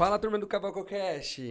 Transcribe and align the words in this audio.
Fala, 0.00 0.18
turma 0.18 0.38
do 0.38 0.46
Cavaco 0.46 0.82
Cash. 0.82 1.42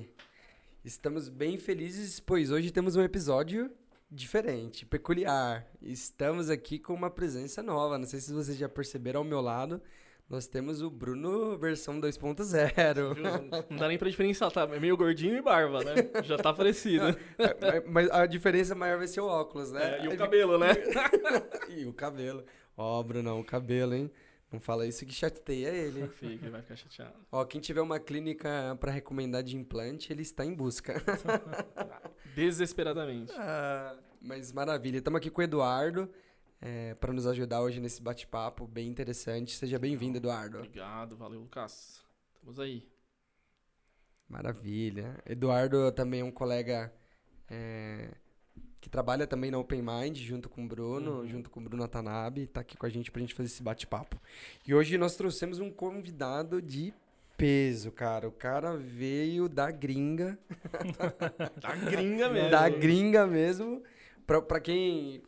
Estamos 0.84 1.30
bem 1.30 1.56
felizes, 1.56 2.20
pois 2.20 2.50
hoje 2.50 2.72
temos 2.72 2.96
um 2.96 3.04
episódio 3.04 3.70
diferente, 4.10 4.88
peculiar. 4.88 5.68
Estamos 5.80 6.50
aqui 6.50 6.80
com 6.80 6.96
uma 6.96 7.12
presença 7.12 7.62
nova. 7.62 8.00
Não 8.00 8.08
sei 8.08 8.20
se 8.20 8.34
vocês 8.34 8.58
já 8.58 8.68
perceberam 8.68 9.20
ao 9.20 9.24
meu 9.24 9.40
lado. 9.40 9.80
Nós 10.28 10.48
temos 10.48 10.82
o 10.82 10.90
Bruno 10.90 11.60
versão 11.60 12.02
2.0. 12.02 13.68
Não 13.70 13.78
dá 13.78 13.88
nem 13.88 14.00
pra 14.00 14.10
diferenciar, 14.10 14.52
tá? 14.52 14.64
É 14.64 14.80
meio 14.80 14.98
gordinho 14.98 15.38
e 15.38 15.44
barba, 15.44 15.84
né? 15.84 15.94
Já 16.24 16.36
tá 16.36 16.52
parecido. 16.52 17.16
É, 17.38 17.82
Mas 17.88 18.10
a 18.10 18.26
diferença 18.26 18.74
maior 18.74 18.98
vai 18.98 19.08
ser 19.08 19.22
o 19.22 19.28
óculos, 19.28 19.72
né? 19.72 20.00
É, 20.00 20.06
e 20.06 20.08
o 20.08 20.18
cabelo, 20.18 20.58
né? 20.58 20.70
e 21.70 21.86
o 21.86 21.94
cabelo. 21.94 22.44
Ó, 22.76 23.04
Bruno, 23.04 23.40
o 23.40 23.44
cabelo, 23.44 23.94
hein? 23.94 24.12
Não 24.52 24.60
fala 24.60 24.88
isso 24.88 25.06
que 25.06 25.14
chateia 25.14 25.70
ele. 25.70 26.08
Fica, 26.18 26.50
vai 26.50 26.62
ficar 26.62 26.76
chateado. 26.76 27.14
Ó, 27.32 27.46
quem 27.46 27.62
tiver 27.62 27.82
uma 27.82 28.00
clínica 28.00 28.76
pra 28.80 28.92
recomendar 28.92 29.44
de 29.44 29.56
implante, 29.56 30.12
ele 30.12 30.24
está 30.24 30.44
em 30.44 30.54
busca. 30.54 30.96
Desesperadamente. 32.36 33.32
Ah, 33.36 33.96
mas 34.22 34.52
maravilha. 34.52 34.98
Estamos 34.98 35.20
aqui 35.20 35.30
com 35.30 35.42
o 35.42 35.44
Eduardo 35.44 36.10
é, 36.60 36.96
para 36.96 37.14
nos 37.14 37.28
ajudar 37.28 37.62
hoje 37.62 37.80
nesse 37.80 38.02
bate-papo 38.02 38.68
bem 38.68 38.88
interessante. 38.88 39.56
Seja 39.56 39.78
bem-vindo, 39.78 40.18
Eduardo. 40.18 40.58
Obrigado, 40.58 41.16
valeu, 41.16 41.42
Lucas. 41.42 42.04
Estamos 42.34 42.60
aí. 42.60 42.88
Maravilha. 44.28 45.22
Eduardo 45.26 45.92
também 45.92 46.22
é 46.22 46.24
um 46.24 46.32
colega 46.32 46.94
é, 47.48 48.12
que 48.82 48.90
trabalha 48.90 49.28
também 49.28 49.52
na 49.52 49.58
Open 49.58 49.82
Mind, 49.82 50.18
junto 50.18 50.48
com 50.50 50.64
o 50.64 50.68
Bruno, 50.68 51.20
Uhum. 51.20 51.28
junto 51.28 51.50
com 51.50 51.60
o 51.60 51.64
Bruno 51.64 51.84
Atanabe, 51.84 52.48
tá 52.48 52.62
aqui 52.62 52.78
com 52.78 52.86
a 52.86 52.90
gente 52.90 53.12
pra 53.12 53.20
gente 53.22 53.34
fazer 53.34 53.48
esse 53.48 53.62
bate-papo. 53.64 54.18
E 54.68 54.74
hoje 54.74 54.98
nós 54.98 55.16
trouxemos 55.16 55.60
um 55.60 55.70
convidado 55.70 56.62
de 56.62 56.94
peso, 57.38 57.92
cara. 57.92 58.28
O 58.28 58.32
cara 58.32 58.76
veio 58.78 59.48
da 59.50 59.70
gringa, 59.72 60.38
Da 61.62 61.76
gringa 61.76 62.30
mesmo. 62.30 62.50
da 62.50 62.70
gringa 62.70 63.28
mesmo. 63.28 63.82
Pra, 64.26 64.42
pra 64.42 64.60
quem. 64.60 65.22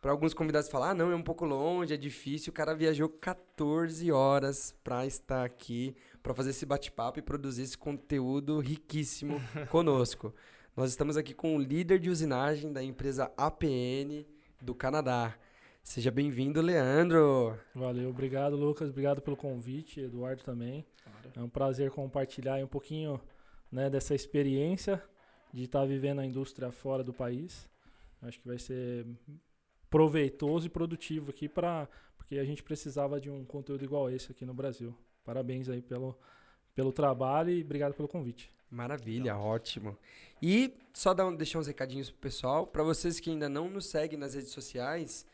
Pra 0.00 0.10
alguns 0.10 0.34
convidados 0.34 0.68
falar, 0.68 0.90
ah, 0.90 0.94
não, 0.94 1.12
é 1.12 1.14
um 1.14 1.22
pouco 1.22 1.44
longe, 1.44 1.94
é 1.94 1.96
difícil. 1.96 2.50
O 2.50 2.54
cara 2.54 2.74
viajou 2.74 3.08
14 3.08 4.10
horas 4.10 4.74
pra 4.82 5.06
estar 5.06 5.44
aqui, 5.44 5.94
pra 6.22 6.34
fazer 6.34 6.50
esse 6.50 6.66
bate-papo 6.66 7.20
e 7.20 7.22
produzir 7.22 7.62
esse 7.62 7.78
conteúdo 7.78 8.58
riquíssimo 8.58 9.40
conosco. 9.70 10.34
Nós 10.74 10.88
estamos 10.88 11.18
aqui 11.18 11.34
com 11.34 11.54
o 11.54 11.60
líder 11.60 11.98
de 11.98 12.08
usinagem 12.08 12.72
da 12.72 12.82
empresa 12.82 13.30
APN 13.36 14.26
do 14.58 14.74
Canadá. 14.74 15.36
Seja 15.82 16.10
bem-vindo, 16.10 16.62
Leandro. 16.62 17.58
Valeu, 17.74 18.08
obrigado 18.08 18.56
Lucas, 18.56 18.88
obrigado 18.88 19.20
pelo 19.20 19.36
convite, 19.36 20.00
Eduardo 20.00 20.42
também. 20.42 20.86
Claro. 21.04 21.32
É 21.36 21.40
um 21.42 21.48
prazer 21.48 21.90
compartilhar 21.90 22.56
um 22.64 22.66
pouquinho 22.66 23.20
né, 23.70 23.90
dessa 23.90 24.14
experiência 24.14 25.04
de 25.52 25.64
estar 25.64 25.84
vivendo 25.84 26.20
a 26.20 26.24
indústria 26.24 26.72
fora 26.72 27.04
do 27.04 27.12
país. 27.12 27.68
Acho 28.22 28.40
que 28.40 28.48
vai 28.48 28.58
ser 28.58 29.06
proveitoso 29.90 30.68
e 30.68 30.70
produtivo 30.70 31.32
aqui 31.32 31.50
para 31.50 31.86
porque 32.16 32.38
a 32.38 32.44
gente 32.46 32.62
precisava 32.62 33.20
de 33.20 33.28
um 33.28 33.44
conteúdo 33.44 33.84
igual 33.84 34.08
esse 34.08 34.32
aqui 34.32 34.46
no 34.46 34.54
Brasil. 34.54 34.96
Parabéns 35.22 35.68
aí 35.68 35.82
pelo, 35.82 36.18
pelo 36.74 36.94
trabalho 36.94 37.50
e 37.50 37.62
obrigado 37.62 37.92
pelo 37.92 38.08
convite. 38.08 38.50
Maravilha, 38.72 39.36
ótimo. 39.36 39.98
E 40.40 40.72
só 40.94 41.12
dar 41.12 41.26
um- 41.26 41.36
deixar 41.36 41.58
uns 41.58 41.66
recadinhos 41.66 42.10
pro 42.10 42.18
pessoal. 42.20 42.66
Para 42.66 42.82
vocês 42.82 43.20
que 43.20 43.28
ainda 43.28 43.46
não 43.46 43.68
nos 43.68 43.84
seguem 43.84 44.18
nas 44.18 44.32
redes 44.34 44.50
sociais, 44.50 45.26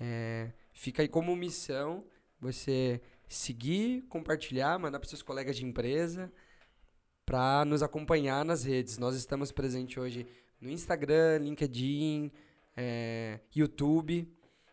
é, 0.00 0.50
fica 0.72 1.02
aí 1.02 1.08
como 1.08 1.36
missão 1.36 2.02
você 2.40 2.98
seguir, 3.28 4.02
compartilhar, 4.08 4.78
mandar 4.78 4.98
para 4.98 5.08
seus 5.08 5.20
colegas 5.22 5.56
de 5.56 5.66
empresa 5.66 6.32
para 7.26 7.62
nos 7.66 7.82
acompanhar 7.82 8.42
nas 8.42 8.64
redes. 8.64 8.96
Nós 8.96 9.14
estamos 9.14 9.52
presentes 9.52 9.98
hoje 9.98 10.26
no 10.58 10.70
Instagram, 10.70 11.38
LinkedIn, 11.42 12.32
é, 12.74 13.38
YouTube, 13.54 14.26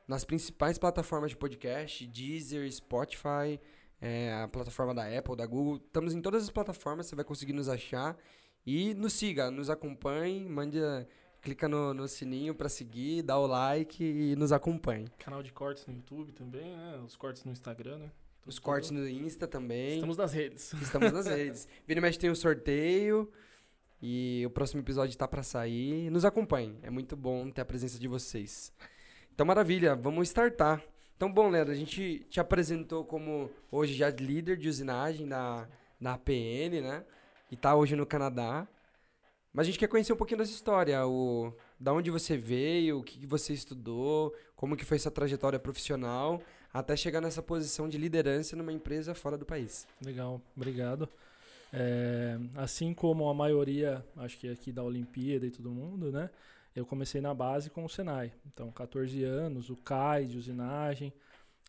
nas 0.08 0.24
principais 0.24 0.78
plataformas 0.78 1.32
de 1.32 1.38
podcast, 1.38 2.08
Deezer, 2.08 2.72
Spotify, 2.72 3.60
é, 4.02 4.34
a 4.44 4.48
plataforma 4.48 4.94
da 4.94 5.06
Apple, 5.06 5.36
da 5.36 5.46
Google. 5.46 5.78
Estamos 5.78 6.14
em 6.14 6.22
todas 6.22 6.44
as 6.44 6.50
plataformas, 6.50 7.06
você 7.08 7.16
vai 7.16 7.26
conseguir 7.26 7.54
nos 7.54 7.70
achar. 7.70 8.18
E 8.66 8.94
nos 8.96 9.14
siga, 9.14 9.52
nos 9.52 9.70
acompanhe, 9.70 10.48
mande, 10.50 10.80
a- 10.84 11.06
clica 11.42 11.68
no, 11.70 11.94
no 11.94 12.08
sininho 12.08 12.56
para 12.56 12.68
seguir, 12.68 13.22
dá 13.22 13.38
o 13.38 13.46
like 13.46 14.04
e 14.04 14.36
nos 14.36 14.52
acompanhe. 14.52 15.08
Canal 15.20 15.44
de 15.44 15.52
cortes 15.54 15.86
no 15.86 15.94
YouTube 15.94 16.32
também, 16.32 16.76
né? 16.76 17.00
Os 17.06 17.16
cortes 17.16 17.44
no 17.44 17.52
Instagram, 17.52 18.00
né? 18.00 18.12
Os 18.46 18.56
Tudo- 18.56 18.64
cortes 18.66 18.90
no 18.92 19.08
Insta 19.08 19.48
também. 19.48 19.96
Estamos 19.96 20.18
nas 20.18 20.34
redes. 20.34 20.74
Estamos 20.74 21.12
nas 21.12 21.26
redes. 21.28 21.68
Vira 21.88 22.02
mexe 22.02 22.18
tem 22.18 22.30
um 22.32 22.36
sorteio. 22.36 23.32
E 24.02 24.44
o 24.46 24.50
próximo 24.50 24.82
episódio 24.82 25.18
tá 25.18 25.28
pra 25.28 25.42
sair. 25.42 26.10
Nos 26.12 26.26
acompanhe. 26.26 26.78
É 26.84 26.90
muito 26.90 27.16
bom 27.16 27.50
ter 27.50 27.62
a 27.62 27.66
presença 27.66 27.98
de 28.00 28.08
vocês. 28.08 28.72
Então, 29.34 29.46
maravilha. 29.46 29.96
Vamos 29.96 30.28
startar. 30.30 30.84
Então, 31.16 31.32
bom, 31.32 31.50
Leandro, 31.50 31.72
a 31.72 31.78
gente 31.78 32.26
te 32.30 32.40
apresentou 32.40 33.06
como 33.06 33.50
hoje 33.72 33.94
já 33.94 34.10
líder 34.10 34.58
de 34.58 34.68
usinagem 34.68 35.28
da, 35.28 35.68
da 36.00 36.14
APN, 36.14 36.82
né? 36.82 37.06
E 37.50 37.56
tá 37.56 37.74
hoje 37.74 37.96
no 37.96 38.06
Canadá. 38.06 38.68
Mas 39.54 39.64
a 39.64 39.66
gente 39.68 39.80
quer 39.80 39.88
conhecer 39.88 40.12
um 40.12 40.18
pouquinho 40.18 40.40
dessa 40.40 40.52
história. 40.52 41.08
O, 41.08 41.54
da 41.80 41.94
onde 41.94 42.12
você 42.12 42.36
veio, 42.36 43.00
o 43.00 43.04
que, 43.04 43.26
você 43.26 43.54
estudou, 43.54 44.36
como 44.58 44.76
que 44.76 44.84
foi 44.84 45.00
sua 45.00 45.10
trajetória 45.10 45.58
profissional, 45.58 46.42
até 46.74 46.98
chegar 46.98 47.22
nessa 47.22 47.42
posição 47.42 47.88
de 47.88 47.98
liderança 47.98 48.58
numa 48.58 48.74
empresa 48.74 49.16
fora 49.16 49.38
do 49.38 49.46
país. 49.46 49.88
Legal, 50.04 50.42
obrigado. 50.58 51.08
É, 51.72 52.38
assim 52.56 52.94
como 52.94 53.30
a 53.30 53.34
maioria, 53.34 54.06
acho 54.18 54.38
que 54.38 54.50
aqui 54.50 54.74
da 54.74 54.84
Olimpíada 54.84 55.46
e 55.46 55.52
todo 55.52 55.72
mundo, 55.72 56.12
né? 56.12 56.30
Eu 56.76 56.86
comecei 56.86 57.22
na 57.22 57.34
base 57.34 57.70
com 57.70 57.86
o 57.86 57.90
Senai. 57.90 58.34
Então, 58.48 58.70
14 58.72 59.24
anos, 59.24 59.70
o 59.70 59.76
CAI 59.78 60.26
de 60.26 60.38
usinagem. 60.38 61.14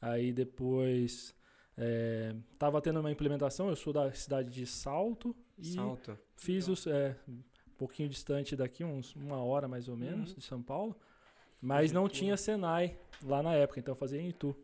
Aí 0.02 0.32
depois 0.32 1.34
é, 1.76 2.34
tava 2.58 2.80
tendo 2.82 3.00
uma 3.00 3.10
implementação. 3.10 3.68
Eu 3.68 3.76
sou 3.76 3.92
da 3.92 4.12
cidade 4.12 4.50
de 4.50 4.66
Salto 4.66 5.34
e 5.56 5.74
Salto. 5.74 6.18
fiz 6.36 6.66
os, 6.68 6.86
é, 6.86 7.16
um 7.28 7.40
pouquinho 7.78 8.08
distante 8.08 8.56
daqui, 8.56 8.82
uns 8.84 9.14
uma 9.14 9.36
hora 9.42 9.68
mais 9.68 9.88
ou 9.88 9.96
menos, 9.96 10.30
Uhum. 10.30 10.36
de 10.38 10.44
São 10.44 10.62
Paulo. 10.62 10.96
Mas 11.60 11.92
não 11.92 12.08
tinha 12.08 12.36
Senai 12.36 12.98
lá 13.22 13.42
na 13.42 13.54
época, 13.54 13.80
então 13.80 13.92
eu 13.92 13.96
fazia 13.96 14.20
em 14.20 14.28
Itu. 14.28 14.54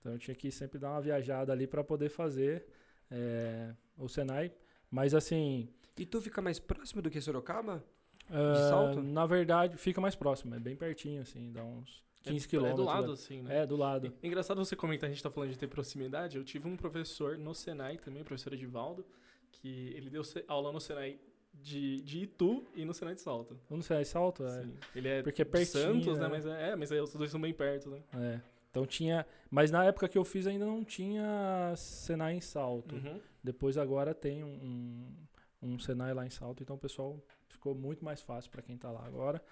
Então 0.00 0.12
eu 0.12 0.18
tinha 0.18 0.34
que 0.34 0.50
sempre 0.50 0.78
dar 0.78 0.90
uma 0.90 1.00
viajada 1.00 1.52
ali 1.52 1.66
para 1.66 1.82
poder 1.84 2.08
fazer 2.10 2.66
é, 3.10 3.72
o 3.96 4.08
Senai. 4.08 4.52
Mas 4.90 5.14
assim, 5.14 5.68
E 5.96 6.04
tu 6.04 6.20
fica 6.20 6.42
mais 6.42 6.58
próximo 6.58 7.00
do 7.00 7.10
que 7.10 7.20
Sorocaba? 7.20 7.82
Ah, 8.30 8.68
Salto? 8.68 9.02
na 9.02 9.26
verdade 9.26 9.76
fica 9.76 10.00
mais 10.00 10.14
próximo, 10.14 10.54
é 10.54 10.60
bem 10.60 10.76
pertinho, 10.76 11.22
assim, 11.22 11.52
dá 11.52 11.62
uns 11.62 12.02
15 12.22 12.44
é, 12.44 12.48
quilômetros. 12.48 12.80
É 12.80 12.82
do 12.82 12.86
lado, 12.86 13.06
né? 13.06 13.12
assim, 13.12 13.42
né? 13.42 13.58
É, 13.58 13.66
do 13.66 13.76
lado. 13.76 14.14
É 14.22 14.26
Engraçado 14.26 14.64
você 14.64 14.76
comentar, 14.76 15.08
a 15.08 15.12
gente 15.12 15.22
tá 15.22 15.30
falando 15.30 15.50
de 15.50 15.58
ter 15.58 15.68
proximidade. 15.68 16.36
Eu 16.36 16.44
tive 16.44 16.68
um 16.68 16.76
professor 16.76 17.38
no 17.38 17.54
Senai 17.54 17.96
também, 17.96 18.22
professor 18.24 18.52
Edivaldo, 18.52 19.04
que 19.50 19.92
ele 19.96 20.10
deu 20.10 20.22
aula 20.46 20.72
no 20.72 20.80
Senai 20.80 21.18
de, 21.54 22.00
de 22.02 22.20
Itu 22.20 22.64
e 22.74 22.84
no 22.84 22.94
Senai 22.94 23.14
de 23.14 23.20
Salto. 23.20 23.58
Não 23.68 23.82
sei, 23.82 23.98
é 23.98 24.04
Salto? 24.04 24.44
É. 24.44 24.62
Sim. 24.62 24.74
Ele 24.94 25.08
é 25.08 25.22
Porque 25.22 25.42
é 25.42 25.44
de 25.44 25.50
pertinho, 25.50 25.82
Santos, 25.82 26.18
né? 26.18 26.24
né? 26.24 26.28
Mas 26.28 26.46
é, 26.46 26.70
é, 26.70 26.76
mas 26.76 26.92
aí 26.92 27.00
os 27.00 27.12
dois 27.12 27.30
são 27.30 27.40
bem 27.40 27.52
perto, 27.52 27.90
né? 27.90 28.02
é. 28.14 28.40
Então 28.70 28.86
tinha. 28.86 29.26
Mas 29.50 29.70
na 29.70 29.84
época 29.84 30.06
que 30.08 30.18
eu 30.18 30.24
fiz 30.24 30.46
ainda 30.46 30.66
não 30.66 30.84
tinha 30.84 31.74
Senai 31.76 32.34
em 32.34 32.40
Salto. 32.40 32.94
Uhum. 32.94 33.18
Depois 33.42 33.78
agora 33.78 34.14
tem 34.14 34.44
um, 34.44 35.16
um, 35.62 35.70
um 35.70 35.78
Senai 35.78 36.12
lá 36.12 36.26
em 36.26 36.30
Salto, 36.30 36.62
então 36.62 36.76
o 36.76 36.78
pessoal 36.78 37.18
ficou 37.48 37.74
muito 37.74 38.04
mais 38.04 38.20
fácil 38.20 38.50
para 38.50 38.62
quem 38.62 38.76
tá 38.76 38.90
lá 38.90 39.04
agora. 39.04 39.42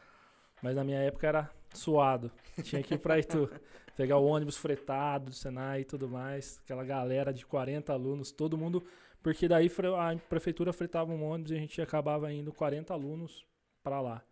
Mas 0.62 0.74
na 0.74 0.84
minha 0.84 0.98
época 1.00 1.26
era 1.26 1.50
suado. 1.74 2.30
Tinha 2.62 2.82
que 2.82 2.94
ir 2.94 2.98
pra 2.98 3.18
Itu. 3.18 3.48
Pegar 3.96 4.18
o 4.18 4.26
ônibus 4.26 4.56
fretado 4.56 5.26
do 5.30 5.34
Senai 5.34 5.80
e 5.80 5.84
tudo 5.84 6.08
mais. 6.08 6.60
Aquela 6.64 6.84
galera 6.84 7.32
de 7.32 7.46
40 7.46 7.92
alunos, 7.92 8.30
todo 8.30 8.56
mundo. 8.58 8.84
Porque 9.22 9.48
daí 9.48 9.68
a 9.68 10.16
prefeitura 10.28 10.72
fretava 10.72 11.12
um 11.12 11.24
ônibus 11.24 11.50
e 11.52 11.56
a 11.56 11.58
gente 11.58 11.80
acabava 11.80 12.32
indo 12.32 12.52
40 12.52 12.92
alunos 12.92 13.44
para 13.82 14.00
lá. 14.00 14.22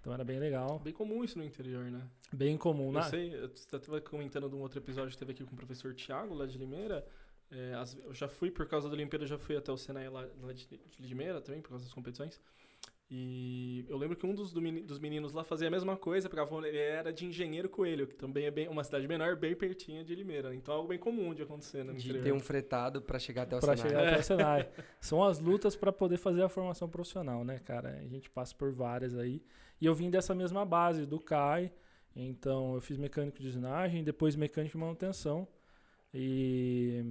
Então 0.00 0.12
era 0.12 0.24
bem 0.24 0.38
legal. 0.40 0.80
Bem 0.80 0.92
comum 0.92 1.22
isso 1.22 1.38
no 1.38 1.44
interior, 1.44 1.84
né? 1.84 2.02
Bem 2.32 2.56
comum. 2.58 2.86
Eu 2.86 2.92
Na, 2.92 3.02
sei, 3.02 3.34
eu 3.34 3.46
estava 3.46 4.00
comentando 4.00 4.48
de 4.48 4.54
um 4.56 4.60
outro 4.60 4.78
episódio 4.80 5.10
que 5.12 5.16
teve 5.18 5.32
aqui 5.32 5.44
com 5.44 5.54
o 5.54 5.56
professor 5.56 5.94
Tiago, 5.94 6.34
lá 6.34 6.44
de 6.44 6.58
Limeira. 6.58 7.06
É, 7.50 7.74
as- 7.74 7.96
eu 7.96 8.12
já 8.12 8.26
fui, 8.26 8.50
por 8.50 8.66
causa 8.66 8.88
da 8.88 8.94
Olimpíada, 8.94 9.24
eu 9.24 9.28
já 9.28 9.38
fui 9.38 9.56
até 9.56 9.70
o 9.70 9.76
Senai 9.76 10.08
lá, 10.08 10.26
lá 10.40 10.52
de, 10.52 10.66
de 10.66 11.06
Limeira 11.06 11.40
também, 11.40 11.60
por 11.62 11.68
causa 11.70 11.84
das 11.84 11.94
competições. 11.94 12.40
E 13.14 13.84
eu 13.90 13.98
lembro 13.98 14.16
que 14.16 14.24
um 14.24 14.34
dos, 14.34 14.54
do 14.54 14.62
meni- 14.62 14.80
dos 14.80 14.98
meninos 14.98 15.34
lá 15.34 15.44
fazia 15.44 15.68
a 15.68 15.70
mesma 15.70 15.98
coisa, 15.98 16.30
pegava, 16.30 16.66
ele 16.66 16.78
era 16.78 17.12
de 17.12 17.26
Engenheiro 17.26 17.68
Coelho, 17.68 18.06
que 18.06 18.14
também 18.14 18.46
é 18.46 18.50
bem, 18.50 18.68
uma 18.68 18.82
cidade 18.82 19.06
menor, 19.06 19.36
bem 19.36 19.54
pertinho 19.54 20.02
de 20.02 20.14
Limeira. 20.14 20.54
Então 20.54 20.72
é 20.72 20.76
algo 20.78 20.88
bem 20.88 20.98
comum 20.98 21.34
de 21.34 21.42
acontecer 21.42 21.84
né, 21.84 21.92
De 21.92 21.98
interior. 22.06 22.24
ter 22.24 22.32
um 22.32 22.40
fretado 22.40 23.02
pra 23.02 23.18
chegar 23.18 23.42
até 23.42 23.54
o 23.56 23.60
para 23.60 23.76
Senai. 23.76 23.90
chegar 23.90 24.06
até 24.08 24.16
É. 24.16 24.18
o 24.18 24.22
Senai. 24.22 24.68
São 24.98 25.22
as 25.22 25.38
lutas 25.38 25.76
para 25.76 25.92
poder 25.92 26.16
fazer 26.16 26.42
a 26.42 26.48
formação 26.48 26.88
profissional, 26.88 27.44
né, 27.44 27.58
cara? 27.58 27.98
A 28.02 28.08
gente 28.08 28.30
passa 28.30 28.54
por 28.54 28.72
várias 28.72 29.14
aí. 29.14 29.42
E 29.78 29.84
eu 29.84 29.94
vim 29.94 30.08
dessa 30.08 30.34
mesma 30.34 30.64
base, 30.64 31.04
do 31.04 31.20
CAI. 31.20 31.70
Então, 32.16 32.74
eu 32.76 32.80
fiz 32.80 32.96
mecânico 32.96 33.38
de 33.42 33.46
usinagem, 33.48 34.02
depois 34.02 34.34
mecânico 34.36 34.72
de 34.72 34.78
manutenção. 34.82 35.46
E 36.14 37.04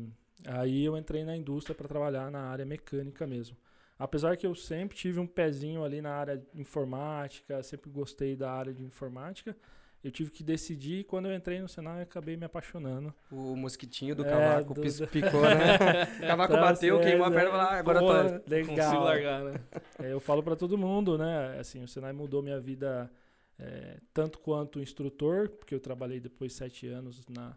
aí 0.48 0.84
eu 0.84 0.98
entrei 0.98 1.24
na 1.24 1.36
indústria 1.38 1.76
para 1.76 1.88
trabalhar 1.88 2.32
na 2.32 2.42
área 2.42 2.66
mecânica 2.66 3.28
mesmo. 3.28 3.56
Apesar 4.04 4.36
que 4.38 4.46
eu 4.46 4.56
sempre 4.56 4.98
tive 4.98 5.20
um 5.20 5.28
pezinho 5.28 5.84
ali 5.84 6.02
na 6.02 6.12
área 6.14 6.38
de 6.38 6.60
informática, 6.60 7.62
sempre 7.64 7.90
gostei 7.90 8.36
da 8.36 8.52
área 8.52 8.74
de 8.74 8.84
informática, 8.84 9.56
eu 10.04 10.10
tive 10.12 10.32
que 10.32 10.44
decidir 10.44 11.02
e 11.02 11.04
quando 11.04 11.28
eu 11.28 11.36
entrei 11.36 11.60
no 11.62 11.68
Senai 11.70 12.00
eu 12.00 12.04
acabei 12.04 12.36
me 12.36 12.44
apaixonando. 12.44 13.14
O 13.32 13.56
mosquitinho 13.56 14.16
do 14.16 14.26
É, 14.26 14.30
cavaco 14.30 14.74
do- 14.74 14.82
do- 14.82 15.08
picou, 15.08 15.42
né? 15.42 15.78
O 16.18 16.22
cavaco 16.28 16.54
Tá 16.54 16.62
bateu, 16.62 17.00
queimou 17.00 17.26
a 17.28 17.30
perna 17.32 17.44
e 17.44 17.48
é. 17.48 17.52
falou, 17.52 17.68
ah, 17.68 17.74
agora 17.78 18.00
Pô, 18.00 18.08
tô... 18.08 18.40
Consigo 18.66 18.72
legal. 18.72 19.04
largar, 19.04 19.44
né? 19.44 19.54
É, 20.00 20.12
eu 20.12 20.20
falo 20.20 20.42
para 20.42 20.56
todo 20.56 20.76
mundo, 20.78 21.18
né? 21.20 21.60
Assim, 21.60 21.84
o 21.84 21.88
Senai 21.88 22.14
mudou 22.14 22.42
minha 22.42 22.60
vida 22.60 23.12
é, 23.60 24.00
tanto 24.12 24.40
quanto 24.40 24.80
instrutor, 24.80 25.50
porque 25.50 25.76
eu 25.76 25.80
trabalhei 25.80 26.20
depois 26.20 26.54
sete 26.54 26.88
anos 26.88 27.24
na, 27.30 27.56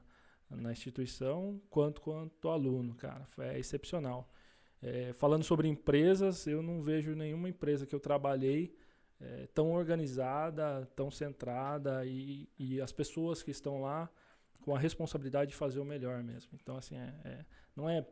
na 0.50 0.70
instituição, 0.70 1.58
quanto 1.70 2.02
quanto 2.02 2.50
aluno, 2.50 2.94
cara. 2.94 3.24
Foi 3.28 3.46
é 3.46 3.58
excepcional. 3.58 4.30
É, 4.86 5.14
falando 5.14 5.42
sobre 5.42 5.66
empresas, 5.66 6.46
eu 6.46 6.62
não 6.62 6.82
vejo 6.82 7.14
nenhuma 7.14 7.48
empresa 7.48 7.86
que 7.86 7.94
eu 7.94 8.00
trabalhei 8.00 8.76
é, 9.18 9.48
tão 9.54 9.72
organizada, 9.72 10.86
tão 10.94 11.10
centrada 11.10 12.04
e, 12.04 12.46
e 12.58 12.80
as 12.82 12.92
pessoas 12.92 13.42
que 13.42 13.50
estão 13.50 13.80
lá 13.80 14.10
com 14.60 14.74
a 14.74 14.78
responsabilidade 14.78 15.52
de 15.52 15.56
fazer 15.56 15.80
o 15.80 15.84
melhor 15.86 16.22
mesmo. 16.22 16.50
Então, 16.60 16.76
assim, 16.76 16.96
é- 16.96 17.14
é- 17.24 17.44
não 17.74 17.88
é 17.88 18.06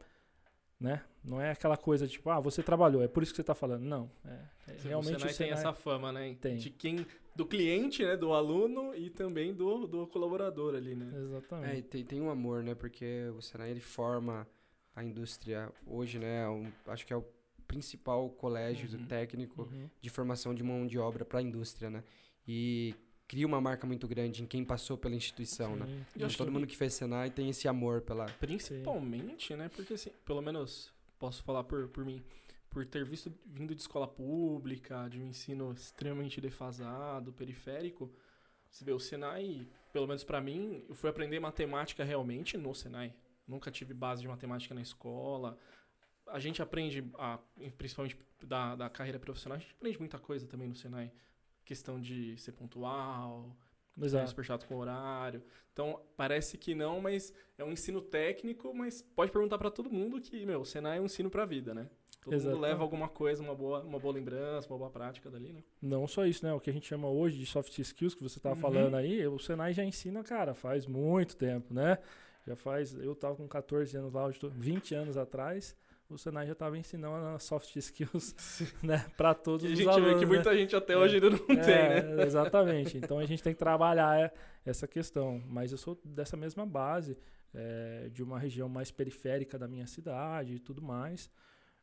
né? 0.80 1.00
Não 1.22 1.40
é 1.40 1.52
aquela 1.52 1.76
coisa 1.76 2.08
tipo, 2.08 2.28
ah, 2.28 2.40
você 2.40 2.60
trabalhou, 2.60 3.02
é 3.04 3.06
por 3.06 3.22
isso 3.22 3.30
que 3.30 3.36
você 3.36 3.42
está 3.42 3.54
falando. 3.54 3.84
Não, 3.84 4.10
é, 4.24 4.30
é 4.66 4.76
realmente 4.82 5.14
o 5.14 5.18
Senai 5.20 5.32
o 5.32 5.36
tem 5.36 5.46
Senai- 5.46 5.52
essa 5.52 5.72
fama, 5.72 6.10
né? 6.10 6.34
Tem. 6.40 6.56
De 6.56 6.70
quem, 6.70 7.06
do 7.36 7.46
cliente, 7.46 8.04
né? 8.04 8.16
Do 8.16 8.32
aluno 8.32 8.92
e 8.92 9.08
também 9.08 9.54
do, 9.54 9.86
do 9.86 10.08
colaborador 10.08 10.74
ali, 10.74 10.96
né? 10.96 11.08
É, 11.14 11.18
e 11.18 11.22
Exatamente. 11.22 11.82
tem, 11.82 12.04
tem 12.04 12.20
um 12.20 12.30
amor, 12.30 12.64
né? 12.64 12.74
Porque 12.74 13.28
o 13.36 13.40
Senai 13.40 13.70
ele 13.70 13.78
forma 13.80 14.44
a 14.94 15.02
indústria 15.02 15.72
hoje, 15.86 16.18
né? 16.18 16.42
é 16.44 16.48
um- 16.48 16.70
acho 16.86 17.06
que 17.06 17.12
é 17.12 17.16
o 17.16 17.24
principal 17.66 18.28
colégio 18.30 18.98
Uhum. 18.98 19.06
técnico 19.06 19.62
Uhum. 19.62 19.88
de 20.00 20.10
formação 20.10 20.54
de 20.54 20.62
mão 20.62 20.86
de 20.86 20.98
obra 20.98 21.24
para 21.24 21.38
a 21.38 21.42
indústria, 21.42 21.88
né? 21.88 22.04
E 22.46 22.94
cria 23.26 23.46
uma 23.46 23.60
marca 23.60 23.86
muito 23.86 24.06
grande 24.06 24.42
em 24.42 24.46
quem 24.46 24.62
passou 24.64 24.98
pela 24.98 25.14
instituição, 25.14 25.74
né? 25.76 25.86
Sim. 25.86 25.92
E 25.92 25.96
eu 25.96 26.02
Então, 26.16 26.26
acho 26.26 26.36
todo 26.38 26.48
que- 26.48 26.52
mundo 26.52 26.66
que 26.66 26.76
fez 26.76 26.92
Senai 26.92 27.30
tem 27.30 27.48
esse 27.48 27.66
amor 27.66 28.02
pela. 28.02 28.26
Principalmente, 28.26 29.54
né? 29.56 29.70
Porque 29.74 29.94
assim, 29.94 30.10
pelo 30.24 30.42
menos 30.42 30.92
posso 31.18 31.42
falar 31.42 31.64
por, 31.64 31.88
por 31.88 32.04
mim, 32.04 32.22
por 32.68 32.84
ter 32.84 33.04
visto 33.04 33.32
vindo 33.46 33.74
de 33.74 33.80
escola 33.80 34.06
pública, 34.08 35.08
de 35.08 35.18
um 35.18 35.26
ensino 35.28 35.72
extremamente 35.72 36.40
defasado, 36.40 37.32
periférico, 37.32 38.10
você 38.70 38.84
vê 38.84 38.92
o 38.92 38.98
Senai, 38.98 39.66
pelo 39.92 40.06
menos 40.06 40.24
pra 40.24 40.40
mim, 40.40 40.84
eu 40.88 40.94
fui 40.94 41.08
aprender 41.08 41.38
matemática 41.40 42.04
realmente 42.04 42.56
no 42.58 42.74
Senai. 42.74 43.14
Nunca 43.52 43.70
tive 43.70 43.92
base 43.92 44.22
de 44.22 44.28
matemática 44.28 44.74
na 44.74 44.80
escola. 44.80 45.58
A 46.26 46.38
gente 46.38 46.62
aprende, 46.62 47.04
a, 47.18 47.38
principalmente 47.76 48.16
da, 48.42 48.74
da 48.74 48.88
carreira 48.88 49.18
profissional, 49.18 49.56
a 49.58 49.60
gente 49.60 49.74
aprende 49.74 49.98
muita 49.98 50.18
coisa 50.18 50.46
também 50.46 50.66
no 50.68 50.74
Senai. 50.74 51.12
Questão 51.64 52.00
de 52.00 52.36
ser 52.38 52.52
pontual, 52.52 53.54
Exato. 54.00 54.30
super 54.30 54.44
chato 54.44 54.66
com 54.66 54.76
horário. 54.76 55.42
Então, 55.72 56.00
parece 56.16 56.56
que 56.56 56.74
não, 56.74 57.00
mas 57.00 57.32
é 57.58 57.64
um 57.64 57.70
ensino 57.72 58.00
técnico, 58.00 58.72
mas 58.74 59.02
pode 59.02 59.30
perguntar 59.30 59.58
pra 59.58 59.70
todo 59.70 59.90
mundo 59.90 60.20
que, 60.20 60.44
meu, 60.46 60.60
o 60.62 60.64
Senai 60.64 60.98
é 60.98 61.00
um 61.00 61.04
ensino 61.04 61.30
pra 61.30 61.44
vida, 61.44 61.74
né? 61.74 61.88
Todo 62.22 62.34
Exato. 62.34 62.54
mundo 62.54 62.62
leva 62.62 62.82
alguma 62.82 63.08
coisa, 63.08 63.42
uma 63.42 63.54
boa, 63.54 63.82
uma 63.82 63.98
boa 63.98 64.14
lembrança, 64.14 64.68
uma 64.68 64.78
boa 64.78 64.90
prática 64.90 65.28
dali, 65.30 65.52
né? 65.52 65.62
Não 65.80 66.06
só 66.06 66.24
isso, 66.24 66.44
né? 66.46 66.52
O 66.54 66.60
que 66.60 66.70
a 66.70 66.72
gente 66.72 66.86
chama 66.86 67.08
hoje 67.08 67.36
de 67.36 67.46
soft 67.46 67.76
skills, 67.78 68.14
que 68.14 68.22
você 68.22 68.38
estava 68.38 68.54
Uhum. 68.54 68.60
falando 68.60 68.94
aí, 68.94 69.26
o 69.26 69.38
Senai 69.38 69.74
já 69.74 69.84
ensina, 69.84 70.22
cara, 70.22 70.54
faz 70.54 70.86
muito 70.86 71.36
tempo, 71.36 71.74
né? 71.74 71.98
Já 72.46 72.56
faz. 72.56 72.94
Eu 72.94 73.14
tava 73.14 73.36
com 73.36 73.46
14 73.48 73.96
anos 73.96 74.12
lá, 74.12 74.26
hoje 74.26 74.38
tô 74.38 74.48
20 74.48 74.94
anos 74.94 75.16
atrás. 75.16 75.76
O 76.10 76.18
Senai 76.18 76.46
já 76.46 76.52
estava 76.52 76.76
ensinando 76.76 77.38
soft 77.40 77.74
skills, 77.76 78.34
né? 78.82 79.06
Para 79.16 79.32
todos 79.32 79.62
Que 79.64 79.68
a 79.68 79.72
os 79.72 79.78
gente 79.78 79.88
alunos. 79.88 80.08
vê 80.12 80.14
que 80.18 80.26
né? 80.26 80.26
muita 80.26 80.54
gente 80.56 80.76
até 80.76 80.92
É. 80.92 80.96
hoje 80.96 81.14
ainda 81.14 81.30
não 81.30 81.38
tem, 81.38 81.58
É, 81.58 82.02
né? 82.02 82.22
Exatamente. 82.24 82.98
Então 82.98 83.18
a 83.18 83.24
gente 83.24 83.42
tem 83.42 83.54
que 83.54 83.58
trabalhar 83.58 84.20
é, 84.20 84.30
essa 84.66 84.86
questão. 84.86 85.42
Mas 85.48 85.72
eu 85.72 85.78
sou 85.78 85.98
dessa 86.04 86.36
mesma 86.36 86.66
base, 86.66 87.16
é, 87.54 88.10
de 88.12 88.22
uma 88.22 88.38
região 88.38 88.68
mais 88.68 88.90
periférica 88.90 89.58
da 89.58 89.66
minha 89.66 89.86
cidade 89.86 90.54
e 90.54 90.58
tudo 90.58 90.82
mais, 90.82 91.30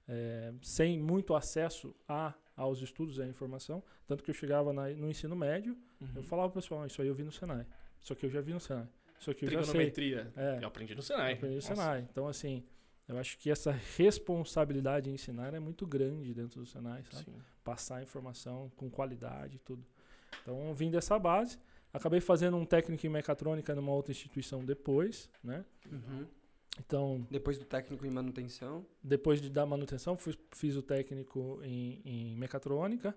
é, 0.07 0.53
sem 0.61 0.99
muito 0.99 1.33
acesso 1.33 1.95
a, 2.07 2.33
aos 2.55 2.81
estudos 2.81 3.17
e 3.17 3.23
à 3.23 3.25
informação. 3.27 3.81
Tanto 4.05 4.23
que 4.23 4.29
eu 4.29 4.35
chegava 4.35 4.71
na- 4.73 4.89
no 4.89 5.09
ensino 5.09 5.35
médio, 5.35 5.75
Uhum. 6.01 6.07
eu 6.17 6.23
falava 6.23 6.49
pro 6.51 6.61
pessoal, 6.61 6.81
"Ah, 6.83 6.87
isso 6.87 7.01
aí 7.01 7.07
eu 7.07 7.15
vi 7.15 7.23
no 7.23 7.31
Senai. 7.31 7.65
Isso 7.99 8.13
aqui 8.13 8.25
eu 8.25 8.29
já 8.29 8.41
vi 8.41 8.53
no 8.53 8.59
Senai. 8.59 8.87
Isso 9.19 9.29
aqui 9.31 9.45
eu 9.45 9.49
já 9.51 9.57
sei. 9.63 9.65
Trigonometria. 9.65 10.31
É. 10.35 10.59
Eu 10.61 10.67
aprendi 10.67 10.95
no 10.95 11.01
Senai. 11.01 11.31
Eu 11.31 11.35
aprendi 11.35 11.55
no 11.55 11.61
Nossa. 11.61 11.75
Senai. 11.75 12.07
Então, 12.09 12.27
assim, 12.27 12.63
eu 13.07 13.17
acho 13.17 13.37
que 13.37 13.49
essa 13.51 13.71
responsabilidade 13.97 15.09
em 15.09 15.13
ensinar 15.13 15.53
é 15.53 15.59
muito 15.59 15.85
grande 15.85 16.33
dentro 16.33 16.59
do 16.61 16.65
Senai, 16.65 17.03
sabe? 17.11 17.25
Sim. 17.25 17.35
passar 17.63 17.97
a 17.97 18.03
informação 18.03 18.71
com 18.75 18.89
qualidade 18.89 19.57
e 19.57 19.59
tudo. 19.59 19.85
Então, 20.41 20.73
vim 20.73 20.89
dessa 20.89 21.17
base. 21.19 21.57
Acabei 21.93 22.19
fazendo 22.21 22.55
um 22.55 22.65
técnico 22.65 23.05
em 23.05 23.09
mecatrônica 23.09 23.73
numa 23.75 23.91
outra 23.91 24.11
instituição 24.11 24.63
depois, 24.63 25.29
né? 25.43 25.65
Então, 26.79 27.25
Depois 27.29 27.57
do 27.57 27.65
técnico 27.65 28.05
em 28.05 28.09
manutenção. 28.11 28.85
depois 29.03 29.41
de 29.41 29.49
dar 29.49 29.65
manutenção, 29.65 30.15
fui- 30.15 30.37
fiz 30.51 30.75
o 30.75 30.81
técnico 30.81 31.59
em, 31.63 32.01
em 32.05 32.35
mecatrônica. 32.37 33.13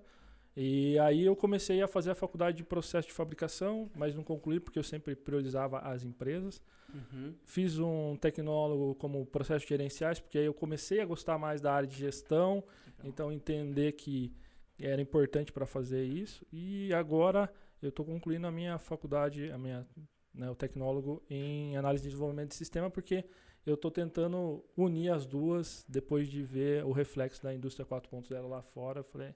E 0.57 0.99
aí 0.99 1.25
eu 1.25 1.35
comecei 1.35 1.81
a 1.81 1.89
fazer 1.89 2.11
a 2.11 2.15
faculdade 2.15 2.59
de 2.59 2.65
processo 2.65 3.09
de 3.09 3.15
fabricação, 3.15 3.91
mas 3.95 4.15
não 4.15 4.23
concluí 4.23 4.61
porque 4.61 4.79
eu 4.79 4.83
sempre 4.83 5.17
priorizava 5.17 5.79
as 5.79 6.05
empresas. 6.05 6.61
Uhum. 6.93 7.35
Fiz 7.45 7.79
um 7.79 8.17
tecnólogo 8.17 8.95
como 8.97 9.25
processos 9.25 9.67
gerenciais, 9.67 10.21
porque 10.21 10.39
aí 10.39 10.45
eu 10.45 10.53
comecei 10.53 11.01
a 11.01 11.07
gostar 11.07 11.39
mais 11.39 11.61
da 11.61 11.73
área 11.73 11.89
de 11.89 11.97
gestão, 11.97 12.63
então 13.03 13.33
entender 13.33 13.93
que 13.93 14.35
era 14.79 15.01
importante 15.01 15.53
para 15.53 15.65
fazer 15.65 16.05
isso. 16.05 16.47
E 16.53 16.93
agora 16.93 17.51
eu 17.81 17.89
estou 17.89 18.05
concluindo 18.05 18.47
a 18.47 18.51
minha 18.51 18.79
faculdade, 18.79 19.51
a 19.51 19.57
minha, 19.57 19.87
né, 20.35 20.51
o 20.51 20.55
tecnólogo 20.55 21.23
em 21.31 21.77
análise 21.77 22.03
de 22.03 22.11
desenvolvimento 22.11 22.51
de 22.51 22.57
sistema, 22.57 22.91
porque 22.91 23.25
eu 23.65 23.75
estou 23.75 23.91
tentando 23.91 24.65
unir 24.77 25.11
as 25.11 25.25
duas 25.25 25.85
depois 25.89 26.29
de 26.29 26.43
ver 26.43 26.85
o 26.85 26.93
reflexo 26.93 27.43
da 27.43 27.55
indústria 27.55 27.87
4.0 27.87 28.49
lá 28.49 28.61
fora. 28.61 29.01
Eu 29.01 29.05
falei, 29.05 29.35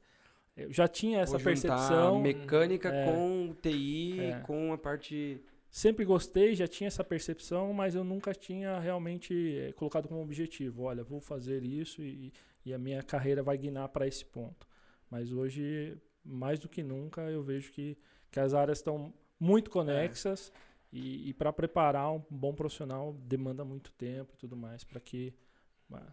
eu 0.56 0.72
já 0.72 0.88
tinha 0.88 1.20
essa 1.20 1.32
Vou 1.38 1.44
percepção. 1.44 2.20
mecânica 2.20 2.88
É. 2.88 3.04
com 3.12 3.54
TI, 3.60 4.20
É. 4.20 4.40
com 4.40 4.72
a 4.72 4.78
parte. 4.78 5.40
sempre 5.70 6.04
gostei, 6.06 6.54
já 6.54 6.66
tinha 6.66 6.88
essa 6.88 7.04
percepção, 7.04 7.72
mas 7.74 7.94
eu 7.94 8.02
nunca 8.02 8.32
tinha 8.32 8.78
realmente 8.78 9.34
eh, 9.58 9.72
colocado 9.72 10.08
como 10.08 10.22
objetivo, 10.22 10.84
olha, 10.84 11.04
vou 11.04 11.20
fazer 11.20 11.62
isso 11.64 12.00
e, 12.02 12.32
e 12.64 12.72
a 12.72 12.78
minha 12.78 13.02
carreira 13.02 13.42
vai 13.42 13.58
guinar 13.58 13.88
para 13.90 14.06
esse 14.06 14.24
ponto. 14.24 14.66
Mas 15.10 15.32
hoje, 15.32 15.96
mais 16.24 16.58
do 16.58 16.68
que 16.68 16.82
nunca, 16.82 17.20
eu 17.30 17.42
vejo 17.42 17.70
que, 17.72 17.98
que 18.30 18.40
as 18.40 18.54
áreas 18.54 18.78
estão 18.78 19.12
muito 19.38 19.70
conexas 19.70 20.50
e, 20.90 21.28
e 21.28 21.34
para 21.34 21.52
preparar 21.52 22.10
um 22.10 22.22
bom 22.30 22.54
profissional 22.54 23.12
demanda 23.12 23.62
muito 23.64 23.92
tempo 23.92 24.32
e 24.32 24.36
tudo 24.38 24.56
mais 24.56 24.82
para 24.82 24.98
que 24.98 25.34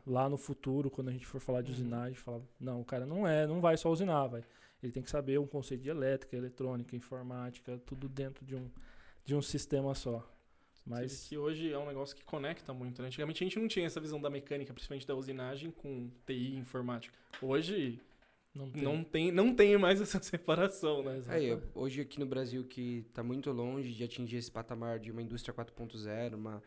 lá 0.06 0.30
no 0.30 0.38
futuro, 0.38 0.90
quando 0.90 1.10
a 1.10 1.12
gente 1.12 1.26
for 1.26 1.40
falar 1.42 1.62
de 1.62 1.72
Uhum. 1.72 1.78
usinagem, 1.78 2.16
falar, 2.16 2.42
não, 2.60 2.82
o 2.82 2.86
cara 2.86 3.06
não 3.06 3.28
é, 3.28 3.48
não 3.48 3.60
vai 3.60 3.76
só 3.78 3.92
usinar, 3.92 4.28
vai. 4.28 4.44
Ele 4.82 4.92
tem 4.92 5.02
que 5.02 5.10
saber 5.10 5.40
um 5.40 5.48
conceito 5.48 5.82
de 5.82 5.90
elétrica, 5.90 6.36
eletrônica, 6.36 6.96
informática, 6.96 7.80
tudo 7.86 8.08
dentro 8.10 8.46
de 8.46 8.56
um 8.56 8.70
de 9.26 9.34
um 9.34 9.42
sistema 9.42 9.96
só. 9.96 10.22
Mas 10.86 11.30
que 11.30 11.38
hoje 11.38 11.72
é 11.72 11.78
um 11.80 11.86
negócio 11.88 12.14
que 12.14 12.26
conecta 12.26 12.74
muito, 12.74 13.02
né? 13.02 13.08
Antigamente 13.08 13.42
a 13.42 13.46
gente 13.48 13.58
não 13.58 13.70
tinha 13.70 13.86
essa 13.86 14.02
visão 14.02 14.20
da 14.20 14.30
mecânica, 14.30 14.74
principalmente 14.74 15.08
da 15.08 15.16
usinagem, 15.16 15.72
com 15.72 16.10
TI 16.26 16.56
e 16.56 16.58
informática. 16.58 17.18
Hoje 17.42 18.02
não 18.54 18.70
tem. 18.70 18.84
não 18.84 19.04
tem, 19.04 19.32
não 19.32 19.56
tem 19.56 19.78
mais 19.78 20.02
essa 20.02 20.20
separação, 20.22 21.02
né? 21.02 21.22
É, 21.30 21.58
hoje 21.74 22.02
aqui 22.02 22.20
no 22.20 22.26
Brasil, 22.26 22.66
que 22.66 23.06
está 23.08 23.24
muito 23.24 23.50
longe 23.54 23.94
de 23.94 24.04
atingir 24.04 24.36
esse 24.36 24.52
patamar 24.52 25.00
de 25.00 25.10
uma 25.10 25.22
indústria 25.22 25.54
4.0, 25.54 26.34
uma, 26.36 26.62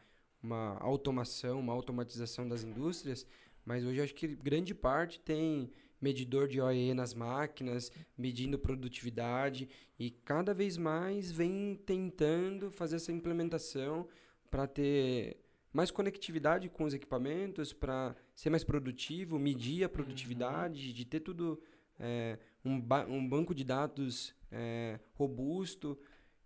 uma 0.47 0.77
automação, 0.79 1.59
uma 1.59 1.73
automatização 1.73 2.49
das 2.49 2.63
indústrias, 2.63 3.27
mas 3.65 3.85
hoje 3.85 4.01
acho 4.01 4.15
que 4.15 4.29
grande 4.29 4.73
parte 4.75 5.19
tem 5.19 5.71
medidor 6.01 6.47
de 6.47 6.61
OEE 6.61 6.95
nas 6.95 7.13
máquinas, 7.15 7.91
medindo 8.17 8.59
produtividade, 8.59 9.69
e 9.99 10.11
cada 10.11 10.55
vez 10.55 10.77
mais 10.77 11.33
vem 11.33 11.75
tentando 11.85 12.71
fazer 12.71 12.97
essa 12.97 13.11
implementação 13.11 14.07
para 14.51 14.67
ter 14.69 15.39
mais 15.73 15.91
conectividade 15.91 16.69
com 16.69 16.85
os 16.85 16.95
equipamentos, 16.95 17.73
para 17.73 18.15
ser 18.35 18.51
mais 18.51 18.63
produtivo, 18.63 19.39
medir 19.39 19.85
a 19.85 19.89
produtividade, 19.89 20.93
de 20.93 21.05
ter 21.05 21.21
tudo 21.21 21.61
é, 21.99 22.39
um, 22.65 22.81
ba- 22.81 23.07
um 23.07 23.27
banco 23.29 23.55
de 23.55 23.65
dados 23.65 24.35
é, 24.53 25.01
robusto 25.15 25.99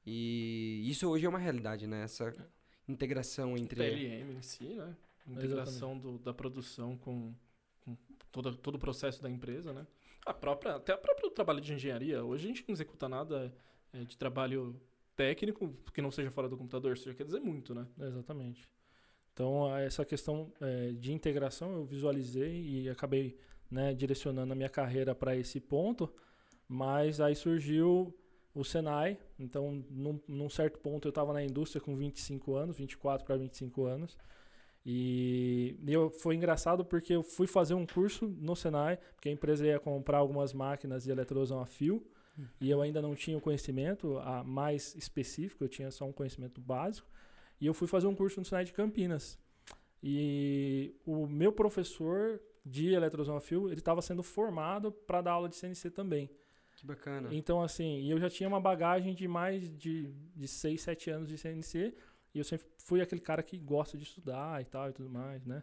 e 0.07 0.83
isso 0.85 1.07
hoje 1.09 1.26
é 1.26 1.28
uma 1.28 1.38
realidade, 1.38 1.87
né? 1.87 2.04
Essa 2.04 2.35
integração 2.90 3.56
entre 3.56 3.76
PLM 3.76 4.37
em 4.38 4.42
si, 4.42 4.64
né? 4.64 4.97
Integração 5.26 5.99
do- 5.99 6.18
da 6.18 6.35
produção 6.35 6.97
com, 6.99 7.32
com 7.80 7.97
todo, 8.32 8.56
todo 8.56 8.75
o 8.75 8.78
processo 8.78 9.23
da 9.23 9.30
empresa, 9.30 9.73
né? 9.73 9.87
A 10.26 10.35
própria, 10.35 10.75
até 10.76 10.94
o 10.94 10.99
próprio 10.99 11.30
trabalho 11.30 11.61
de 11.61 11.73
engenharia. 11.73 12.23
Hoje 12.25 12.44
a 12.44 12.49
gente 12.49 12.64
não 12.68 12.73
executa 12.73 13.09
nada 13.09 13.54
é, 13.92 14.04
de 14.04 14.16
trabalho 14.18 14.80
técnico 15.16 15.75
que 15.94 16.02
não 16.02 16.11
seja 16.11 16.30
fora 16.30 16.49
do 16.49 16.56
computador. 16.56 16.92
Isso 16.94 17.09
já 17.09 17.14
quer 17.14 17.25
dizer 17.25 17.40
muito, 17.40 17.75
né? 17.75 17.87
Exatamente. 17.99 18.68
Então, 19.32 19.75
essa 19.76 20.04
questão 20.04 20.52
eh, 20.61 20.92
de 20.99 21.12
integração 21.12 21.73
eu 21.75 21.85
visualizei 21.85 22.62
e 22.82 22.88
acabei 22.90 23.38
né, 23.70 23.94
direcionando 23.94 24.52
a 24.52 24.56
minha 24.56 24.68
carreira 24.68 25.14
para 25.14 25.37
esse 25.37 25.61
ponto, 25.61 26.12
mas 26.68 27.20
aí 27.20 27.35
surgiu 27.37 28.14
o 28.54 28.64
Senai, 28.64 29.19
então 29.38 29.85
num, 29.90 30.21
num 30.26 30.50
certo 30.50 30.78
ponto 30.78 31.07
eu 31.07 31.11
estava 31.11 31.33
na 31.33 31.42
indústria 31.42 31.80
com 31.80 31.95
25 31.95 32.54
anos, 32.54 32.76
24 32.76 33.25
para 33.25 33.37
25 33.37 33.85
anos, 33.85 34.16
e, 34.85 35.76
eu, 35.87 36.11
foi 36.11 36.35
engraçado 36.35 36.85
porque 36.85 37.14
eu 37.14 37.23
fui 37.23 37.47
fazer 37.47 37.75
um 37.75 37.87
curso 37.87 38.26
no 38.26 38.57
Senai, 38.57 38.99
porque 39.14 39.28
a 39.28 39.33
empresa 39.33 39.66
ia 39.66 39.78
comprar 39.78 40.19
algumas 40.19 40.52
máquinas 40.52 41.04
de 41.04 41.11
eletrosão 41.11 41.61
a 41.61 41.66
fio, 41.66 42.04
uhum. 42.37 42.47
e 42.61 42.71
eu 42.71 42.80
ainda 42.80 43.02
não 43.02 43.14
tinha 43.14 43.37
o 43.37 43.40
conhecimento 43.40 44.19
a 44.19 44.42
mais 44.42 44.95
específico, 44.95 45.62
eu 45.62 45.69
tinha 45.69 45.90
só 45.90 46.07
um 46.07 46.12
conhecimento 46.12 46.61
básico, 46.61 47.09
e 47.61 47.66
eu 47.66 47.75
fui 47.75 47.87
fazer 47.87 48.07
um 48.07 48.14
curso 48.14 48.40
no 48.40 48.47
Senai 48.47 48.64
de 48.64 48.73
Campinas. 48.73 49.38
E 50.02 50.95
o 51.04 51.26
meu 51.26 51.52
professor 51.52 52.40
de 52.64 52.95
eletrosão 52.95 53.37
a 53.37 53.40
fio, 53.40 53.69
ele 53.69 53.80
estava 53.80 54.00
sendo 54.00 54.23
formado 54.23 54.90
para 54.90 55.21
dar 55.21 55.33
aula 55.33 55.49
de 55.49 55.57
CNC 55.57 55.90
também. 55.90 56.30
Que 56.81 56.87
bacana. 56.87 57.29
Então, 57.31 57.61
assim, 57.61 58.11
eu 58.11 58.19
já 58.19 58.31
tinha 58.31 58.49
uma 58.49 58.59
bagagem 58.59 59.15
de 59.15 59.29
mais 59.29 59.69
de, 59.77 60.11
de 60.35 60.49
6, 60.49 60.81
7 60.81 61.11
anos 61.11 61.29
de 61.29 61.37
CNC, 61.37 61.95
e 62.35 62.39
eu 62.39 62.45
sempre 62.45 62.67
fui 62.79 63.03
aquele 63.03 63.21
cara 63.21 63.43
que 63.43 63.59
gosta 63.59 63.99
de 63.99 64.05
estudar 64.05 64.63
e 64.63 64.65
tal 64.65 64.89
e 64.89 64.93
tudo 64.95 65.11
mais, 65.11 65.45
né? 65.45 65.63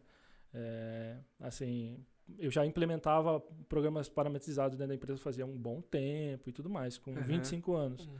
É, 0.53 1.17
assim, 1.39 2.05
eu 2.37 2.51
já 2.51 2.63
implementava 2.63 3.39
programas 3.67 4.07
parametrizados 4.07 4.77
dentro 4.77 4.89
da 4.89 4.95
empresa 4.95 5.19
fazia 5.19 5.43
um 5.43 5.57
bom 5.57 5.81
tempo 5.81 6.49
e 6.49 6.53
tudo 6.53 6.69
mais, 6.69 6.99
com 6.99 7.11
uhum. 7.11 7.23
25 7.23 7.73
anos. 7.73 8.05
Uhum. 8.05 8.15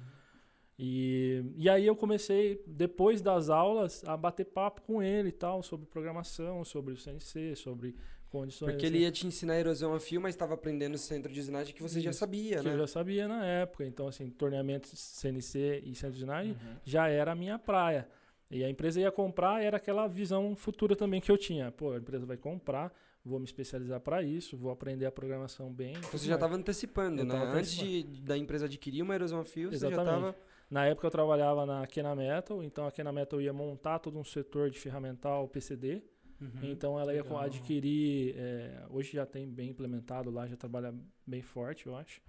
E, 0.80 1.44
e 1.56 1.70
aí 1.70 1.86
eu 1.86 1.96
comecei, 1.96 2.64
depois 2.66 3.22
das 3.22 3.48
aulas, 3.48 4.04
a 4.06 4.18
bater 4.18 4.46
papo 4.46 4.82
com 4.82 5.04
ele 5.04 5.30
e 5.30 5.34
tal, 5.34 5.62
sobre 5.62 5.86
programação, 5.86 6.66
sobre 6.66 6.96
o 6.96 6.98
CNC, 6.98 7.56
sobre 7.56 7.96
condições. 8.28 8.72
Porque 8.72 8.86
ele 8.86 9.00
ia 9.00 9.12
te 9.12 9.26
ensinar 9.26 9.60
erosão 9.60 9.94
a 9.94 10.00
fio, 10.00 10.22
mas 10.22 10.36
estava 10.36 10.54
aprendendo 10.54 10.94
no 10.94 10.98
centro 10.98 11.32
de 11.32 11.40
usinagem 11.40 11.74
que 11.74 11.82
você 11.82 12.00
Isso, 12.00 12.06
já 12.06 12.14
sabia, 12.14 12.60
que 12.60 12.66
né? 12.66 12.74
eu 12.74 12.78
já 12.80 12.88
sabia 12.88 13.28
na 13.28 13.46
época. 13.46 13.86
Então, 13.86 14.08
assim, 14.08 14.30
torneamento 14.30 14.90
CNC 14.96 15.84
e 15.86 15.96
centro 15.96 16.16
de 16.16 16.18
usinagem 16.18 16.52
uhum. 16.54 16.76
já 16.84 17.08
era 17.08 17.32
a 17.32 17.36
minha 17.36 17.58
praia. 17.58 18.08
E 18.50 18.64
a 18.64 18.70
empresa 18.70 19.00
ia 19.00 19.12
comprar, 19.12 19.62
era 19.62 19.78
aquela 19.78 20.08
visão 20.08 20.56
futura 20.56 20.96
também 20.96 21.20
que 21.20 21.32
eu 21.32 21.38
tinha. 21.38 21.72
Pô, 21.72 21.92
a 21.92 21.98
empresa 21.98 22.26
vai 22.26 22.38
comprar, 22.38 22.94
vou 23.24 23.40
me 23.40 23.46
especializar 23.46 24.00
para 24.00 24.24
isso, 24.24 24.56
vou 24.56 24.72
aprender 24.72 25.06
a 25.06 25.12
programação 25.12 25.72
bem. 25.72 25.96
Você 26.12 26.28
já 26.28 26.36
estava 26.36 26.56
antecipando, 26.56 27.22
eu 27.22 27.26
né? 27.26 27.36
Antes 27.54 27.72
de, 27.72 28.04
da 28.22 28.38
empresa 28.38 28.66
adquirir 28.66 29.02
uma 29.02 29.16
erosão 29.16 29.40
a 29.40 29.44
fio, 29.44 29.70
Exatamente. 29.72 30.00
você 30.00 30.12
já 30.12 30.16
estava... 30.16 30.48
Na 30.70 30.86
época 30.86 31.08
eu 31.08 31.12
trabalhava 31.12 31.66
na 31.66 31.88
Kena 31.88 32.14
Metal, 32.14 32.62
então 32.62 32.86
a 32.86 32.92
Kena 32.92 33.12
Metal 33.12 33.40
ia 33.40 33.54
montar 33.54 34.00
todo 34.00 34.20
um 34.20 34.24
setor 34.24 34.70
de 34.70 34.78
ferramental 34.78 35.48
PCD. 35.48 36.04
Uhum, 36.40 36.72
então 36.72 37.00
ela 37.00 37.14
ia 37.14 37.24
legal. 37.24 37.40
adquirir, 37.40 38.36
é, 38.38 38.86
hoje 38.90 39.14
já 39.14 39.26
tem 39.26 39.48
bem 39.48 39.70
implementado 39.70 40.30
lá, 40.30 40.48
já 40.48 40.56
trabalha 40.56 40.94
bem 41.26 41.42
forte, 41.42 41.88
eu 41.88 41.96
acho. 41.96 42.22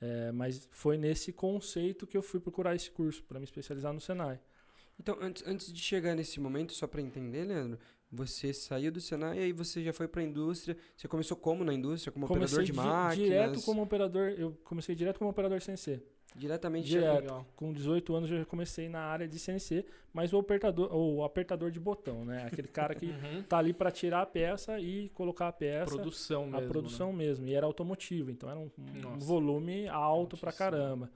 É, 0.00 0.30
mas 0.32 0.68
foi 0.70 0.96
nesse 0.96 1.32
conceito 1.32 2.06
que 2.06 2.16
eu 2.16 2.22
fui 2.22 2.38
procurar 2.38 2.74
esse 2.74 2.90
curso 2.90 3.22
para 3.24 3.38
me 3.38 3.44
especializar 3.44 3.92
no 3.92 4.00
Senai. 4.00 4.38
Então, 5.00 5.16
antes, 5.20 5.42
antes 5.46 5.72
de 5.72 5.80
chegar 5.80 6.14
nesse 6.14 6.40
momento, 6.40 6.72
só 6.72 6.86
para 6.86 7.00
entender, 7.00 7.44
Leandro, 7.44 7.78
você 8.10 8.52
saiu 8.52 8.90
do 8.90 9.00
Senai 9.00 9.38
e 9.38 9.42
aí 9.42 9.52
você 9.52 9.82
já 9.82 9.92
foi 9.92 10.08
para 10.08 10.20
a 10.20 10.24
indústria. 10.24 10.76
Você 10.96 11.06
começou 11.06 11.36
como 11.36 11.62
na 11.62 11.72
indústria? 11.74 12.10
Como 12.12 12.26
comecei 12.26 12.58
operador 12.58 12.64
de 12.64 12.72
máquinas? 12.72 13.28
direto 13.28 13.62
como 13.62 13.82
operador. 13.82 14.30
Eu 14.30 14.52
comecei 14.64 14.94
direto 14.94 15.18
como 15.18 15.30
operador 15.30 15.60
CNC. 15.60 16.02
Diretamente 16.38 16.88
direto. 16.88 17.44
Com 17.56 17.72
18 17.72 18.14
anos 18.14 18.30
eu 18.30 18.38
já 18.38 18.44
comecei 18.44 18.88
na 18.88 19.00
área 19.00 19.26
de 19.26 19.38
CNC, 19.38 19.84
mas 20.12 20.32
o 20.32 20.38
apertador, 20.38 20.94
o 20.94 21.24
apertador 21.24 21.70
de 21.70 21.80
botão, 21.80 22.24
né? 22.24 22.46
Aquele 22.46 22.68
cara 22.68 22.94
que 22.94 23.06
uhum. 23.10 23.42
tá 23.42 23.58
ali 23.58 23.72
para 23.72 23.90
tirar 23.90 24.22
a 24.22 24.26
peça 24.26 24.80
e 24.80 25.08
colocar 25.10 25.48
a 25.48 25.52
peça. 25.52 25.86
Produção 25.86 26.46
mesmo. 26.46 26.58
A 26.58 26.68
produção 26.68 27.12
né? 27.12 27.18
mesmo. 27.18 27.46
E 27.46 27.54
era 27.54 27.66
automotivo, 27.66 28.30
então 28.30 28.48
era 28.48 28.58
um, 28.58 28.70
um 28.78 29.18
volume 29.18 29.88
alto 29.88 30.36
para 30.36 30.52
caramba. 30.52 31.10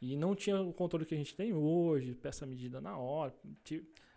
E 0.00 0.16
não 0.16 0.34
tinha 0.34 0.60
o 0.60 0.72
controle 0.72 1.04
que 1.04 1.14
a 1.14 1.18
gente 1.18 1.34
tem 1.34 1.52
hoje, 1.52 2.14
peça 2.14 2.46
medida 2.46 2.80
na 2.80 2.96
hora. 2.96 3.34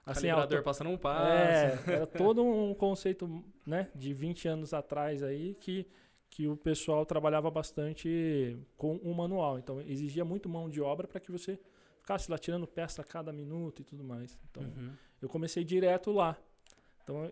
Assim, 0.05 0.21
Calibrador 0.21 0.57
auto... 0.57 0.65
passando 0.65 0.89
um 0.89 0.97
passo. 0.97 1.89
É, 1.89 1.93
era 1.93 2.07
todo 2.07 2.43
um 2.43 2.73
conceito 2.73 3.43
né, 3.65 3.89
de 3.95 4.13
20 4.13 4.47
anos 4.47 4.73
atrás 4.73 5.23
aí 5.23 5.55
que, 5.59 5.87
que 6.31 6.47
o 6.47 6.55
pessoal 6.55 7.05
trabalhava 7.05 7.51
bastante 7.51 8.57
com 8.77 8.95
um 9.03 9.13
manual. 9.13 9.59
Então 9.59 9.81
exigia 9.81 10.23
muito 10.23 10.47
mão 10.47 10.69
de 10.69 10.81
obra 10.81 11.05
para 11.05 11.19
que 11.19 11.29
você 11.29 11.59
ficasse 11.99 12.31
lá 12.31 12.37
tirando 12.37 12.65
peça 12.65 13.01
a 13.01 13.05
cada 13.05 13.33
minuto 13.33 13.81
e 13.81 13.85
tudo 13.85 14.01
mais. 14.01 14.39
Então 14.49 14.63
uhum. 14.63 14.93
eu 15.21 15.27
comecei 15.27 15.63
direto 15.63 16.09
lá. 16.09 16.37
Então 17.03 17.29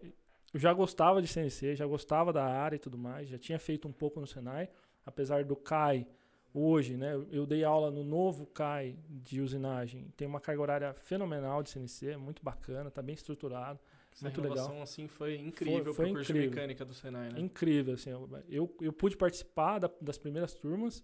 eu 0.54 0.60
já 0.60 0.74
gostava 0.74 1.22
de 1.22 1.30
CNC, 1.30 1.78
já 1.78 1.86
gostava 1.88 2.34
da 2.34 2.44
área 2.44 2.76
e 2.76 2.80
tudo 2.80 2.98
mais, 2.98 3.30
já 3.30 3.38
tinha 3.38 3.58
feito 3.58 3.88
um 3.88 3.92
pouco 3.94 4.20
no 4.20 4.28
Senai, 4.28 4.70
apesar 5.06 5.46
do 5.46 5.56
CAI 5.56 6.06
hoje, 6.54 6.98
né? 6.98 7.14
Eu 7.32 7.46
dei 7.46 7.64
aula 7.64 7.90
no 7.90 8.04
novo 8.04 8.48
CAI 8.48 8.98
de 9.08 9.40
usinagem. 9.40 10.12
Tem 10.18 10.28
uma 10.28 10.42
carga 10.42 10.62
horária 10.62 10.94
fenomenal 10.94 11.64
de 11.64 11.70
CNC, 11.70 12.18
muito 12.18 12.44
bacana, 12.44 12.92
tá 12.92 13.02
bem 13.02 13.16
estruturado. 13.16 13.80
Essa 14.28 14.42
muito 14.42 14.42
legal. 14.42 14.82
assim 14.82 15.08
foi 15.08 15.38
incrível 15.38 15.94
foi, 15.94 16.06
foi 16.06 16.14
curso 16.14 16.32
incrível. 16.32 16.50
de 16.50 16.56
mecânica 16.56 16.86
do 16.86 16.94
Senai, 16.94 17.30
né? 17.32 17.40
Incrível, 17.40 17.94
assim, 17.94 18.10
eu, 18.50 18.76
eu 18.82 18.94
pude 18.94 19.16
participar 19.16 19.80
da, 19.80 19.90
das 20.02 20.18
primeiras 20.18 20.54
turmas 20.54 21.04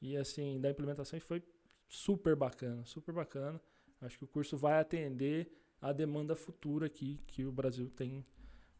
e 0.00 0.16
assim, 0.16 0.60
da 0.60 0.70
implementação 0.70 1.16
e 1.16 1.20
foi 1.20 1.42
super 1.88 2.36
bacana, 2.36 2.84
super 2.86 3.12
bacana. 3.12 3.60
Acho 4.00 4.18
que 4.18 4.24
o 4.24 4.28
curso 4.28 4.56
vai 4.56 4.80
atender 4.80 5.52
a 5.80 5.92
demanda 5.92 6.34
futura 6.34 6.86
aqui 6.86 7.20
que 7.26 7.44
o 7.44 7.52
Brasil 7.52 7.88
tem 7.90 8.24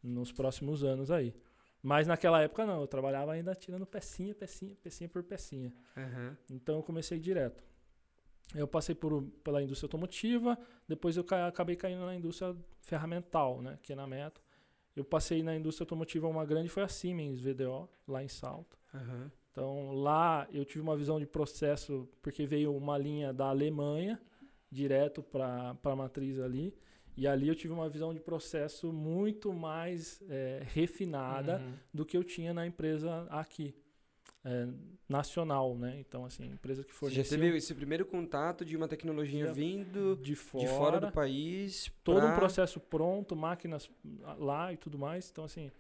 nos 0.03 0.33
próximos 0.33 0.83
anos 0.83 1.11
aí. 1.11 1.35
Mas 1.83 2.07
naquela 2.07 2.41
época 2.41 2.65
não, 2.65 2.81
eu 2.81 2.87
trabalhava 2.87 3.33
ainda 3.33 3.55
tirando 3.55 3.85
pecinha, 3.85 4.35
pecinha, 4.35 4.77
pecinha 4.77 5.09
por 5.09 5.23
pecinha. 5.25 5.73
Uhum. 5.97 6.37
Então 6.51 6.77
eu 6.77 6.83
comecei 6.83 7.19
direto. 7.19 7.65
Eu 8.55 8.69
passei 8.69 8.95
por, 8.95 9.23
pela 9.45 9.63
indústria 9.63 9.87
automotiva, 9.87 10.59
depois 10.87 11.17
eu 11.17 11.25
ca 11.25 11.47
acabei 11.47 11.77
caindo 11.77 12.05
na 12.05 12.15
indústria 12.15 12.55
ferramental, 12.81 13.63
né, 13.63 13.79
que 13.83 13.93
é 13.93 13.97
na 13.97 14.07
Meto. 14.07 14.43
Eu 14.95 15.05
passei 15.05 15.43
na 15.43 15.57
indústria 15.57 15.85
automotiva, 15.85 16.29
uma 16.29 16.45
grande 16.45 16.69
foi 16.69 16.83
a 16.83 16.89
Siemens 16.89 17.41
VDO, 17.41 17.89
lá 18.07 18.23
em 18.23 18.29
Salto. 18.29 18.77
Uhum. 18.93 19.31
Então 19.51 19.93
lá 19.93 20.47
eu 20.53 20.65
tive 20.65 20.81
uma 20.81 20.97
visão 20.97 21.19
de 21.19 21.27
processo, 21.27 22.09
porque 22.21 22.45
veio 22.47 22.75
uma 22.77 22.99
linha 22.99 23.33
da 23.33 23.47
Alemanha, 23.47 24.21
direto 24.71 25.23
para 25.23 25.77
a 25.83 25.97
matriz 25.97 26.39
ali. 26.39 26.75
E 27.15 27.27
ali 27.27 27.49
eu 27.49 27.55
tive 27.55 27.75
uma 27.75 27.89
visão 27.89 28.15
de 28.15 28.21
processo 28.21 28.91
muito 28.91 29.53
mais 29.53 30.23
é, 30.29 30.63
refinada 30.65 31.59
uhum. 31.59 31.75
do 31.93 32.07
que 32.07 32.17
eu 32.17 32.25
tinha 32.25 32.55
na 32.55 32.67
empresa 32.67 33.27
aqui. 33.29 33.75
É, 34.45 34.67
nacional, 35.09 35.77
né? 35.77 36.01
Então, 36.01 36.25
assim, 36.25 36.51
empresa 36.51 36.83
que 36.83 36.93
fornecia... 36.93 37.23
Você 37.23 37.37
já 37.37 37.43
teve 37.43 37.57
esse 37.57 37.75
primeiro 37.75 38.05
contato 38.05 38.65
de 38.65 38.77
uma 38.77 38.89
tecnologia 38.89 39.53
vindo 39.53 40.17
de 40.17 40.35
fora, 40.35 40.65
de 40.65 40.71
fora 40.73 41.01
do 41.01 41.13
país 41.13 41.93
Todo 42.03 42.21
pra... 42.21 42.33
um 42.33 42.35
processo 42.35 42.81
pronto, 42.81 43.37
máquinas 43.37 43.89
lá 44.39 44.73
e 44.73 44.77
tudo 44.77 44.99
mais. 44.99 45.31
Então, 45.31 45.45
assim, 45.45 45.71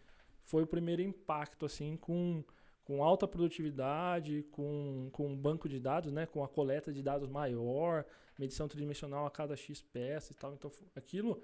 foi 0.42 0.62
o 0.62 0.66
primeiro 0.66 1.02
impacto, 1.02 1.66
assim, 1.66 1.96
com, 1.96 2.44
com 2.84 3.02
alta 3.02 3.26
produtividade, 3.26 4.44
com, 4.52 5.08
com 5.10 5.26
um 5.26 5.36
banco 5.36 5.68
de 5.68 5.80
dados, 5.80 6.12
né? 6.12 6.26
Com 6.26 6.44
a 6.44 6.48
coleta 6.48 6.92
de 6.92 7.02
dados 7.02 7.28
maior, 7.28 8.04
medição 8.38 8.68
tridimensional 8.68 9.26
a 9.26 9.30
cada 9.30 9.56
X 9.56 9.82
peças 9.82 10.30
e 10.30 10.34
tal. 10.34 10.54
Então, 10.54 10.70
aquilo 10.94 11.42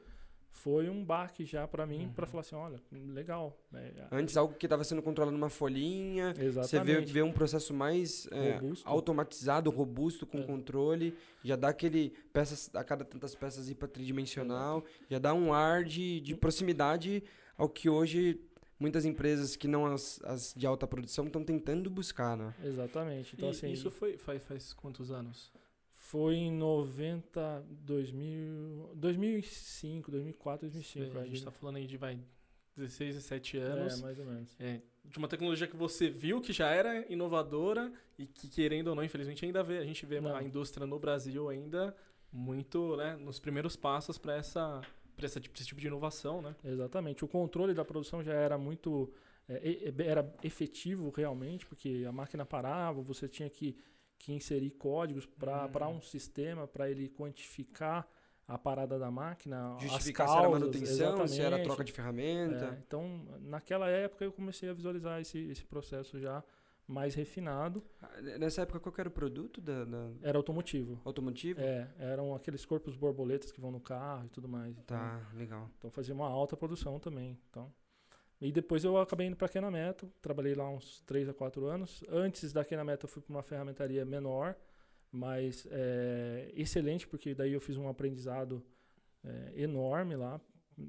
foi 0.62 0.88
um 0.88 1.04
baque 1.04 1.44
já 1.44 1.66
para 1.68 1.86
mim, 1.86 2.06
uhum. 2.06 2.12
para 2.12 2.26
falar 2.26 2.40
assim, 2.40 2.56
olha, 2.56 2.80
legal. 2.90 3.56
Né? 3.70 3.92
Antes 4.10 4.36
algo 4.36 4.54
que 4.54 4.66
estava 4.66 4.82
sendo 4.82 5.00
controlado 5.00 5.36
numa 5.36 5.48
folhinha, 5.48 6.34
Exatamente. 6.38 6.68
você 6.68 6.80
vê, 6.80 7.00
vê 7.00 7.22
um 7.22 7.32
processo 7.32 7.72
mais 7.72 8.28
é, 8.32 8.54
robusto. 8.54 8.88
automatizado, 8.88 9.70
robusto, 9.70 10.26
com 10.26 10.38
é. 10.38 10.42
controle, 10.42 11.14
já 11.44 11.54
dá 11.54 11.68
aquele 11.68 12.12
peças 12.32 12.70
a 12.74 12.82
cada 12.82 13.04
tantas 13.04 13.34
peças 13.34 13.68
ir 13.68 13.76
para 13.76 13.88
tridimensional, 13.88 14.84
já 15.08 15.18
dá 15.18 15.32
um 15.32 15.52
ar 15.52 15.84
de, 15.84 16.20
de 16.20 16.34
proximidade 16.34 17.22
ao 17.56 17.68
que 17.68 17.88
hoje 17.88 18.40
muitas 18.78 19.04
empresas 19.04 19.56
que 19.56 19.68
não 19.68 19.86
as, 19.86 20.20
as 20.24 20.54
de 20.56 20.66
alta 20.66 20.86
produção 20.86 21.26
estão 21.26 21.44
tentando 21.44 21.88
buscar, 21.88 22.36
né? 22.36 22.54
Exatamente. 22.64 23.34
Então, 23.36 23.48
e 23.48 23.52
assim, 23.52 23.70
isso 23.70 23.90
foi 23.90 24.16
faz, 24.16 24.42
faz 24.42 24.72
quantos 24.72 25.10
anos? 25.10 25.52
Foi 26.08 26.36
em 26.36 26.50
90, 26.50 27.66
2000, 27.68 28.92
2005, 28.94 30.10
2004, 30.10 30.66
2005. 30.66 31.18
a 31.18 31.24
gente 31.26 31.36
está 31.36 31.50
falando 31.50 31.76
aí 31.76 31.86
de 31.86 31.98
vai, 31.98 32.18
16, 32.74 33.16
17 33.16 33.58
anos. 33.58 33.98
É, 33.98 34.02
mais 34.02 34.18
ou 34.18 34.24
menos. 34.24 34.56
É, 34.58 34.80
de 35.04 35.18
uma 35.18 35.28
tecnologia 35.28 35.66
que 35.66 35.76
você 35.76 36.08
viu 36.08 36.40
que 36.40 36.50
já 36.50 36.70
era 36.70 37.04
inovadora 37.12 37.92
e 38.18 38.26
que, 38.26 38.48
querendo 38.48 38.88
ou 38.88 38.94
não, 38.94 39.04
infelizmente 39.04 39.44
ainda 39.44 39.62
vê. 39.62 39.80
A 39.80 39.84
gente 39.84 40.06
vê 40.06 40.18
não. 40.18 40.34
a 40.34 40.42
indústria 40.42 40.86
no 40.86 40.98
Brasil 40.98 41.46
ainda 41.50 41.94
muito 42.32 42.96
né, 42.96 43.14
nos 43.16 43.38
primeiros 43.38 43.76
passos 43.76 44.16
para 44.16 44.34
essa, 44.34 44.80
essa, 45.18 45.38
esse 45.38 45.66
tipo 45.66 45.78
de 45.78 45.88
inovação. 45.88 46.40
Né? 46.40 46.56
Exatamente. 46.64 47.22
O 47.22 47.28
controle 47.28 47.74
da 47.74 47.84
produção 47.84 48.22
já 48.22 48.32
era 48.32 48.56
muito. 48.56 49.12
É, 49.46 49.92
era 50.06 50.34
efetivo 50.42 51.10
realmente, 51.10 51.66
porque 51.66 52.06
a 52.08 52.12
máquina 52.12 52.46
parava, 52.46 53.02
você 53.02 53.28
tinha 53.28 53.50
que 53.50 53.76
que 54.18 54.32
inserir 54.32 54.70
códigos 54.72 55.25
para 55.26 55.88
uhum. 55.88 55.96
um 55.96 56.00
sistema, 56.02 56.66
para 56.66 56.90
ele 56.90 57.08
quantificar 57.08 58.06
a 58.46 58.56
parada 58.56 58.98
da 58.98 59.10
máquina, 59.10 59.76
Justificar 59.78 60.26
as 60.26 60.32
se 60.32 60.38
era 60.38 60.46
causas, 60.46 60.60
manutenção, 60.60 61.28
se 61.28 61.40
era 61.40 61.62
troca 61.62 61.84
de 61.84 61.92
ferramenta. 61.92 62.75
É, 62.75 62.78
então, 62.87 63.26
naquela 63.40 63.88
época 63.88 64.25
eu 64.25 64.32
comecei 64.32 64.70
a 64.70 64.72
visualizar 64.72 65.20
esse, 65.20 65.38
esse 65.38 65.64
processo 65.64 66.18
já 66.18 66.42
mais 66.87 67.14
refinado. 67.14 67.84
Ah, 68.00 68.20
Nessa 68.38 68.62
época, 68.62 68.80
qual 68.80 68.94
era 68.96 69.08
o 69.08 69.12
produto 69.12 69.60
da, 69.60 69.84
da 69.84 70.10
Era 70.22 70.38
automotivo. 70.38 70.98
automotivo? 71.04 71.60
É, 71.60 71.87
eram 71.98 72.34
aqueles 72.34 72.64
corpos 72.64 72.96
borboletas 72.96 73.52
que 73.52 73.60
vão 73.60 73.70
no 73.70 73.80
carro 73.80 74.25
e 74.25 74.28
tudo 74.30 74.48
mais. 74.48 74.70
Então, 74.78 74.96
Tá, 74.96 75.20
legal. 75.34 75.70
então 75.78 75.90
fazia 75.90 76.14
uma 76.14 76.26
alta 76.26 76.56
produção 76.56 76.98
também. 76.98 77.38
Então. 77.50 77.70
E 78.40 78.52
depois 78.52 78.85
eu 78.85 78.97
acabei 78.99 79.26
indo 79.26 79.37
para 79.37 79.47
a 79.47 79.50
Kenameto, 79.50 80.11
trabalhei 80.23 80.54
lá 80.54 80.68
uns 80.71 81.00
3 81.02 81.28
a 81.28 81.35
4 81.35 81.66
anos. 81.66 82.04
Antes 82.09 82.52
da 82.52 82.64
Kenameto 82.64 83.07
eu 83.07 83.11
fui 83.11 83.21
para 83.21 83.33
uma 83.35 83.42
ferramentaria 83.42 84.04
menor, 84.04 84.54
mas 85.11 85.66
é, 85.71 86.50
excelente, 86.54 87.07
porque 87.07 87.35
daí 87.35 87.52
eu 87.52 87.61
fiz 87.61 87.76
um 87.76 87.88
aprendizado 87.88 88.62
é, 89.25 89.52
enorme 89.62 90.14
lá. 90.14 90.40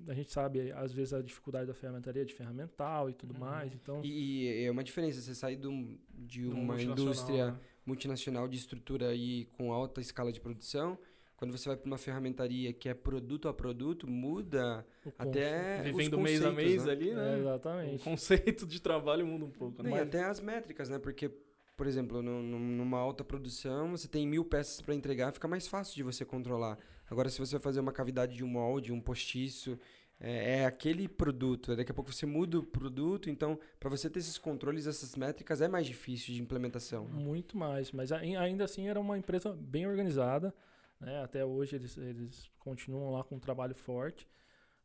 A 0.07 0.13
gente 0.13 0.31
sabe, 0.31 0.71
às 0.73 0.93
vezes, 0.93 1.13
a 1.13 1.21
dificuldade 1.23 1.65
da 1.65 1.73
ferramentaria 1.73 2.23
de 2.23 2.31
ferramental 2.35 3.09
e 3.09 3.13
tudo 3.13 3.33
Uhum. 3.33 3.39
mais. 3.39 3.73
Então, 3.73 4.01
E, 4.03 4.43
e 4.43 4.65
é 4.65 4.69
uma 4.69 4.83
diferença, 4.83 5.19
você 5.19 5.33
sair 5.33 5.55
de, 5.55 5.67
um- 5.67 5.97
de 6.13 6.45
Um 6.45 6.51
uma 6.51 6.73
multinacional, 6.75 6.99
indústria 7.07 7.51
né? 7.53 7.59
multinacional 7.83 8.47
de 8.47 8.57
estrutura 8.57 9.07
aí 9.07 9.45
com 9.57 9.73
alta 9.73 9.99
escala 9.99 10.31
de 10.31 10.39
produção, 10.39 10.95
quando 11.39 11.57
você 11.57 11.69
vai 11.69 11.77
para 11.77 11.87
uma 11.87 11.97
ferramentaria 11.97 12.73
que 12.73 12.89
é 12.89 12.93
produto 12.93 13.47
a 13.47 13.53
produto, 13.53 14.05
muda 14.05 14.85
o 15.05 15.11
até 15.17 15.81
Vivendo 15.83 16.17
os 16.17 16.21
mês 16.23 16.43
a 16.43 16.51
mês 16.51 16.83
né? 16.83 16.91
ali, 16.91 17.09
É, 17.11 17.15
né? 17.15 17.35
O 17.37 17.39
exatamente. 17.39 18.03
conceito 18.03 18.67
de 18.67 18.81
trabalho 18.81 19.25
muda 19.25 19.45
um 19.45 19.49
pouco, 19.49 19.81
né? 19.81 19.89
E 19.89 19.99
até 19.99 20.25
as 20.25 20.41
métricas, 20.41 20.89
né? 20.89 20.99
Porque, 20.99 21.31
por 21.77 21.87
exemplo, 21.87 22.21
no- 22.21 22.43
no- 22.43 22.59
numa 22.59 22.97
alta 22.97 23.23
produção, 23.23 23.91
você 23.91 24.05
tem 24.05 24.27
mil 24.27 24.43
peças 24.43 24.81
para 24.81 24.93
entregar, 24.93 25.31
fica 25.31 25.47
mais 25.47 25.65
fácil 25.65 25.95
de 25.95 26.03
você 26.03 26.25
controlar. 26.25 26.77
Agora, 27.09 27.29
se 27.29 27.39
você 27.39 27.53
vai 27.53 27.61
fazer 27.61 27.79
uma 27.79 27.93
cavidade 27.93 28.35
de 28.35 28.43
um 28.43 28.47
molde, 28.49 28.91
um 28.91 28.99
postiço, 28.99 29.79
é, 30.19 30.59
é 30.59 30.65
aquele 30.65 31.07
produto. 31.07 31.73
Daqui 31.73 31.91
a 31.93 31.95
pouco 31.95 32.11
você 32.11 32.25
muda 32.25 32.59
o 32.59 32.63
produto, 32.63 33.29
então, 33.29 33.57
para 33.79 33.89
você 33.89 34.09
ter 34.09 34.19
esses 34.19 34.37
controles, 34.37 34.87
essas 34.87 35.15
métricas, 35.15 35.61
é 35.61 35.69
mais 35.69 35.87
difícil 35.87 36.33
de 36.35 36.41
implementação. 36.41 37.05
né? 37.07 37.13
Muito 37.23 37.57
mais, 37.57 37.93
mas 37.93 38.11
ai- 38.11 38.35
ainda 38.35 38.65
assim 38.65 38.89
era 38.89 38.99
uma 38.99 39.17
empresa 39.17 39.53
bem 39.53 39.87
organizada. 39.87 40.53
Né? 40.99 41.23
Até 41.23 41.45
hoje 41.45 41.75
eles, 41.75 41.97
eles 41.97 42.49
continuam 42.59 43.11
lá 43.11 43.23
com 43.23 43.35
um 43.35 43.39
trabalho 43.39 43.75
forte. 43.75 44.27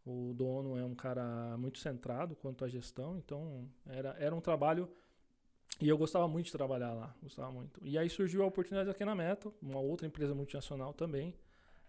O 0.07 0.35
dono 0.35 0.77
é 0.77 0.85
um 0.85 0.95
cara 0.95 1.57
muito 1.57 1.79
centrado 1.79 2.37
quanto 2.37 2.65
à 2.65 2.69
gestão, 2.69 3.17
então 3.17 3.69
era, 3.87 4.15
era 4.19 4.35
um 4.35 4.41
trabalho. 4.41 4.89
E 5.81 5.89
eu 5.89 5.97
gostava 5.97 6.29
muito 6.29 6.47
de 6.47 6.53
trabalhar 6.53 6.93
lá, 6.93 7.15
gostava 7.23 7.51
muito. 7.51 7.81
E 7.83 7.99
aí 7.99 8.09
surgiu 8.09 8.43
a 8.43 8.47
oportunidade 8.47 8.91
aqui 8.91 9.05
na 9.05 9.15
Metal, 9.15 9.53
uma 9.61 9.81
outra 9.81 10.07
empresa 10.07 10.35
multinacional 10.35 10.93
também, 10.93 11.35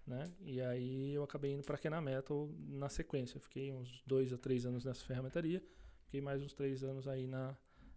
né? 0.07 0.31
E 0.41 0.61
aí 0.61 1.13
eu 1.13 1.23
acabei 1.23 1.51
indo 1.53 1.63
para 1.63 1.77
a 1.97 2.01
Metal 2.01 2.49
na 2.67 2.89
sequência. 2.89 3.39
Fiquei 3.39 3.71
uns 3.71 4.01
dois 4.07 4.31
a 4.31 4.37
três 4.37 4.65
anos 4.65 4.85
nessa 4.85 5.03
ferramentaria, 5.03 5.61
fiquei 6.05 6.21
mais 6.21 6.41
uns 6.41 6.53
três 6.53 6.83
anos 6.83 7.07
aí 7.07 7.27
na, 7.27 7.55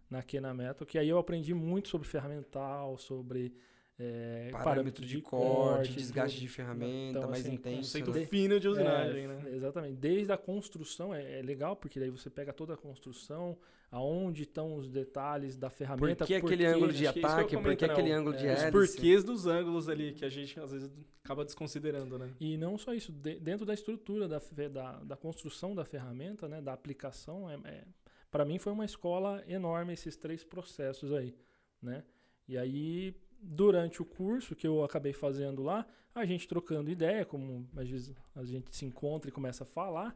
na 0.09 0.21
Kena 0.21 0.53
Metal, 0.53 0.85
que 0.85 0.99
aí 0.99 1.07
eu 1.07 1.17
aprendi 1.17 1.53
muito 1.53 1.87
sobre 1.87 2.07
ferramental, 2.07 2.97
sobre 2.97 3.55
é, 4.01 4.49
Parâmetro 4.51 5.05
de, 5.05 5.21
corte, 5.21 5.91
desgaste 5.93 6.39
de 6.39 6.47
ferramenta, 6.47 7.19
Então, 7.19 7.29
mais 7.29 7.45
assim, 7.45 7.55
intenso. 7.55 7.79
Conceito 7.79 8.11
né? 8.11 8.25
fino 8.25 8.57
de 8.59 8.67
usinagem, 8.69 9.25
é, 9.25 9.27
né? 9.27 9.43
Exatamente. 9.53 9.97
Desde 9.97 10.31
a 10.31 10.37
construção 10.37 11.13
é, 11.13 11.39
é 11.39 11.41
legal, 11.41 11.75
porque 11.75 11.99
daí 11.99 12.09
você 12.09 12.29
pega 12.29 12.53
toda 12.53 12.75
a 12.75 12.77
construção, 12.77 13.57
aonde 13.91 14.43
estão 14.43 14.75
os 14.75 14.87
detalhes 14.89 15.57
da 15.57 15.69
Por 15.69 15.75
ferramenta. 15.75 16.25
que 16.25 16.39
por 16.39 16.45
aquele 16.47 16.65
ângulo 16.65 16.93
de 16.93 16.99
que 16.99 17.05
é 17.05 17.09
isso 17.09 17.13
que 17.13 17.25
eu 17.25 17.29
ataque? 17.29 17.57
Por 17.57 17.75
que 17.75 17.85
aquele 17.85 18.11
ângulo 18.11 18.37
de 18.37 18.47
é, 18.47 18.53
Os 18.53 18.61
hélice? 18.63 18.71
porquês 18.71 19.23
dos 19.23 19.45
ângulos 19.47 19.89
ali 19.89 20.13
que 20.13 20.23
a 20.23 20.29
gente 20.29 20.57
às 20.59 20.71
vezes 20.71 20.89
acaba 21.23 21.43
desconsiderando, 21.43 22.17
né? 22.17 22.29
E 22.39 22.55
não 22.55 22.77
só 22.77 22.93
isso, 22.93 23.11
de- 23.11 23.39
dentro 23.39 23.65
da 23.65 23.73
estrutura 23.73 24.27
da, 24.29 24.39
da, 24.71 24.91
da 25.03 25.17
construção 25.17 25.75
da 25.75 25.83
ferramenta, 25.83 26.47
né, 26.47 26.61
da 26.61 26.71
aplicação, 26.71 27.49
é, 27.49 27.55
é, 27.65 27.83
para 28.31 28.45
mim 28.45 28.57
foi 28.59 28.71
uma 28.71 28.85
escola 28.85 29.43
enorme 29.47 29.91
esses 29.93 30.15
três 30.15 30.43
processos 30.43 31.11
aí, 31.11 31.35
né? 31.81 32.03
E 32.47 32.57
aí, 32.57 33.13
durante 33.41 34.01
o 34.01 34.05
curso 34.05 34.55
que 34.55 34.67
eu 34.67 34.83
acabei 34.83 35.13
fazendo 35.13 35.63
lá, 35.63 35.85
a 36.13 36.25
gente 36.25 36.47
trocando 36.47 36.89
ideia, 36.89 37.23
como 37.25 37.67
às 37.75 37.89
vezes 37.89 38.13
a 38.35 38.43
gente 38.43 38.75
se 38.75 38.85
encontra 38.85 39.29
e 39.29 39.33
começa 39.33 39.63
a 39.63 39.67
falar, 39.67 40.15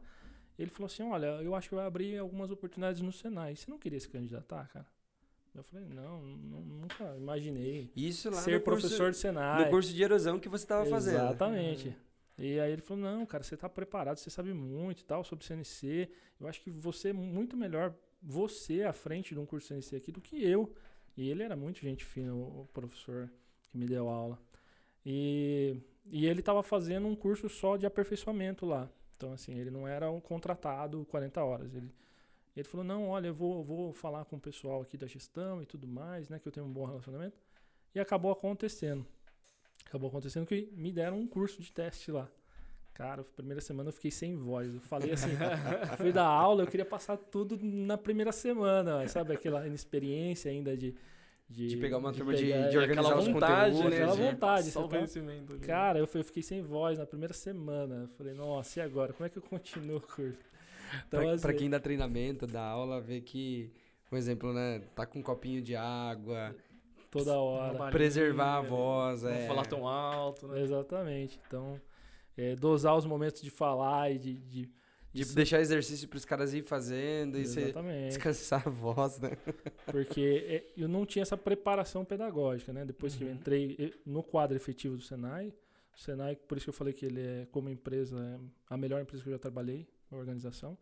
ele 0.58 0.70
falou 0.70 0.86
assim, 0.86 1.02
olha, 1.02 1.26
eu 1.42 1.54
acho 1.54 1.68
que 1.68 1.74
vai 1.74 1.86
abrir 1.86 2.18
algumas 2.18 2.50
oportunidades 2.50 3.00
no 3.00 3.10
Senai. 3.12 3.56
Você 3.56 3.70
não 3.70 3.78
queria 3.78 3.98
se 3.98 4.08
candidatar, 4.08 4.68
cara? 4.68 4.86
Eu 5.54 5.62
falei, 5.62 5.86
não, 5.86 6.20
nu- 6.20 6.64
nunca 6.64 7.16
imaginei 7.16 7.90
Isso 7.94 8.28
lá 8.28 8.36
ser 8.42 8.54
no 8.58 8.60
curso, 8.60 8.80
professor 8.82 9.10
de 9.12 9.16
Senai. 9.16 9.64
no 9.64 9.70
curso 9.70 9.92
de 9.94 10.02
erosão 10.02 10.38
que 10.38 10.48
você 10.48 10.64
estava 10.64 10.84
fazendo. 10.86 11.16
Exatamente. 11.28 11.96
E 12.36 12.58
aí 12.58 12.72
ele 12.72 12.82
falou, 12.82 13.02
não, 13.04 13.24
cara, 13.24 13.44
você 13.44 13.56
tá 13.56 13.68
preparado, 13.68 14.18
você 14.18 14.28
sabe 14.30 14.52
muito 14.52 15.00
e 15.02 15.04
tal 15.04 15.22
sobre 15.22 15.44
CNC. 15.44 16.10
Eu 16.40 16.48
acho 16.48 16.60
que 16.60 16.70
você 16.70 17.10
é 17.10 17.12
muito 17.12 17.56
melhor, 17.56 17.94
você 18.20 18.82
à 18.82 18.92
frente 18.92 19.32
de 19.32 19.38
um 19.38 19.46
curso 19.46 19.68
CNC 19.68 19.94
aqui 19.96 20.10
do 20.10 20.20
que 20.20 20.42
eu. 20.44 20.72
E 21.16 21.30
ele 21.30 21.42
era 21.42 21.56
muito 21.56 21.80
gente 21.80 22.04
fina, 22.04 22.34
o 22.34 22.68
professor 22.72 23.30
que 23.70 23.78
me 23.78 23.86
deu 23.86 24.08
aula. 24.08 24.38
E, 25.04 25.76
e 26.06 26.26
ele 26.26 26.40
estava 26.40 26.62
fazendo 26.62 27.06
um 27.06 27.14
curso 27.14 27.48
só 27.48 27.76
de 27.76 27.86
aperfeiçoamento 27.86 28.66
lá. 28.66 28.88
Então, 29.16 29.32
assim, 29.32 29.58
ele 29.58 29.70
não 29.70 29.86
era 29.86 30.10
um 30.10 30.20
contratado 30.20 31.06
40 31.10 31.42
horas. 31.44 31.74
Ele, 31.74 31.90
ele 32.56 32.68
falou, 32.68 32.84
não, 32.84 33.08
olha, 33.08 33.28
eu 33.28 33.34
vou, 33.34 33.62
vou 33.62 33.92
falar 33.92 34.24
com 34.24 34.36
o 34.36 34.40
pessoal 34.40 34.82
aqui 34.82 34.96
da 34.96 35.06
gestão 35.06 35.62
e 35.62 35.66
tudo 35.66 35.86
mais, 35.86 36.28
né? 36.28 36.38
Que 36.38 36.48
eu 36.48 36.52
tenho 36.52 36.66
um 36.66 36.72
bom 36.72 36.84
relacionamento. 36.84 37.36
E 37.94 38.00
acabou 38.00 38.32
acontecendo. 38.32 39.06
Acabou 39.86 40.08
acontecendo 40.08 40.46
que 40.46 40.68
me 40.72 40.90
deram 40.90 41.18
um 41.18 41.26
curso 41.26 41.62
de 41.62 41.70
teste 41.70 42.10
lá. 42.10 42.28
Cara, 42.94 43.22
a 43.22 43.24
primeira 43.24 43.60
semana 43.60 43.88
eu 43.88 43.92
fiquei 43.92 44.10
sem 44.10 44.36
voz. 44.36 44.72
Eu 44.74 44.80
falei 44.80 45.12
assim, 45.12 45.30
fui 45.98 46.12
da 46.12 46.24
aula, 46.24 46.62
eu 46.62 46.66
queria 46.66 46.86
passar 46.86 47.16
tudo 47.16 47.58
na 47.60 47.98
primeira 47.98 48.30
semana, 48.32 49.06
sabe? 49.08 49.32
Aquela 49.34 49.66
inexperiência 49.66 50.50
ainda 50.50 50.76
de... 50.76 50.94
De 51.46 51.76
pegar 51.76 51.98
uma 51.98 52.10
turma 52.12 52.34
de- 52.34 52.44
pegar- 52.44 52.68
de 52.70 52.78
organizar 52.78 53.08
Aquela 53.10 53.20
os 53.20 53.28
vontade, 53.28 53.74
conteúdos, 53.76 53.90
né? 53.90 53.96
aquela 54.04 54.16
de 54.16 54.22
vontade, 54.22 54.70
Só 54.70 54.80
o 54.80 54.88
tá- 54.88 54.96
conhecimento 54.96 55.52
ali. 55.52 55.60
Cara, 55.60 55.98
eu, 55.98 56.06
fui- 56.06 56.20
eu 56.20 56.24
fiquei 56.24 56.42
sem 56.42 56.62
voz 56.62 56.98
na 56.98 57.04
primeira 57.04 57.34
semana. 57.34 58.02
Eu 58.04 58.08
falei, 58.16 58.32
nossa, 58.32 58.80
e 58.80 58.82
agora? 58.82 59.12
Como 59.12 59.26
é 59.26 59.28
que 59.28 59.36
eu 59.38 59.42
continuo 59.42 59.96
o 59.96 60.00
curso? 60.00 60.38
Então, 61.08 61.20
pra, 61.20 61.38
pra 61.38 61.50
assim, 61.50 61.58
quem 61.58 61.70
dá 61.70 61.80
treinamento, 61.80 62.46
dá 62.46 62.62
aula, 62.62 63.00
vê 63.00 63.20
que, 63.20 63.72
por 64.08 64.16
exemplo, 64.16 64.52
né, 64.52 64.80
tá 64.94 65.04
com 65.04 65.18
um 65.18 65.22
copinho 65.22 65.60
de 65.60 65.74
água, 65.74 66.54
toda 67.10 67.36
hora. 67.36 67.90
preservar 67.90 68.58
a 68.58 68.60
voz, 68.60 69.22
Não 69.22 69.30
é. 69.30 69.46
falar 69.48 69.66
tão 69.66 69.88
alto, 69.88 70.46
né? 70.46 70.60
Exatamente. 70.62 71.40
Então, 71.48 71.80
é, 72.36 72.54
dosar 72.56 72.96
os 72.96 73.04
momentos 73.06 73.40
de 73.42 73.50
falar 73.50 74.10
e 74.10 74.18
de... 74.18 74.34
de, 74.34 74.62
De 75.12 75.22
isso- 75.22 75.34
deixar 75.34 75.60
exercício 75.60 76.08
pros 76.08 76.24
caras 76.24 76.52
ir 76.54 76.62
fazendo 76.62 77.38
e 77.38 77.42
Exatamente. 77.42 78.08
descansar 78.08 78.66
a 78.66 78.70
voz, 78.70 79.20
né? 79.20 79.30
Porque 79.86 80.44
é, 80.48 80.72
eu 80.76 80.88
não 80.88 81.06
tinha 81.06 81.22
essa 81.22 81.36
preparação 81.36 82.04
pedagógica, 82.04 82.72
né? 82.72 82.84
Depois 82.84 83.14
que 83.14 83.22
eu 83.24 83.28
Uhum. 83.28 83.34
entrei 83.34 83.76
e- 83.78 83.94
no 84.04 84.22
quadro 84.22 84.56
efetivo 84.56 84.96
do 84.96 85.02
Senai, 85.02 85.54
o 85.94 85.98
Senai, 86.00 86.34
por 86.34 86.56
isso 86.56 86.66
que 86.66 86.70
eu 86.70 86.74
falei 86.74 86.92
que 86.92 87.06
ele 87.06 87.20
é, 87.20 87.46
como 87.52 87.68
empresa, 87.70 88.18
é 88.18 88.38
a 88.74 88.76
melhor 88.76 89.00
empresa 89.00 89.22
que 89.22 89.28
eu 89.28 89.34
já 89.34 89.38
trabalhei, 89.38 89.86
a 90.10 90.16
organização. 90.16 90.76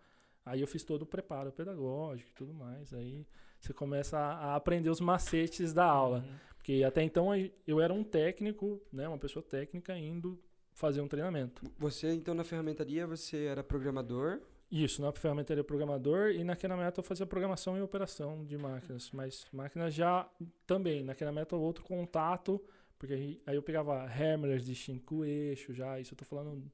Aí 0.44 0.60
eu 0.60 0.66
fiz 0.66 0.82
todo 0.82 1.02
o 1.02 1.06
preparo 1.06 1.52
pedagógico 1.52 2.30
e 2.30 2.32
tudo 2.32 2.52
mais. 2.54 2.92
Aí 2.94 3.26
você 3.60 3.72
começa 3.74 4.18
a, 4.18 4.32
a 4.52 4.56
aprender 4.56 4.88
os 4.90 5.00
macetes 5.00 5.72
da 5.74 5.84
aula. 5.84 6.18
Uhum. 6.26 6.34
Porque 6.56 6.82
até 6.82 7.02
então 7.02 7.28
eu 7.66 7.80
era 7.80 7.92
um 7.92 8.02
técnico, 8.02 8.80
né? 8.92 9.06
Uma 9.06 9.18
pessoa 9.18 9.42
técnica 9.42 9.96
indo 9.96 10.40
fazer 10.82 11.00
um 11.00 11.06
treinamento. 11.06 11.62
Você, 11.78 12.12
então, 12.12 12.34
na 12.34 12.42
ferramentaria, 12.42 13.06
você 13.06 13.44
era 13.44 13.62
programador. 13.62 14.40
Isso, 14.68 15.00
na 15.00 15.12
ferramentaria 15.12 15.62
programador 15.62 16.32
e 16.32 16.42
naquela 16.42 16.76
meta 16.76 16.98
eu 16.98 17.04
fazia 17.04 17.24
programação 17.24 17.78
e 17.78 17.82
operação 17.82 18.44
de 18.44 18.58
máquinas, 18.58 19.08
mas 19.12 19.46
máquinas 19.52 19.94
já 19.94 20.28
também, 20.66 21.04
naquela 21.04 21.30
meta 21.30 21.54
outro 21.54 21.84
contato, 21.84 22.60
porque 22.98 23.14
aí, 23.14 23.42
aí 23.46 23.54
eu 23.54 23.62
pegava 23.62 24.02
Hamlers 24.04 24.64
de 24.64 24.74
cinco 24.74 25.24
eixos 25.24 25.76
já, 25.76 26.00
isso 26.00 26.14
eu 26.14 26.18
tô 26.18 26.24
falando 26.24 26.50
um 26.50 26.64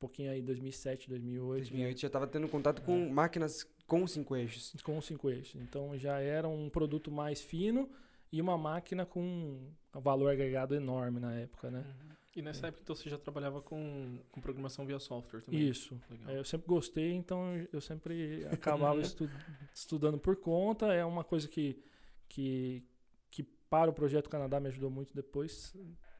pouquinho 0.00 0.30
aí 0.30 0.40
2007, 0.40 1.08
2008, 1.10 1.58
2008 1.58 2.00
já 2.00 2.06
estava 2.06 2.26
tendo 2.26 2.48
contato 2.48 2.80
com 2.80 3.08
máquinas 3.10 3.66
com 3.86 4.06
cinco 4.06 4.34
eixos. 4.34 4.72
né, 4.72 4.80
com 4.82 4.98
cinco 5.02 5.28
eixos. 5.28 5.60
Então 5.60 5.98
já 5.98 6.20
era 6.20 6.48
um 6.48 6.70
produto 6.70 7.10
mais 7.10 7.42
fino 7.42 7.90
e 8.30 8.40
uma 8.40 8.56
máquina 8.56 9.04
com 9.04 9.68
valor 9.92 10.30
agregado 10.30 10.74
enorme 10.74 11.20
na 11.20 11.34
época, 11.34 11.70
né? 11.70 11.80
Uhum. 11.80 12.21
E 12.34 12.40
nessa 12.40 12.66
época, 12.68 12.82
então, 12.82 12.96
você 12.96 13.10
já 13.10 13.18
trabalhava 13.18 13.60
com, 13.60 14.18
com 14.30 14.40
programação 14.40 14.86
via 14.86 14.98
software 14.98 15.42
também? 15.42 15.68
Isso. 15.68 16.00
É, 16.26 16.38
eu 16.38 16.44
sempre 16.44 16.66
gostei, 16.66 17.12
então 17.12 17.42
eu 17.72 17.80
sempre 17.80 18.46
acabava 18.50 19.00
estu- 19.02 19.28
estudando 19.74 20.18
por 20.18 20.36
conta. 20.36 20.92
É 20.94 21.04
uma 21.04 21.24
coisa 21.24 21.46
que, 21.46 21.82
que, 22.28 22.82
que 23.30 23.42
para 23.42 23.90
o 23.90 23.94
Projeto 23.94 24.30
Canadá 24.30 24.58
me 24.58 24.68
ajudou 24.68 24.90
muito 24.90 25.14
depois. 25.14 25.74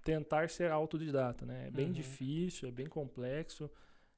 Tentar 0.05 0.51
ser 0.51 0.70
autodidata, 0.70 1.46
né? 1.46 1.68
É 1.68 1.70
bem 1.70 1.87
Uhum. 1.87 1.92
difícil, 1.92 2.68
é 2.68 2.72
bem 2.72 2.87
complexo 2.87 3.70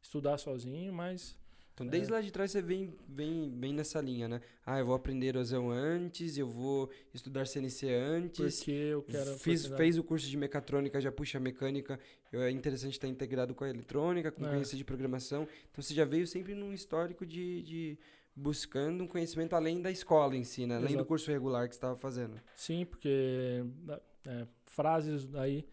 estudar 0.02 0.36
sozinho, 0.38 0.92
mas 0.92 1.38
Então, 1.74 1.84
desde 1.88 2.08
É. 2.08 2.14
lá 2.14 2.20
de 2.20 2.30
trás 2.30 2.52
você 2.52 2.62
vem, 2.62 2.94
vem, 3.08 3.52
vem 3.58 3.72
nessa 3.74 4.00
linha, 4.00 4.28
né? 4.28 4.40
Ah, 4.64 4.78
eu 4.78 4.86
vou 4.86 4.94
aprender 4.94 5.26
erosão 5.26 5.70
antes, 5.70 6.38
eu 6.38 6.46
vou 6.46 6.88
estudar 7.12 7.46
CNC 7.48 7.92
antes. 7.92 8.58
Porque 8.58 8.70
eu 8.70 9.02
quero. 9.02 9.36
Fiz, 9.38 9.66
fez 9.66 9.98
o 9.98 10.04
curso 10.04 10.28
de 10.30 10.36
mecatrônica, 10.36 11.00
já 11.00 11.10
puxa 11.10 11.38
a 11.38 11.40
mecânica. 11.40 11.98
É 12.32 12.48
interessante 12.50 12.92
estar 12.92 13.08
integrado 13.08 13.54
com 13.56 13.64
a 13.64 13.68
eletrônica, 13.68 14.30
com 14.30 14.44
É. 14.46 14.50
conhecimento 14.50 14.76
de 14.78 14.84
programação. 14.84 15.48
Então 15.72 15.82
você 15.82 15.92
já 15.92 16.04
veio 16.04 16.26
sempre 16.28 16.54
num 16.54 16.72
histórico 16.72 17.26
de, 17.26 17.62
de 17.62 17.98
buscando 18.36 19.02
um 19.02 19.06
conhecimento 19.08 19.54
além 19.56 19.82
da 19.82 19.90
escola 19.90 20.36
em 20.36 20.44
si, 20.44 20.66
né? 20.66 20.76
Além 20.76 20.88
do 20.88 20.94
Exato. 20.94 21.06
curso 21.06 21.30
regular 21.30 21.68
que 21.68 21.74
você 21.74 21.78
estava 21.78 21.96
fazendo. 21.96 22.40
Sim, 22.54 22.84
porque 22.84 23.64
é, 24.26 24.46
frases 24.66 25.32
aí 25.34 25.64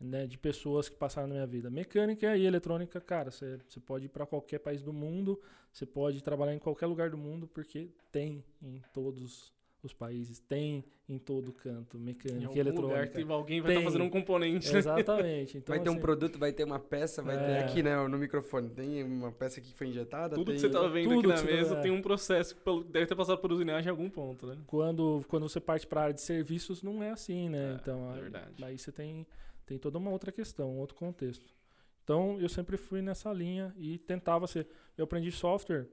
né, 0.00 0.26
de 0.26 0.36
pessoas 0.38 0.88
que 0.88 0.96
passaram 0.96 1.28
na 1.28 1.34
minha 1.34 1.46
vida. 1.46 1.70
Mecânica 1.70 2.36
e 2.36 2.44
eletrônica, 2.46 3.00
cara, 3.00 3.30
você 3.30 3.58
você 3.68 3.80
pode 3.80 4.06
ir 4.06 4.08
para 4.08 4.26
qualquer 4.26 4.58
país 4.58 4.82
do 4.82 4.92
mundo, 4.92 5.40
você 5.72 5.86
pode 5.86 6.22
trabalhar 6.22 6.54
em 6.54 6.58
qualquer 6.58 6.86
lugar 6.86 7.10
do 7.10 7.18
mundo, 7.18 7.46
porque 7.46 7.90
tem 8.12 8.44
em 8.62 8.80
todos 8.92 9.52
os 9.82 9.92
países, 9.92 10.38
tem 10.38 10.82
em 11.06 11.18
todo 11.18 11.52
canto, 11.52 11.98
mecânica 11.98 12.42
e 12.44 12.46
lugar 12.46 12.56
eletrônica. 12.60 13.22
que 13.22 13.30
alguém 13.30 13.60
vai 13.60 13.72
estar 13.72 13.80
Tem. 13.80 13.84
fazendo 13.84 14.04
um 14.04 14.08
componente. 14.08 14.72
né? 14.72 14.78
Exatamente. 14.78 15.58
Então, 15.58 15.74
vai 15.74 15.84
ter 15.84 15.90
um 15.90 15.92
assim, 15.92 16.00
produto, 16.00 16.38
vai 16.38 16.52
ter 16.54 16.64
uma 16.64 16.78
peça, 16.78 17.22
vai 17.22 17.36
ter 17.36 17.50
É. 17.50 17.58
aqui, 17.64 17.82
né, 17.82 17.94
no 18.08 18.16
microfone. 18.16 18.70
Tem 18.70 19.04
uma 19.04 19.30
peça 19.30 19.60
aqui 19.60 19.68
que 19.70 19.76
foi 19.76 19.88
injetada. 19.88 20.34
Tudo 20.36 20.46
tem... 20.46 20.54
que 20.54 20.60
você 20.62 20.70
tá 20.70 20.86
vendo 20.88 21.10
Tudo 21.14 21.30
aqui 21.30 21.42
na 21.42 21.50
mesa 21.52 21.74
tá- 21.76 21.82
tem 21.82 21.90
um 21.90 22.00
processo 22.00 22.56
que 22.56 22.62
deve 22.90 23.04
ter 23.04 23.14
passado 23.14 23.36
por 23.38 23.52
usinagem 23.52 23.88
em 23.88 23.90
algum 23.90 24.08
ponto, 24.08 24.46
né? 24.46 24.56
quando, 24.66 25.22
quando 25.28 25.46
você 25.46 25.60
parte 25.60 25.86
para 25.86 26.00
a 26.00 26.04
área 26.04 26.14
de 26.14 26.22
serviços, 26.22 26.82
não 26.82 27.02
é 27.02 27.10
assim, 27.10 27.50
né? 27.50 27.72
É, 27.72 27.74
então, 27.74 28.14
é 28.14 28.20
aí- 28.56 28.64
aí 28.70 28.78
você 28.78 28.90
tem, 28.90 29.26
tem 29.66 29.78
toda 29.78 29.98
uma 29.98 30.10
outra 30.10 30.30
questão, 30.32 30.70
um 30.72 30.78
outro 30.78 30.96
contexto. 30.96 31.54
Então, 32.02 32.38
eu 32.40 32.48
sempre 32.48 32.76
fui 32.76 33.00
nessa 33.02 33.32
linha 33.32 33.74
e 33.78 33.98
tentava 33.98 34.46
ser. 34.46 34.68
Eu 34.96 35.04
aprendi 35.04 35.32
software. 35.32 35.88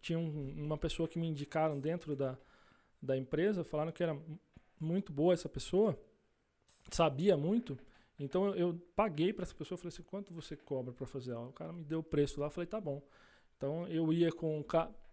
Tinha 0.00 0.18
um- 0.18 0.52
uma 0.64 0.78
pessoa 0.78 1.08
que 1.08 1.18
me 1.18 1.26
indicaram 1.26 1.78
dentro 1.80 2.14
da, 2.16 2.38
da 3.00 3.16
empresa, 3.16 3.64
falaram 3.64 3.92
que 3.92 4.02
era 4.02 4.14
mu- 4.14 4.38
muito 4.80 5.12
boa 5.12 5.34
essa 5.34 5.48
pessoa, 5.48 5.98
sabia 6.90 7.36
muito. 7.36 7.78
Então, 8.18 8.46
eu, 8.48 8.54
eu 8.54 8.74
paguei 8.94 9.32
para 9.32 9.44
essa 9.44 9.54
pessoa. 9.54 9.76
Falei 9.78 9.88
assim: 9.88 10.02
quanto 10.02 10.32
você 10.32 10.56
cobra 10.56 10.92
para 10.92 11.06
fazer 11.06 11.32
aula? 11.32 11.48
O 11.48 11.52
cara 11.52 11.72
me 11.72 11.84
deu 11.84 12.00
o 12.00 12.02
preço 12.02 12.40
lá. 12.40 12.50
Falei: 12.50 12.66
tá 12.66 12.80
bom. 12.80 13.02
Então, 13.56 13.86
eu 13.88 14.12
ia 14.12 14.30
com. 14.32 14.64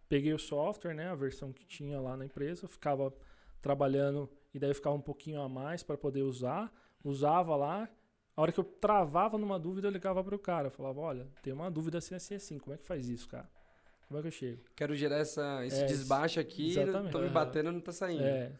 Peguei 0.07 0.33
o 0.33 0.39
software, 0.39 0.95
né, 0.95 1.07
a 1.07 1.15
versão 1.15 1.53
que 1.53 1.63
tinha 1.65 2.01
lá 2.01 2.17
na 2.17 2.25
empresa, 2.25 2.67
ficava 2.67 3.13
trabalhando 3.61 4.27
e 4.51 4.57
daí 4.57 4.73
ficava 4.73 4.95
um 4.95 5.01
pouquinho 5.01 5.39
a 5.39 5.47
mais 5.47 5.83
para 5.83 5.95
poder 5.95 6.23
usar, 6.23 6.73
usava 7.03 7.55
lá. 7.55 7.89
A 8.35 8.41
hora 8.41 8.51
que 8.51 8.59
eu 8.59 8.63
travava 8.63 9.37
numa 9.37 9.59
dúvida, 9.59 9.87
eu 9.87 9.91
ligava 9.91 10.23
para 10.23 10.35
o 10.35 10.39
cara, 10.39 10.67
eu 10.67 10.71
falava: 10.71 10.99
"Olha, 11.01 11.27
tem 11.43 11.51
uma 11.53 11.69
dúvida 11.69 11.97
assim 11.97 12.15
assim 12.15 12.35
assim, 12.35 12.57
como 12.57 12.73
é 12.73 12.77
que 12.77 12.85
faz 12.85 13.09
isso, 13.09 13.27
cara? 13.27 13.49
Como 14.07 14.17
é 14.17 14.21
que 14.21 14.27
eu 14.27 14.31
chego?" 14.31 14.61
Quero 14.75 14.95
gerar 14.95 15.17
essa, 15.17 15.65
esse 15.65 15.81
É, 15.81 15.85
desbaixo 15.85 16.39
aqui, 16.39 16.69
exatamente. 16.77 17.11
tô 17.11 17.19
me 17.19 17.29
batendo, 17.29 17.71
não 17.71 17.81
tá 17.81 17.91
saindo. 17.91 18.23
É, 18.23 18.53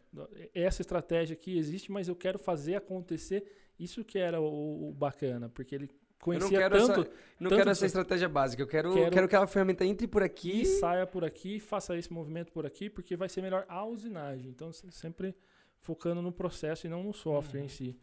essa 0.53 0.81
estratégia 0.81 1.33
aqui 1.33 1.57
existe, 1.57 1.91
mas 1.91 2.07
eu 2.07 2.15
quero 2.15 2.37
fazer 2.37 2.75
acontecer. 2.75 3.43
Isso 3.79 4.03
que 4.03 4.17
era 4.19 4.41
o, 4.41 4.89
o 4.89 4.91
bacana, 4.93 5.47
porque 5.47 5.73
ele 5.73 5.85
Eu 5.85 5.89
não 5.89 6.19
conhecia 6.19 6.59
quero 6.59 6.77
tanto 6.77 6.91
essa, 6.91 7.11
não 7.39 7.49
tanto 7.49 7.59
quero 7.59 7.69
essa 7.69 7.85
estratégia 7.85 8.27
básica. 8.27 8.61
Eu 8.61 8.67
quero, 8.67 8.93
Quero- 8.93 9.11
quero... 9.11 9.27
que 9.29 9.35
a 9.37 9.47
ferramenta 9.47 9.85
entre 9.85 10.05
por 10.05 10.21
aqui. 10.21 10.63
e 10.63 10.65
saia 10.65 11.07
por 11.07 11.23
aqui, 11.23 11.61
faça 11.61 11.97
esse 11.97 12.11
movimento 12.11 12.51
por 12.51 12.65
aqui, 12.65 12.89
porque 12.89 13.15
vai 13.15 13.29
ser 13.29 13.41
melhor 13.41 13.63
a 13.69 13.85
usinagem. 13.85 14.49
Então, 14.49 14.73
se- 14.73 14.91
sempre 14.91 15.33
focando 15.79 16.21
no 16.21 16.33
processo 16.33 16.85
e 16.85 16.89
não 16.89 17.01
no 17.03 17.13
software 17.13 17.61
Uhum. 17.61 17.65
em 17.67 17.69
si. 17.69 17.97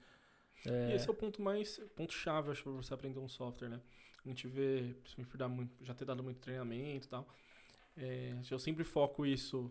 E 0.65 0.71
É, 0.71 0.95
esse 0.95 1.09
é 1.09 1.13
o 1.13 1.15
ponto 1.15 1.41
mais 1.43 1.79
ponto 1.95 2.13
chave, 2.13 2.51
acho, 2.51 2.63
para 2.63 2.73
você 2.73 2.95
aprender 2.95 3.19
um 3.19 3.29
software, 3.29 3.69
né? 3.69 3.81
A 4.25 4.29
gente 4.29 4.47
vê, 4.49 4.95
principalmente 5.03 5.31
por 5.31 5.39
dar 5.39 5.49
muito, 5.49 5.85
já 5.85 5.95
ter 5.95 6.05
dado 6.05 6.23
muito 6.23 6.41
treinamento 6.41 7.07
e 7.07 7.11
tal. 7.11 7.27
É, 7.97 8.35
eu 8.51 8.59
sempre 8.59 8.85
foco 8.85 9.25
isso. 9.27 9.71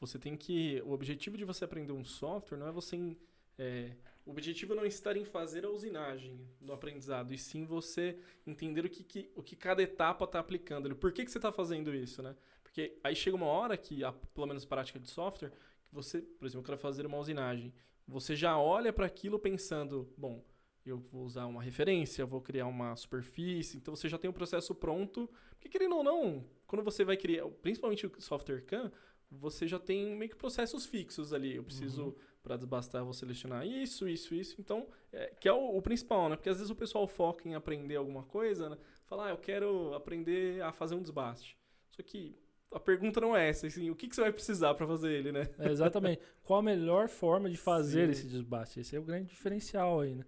Você 0.00 0.18
tem 0.18 0.36
que. 0.36 0.82
O 0.84 0.92
objetivo 0.92 1.36
de 1.36 1.44
você 1.44 1.64
aprender 1.64 1.92
um 1.92 2.04
software 2.04 2.58
não 2.58 2.68
é 2.68 2.72
você. 2.72 2.96
em- 2.96 3.16
é, 3.58 3.92
o 4.26 4.30
objetivo 4.30 4.74
não 4.74 4.84
é 4.84 4.88
estar 4.88 5.16
em 5.16 5.24
fazer 5.24 5.64
a 5.64 5.70
usinagem 5.70 6.40
no 6.60 6.72
aprendizado, 6.72 7.32
e 7.32 7.38
sim 7.38 7.64
você 7.64 8.18
entender 8.46 8.84
o 8.84 8.90
que, 8.90 9.04
que- 9.04 9.30
o 9.34 9.42
que 9.42 9.56
cada 9.56 9.82
etapa 9.82 10.24
está 10.24 10.40
aplicando. 10.40 10.94
Por 10.96 11.12
que, 11.12 11.24
que 11.24 11.30
você 11.30 11.38
está 11.38 11.52
fazendo 11.52 11.94
isso, 11.94 12.22
né? 12.22 12.36
Porque 12.62 12.98
aí 13.04 13.16
chega 13.16 13.36
uma 13.36 13.46
hora 13.46 13.76
que, 13.76 14.00
pelo 14.34 14.46
menos 14.46 14.64
prática 14.64 14.98
de 14.98 15.08
software, 15.10 15.50
que 15.50 15.94
você, 15.94 16.20
por 16.20 16.46
exemplo, 16.46 16.60
eu 16.62 16.64
quero 16.66 16.78
fazer 16.78 17.06
uma 17.06 17.18
usinagem. 17.18 17.72
Você 18.06 18.36
já 18.36 18.58
olha 18.58 18.92
para 18.92 19.06
aquilo 19.06 19.38
pensando, 19.38 20.08
bom, 20.16 20.44
eu 20.84 20.98
vou 20.98 21.24
usar 21.24 21.46
uma 21.46 21.62
referência, 21.62 22.24
vou 22.24 22.40
criar 22.40 22.66
uma 22.66 22.94
superfície, 22.94 23.76
então 23.76 23.94
você 23.96 24.08
já 24.08 24.16
tem 24.16 24.30
o 24.30 24.32
processo 24.32 24.74
pronto. 24.74 25.28
Porque 25.50 25.68
querendo 25.68 25.96
ou 25.96 26.04
não, 26.04 26.44
quando 26.66 26.84
você 26.84 27.04
vai 27.04 27.16
criar, 27.16 27.48
principalmente 27.62 28.06
o 28.06 28.20
software 28.20 28.62
CAM, 28.62 28.92
você 29.28 29.66
já 29.66 29.78
tem 29.80 30.14
meio 30.14 30.30
que 30.30 30.36
processos 30.36 30.86
fixos 30.86 31.32
ali. 31.32 31.56
Eu 31.56 31.64
preciso, 31.64 32.04
Uhum. 32.04 32.14
para 32.44 32.56
desbastar, 32.56 33.02
vou 33.02 33.12
selecionar 33.12 33.66
isso, 33.66 34.08
isso, 34.08 34.32
isso. 34.36 34.54
Então, 34.60 34.86
é, 35.12 35.34
que 35.40 35.48
é 35.48 35.52
o, 35.52 35.76
o 35.76 35.82
principal, 35.82 36.28
né? 36.28 36.36
Porque 36.36 36.48
às 36.48 36.58
vezes 36.58 36.70
o 36.70 36.76
pessoal 36.76 37.08
foca 37.08 37.48
em 37.48 37.56
aprender 37.56 37.96
alguma 37.96 38.22
coisa, 38.22 38.68
né? 38.70 38.78
Fala, 39.06 39.26
ah, 39.26 39.30
eu 39.30 39.36
quero 39.38 39.92
aprender 39.94 40.62
a 40.62 40.70
fazer 40.72 40.94
um 40.94 41.02
desbaste. 41.02 41.58
Só 41.90 42.02
que 42.04 42.36
a 42.76 42.80
pergunta 42.80 43.20
não 43.20 43.36
é 43.36 43.48
essa, 43.48 43.66
assim, 43.66 43.90
o 43.90 43.94
que, 43.96 44.08
que 44.08 44.14
você 44.14 44.20
vai 44.22 44.32
precisar 44.32 44.74
para 44.74 44.86
fazer 44.86 45.10
ele, 45.12 45.32
né? 45.32 45.48
É, 45.58 45.68
exatamente. 45.70 46.20
Qual 46.42 46.58
a 46.60 46.62
melhor 46.62 47.08
forma 47.08 47.48
de 47.50 47.56
fazer 47.56 48.06
Sim. 48.06 48.12
esse 48.12 48.26
desbaste? 48.28 48.80
Esse 48.80 48.94
é 48.96 48.98
o 48.98 49.02
grande 49.02 49.28
diferencial 49.28 50.00
aí, 50.00 50.14
né? 50.14 50.24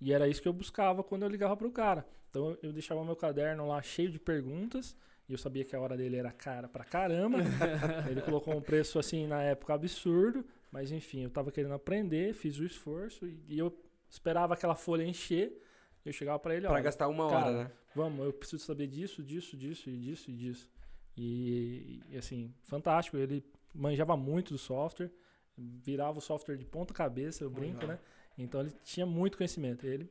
E 0.00 0.12
era 0.12 0.26
isso 0.28 0.40
que 0.42 0.48
eu 0.48 0.52
buscava 0.52 1.02
quando 1.04 1.22
eu 1.22 1.28
ligava 1.28 1.56
pro 1.56 1.70
cara. 1.70 2.06
Então 2.30 2.56
eu- 2.62 2.72
deixava 2.72 3.04
meu 3.04 3.14
caderno 3.16 3.66
lá 3.68 3.82
cheio 3.82 4.10
de 4.10 4.18
perguntas. 4.18 4.96
E 5.28 5.32
eu 5.32 5.38
sabia 5.38 5.64
que 5.64 5.76
a 5.76 5.80
hora 5.80 5.96
dele 5.96 6.16
era 6.16 6.32
cara 6.32 6.68
pra 6.68 6.82
caramba. 6.84 7.38
Ele 8.10 8.20
colocou 8.22 8.52
um 8.56 8.60
preço 8.60 8.98
assim 8.98 9.26
na 9.28 9.40
época 9.42 9.74
absurdo. 9.74 10.44
Mas 10.72 10.90
enfim, 10.90 11.22
eu 11.22 11.30
tava 11.30 11.52
querendo 11.52 11.74
aprender, 11.74 12.32
fiz 12.34 12.58
o 12.58 12.64
esforço 12.64 13.26
e, 13.26 13.40
e 13.48 13.58
eu 13.58 13.72
esperava 14.08 14.54
aquela 14.54 14.74
folha 14.74 15.04
encher. 15.04 15.52
Eu 16.04 16.12
chegava 16.12 16.38
pra 16.38 16.54
ele, 16.54 16.62
Pra 16.66 16.72
olha, 16.74 16.82
gastar 16.82 17.06
uma 17.08 17.28
cara, 17.28 17.46
hora, 17.46 17.64
né? 17.64 17.70
vamos, 17.94 18.24
eu 18.24 18.32
preciso 18.32 18.64
saber 18.64 18.86
disso, 18.88 19.22
disso, 19.22 19.56
disso 19.56 19.90
e 19.90 19.96
disso 19.98 20.30
e 20.30 20.34
disso. 20.34 20.68
E, 21.16 22.02
e, 22.08 22.16
assim, 22.16 22.54
fantástico. 22.62 23.16
Ele 23.16 23.44
manjava 23.74 24.16
muito 24.16 24.52
do 24.52 24.58
software, 24.58 25.10
virava 25.56 26.18
o 26.18 26.22
software 26.22 26.56
de 26.56 26.64
ponta 26.64 26.94
cabeça, 26.94 27.44
eu 27.44 27.50
brinco, 27.50 27.80
Legal. 27.80 27.88
né? 27.88 27.98
Então 28.38 28.60
ele 28.60 28.72
tinha 28.82 29.04
muito 29.04 29.36
conhecimento. 29.36 29.86
Ele 29.86 30.10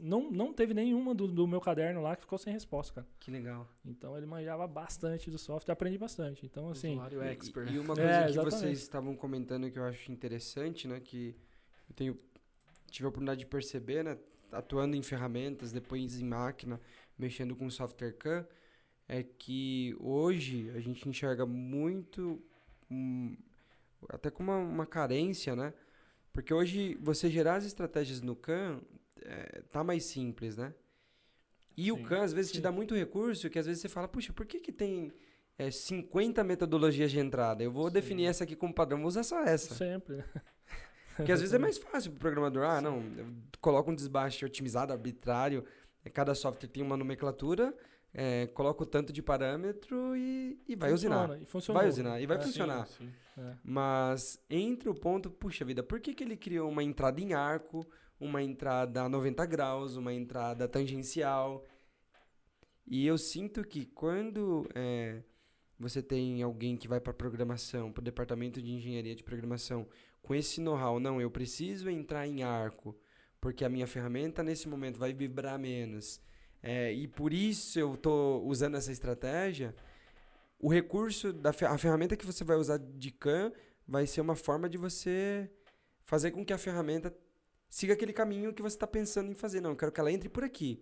não, 0.00 0.30
não 0.30 0.52
teve 0.52 0.74
nenhuma 0.74 1.14
do, 1.14 1.26
do 1.28 1.46
meu 1.46 1.60
caderno 1.60 2.02
lá 2.02 2.16
que 2.16 2.22
ficou 2.22 2.38
sem 2.38 2.52
resposta, 2.52 2.94
cara. 2.94 3.06
Que 3.20 3.30
legal. 3.30 3.68
Então 3.84 4.16
ele 4.16 4.26
manjava 4.26 4.66
bastante 4.66 5.30
do 5.30 5.38
software, 5.38 5.72
aprendi 5.72 5.98
bastante. 5.98 6.44
Então, 6.44 6.70
assim, 6.70 6.92
Usuário 6.94 7.22
expert. 7.22 7.70
E, 7.70 7.74
e 7.74 7.78
uma 7.78 7.94
É, 7.94 7.96
coisa 7.96 8.22
que 8.24 8.30
exatamente. 8.30 8.54
vocês 8.60 8.78
estavam 8.80 9.14
comentando 9.16 9.70
que 9.70 9.78
eu 9.78 9.84
acho 9.84 10.10
interessante, 10.10 10.88
né? 10.88 10.98
Que 11.00 11.36
eu 11.88 11.94
tenho, 11.94 12.18
tive 12.90 13.06
a 13.06 13.08
oportunidade 13.08 13.40
de 13.40 13.46
perceber, 13.46 14.02
né? 14.04 14.18
Atuando 14.50 14.96
em 14.96 15.02
ferramentas, 15.02 15.72
depois 15.72 16.20
em 16.20 16.24
máquina, 16.24 16.80
mexendo 17.18 17.56
com 17.56 17.70
software 17.70 18.12
CAM, 18.12 18.46
é 19.08 19.22
que 19.22 19.96
hoje 20.00 20.70
a 20.74 20.80
gente 20.80 21.08
enxerga 21.08 21.44
muito, 21.46 22.42
hum, 22.90 23.36
até 24.08 24.30
com 24.30 24.42
uma, 24.42 24.56
uma 24.58 24.86
carência, 24.86 25.54
né? 25.56 25.74
Porque 26.32 26.52
hoje 26.54 26.96
você 27.00 27.30
gerar 27.30 27.56
as 27.56 27.64
estratégias 27.64 28.20
no 28.22 28.34
CAM 28.36 28.80
é, 29.22 29.62
tá 29.70 29.84
mais 29.84 30.04
simples, 30.04 30.56
né? 30.56 30.74
E 31.76 31.90
o 31.92 31.96
Sim, 31.96 32.02
CAM 32.02 32.22
às 32.22 32.32
vezes 32.32 32.52
te 32.52 32.60
sim. 32.60 32.62
dá 32.62 32.70
muito 32.72 32.94
recurso 32.94 33.48
que 33.50 33.58
às 33.58 33.66
vezes 33.66 33.80
você 33.82 33.88
fala, 33.88 34.08
puxa, 34.08 34.32
por 34.32 34.46
que 34.46 34.60
que 34.60 34.72
tem 34.72 35.12
é, 35.58 35.70
50 35.70 36.44
metodologias 36.44 37.10
de 37.10 37.18
entrada? 37.18 37.62
Eu 37.62 37.72
vou 37.72 37.90
Sim. 37.90 37.90
definir 37.90 38.26
essa 38.26 38.44
aqui 38.44 38.56
como 38.56 38.74
padrão, 38.74 38.98
vou 38.98 39.08
usar 39.08 39.22
só 39.22 39.40
essa. 39.42 39.74
sempre? 39.74 40.24
Porque 41.16 41.32
às 41.32 41.40
vezes 41.40 41.54
é 41.54 41.58
mais 41.58 41.78
fácil 41.78 42.10
pro 42.12 42.20
programador. 42.20 42.64
Ah, 42.64 42.80
não, 42.80 43.02
eu 43.16 43.26
coloco 43.60 43.90
um 43.90 43.94
desbaste 43.94 44.44
otimizado, 44.44 44.92
arbitrário. 44.92 45.64
é, 46.04 46.10
Cada 46.10 46.34
software 46.34 46.68
tem 46.68 46.82
uma 46.82 46.96
nomenclatura, 46.96 47.74
é, 48.14 48.46
coloco 48.48 48.84
tanto 48.84 49.12
de 49.12 49.22
parâmetro 49.22 50.16
e, 50.16 50.60
e 50.68 50.76
vai 50.76 50.90
Funciona, 50.90 51.22
usinar. 51.22 51.42
E 51.42 51.46
funcionou. 51.46 51.80
Vai 51.82 51.88
usinar 51.88 52.20
e 52.20 52.26
vai 52.26 52.36
É. 52.36 52.40
funcionar. 52.40 52.86
Sim, 52.86 53.06
sim. 53.34 53.40
É. 53.40 53.56
Mas 53.64 54.38
entre 54.50 54.88
o 54.88 54.94
ponto, 54.94 55.30
puxa 55.30 55.64
vida, 55.64 55.82
por 55.82 56.00
que, 56.00 56.14
que 56.14 56.22
ele 56.22 56.36
criou 56.36 56.70
uma 56.70 56.82
entrada 56.82 57.20
em 57.20 57.32
arco, 57.32 57.86
uma 58.20 58.42
entrada 58.42 59.02
a 59.02 59.08
90 59.08 59.46
graus, 59.46 59.96
uma 59.96 60.12
entrada 60.12 60.68
tangencial? 60.68 61.64
E 62.86 63.06
eu 63.06 63.16
sinto 63.16 63.64
que 63.64 63.86
quando 63.86 64.68
é, 64.74 65.22
você 65.78 66.02
tem 66.02 66.42
alguém 66.42 66.76
que 66.76 66.88
vai 66.88 67.00
para 67.00 67.14
programação, 67.14 67.90
para 67.92 68.02
o 68.02 68.04
departamento 68.04 68.60
de 68.60 68.70
engenharia 68.72 69.14
de 69.14 69.22
programação, 69.24 69.88
com 70.20 70.34
esse 70.34 70.60
know-how, 70.60 71.00
não, 71.00 71.20
eu 71.20 71.30
preciso 71.30 71.88
entrar 71.88 72.26
em 72.26 72.42
arco, 72.42 72.96
porque 73.40 73.64
a 73.64 73.68
minha 73.68 73.86
ferramenta 73.86 74.42
nesse 74.42 74.68
momento 74.68 74.98
vai 74.98 75.12
vibrar 75.12 75.58
menos. 75.58 76.20
É, 76.62 76.92
e 76.92 77.08
por 77.08 77.32
isso 77.32 77.78
eu 77.78 77.94
estou 77.94 78.44
usando 78.46 78.76
essa 78.76 78.92
estratégia. 78.92 79.74
O 80.58 80.68
recurso 80.68 81.32
da 81.32 81.50
a 81.50 81.78
ferramenta 81.78 82.16
que 82.16 82.24
você 82.24 82.44
vai 82.44 82.56
usar 82.56 82.78
de 82.78 83.10
CAM 83.10 83.52
vai 83.86 84.06
ser 84.06 84.20
uma 84.20 84.36
forma 84.36 84.68
de 84.68 84.78
você 84.78 85.50
fazer 86.04 86.30
com 86.30 86.44
que 86.44 86.52
a 86.52 86.58
ferramenta 86.58 87.12
siga 87.68 87.94
aquele 87.94 88.12
caminho 88.12 88.52
que 88.54 88.62
você 88.62 88.76
está 88.76 88.86
pensando 88.86 89.30
em 89.30 89.34
fazer. 89.34 89.60
Não, 89.60 89.70
eu 89.70 89.76
quero 89.76 89.90
que 89.90 89.98
ela 89.98 90.12
entre 90.12 90.28
por 90.28 90.44
aqui. 90.44 90.80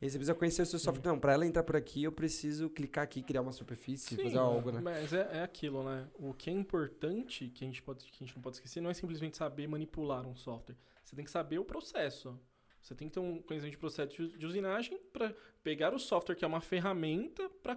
E 0.00 0.10
você 0.10 0.18
precisa 0.18 0.34
conhecer 0.34 0.62
o 0.62 0.66
seu 0.66 0.78
software. 0.78 1.10
Não, 1.10 1.18
pra 1.18 1.32
ela 1.32 1.46
entrar 1.46 1.62
por 1.62 1.76
aqui, 1.76 2.02
eu 2.02 2.12
preciso 2.12 2.68
clicar 2.68 3.04
aqui, 3.04 3.22
criar 3.22 3.40
uma 3.40 3.52
superfície, 3.52 4.14
Sim, 4.14 4.24
fazer 4.24 4.38
algo, 4.38 4.70
né? 4.70 4.80
Mas 4.82 5.12
é, 5.12 5.38
é 5.38 5.42
aquilo, 5.42 5.82
né? 5.84 6.06
O 6.14 6.34
que 6.34 6.50
é 6.50 6.52
importante, 6.52 7.48
que 7.48 7.64
a, 7.64 7.66
gente 7.66 7.82
pode, 7.82 8.04
que 8.04 8.22
a 8.22 8.26
gente 8.26 8.34
não 8.34 8.42
pode 8.42 8.56
esquecer, 8.56 8.80
não 8.82 8.90
é 8.90 8.94
simplesmente 8.94 9.36
saber 9.38 9.66
manipular 9.66 10.26
um 10.26 10.34
software. 10.34 10.76
Você 11.02 11.16
tem 11.16 11.24
que 11.24 11.30
saber 11.30 11.58
o 11.58 11.64
processo. 11.64 12.38
Você 12.86 12.94
tem 12.94 13.08
que 13.08 13.14
ter 13.14 13.20
um 13.20 13.42
conhecimento 13.42 13.72
de 13.72 13.78
processo 13.78 14.28
de, 14.38 14.46
usinagem 14.46 14.96
para 15.12 15.34
pegar 15.64 15.92
o 15.92 15.98
software, 15.98 16.36
que 16.36 16.44
é 16.44 16.48
uma 16.48 16.60
ferramenta, 16.60 17.50
para 17.60 17.76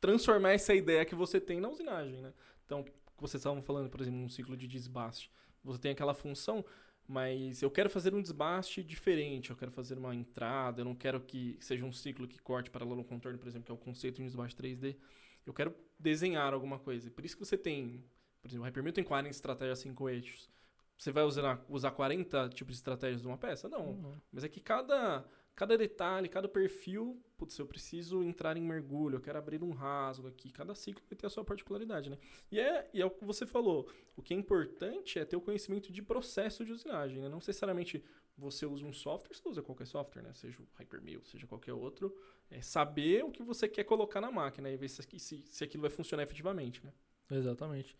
transformar 0.00 0.52
essa 0.52 0.74
ideia 0.74 1.04
que 1.04 1.14
você 1.14 1.38
tem 1.38 1.60
na 1.60 1.68
usinagem, 1.68 2.22
né? 2.22 2.32
Então, 2.64 2.82
vocês 3.18 3.38
estavam 3.38 3.60
falando, 3.60 3.90
por 3.90 4.00
exemplo, 4.00 4.18
num 4.18 4.30
ciclo 4.30 4.56
de 4.56 4.66
desbaste. 4.66 5.30
Você 5.62 5.78
tem 5.78 5.90
aquela 5.90 6.14
função, 6.14 6.64
mas 7.06 7.60
eu 7.60 7.70
quero 7.70 7.90
fazer 7.90 8.14
um 8.14 8.22
desbaste 8.22 8.82
diferente, 8.82 9.50
eu 9.50 9.56
quero 9.56 9.70
fazer 9.70 9.98
uma 9.98 10.14
entrada, 10.14 10.80
eu 10.80 10.86
não 10.86 10.94
quero 10.94 11.20
que 11.20 11.58
seja 11.60 11.84
um 11.84 11.92
ciclo 11.92 12.26
que 12.26 12.38
corte 12.38 12.70
paralelo 12.70 12.96
no 12.96 13.04
contorno, 13.04 13.38
por 13.38 13.48
exemplo, 13.48 13.66
que 13.66 13.72
é 13.72 13.74
o 13.74 13.78
conceito 13.78 14.16
de 14.16 14.22
um 14.22 14.26
desbaste 14.26 14.56
3D. 14.56 14.96
Eu 15.44 15.52
quero 15.52 15.74
desenhar 15.98 16.54
alguma 16.54 16.78
coisa. 16.78 17.10
Por 17.10 17.26
isso 17.26 17.36
que 17.36 17.44
você 17.44 17.58
tem, 17.58 18.02
por 18.40 18.48
exemplo, 18.48 18.64
o 18.64 18.66
Hypermill 18.66 18.94
tem 18.94 19.04
40 19.04 19.28
estratégias 19.28 19.80
5 19.80 20.08
eixos. 20.08 20.48
Você 20.96 21.12
vai 21.12 21.24
usar, 21.24 21.64
usar 21.68 21.90
40 21.90 22.48
tipos 22.50 22.74
de 22.74 22.78
estratégias 22.78 23.20
de 23.20 23.26
uma 23.26 23.36
peça? 23.36 23.68
Não. 23.68 23.90
Uhum. 23.90 24.20
Mas 24.32 24.44
é 24.44 24.48
que 24.48 24.60
cada, 24.60 25.24
cada 25.54 25.76
detalhe, 25.76 26.28
cada 26.28 26.48
perfil, 26.48 27.22
putz, 27.36 27.58
eu 27.58 27.66
preciso 27.66 28.22
entrar 28.22 28.56
em 28.56 28.62
mergulho, 28.62 29.16
eu 29.16 29.20
quero 29.20 29.38
abrir 29.38 29.62
um 29.62 29.72
rasgo 29.72 30.26
aqui. 30.26 30.50
Cada 30.50 30.74
ciclo 30.74 31.04
vai 31.08 31.16
ter 31.16 31.26
a 31.26 31.30
sua 31.30 31.44
particularidade, 31.44 32.08
né? 32.08 32.18
E 32.50 32.58
é, 32.58 32.88
e 32.94 33.02
é 33.02 33.06
o 33.06 33.10
que 33.10 33.24
você 33.24 33.44
falou. 33.44 33.90
O 34.16 34.22
que 34.22 34.32
é 34.32 34.36
importante 34.36 35.18
é 35.18 35.24
ter 35.24 35.36
o 35.36 35.40
conhecimento 35.40 35.92
de 35.92 36.00
processo 36.00 36.64
de 36.64 36.72
usinagem, 36.72 37.20
né? 37.20 37.28
Não 37.28 37.38
necessariamente 37.38 38.02
você 38.38 38.66
usa 38.66 38.84
um 38.84 38.92
software, 38.92 39.34
você 39.34 39.48
usa 39.48 39.62
qualquer 39.62 39.86
software, 39.86 40.22
né? 40.22 40.32
Seja 40.34 40.58
o 40.60 40.66
Hypermill, 40.78 41.22
seja 41.24 41.46
qualquer 41.46 41.72
outro. 41.72 42.14
É 42.50 42.60
saber 42.62 43.24
o 43.24 43.30
que 43.30 43.42
você 43.42 43.68
quer 43.68 43.84
colocar 43.84 44.20
na 44.20 44.30
máquina 44.30 44.70
e 44.70 44.76
ver 44.76 44.88
se, 44.88 45.02
se, 45.18 45.42
se 45.42 45.64
aquilo 45.64 45.82
vai 45.82 45.90
funcionar 45.90 46.22
efetivamente, 46.22 46.84
né? 46.84 46.92
Exatamente. 47.30 47.96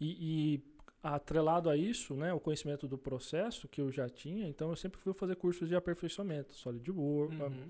E, 0.00 0.56
e 0.56 0.77
atrelado 1.02 1.70
a 1.70 1.76
isso, 1.76 2.14
né, 2.14 2.32
o 2.32 2.40
conhecimento 2.40 2.88
do 2.88 2.98
processo 2.98 3.68
que 3.68 3.80
eu 3.80 3.90
já 3.90 4.08
tinha, 4.08 4.48
então 4.48 4.70
eu 4.70 4.76
sempre 4.76 5.00
fui 5.00 5.12
fazer 5.14 5.36
cursos 5.36 5.68
de 5.68 5.76
aperfeiçoamento, 5.76 6.54
SolidWorks, 6.54 7.38
Uhum. 7.38 7.68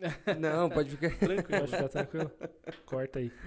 Não, 0.40 0.70
pode 0.70 0.90
ficar. 0.90 1.10
Tranquilo. 1.18 1.60
Pode 1.60 1.70
ficar 1.72 1.88
tranquilo. 1.88 2.32
Corta 2.86 3.18
aí. 3.18 3.30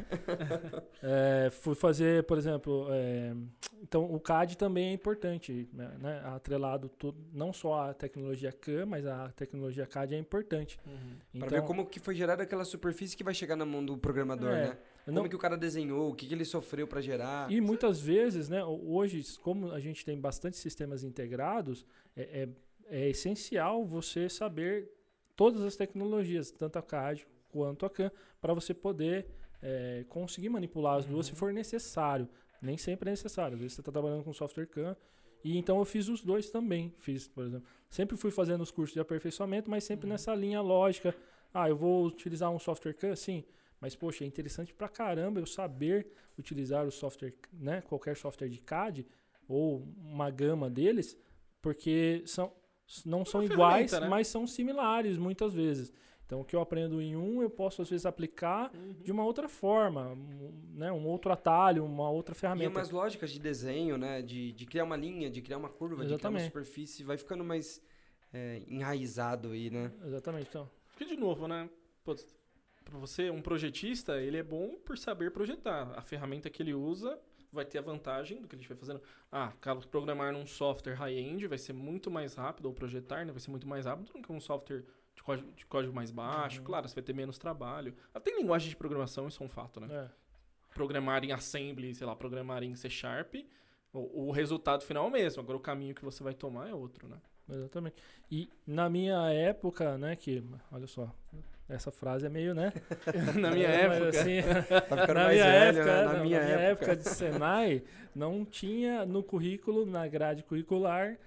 É, 1.06 1.50
fui 1.50 1.76
fazer, 1.76 2.24
por 2.24 2.38
exemplo, 2.38 2.88
é, 2.90 3.34
então 3.82 4.06
o 4.06 4.20
CAD 4.22 4.58
também 4.58 4.90
é 4.90 4.94
importante, 4.94 5.68
né, 5.74 5.92
né, 6.00 6.22
atrelado 6.24 6.88
tudo, 6.88 7.18
não 7.34 7.52
só 7.52 7.90
a 7.90 7.94
tecnologia 7.94 8.54
CAM, 8.54 8.86
mas 8.86 9.06
a 9.06 9.30
tecnologia 9.32 9.86
CAD 9.86 10.16
é 10.16 10.18
importante. 10.18 10.80
Uhum. 10.88 11.18
Então, 11.34 11.50
Pra 11.50 11.60
ver 11.60 11.66
como 11.66 11.86
que 11.86 12.00
foi 12.00 12.16
gerada 12.16 12.44
aquela 12.44 12.64
superfície 12.64 13.18
que 13.18 13.24
vai 13.24 13.34
chegar 13.34 13.58
na 13.58 13.66
mão 13.66 13.84
do 13.84 13.98
programador, 13.98 14.52
É, 14.52 14.68
né? 14.68 14.78
Não- 15.12 15.16
Como 15.22 15.30
que 15.30 15.36
o 15.36 15.40
cara 15.40 15.58
desenhou, 15.58 16.12
o 16.12 16.16
que, 16.16 16.26
que 16.28 16.34
ele 16.34 16.46
sofreu 16.46 16.88
pra 16.88 17.02
gerar. 17.02 17.52
E 17.52 17.60
muitas 17.60 18.00
vezes, 18.00 18.48
né, 18.50 18.64
hoje, 18.64 19.24
como 19.42 19.72
a 19.72 19.80
gente 19.80 20.06
tem 20.06 20.20
bastante 20.20 20.58
sistemas 20.58 21.04
integrados, 21.04 21.86
é, 22.16 22.50
é, 22.90 23.04
é 23.06 23.10
essencial 23.10 23.86
você 23.86 24.30
saber 24.30 24.90
todas 25.36 25.62
as 25.64 25.76
tecnologias, 25.76 26.52
tanto 26.52 26.78
a 26.78 26.82
CAD 26.82 27.26
quanto 27.50 27.86
a 27.86 27.90
CAM, 27.90 28.12
para 28.42 28.54
você 28.54 28.74
poder 28.74 29.28
é, 29.66 30.04
conseguir 30.10 30.50
manipular 30.50 30.98
as 30.98 31.06
duas 31.06 31.26
se 31.28 31.32
Uhum. 31.32 31.38
for 31.38 31.54
necessário. 31.54 32.28
Nem 32.62 32.78
sempre 32.78 33.10
é 33.10 33.12
necessário. 33.12 33.56
Às 33.56 33.62
vezes 33.62 33.74
você 33.76 33.82
está 33.82 33.92
trabalhando 33.94 34.22
com 34.24 34.34
software 34.34 34.66
CAM. 34.68 34.96
E 35.42 35.58
então 35.58 35.78
eu 35.80 35.86
fiz 35.86 36.10
os 36.10 36.22
dois 36.22 36.50
também. 36.50 36.94
Fiz, 37.00 37.28
por 37.30 37.46
exemplo. 37.46 37.66
Sempre 37.90 38.18
fui 38.18 38.30
fazendo 38.30 38.62
os 38.62 38.72
cursos 38.72 38.94
de 38.94 39.00
aperfeiçoamento, 39.00 39.70
mas 39.72 39.84
sempre 39.86 40.06
Uhum. 40.06 40.12
nessa 40.12 40.36
linha 40.36 40.60
lógica. 40.62 41.16
Ah, 41.54 41.70
eu 41.70 41.78
vou 41.78 42.06
utilizar 42.06 42.52
um 42.52 42.60
software 42.60 42.94
CAM? 42.94 43.16
Sim. 43.16 43.44
Mas, 43.84 43.98
poxa, 43.98 44.24
é 44.24 44.28
interessante 44.28 44.74
pra 44.74 44.88
caramba 44.88 45.42
eu 45.42 45.46
saber 45.46 46.08
utilizar 46.40 46.88
o 46.88 46.92
software, 46.92 47.34
né? 47.52 47.82
Qualquer 47.82 48.16
software 48.16 48.48
de 48.48 48.60
CAD 48.60 49.06
ou 49.46 49.86
uma 49.98 50.32
gama 50.32 50.70
deles, 50.70 51.18
porque 51.62 52.24
são, 52.26 52.54
não 53.06 53.26
são 53.26 53.44
iguais, 53.44 53.92
né? 53.92 54.08
mas 54.08 54.30
são 54.30 54.48
similares 54.48 55.18
muitas 55.18 55.54
vezes. 55.54 55.92
Então, 56.26 56.40
o 56.40 56.46
que 56.46 56.56
eu 56.56 56.62
aprendo 56.62 57.02
em 57.02 57.18
um, 57.18 57.42
eu 57.42 57.50
posso 57.50 57.82
às 57.82 57.90
vezes 57.90 58.06
aplicar 58.06 58.74
Uhum. 58.74 58.94
de 59.04 59.12
uma 59.12 59.26
outra 59.26 59.50
forma, 59.50 60.14
um, 60.14 60.62
né? 60.76 60.90
um 60.90 61.06
outro 61.06 61.34
atalho, 61.34 61.84
uma 61.84 62.10
outra 62.10 62.34
E 62.34 62.38
ferramenta. 62.38 62.70
umas 62.70 62.90
lógicas 62.90 63.32
de 63.32 63.40
desenho, 63.40 63.98
né? 63.98 64.22
De, 64.22 64.54
de 64.54 64.66
criar 64.66 64.86
uma 64.86 64.96
linha, 64.96 65.30
de 65.30 65.42
criar 65.42 65.58
uma 65.58 65.68
curva, 65.68 66.06
de 66.06 66.16
criar 66.16 66.30
uma 66.30 66.40
Exatamente. 66.40 66.46
superfície. 66.46 67.04
Vai 67.04 67.18
ficando 67.18 67.44
mais 67.44 67.82
é, 68.32 68.64
enraizado 68.66 69.50
aí, 69.52 69.70
né? 69.70 69.92
Exatamente. 70.06 70.48
Então, 70.48 70.72
Porque, 70.88 71.04
de 71.04 71.18
novo, 71.18 71.50
né? 71.50 71.70
Pô, 72.06 72.16
pra 72.94 73.00
você, 73.00 73.32
um 73.32 73.42
projetista, 73.42 74.22
ele 74.22 74.38
é 74.38 74.44
bom 74.44 74.76
por 74.86 74.98
saber 74.98 75.32
projetar. 75.32 75.92
A 75.98 76.02
ferramenta 76.02 76.48
que 76.48 76.62
ele 76.62 76.76
usa 76.76 77.20
vai 77.52 77.66
ter 77.66 77.80
a 77.80 77.82
vantagem 77.82 78.40
do 78.40 78.48
que 78.48 78.56
gente 78.56 78.68
vai 78.68 78.78
fazendo. 78.78 79.02
Ah, 79.32 79.52
caso 79.60 79.88
programar 79.88 80.32
num 80.32 80.46
software 80.46 80.94
high-end 80.94 81.48
vai 81.48 81.58
ser 81.58 81.74
muito 81.74 82.12
mais 82.12 82.36
rápido, 82.36 82.68
ou 82.68 82.74
projetar, 82.74 83.26
né? 83.26 83.32
Vai 83.32 83.40
ser 83.40 83.50
muito 83.50 83.68
mais 83.68 83.88
rápido 83.88 84.14
do 84.14 84.22
que 84.22 84.32
um 84.32 84.40
software 84.40 84.84
de 85.16 85.24
código, 85.24 85.52
de 85.54 85.66
código 85.66 85.94
mais 85.94 86.12
baixo. 86.12 86.60
Uhum. 86.60 86.66
Claro, 86.66 86.88
você 86.88 86.94
vai 86.94 87.04
ter 87.04 87.14
menos 87.14 87.40
trabalho. 87.40 87.96
Até 88.14 88.30
em 88.30 88.42
linguagem 88.42 88.70
de 88.70 88.76
programação, 88.76 89.28
isso 89.28 89.42
é 89.42 89.46
um 89.46 89.50
fato, 89.50 89.80
né? 89.80 89.88
é. 89.92 90.10
Programar 90.76 91.24
em 91.24 91.32
Assembly, 91.32 91.96
sei 91.96 92.06
lá, 92.06 92.16
programar 92.16 92.64
em 92.64 92.76
C 92.76 92.90
Sharp, 92.90 93.36
o, 93.92 94.28
o 94.28 94.32
resultado 94.32 94.84
final 94.84 95.06
é 95.06 95.08
o 95.08 95.12
mesmo. 95.12 95.42
Agora, 95.42 95.58
o 95.58 95.62
caminho 95.62 95.96
que 95.96 96.04
você 96.04 96.24
vai 96.24 96.34
tomar 96.34 96.70
é 96.70 96.74
outro, 96.76 97.08
né? 97.08 97.18
Exatamente. 97.50 97.96
E 98.32 98.50
na 98.66 98.90
minha 98.90 99.32
época, 99.32 99.98
né, 99.98 100.16
que, 100.16 100.44
olha 100.72 100.88
só, 100.88 101.14
essa 101.74 101.92
frase 101.92 102.26
é 102.26 102.30
meio, 102.30 102.54
né? 102.54 102.72
Na 103.40 103.52
minha 103.52 103.68
É, 103.68 103.82
época... 103.86 104.10
assim, 104.10 104.42
Tá 104.90 105.14
na 105.14 105.30
minha 105.30 105.44
velho, 105.46 105.80
época, 105.80 105.86
né? 105.96 106.06
não, 106.06 106.14
Na 106.14 106.24
minha 106.24 106.40
época. 106.40 106.96
de 106.96 107.10
Senai, 107.10 107.84
não 108.16 108.46
tinha 108.46 109.06
no 109.06 109.22
currículo, 109.24 109.86
na 109.86 110.08
grade 110.08 110.44
curricular, 110.44 111.18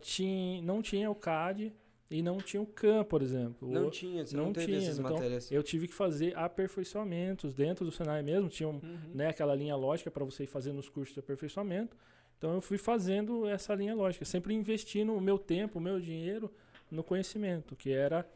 tinha, 0.00 0.62
não 0.62 0.82
tinha 0.82 1.10
o 1.10 1.14
CAD 1.14 1.72
e 2.10 2.22
não 2.22 2.38
tinha 2.38 2.60
o 2.62 2.66
CAM, 2.66 3.04
por 3.04 3.22
exemplo. 3.22 3.68
Não 3.70 3.88
tinha, 3.90 4.26
você 4.26 4.36
não, 4.36 4.46
não 4.46 4.52
tinha, 4.52 4.76
essas 4.78 4.98
então, 4.98 5.12
matérias. 5.12 5.50
eu 5.50 5.62
tive 5.62 5.88
que 5.88 5.94
fazer 5.94 6.36
aperfeiçoamentos 6.36 7.54
dentro 7.54 7.84
do 7.84 7.90
Senai 7.92 8.22
mesmo, 8.22 8.48
tinha 8.48 8.68
um, 8.68 8.72
Uhum. 8.74 8.98
né, 9.14 9.28
aquela 9.28 9.54
linha 9.54 9.74
lógica 9.76 10.10
para 10.10 10.24
você 10.24 10.44
ir 10.44 10.46
fazendo 10.46 10.78
os 10.78 10.88
cursos 10.88 11.14
de 11.14 11.20
aperfeiçoamento. 11.20 11.96
Então 12.38 12.54
eu 12.54 12.60
fui 12.60 12.76
fazendo 12.76 13.46
essa 13.46 13.74
linha 13.74 13.94
lógica, 13.94 14.24
sempre 14.24 14.52
investindo 14.52 15.14
o 15.14 15.20
meu 15.20 15.38
tempo, 15.38 15.78
o 15.78 15.82
meu 15.82 16.00
dinheiro 16.00 16.50
no 16.90 17.02
conhecimento, 17.04 17.74
que 17.76 17.90
era 17.92 18.26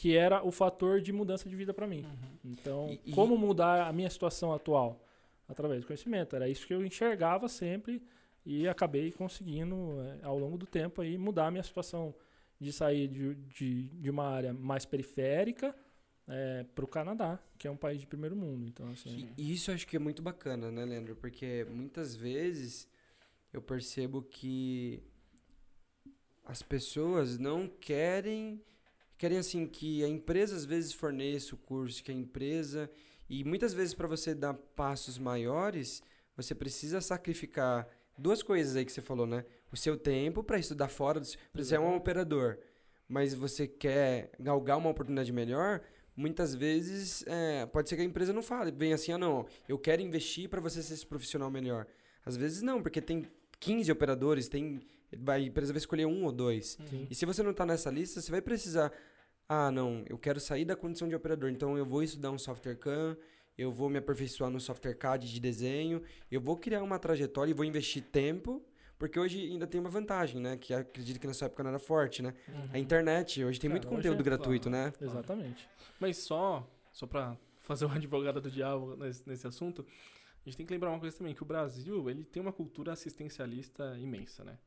que 0.00 0.16
era 0.16 0.44
o 0.46 0.52
fator 0.52 1.00
de 1.00 1.12
mudança 1.12 1.48
de 1.48 1.56
vida 1.56 1.74
para 1.74 1.84
mim. 1.84 2.04
Uhum. 2.04 2.52
Então, 2.52 2.88
E- 2.88 3.10
e- 3.10 3.12
como 3.12 3.36
mudar 3.36 3.88
a 3.88 3.92
minha 3.92 4.08
situação 4.08 4.52
atual? 4.52 5.04
Através 5.48 5.80
do 5.80 5.86
conhecimento. 5.88 6.36
Era 6.36 6.48
isso 6.48 6.64
que 6.68 6.72
eu 6.72 6.86
enxergava 6.86 7.48
sempre 7.48 8.00
e 8.46 8.68
acabei 8.68 9.10
conseguindo, 9.10 9.76
eh, 10.00 10.20
ao 10.22 10.38
longo 10.38 10.56
do 10.56 10.66
tempo, 10.66 11.00
aí, 11.00 11.18
mudar 11.18 11.46
a 11.48 11.50
minha 11.50 11.64
situação 11.64 12.14
de 12.60 12.72
sair 12.72 13.08
de, 13.08 13.34
de, 13.34 13.88
de 13.88 14.08
uma 14.10 14.24
área 14.28 14.52
mais 14.52 14.84
periférica 14.84 15.74
para 16.74 16.84
o 16.84 16.88
Canadá, 16.88 17.38
que 17.58 17.66
é 17.66 17.70
um 17.70 17.76
país 17.76 18.00
de 18.00 18.06
primeiro 18.06 18.36
mundo. 18.36 18.66
Então, 18.66 18.86
assim, 18.90 19.30
E 19.36 19.52
isso 19.54 19.70
eu 19.70 19.74
acho 19.74 19.86
que 19.86 19.96
é 19.96 19.98
muito 19.98 20.20
bacana, 20.22 20.70
né, 20.70 20.84
Leandro? 20.84 21.16
Porque 21.16 21.66
muitas 21.70 22.14
vezes 22.14 22.86
eu 23.52 23.60
percebo 23.62 24.22
que 24.22 25.02
as 26.44 26.62
pessoas 26.62 27.36
não 27.38 27.66
querem. 27.66 28.62
Querem, 29.18 29.38
assim, 29.38 29.66
que 29.66 30.02
a 30.04 30.08
empresa 30.08 30.54
às 30.54 30.64
vezes 30.64 30.92
forneça 30.92 31.54
o 31.54 31.58
curso, 31.58 32.02
que 32.02 32.10
a 32.10 32.14
empresa. 32.14 32.88
E 33.28 33.44
muitas 33.44 33.74
vezes, 33.74 33.92
para 33.92 34.06
você 34.06 34.34
dar 34.34 34.54
passos 34.54 35.18
maiores, 35.18 36.02
você 36.36 36.54
precisa 36.54 37.00
sacrificar 37.00 37.88
duas 38.16 38.42
coisas 38.42 38.76
aí 38.76 38.84
que 38.84 38.92
você 38.92 39.02
falou, 39.02 39.26
né? 39.26 39.44
O 39.72 39.76
seu 39.76 39.96
tempo 39.96 40.42
para 40.44 40.58
estudar 40.58 40.88
fora. 40.88 41.20
Você 41.52 41.74
é 41.74 41.80
um 41.80 41.96
operador, 41.96 42.58
mas 43.08 43.34
você 43.34 43.66
quer 43.66 44.30
galgar 44.38 44.78
uma 44.78 44.90
oportunidade 44.90 45.32
melhor. 45.32 45.82
Muitas 46.16 46.54
vezes 46.54 47.24
é, 47.26 47.66
pode 47.66 47.88
ser 47.88 47.96
que 47.96 48.02
a 48.02 48.04
empresa 48.04 48.32
não 48.32 48.42
fale, 48.42 48.72
vem 48.72 48.92
assim, 48.92 49.12
ah 49.12 49.18
não, 49.18 49.46
eu 49.68 49.78
quero 49.78 50.02
investir 50.02 50.48
para 50.48 50.60
você 50.60 50.82
ser 50.82 50.94
esse 50.94 51.06
profissional 51.06 51.48
melhor. 51.48 51.86
Às 52.26 52.36
vezes 52.36 52.60
não, 52.60 52.82
porque 52.82 53.00
tem 53.00 53.28
15 53.60 53.90
operadores, 53.92 54.48
tem 54.48 54.80
vai, 55.16 55.42
a 55.42 55.46
empresa 55.46 55.72
vai 55.72 55.78
escolher 55.78 56.06
um 56.06 56.24
ou 56.24 56.32
dois. 56.32 56.78
sim. 56.88 57.06
E 57.10 57.14
se 57.14 57.24
você 57.26 57.42
não 57.42 57.50
está 57.52 57.64
nessa 57.64 57.90
lista, 57.90 58.20
você 58.20 58.30
vai 58.30 58.40
precisar, 58.42 58.92
ah 59.48 59.70
não, 59.70 60.04
eu 60.08 60.18
quero 60.18 60.40
sair 60.40 60.64
da 60.64 60.76
condição 60.76 61.08
de 61.08 61.14
operador, 61.14 61.50
então 61.50 61.76
eu 61.78 61.84
vou 61.86 62.02
estudar 62.02 62.30
um 62.30 62.38
software 62.38 62.76
CAM, 62.76 63.16
eu 63.56 63.72
vou 63.72 63.88
me 63.90 63.98
aperfeiçoar 63.98 64.50
no 64.50 64.60
software 64.60 64.94
CAD 64.94 65.28
de 65.32 65.40
desenho, 65.40 66.02
eu 66.30 66.40
vou 66.40 66.56
criar 66.56 66.82
uma 66.82 66.98
trajetória 66.98 67.50
e 67.50 67.54
vou 67.54 67.64
investir 67.64 68.02
tempo, 68.02 68.62
porque 68.98 69.18
hoje 69.18 69.40
ainda 69.50 69.66
tem 69.66 69.80
uma 69.80 69.90
vantagem, 69.90 70.40
né? 70.40 70.56
Que 70.56 70.74
acredito 70.74 71.20
que 71.20 71.26
na 71.26 71.32
sua 71.32 71.46
época 71.46 71.62
não 71.62 71.70
era 71.70 71.78
forte, 71.78 72.20
né? 72.22 72.34
Uhum. 72.48 72.62
A 72.72 72.78
internet, 72.78 73.42
hoje 73.44 73.58
tem 73.60 73.68
É, 73.68 73.70
muito 73.70 73.86
hoje 73.86 73.96
conteúdo 73.96 74.20
é, 74.20 74.22
gratuito, 74.24 74.68
claro. 74.68 74.86
né? 74.86 74.92
Exatamente. 75.00 75.68
Mas 76.00 76.18
só, 76.18 76.68
só 76.92 77.06
pra 77.06 77.36
fazer 77.60 77.84
o 77.84 77.88
advogado 77.92 78.40
do 78.40 78.50
diabo 78.50 78.96
nesse, 78.96 79.28
nesse 79.28 79.46
assunto, 79.46 79.86
a 80.44 80.48
gente 80.48 80.56
tem 80.56 80.66
que 80.66 80.72
lembrar 80.72 80.90
uma 80.90 80.98
coisa 81.00 81.16
também, 81.16 81.32
que 81.34 81.42
o 81.42 81.46
Brasil, 81.46 82.08
ele 82.10 82.24
tem 82.24 82.40
uma 82.42 82.52
cultura 82.52 82.92
assistencialista 82.92 83.96
imensa, 83.98 84.42
né? 84.44 84.58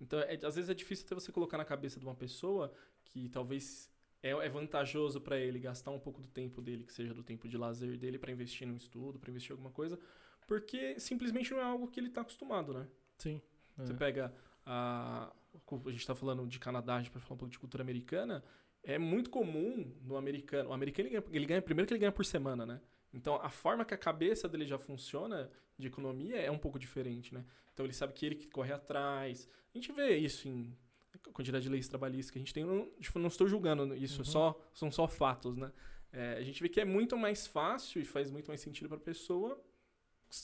Então, 0.00 0.18
é- 0.20 0.38
às 0.44 0.54
vezes 0.54 0.70
é 0.70 0.74
difícil 0.74 1.04
até 1.06 1.14
você 1.14 1.30
colocar 1.30 1.58
na 1.58 1.64
cabeça 1.64 2.00
de 2.00 2.06
uma 2.06 2.14
pessoa 2.14 2.72
que 3.04 3.28
talvez 3.28 3.90
é, 4.22 4.30
é 4.30 4.48
vantajoso 4.48 5.20
para 5.20 5.38
ele 5.38 5.58
gastar 5.58 5.90
um 5.90 5.98
pouco 5.98 6.20
do 6.20 6.28
tempo 6.28 6.60
dele, 6.60 6.84
que 6.84 6.92
seja 6.92 7.14
do 7.14 7.22
tempo 7.22 7.48
de 7.48 7.56
lazer 7.56 7.98
dele, 7.98 8.18
para 8.18 8.32
investir 8.32 8.66
num 8.66 8.76
estudo, 8.76 9.18
para 9.18 9.30
investir 9.30 9.50
em 9.50 9.54
alguma 9.54 9.70
coisa, 9.70 9.98
porque 10.46 10.98
simplesmente 10.98 11.50
não 11.52 11.60
é 11.60 11.64
algo 11.64 11.88
que 11.88 12.00
ele 12.00 12.10
tá 12.10 12.22
acostumado, 12.22 12.72
né? 12.72 12.86
Sim. 13.18 13.40
Você 13.76 13.92
é. 13.92 13.96
pega 13.96 14.34
a. 14.64 15.32
A 15.86 15.90
gente 15.90 16.06
tá 16.06 16.14
falando 16.14 16.46
de 16.46 16.58
Canadá, 16.58 16.96
a 16.96 16.98
gente 17.02 17.10
vai 17.10 17.20
falar 17.20 17.34
um 17.34 17.38
pouco 17.38 17.52
de 17.52 17.58
cultura 17.58 17.82
americana. 17.82 18.44
É 18.82 18.98
muito 18.98 19.30
comum 19.30 19.92
no 20.02 20.16
americano. 20.16 20.70
O 20.70 20.72
americano 20.72 21.08
ele 21.08 21.20
ganha, 21.20 21.36
ele 21.36 21.46
ganha 21.46 21.62
primeiro 21.62 21.88
que 21.88 21.94
ele 21.94 22.00
ganha 22.00 22.12
por 22.12 22.24
semana, 22.24 22.64
né? 22.64 22.80
Então 23.12 23.36
a 23.36 23.50
forma 23.50 23.84
que 23.84 23.94
a 23.94 23.98
cabeça 23.98 24.48
dele 24.48 24.66
já 24.66 24.78
funciona 24.78 25.50
de 25.78 25.86
economia 25.86 26.36
é 26.36 26.50
um 26.50 26.58
pouco 26.58 26.78
diferente, 26.78 27.34
né? 27.34 27.44
Então 27.72 27.84
ele 27.86 27.92
sabe 27.92 28.12
que 28.12 28.24
ele 28.26 28.34
que 28.34 28.46
corre 28.48 28.72
atrás. 28.72 29.48
A 29.74 29.78
gente 29.78 29.92
vê 29.92 30.16
isso 30.16 30.48
em 30.48 30.76
quantidade 31.32 31.64
de 31.64 31.68
leis 31.70 31.88
trabalhistas 31.88 32.30
que 32.30 32.38
a 32.38 32.40
gente 32.40 32.52
tem. 32.54 32.64
Não, 32.64 32.88
tipo, 33.00 33.18
não 33.18 33.28
estou 33.28 33.48
julgando 33.48 33.94
isso, 33.94 34.18
Uhum. 34.18 34.24
só, 34.24 34.60
são 34.72 34.90
só 34.90 35.08
fatos, 35.08 35.56
né? 35.56 35.72
É, 36.12 36.34
a 36.38 36.42
gente 36.42 36.60
vê 36.62 36.68
que 36.68 36.80
é 36.80 36.84
muito 36.84 37.16
mais 37.16 37.46
fácil 37.46 38.00
e 38.00 38.04
faz 38.04 38.30
muito 38.30 38.48
mais 38.48 38.60
sentido 38.60 38.88
para 38.88 38.96
a 38.98 39.00
pessoa 39.00 39.60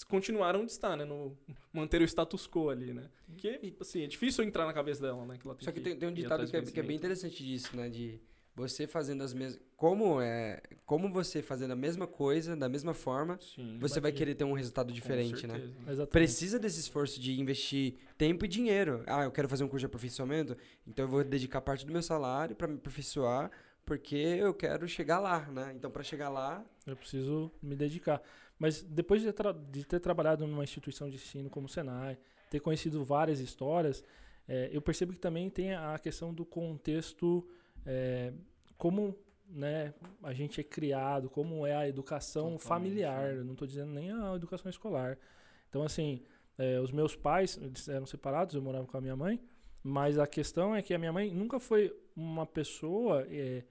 continuar 0.09 0.57
onde 0.57 0.71
está, 0.73 0.97
né? 0.97 1.05
No, 1.05 1.37
manter 1.73 2.01
o 2.01 2.05
status 2.05 2.47
quo 2.49 2.71
ali, 2.71 2.93
né? 2.93 3.09
Porque, 3.27 3.75
assim, 3.81 4.03
é 4.03 4.07
difícil 4.07 4.43
entrar 4.45 4.67
na 4.67 4.73
cabeça 4.73 5.01
dela, 5.03 5.25
né? 5.27 5.37
Que 5.39 5.47
ela 5.47 5.57
Só 5.61 5.71
que 5.73 5.81
tem, 5.81 5.97
tem 5.97 6.09
um 6.09 6.13
ditado 6.13 6.49
que 6.49 6.57
é, 6.57 6.63
que 6.63 6.81
é 6.81 6.83
bem 6.83 6.97
interessante 6.97 7.45
disso, 7.45 7.77
né? 7.77 7.89
De 7.89 8.21
você 8.57 8.87
fazendo 8.87 9.23
as 9.23 9.33
mesmas. 9.35 9.61
Como 9.77 10.21
é. 10.21 10.63
Como 10.87 11.13
você 11.13 11.43
fazendo 11.43 11.73
a 11.73 11.77
mesma 11.77 12.07
coisa, 12.07 12.57
da 12.57 12.69
mesma 12.69 12.95
forma, 12.95 13.39
Sim, 13.41 13.77
você 13.79 14.01
vai 14.01 14.11
querer 14.11 14.35
ter 14.35 14.45
um 14.45 14.55
resultado 14.55 14.89
com 14.89 14.95
diferente, 14.95 15.47
né? 15.47 15.57
Exatamente. 15.83 16.07
Precisa 16.11 16.59
desse 16.59 16.81
esforço 16.81 17.21
de 17.21 17.39
investir 17.39 17.95
tempo 18.17 18.45
e 18.47 18.49
dinheiro. 18.49 19.05
Ah, 19.07 19.25
eu 19.25 19.31
quero 19.31 19.49
fazer 19.49 19.63
um 19.65 19.69
curso 19.69 19.81
de 19.81 19.87
aperfeiçoamento, 19.87 20.57
então 20.87 21.05
eu 21.05 21.09
vou 21.11 21.23
dedicar 21.23 21.61
parte 21.61 21.85
do 21.85 21.93
meu 21.93 22.03
salário 22.03 22.57
para 22.57 22.67
me 22.67 22.77
aperfeiçoar, 22.77 23.51
porque 23.85 24.17
eu 24.17 24.55
quero 24.55 24.89
chegar 24.89 25.19
lá, 25.21 25.41
né? 25.51 25.73
Então, 25.77 25.91
para 25.91 26.03
chegar 26.03 26.29
lá, 26.31 26.65
Eu 26.87 26.97
preciso 26.97 27.53
me 27.63 27.77
dedicar. 27.77 28.23
Mas 28.59 28.81
depois 28.83 29.21
de, 29.21 29.31
tra- 29.33 29.53
de 29.53 29.85
ter 29.85 30.01
trabalhado 30.01 30.47
numa 30.47 30.65
instituição 30.65 31.11
de 31.11 31.17
ensino 31.17 31.51
como 31.51 31.67
o 31.67 31.69
Senai, 31.69 32.17
ter 32.49 32.61
conhecido 32.61 33.05
várias 33.05 33.39
histórias, 33.41 34.03
eh, 34.49 34.71
eu 34.73 34.81
percebo 34.81 35.13
que 35.13 35.19
também 35.19 35.51
tem 35.51 35.75
a 35.75 35.99
questão 35.99 36.33
do 36.33 36.45
contexto, 36.47 37.47
eh, 37.87 38.33
como 38.77 39.17
né, 39.49 39.95
a 40.23 40.33
gente 40.33 40.61
é 40.61 40.65
criado, 40.65 41.31
como 41.31 41.67
é 41.67 41.75
a 41.75 41.89
educação 41.89 42.57
Totalmente, 42.57 42.67
familiar. 42.67 43.35
né? 43.35 43.45
Não 43.45 43.53
estou 43.53 43.67
dizendo 43.67 43.93
nem 43.93 44.13
a 44.13 44.35
educação 44.35 44.69
escolar. 44.69 45.19
Então, 45.69 45.83
assim, 45.83 46.23
eh, 46.59 46.81
os 46.81 46.91
meus 46.91 47.15
pais 47.15 47.59
eram 47.89 48.07
separados, 48.07 48.55
eu 48.55 48.63
morava 48.63 48.87
com 48.87 48.97
a 48.97 49.01
minha 49.01 49.17
mãe, 49.17 49.41
mas 49.83 50.19
a 50.19 50.27
questão 50.27 50.75
é 50.75 50.83
que 50.83 50.93
a 50.93 50.99
minha 50.99 51.13
mãe 51.13 51.33
nunca 51.33 51.61
foi 51.61 51.95
uma 52.15 52.45
pessoa 52.45 53.27
eh, 53.31 53.65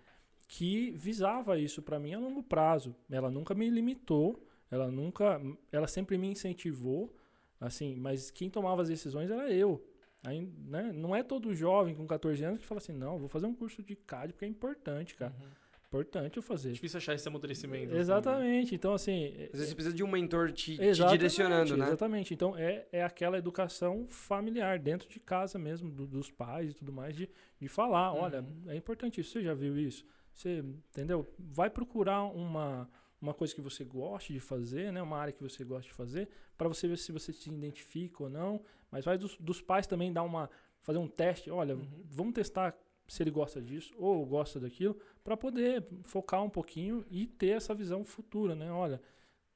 que 0.47 0.91
visava 0.91 1.58
isso 1.60 1.82
para 1.82 1.99
mim 1.99 2.13
a 2.13 2.19
longo 2.19 2.43
prazo. 2.43 2.95
Ela 3.10 3.30
nunca 3.30 3.54
me 3.54 3.69
limitou, 3.69 4.41
ela 4.71 4.89
nunca, 4.89 5.41
ela 5.71 5.88
sempre 5.88 6.17
me 6.17 6.28
incentivou, 6.28 7.13
assim, 7.60 7.95
mas 7.95 8.32
quem 8.32 8.49
tomava 8.49 8.82
as 8.82 8.88
decisões 8.88 9.30
era 9.30 9.51
eu. 9.51 9.84
Aí, 10.27 10.41
né, 10.67 10.91
não 10.93 11.15
é 11.15 11.23
todo 11.23 11.53
jovem 11.53 11.93
com 11.95 12.05
14 12.07 12.43
anos 12.43 12.59
que 12.59 12.65
fala 12.65 12.79
assim, 12.79 12.93
não, 12.93 13.17
vou 13.19 13.27
fazer 13.29 13.45
um 13.45 13.53
curso 13.55 13.81
de 13.83 13.95
CAD 13.95 14.33
porque 14.33 14.45
é 14.45 14.47
importante, 14.47 15.15
cara. 15.15 15.33
Uhum. 15.39 15.47
Importante 15.88 16.35
eu 16.38 16.41
É 16.41 16.45
fazer. 16.45 16.71
difícil 16.73 16.97
achar 16.97 17.13
esse 17.13 17.25
amadurecimento. 17.27 17.91
assim, 17.91 17.99
Exatamente. 17.99 18.75
Então, 18.75 18.93
assim. 18.93 19.27
às 19.27 19.51
vezes 19.51 19.69
você 19.69 19.75
precisa 19.75 19.95
de 19.95 20.03
um 20.03 20.07
mentor 20.07 20.51
te, 20.51 20.75
te 20.77 21.07
direcionando, 21.07 21.77
né? 21.77 21.85
Exatamente. 21.88 22.33
Então 22.33 22.57
é, 22.57 22.85
é 22.91 23.03
aquela 23.03 23.38
educação 23.38 24.05
familiar, 24.07 24.77
dentro 24.79 25.07
de 25.07 25.19
casa 25.19 25.57
mesmo, 25.57 25.89
do- 25.89 26.07
dos 26.07 26.29
pais 26.31 26.71
e 26.71 26.73
tudo 26.73 26.91
mais, 26.91 27.15
de, 27.15 27.29
de 27.61 27.67
falar, 27.69 28.11
Uhum. 28.13 28.19
olha, 28.19 28.45
é 28.67 28.75
importante 28.75 29.21
isso, 29.21 29.31
você 29.31 29.41
já 29.43 29.53
viu 29.53 29.77
isso? 29.77 30.03
Você, 30.33 30.59
entendeu? 30.89 31.25
Vai 31.39 31.69
procurar 31.69 32.23
uma, 32.23 32.89
uma 33.21 33.33
coisa 33.33 33.55
que 33.55 33.61
você 33.61 33.85
goste 33.85 34.33
de 34.33 34.39
fazer, 34.41 34.91
né? 34.91 35.01
Uma 35.01 35.17
área 35.17 35.31
que 35.31 35.41
você 35.41 35.63
gosta 35.63 35.83
de 35.88 35.93
fazer, 35.93 36.27
para 36.57 36.67
você 36.67 36.89
ver 36.89 36.97
se 36.97 37.11
você 37.13 37.31
se 37.31 37.49
identifica 37.49 38.23
ou 38.23 38.29
não. 38.29 38.59
Mas 38.95 39.03
vai 39.03 39.17
dos, 39.17 39.36
dos 39.38 39.62
pais 39.62 39.86
também 39.86 40.13
dar 40.13 40.23
uma. 40.23 40.49
fazer 40.81 40.99
um 40.99 41.08
teste, 41.08 41.51
olha, 41.51 41.75
Uhum. 41.75 41.86
vamos 42.05 42.34
testar 42.34 42.73
se 43.08 43.21
ele 43.21 43.29
gosta 43.31 43.62
disso 43.62 43.93
ou 43.97 44.25
gosta 44.25 44.58
daquilo, 44.60 44.97
para 45.21 45.36
poder 45.36 45.84
focar 46.03 46.41
um 46.41 46.49
pouquinho 46.49 47.03
e 47.12 47.27
ter 47.27 47.49
essa 47.58 47.73
visão 47.75 48.05
futura, 48.05 48.55
né? 48.55 48.71
Olha, 48.71 49.01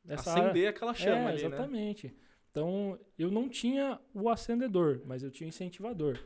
essa 0.07 0.31
área- 0.31 0.43
Acender 0.49 0.69
aquela 0.69 0.93
chama 0.93 1.15
é, 1.15 1.27
ali, 1.27 1.41
né? 1.41 1.47
exatamente. 1.47 2.13
Então, 2.51 2.99
eu 3.17 3.31
não 3.31 3.47
tinha 3.47 3.97
o 4.13 4.27
acendedor, 4.27 5.01
mas 5.05 5.23
eu 5.23 5.31
tinha 5.31 5.45
o 5.45 5.49
incentivador. 5.49 6.19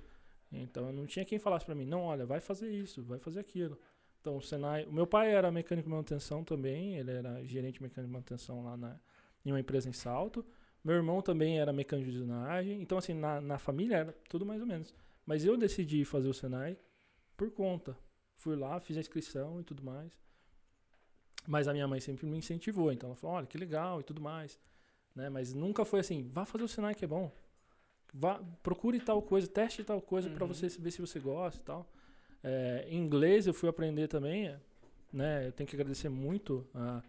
Então, 0.52 0.88
eu 0.88 0.94
não 0.94 1.06
tinha 1.06 1.24
quem 1.26 1.38
falasse 1.38 1.66
para 1.66 1.76
mim, 1.76 1.86
não, 1.86 2.02
olha, 2.04 2.26
vai 2.26 2.40
fazer 2.40 2.72
isso, 2.72 3.04
vai 3.04 3.20
fazer 3.20 3.40
aquilo. 3.42 3.78
Então, 4.22 4.38
o 4.38 4.42
Senai... 4.42 4.86
O 4.86 4.92
meu 4.94 5.06
pai 5.06 5.32
era 5.34 5.52
mecânico 5.52 5.88
de 5.88 5.92
manutenção 5.92 6.44
também, 6.44 6.96
ele 6.98 7.12
era 7.12 7.44
gerente 7.46 7.82
mecânico 7.84 8.08
de 8.10 8.14
manutenção 8.14 8.64
lá 8.64 8.78
na, 8.78 9.00
em 9.46 9.52
uma 9.52 9.60
empresa 9.60 9.88
em 9.90 9.94
Salto. 9.94 10.46
Meu 10.84 10.96
irmão 10.96 11.22
também 11.22 11.60
era 11.60 11.72
mecânico 11.72 12.10
de 12.12 12.18
usinagem. 12.18 12.82
Então, 12.82 12.98
assim, 12.98 13.14
na, 13.14 13.40
na 13.40 13.58
família 13.58 13.96
era 13.98 14.14
tudo 14.30 14.46
mais 14.46 14.60
ou 14.62 14.68
menos. 14.68 14.94
Mas 15.26 15.46
eu 15.46 15.56
decidi 15.56 16.04
fazer 16.04 16.28
o 16.28 16.34
Senai 16.34 16.78
por 17.38 17.50
conta. 17.52 17.98
Fui 18.36 18.56
lá, 18.56 18.80
fiz 18.80 18.98
a 18.98 19.00
inscrição 19.00 19.60
e 19.62 19.64
tudo 19.64 19.82
mais. 19.84 20.12
Mas 21.48 21.68
a 21.68 21.74
minha 21.74 21.88
mãe 21.88 22.00
sempre 22.00 22.26
me 22.26 22.38
incentivou. 22.38 22.92
Então 22.92 23.10
ela 23.10 23.16
falou, 23.16 23.38
olha, 23.38 23.48
que 23.48 23.58
legal 23.58 24.00
e 24.00 24.04
tudo 24.04 24.22
mais. 24.22 24.60
Né? 25.16 25.30
Mas 25.30 25.54
nunca 25.54 25.86
foi 25.86 26.00
assim, 26.02 26.28
vá 26.28 26.46
fazer 26.46 26.64
o 26.64 26.68
Senai 26.68 26.96
que 26.96 27.06
é 27.06 27.08
bom. 27.08 27.32
Vá, 28.14 28.40
procure 28.62 29.00
tal 29.00 29.22
coisa, 29.22 29.48
teste 29.48 29.84
tal 29.84 30.02
coisa 30.02 30.30
para 30.30 30.44
Uhum. 30.46 30.54
você 30.54 30.68
ver 30.68 30.92
se 30.92 31.02
você 31.02 31.20
gosta 31.20 31.60
e 31.62 31.64
tal. 31.64 31.90
É, 32.44 32.88
inglês 32.92 33.48
eu 33.48 33.54
fui 33.54 33.70
aprender 33.70 34.08
também, 34.08 34.56
né? 35.12 35.48
Eu 35.48 35.52
tenho 35.52 35.68
que 35.68 35.76
agradecer 35.76 36.10
muito 36.10 36.68
a, 36.76 37.02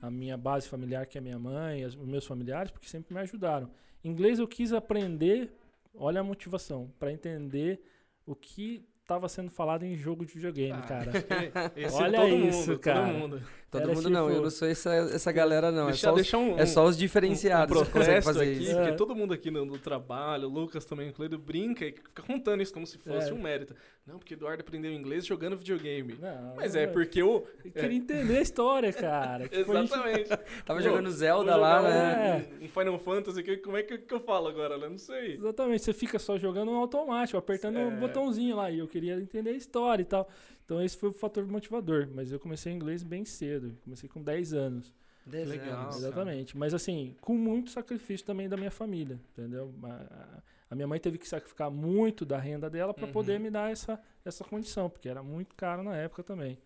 a 0.00 0.10
minha 0.10 0.36
base 0.36 0.68
familiar, 0.68 1.06
que 1.06 1.18
é 1.18 1.20
minha 1.20 1.38
mãe, 1.38 1.84
os 1.84 1.96
meus 1.96 2.26
familiares, 2.26 2.70
porque 2.70 2.88
sempre 2.88 3.14
me 3.14 3.20
ajudaram. 3.20 3.70
Inglês 4.04 4.38
eu 4.38 4.48
quis 4.48 4.72
aprender, 4.72 5.52
olha 5.94 6.20
a 6.20 6.24
motivação, 6.24 6.92
para 6.98 7.12
entender 7.12 7.82
o 8.26 8.34
que 8.34 8.84
estava 9.02 9.28
sendo 9.28 9.50
falado 9.50 9.84
em 9.84 9.96
jogo 9.96 10.24
de 10.24 10.32
videogame, 10.32 10.78
Ah, 10.82 10.86
cara. 10.86 11.12
Esse 11.76 11.96
Olha 11.96 12.20
todo 12.20 12.34
isso, 12.34 12.70
mundo, 12.70 12.78
cara. 12.78 13.00
Todo 13.06 13.12
mundo. 13.18 13.42
Todo 13.72 13.94
mundo 13.94 14.10
não, 14.10 14.24
eu 14.26 14.30
tipo- 14.32 14.42
não 14.42 14.50
sou 14.50 14.68
essa, 14.68 14.92
essa 14.94 15.32
galera, 15.32 15.72
não. 15.72 15.86
deixa, 15.86 16.06
é, 16.10 16.10
só 16.10 16.14
os, 16.14 16.34
um, 16.34 16.58
é 16.58 16.66
só 16.66 16.84
os 16.84 16.94
um, 16.94 16.98
diferenciados 16.98 17.74
um 17.74 17.84
que 17.86 17.90
conseguem 17.90 18.20
protesto 18.20 18.38
fazer 18.38 18.52
aqui, 18.52 18.62
isso. 18.64 18.72
É. 18.72 18.74
porque 18.82 18.92
todo 18.98 19.14
mundo 19.16 19.32
aqui 19.32 19.50
no, 19.50 19.64
no 19.64 19.78
trabalho, 19.78 20.46
o 20.46 20.50
Lucas 20.52 20.84
também, 20.84 21.08
o 21.08 21.12
Cleido, 21.14 21.38
brinca 21.38 21.86
e 21.86 21.92
fica 21.92 22.22
contando 22.22 22.62
isso 22.62 22.72
como 22.74 22.86
se 22.86 22.98
fosse 22.98 23.30
É. 23.30 23.32
um 23.32 23.40
mérito. 23.40 23.74
Não, 24.06 24.18
porque 24.18 24.34
Eduardo 24.34 24.60
aprendeu 24.60 24.92
inglês 24.92 25.24
jogando 25.24 25.56
videogame. 25.56 26.18
Não, 26.20 26.56
Mas 26.56 26.74
é 26.74 26.86
porque 26.86 27.22
o... 27.22 27.44
Eu 27.64 27.70
queria 27.70 27.96
entender 27.96 28.36
a 28.38 28.42
história, 28.42 28.92
cara. 28.92 29.48
Tipo, 29.48 29.72
a 29.72 29.80
gente- 29.80 29.92
Exatamente. 29.94 30.28
Tava 30.66 30.80
Pô, 30.80 30.84
jogando 30.84 31.10
Zelda 31.10 31.56
lá, 31.56 31.80
né? 31.82 32.46
Um, 32.60 32.64
um 32.64 32.68
Final 32.68 32.98
Fantasy, 32.98 33.42
que- 33.42 33.56
como 33.58 33.76
é 33.78 33.82
que, 33.84 33.96
que 33.96 34.12
eu 34.12 34.20
falo 34.20 34.48
agora? 34.48 34.76
né? 34.76 34.88
Não 34.88 34.98
sei. 34.98 35.36
Exatamente, 35.36 35.82
você 35.84 35.92
fica 35.94 36.18
só 36.18 36.36
jogando 36.36 36.72
no 36.72 36.76
automático, 36.78 37.38
apertando 37.38 37.78
É. 37.78 37.84
um 37.86 37.96
botãozinho 37.98 38.56
lá. 38.56 38.70
E 38.70 38.80
eu 38.80 38.88
queria 38.92 39.18
entender 39.20 39.50
a 39.50 39.54
história 39.56 40.02
e 40.02 40.06
tal. 40.06 40.28
Então 40.64 40.80
esse 40.82 40.96
foi 40.96 41.08
o 41.08 41.12
fator 41.12 41.46
motivador. 41.46 42.08
Mas 42.14 42.30
eu 42.30 42.38
comecei 42.38 42.72
inglês 42.72 43.02
bem 43.02 43.24
cedo. 43.24 43.76
Comecei 43.84 44.08
com 44.08 44.22
10 44.22 44.52
anos. 44.52 44.92
Dez 45.26 45.48
Legal. 45.48 45.82
anos. 45.82 45.96
Exatamente. 45.96 46.56
Mas 46.56 46.74
assim, 46.74 47.14
com 47.20 47.34
muito 47.36 47.70
sacrifício 47.70 48.26
também 48.26 48.48
da 48.48 48.56
minha 48.56 48.70
família, 48.70 49.20
entendeu? 49.32 49.72
A, 49.84 50.42
a 50.70 50.74
minha 50.74 50.86
mãe 50.86 50.98
teve 50.98 51.16
que 51.18 51.28
sacrificar 51.28 51.70
muito 51.70 52.24
da 52.24 52.38
renda 52.38 52.68
dela 52.68 52.92
para 52.92 53.06
Uhum. 53.06 53.12
poder 53.12 53.38
me 53.38 53.48
dar 53.50 53.70
essa, 53.70 54.00
essa 54.24 54.42
condição, 54.44 54.90
porque 54.90 55.08
era 55.08 55.22
muito 55.22 55.54
caro 55.54 55.82
na 55.84 55.96
época 55.96 56.22
também. 56.24 56.58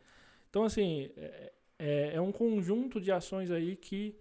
Então, 0.49 0.65
assim, 0.65 1.11
é, 1.17 1.53
é, 1.79 2.11
é 2.15 2.21
um 2.21 2.33
conjunto 2.33 3.01
de 3.01 3.13
ações 3.13 3.51
aí 3.51 3.77
que. 3.77 4.17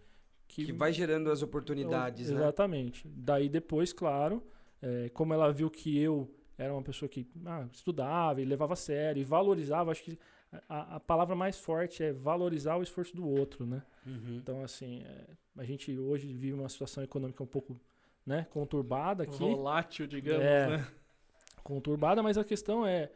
Que 0.47 0.71
vai 0.73 0.91
gerando 0.93 1.31
as 1.31 1.41
oportunidades, 1.41 2.29
né? 2.29 2.35
Exatamente. 2.35 3.07
Daí 3.07 3.47
depois, 3.49 3.93
claro, 3.93 4.43
é, 4.81 5.09
como 5.09 5.33
ela 5.33 5.51
viu 5.53 5.69
que 5.71 5.97
eu 5.97 6.29
era 6.57 6.73
uma 6.73 6.81
pessoa 6.81 7.07
que 7.09 7.27
ah, 7.45 7.67
estudava 7.71 8.41
e 8.41 8.45
levava 8.45 8.73
a 8.73 8.77
sério 8.77 9.19
e 9.19 9.23
valorizava, 9.23 9.91
acho 9.91 10.03
que 10.03 10.17
a, 10.69 10.95
a 10.95 10.99
palavra 10.99 11.35
mais 11.35 11.59
forte 11.59 12.03
é 12.03 12.13
valorizar 12.13 12.77
o 12.77 12.83
esforço 12.83 13.15
do 13.15 13.27
outro, 13.27 13.65
né? 13.65 13.83
Uhum. 14.05 14.35
Então, 14.37 14.63
assim, 14.63 15.03
é, 15.03 15.25
a 15.57 15.63
gente 15.65 15.97
hoje 15.97 16.27
vive 16.33 16.53
uma 16.53 16.69
situação 16.69 17.03
econômica 17.03 17.43
um 17.43 17.47
pouco 17.47 17.79
né, 18.25 18.47
conturbada 18.49 19.23
aqui. 19.23 19.37
Volátil, 19.37 20.07
digamos, 20.07 20.43
É. 20.43 20.77
né? 20.77 20.87
Conturbada, 21.63 22.21
mas 22.21 22.37
a 22.37 22.43
questão 22.43 22.85
é, 22.85 23.11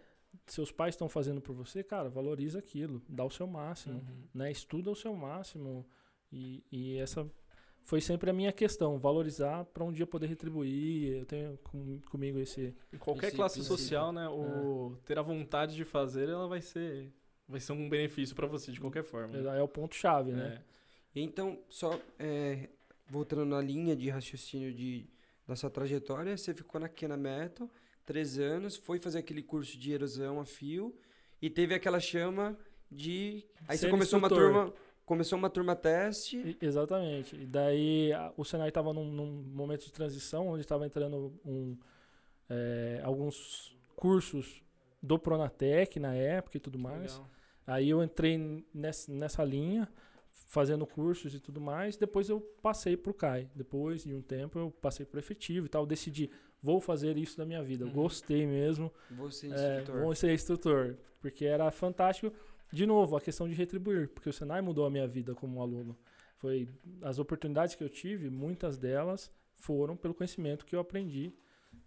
seus 0.48 0.72
pais 0.72 0.96
estão 0.96 1.08
fazendo 1.08 1.40
por 1.40 1.54
você, 1.56 1.84
cara, 1.84 2.10
valoriza 2.10 2.60
aquilo, 2.60 3.02
dá 3.08 3.24
o 3.24 3.30
seu 3.30 3.46
máximo, 3.48 3.96
Uhum. 4.00 4.24
né? 4.34 4.52
Estuda 4.52 4.90
o 4.92 4.96
seu 4.96 5.16
máximo. 5.16 5.86
E, 6.32 6.64
e 6.72 6.98
essa 6.98 7.28
foi 7.90 8.00
sempre 8.02 8.30
a 8.30 8.34
minha 8.34 8.52
questão, 8.52 9.00
valorizar 9.00 9.66
para 9.66 9.84
um 9.84 9.92
dia 9.92 10.06
poder 10.06 10.28
retribuir. 10.28 11.18
Eu 11.18 11.26
tenho 11.26 11.58
com- 11.64 12.00
comigo 12.12 12.38
esse... 12.38 12.76
Em 12.94 12.98
qualquer 13.00 13.28
Esse 13.30 13.36
classe 13.36 13.56
princípio. 13.56 13.78
social, 13.78 14.12
né? 14.12 14.30
O 14.30 14.96
É. 14.96 15.06
ter 15.08 15.18
a 15.18 15.24
vontade 15.24 15.76
de 15.76 15.84
fazer, 15.84 16.30
ela 16.30 16.48
vai 16.48 16.62
ser, 16.62 17.12
vai 17.48 17.60
ser 17.60 17.72
um 17.72 17.90
benefício 17.90 18.36
pra 18.36 18.46
você 18.46 18.72
de 18.72 18.80
qualquer 18.80 19.04
forma. 19.04 19.36
né? 19.36 19.58
É 19.60 19.64
o 19.64 19.68
ponto-chave, 19.68 20.32
né? 20.34 20.62
É. 21.16 21.20
Então, 21.20 21.58
só 21.68 22.00
é, 22.20 22.70
voltando 23.08 23.44
na 23.46 23.60
linha 23.60 23.96
de 23.96 24.08
raciocínio 24.10 24.72
de, 24.72 25.10
da 25.48 25.56
sua 25.56 25.72
trajetória, 25.72 26.38
você 26.38 26.54
ficou 26.54 26.80
na 26.80 26.88
Kena 26.88 27.18
Metal, 27.18 27.68
três 28.06 28.38
anos, 28.38 28.76
foi 28.78 29.00
fazer 29.00 29.18
aquele 29.18 29.42
curso 29.42 29.76
de 29.80 29.92
erosão 29.92 30.40
a 30.40 30.46
fio, 30.46 30.96
E 31.42 31.50
teve 31.50 31.74
aquela 31.74 32.00
chama 32.00 32.56
de. 32.92 33.46
Aí 33.68 33.78
você 33.78 33.86
Ser 33.86 33.90
começou 33.90 34.20
uma 34.20 34.28
instrutor. 34.28 34.54
turma. 34.54 34.74
Começou 35.10 35.40
uma 35.40 35.50
turma 35.50 35.76
teste. 35.76 36.38
E- 36.38 36.58
Exatamente. 36.64 37.36
E 37.36 37.44
daí 37.48 38.14
a- 38.14 38.32
o 38.38 38.46
Senai 38.46 38.68
estava 38.70 38.94
num, 38.94 39.06
num 39.12 39.26
momento 39.56 39.84
de 39.84 39.92
transição, 39.92 40.48
onde 40.50 40.62
estava 40.62 40.86
entrando 40.86 41.34
um, 41.44 41.76
é, 42.48 43.02
alguns 43.04 43.76
cursos 43.96 44.62
do 45.02 45.18
Pronatec 45.18 46.00
na 46.00 46.14
época 46.14 46.58
e 46.58 46.60
tudo 46.60 46.78
mais. 46.78 47.14
Legal. 47.14 47.30
Aí 47.66 47.90
eu 47.90 48.04
entrei 48.04 48.64
nessa, 48.72 49.12
nessa 49.12 49.44
linha, 49.44 49.90
fazendo 50.46 50.86
cursos 50.86 51.34
e 51.34 51.40
tudo 51.40 51.60
mais. 51.60 51.98
Depois 51.98 52.30
eu 52.30 52.40
passei 52.62 52.96
pro 52.96 53.12
CAI. 53.12 53.50
Depois 53.56 54.04
de 54.04 54.14
um 54.14 54.22
tempo 54.22 54.60
eu 54.60 54.70
passei 54.70 55.08
pro 55.08 55.20
efetivo 55.20 55.66
e 55.66 55.70
tal. 55.70 55.88
Decidi, 55.88 56.30
vou 56.62 56.80
fazer 56.80 57.18
isso 57.18 57.36
da 57.36 57.46
minha 57.48 57.64
vida. 57.64 57.86
Uhum. 57.86 57.92
Gostei 57.94 58.46
mesmo. 58.46 58.94
Você, 59.10 59.48
É, 59.48 59.80
instrutor. 59.80 60.02
vou 60.04 60.14
ser 60.16 60.34
instrutor. 60.36 60.98
Porque 61.20 61.46
era 61.46 61.70
fantástico. 61.72 62.32
De 62.72 62.86
novo, 62.86 63.16
a 63.16 63.22
questão 63.22 63.48
de 63.48 63.56
retribuir. 63.56 64.10
Porque 64.10 64.30
o 64.30 64.34
Senai 64.34 64.62
mudou 64.62 64.86
a 64.86 64.90
minha 64.90 65.08
vida 65.08 65.34
como 65.34 65.62
aluno. 65.62 65.98
Foi 66.38 66.70
as 67.02 67.20
oportunidades 67.20 67.76
que 67.76 67.84
eu 67.84 67.90
tive, 67.90 68.30
muitas 68.30 68.78
delas 68.78 69.32
foram 69.54 69.98
pelo 69.98 70.14
conhecimento 70.14 70.66
que 70.66 70.74
eu 70.74 70.80
aprendi 70.80 71.34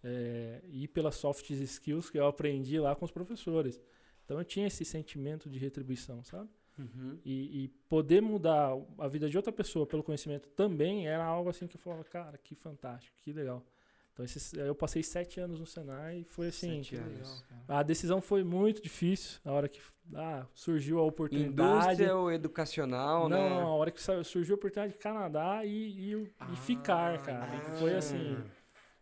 é, 0.05 0.61
e 0.69 0.87
pelas 0.87 1.15
soft 1.15 1.49
skills 1.49 2.11
que 2.11 2.19
eu 2.19 2.27
aprendi 2.27 2.79
lá 2.79 2.95
com 2.95 3.05
os 3.05 3.11
professores. 3.11 3.81
Então 4.25 4.39
eu 4.39 4.45
tinha 4.45 4.67
esse 4.67 4.85
sentimento 4.85 5.49
de 5.49 5.59
retribuição, 5.59 6.23
sabe? 6.23 6.51
Uhum. 6.79 7.19
E, 7.25 7.65
e 7.65 7.69
poder 7.89 8.21
mudar 8.21 8.73
a 8.99 9.09
vida 9.09 9.29
de 9.29 9.37
outra 9.37 9.53
pessoa 9.53 9.87
pelo 9.87 10.03
conhecimento 10.03 10.49
também 10.51 11.07
era 11.07 11.25
algo 11.25 11.51
assim 11.51 11.67
que 11.67 11.77
eu 11.77 11.81
falava, 11.81 12.05
cara, 12.05 12.39
que 12.39 12.55
fantástico, 12.55 13.17
que 13.21 13.33
legal. 13.33 13.65
Então 14.13 14.25
esses, 14.25 14.53
eu 14.53 14.75
passei 14.75 15.03
sete 15.03 15.41
anos 15.41 15.59
no 15.59 15.65
Senai 15.65 16.19
e 16.19 16.25
foi 16.25 16.49
assim. 16.49 16.83
Sete 16.83 16.97
anos. 16.97 17.45
A 17.67 17.83
decisão 17.83 18.21
foi 18.21 18.45
muito 18.45 18.83
difícil, 18.83 19.41
a 19.45 19.53
hora 19.53 19.69
que 19.69 19.81
ah, 20.15 20.47
surgiu 20.55 20.99
a 20.99 21.03
oportunidade. 21.03 21.85
Indústria 21.85 22.17
ou 22.17 22.31
educacional, 22.31 23.29
não, 23.29 23.37
né? 23.39 23.49
não, 23.51 23.69
a 23.69 23.75
hora 23.75 23.91
que 23.91 24.03
surgiu 24.25 24.55
a 24.55 24.59
oportunidade 24.59 24.93
de 24.93 24.99
Canadá 24.99 25.65
e, 25.65 25.71
e, 25.71 26.13
e 26.13 26.33
Ah, 26.39 26.57
ficar, 26.57 27.23
cara. 27.23 27.57
entendi. 27.57 27.79
Foi 27.79 27.95
assim. 27.95 28.37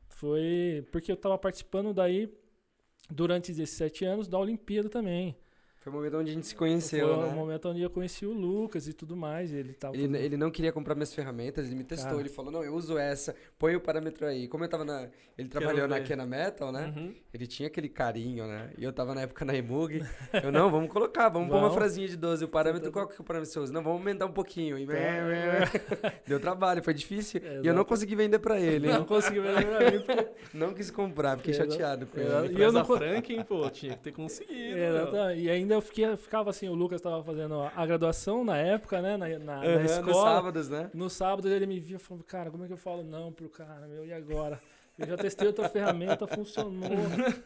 Foi. 0.08 0.86
Porque 0.92 1.10
eu 1.10 1.16
tava 1.16 1.36
participando 1.38 1.92
daí, 1.92 2.32
durante 3.10 3.50
esses 3.50 3.70
sete 3.70 4.04
anos, 4.04 4.28
da 4.28 4.38
Olimpíada 4.38 4.88
também. 4.88 5.36
Foi 5.80 5.90
o 5.90 5.96
momento 5.96 6.18
onde 6.18 6.30
a 6.30 6.34
gente 6.34 6.46
se 6.46 6.54
conheceu, 6.54 7.08
Foi 7.08 7.24
né? 7.24 7.32
o 7.32 7.34
momento 7.34 7.68
onde 7.70 7.80
eu 7.80 7.88
conheci 7.88 8.26
o 8.26 8.32
Lucas 8.34 8.86
e 8.86 8.92
tudo 8.92 9.16
mais. 9.16 9.50
e 9.50 9.56
Ele 9.56 9.72
tava. 9.72 9.96
Ele, 9.96 10.18
ele 10.18 10.36
não 10.36 10.50
queria 10.50 10.70
comprar 10.70 10.94
minhas 10.94 11.14
ferramentas, 11.14 11.66
ele 11.66 11.74
me 11.74 11.84
testou, 11.84 12.10
Cara. 12.10 12.20
ele 12.20 12.28
falou, 12.28 12.52
não, 12.52 12.62
eu 12.62 12.74
uso 12.74 12.98
essa, 12.98 13.34
põe 13.58 13.74
o 13.74 13.80
parâmetro 13.80 14.26
aí. 14.26 14.46
Como 14.46 14.62
eu 14.62 14.68
tava 14.68 14.84
na... 14.84 15.08
Ele 15.38 15.48
trabalhou 15.48 15.88
na. 15.88 16.00
Kena 16.00 16.26
Metal, 16.26 16.70
né? 16.70 16.92
Uhum. 16.94 17.14
Ele 17.32 17.46
tinha 17.46 17.66
aquele 17.68 17.88
carinho, 17.88 18.46
né? 18.46 18.70
E 18.76 18.84
eu 18.84 18.92
tava 18.92 19.14
na 19.14 19.22
época 19.22 19.42
na 19.42 19.56
Emug. 19.56 20.04
Eu, 20.42 20.52
não, 20.52 20.70
vamos 20.70 20.90
colocar, 20.90 21.30
vamos 21.30 21.48
pôr 21.48 21.56
uma 21.56 21.70
frasinha 21.70 22.06
de 22.06 22.14
12. 22.16 22.44
O 22.44 22.48
parâmetro, 22.48 22.88
Tá- 22.88 22.92
qual 22.92 23.08
que 23.08 23.14
é 23.14 23.20
o 23.20 23.24
parâmetro 23.24 23.48
que 23.48 23.54
você 23.54 23.60
usa? 23.60 23.72
Não, 23.72 23.82
vamos 23.82 24.00
aumentar 24.00 24.26
um 24.26 24.32
pouquinho. 24.32 24.76
E... 24.78 24.86
Deu 26.26 26.38
trabalho, 26.40 26.82
foi 26.82 26.92
difícil. 26.92 27.40
E 27.42 27.46
eu 27.46 27.62
não 27.62 27.70
Exato. 27.72 27.84
consegui 27.86 28.16
vender 28.16 28.38
pra 28.38 28.60
ele. 28.60 28.88
Não 28.88 29.04
consegui 29.06 29.40
vender 29.40 29.66
pra 29.66 29.90
mim, 29.90 30.00
porque 30.04 30.30
Não 30.52 30.74
quis 30.74 30.90
comprar, 30.90 31.38
fiquei 31.38 31.54
Exato. 31.54 31.70
chateado 31.72 32.06
com 32.06 32.20
Exato. 32.20 32.44
ele. 32.44 32.58
E 32.58 32.62
eu 32.62 32.72
não 32.72 32.84
Franklin, 32.84 33.42
pô, 33.44 33.70
tinha 33.70 33.94
que 33.96 34.02
ter 34.02 34.12
conseguido. 34.12 34.74
meu. 34.76 34.96
Exatamente. 34.96 35.40
E 35.40 35.50
ainda 35.50 35.69
eu 35.74 35.80
fiquei, 35.82 36.16
ficava 36.16 36.50
assim, 36.50 36.68
o 36.68 36.74
Lucas 36.74 37.00
tava 37.00 37.22
fazendo 37.22 37.60
a 37.74 37.86
graduação 37.86 38.44
na 38.44 38.56
época, 38.56 39.00
né? 39.02 39.16
Na, 39.16 39.28
na, 39.28 39.38
na 39.38 39.54
Aham, 39.64 39.84
escola. 39.84 40.06
Nos 40.06 40.16
sábados, 40.22 40.68
né? 40.68 40.90
No 40.94 41.10
sábado 41.10 41.48
ele 41.48 41.66
me 41.66 41.78
via 41.80 41.96
e 41.96 41.98
falou, 41.98 42.22
cara, 42.24 42.50
como 42.50 42.64
é 42.64 42.66
que 42.66 42.72
eu 42.72 42.76
falo 42.78 43.02
não 43.02 43.32
pro 43.32 43.48
cara, 43.48 43.86
meu, 43.88 44.04
e 44.04 44.12
agora? 44.12 44.60
Eu 44.98 45.06
já 45.06 45.16
testei 45.16 45.46
outra 45.46 45.66
ferramenta, 45.68 46.26
funcionou 46.26 46.90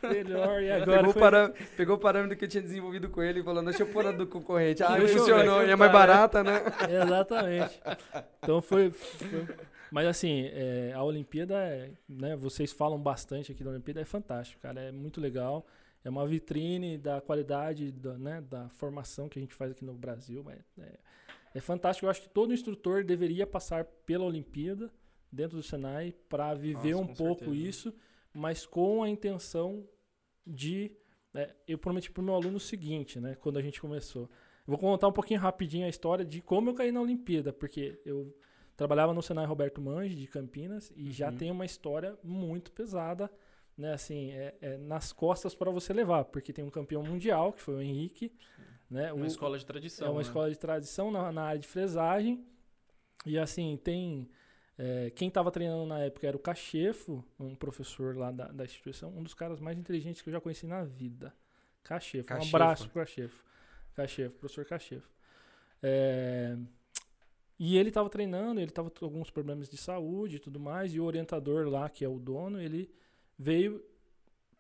melhor, 0.03 0.61
e 0.61 0.73
agora? 0.73 0.97
Pegou, 0.99 1.11
o 1.11 1.13
Foi- 1.13 1.21
parâ- 1.23 1.53
pegou 1.77 1.97
o 1.97 1.99
parâmetro 2.01 2.37
que 2.37 2.45
eu 2.45 2.49
tinha 2.49 2.63
desenvolvido 2.63 3.09
com 3.09 3.23
ele 3.23 3.41
e 3.41 3.43
falou, 3.45 3.63
deixa 3.63 3.85
eu 3.85 3.87
pôr 3.87 4.05
a 4.07 4.11
do 4.11 4.27
concorrente. 4.27 4.83
Ah, 4.83 4.97
Deixa 4.99 5.19
funcionou, 5.19 5.63
e 5.63 5.71
é 5.71 5.77
mais 5.77 5.93
né? 5.93 5.99
barata, 5.99 6.43
né? 6.43 6.61
Exatamente. 7.05 7.81
Então 8.43 8.61
foi. 8.61 8.91
foi- 8.91 9.47
Mas 9.91 10.09
assim, 10.09 10.51
é, 10.53 10.93
a 10.97 11.03
Olimpíada, 11.05 11.55
é, 11.55 11.91
né? 12.09 12.35
Vocês 12.35 12.73
falam 12.73 12.99
bastante 12.99 13.53
aqui 13.53 13.63
da 13.63 13.71
Olimpíada, 13.71 14.01
é 14.01 14.05
fantástico, 14.05 14.61
cara. 14.61 14.81
É 14.81 14.91
muito 14.91 15.21
legal. 15.21 15.65
É 16.05 16.11
uma 16.11 16.27
vitrine 16.27 16.99
da 16.99 17.21
qualidade 17.21 17.91
da, 17.91 18.19
né, 18.19 18.41
da 18.43 18.69
formação 18.69 19.29
que 19.29 19.39
a 19.39 19.43
gente 19.43 19.55
faz 19.55 19.73
aqui 19.73 19.85
no 19.85 19.95
Brasil. 19.95 20.45
É, 20.51 20.59
é, 20.83 20.99
é 21.55 21.61
fantástico. 21.61 22.05
Eu 22.07 22.11
acho 22.11 22.21
que 22.23 22.29
todo 22.29 22.53
instrutor 22.53 23.03
deveria 23.05 23.47
passar 23.47 23.85
pela 23.85 24.25
Olimpíada 24.25 24.93
dentro 25.33 25.57
do 25.57 25.63
Senai 25.63 26.13
para 26.29 26.53
viver 26.55 26.93
Nossa, 26.95 27.11
um 27.11 27.15
pouco 27.15 27.45
certeza. 27.47 27.69
isso, 27.69 27.95
mas 28.35 28.67
com 28.67 29.03
a 29.03 29.09
intenção 29.09 29.89
de. 30.47 30.93
né, 31.33 31.55
eu 31.67 31.79
prometi 31.79 32.11
para 32.11 32.21
o 32.21 32.25
meu 32.25 32.35
aluno 32.35 32.59
o 32.59 32.61
seguinte, 32.61 33.19
né? 33.19 33.35
Quando 33.37 33.59
a 33.59 33.63
gente 33.63 33.81
começou. 33.81 34.25
Eu 34.25 34.29
Vou 34.67 34.79
contar 34.79 35.09
um 35.09 35.13
pouquinho 35.13 35.41
rapidinho 35.41 35.87
a 35.87 35.89
história 35.89 36.25
de 36.25 36.41
como 36.43 36.71
eu 36.71 36.75
caí 36.75 36.93
na 36.93 37.01
Olimpíada, 37.01 37.53
porque 37.53 38.01
eu 38.05 38.35
trabalhava 38.77 39.13
no 39.15 39.23
Senai 39.23 39.47
Roberto 39.47 39.81
Mange 39.81 40.15
de 40.15 40.27
Campinas 40.27 40.93
e 40.97 41.11
já 41.13 41.31
Uhum. 41.31 41.37
tem 41.37 41.51
uma 41.51 41.65
história 41.65 42.19
muito 42.23 42.73
pesada, 42.73 43.31
né? 43.77 43.93
Assim, 43.93 44.31
é, 44.33 44.55
é 44.61 44.77
nas 44.79 45.13
costas 45.13 45.55
para 45.55 45.71
você 45.71 45.93
levar, 45.93 46.25
porque 46.27 46.53
tem 46.53 46.65
um 46.65 46.71
campeão 46.71 47.03
mundial 47.03 47.53
que 47.53 47.61
foi 47.63 47.75
o 47.75 47.81
Henrique, 47.83 48.33
né? 48.91 49.13
Uma 49.13 49.25
o- 49.25 49.27
escola 49.27 49.59
de 49.59 49.67
tradição. 49.67 50.07
é 50.07 50.11
uma 50.11 50.17
né? 50.21 50.23
escola 50.23 50.51
de 50.51 50.59
tradição 50.59 51.11
na, 51.11 51.33
na 51.33 51.43
área 51.45 51.61
de 51.61 51.67
fresagem. 51.69 52.45
E 53.27 53.39
assim, 53.39 53.77
tem. 53.83 54.29
é, 54.79 55.11
quem 55.11 55.29
estava 55.29 55.51
treinando 55.51 55.87
na 55.87 56.01
época 56.01 56.27
era 56.27 56.37
o 56.37 56.41
Cachefo, 56.41 57.25
um 57.41 57.55
professor 57.55 58.17
lá 58.17 58.31
da, 58.31 58.49
da 58.49 58.65
instituição, 58.65 59.11
um 59.17 59.23
dos 59.23 59.33
caras 59.35 59.61
mais 59.61 59.79
inteligentes 59.79 60.21
que 60.23 60.29
eu 60.29 60.33
já 60.33 60.41
conheci 60.41 60.67
na 60.67 60.83
vida. 60.85 61.35
Cachefo. 61.83 62.33
Um 62.33 62.37
Cachefo. 62.37 62.57
abraço 62.57 62.89
pro 62.91 63.01
Cachefo. 63.03 63.45
Cachefo, 63.95 64.37
professor 64.37 64.65
Cachefo. 64.67 65.09
É, 65.83 66.57
e 67.59 67.77
ele 67.77 67.89
estava 67.91 68.09
treinando, 68.11 68.61
ele 68.61 68.71
estava 68.71 68.91
com 68.91 69.05
alguns 69.05 69.31
problemas 69.31 69.69
de 69.69 69.77
saúde 69.77 70.37
e 70.37 70.39
tudo 70.39 70.59
mais, 70.59 70.95
e 70.95 71.01
o 71.01 71.05
orientador 71.05 71.69
lá, 71.69 71.89
que 71.89 72.05
é 72.05 72.09
o 72.09 72.19
dono, 72.19 72.61
ele 72.61 72.91
veio 73.39 73.83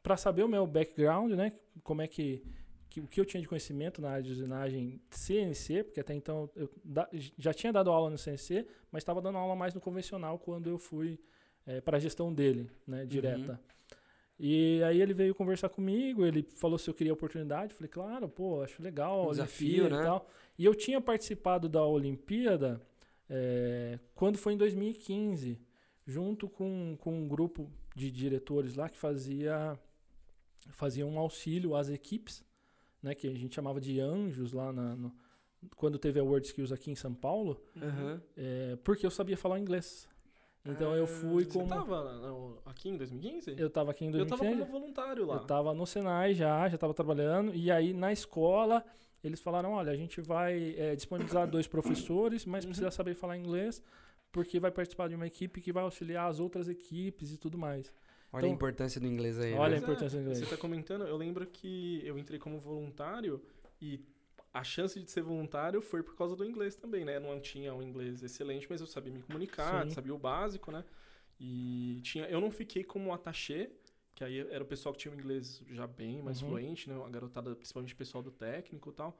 para 0.02 0.16
saber 0.16 0.42
o 0.42 0.48
meu 0.48 0.66
background, 0.66 1.32
né? 1.32 1.52
Como 1.82 2.02
é 2.02 2.06
que, 2.08 2.42
que 2.90 3.00
o 3.00 3.06
que 3.06 3.20
eu 3.20 3.24
tinha 3.24 3.40
de 3.40 3.48
conhecimento 3.48 4.00
na 4.02 4.10
área 4.10 4.22
de 4.22 4.32
usinagem 4.32 5.00
CNC, 5.10 5.84
porque 5.84 6.00
até 6.00 6.14
então 6.14 6.50
eu 6.54 6.68
da- 6.84 7.08
já 7.38 7.52
tinha 7.54 7.72
dado 7.72 7.90
aula 7.90 8.10
no 8.10 8.18
CNC, 8.18 8.66
mas 8.90 9.02
estava 9.02 9.20
dando 9.22 9.38
aula 9.38 9.56
mais 9.56 9.72
no 9.74 9.80
convencional 9.80 10.38
quando 10.38 10.68
eu 10.68 10.78
fui 10.78 11.18
para 11.84 11.96
a 11.96 12.00
gestão 12.00 12.32
dele, 12.32 12.70
né, 12.86 13.06
direta. 13.06 13.58
E 14.38 14.82
aí 14.82 15.00
ele 15.00 15.14
veio 15.14 15.34
conversar 15.34 15.68
comigo, 15.70 16.26
ele 16.26 16.42
falou 16.42 16.76
se 16.78 16.90
eu 16.90 16.92
queria 16.94 17.12
oportunidade, 17.12 17.72
eu 17.72 17.76
falei, 17.76 17.88
claro, 17.88 18.28
pô, 18.28 18.62
acho 18.62 18.82
legal, 18.82 19.28
Um 19.28 19.30
desafio, 19.30 19.88
né? 19.88 20.00
e 20.00 20.04
tal. 20.04 20.28
E 20.58 20.64
eu 20.64 20.74
tinha 20.74 21.00
participado 21.00 21.68
da 21.68 21.82
Olimpíada 21.86 22.82
é, 23.30 23.98
quando 24.14 24.36
foi 24.36 24.52
em 24.52 24.56
2015, 24.58 25.58
junto 26.06 26.48
com, 26.50 26.96
com 27.00 27.14
um 27.14 27.26
grupo 27.28 27.70
de 27.94 28.10
diretores 28.10 28.74
lá 28.74 28.88
que 28.88 28.98
fazia, 28.98 29.78
fazia 30.70 31.06
um 31.06 31.18
auxílio 31.18 31.74
às 31.76 31.88
equipes, 31.88 32.44
né, 33.02 33.14
que 33.14 33.26
a 33.28 33.34
gente 33.34 33.54
chamava 33.54 33.80
de 33.80 34.00
anjos 34.00 34.52
lá 34.52 34.72
na, 34.72 34.96
no- 34.96 35.14
quando 35.76 35.98
teve 35.98 36.18
a 36.20 36.24
World 36.24 36.46
Skills 36.46 36.72
aqui 36.72 36.90
em 36.90 36.94
São 36.94 37.14
Paulo, 37.14 37.62
Aham. 37.80 38.20
é, 38.36 38.76
porque 38.82 39.06
eu 39.06 39.10
sabia 39.10 39.36
falar 39.36 39.58
inglês. 39.58 40.08
Então 40.66 40.94
eu 40.96 41.06
fui 41.06 41.42
Ah, 41.42 41.46
Você 41.46 41.58
como... 41.58 41.68
tava 41.68 42.12
no- 42.26 42.58
aqui 42.64 42.88
em 42.88 42.96
2015? 42.96 43.54
Eu 43.58 43.68
tava 43.68 43.90
aqui 43.90 44.04
em 44.06 44.08
Eu 44.08 44.24
tava 44.26 44.42
2015. 44.42 44.58
como 44.70 44.80
voluntário 44.80 45.26
lá. 45.26 45.34
Eu 45.36 45.40
tava 45.40 45.74
no 45.74 45.86
Senai 45.86 46.34
já, 46.34 46.66
já 46.70 46.78
tava 46.78 46.94
trabalhando. 46.94 47.54
E 47.54 47.70
aí 47.70 47.92
na 47.92 48.12
escola 48.14 48.82
eles 49.22 49.40
falaram: 49.40 49.72
olha, 49.72 49.92
a 49.92 49.96
gente 49.96 50.22
vai 50.22 50.74
é, 50.78 50.96
disponibilizar 50.96 51.46
dois 51.48 51.66
professores, 51.66 52.46
mas 52.46 52.64
Uhum. 52.64 52.70
precisa 52.70 52.90
saber 52.90 53.14
falar 53.14 53.36
inglês, 53.36 53.82
porque 54.34 54.58
vai 54.58 54.72
participar 54.72 55.08
de 55.08 55.14
uma 55.14 55.26
equipe 55.28 55.60
que 55.60 55.72
vai 55.72 55.84
auxiliar 55.84 56.28
as 56.28 56.40
outras 56.40 56.68
equipes 56.68 57.32
e 57.32 57.38
tudo 57.38 57.56
mais. 57.56 57.92
Olha 58.32 58.42
a 58.42 58.46
Então- 58.48 58.54
importância 58.56 59.00
do 59.00 59.06
inglês 59.06 59.38
aí. 59.38 59.52
Olha 59.54 59.70
né? 59.70 59.76
a 59.76 59.78
importância 59.80 60.18
do 60.18 60.22
inglês. 60.22 60.38
Você 60.40 60.46
tá 60.46 60.56
comentando, 60.60 61.04
eu 61.06 61.16
lembro 61.16 61.46
que 61.46 62.02
eu 62.04 62.18
entrei 62.18 62.38
como 62.38 62.58
voluntário 62.58 63.40
e 63.80 64.00
a 64.52 64.64
chance 64.64 65.00
de 65.00 65.08
ser 65.08 65.22
voluntário 65.22 65.80
foi 65.80 66.02
por 66.02 66.16
causa 66.16 66.34
do 66.34 66.44
inglês 66.44 66.74
também, 66.74 67.04
né? 67.04 67.20
Não 67.20 67.40
tinha 67.40 67.72
um 67.72 67.80
inglês 67.82 68.22
excelente, 68.24 68.66
mas 68.68 68.80
eu 68.80 68.88
sabia 68.88 69.12
me 69.12 69.22
comunicar, 69.22 69.84
Sim. 69.84 69.90
sabia 69.90 70.12
o 70.14 70.18
básico, 70.18 70.72
né? 70.72 70.84
E 71.38 72.00
tinha, 72.02 72.24
eu 72.26 72.40
não 72.40 72.50
fiquei 72.50 72.82
como 72.82 73.12
attaché, 73.12 73.70
que 74.16 74.24
aí 74.24 74.38
era 74.40 74.62
o 74.64 74.66
pessoal 74.66 74.92
que 74.92 74.98
tinha 75.00 75.14
o 75.14 75.18
inglês 75.18 75.62
já 75.70 75.86
bem 75.86 76.20
mais 76.22 76.42
Uhum. 76.42 76.48
fluente, 76.50 76.88
né? 76.88 77.00
A 77.04 77.08
garotada, 77.08 77.54
principalmente 77.54 77.94
o 77.94 77.96
pessoal 77.96 78.22
do 78.22 78.32
técnico 78.32 78.90
e 78.90 78.92
tal. 78.94 79.16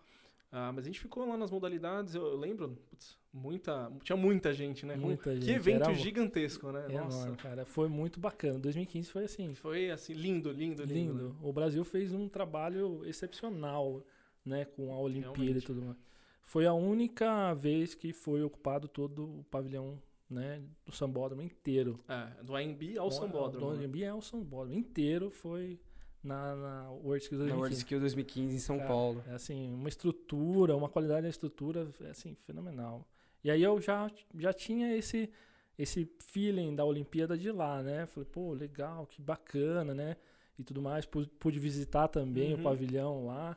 Ah, 0.56 0.70
mas 0.72 0.84
a 0.84 0.86
gente 0.86 1.00
ficou 1.00 1.26
lá 1.26 1.36
nas 1.36 1.50
modalidades, 1.50 2.14
eu, 2.14 2.24
eu 2.26 2.36
lembro, 2.36 2.78
putz, 2.88 3.18
muita, 3.32 3.90
tinha 4.04 4.14
muita 4.16 4.52
gente, 4.54 4.86
né? 4.86 4.94
Muita 4.94 5.30
que 5.34 5.40
gente, 5.40 5.50
evento 5.50 5.82
era 5.82 5.94
gigantesco, 5.94 6.70
né? 6.70 6.86
É 6.88 6.92
Nossa. 6.92 7.16
enorme, 7.18 7.36
cara. 7.38 7.64
Foi 7.66 7.88
muito 7.88 8.20
bacana. 8.20 8.56
2015 8.60 9.10
foi 9.10 9.24
assim, 9.24 9.52
Foi 9.56 9.90
assim, 9.90 10.12
lindo, 10.12 10.52
lindo, 10.52 10.84
lindo. 10.84 11.12
lindo. 11.12 11.28
né? 11.30 11.34
O 11.42 11.52
Brasil 11.52 11.84
fez 11.84 12.12
um 12.12 12.28
trabalho 12.28 13.02
excepcional, 13.04 14.00
né, 14.44 14.64
com 14.64 14.92
a 14.92 14.98
Olimpíada 14.98 15.32
Realmente. 15.38 15.58
e 15.64 15.66
tudo 15.66 15.82
mais. 15.82 15.96
Foi 16.44 16.66
a 16.66 16.72
única 16.72 17.52
vez 17.54 17.94
que 17.94 18.12
foi 18.12 18.42
ocupado 18.44 18.86
todo 18.86 19.24
o 19.40 19.44
pavilhão, 19.50 20.00
né, 20.30 20.62
do 20.86 20.92
sambódromo 20.92 21.42
inteiro. 21.42 21.98
É, 22.08 22.42
do 22.44 22.54
AMB 22.54 22.96
ao 22.98 23.08
Do- 23.08 23.14
Sambódromo. 23.14 23.72
Do 23.72 23.76
né? 23.78 23.84
AMB 23.86 24.04
ao 24.06 24.22
Sambódromo 24.22 24.78
inteiro 24.78 25.30
foi 25.30 25.80
na, 26.24 26.56
na 26.56 26.90
World 26.90 27.22
Skills 27.24 27.44
Na 27.44 27.54
2015. 27.54 27.60
World 27.60 27.76
Skill 27.76 28.00
2015 28.00 28.56
em 28.56 28.58
São 28.58 28.76
Cara, 28.78 28.88
Paulo. 28.88 29.24
É 29.28 29.32
assim, 29.34 29.72
uma 29.74 29.88
estrutura, 29.88 30.76
uma 30.76 30.88
qualidade 30.88 31.22
da 31.22 31.28
estrutura, 31.28 31.88
é 32.00 32.10
assim, 32.10 32.34
fenomenal. 32.34 33.06
E 33.42 33.50
aí 33.50 33.62
eu 33.62 33.80
já, 33.80 34.10
já 34.38 34.52
tinha 34.52 34.96
esse, 34.96 35.30
esse 35.78 36.10
feeling 36.18 36.74
da 36.74 36.84
Olimpíada 36.84 37.36
de 37.36 37.50
lá, 37.52 37.82
né? 37.82 38.06
Falei, 38.06 38.28
pô, 38.32 38.52
legal, 38.54 39.06
que 39.06 39.20
bacana, 39.20 39.92
né? 39.94 40.16
E 40.58 40.64
tudo 40.64 40.80
mais. 40.80 41.04
Pude, 41.04 41.28
pude 41.28 41.58
visitar 41.58 42.08
também 42.08 42.54
Uhum. 42.54 42.60
o 42.60 42.62
pavilhão 42.62 43.26
lá. 43.26 43.56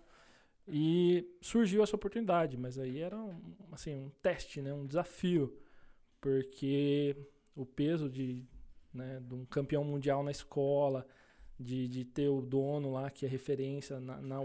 E 0.68 1.26
surgiu 1.40 1.82
essa 1.82 1.96
oportunidade, 1.96 2.58
mas 2.58 2.78
aí 2.78 3.00
era 3.00 3.16
um, 3.18 3.40
assim, 3.72 3.96
um 3.96 4.10
teste, 4.22 4.62
né? 4.62 4.74
Um 4.74 4.86
desafio. 4.86 5.58
Porque 6.20 7.16
o 7.56 7.66
peso 7.66 8.10
de, 8.10 8.44
né, 8.94 9.22
de 9.26 9.34
um 9.34 9.46
campeão 9.46 9.84
mundial 9.84 10.22
na 10.24 10.32
escola, 10.32 11.08
de, 11.60 11.88
de 11.88 12.06
ter 12.06 12.30
o 12.30 12.42
dono 12.42 12.94
lá 12.94 13.10
que 13.10 13.26
é 13.26 13.30
referência 13.30 14.00
na, 14.00 14.18
na, 14.22 14.38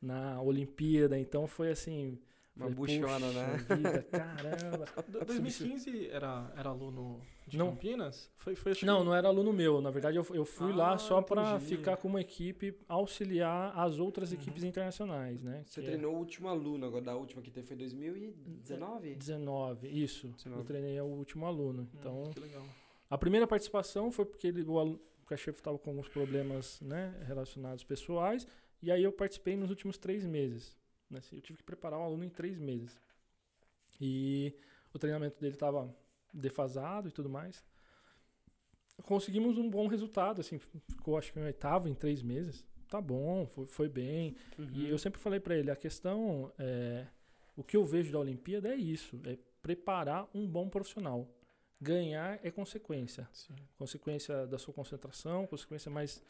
na 0.00 0.42
Olimpíada. 0.42 1.18
Então 1.18 1.46
foi 1.46 1.70
assim. 1.70 2.18
Uma 2.56 2.70
falei, 2.70 2.98
buchona, 3.00 3.26
"Puxa 3.26 3.32
né? 3.34 3.56
Vida, 3.76 4.02
caramba. 4.10 4.86
Do- 5.08 5.24
2015 5.26 6.08
era, 6.08 6.50
era 6.56 6.70
aluno 6.70 7.20
de 7.46 7.58
Não. 7.58 7.68
Campinas? 7.68 8.30
Foi, 8.34 8.54
foi 8.54 8.72
acho 8.72 8.86
Não, 8.86 9.00
que- 9.00 9.04
não 9.04 9.14
era 9.14 9.28
aluno 9.28 9.52
meu. 9.52 9.82
Na 9.82 9.90
verdade, 9.90 10.16
eu, 10.16 10.26
eu 10.32 10.46
fui 10.46 10.72
Ah, 10.72 10.76
lá 10.76 10.98
só 10.98 11.20
para 11.20 11.60
ficar 11.60 11.98
com 11.98 12.08
uma 12.08 12.18
equipe, 12.18 12.74
auxiliar 12.88 13.78
as 13.78 13.98
outras 13.98 14.32
Uhum. 14.32 14.38
equipes 14.38 14.64
internacionais, 14.64 15.42
né? 15.42 15.64
Você 15.66 15.82
que 15.82 15.86
é 15.86 15.90
treinou 15.90 16.14
o 16.14 16.18
último 16.18 16.48
aluno, 16.48 16.86
agora 16.86 17.04
da 17.04 17.14
última 17.14 17.42
que 17.42 17.50
teve 17.50 17.66
foi 17.66 17.76
2019? 17.76 19.14
19, 19.16 19.88
isso. 19.88 20.28
19. 20.28 20.60
Eu 20.60 20.64
treinei 20.64 20.98
o 20.98 21.04
último 21.04 21.44
aluno. 21.44 21.82
Hum, 21.82 21.88
Então, 22.00 22.30
que 22.32 22.40
legal. 22.40 22.64
a 23.10 23.18
primeira 23.18 23.46
participação 23.46 24.10
foi 24.10 24.24
porque 24.24 24.46
ele, 24.46 24.62
o, 24.62 24.98
o 25.26 25.28
cachorro 25.28 25.56
estava 25.56 25.76
com 25.76 25.90
alguns 25.90 26.08
problemas 26.08 26.80
né, 26.80 27.12
relacionados 27.26 27.82
pessoais. 27.82 28.46
E 28.80 28.92
aí 28.92 29.02
eu 29.02 29.10
participei 29.10 29.56
nos 29.56 29.70
últimos 29.70 29.98
três 29.98 30.24
meses. 30.24 30.76
né? 31.10 31.20
Eu 31.32 31.40
tive 31.40 31.58
que 31.58 31.64
preparar 31.64 31.98
o 31.98 32.02
aluno 32.04 32.24
em 32.24 32.28
três 32.28 32.58
meses. 32.58 32.96
E 34.00 34.54
o 34.94 34.98
treinamento 35.00 35.40
dele 35.40 35.54
estava 35.54 35.92
defasado 36.32 37.08
e 37.08 37.12
tudo 37.12 37.28
mais. 37.28 37.64
Conseguimos 39.04 39.58
um 39.58 39.68
bom 39.68 39.88
resultado, 39.88 40.40
assim, 40.40 40.58
ficou 40.58 41.18
acho 41.18 41.32
que 41.32 41.40
em 41.40 41.42
oitavo 41.42 41.88
em 41.88 41.94
três 41.94 42.22
meses. 42.22 42.64
Tá 42.88 43.00
bom, 43.00 43.48
foi, 43.48 43.66
foi 43.66 43.88
bem. 43.88 44.36
Uhum. 44.56 44.70
E 44.74 44.88
eu 44.88 44.96
sempre 44.96 45.20
falei 45.20 45.40
pra 45.40 45.56
ele, 45.56 45.72
a 45.72 45.76
questão 45.76 46.52
é, 46.56 47.04
o 47.56 47.64
que 47.64 47.76
eu 47.76 47.84
vejo 47.84 48.12
da 48.12 48.20
Olimpíada 48.20 48.68
é 48.68 48.76
isso, 48.76 49.20
é 49.24 49.36
preparar 49.60 50.28
um 50.32 50.46
bom 50.46 50.68
profissional. 50.68 51.28
Ganhar 51.80 52.40
é 52.42 52.50
consequência, 52.50 53.28
Sim. 53.32 53.54
consequência 53.76 54.46
da 54.46 54.58
sua 54.58 54.72
concentração, 54.72 55.46
consequência 55.46 55.90
mais 55.90 56.22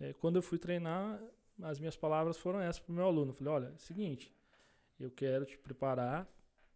é, 0.00 0.12
quando 0.14 0.36
eu 0.36 0.42
fui 0.42 0.58
treinar, 0.58 1.22
as 1.62 1.78
minhas 1.78 1.96
palavras 1.96 2.36
foram 2.38 2.60
essas 2.60 2.78
pro 2.80 2.92
meu 2.94 3.04
aluno. 3.04 3.30
Eu 3.30 3.34
falei, 3.34 3.52
olha, 3.52 3.66
é 3.66 3.72
o 3.72 3.78
seguinte, 3.78 4.32
eu 4.98 5.10
quero 5.10 5.44
te 5.44 5.58
preparar 5.58 6.26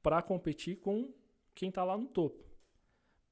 para 0.03 0.21
competir 0.23 0.77
com 0.77 1.13
quem 1.55 1.71
tá 1.71 1.83
lá 1.85 1.97
no 1.97 2.07
topo. 2.09 2.45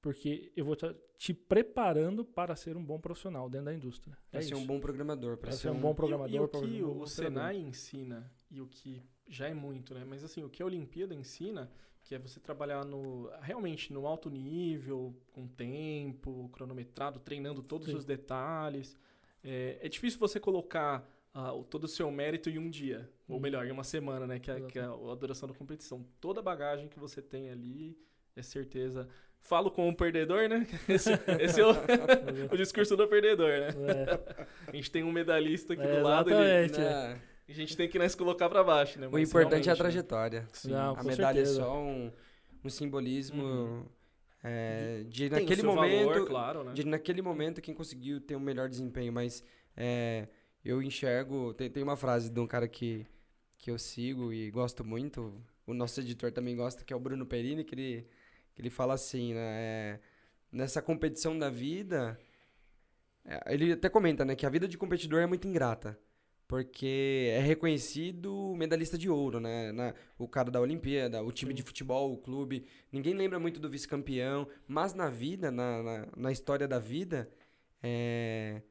Porque 0.00 0.52
eu 0.56 0.64
vou 0.64 0.74
estar 0.74 0.94
te 1.18 1.34
preparando 1.34 2.24
para 2.24 2.54
ser 2.54 2.76
um 2.76 2.84
bom 2.84 3.00
profissional 3.00 3.48
dentro 3.50 3.66
da 3.66 3.74
indústria. 3.74 4.16
Pra 4.30 4.40
é 4.40 4.42
ser 4.42 4.54
isso. 4.54 4.62
um 4.62 4.66
bom 4.66 4.78
programador. 4.78 5.36
Pra 5.36 5.50
ser 5.50 5.58
ser 5.58 5.70
um 5.70 5.80
bom 5.80 5.94
programador, 5.94 6.34
E, 6.34 6.38
o- 6.38 6.42
e 6.42 6.44
o 6.44 6.48
que 6.48 6.56
um 6.56 6.60
o 6.60 6.90
operador. 7.02 7.08
Senai 7.08 7.56
ensina 7.56 8.30
e 8.50 8.60
o 8.60 8.66
que 8.68 9.02
já 9.26 9.48
é 9.48 9.54
muito, 9.54 9.92
né? 9.94 10.04
Mas 10.06 10.22
assim, 10.22 10.44
o 10.44 10.48
que 10.48 10.62
a 10.62 10.66
Olimpíada 10.66 11.14
ensina, 11.14 11.70
que 12.08 12.14
é 12.14 12.18
você 12.18 12.40
trabalhar 12.40 12.86
no 12.86 13.28
realmente 13.42 13.92
no 13.92 14.06
alto 14.06 14.30
nível, 14.30 15.14
com 15.32 15.46
tempo, 15.46 16.48
cronometrado, 16.54 17.20
treinando 17.20 17.62
todos 17.62 17.86
Sim. 17.88 17.96
os 17.96 18.04
detalhes. 18.04 18.96
É, 19.44 19.78
é 19.82 19.88
difícil 19.90 20.18
você 20.18 20.40
colocar 20.40 21.06
o- 21.54 21.62
todo 21.62 21.84
o 21.84 21.88
seu 21.88 22.10
mérito 22.10 22.48
em 22.48 22.58
um 22.58 22.68
dia, 22.70 23.08
ou 23.28 23.36
Uhum. 23.36 23.42
melhor, 23.42 23.66
em 23.66 23.70
uma 23.70 23.84
semana, 23.84 24.26
né? 24.26 24.38
Que 24.40 24.50
é, 24.50 24.60
que 24.62 24.78
é 24.78 24.82
a 24.84 25.14
duração 25.14 25.46
da 25.48 25.54
competição. 25.54 26.04
Toda 26.18 26.40
a 26.40 26.42
bagagem 26.42 26.88
que 26.88 26.98
você 26.98 27.20
tem 27.20 27.50
ali, 27.50 27.96
é 28.34 28.42
certeza. 28.42 29.06
Falo 29.40 29.70
como 29.70 29.86
um 29.88 29.94
perdedor, 29.94 30.48
né? 30.48 30.66
Esse, 30.88 31.10
esse 31.40 31.60
é 31.60 31.64
o, 31.66 31.70
o 32.52 32.56
discurso 32.56 32.96
do 32.96 33.06
perdedor, 33.06 33.50
né? 33.50 33.68
É, 33.68 34.46
A 34.72 34.74
gente 34.74 34.90
tem 34.90 35.04
um 35.04 35.12
medalhista 35.12 35.74
aqui 35.74 35.82
É, 35.82 35.96
do 35.98 36.02
lado, 36.02 36.30
ele, 36.30 36.64
exatamente. 36.64 36.78
Né? 36.80 37.20
A 37.52 37.54
gente 37.54 37.76
tem 37.76 37.88
que 37.88 37.98
né, 37.98 38.08
se 38.08 38.16
colocar 38.16 38.48
pra 38.48 38.62
baixo, 38.64 38.98
né? 39.00 39.08
O 39.08 39.12
Mas 39.12 39.28
importante 39.28 39.68
é 39.68 39.72
a 39.72 39.74
realmente, 39.74 39.78
né? 39.78 40.02
trajetória. 40.02 40.48
Sim. 40.52 40.70
Não, 40.72 40.94
a 40.96 41.02
medalha 41.02 41.44
certeza. 41.44 41.60
é 41.62 41.64
só 41.64 41.78
um, 41.82 42.12
um 42.64 42.68
simbolismo 42.70 43.42
Uhum. 43.42 43.86
é, 44.42 45.04
de 45.08 45.30
Tem 45.30 45.42
o 45.42 45.42
naquele 45.42 45.62
momento. 45.62 46.08
valor, 46.10 46.26
claro, 46.26 46.64
né? 46.64 46.72
de 46.74 46.84
naquele 46.84 47.22
momento 47.22 47.60
quem 47.60 47.74
conseguiu 47.74 48.20
ter 48.20 48.36
um 48.36 48.40
melhor 48.40 48.68
desempenho, 48.68 49.12
mas 49.12 49.42
é, 49.76 50.28
eu 50.64 50.82
enxergo. 50.82 51.54
Tem, 51.54 51.70
tem 51.70 51.82
uma 51.82 51.96
frase 51.96 52.30
de 52.30 52.40
um 52.40 52.46
cara 52.46 52.68
que, 52.68 53.06
que 53.58 53.70
eu 53.70 53.78
sigo 53.78 54.32
e 54.32 54.50
gosto 54.50 54.84
muito, 54.84 55.34
o 55.66 55.74
nosso 55.74 56.00
editor 56.00 56.32
também 56.32 56.56
gosta, 56.56 56.84
que 56.84 56.92
é 56.92 56.96
o 56.96 57.00
Bruno 57.00 57.26
Perini, 57.26 57.64
que 57.64 57.74
ele, 57.74 58.06
que 58.54 58.62
ele 58.62 58.70
fala 58.70 58.94
assim, 58.94 59.34
né? 59.34 59.40
é, 59.42 60.00
nessa 60.52 60.82
competição 60.82 61.38
da 61.38 61.50
vida. 61.50 62.18
é, 63.24 63.54
Ele 63.54 63.72
até 63.72 63.88
comenta, 63.88 64.24
né, 64.24 64.34
que 64.36 64.46
a 64.46 64.50
vida 64.50 64.68
de 64.68 64.78
competidor 64.78 65.20
é 65.22 65.26
muito 65.26 65.46
ingrata. 65.48 65.98
Porque 66.48 67.28
é 67.30 67.40
reconhecido 67.40 68.54
medalhista 68.56 68.96
de 68.96 69.10
ouro, 69.10 69.38
né? 69.38 69.70
Na- 69.70 69.94
o 70.18 70.26
cara 70.26 70.50
da 70.50 70.58
Olimpíada, 70.58 71.22
o 71.22 71.30
time 71.30 71.52
Sim. 71.52 71.56
de 71.56 71.62
futebol, 71.62 72.10
o 72.10 72.16
clube. 72.16 72.64
Ninguém 72.90 73.12
lembra 73.12 73.38
muito 73.38 73.60
do 73.60 73.68
vice-campeão. 73.68 74.48
Mas 74.66 74.94
na 74.94 75.10
vida, 75.10 75.50
na, 75.50 75.82
na, 75.82 76.08
na 76.16 76.32
história 76.32 76.66
da 76.66 76.78
vida, 76.78 77.28
é, 77.82 78.62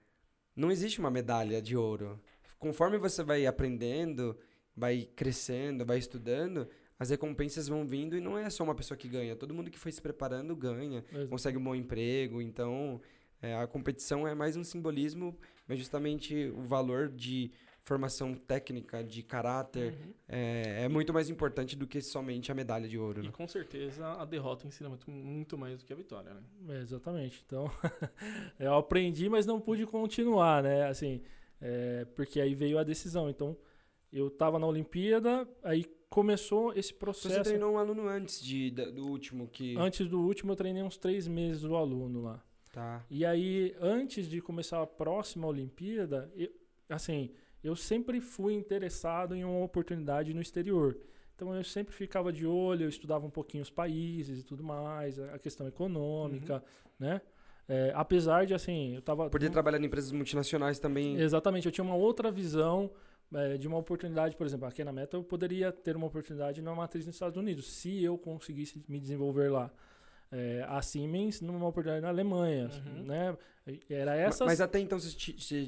não 0.55 0.71
existe 0.71 0.99
uma 0.99 1.11
medalha 1.11 1.61
de 1.61 1.77
ouro. 1.77 2.19
Conforme 2.57 2.97
você 2.97 3.23
vai 3.23 3.45
aprendendo, 3.45 4.35
vai 4.75 5.07
crescendo, 5.15 5.85
vai 5.85 5.99
estudando, 5.99 6.67
as 6.97 7.11
recompensas 7.11 7.67
vão 7.67 7.85
vindo 7.85 8.17
e 8.17 8.19
não 8.19 8.35
é 8.35 8.49
só 8.49 8.63
uma 8.63 8.73
pessoa 8.73 8.97
que 8.97 9.07
ganha. 9.07 9.35
Todo 9.35 9.53
mundo 9.53 9.69
que 9.69 9.77
foi 9.77 9.91
se 9.91 10.01
preparando 10.01 10.55
ganha 10.55 11.05
consegue 11.29 11.59
um 11.59 11.63
bom 11.63 11.75
emprego. 11.75 12.41
Então, 12.41 12.99
é, 13.39 13.55
a 13.55 13.67
competição 13.67 14.27
é 14.27 14.33
mais 14.33 14.55
um 14.57 14.63
simbolismo, 14.63 15.37
mas 15.67 15.77
justamente 15.77 16.51
o 16.55 16.63
valor 16.63 17.09
de 17.09 17.51
formação 17.87 18.33
técnica, 18.35 19.01
de 19.01 19.23
caráter, 19.23 19.93
Uhum. 19.93 20.13
é, 20.27 20.83
é 20.83 20.87
muito 20.89 21.13
mais 21.13 21.29
importante 21.29 21.73
do 21.75 21.87
que 21.87 22.01
somente 22.01 22.51
a 22.51 22.55
medalha 22.55 22.85
de 22.87 22.97
ouro. 22.97 23.21
E 23.23 23.27
Né? 23.27 23.31
com 23.31 23.47
certeza 23.47 24.05
a 24.13 24.25
derrota 24.25 24.67
ensina 24.67 24.89
muito, 24.89 25.09
muito 25.09 25.57
mais 25.57 25.79
do 25.79 25.85
que 25.85 25.93
a 25.93 25.95
vitória, 25.95 26.33
né? 26.33 26.41
É, 26.75 26.81
exatamente. 26.81 27.41
Então, 27.45 27.71
eu 28.59 28.73
aprendi, 28.75 29.29
mas 29.29 29.45
não 29.45 29.59
pude 29.61 29.85
continuar, 29.85 30.61
né? 30.61 30.85
Assim, 30.85 31.21
é, 31.61 32.03
porque 32.13 32.41
aí 32.41 32.53
veio 32.53 32.77
a 32.77 32.83
decisão. 32.83 33.29
Então, 33.29 33.57
eu 34.11 34.29
tava 34.29 34.59
na 34.59 34.67
Olimpíada, 34.67 35.47
aí 35.63 35.85
começou 36.09 36.73
esse 36.73 36.89
Você 36.89 36.95
processo. 36.99 37.43
treinou 37.43 37.73
um 37.73 37.77
aluno 37.77 38.05
antes 38.07 38.41
de, 38.43 38.69
da- 38.71 38.89
do 38.91 39.07
último 39.07 39.47
que. 39.47 39.77
Antes 39.77 40.09
do 40.09 40.19
último, 40.21 40.51
eu 40.51 40.55
treinei 40.57 40.83
uns 40.83 40.97
três 40.97 41.25
meses 41.25 41.61
do 41.61 41.73
aluno 41.75 42.21
lá. 42.21 42.43
Tá. 42.73 43.05
E 43.09 43.25
aí, 43.25 43.73
antes 43.79 44.27
de 44.27 44.41
começar 44.41 44.81
a 44.81 44.87
próxima 44.87 45.47
Olimpíada, 45.47 46.29
eu, 46.35 46.49
assim, 46.89 47.31
eu 47.67 47.75
sempre 47.75 48.21
fui 48.21 48.53
interessado 48.53 49.35
em 49.35 49.43
uma 49.43 49.63
oportunidade 49.63 50.33
no 50.33 50.41
exterior. 50.41 50.97
Então 51.35 51.53
eu 51.53 51.63
sempre 51.63 51.93
ficava 51.93 52.31
de 52.31 52.47
olho, 52.47 52.85
eu 52.85 52.89
estudava 52.89 53.25
um 53.25 53.29
pouquinho 53.29 53.61
os 53.61 53.69
países 53.69 54.39
e 54.39 54.43
tudo 54.43 54.63
mais, 54.63 55.19
a 55.19 55.37
questão 55.37 55.67
econômica, 55.67 56.63
né? 56.97 57.21
É, 57.69 57.91
apesar 57.93 58.45
de, 58.45 58.53
assim, 58.53 58.95
eu 58.95 59.01
tava... 59.01 59.29
Podia 59.29 59.49
trabalhar 59.49 59.79
em 59.79 59.85
empresas 59.85 60.11
multinacionais 60.13 60.79
também. 60.79 61.17
Exatamente, 61.19 61.65
eu 61.65 61.71
tinha 61.71 61.83
uma 61.83 61.95
outra 61.95 62.31
visão 62.31 62.89
é, 63.33 63.57
de 63.57 63.67
uma 63.67 63.77
oportunidade, 63.77 64.37
por 64.37 64.47
exemplo, 64.47 64.65
aqui 64.65 64.83
na 64.85 64.93
Meta 64.93 65.17
eu 65.17 65.23
poderia 65.23 65.69
ter 65.71 65.97
uma 65.97 66.07
oportunidade 66.07 66.61
numa 66.61 66.75
matriz 66.75 67.05
nos 67.05 67.15
Estados 67.15 67.37
Unidos, 67.37 67.69
se 67.69 68.01
eu 68.01 68.17
conseguisse 68.17 68.81
me 68.87 68.99
desenvolver 68.99 69.49
lá. 69.49 69.69
É, 70.31 70.65
a 70.67 70.81
Siemens 70.81 71.39
numa 71.41 71.67
oportunidade 71.67 72.01
na 72.01 72.09
Alemanha, 72.09 72.69
Uhum. 72.85 73.03
né? 73.03 73.37
Era 73.89 74.11
Ma- 74.11 74.17
essas... 74.17 74.47
Mas 74.47 74.61
até 74.61 74.79
então 74.79 74.97
você, 74.99 75.13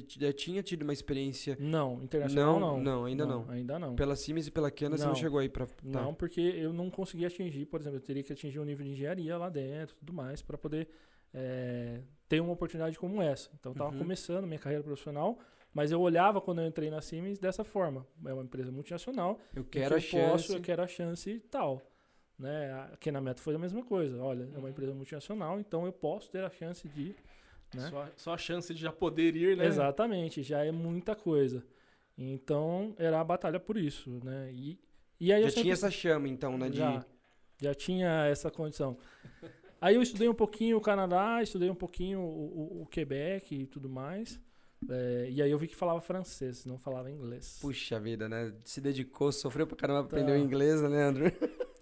já 0.08 0.32
tinha 0.32 0.62
tido 0.62 0.82
uma 0.82 0.92
experiência. 0.92 1.56
Não, 1.60 2.02
internacional 2.02 2.58
não. 2.60 2.76
Não, 2.76 2.82
não, 2.82 3.04
ainda 3.04 3.26
não. 3.26 3.50
Ainda 3.50 3.78
não. 3.78 3.94
Pela 3.94 4.16
Siemens 4.16 4.46
e 4.46 4.50
pela 4.50 4.70
Canon 4.70 4.96
você 4.96 5.02
não 5.04 5.10
Não. 5.10 5.16
chegou 5.16 5.38
aí 5.38 5.48
pra. 5.50 5.66
Tá. 5.66 5.72
Não, 5.84 6.14
porque 6.14 6.40
eu 6.40 6.72
não 6.72 6.88
consegui 6.90 7.26
atingir, 7.26 7.66
por 7.66 7.78
exemplo, 7.80 7.98
eu 7.98 8.02
teria 8.02 8.22
que 8.22 8.32
atingir 8.32 8.58
um 8.58 8.64
nível 8.64 8.84
de 8.86 8.92
engenharia 8.92 9.36
lá 9.36 9.48
dentro 9.50 9.94
e 9.94 9.98
tudo 9.98 10.12
mais 10.14 10.40
para 10.40 10.56
poder 10.56 10.88
é, 11.34 12.00
ter 12.28 12.40
uma 12.40 12.52
oportunidade 12.52 12.98
como 12.98 13.20
essa. 13.22 13.50
Então, 13.58 13.70
eu 13.70 13.74
estava 13.74 13.92
Uhum. 13.92 13.98
começando 13.98 14.46
minha 14.46 14.58
carreira 14.58 14.82
profissional, 14.82 15.38
mas 15.72 15.92
eu 15.92 16.00
olhava 16.00 16.40
quando 16.40 16.60
eu 16.60 16.66
entrei 16.66 16.90
na 16.90 17.00
Siemens 17.02 17.38
dessa 17.38 17.62
forma. 17.64 18.06
É 18.26 18.32
uma 18.32 18.42
empresa 18.42 18.72
multinacional, 18.72 19.38
Eu 19.54 19.62
em 19.62 19.64
que 19.64 19.78
quero 19.78 19.94
a 19.94 19.98
eu 19.98 20.00
chance. 20.00 20.30
posso, 20.30 20.52
eu 20.54 20.60
quero 20.60 20.82
a 20.82 20.86
chance 20.86 21.30
e 21.30 21.38
tal. 21.40 21.80
Né? 22.40 22.72
Aqui 22.94 23.12
na 23.12 23.20
Meta 23.20 23.40
foi 23.42 23.54
a 23.54 23.58
mesma 23.58 23.84
coisa. 23.84 24.20
Olha, 24.22 24.44
é 24.44 24.46
uma 24.56 24.62
Uhum. 24.62 24.68
empresa 24.70 24.94
multinacional, 24.94 25.60
então 25.60 25.84
eu 25.84 25.92
posso 25.92 26.30
ter 26.30 26.42
a 26.42 26.48
chance 26.50 26.88
de... 26.88 27.14
Né? 27.74 27.88
Só, 27.90 28.08
só 28.16 28.34
a 28.34 28.38
chance 28.38 28.72
de 28.74 28.80
já 28.80 28.90
poder 28.90 29.36
ir, 29.36 29.56
né? 29.56 29.66
Exatamente, 29.66 30.42
já 30.42 30.64
é 30.64 30.72
muita 30.72 31.14
coisa. 31.14 31.62
Então, 32.16 32.94
era 32.98 33.20
a 33.20 33.24
batalha 33.24 33.60
por 33.60 33.76
isso, 33.76 34.10
né? 34.24 34.50
E, 34.52 34.78
e 35.20 35.32
aí 35.32 35.40
eu 35.42 35.44
Já 35.48 35.50
sempre- 35.50 35.62
tinha 35.64 35.72
essa 35.74 35.90
chama, 35.90 36.28
então, 36.28 36.56
né? 36.58 36.68
De... 36.70 36.78
já, 36.78 37.04
já 37.60 37.74
tinha 37.74 38.24
essa 38.26 38.50
condição. 38.50 38.96
Aí 39.80 39.94
eu 39.94 40.02
estudei 40.02 40.28
um 40.28 40.34
pouquinho 40.34 40.76
o 40.78 40.80
Canadá, 40.80 41.42
estudei 41.42 41.70
um 41.70 41.74
pouquinho 41.74 42.20
o, 42.20 42.78
o- 42.78 42.82
o 42.82 42.86
Quebec 42.86 43.54
e 43.54 43.66
tudo 43.66 43.88
mais. 43.88 44.40
É, 44.88 45.28
e 45.30 45.42
aí 45.42 45.50
eu 45.50 45.58
vi 45.58 45.68
que 45.68 45.76
falava 45.76 46.00
francês, 46.00 46.64
não 46.64 46.78
falava 46.78 47.10
inglês. 47.10 47.58
Puxa 47.60 48.00
vida, 48.00 48.28
né? 48.28 48.52
Se 48.64 48.80
dedicou, 48.80 49.30
sofreu 49.30 49.66
pra 49.66 49.76
caramba 49.76 50.00
Tá. 50.00 50.06
aprender 50.06 50.32
o 50.32 50.36
inglês, 50.36 50.80
né, 50.82 50.88
Leandro? 50.88 51.24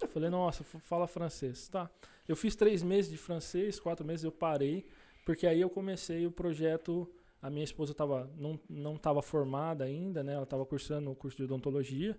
Eu 0.00 0.08
falei, 0.08 0.28
nossa, 0.30 0.64
fala 0.64 1.06
francês. 1.06 1.68
Tá. 1.68 1.90
Eu 2.26 2.36
fiz 2.36 2.54
três 2.56 2.82
meses 2.82 3.10
de 3.10 3.16
francês, 3.16 3.78
quatro 3.80 4.04
meses 4.04 4.24
eu 4.24 4.32
parei, 4.32 4.86
porque 5.24 5.46
aí 5.46 5.60
eu 5.60 5.70
comecei 5.70 6.26
o 6.26 6.30
projeto. 6.30 7.08
A 7.40 7.48
minha 7.48 7.64
esposa 7.64 7.94
tava, 7.94 8.28
não 8.36 8.58
não 8.68 8.96
estava 8.96 9.22
formada 9.22 9.84
ainda, 9.84 10.22
né? 10.24 10.34
Ela 10.34 10.42
estava 10.42 10.66
cursando 10.66 11.10
o 11.10 11.14
curso 11.14 11.36
de 11.36 11.44
odontologia. 11.44 12.18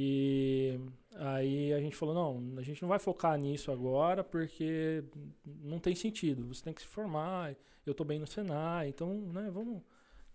E 0.00 0.78
aí 1.16 1.72
a 1.72 1.80
gente 1.80 1.96
falou, 1.96 2.14
não, 2.14 2.56
a 2.56 2.62
gente 2.62 2.80
não 2.80 2.88
vai 2.88 3.00
focar 3.00 3.36
nisso 3.36 3.72
agora, 3.72 4.22
porque 4.22 5.02
não 5.44 5.80
tem 5.80 5.92
sentido. 5.96 6.46
Você 6.46 6.62
tem 6.62 6.72
que 6.72 6.82
se 6.82 6.86
formar. 6.86 7.56
Eu 7.84 7.90
estou 7.90 8.06
bem 8.06 8.20
no 8.20 8.26
Senai, 8.26 8.90
então, 8.90 9.12
né? 9.32 9.50
Vamos, 9.50 9.82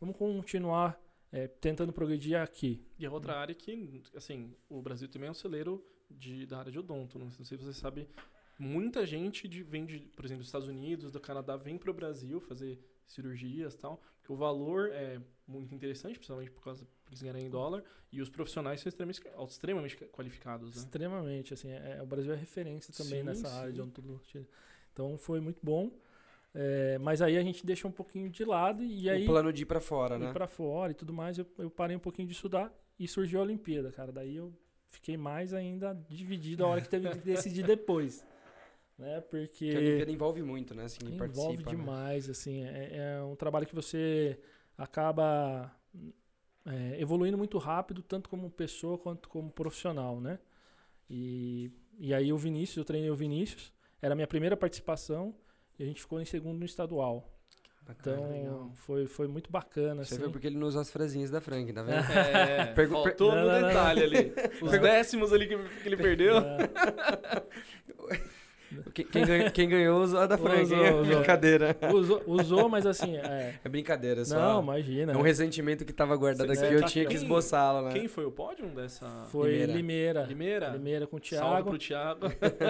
vamos 0.02 0.18
continuar 0.18 1.02
é, 1.32 1.48
tentando 1.48 1.94
progredir 1.94 2.36
aqui. 2.36 2.86
E 3.00 3.06
a 3.06 3.12
outra 3.12 3.38
área 3.38 3.56
que, 3.56 4.04
assim, 4.14 4.54
o 4.68 4.82
Brasil 4.82 5.08
também 5.08 5.30
é 5.30 5.32
um 5.32 5.34
celeiro 5.34 5.82
de, 6.12 6.46
da 6.46 6.58
área 6.60 6.72
de 6.72 6.80
odonto. 6.80 7.18
Não 7.18 7.32
sei 7.32 7.46
se 7.46 7.56
você 7.56 7.72
sabe, 7.72 8.10
muita 8.60 9.06
gente 9.06 9.48
de, 9.48 9.64
vem, 9.64 9.86
de, 9.86 10.00
por 10.14 10.26
exemplo, 10.26 10.42
dos 10.42 10.50
Estados 10.50 10.68
Unidos, 10.68 11.10
do 11.10 11.22
Canadá, 11.22 11.56
vem 11.56 11.78
para 11.78 11.90
o 11.90 11.94
Brasil 11.94 12.42
fazer 12.42 12.78
cirurgias 13.08 13.76
e 13.76 13.78
tal, 13.78 14.02
porque 14.18 14.34
o 14.34 14.36
valor 14.36 14.90
é 14.92 15.22
muito 15.48 15.74
interessante, 15.74 16.16
principalmente 16.16 16.52
por 16.52 16.64
causa 16.64 16.86
por 16.86 17.10
eles 17.10 17.22
ganharem 17.22 17.46
em 17.46 17.50
dólar, 17.50 17.84
e 18.12 18.22
os 18.22 18.30
profissionais 18.30 18.80
são 18.80 18.90
extremamente, 18.90 19.22
extremamente 19.48 19.96
qualificados, 20.08 20.76
né? 20.76 20.82
Extremamente, 20.82 21.54
assim, 21.54 21.72
é, 21.72 22.00
o 22.02 22.06
Brasil 22.06 22.34
é 22.34 22.36
referência 22.36 22.94
também 22.94 23.20
Sim, 23.20 23.26
nessa 23.26 23.50
área 23.50 23.70
sim. 23.70 23.76
de 23.76 23.82
odontologia. 23.82 24.48
Então 24.92 25.18
foi 25.18 25.40
muito 25.40 25.60
bom. 25.64 25.92
É, 26.56 27.00
mas 27.00 27.22
aí 27.22 27.36
a 27.36 27.42
gente 27.42 27.66
deixa 27.66 27.88
um 27.88 27.92
pouquinho 27.92 28.30
de 28.30 28.46
lado 28.46 28.84
e 28.84 29.10
aí 29.10 29.24
o 29.24 29.26
plano 29.26 29.52
de 29.52 29.64
ir 29.64 29.66
pra 29.66 29.80
fora, 29.80 30.18
ir 30.18 30.20
né? 30.20 30.32
pra 30.32 30.46
fora 30.48 30.92
e 30.92 30.94
tudo 30.94 31.12
mais, 31.12 31.40
eu, 31.40 31.48
eu 31.58 31.68
parei 31.68 31.96
um 31.96 32.00
pouquinho 32.00 32.28
de 32.28 32.34
estudar 32.36 32.72
e 33.00 33.08
surgiu 33.08 33.40
a 33.40 33.44
Olimpíada, 33.44 33.92
cara. 33.92 34.12
Daí 34.12 34.36
eu 34.36 34.54
fiquei 34.86 35.18
mais 35.18 35.52
ainda 35.52 35.94
dividido 36.08 36.64
a 36.64 36.68
hora 36.68 36.82
que 36.82 36.88
teve 36.88 37.10
que 37.10 37.18
decidir 37.26 37.66
depois. 37.66 38.24
Né? 38.98 39.20
Porque 39.22 39.66
a 39.66 39.74
Porque 39.74 39.78
Olimpíada 39.78 40.12
envolve 40.12 40.44
muito, 40.44 40.76
né? 40.76 40.84
Assim, 40.86 41.00
envolve 41.06 41.18
participa, 41.18 41.72
né? 41.72 41.78
demais, 41.78 42.30
assim, 42.30 42.64
é, 42.64 43.16
é 43.18 43.24
um 43.24 43.36
trabalho 43.36 43.66
que 43.66 43.74
você 43.74 44.40
acaba 44.78 45.72
é, 46.66 47.00
evoluindo 47.00 47.38
muito 47.38 47.58
rápido, 47.58 48.02
tanto 48.02 48.30
como 48.30 48.50
pessoa 48.50 48.98
quanto 48.98 49.30
como 49.30 49.52
profissional, 49.52 50.20
né? 50.20 50.40
E, 51.10 51.72
e 52.00 52.14
aí 52.14 52.32
o 52.34 52.38
Vinícius, 52.38 52.78
eu 52.78 52.86
treinei 52.86 53.10
o 53.10 53.16
Vinícius, 53.16 53.72
era 54.02 54.14
a 54.14 54.16
minha 54.16 54.28
primeira 54.28 54.56
participação 54.58 55.36
e 55.78 55.84
a 55.84 55.86
gente 55.86 56.02
ficou 56.02 56.20
em 56.22 56.26
segundo 56.26 56.58
no 56.60 56.66
estadual. 56.66 57.30
Bacana. 57.86 58.16
Então 58.18 58.32
legal. 58.32 58.72
foi, 58.76 59.06
foi 59.08 59.28
muito 59.28 59.52
bacana, 59.52 60.06
Você 60.06 60.14
assim. 60.14 60.24
viu 60.24 60.32
porque 60.32 60.48
ele 60.48 60.58
não 60.58 60.68
usa 60.68 60.80
as 60.80 60.90
frasinhas 60.90 61.30
da 61.30 61.42
Frank, 61.42 61.72
tá 61.74 61.84
vendo? 61.84 61.98
É, 62.14 62.68
Pergu- 62.74 63.04
faltou 63.04 63.36
Não, 63.36 63.42
no 63.42 63.48
não, 63.52 63.60
não, 63.60 63.68
detalhe 63.68 64.04
ali. 64.04 64.34
Os 64.64 64.72
décimos 64.72 65.34
ali 65.34 65.48
que, 65.50 65.58
que 65.82 65.88
ele 65.90 65.98
perdeu. 66.02 66.36
Quem, 68.94 69.06
quem 69.06 69.26
ganhou, 69.26 69.52
quem 69.52 69.70
ganhou 69.70 70.02
usou 70.04 70.20
a 70.20 70.28
da 70.28 70.38
Frank, 70.38 70.64
Usou. 70.64 71.06
Brincadeira. 71.06 71.78
usou, 71.94 72.24
usou, 72.28 72.70
mas 72.70 72.86
assim, 72.86 73.18
é, 73.18 73.56
É 73.64 73.70
brincadeira, 73.70 74.24
só. 74.26 74.36
não, 74.36 74.62
imagina. 74.64 75.14
É 75.14 75.18
um 75.18 75.22
ressentimento 75.22 75.86
que 75.86 75.94
tava 75.94 76.16
guardado 76.16 76.48
Você- 76.48 76.66
aqui, 76.66 76.74
é, 76.74 76.78
eu 76.78 76.82
tá 76.82 76.88
tinha 76.88 77.06
que 77.06 77.16
esboçá-lo, 77.16 77.88
né? 77.88 77.94
Quem 77.94 78.08
foi 78.08 78.26
o 78.26 78.32
pódio 78.32 78.68
dessa 78.70 79.06
Foi 79.30 79.52
Limeira. 79.52 79.74
Limeira. 79.74 80.24
Limeira? 80.24 80.68
Limeira 80.70 81.08
com 81.08 81.18
o 81.18 81.20
Salve 81.24 81.46
Thiago. 81.54 81.70
pro 81.70 81.78
Thiago. 81.80 82.20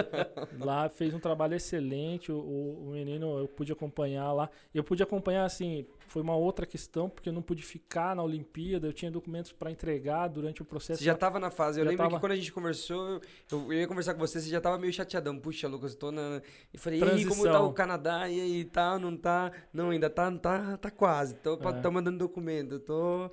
Lá 0.64 0.88
fez 0.88 1.14
um 1.14 1.18
trabalho 1.18 1.54
excelente. 1.54 2.30
O, 2.32 2.36
o- 2.36 2.88
o 2.88 2.92
menino 2.92 3.38
eu 3.38 3.48
pude 3.48 3.72
acompanhar 3.72 4.32
lá. 4.32 4.48
Eu 4.74 4.82
pude 4.84 5.02
acompanhar 5.02 5.44
assim. 5.44 5.86
Foi 6.06 6.22
uma 6.22 6.36
outra 6.36 6.64
questão 6.66 7.08
porque 7.08 7.28
eu 7.28 7.32
não 7.32 7.42
pude 7.42 7.62
ficar 7.62 8.14
na 8.14 8.22
Olimpíada. 8.22 8.86
Eu 8.86 8.92
tinha 8.92 9.10
documentos 9.10 9.52
para 9.52 9.70
entregar 9.70 10.28
durante 10.28 10.62
o 10.62 10.64
processo. 10.64 10.98
Você 10.98 11.04
já 11.04 11.14
tava 11.14 11.38
na 11.38 11.50
fase. 11.50 11.80
Eu 11.80 11.84
Já 11.84 11.90
lembro 11.90 12.04
tava. 12.04 12.16
que 12.16 12.20
quando 12.20 12.32
a 12.32 12.36
gente 12.36 12.52
conversou, 12.52 13.20
eu, 13.50 13.72
eu 13.72 13.72
ia 13.72 13.86
conversar 13.88 14.14
com 14.14 14.20
você, 14.20 14.40
você 14.40 14.48
já 14.48 14.60
tava 14.60 14.78
meio 14.78 14.92
chateadão. 14.92 15.38
Puxa, 15.38 15.66
Lucas, 15.66 15.92
eu 15.92 15.98
tô 15.98 16.12
na. 16.12 16.40
E 16.72 16.78
falei, 16.78 16.98
e 16.98 17.00
como 17.00 17.10
tá 17.10 17.16
Transição. 17.34 17.66
o 17.66 17.72
Canadá? 17.72 18.28
E 18.28 18.40
aí, 18.40 18.64
tá, 18.64 18.98
não 18.98 19.16
tá? 19.16 19.50
Não, 19.72 19.90
ainda 19.90 20.08
tá, 20.08 20.30
tá, 20.32 20.76
tá 20.76 20.90
quase. 20.90 21.34
Tô, 21.36 21.54
É. 21.54 21.72
tá 21.80 21.90
mandando 21.90 22.18
documento. 22.18 22.78
Tô. 22.80 23.30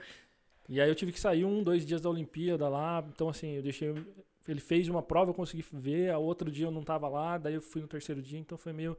E 0.69 0.79
aí 0.79 0.89
eu 0.89 0.95
tive 0.95 1.11
que 1.11 1.19
sair 1.19 1.43
um, 1.43 1.61
dois 1.61 1.85
dias 1.85 2.01
da 2.01 2.09
Olimpíada 2.09 2.67
lá. 2.69 3.03
Então 3.13 3.29
assim, 3.29 3.55
eu 3.57 3.61
deixei. 3.61 3.93
Ele 4.47 4.59
fez 4.59 4.87
uma 4.89 5.03
prova, 5.03 5.29
eu 5.31 5.35
consegui 5.35 5.63
ver. 5.73 6.09
A 6.11 6.17
outro 6.17 6.49
dia 6.49 6.65
eu 6.65 6.71
não 6.71 6.81
tava 6.83 7.07
lá. 7.07 7.37
Daí 7.37 7.53
eu 7.53 7.61
fui 7.61 7.81
no 7.81 7.87
terceiro 7.87 8.21
dia. 8.21 8.39
Então 8.39 8.57
foi 8.57 8.73
meio, 8.73 8.97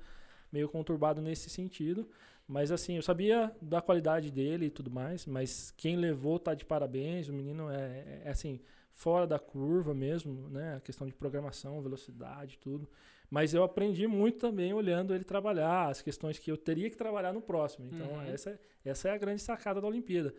meio 0.52 0.68
conturbado 0.68 1.20
nesse 1.20 1.50
sentido. 1.50 2.06
Mas 2.52 2.70
assim, 2.70 2.96
eu 2.96 3.02
sabia 3.02 3.50
da 3.62 3.80
qualidade 3.80 4.30
dele 4.30 4.66
e 4.66 4.70
tudo 4.70 4.90
mais. 4.90 5.24
Mas 5.24 5.72
quem 5.74 5.96
levou 5.96 6.38
tá 6.38 6.52
de 6.52 6.66
parabéns. 6.66 7.26
O 7.30 7.32
menino 7.32 7.70
é, 7.70 8.20
é, 8.24 8.30
assim, 8.30 8.60
fora 8.90 9.26
da 9.26 9.38
curva 9.38 9.94
mesmo, 9.94 10.50
né? 10.50 10.74
A 10.76 10.80
questão 10.80 11.06
de 11.06 11.14
programação, 11.14 11.80
velocidade, 11.80 12.58
tudo. 12.58 12.86
Mas 13.30 13.54
eu 13.54 13.64
aprendi 13.64 14.06
muito 14.06 14.38
também 14.38 14.74
olhando 14.74 15.14
ele 15.14 15.24
trabalhar, 15.24 15.88
as 15.88 16.02
questões 16.02 16.38
que 16.38 16.50
eu 16.50 16.56
teria 16.58 16.90
que 16.90 16.96
trabalhar 16.96 17.32
no 17.32 17.40
próximo. 17.40 17.86
Então, 17.90 18.06
Uhum. 18.06 18.22
essa, 18.26 18.60
essa 18.84 19.08
é 19.08 19.12
a 19.12 19.16
grande 19.16 19.40
sacada 19.40 19.80
da 19.80 19.86
Olimpíada. 19.88 20.34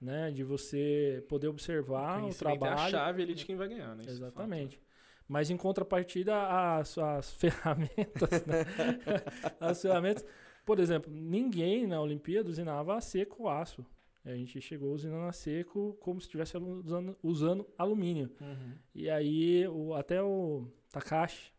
Né, 0.00 0.30
de 0.30 0.42
você 0.42 1.22
poder 1.28 1.48
observar 1.48 2.24
o 2.24 2.28
é 2.28 2.30
a 2.30 2.34
trabalho. 2.34 2.90
chave 2.90 3.22
ali 3.22 3.34
de 3.34 3.44
quem 3.44 3.54
vai 3.54 3.68
ganhar, 3.68 3.94
né? 3.94 4.04
É 4.04 4.06
fato. 4.06 4.10
Exatamente. 4.12 4.80
Mas 5.28 5.50
em 5.50 5.58
contrapartida, 5.58 6.34
as, 6.78 6.96
as 6.96 7.30
ferramentas, 7.36 8.46
né? 8.46 8.64
as 9.60 9.82
ferramentas, 9.82 10.24
por 10.64 10.78
exemplo, 10.78 11.12
ninguém 11.12 11.86
na 11.86 12.00
Olimpíada 12.00 12.48
usinava 12.48 12.96
a 12.96 13.00
seco 13.00 13.48
aço. 13.48 13.84
A 14.24 14.34
gente 14.34 14.60
chegou 14.60 14.92
usinando 14.92 15.26
a 15.26 15.32
seco 15.32 15.96
como 16.00 16.20
se 16.20 16.26
estivesse 16.26 16.56
usando, 16.56 17.16
usando 17.22 17.66
alumínio. 17.78 18.30
Uhum. 18.40 18.74
E 18.94 19.08
aí, 19.08 19.66
o, 19.68 19.94
até 19.94 20.22
o 20.22 20.66
Takashi, 20.90 21.52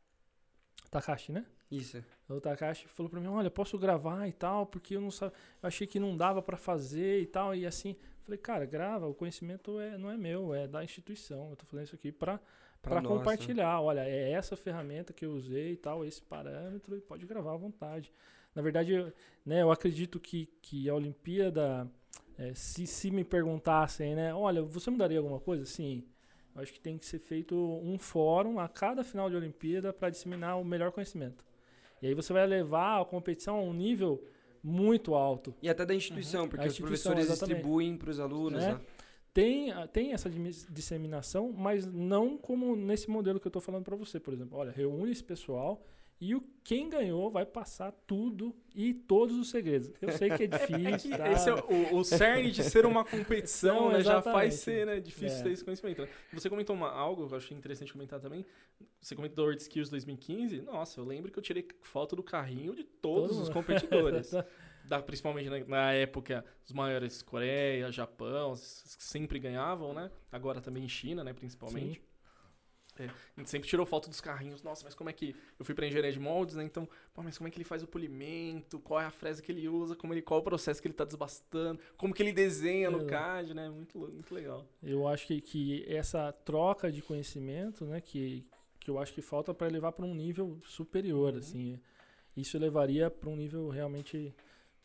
Takashi, 0.91 1.31
né? 1.31 1.45
Isso. 1.71 2.03
O 2.29 2.39
Takashi 2.39 2.87
falou 2.87 3.09
pra 3.09 3.19
mim, 3.19 3.27
olha, 3.27 3.49
posso 3.49 3.79
gravar 3.79 4.27
e 4.27 4.31
tal, 4.31 4.65
porque 4.65 4.95
eu 4.95 5.01
não 5.01 5.09
sabia, 5.09 5.35
eu 5.61 5.67
achei 5.67 5.87
que 5.87 5.99
não 5.99 6.15
dava 6.15 6.41
pra 6.41 6.57
fazer 6.57 7.21
e 7.21 7.25
tal, 7.25 7.55
e 7.55 7.65
assim, 7.65 7.95
falei, 8.21 8.37
cara, 8.37 8.65
grava, 8.65 9.07
o 9.07 9.13
conhecimento 9.13 9.79
é, 9.79 9.97
não 9.97 10.11
é 10.11 10.17
meu, 10.17 10.53
é 10.53 10.67
da 10.67 10.83
instituição, 10.83 11.49
eu 11.49 11.55
tô 11.55 11.65
fazendo 11.65 11.85
isso 11.85 11.95
aqui 11.95 12.11
pra, 12.11 12.39
Pra 12.81 12.99
pra 12.99 13.07
compartilhar, 13.07 13.79
olha, 13.79 14.01
é 14.01 14.31
essa 14.31 14.55
ferramenta 14.55 15.13
que 15.13 15.23
eu 15.23 15.31
usei 15.31 15.73
e 15.73 15.77
tal, 15.77 16.03
esse 16.03 16.21
parâmetro, 16.21 16.97
e 16.97 17.01
pode 17.01 17.25
gravar 17.27 17.53
à 17.53 17.57
vontade. 17.57 18.11
Na 18.55 18.61
verdade, 18.61 18.93
eu, 18.93 19.13
né, 19.45 19.61
eu 19.61 19.71
acredito 19.71 20.19
que, 20.19 20.47
que 20.61 20.89
a 20.89 20.95
Olimpíada, 20.95 21.89
é, 22.37 22.53
se, 22.53 22.85
se 22.85 23.09
me 23.11 23.23
perguntassem, 23.23 24.15
né, 24.15 24.33
olha, 24.33 24.61
você 24.61 24.89
mudaria 24.89 25.17
alguma 25.19 25.39
coisa? 25.39 25.65
Sim. 25.65 26.03
Eu 26.53 26.61
acho 26.61 26.73
que 26.73 26.79
tem 26.81 26.97
que 26.97 27.05
ser 27.05 27.19
feito 27.19 27.55
um 27.55 27.97
fórum 27.97 28.59
a 28.59 28.67
cada 28.67 29.03
final 29.03 29.29
de 29.29 29.35
Olimpíada 29.37 29.93
para 29.93 30.09
disseminar 30.09 30.59
o 30.59 30.65
melhor 30.65 30.91
conhecimento. 30.91 31.45
E 32.01 32.07
aí 32.07 32.13
você 32.13 32.33
vai 32.33 32.45
levar 32.45 33.01
a 33.01 33.05
competição 33.05 33.55
a 33.55 33.61
um 33.61 33.73
nível 33.73 34.21
muito 34.61 35.15
alto. 35.15 35.55
E 35.61 35.69
até 35.69 35.85
da 35.85 35.95
instituição, 35.95 36.47
porque 36.49 36.65
A 36.65 36.67
os 36.67 36.73
instituição, 36.73 37.11
professores 37.13 37.31
exatamente. 37.31 37.55
distribuem 37.55 37.97
pros 37.97 38.19
alunos, 38.19 38.61
É. 38.61 38.73
né? 38.73 38.81
Tem, 39.33 39.71
tem 39.93 40.11
essa 40.11 40.29
disseminação, 40.69 41.53
mas 41.53 41.85
não 41.85 42.37
como 42.37 42.75
nesse 42.75 43.09
modelo 43.09 43.39
que 43.39 43.47
eu 43.47 43.49
estou 43.49 43.61
falando 43.61 43.85
para 43.85 43.95
você, 43.95 44.19
por 44.19 44.33
exemplo. 44.33 44.57
Olha, 44.57 44.71
reúne 44.71 45.09
esse 45.11 45.23
pessoal 45.23 45.81
e 46.21 46.35
o, 46.35 46.43
quem 46.63 46.87
ganhou 46.87 47.31
vai 47.31 47.47
passar 47.47 47.91
tudo 48.05 48.55
e 48.75 48.93
todos 48.93 49.35
os 49.35 49.49
segredos. 49.49 49.91
Eu 49.99 50.11
sei 50.11 50.29
que 50.29 50.43
é 50.43 50.45
difícil. 50.47 51.17
tá? 51.17 51.31
Esse 51.31 51.49
é 51.49 51.55
o, 51.55 51.95
o 51.97 52.03
cerne 52.03 52.51
de 52.51 52.63
ser 52.63 52.85
uma 52.85 53.03
competição, 53.03 53.85
Não, 53.85 53.91
né? 53.93 54.03
Já 54.03 54.21
faz 54.21 54.53
ser 54.53 54.85
né, 54.85 54.99
difícil 54.99 55.39
É. 55.39 55.43
ter 55.43 55.51
esse 55.51 55.63
conhecimento. 55.65 56.03
né? 56.03 56.07
Você 56.31 56.47
comentou 56.47 56.75
uma, 56.75 56.91
algo 56.91 57.27
que 57.27 57.33
eu 57.33 57.37
achei 57.39 57.57
interessante 57.57 57.91
comentar 57.91 58.19
também. 58.19 58.45
Você 59.01 59.15
comentou 59.15 59.37
do 59.37 59.41
World 59.47 59.59
Skills 59.63 59.89
2015. 59.89 60.61
Nossa, 60.61 60.99
eu 60.99 61.05
lembro 61.05 61.31
que 61.31 61.39
eu 61.39 61.43
tirei 61.43 61.67
foto 61.81 62.15
do 62.15 62.21
carrinho 62.21 62.75
de 62.75 62.83
todos 62.83 63.31
Todo 63.31 63.41
os 63.41 63.49
competidores. 63.49 64.31
da, 64.85 65.01
principalmente 65.01 65.49
na, 65.49 65.59
na 65.65 65.93
época, 65.93 66.45
os 66.63 66.71
maiores 66.71 67.23
Coreia, 67.23 67.91
Japão, 67.91 68.53
sempre 68.55 69.39
ganhavam, 69.39 69.91
né? 69.93 70.11
Agora 70.31 70.61
também 70.61 70.87
China, 70.87 71.23
né? 71.23 71.33
Principalmente. 71.33 71.99
Sim. 71.99 72.10
É, 72.99 73.05
a 73.05 73.39
gente 73.39 73.49
sempre 73.49 73.67
tirou 73.69 73.85
foto 73.85 74.09
dos 74.09 74.19
carrinhos. 74.19 74.61
Nossa, 74.61 74.83
mas 74.83 74.93
como 74.93 75.09
é 75.09 75.13
que. 75.13 75.35
Eu 75.57 75.63
fui 75.65 75.73
pra 75.73 75.87
engenharia 75.87 76.11
de 76.11 76.19
moldes, 76.19 76.55
né? 76.55 76.63
Então, 76.63 76.87
pô, 77.13 77.23
mas 77.23 77.37
como 77.37 77.47
é 77.47 77.51
que 77.51 77.57
ele 77.57 77.63
faz 77.63 77.81
o 77.81 77.87
polimento? 77.87 78.79
Qual 78.79 78.99
é 78.99 79.05
a 79.05 79.11
fresa 79.11 79.41
que 79.41 79.51
ele 79.51 79.67
usa? 79.67 79.95
Como 79.95 80.13
ele, 80.13 80.21
qual 80.21 80.39
é 80.39 80.41
o 80.41 80.43
processo 80.43 80.81
que 80.81 80.87
ele 80.87 80.93
tá 80.93 81.05
desbastando? 81.05 81.79
Como 81.97 82.13
que 82.13 82.21
ele 82.21 82.33
desenha 82.33 82.91
no 82.91 82.97
Exato. 82.97 83.09
CAD, 83.11 83.53
né? 83.53 83.69
Muito, 83.69 83.97
muito 83.97 84.33
legal. 84.35 84.65
Eu 84.83 85.07
acho 85.07 85.25
que, 85.25 85.39
que 85.41 85.85
essa 85.87 86.31
troca 86.33 86.91
de 86.91 87.01
conhecimento, 87.01 87.85
né, 87.85 88.01
que, 88.01 88.43
que 88.79 88.89
eu 88.91 88.99
acho 88.99 89.13
que 89.13 89.21
falta 89.21 89.53
para 89.53 89.67
levar 89.67 89.93
para 89.93 90.05
um 90.05 90.13
nível 90.13 90.59
superior, 90.65 91.33
Uhum. 91.33 91.39
assim, 91.39 91.79
isso 92.35 92.57
levaria 92.57 93.09
para 93.09 93.29
um 93.29 93.35
nível 93.37 93.69
realmente. 93.69 94.35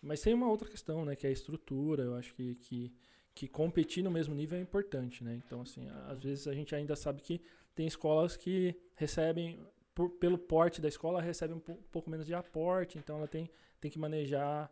Mas 0.01 0.21
tem 0.21 0.33
uma 0.33 0.49
outra 0.49 0.69
questão, 0.69 1.05
né, 1.05 1.17
que 1.17 1.27
é 1.27 1.31
a 1.31 1.33
estrutura. 1.33 2.05
Eu 2.05 2.15
acho 2.15 2.33
que, 2.35 2.55
que, 2.55 2.93
que 3.35 3.49
competir 3.49 4.05
no 4.05 4.11
mesmo 4.13 4.35
nível 4.35 4.57
é 4.59 4.63
importante, 4.63 5.25
né. 5.25 5.35
Então, 5.45 5.61
assim, 5.61 5.89
às 6.09 6.23
vezes 6.23 6.47
a 6.47 6.55
gente 6.55 6.73
ainda 6.75 6.95
sabe 6.95 7.21
que 7.21 7.41
tem 7.77 7.87
escolas 7.87 8.37
que 8.37 8.75
recebem 8.97 9.61
por- 9.95 10.11
pelo 10.11 10.37
porte 10.37 10.81
da 10.81 10.89
escola 10.89 11.23
recebe 11.23 11.55
um 11.55 11.61
pou- 11.61 11.81
pouco 11.93 12.11
menos 12.11 12.27
de 12.27 12.35
aporte, 12.35 12.99
então 12.99 13.19
ela 13.19 13.29
tem, 13.29 13.49
tem 13.81 13.89
que 13.91 13.99
manejar 13.99 14.69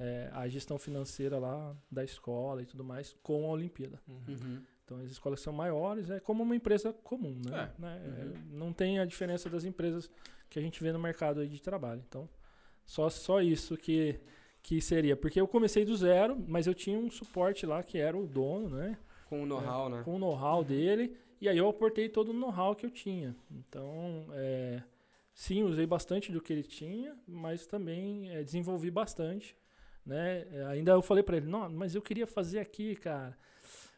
é, 0.00 0.30
a 0.32 0.46
gestão 0.46 0.78
financeira 0.78 1.38
lá 1.38 1.76
da 1.90 2.04
escola 2.04 2.62
e 2.62 2.66
tudo 2.66 2.84
mais 2.84 3.16
com 3.22 3.46
a 3.46 3.52
Olimpíada. 3.54 4.00
Uhum. 4.06 4.22
Uhum. 4.28 4.62
Então 4.84 4.98
as 4.98 5.10
escolas 5.10 5.40
são 5.40 5.52
maiores, 5.52 6.08
é 6.10 6.20
como 6.20 6.42
uma 6.44 6.54
empresa 6.54 6.92
comum, 6.92 7.40
né? 7.44 7.72
É. 7.76 7.80
Né? 7.82 8.02
Uhum. 8.06 8.32
É, 8.32 8.56
Não 8.56 8.72
tem 8.72 9.00
a 9.00 9.04
diferença 9.04 9.50
das 9.50 9.64
empresas 9.64 10.08
que 10.48 10.58
a 10.58 10.62
gente 10.62 10.80
vê 10.82 10.92
no 10.92 10.98
mercado 11.00 11.40
aí 11.40 11.48
de 11.48 11.60
trabalho. 11.60 12.02
Então, 12.08 12.28
só, 12.86 13.10
só 13.10 13.42
isso 13.42 13.76
que, 13.76 14.20
que 14.62 14.80
seria. 14.80 15.16
Porque 15.16 15.40
eu 15.40 15.48
comecei 15.48 15.84
do 15.84 15.96
zero, 15.96 16.36
mas 16.46 16.66
eu 16.68 16.74
tinha 16.74 16.96
um 16.98 17.10
suporte 17.10 17.66
lá 17.66 17.82
que 17.82 17.98
era 17.98 18.16
o 18.16 18.24
dono, 18.26 18.76
né? 18.76 18.96
Com 19.28 19.42
o 19.42 19.46
know-how, 19.46 19.88
né? 19.88 20.02
Com 20.04 20.16
o 20.16 20.18
know-how 20.18 20.64
dele. 20.64 21.16
E 21.40 21.48
aí 21.48 21.56
eu 21.56 21.68
aportei 21.68 22.08
todo 22.08 22.30
o 22.30 22.32
know-how 22.32 22.74
que 22.74 22.84
eu 22.86 22.90
tinha. 22.90 23.36
Então, 23.50 24.26
é, 24.32 24.82
sim, 25.34 25.62
usei 25.62 25.86
bastante 25.86 26.32
do 26.32 26.40
que 26.40 26.52
ele 26.52 26.62
tinha, 26.64 27.16
mas 27.26 27.66
também 27.66 28.30
é, 28.30 28.42
desenvolvi 28.42 28.90
bastante. 28.90 29.56
Né? 30.04 30.46
É, 30.50 30.64
ainda 30.66 30.92
eu 30.92 31.02
falei 31.02 31.22
pra 31.22 31.36
ele, 31.36 31.46
não, 31.46 31.68
mas 31.70 31.94
eu 31.94 32.02
queria 32.02 32.26
fazer 32.26 32.58
aqui, 32.58 32.96
cara. 32.96 33.36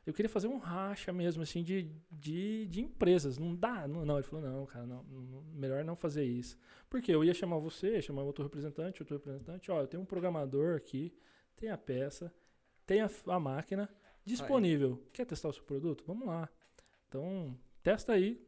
Eu 0.04 0.12
queria 0.12 0.28
fazer 0.28 0.48
um 0.48 0.58
racha 0.58 1.12
mesmo, 1.12 1.42
assim, 1.42 1.62
de, 1.62 1.88
de, 2.10 2.66
de 2.66 2.80
empresas. 2.80 3.38
Não 3.38 3.54
dá? 3.54 3.86
Não, 3.86 4.04
não. 4.04 4.16
Ele 4.16 4.24
falou, 4.26 4.44
não, 4.44 4.66
cara, 4.66 4.84
não, 4.86 5.04
não- 5.04 5.42
melhor 5.54 5.84
não 5.84 5.94
fazer 5.94 6.24
isso. 6.24 6.58
Porque 6.88 7.14
eu 7.14 7.22
ia 7.22 7.32
chamar 7.34 7.58
você, 7.58 8.02
chamar 8.02 8.22
outro 8.22 8.42
representante, 8.42 9.02
outro 9.02 9.14
representante. 9.16 9.70
Ó, 9.70 9.80
eu 9.80 9.86
tenho 9.86 10.02
um 10.02 10.06
programador 10.06 10.74
aqui, 10.76 11.14
tem 11.56 11.70
a 11.70 11.78
peça, 11.78 12.32
tem 12.86 13.02
a, 13.02 13.10
a 13.28 13.38
máquina 13.38 13.88
disponível. 14.24 15.02
Quer 15.12 15.24
testar 15.26 15.48
o 15.48 15.52
seu 15.52 15.62
produto? 15.62 16.04
Vamos 16.06 16.26
lá. 16.26 16.48
Então, 17.08 17.56
testa 17.82 18.12
aí. 18.12 18.40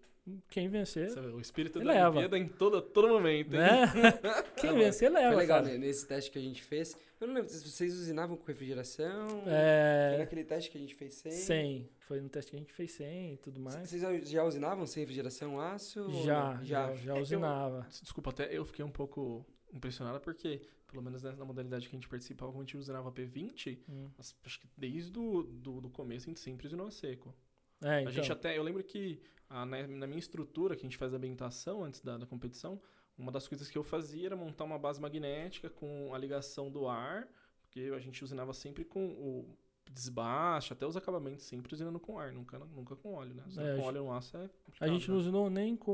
Quem 0.49 0.69
vencer, 0.69 1.11
O 1.35 1.41
espírito 1.41 1.79
Ele 1.81 1.87
da 1.87 1.93
leva. 1.95 2.11
Olimpíada 2.11 2.39
em 2.39 2.47
todo, 2.47 2.81
todo 2.81 3.09
momento. 3.09 3.57
né? 3.57 3.87
Quem 4.57 4.73
vencer, 4.75 5.11
leva, 5.11 5.31
Foi 5.33 5.37
legal, 5.43 5.61
cara. 5.63 5.73
né? 5.73 5.79
Nesse 5.79 6.07
teste 6.07 6.31
que 6.31 6.39
a 6.39 6.43
gente 6.43 6.63
fez. 6.63 6.97
Eu 7.21 7.27
não 7.27 7.35
lembro 7.35 7.51
se 7.51 7.69
vocês 7.69 7.93
usinavam 7.93 8.37
com 8.37 8.45
refrigeração. 8.47 9.27
Foi 9.43 9.43
É, 9.53 10.17
naquele 10.19 10.45
teste 10.45 10.71
que 10.71 10.79
a 10.79 10.81
gente 10.81 10.95
fez 10.95 11.15
sem. 11.15 11.33
100. 11.33 11.91
Foi 11.99 12.21
no 12.21 12.29
teste 12.29 12.53
que 12.53 12.57
a 12.57 12.61
gente 12.61 12.73
fez 12.73 12.93
100 12.93 13.33
e 13.33 13.37
tudo 13.39 13.59
mais. 13.59 13.89
Vocês 13.89 14.01
já- 14.01 14.17
já 14.21 14.45
usinavam 14.45 14.87
sem 14.87 15.01
refrigeração 15.03 15.61
aço? 15.61 16.09
Já, 16.25 16.55
não? 16.55 16.65
já, 16.65 16.95
já 16.95 17.13
É 17.13 17.15
que 17.15 17.19
eu- 17.19 17.23
usinava. 17.23 17.87
Desculpa, 18.01 18.31
até 18.31 18.57
eu 18.57 18.65
fiquei 18.65 18.85
um 18.85 18.91
pouco 18.93 19.45
impressionado 19.75 20.21
porque, 20.21 20.61
pelo 20.93 21.03
menos 21.03 21.23
na 21.23 21.45
modalidade 21.45 21.89
que 21.89 21.97
a 21.97 21.99
gente 21.99 22.09
participava, 22.09 22.53
como 22.53 22.63
a 22.63 22.67
gente 22.67 22.77
usava 22.77 23.11
P20, 23.11 23.79
Hum. 23.89 24.11
mas 24.17 24.37
acho 24.45 24.61
que 24.61 24.69
desde 24.77 25.19
o 25.19 25.43
do, 25.43 25.81
do 25.81 25.91
começo 25.91 26.27
a 26.27 26.31
gente 26.31 26.41
sempre 26.41 26.67
usinou 26.67 26.87
a 26.87 26.91
seco. 26.91 27.35
É, 27.83 28.03
então. 28.03 28.13
A 28.13 28.15
gente 28.15 28.31
até, 28.31 28.57
eu 28.57 28.63
lembro 28.63 28.85
que 28.85 29.21
ah, 29.49 29.65
na, 29.65 29.87
na 29.87 30.07
minha 30.07 30.19
estrutura, 30.19 30.77
que 30.77 30.83
a 30.83 30.89
gente 30.89 30.99
faz 30.99 31.15
a 31.15 31.17
ambientação 31.17 31.83
antes 31.83 32.03
da, 32.03 32.19
da 32.19 32.27
competição, 32.27 32.81
uma 33.17 33.33
das 33.33 33.49
coisas 33.49 33.71
que 33.71 33.77
eu 33.77 33.83
fazia 33.83 34.27
era 34.27 34.37
montar 34.37 34.65
uma 34.65 34.79
base 34.79 35.01
magnética 35.01 35.71
com 35.71 36.15
a 36.15 36.19
ligação 36.19 36.71
do 36.71 36.87
ar, 36.87 37.27
porque 37.63 37.91
a 37.95 37.99
gente 37.99 38.23
usinava 38.23 38.53
sempre 38.53 38.85
com 38.85 39.07
o 39.13 39.59
desbaste, 39.91 40.73
até 40.73 40.87
os 40.87 40.97
acabamentos 40.97 41.45
sempre 41.45 41.75
usinando 41.75 42.01
com 42.01 42.19
ar, 42.19 42.33
nunca, 42.33 42.59
nunca 42.59 42.97
com 42.97 43.13
óleo, 43.15 43.35
né? 43.35 43.43
Usando 43.47 43.67
É, 43.67 43.73
a 43.73 43.77
com 43.77 43.83
óleo 43.83 44.03
no 44.05 44.13
aço 44.13 44.37
é 44.37 44.49
A 44.81 44.89
gente 44.89 45.07
né? 45.09 45.13
não 45.15 45.21
usinou 45.21 45.51
nem 45.51 45.77
com 45.77 45.93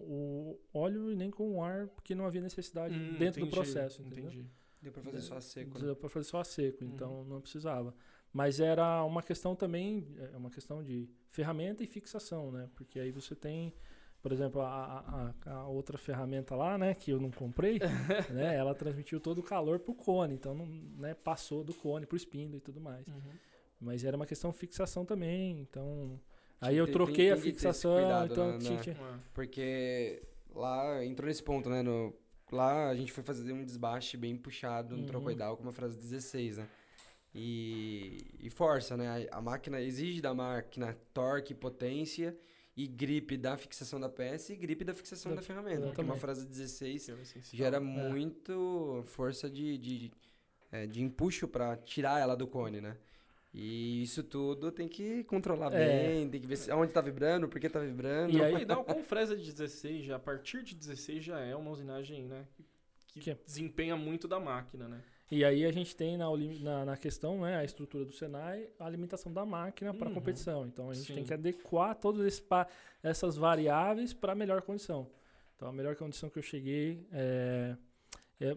o 0.00 0.58
óleo 0.72 1.10
e 1.10 1.16
nem 1.16 1.30
com 1.30 1.56
o 1.56 1.62
ar, 1.62 1.88
porque 1.88 2.14
não 2.14 2.26
havia 2.26 2.40
necessidade 2.42 2.94
Hum, 2.94 3.16
dentro 3.18 3.40
do 3.40 3.46
entendi, 3.46 3.50
processo, 3.50 4.02
entendeu? 4.02 4.26
Entendi. 4.26 4.46
Deu 4.82 4.92
pra 4.92 5.02
fazer 5.02 5.22
só 5.22 5.36
a 5.36 5.40
seco, 5.40 5.78
né? 5.78 5.84
Deu 5.86 5.96
pra 5.96 6.08
fazer 6.10 6.24
só 6.28 6.40
a 6.40 6.44
seco, 6.44 6.84
Uhum. 6.84 6.90
então 6.90 7.24
não 7.24 7.40
precisava. 7.40 7.94
Mas 8.32 8.60
era 8.60 9.02
uma 9.04 9.22
questão 9.22 9.54
também, 9.56 10.06
é 10.18 10.36
uma 10.36 10.50
questão 10.50 10.82
de 10.82 11.08
ferramenta 11.28 11.82
e 11.82 11.86
fixação, 11.86 12.50
né? 12.52 12.68
Porque 12.74 13.00
aí 13.00 13.10
você 13.10 13.34
tem, 13.34 13.72
por 14.24 14.32
exemplo, 14.32 14.62
a, 14.62 15.32
a- 15.44 15.50
a 15.52 15.68
outra 15.68 15.98
ferramenta 15.98 16.56
lá, 16.56 16.78
né, 16.78 16.94
que 16.94 17.10
eu 17.10 17.20
não 17.20 17.30
comprei, 17.30 17.78
né? 18.32 18.56
Ela 18.56 18.74
transmitiu 18.74 19.20
todo 19.20 19.38
o 19.40 19.42
calor 19.42 19.78
pro 19.80 19.94
cone, 19.94 20.32
então 20.32 20.54
não, 20.54 20.64
né, 20.66 21.12
passou 21.12 21.62
do 21.62 21.74
cone 21.74 22.06
pro 22.06 22.16
espinho 22.16 22.56
e 22.56 22.60
tudo 22.60 22.80
mais. 22.80 23.06
Uhum. 23.06 23.32
Mas 23.78 24.02
era 24.02 24.16
uma 24.16 24.24
questão 24.24 24.50
de 24.50 24.56
fixação 24.56 25.04
também, 25.04 25.60
então 25.60 26.18
aí 26.58 26.74
eu 26.74 26.86
Tem- 26.86 26.94
troquei 26.94 27.16
tem- 27.16 27.30
a 27.32 27.34
tem 27.34 27.42
fixação, 27.44 27.92
cuidado, 28.00 28.32
então 28.32 28.52
né, 28.52 28.58
tinha, 28.60 28.76
né? 28.76 28.82
tinha- 28.82 28.96
É. 28.96 29.18
Porque 29.34 30.22
lá 30.54 31.04
entrou 31.04 31.28
nesse 31.28 31.42
ponto, 31.42 31.68
né? 31.68 31.82
No, 31.82 32.14
lá 32.50 32.88
a 32.88 32.94
gente 32.96 33.12
foi 33.12 33.22
fazer 33.22 33.52
um 33.52 33.62
desbaste 33.62 34.16
bem 34.16 34.38
puxado 34.38 34.94
no 34.96 35.02
Uhum. 35.02 35.06
trocoidal 35.06 35.54
com 35.58 35.64
uma 35.64 35.72
frase 35.72 35.98
16, 35.98 36.56
né? 36.56 36.66
E, 37.34 38.24
e 38.40 38.48
força, 38.48 38.96
né? 38.96 39.28
A, 39.30 39.38
a 39.38 39.42
máquina 39.42 39.80
exige 39.82 40.20
da 40.22 40.32
máquina 40.32 40.96
torque, 41.12 41.52
potência 41.52 42.34
e 42.76 42.86
gripe 42.86 43.36
da 43.36 43.56
fixação 43.56 44.00
da 44.00 44.08
peça 44.08 44.52
e 44.52 44.56
gripe 44.56 44.84
da 44.84 44.92
fixação 44.94 45.30
Da- 45.32 45.36
da, 45.36 45.42
ferramenta. 45.42 45.86
Porque 45.86 46.00
uma 46.00 46.14
exatamente. 46.14 46.20
frase 46.20 46.46
16 46.46 47.08
Isso 47.08 47.38
é 47.38 47.56
gera 47.56 47.78
muito 47.80 49.02
força 49.06 49.48
de, 49.48 49.78
de, 49.78 50.12
é, 50.72 50.86
de 50.86 51.02
empuxo 51.02 51.46
para 51.46 51.76
tirar 51.76 52.20
ela 52.20 52.34
do 52.36 52.46
cone, 52.46 52.80
né? 52.80 52.96
E 53.56 54.02
isso 54.02 54.24
tudo 54.24 54.72
tem 54.72 54.88
que 54.88 55.22
controlar 55.24 55.72
É. 55.72 56.08
bem, 56.14 56.28
tem 56.28 56.40
que 56.40 56.46
ver 56.48 56.56
se, 56.56 56.72
onde 56.72 56.92
tá 56.92 57.00
vibrando, 57.00 57.48
por 57.48 57.60
que 57.60 57.68
tá 57.68 57.78
vibrando. 57.78 58.36
E 58.36 58.42
aí- 58.42 58.64
dá 58.66 58.74
com 58.76 59.02
fresa 59.04 59.36
de 59.36 59.52
16, 59.52 60.04
já, 60.04 60.16
a 60.16 60.18
partir 60.18 60.64
de 60.64 60.74
16 60.74 61.22
já 61.22 61.38
é 61.38 61.54
uma 61.54 61.70
usinagem, 61.70 62.24
né? 62.24 62.44
Que, 63.06 63.20
Que- 63.20 63.36
desempenha 63.46 63.94
muito 63.96 64.26
da 64.26 64.40
máquina, 64.40 64.88
né? 64.88 65.00
E 65.34 65.44
aí 65.44 65.64
a 65.66 65.72
gente 65.72 65.96
tem 65.96 66.16
na, 66.16 66.26
na, 66.60 66.84
na 66.84 66.96
questão, 66.96 67.40
né, 67.40 67.56
a 67.56 67.64
estrutura 67.64 68.04
do 68.04 68.12
Senai, 68.12 68.68
a 68.78 68.86
alimentação 68.86 69.32
da 69.32 69.44
máquina 69.44 69.92
para 69.92 70.08
Uhum. 70.08 70.14
competição. 70.14 70.64
Então 70.64 70.90
a 70.90 70.94
gente 70.94 71.08
tem 71.08 71.22
Sim. 71.22 71.24
que 71.24 71.34
adequar 71.34 71.96
todas 71.96 72.40
essas 73.02 73.36
variáveis 73.36 74.12
para 74.12 74.30
a 74.30 74.36
melhor 74.36 74.62
condição. 74.62 75.10
Então 75.56 75.66
a 75.68 75.72
melhor 75.72 75.96
condição 75.96 76.30
que 76.30 76.38
eu 76.38 76.42
cheguei 76.42 77.04
é, 77.12 77.76
é, 78.40 78.54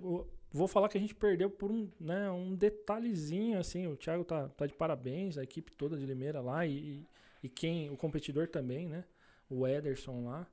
vou 0.52 0.68
falar 0.68 0.88
que 0.88 1.00
a 1.00 1.02
gente 1.02 1.16
perdeu 1.16 1.50
por 1.50 1.72
um, 1.72 1.90
né, 2.00 2.30
um 2.30 2.54
detalhezinho 2.54 3.58
assim. 3.58 3.88
O 3.88 3.96
Thiago 3.96 4.24
tá, 4.24 4.48
tá 4.50 4.68
de 4.68 4.76
parabéns, 4.76 5.36
a 5.40 5.44
equipe 5.44 5.72
toda 5.72 5.98
de 5.98 6.06
Limeira 6.06 6.42
lá 6.42 6.64
e, 6.64 6.78
e, 6.78 7.08
e 7.46 7.50
quem 7.50 7.90
o 7.90 7.98
competidor 7.98 8.48
também, 8.50 8.88
né? 8.88 9.04
O 9.50 9.66
Ederson 9.66 10.26
lá, 10.26 10.46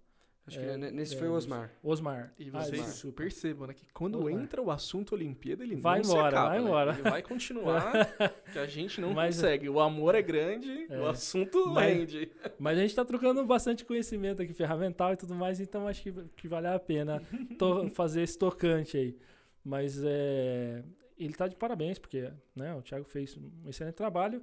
Acho 0.47 0.61
É, 0.61 0.73
que 0.73 0.77
ne- 0.77 0.91
nesse 0.91 1.15
é, 1.15 1.19
foi 1.19 1.29
o 1.29 1.33
Osmar. 1.33 1.71
Osmar. 1.83 2.35
E 2.39 2.51
Ah, 2.53 2.61
vocês 2.65 3.03
percebam, 3.17 3.67
né? 3.67 3.73
Que 3.73 3.87
quando 3.95 4.19
Osmar. 4.19 4.33
entra 4.43 4.61
o 4.61 4.71
assunto 4.71 5.15
Olimpíada, 5.15 5.65
ele 5.65 5.75
Vai 5.77 5.99
não 5.99 6.05
se 6.05 6.11
embora, 6.11 6.29
acaba, 6.29 6.49
vai 6.51 6.59
né? 6.59 6.65
embora. 6.65 6.93
Ele 6.93 7.03
vai 7.03 7.23
continuar, 7.23 7.93
que 8.53 8.59
a 8.59 8.67
gente 8.67 9.01
não 9.01 9.15
Mas- 9.15 9.37
consegue. 9.37 9.69
O 9.71 9.81
amor 9.81 10.15
é 10.15 10.21
grande, 10.21 10.87
É. 10.91 10.99
o 11.01 11.07
assunto 11.09 11.67
Mas- 11.71 11.87
rende. 11.97 12.31
Mas 12.59 12.77
a 12.79 12.83
gente 12.83 12.95
tá 12.95 13.05
trocando 13.07 13.43
bastante 13.47 13.87
conhecimento 13.87 14.43
aqui, 14.43 14.53
ferramental 14.53 15.15
e 15.15 15.17
tudo 15.17 15.35
mais, 15.35 15.61
então 15.61 15.89
acho 15.89 16.03
que, 16.03 16.13
que 16.37 16.47
vale 16.47 16.67
a 16.67 16.79
pena 16.79 17.21
to- 17.59 17.89
fazer 17.91 18.21
esse 18.21 18.39
tocante 18.39 18.99
aí. 18.99 19.17
Mas 19.65 19.99
é, 20.05 20.85
ele 21.19 21.33
tá 21.33 21.49
de 21.49 21.57
parabéns, 21.57 21.99
porque 21.99 22.31
né, 22.55 22.75
o 22.75 22.83
Thiago 22.83 23.07
fez 23.07 23.35
um 23.35 23.67
excelente 23.71 23.95
trabalho, 23.95 24.43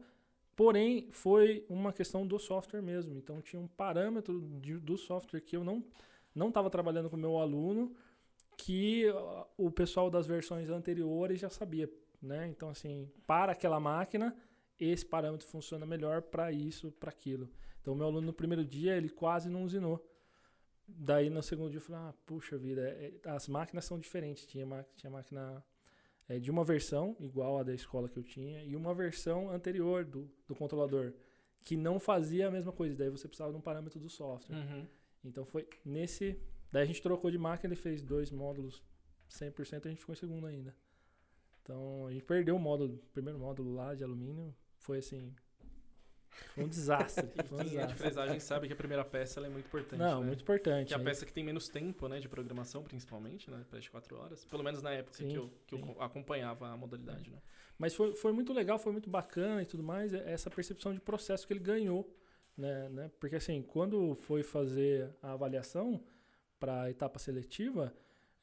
porém 0.61 1.07
foi 1.09 1.65
uma 1.67 1.91
questão 1.91 2.27
do 2.27 2.37
software 2.37 2.83
mesmo. 2.83 3.15
Então 3.17 3.41
tinha 3.41 3.59
um 3.59 3.67
parâmetro 3.67 4.39
de- 4.61 4.77
do 4.77 4.95
software 4.95 5.41
que 5.41 5.57
eu 5.57 5.63
não 5.63 5.83
não 6.35 6.49
estava 6.49 6.69
trabalhando 6.69 7.09
com 7.09 7.15
o 7.15 7.19
meu 7.19 7.37
aluno, 7.39 7.95
que 8.55 9.09
ó, 9.09 9.47
o 9.57 9.71
pessoal 9.71 10.07
das 10.11 10.27
versões 10.27 10.69
anteriores 10.69 11.39
já 11.41 11.49
sabia. 11.49 11.91
Né? 12.21 12.47
Então, 12.47 12.69
assim, 12.69 13.09
para 13.25 13.53
aquela 13.53 13.79
máquina, 13.79 14.37
esse 14.79 15.03
parâmetro 15.03 15.47
funciona 15.47 15.83
melhor 15.83 16.21
para 16.21 16.51
isso, 16.51 16.91
para 16.91 17.09
aquilo. 17.09 17.49
Então, 17.81 17.95
meu 17.95 18.05
aluno 18.05 18.27
no 18.27 18.33
primeiro 18.33 18.63
dia, 18.63 18.95
ele 18.95 19.09
quase 19.09 19.49
não 19.49 19.63
usinou. 19.63 19.99
Daí, 20.87 21.27
no 21.31 21.41
segundo 21.41 21.71
dia, 21.71 21.79
eu 21.79 21.83
falei, 21.83 22.01
ah, 22.03 22.13
puxa 22.27 22.55
vida, 22.55 22.81
é- 22.87 23.13
é- 23.25 23.29
as 23.31 23.47
máquinas 23.47 23.83
são 23.85 23.97
diferentes. 23.99 24.45
Tinha, 24.45 24.85
tinha 24.95 25.09
máquina 25.09 25.65
é, 26.27 26.39
de 26.39 26.49
uma 26.49 26.63
versão, 26.63 27.15
igual 27.19 27.57
a 27.59 27.63
da 27.63 27.73
escola 27.73 28.07
que 28.07 28.17
eu 28.17 28.23
tinha, 28.23 28.63
e 28.63 28.75
uma 28.75 28.93
versão 28.93 29.49
anterior 29.49 30.05
do, 30.05 30.29
do 30.47 30.55
controlador, 30.55 31.13
que 31.61 31.75
não 31.75 31.99
fazia 31.99 32.47
a 32.47 32.51
mesma 32.51 32.71
coisa. 32.71 32.97
Daí, 32.97 33.09
você 33.09 33.27
precisava 33.27 33.51
de 33.51 33.57
um 33.57 33.61
parâmetro 33.61 33.99
do 33.99 34.09
software. 34.09 34.55
Uhum. 34.55 34.87
Então, 35.23 35.45
foi 35.45 35.67
nesse... 35.85 36.39
Daí, 36.71 36.83
a 36.83 36.85
gente 36.85 37.01
trocou 37.01 37.29
de 37.29 37.37
máquina, 37.37 37.73
ele 37.73 37.79
fez 37.79 38.01
dois 38.01 38.31
módulos 38.31 38.83
100%, 39.29 39.85
a 39.85 39.89
gente 39.89 39.99
ficou 39.99 40.13
em 40.13 40.17
segundo 40.17 40.47
ainda. 40.47 40.75
Então, 41.61 42.07
a 42.07 42.11
gente 42.11 42.23
perdeu 42.23 42.55
o 42.55 42.59
módulo, 42.59 42.95
o 42.95 43.11
primeiro 43.13 43.37
módulo 43.37 43.73
lá 43.73 43.93
de 43.93 44.03
alumínio, 44.03 44.55
foi 44.79 44.99
assim... 44.99 45.33
Foi 46.53 46.63
um 46.63 46.67
desastre. 46.67 47.27
Foi 47.47 47.57
um 47.57 47.61
é 47.61 47.63
de 47.63 47.69
desastre. 47.71 47.97
fresagem 47.97 48.39
sabe 48.39 48.67
que 48.67 48.73
a 48.73 48.75
primeira 48.75 49.03
peça 49.03 49.39
é 49.39 49.49
muito 49.49 49.65
importante. 49.65 49.99
Não, 49.99 50.21
né? 50.21 50.27
muito 50.27 50.41
importante. 50.41 50.87
Que 50.87 50.93
é 50.93 50.97
a 50.97 50.99
peça 50.99 51.25
que 51.25 51.33
tem 51.33 51.43
menos 51.43 51.69
tempo, 51.69 52.07
né, 52.07 52.19
de 52.19 52.27
programação, 52.27 52.83
principalmente, 52.83 53.49
né, 53.49 53.63
para 53.69 53.79
de 53.79 53.89
4 53.89 54.17
horas. 54.17 54.45
Pelo 54.45 54.63
menos 54.63 54.81
na 54.81 54.91
época 54.91 55.17
Sim, 55.17 55.27
que, 55.27 55.35
eu, 55.35 55.53
que 55.67 55.75
eu 55.75 55.79
sim. 55.79 55.95
acompanhava 55.99 56.67
a 56.67 56.77
modalidade, 56.77 57.29
né. 57.29 57.37
Mas 57.77 57.93
foi, 57.95 58.15
foi 58.15 58.31
muito 58.31 58.53
legal, 58.53 58.77
foi 58.77 58.91
muito 58.91 59.09
bacana 59.09 59.61
e 59.61 59.65
tudo 59.65 59.83
mais, 59.83 60.13
é- 60.13 60.31
essa 60.31 60.49
percepção 60.49 60.93
de 60.93 60.99
processo 60.99 61.45
que 61.47 61.53
ele 61.53 61.59
ganhou. 61.59 62.15
Né, 62.57 62.89
né? 62.89 63.11
Porque 63.19 63.37
assim, 63.37 63.61
quando 63.61 64.13
foi 64.13 64.43
fazer 64.43 65.09
a 65.21 65.31
avaliação 65.31 66.03
para 66.59 66.83
a 66.83 66.89
etapa 66.91 67.17
seletiva, 67.17 67.93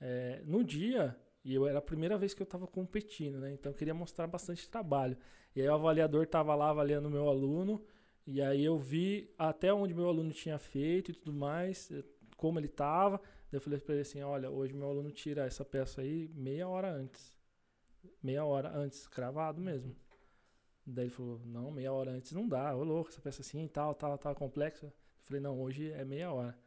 é, 0.00 0.40
no 0.44 0.64
dia, 0.64 1.16
e 1.48 1.54
eu 1.54 1.66
era 1.66 1.78
a 1.78 1.82
primeira 1.82 2.18
vez 2.18 2.34
que 2.34 2.42
eu 2.42 2.44
estava 2.44 2.66
competindo, 2.66 3.38
né? 3.38 3.50
Então 3.54 3.72
eu 3.72 3.76
queria 3.76 3.94
mostrar 3.94 4.26
bastante 4.26 4.68
trabalho. 4.68 5.16
E 5.56 5.62
aí 5.62 5.68
o 5.68 5.72
avaliador 5.72 6.24
estava 6.24 6.54
lá 6.54 6.68
avaliando 6.68 7.08
o 7.08 7.10
meu 7.10 7.26
aluno, 7.26 7.82
e 8.26 8.42
aí 8.42 8.62
eu 8.62 8.76
vi 8.76 9.32
até 9.38 9.72
onde 9.72 9.94
meu 9.94 10.08
aluno 10.08 10.30
tinha 10.30 10.58
feito 10.58 11.10
e 11.10 11.14
tudo 11.14 11.32
mais, 11.32 11.90
eh, 11.90 12.04
como 12.36 12.58
ele 12.58 12.66
estava. 12.66 13.18
Eu 13.50 13.62
falei 13.62 13.80
para 13.80 13.94
ele 13.94 14.02
assim, 14.02 14.20
olha, 14.22 14.50
hoje 14.50 14.74
meu 14.74 14.88
aluno 14.90 15.10
tira 15.10 15.46
essa 15.46 15.64
peça 15.64 16.02
aí 16.02 16.28
meia 16.34 16.68
hora 16.68 16.90
antes. 16.92 17.34
meia 18.22 18.44
hora 18.44 18.70
antes, 18.76 19.06
cravado 19.08 19.60
mesmo. 19.60 19.96
Daí 20.86 21.04
ele 21.06 21.10
falou, 21.10 21.40
não, 21.46 21.70
meia 21.70 21.92
hora 21.92 22.10
antes 22.10 22.32
não 22.32 22.46
dá, 22.48 22.76
ô 22.76 22.84
louco, 22.84 23.10
essa 23.10 23.20
peça 23.22 23.40
assim, 23.42 23.66
tal, 23.68 23.94
tal, 23.94 24.18
tal, 24.18 24.34
complexa. 24.34 24.86
Eu 24.86 24.92
falei, 25.22 25.40
não, 25.40 25.60
hoje 25.60 25.90
é 25.92 26.04
meia 26.04 26.32
hora. 26.32 26.58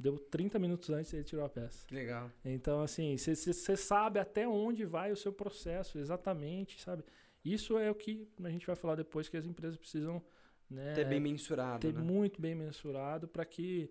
Deu 0.00 0.18
30 0.18 0.58
minutos 0.58 0.88
antes 0.88 1.12
ele 1.12 1.24
tirou 1.24 1.44
a 1.44 1.48
peça. 1.48 1.86
Que 1.86 1.94
legal. 1.94 2.30
Então, 2.42 2.80
assim, 2.80 3.18
você 3.18 3.76
sabe 3.76 4.18
até 4.18 4.48
onde 4.48 4.86
vai 4.86 5.12
o 5.12 5.16
seu 5.16 5.30
processo, 5.30 5.98
exatamente, 5.98 6.80
sabe? 6.80 7.04
Isso 7.44 7.76
é 7.76 7.90
o 7.90 7.94
que 7.94 8.26
a 8.42 8.48
gente 8.48 8.66
vai 8.66 8.74
falar 8.74 8.94
depois 8.94 9.28
que 9.28 9.36
as 9.36 9.44
empresas 9.44 9.76
precisam 9.76 10.22
né, 10.70 10.94
Ter 10.94 11.04
bem 11.04 11.20
mensurado, 11.20 11.80
ter 11.80 11.92
né? 11.92 12.00
muito 12.00 12.40
bem 12.40 12.54
mensurado 12.54 13.28
para 13.28 13.44
que 13.44 13.90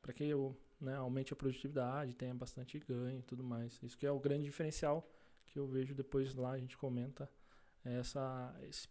para 0.00 0.12
que 0.12 0.24
eu, 0.24 0.56
né, 0.80 0.94
aumente 0.94 1.32
a 1.32 1.36
produtividade, 1.36 2.14
tenha 2.14 2.32
bastante 2.34 2.78
ganho 2.78 3.18
e 3.18 3.22
tudo 3.22 3.42
mais. 3.42 3.82
Isso 3.82 3.98
que 3.98 4.06
é 4.06 4.10
o 4.10 4.20
grande 4.20 4.44
diferencial 4.44 5.10
que 5.44 5.58
eu 5.58 5.66
vejo 5.66 5.92
depois 5.94 6.34
lá 6.34 6.52
a 6.52 6.58
gente 6.58 6.76
comenta 6.78 7.28
é 7.84 7.98
essa 7.98 8.54
esse 8.62 8.86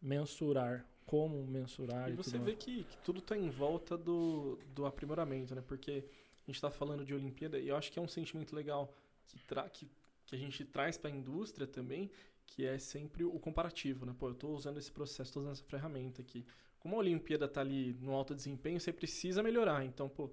mensurar 0.00 0.86
como 1.08 1.42
mensurar 1.46 2.10
E 2.10 2.12
e, 2.12 2.16
você 2.16 2.38
vê 2.38 2.54
que, 2.54 2.84
que 2.84 2.98
tudo 2.98 3.20
está 3.20 3.34
em 3.34 3.48
volta 3.48 3.96
do, 3.96 4.58
do 4.74 4.84
aprimoramento, 4.84 5.54
né? 5.54 5.64
Porque 5.66 6.04
a 6.36 6.46
gente 6.46 6.56
está 6.56 6.70
falando 6.70 7.02
de 7.02 7.14
Olimpíada 7.14 7.58
e 7.58 7.68
eu 7.68 7.76
acho 7.76 7.90
que 7.90 7.98
é 7.98 8.02
um 8.02 8.06
sentimento 8.06 8.54
legal 8.54 8.94
que, 9.26 9.38
tra 9.38 9.66
que, 9.70 9.88
que 10.26 10.36
a 10.36 10.38
gente 10.38 10.66
traz 10.66 10.98
para 10.98 11.08
a 11.08 11.12
indústria 11.12 11.66
também, 11.66 12.10
que 12.46 12.66
é 12.66 12.78
sempre 12.78 13.24
o 13.24 13.38
comparativo, 13.38 14.04
né? 14.04 14.14
Pô, 14.18 14.28
eu 14.28 14.32
estou 14.32 14.54
usando 14.54 14.76
esse 14.76 14.92
processo, 14.92 15.30
estou 15.30 15.42
usando 15.42 15.54
essa 15.54 15.64
ferramenta 15.64 16.20
aqui. 16.20 16.44
Como 16.78 16.94
a 16.94 16.98
Olimpíada 16.98 17.46
está 17.46 17.62
ali 17.62 17.96
no 18.02 18.12
alto 18.12 18.34
desempenho, 18.34 18.78
você 18.78 18.92
precisa 18.92 19.42
melhorar. 19.42 19.86
Então, 19.86 20.10
pô, 20.10 20.30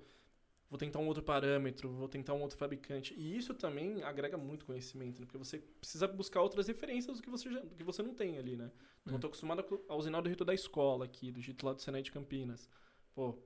vou 0.76 0.78
tentar 0.78 1.00
um 1.00 1.08
outro 1.08 1.24
parâmetro, 1.24 1.90
vou 1.90 2.08
tentar 2.10 2.34
um 2.34 2.42
outro 2.42 2.58
fabricante. 2.58 3.14
E 3.18 3.38
isso 3.38 3.54
também 3.54 4.04
agrega 4.04 4.38
muito 4.38 4.66
conhecimento, 4.66 5.20
né? 5.22 5.26
Porque 5.26 5.38
você 5.38 5.60
precisa 5.60 6.06
buscar 6.08 6.42
outras 6.42 6.68
referências 6.68 7.18
do 7.18 7.24
que 7.24 7.30
você, 7.30 7.50
já, 7.50 7.60
do 7.62 7.74
que 7.74 7.84
você 7.84 8.04
não 8.04 8.14
tem 8.14 8.38
ali, 8.38 8.58
né? 8.58 8.70
Então, 9.02 9.14
É. 9.14 9.16
eu 9.16 9.20
tô 9.22 9.28
acostumado 9.28 9.64
a- 9.90 9.96
usinar 9.96 10.20
do 10.22 10.28
rito 10.30 10.44
da 10.44 10.54
escola 10.54 11.06
aqui, 11.06 11.32
do 11.32 11.42
jeito 11.42 11.66
lá 11.66 11.72
do 11.74 11.82
Senai 11.82 12.02
de 12.02 12.12
Campinas. 12.12 12.70
Pô, 13.14 13.40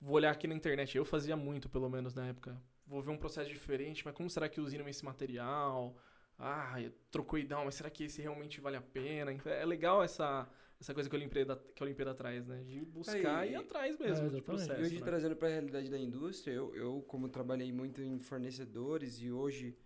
vou 0.00 0.16
olhar 0.16 0.30
aqui 0.30 0.46
na 0.46 0.54
internet. 0.54 0.96
Eu 0.96 1.04
fazia 1.04 1.36
muito, 1.36 1.68
pelo 1.68 1.88
menos, 1.90 2.14
na 2.14 2.26
época. 2.28 2.60
Vou 2.86 3.02
ver 3.02 3.10
um 3.10 3.16
processo 3.18 3.50
diferente, 3.50 4.02
mas 4.04 4.14
como 4.14 4.28
será 4.30 4.48
que 4.48 4.60
usinam 4.60 4.88
esse 4.88 5.04
material? 5.04 5.96
Ah, 6.38 6.74
trocou 7.10 7.38
ideal, 7.38 7.64
mas 7.64 7.74
será 7.74 7.90
que 7.90 8.04
esse 8.04 8.20
realmente 8.22 8.60
vale 8.60 8.76
a 8.76 8.82
pena? 8.82 9.32
Então, 9.32 9.52
É 9.52 9.64
legal 9.64 10.02
essa, 10.02 10.48
essa 10.82 10.92
coisa 10.92 11.08
que 11.08 11.14
a 11.14 11.18
Olimpíada, 11.18 11.56
que 11.74 11.82
a 11.82 11.86
Olimpíada 11.86 12.12
traz, 12.12 12.44
né? 12.44 12.60
De 12.64 12.84
buscar 12.84 13.46
É, 13.46 13.50
e- 13.50 13.52
ir 13.52 13.54
atrás 13.54 13.96
mesmo 13.98 14.26
É, 14.26 14.30
de 14.30 14.42
processo. 14.42 14.80
E 14.80 14.84
hoje, 14.84 14.98
né? 14.98 15.04
trazendo 15.04 15.36
para 15.36 15.46
a 15.46 15.50
realidade 15.52 15.88
da 15.88 15.98
indústria, 15.98 16.52
eu, 16.52 16.74
eu, 16.74 17.02
como 17.06 17.28
trabalhei 17.28 17.70
muito 17.72 18.02
em 18.02 18.18
fornecedores 18.18 19.20
e 19.20 19.30
hoje 19.30 19.76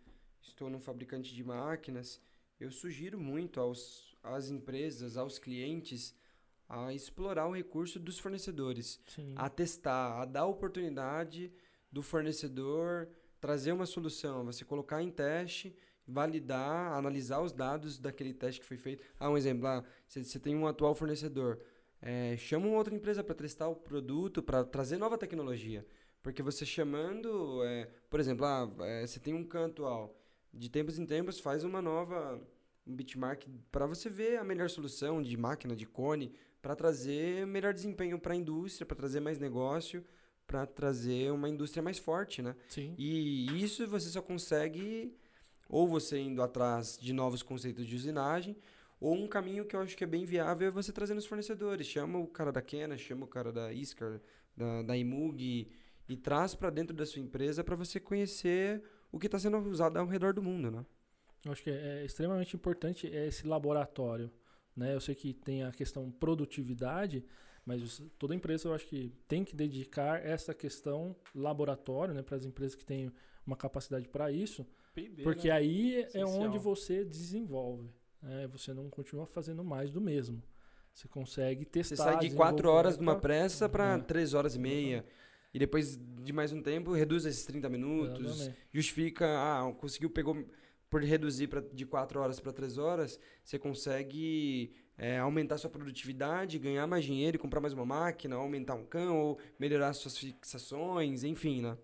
estou 0.41 0.71
num 0.71 0.81
fabricante 0.81 1.35
de 1.35 1.45
máquinas, 1.45 2.19
eu 2.59 2.71
sugiro 2.71 3.21
muito 3.21 3.61
aos, 3.61 4.17
às 4.23 4.49
empresas, 4.49 5.19
aos 5.19 5.39
clientes, 5.39 6.15
a 6.67 6.95
explorar 6.95 7.47
o 7.47 7.53
recurso 7.55 8.01
dos 8.01 8.19
fornecedores, 8.19 8.99
Sim. 9.07 9.35
a 9.37 9.51
testar, 9.51 10.23
a 10.23 10.25
dar 10.25 10.41
a 10.41 10.47
oportunidade 10.47 11.53
do 11.93 12.03
fornecedor 12.03 13.09
trazer 13.39 13.73
uma 13.73 13.85
solução, 13.87 14.47
você 14.47 14.65
colocar 14.65 15.03
em 15.03 15.11
teste, 15.11 15.77
validar, 16.07 16.93
analisar 16.93 17.41
os 17.41 17.53
dados 17.53 17.99
daquele 17.99 18.33
teste 18.33 18.61
que 18.61 18.67
foi 18.67 18.77
feito. 18.77 19.03
Ah, 19.19 19.31
um 19.31 19.37
exemplo, 19.37 19.67
ah, 19.67 19.85
você, 20.07 20.39
tem 20.39 20.55
um 20.55 20.67
atual 20.67 20.95
fornecedor, 20.95 21.61
é, 22.01 22.37
chama 22.37 22.67
uma 22.67 22.77
outra 22.77 22.95
empresa 22.95 23.25
para 23.25 23.35
testar 23.35 23.69
o 23.69 23.77
produto, 23.77 24.43
para 24.43 24.65
trazer 24.65 24.99
nova 24.99 25.19
tecnologia. 25.19 25.87
Porque 26.23 26.43
você 26.43 26.67
chamando, 26.67 27.63
é, 27.65 27.89
por 28.11 28.21
exemplo, 28.21 28.45
ah, 28.45 28.69
é, 28.81 29.07
você 29.07 29.19
tem 29.19 29.35
um 29.35 29.45
canto 29.45 29.85
atual, 29.85 30.17
de 30.53 30.71
tempos 30.71 30.99
em 30.99 31.05
tempos 31.05 31.39
faz 31.39 31.65
uma 31.65 31.83
nova 31.83 32.41
um 32.87 32.95
benchmark 32.95 33.47
para 33.71 33.87
você 33.87 34.09
ver 34.09 34.39
a 34.39 34.45
melhor 34.45 34.71
solução 34.71 35.21
de 35.21 35.37
máquina, 35.37 35.75
de 35.75 35.85
cone, 35.85 36.33
para 36.63 36.75
trazer 36.75 37.47
melhor 37.47 37.75
desempenho 37.75 38.19
para 38.19 38.33
a 38.33 38.37
indústria, 38.37 38.87
para 38.87 38.97
trazer 38.97 39.21
mais 39.21 39.39
negócio, 39.39 40.05
para 40.47 40.65
trazer 40.65 41.33
uma 41.33 41.49
indústria 41.49 41.83
mais 41.83 41.99
forte, 41.99 42.41
né? 42.41 42.55
Sim. 42.69 42.95
E 42.97 43.63
isso 43.63 43.87
você 43.89 44.09
só 44.09 44.23
consegue 44.23 45.13
ou 45.69 45.87
você 45.87 46.19
indo 46.19 46.43
atrás 46.43 46.99
de 47.01 47.13
novos 47.13 47.43
conceitos 47.43 47.87
de 47.87 47.97
usinagem, 47.97 48.57
ou 49.01 49.15
um 49.15 49.29
caminho 49.29 49.65
que 49.65 49.77
eu 49.77 49.81
acho 49.81 49.97
que 49.97 50.05
é 50.05 50.07
bem 50.07 50.25
viável 50.25 50.69
é 50.69 50.71
você 50.71 50.93
trazendo 50.93 51.19
os 51.19 51.27
fornecedores. 51.27 51.87
Chama 51.87 52.19
o 52.19 52.27
cara 52.27 52.51
da 52.51 52.63
Kena, 52.63 52.97
chama 52.97 53.25
o 53.25 53.29
cara 53.29 53.53
da 53.53 53.73
Iskar, 53.73 54.21
da, 54.57 54.83
da 54.83 54.97
Imug 54.97 55.71
e, 56.09 56.17
traz 56.17 56.55
para 56.55 56.71
dentro 56.71 56.97
da 56.97 57.05
sua 57.05 57.21
empresa 57.21 57.63
para 57.63 57.77
você 57.77 58.01
conhecer 58.01 58.83
o 59.13 59.19
que 59.19 59.27
está 59.27 59.39
sendo 59.39 59.59
usado 59.59 59.99
ao 59.99 60.07
redor 60.07 60.33
do 60.33 60.43
mundo, 60.43 60.71
né? 60.71 60.87
Eu 61.45 61.53
acho 61.53 61.63
que 61.63 61.71
é, 61.71 62.01
é 62.01 62.05
extremamente 62.05 62.57
importante 62.57 63.07
esse 63.07 63.47
laboratório. 63.47 64.31
Né? 64.75 64.95
Eu 64.95 65.01
sei 65.01 65.15
que 65.15 65.33
tem 65.33 65.63
a 65.63 65.71
questão 65.71 66.11
produtividade, 66.11 67.25
mas 67.65 68.03
toda 68.19 68.35
empresa 68.35 68.69
eu 68.69 68.75
acho 68.75 68.87
que 68.87 69.13
tem 69.29 69.45
que 69.45 69.55
dedicar 69.55 70.25
essa 70.25 70.55
questão 70.55 71.15
laboratório 71.35 72.15
né, 72.15 72.23
para 72.23 72.37
as 72.37 72.45
empresas 72.45 72.75
que 72.75 72.85
têm 72.85 73.13
uma 73.47 73.57
capacidade 73.57 74.09
para 74.09 74.31
isso, 74.33 74.67
Porque 75.23 75.49
né? 75.49 75.55
aí 75.55 75.97
é 75.97 76.01
Essencial. 76.01 76.29
onde 76.41 76.59
você 76.59 77.05
desenvolve. 77.05 77.91
né? 78.23 78.47
Você 78.49 78.73
não 78.75 78.89
continua 78.91 79.27
fazendo 79.27 79.63
mais 79.63 79.91
do 79.93 80.01
mesmo. 80.01 80.43
Você 80.93 81.07
consegue 81.09 81.65
testar. 81.65 81.95
Você 81.97 82.03
sai 82.03 82.15
de 82.15 82.21
desenvolver 82.27 82.37
quatro 82.51 82.71
horas 82.71 82.97
numa 82.99 83.13
pra- 83.13 83.21
pressa 83.21 83.69
para 83.69 83.95
É. 83.97 83.99
três 83.99 84.33
horas 84.35 84.55
e 84.57 84.59
meia. 84.59 85.05
E 85.53 85.59
depois 85.59 85.99
de 86.23 86.33
mais 86.33 86.53
um 86.53 86.61
tempo, 86.63 86.93
reduz 86.93 87.25
esses 87.25 87.45
30 87.45 87.69
minutos. 87.69 88.27
Exatamente. 88.41 88.59
justifica, 88.73 89.27
ah, 89.27 89.73
conseguiu, 89.79 90.11
pegou, 90.11 90.45
por 90.91 91.03
reduzir 91.03 91.49
pra, 91.49 91.61
de 91.61 91.85
4 91.87 92.21
horas 92.21 92.41
para 92.41 92.53
3 92.53 92.79
horas, 92.79 93.19
você 93.45 93.59
consegue 93.59 94.73
é, 94.99 95.19
aumentar 95.19 95.59
sua 95.59 95.69
produtividade, 95.69 96.59
ganhar 96.59 96.87
mais 96.87 97.05
dinheiro, 97.05 97.37
e 97.37 97.39
comprar 97.39 97.61
mais 97.61 97.75
uma 97.75 97.85
máquina, 97.85 98.35
aumentar 98.37 98.75
um 98.75 98.85
cão, 98.85 99.17
ou 99.19 99.39
melhorar 99.59 99.93
suas 99.93 100.17
fixações, 100.17 101.23
enfim, 101.23 101.61
né? 101.61 101.77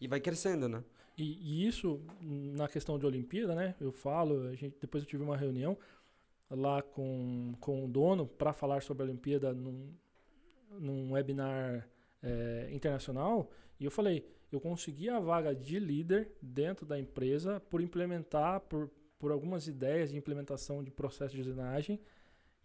E 0.00 0.06
vai 0.06 0.20
crescendo, 0.20 0.68
né? 0.68 0.82
E, 1.16 1.24
e 1.24 1.66
isso, 1.66 2.00
na 2.20 2.68
questão 2.68 2.98
de 2.98 3.06
Olimpíada, 3.06 3.54
né? 3.54 3.74
Eu 3.80 3.92
falo, 3.92 4.48
a 4.48 4.54
gente, 4.54 4.76
depois 4.80 5.04
eu 5.04 5.08
tive 5.08 5.22
uma 5.22 5.36
reunião 5.36 5.76
lá 6.50 6.82
com, 6.82 7.54
com 7.60 7.84
o 7.84 7.88
dono 7.88 8.26
para 8.26 8.52
falar 8.52 8.82
sobre 8.82 9.02
a 9.02 9.06
Olimpíada 9.06 9.52
num, 9.52 9.92
num 10.78 11.12
webinar 11.12 11.88
eh, 12.22 12.70
internacional. 12.72 13.50
E 13.78 13.84
eu 13.84 13.90
falei, 13.90 14.26
eu 14.50 14.60
consegui 14.60 15.08
a 15.08 15.18
vaga 15.18 15.54
de 15.54 15.78
líder 15.78 16.30
dentro 16.40 16.84
da 16.84 16.98
empresa 16.98 17.60
por 17.60 17.80
implementar, 17.80 18.60
por, 18.60 18.90
por 19.18 19.32
algumas 19.32 19.66
ideias 19.66 20.10
de 20.10 20.16
implementação 20.16 20.84
de 20.84 20.90
processo 20.90 21.34
de 21.34 21.40
usinagem 21.40 21.98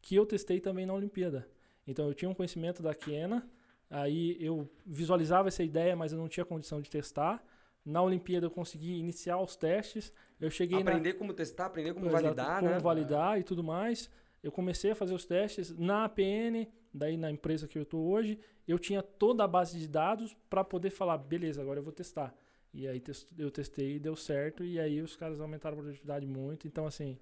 que 0.02 0.16
eu 0.16 0.26
testei 0.26 0.60
também 0.60 0.86
na 0.86 0.94
Olimpíada. 0.94 1.48
Então 1.86 2.08
eu 2.08 2.14
tinha 2.14 2.30
um 2.30 2.34
conhecimento 2.34 2.84
da 2.84 2.94
Kena, 2.94 3.50
aí 3.90 4.38
eu 4.40 4.70
visualizava 4.86 5.48
essa 5.48 5.64
ideia, 5.64 5.96
mas 5.96 6.12
eu 6.12 6.18
não 6.18 6.28
tinha 6.28 6.46
condição 6.46 6.82
de 6.82 6.90
testar. 6.90 7.44
Na 7.88 8.02
Olimpíada 8.02 8.46
eu 8.46 8.52
consegui 8.52 8.98
iniciar 9.00 9.40
os 9.40 9.56
testes. 9.56 10.12
Eu 10.42 10.50
cheguei 10.52 10.84
na, 10.84 10.92
aprender 10.92 11.14
como 11.14 11.34
testar, 11.34 11.68
aprender 11.68 11.94
como 11.94 12.08
Exato, 12.08 12.24
validar, 12.24 12.60
como 12.60 12.72
né? 12.72 12.80
validar 12.80 13.40
e 13.40 13.44
tudo 13.44 13.64
mais. 13.64 14.10
Eu 14.44 14.52
comecei 14.52 14.92
a 14.92 14.96
fazer 14.96 15.14
os 15.14 15.26
testes 15.26 15.72
na 15.78 16.04
APN, 16.04 16.68
daí 16.94 17.16
na 17.16 17.32
empresa 17.32 17.66
que 17.66 17.78
eu 17.78 17.84
estou 17.84 18.06
hoje, 18.10 18.38
eu 18.68 18.78
tinha 18.78 19.02
toda 19.02 19.46
a 19.46 19.48
base 19.48 19.80
de 19.80 19.88
dados 19.88 20.36
para 20.50 20.64
poder 20.66 20.90
falar, 20.90 21.18
beleza, 21.18 21.62
agora 21.62 21.80
eu 21.80 21.84
vou 21.84 21.94
testar. 21.94 22.36
E 22.74 22.88
aí 22.88 23.02
eu 23.38 23.50
testei 23.50 23.96
e 23.96 24.00
deu 24.00 24.16
certo, 24.18 24.64
e 24.66 24.80
aí 24.80 25.02
os 25.02 25.16
caras 25.16 25.40
aumentaram 25.40 25.78
a 25.78 25.80
produtividade 25.80 26.26
muito. 26.28 26.68
Então, 26.68 26.86
assim, 26.86 27.18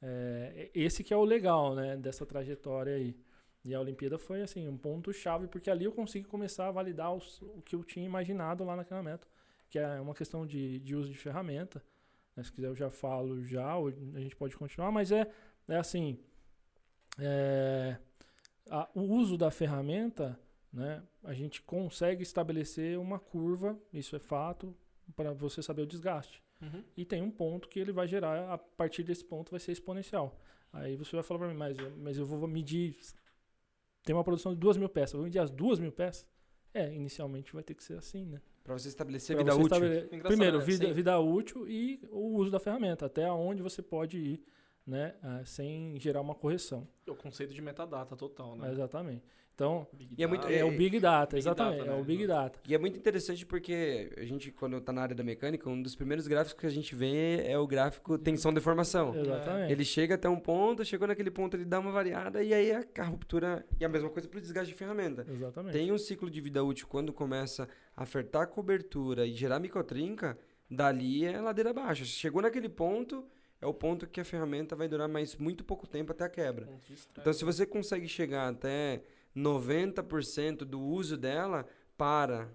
é, 0.00 0.70
esse 0.74 1.04
que 1.04 1.12
é 1.12 1.16
o 1.16 1.24
legal, 1.24 1.74
né, 1.74 1.96
dessa 1.98 2.24
trajetória 2.24 2.94
aí. 2.94 3.14
E 3.64 3.74
a 3.74 3.80
Olimpíada 3.80 4.18
foi, 4.18 4.40
assim, 4.40 4.66
um 4.68 4.76
ponto-chave, 4.78 5.46
porque 5.48 5.70
ali 5.70 5.84
eu 5.84 5.92
consegui 5.92 6.26
começar 6.26 6.68
a 6.68 6.70
validar 6.70 7.14
os- 7.14 7.42
o 7.42 7.60
que 7.62 7.76
eu 7.76 7.84
tinha 7.84 8.06
imaginado 8.06 8.64
lá 8.64 8.74
naquele 8.74 9.00
momento, 9.00 9.28
que 9.68 9.78
é 9.78 10.00
uma 10.00 10.14
questão 10.14 10.46
de, 10.46 10.78
de 10.80 10.94
uso 10.96 11.10
de 11.10 11.18
ferramenta. 11.18 11.82
né, 12.36 12.42
Se 12.42 12.52
quiser 12.52 12.68
eu 12.68 12.74
já 12.76 12.90
falo 12.90 13.42
já, 13.44 13.76
ou 13.76 13.88
a 13.88 14.20
gente 14.20 14.36
pode 14.36 14.56
continuar, 14.56 14.90
mas 14.90 15.10
é, 15.12 15.30
é 15.68 15.76
assim, 15.76 16.18
é, 17.18 17.96
a- 18.70 18.88
o 18.94 19.02
uso 19.02 19.36
da 19.36 19.50
ferramenta, 19.50 20.38
né, 20.72 21.02
a 21.24 21.34
gente 21.34 21.62
consegue 21.62 22.22
estabelecer 22.22 22.98
uma 22.98 23.18
curva, 23.18 23.78
isso 23.92 24.14
é 24.16 24.18
fato, 24.18 24.74
para 25.16 25.32
você 25.32 25.62
saber 25.62 25.82
o 25.82 25.86
desgaste. 25.86 26.42
Uhum. 26.60 26.82
E 26.96 27.04
tem 27.04 27.22
um 27.22 27.30
ponto 27.30 27.68
que 27.68 27.78
ele 27.78 27.92
vai 27.92 28.06
gerar, 28.08 28.52
a 28.52 28.58
partir 28.58 29.02
desse 29.02 29.24
ponto 29.24 29.50
vai 29.50 29.60
ser 29.60 29.72
exponencial. 29.72 30.38
Aí 30.72 30.96
você 30.96 31.16
vai 31.16 31.22
falar 31.22 31.40
para 31.40 31.48
mim, 31.48 31.54
mas, 31.54 31.78
eu- 31.78 31.96
mas 31.96 32.18
eu 32.18 32.26
vou 32.26 32.46
medir, 32.46 32.96
tem 34.04 34.14
uma 34.14 34.24
produção 34.24 34.52
de 34.52 34.58
duas 34.60 34.76
mil 34.76 34.88
peças, 34.88 35.14
eu 35.14 35.18
vou 35.20 35.24
medir 35.24 35.38
as 35.38 35.50
duas 35.50 35.78
mil 35.78 35.92
peças? 35.92 36.26
É, 36.74 36.92
inicialmente 36.92 37.52
vai 37.52 37.62
ter 37.62 37.74
que 37.74 37.82
ser 37.82 37.96
assim, 37.96 38.26
né? 38.26 38.42
Pra 38.68 38.78
você 38.78 38.88
estabelecer 38.88 39.34
Pra 39.34 39.42
vida 39.44 39.54
você 39.56 39.62
útil. 39.64 39.94
estabele- 39.96 40.22
Primeiro, 40.24 40.58
né? 40.58 40.64
vida, 40.64 40.92
vida 40.92 41.18
útil 41.18 41.66
e 41.66 41.98
o 42.12 42.36
uso 42.36 42.50
da 42.50 42.60
ferramenta, 42.60 43.06
até 43.06 43.32
onde 43.32 43.62
você 43.62 43.80
pode 43.80 44.18
ir 44.18 44.42
né, 44.88 45.14
ah, 45.22 45.42
sem 45.44 45.94
gerar 46.00 46.22
uma 46.22 46.34
correção. 46.34 46.88
É 47.06 47.10
o 47.10 47.14
conceito 47.14 47.52
de 47.52 47.60
metadata 47.60 48.16
total, 48.16 48.56
né? 48.56 48.70
Exatamente. 48.72 49.22
Então, 49.54 49.88
E 50.16 50.22
é 50.22 50.26
muito- 50.26 50.42
Data. 50.42 50.52
é, 50.54 50.64
o 50.64 50.70
Big 50.70 51.00
Data, 51.00 51.30
Big 51.34 51.38
exatamente, 51.40 51.78
Data, 51.78 51.90
é 51.90 51.94
né? 51.96 52.00
o 52.00 52.04
Big 52.04 52.26
Data. 52.28 52.60
E 52.68 52.74
é 52.76 52.78
muito 52.78 52.96
interessante 52.96 53.44
porque 53.44 54.08
a 54.16 54.24
gente, 54.24 54.52
quando 54.52 54.80
tá 54.80 54.92
na 54.92 55.02
área 55.02 55.16
da 55.16 55.24
mecânica, 55.24 55.68
um 55.68 55.82
dos 55.82 55.96
primeiros 55.96 56.28
gráficos 56.28 56.60
que 56.60 56.66
a 56.66 56.70
gente 56.70 56.94
vê 56.94 57.42
é 57.44 57.58
o 57.58 57.66
gráfico 57.66 58.16
tensão-deformação. 58.18 59.14
Exatamente. 59.18 59.72
Ele 59.72 59.84
chega 59.84 60.14
até 60.14 60.28
um 60.28 60.38
ponto, 60.38 60.84
chegou 60.84 61.08
naquele 61.08 61.30
ponto, 61.30 61.56
ele 61.56 61.64
dá 61.64 61.80
uma 61.80 61.90
variada 61.90 62.40
e 62.42 62.54
aí 62.54 62.70
a, 62.70 62.84
a 62.98 63.04
ruptura. 63.04 63.66
E 63.80 63.84
a 63.84 63.88
mesma 63.88 64.08
coisa 64.08 64.28
para 64.28 64.38
o 64.38 64.40
desgaste 64.40 64.72
de 64.72 64.78
ferramenta. 64.78 65.26
Exatamente. 65.28 65.72
Tem 65.72 65.90
um 65.90 65.98
ciclo 65.98 66.30
de 66.30 66.40
vida 66.40 66.62
útil 66.62 66.86
quando 66.86 67.12
começa 67.12 67.68
a 67.96 68.04
apertar 68.04 68.42
a 68.42 68.46
cobertura 68.46 69.26
e 69.26 69.34
gerar 69.34 69.58
microtrinca, 69.58 70.38
dali 70.70 71.24
é 71.24 71.40
ladeira 71.40 71.70
abaixo. 71.70 72.04
Chegou 72.04 72.40
naquele 72.42 72.68
ponto, 72.68 73.26
é 73.60 73.66
o 73.66 73.74
ponto 73.74 74.06
que 74.06 74.20
a 74.20 74.24
ferramenta 74.24 74.76
vai 74.76 74.88
durar 74.88 75.08
mais 75.08 75.36
muito 75.36 75.64
pouco 75.64 75.86
tempo 75.86 76.12
até 76.12 76.24
a 76.24 76.28
quebra. 76.28 76.68
Estresse. 76.90 77.08
Então, 77.18 77.32
se 77.32 77.44
você 77.44 77.66
consegue 77.66 78.08
chegar 78.08 78.48
até 78.48 79.02
90% 79.36 80.58
do 80.58 80.80
uso 80.80 81.16
dela, 81.16 81.66
para 81.96 82.48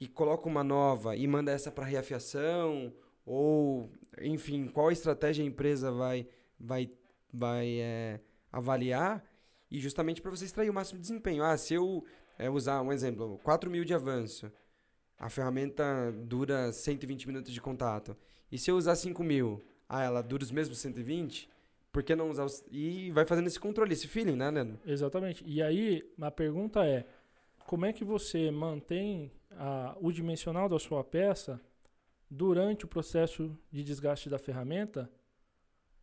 e 0.00 0.08
coloca 0.08 0.48
uma 0.48 0.64
nova 0.64 1.16
e 1.16 1.26
manda 1.26 1.52
essa 1.52 1.70
para 1.70 1.84
reafiação, 1.84 2.92
ou, 3.24 3.90
enfim, 4.20 4.66
qual 4.66 4.90
estratégia 4.90 5.44
a 5.44 5.46
empresa 5.46 5.90
vai, 5.90 6.26
vai, 6.58 6.90
vai 7.32 7.80
é, 7.80 8.20
avaliar, 8.52 9.24
e 9.70 9.80
justamente 9.80 10.20
para 10.20 10.30
você 10.30 10.44
extrair 10.44 10.70
o 10.70 10.74
máximo 10.74 10.98
de 10.98 11.08
desempenho. 11.08 11.42
Ah, 11.42 11.56
se 11.56 11.74
eu 11.74 12.04
é, 12.38 12.50
usar 12.50 12.82
um 12.82 12.92
exemplo, 12.92 13.40
4 13.42 13.70
mil 13.70 13.84
de 13.84 13.94
avanço, 13.94 14.50
a 15.18 15.30
ferramenta 15.30 16.12
dura 16.24 16.72
120 16.72 17.26
minutos 17.26 17.52
de 17.52 17.60
contato. 17.60 18.16
E 18.50 18.58
se 18.58 18.70
eu 18.70 18.76
usar 18.76 18.94
5 18.94 19.24
mil, 19.24 19.64
ah, 19.88 20.02
ela 20.02 20.22
dura 20.22 20.42
os 20.42 20.50
mesmos 20.50 20.78
120? 20.78 21.48
Por 21.92 22.02
que 22.02 22.14
não 22.14 22.30
usar 22.30 22.44
os... 22.44 22.64
E 22.70 23.10
vai 23.12 23.24
fazendo 23.24 23.46
esse 23.46 23.58
controle, 23.58 23.92
esse 23.92 24.06
feeling, 24.08 24.36
né, 24.36 24.50
Leandro? 24.50 24.78
Exatamente. 24.84 25.42
E 25.46 25.62
aí, 25.62 26.02
a 26.20 26.30
pergunta 26.30 26.84
é: 26.86 27.06
como 27.66 27.86
é 27.86 27.92
que 27.92 28.04
você 28.04 28.50
mantém 28.50 29.32
a- 29.52 29.96
o 30.00 30.12
dimensional 30.12 30.68
da 30.68 30.78
sua 30.78 31.02
peça 31.02 31.60
durante 32.30 32.84
o 32.84 32.88
processo 32.88 33.56
de 33.70 33.82
desgaste 33.84 34.28
da 34.28 34.38
ferramenta, 34.38 35.10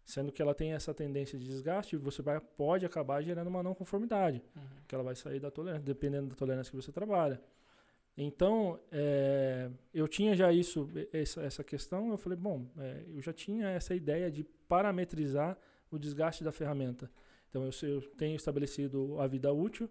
sendo 0.05 0.31
que 0.31 0.41
ela 0.41 0.53
tem 0.55 0.73
essa 0.73 0.93
tendência 0.93 1.37
de 1.37 1.45
desgaste, 1.45 1.95
você 1.95 2.21
vai, 2.21 2.39
pode 2.39 2.85
acabar 2.85 3.21
gerando 3.21 3.47
uma 3.47 3.61
não 3.63 3.73
conformidade, 3.75 4.41
Uhum. 4.55 4.63
que 4.87 4.95
ela 4.95 5.03
vai 5.03 5.15
sair 5.15 5.39
da 5.39 5.51
tolerância, 5.51 5.83
dependendo 5.85 6.27
da 6.27 6.35
tolerância 6.35 6.71
que 6.71 6.75
você 6.75 6.91
trabalha. 6.91 7.39
Então, 8.15 8.79
é, 8.91 9.71
eu 9.93 10.07
tinha 10.07 10.35
já 10.35 10.51
isso, 10.53 10.87
essa, 11.11 11.63
questão, 11.63 12.11
eu 12.11 12.17
falei, 12.17 12.37
bom, 12.37 12.67
é, 12.77 13.05
eu 13.07 13.21
já 13.21 13.33
tinha 13.33 13.67
essa 13.69 13.95
ideia 13.95 14.29
de 14.29 14.43
parametrizar 14.43 15.57
o 15.89 15.97
desgaste 15.97 16.43
da 16.43 16.51
ferramenta. 16.51 17.09
Então, 17.49 17.63
eu, 17.65 17.89
eu 17.89 18.01
tenho 18.15 18.35
estabelecido 18.35 19.19
a 19.19 19.25
vida 19.27 19.51
útil, 19.51 19.89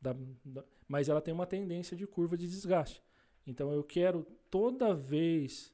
da- 0.00 0.16
da- 0.44 0.64
mas 0.86 1.08
ela 1.10 1.20
tem 1.20 1.34
uma 1.34 1.46
tendência 1.46 1.96
de 1.96 2.06
curva 2.06 2.36
de 2.38 2.46
desgaste. 2.48 3.02
Então, 3.46 3.70
eu 3.72 3.84
quero 3.84 4.26
toda 4.50 4.94
vez 4.94 5.72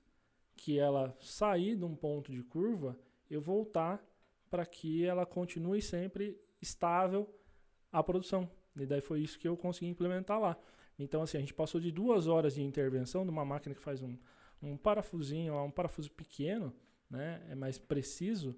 que 0.57 0.79
ela 0.79 1.17
sair 1.21 1.77
de 1.77 1.85
um 1.85 1.95
ponto 1.95 2.33
de 2.33 2.43
curva, 2.43 2.99
eu 3.31 3.41
voltar 3.41 4.05
para 4.51 4.65
que 4.67 5.05
ela 5.05 5.27
continue 5.27 5.81
sempre 5.83 6.41
estável 6.61 7.29
a 7.93 8.03
produção. 8.03 8.49
E 8.77 8.87
daí 8.87 9.01
foi 9.01 9.21
isso 9.21 9.39
que 9.39 9.47
eu 9.47 9.57
consegui 9.57 9.87
implementar 9.91 10.41
lá. 10.41 10.57
Então, 10.99 11.23
assim, 11.23 11.37
a 11.37 11.41
gente 11.41 11.55
passou 11.55 11.81
de 11.81 11.91
duas 11.91 12.27
horas 12.27 12.55
de 12.55 12.63
intervenção 12.63 13.25
de 13.25 13.31
uma 13.31 13.45
máquina 13.45 13.75
que 13.75 13.81
faz 13.81 14.01
um, 14.03 14.17
um 14.63 14.77
parafusinho, 14.77 15.57
um 15.63 15.71
parafuso 15.71 16.11
pequeno, 16.11 16.73
né? 17.11 17.45
É 17.51 17.55
mais 17.55 17.79
preciso. 17.79 18.57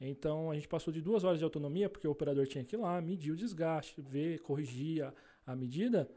Então, 0.00 0.50
a 0.50 0.54
gente 0.54 0.68
passou 0.68 0.92
de 0.92 1.00
duas 1.00 1.24
horas 1.24 1.38
de 1.38 1.44
autonomia, 1.44 1.88
porque 1.88 2.06
o 2.06 2.10
operador 2.10 2.46
tinha 2.46 2.64
que 2.64 2.76
ir 2.76 2.78
lá, 2.78 3.00
medir 3.00 3.30
o 3.32 3.36
desgaste, 3.36 4.00
ver, 4.00 4.40
corrigir 4.40 5.04
a, 5.04 5.14
a 5.46 5.56
medida, 5.56 6.10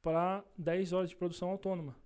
para 0.00 0.44
10 0.58 0.92
horas 0.92 1.10
de 1.10 1.16
produção 1.16 1.50
autônoma. 1.50 1.96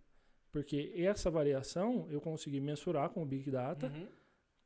Porque 0.52 0.92
essa 0.96 1.30
variação 1.30 2.06
eu 2.10 2.20
consegui 2.20 2.60
mensurar 2.60 3.08
com 3.10 3.22
o 3.22 3.26
Big 3.26 3.50
Data, 3.50 3.86
Uhum. 3.86 4.08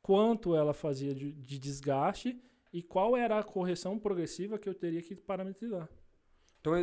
quanto 0.01 0.55
ela 0.55 0.73
fazia 0.73 1.13
de, 1.13 1.31
de 1.31 1.59
desgaste 1.59 2.41
e 2.73 2.81
qual 2.81 3.15
era 3.15 3.37
a 3.39 3.43
correção 3.43 3.97
progressiva 3.99 4.57
que 4.57 4.67
eu 4.67 4.73
teria 4.73 5.01
que 5.01 5.15
parametrizar. 5.15 5.87
Então, 6.61 6.73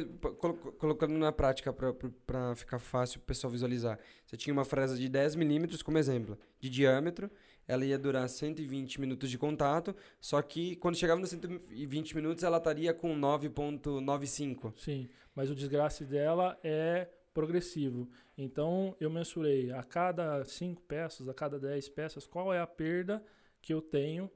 colocando 0.76 1.16
na 1.16 1.30
prática 1.30 1.72
para 1.72 2.56
ficar 2.56 2.80
fácil 2.80 3.20
o 3.20 3.22
pessoal 3.22 3.52
visualizar. 3.52 3.96
Você 4.26 4.36
tinha 4.36 4.52
uma 4.52 4.64
fresa 4.64 4.96
de 4.96 5.08
10 5.08 5.36
milímetros, 5.36 5.82
como 5.82 5.96
exemplo, 5.98 6.36
de 6.60 6.68
diâmetro. 6.68 7.30
Ela 7.66 7.84
ia 7.84 7.96
durar 7.96 8.28
120 8.28 9.00
minutos 9.00 9.30
de 9.30 9.38
contato, 9.38 9.94
só 10.20 10.42
que 10.42 10.74
quando 10.76 10.96
chegava 10.96 11.20
nos 11.20 11.30
120 11.30 12.16
minutos, 12.16 12.42
ela 12.42 12.56
estaria 12.56 12.92
com 12.92 13.14
9.95. 13.14 14.72
Sim, 14.76 15.08
mas 15.34 15.48
o 15.48 15.54
desgaste 15.54 16.04
dela 16.04 16.58
é 16.64 17.08
progressivo. 17.32 18.08
Então 18.36 18.96
eu 18.98 19.08
mensurei 19.08 19.70
a 19.70 19.84
cada 19.84 20.44
5 20.44 20.82
peças, 20.82 21.28
a 21.28 21.34
cada 21.34 21.58
10 21.58 21.88
peças, 21.90 22.26
qual 22.26 22.52
é 22.52 22.58
a 22.58 22.66
perda 22.66 23.22
que 23.62 23.72
eu 23.72 23.80
tenho 23.80 24.28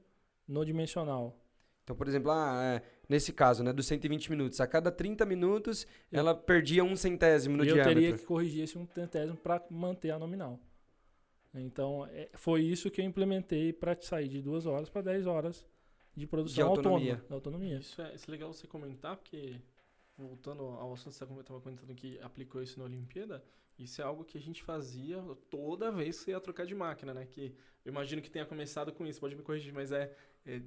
no 0.47 0.63
dimensional. 0.63 1.37
Então, 1.83 1.95
por 1.95 2.07
exemplo, 2.07 2.31
ah, 2.31 2.61
é, 2.63 2.81
nesse 3.09 3.31
caso, 3.33 3.63
né, 3.63 3.71
dos 3.73 3.85
120 3.87 4.29
minutos, 4.29 4.59
a 4.61 4.67
cada 4.67 4.91
30 4.91 5.25
minutos, 5.25 5.85
Eu- 6.11 6.19
ela 6.19 6.33
perdia 6.35 6.83
um 6.83 6.95
centésimo 6.95 7.57
no 7.57 7.63
e 7.63 7.67
eu 7.69 7.75
diâmetro. 7.75 8.01
teria 8.01 8.17
que 8.17 8.25
corrigir 8.25 8.63
esse 8.63 8.77
um 8.77 8.87
centésimo 8.87 9.37
para 9.37 9.63
manter 9.69 10.11
a 10.11 10.19
nominal. 10.19 10.59
Então 11.53 12.07
é- 12.11 12.29
foi 12.33 12.61
isso 12.61 12.89
que 12.89 12.99
eu 13.01 13.05
implementei 13.05 13.71
para 13.71 13.95
sair 14.01 14.27
de 14.27 14.41
2 14.41 14.65
horas 14.65 14.89
para 14.89 15.01
10 15.01 15.27
horas 15.27 15.65
de 16.15 16.25
produção 16.25 16.67
autonomia. 16.67 17.11
autônoma. 17.13 17.29
da 17.29 17.35
autonomia. 17.35 17.77
Isso 17.77 18.01
é, 18.01 18.15
isso 18.15 18.25
é 18.29 18.31
legal 18.31 18.51
você 18.53 18.67
comentar, 18.67 19.15
porque 19.17 19.55
voltando 20.17 20.63
ao 20.63 20.93
assunto 20.93 21.13
que 21.13 21.19
você 21.19 21.41
estava 21.41 21.59
comentando 21.61 21.93
que 21.95 22.19
aplicou 22.21 22.61
isso 22.61 22.77
na 22.79 22.85
Olimpíada, 22.85 23.43
isso 23.77 24.01
é 24.01 24.05
algo 24.05 24.23
que 24.23 24.37
a 24.37 24.41
gente 24.41 24.61
fazia 24.63 25.21
toda 25.49 25.91
vez 25.91 26.17
que 26.19 26.25
você 26.25 26.31
ia 26.31 26.39
trocar 26.39 26.65
de 26.65 26.75
máquina, 26.75 27.13
né? 27.13 27.25
Que 27.25 27.55
eu 27.83 27.91
imagino 27.91 28.21
que 28.21 28.29
tenha 28.29 28.45
começado 28.45 28.91
com 28.93 29.05
isso, 29.05 29.19
pode 29.19 29.35
me 29.35 29.41
corrigir, 29.41 29.73
mas 29.73 29.91
é 29.91 30.15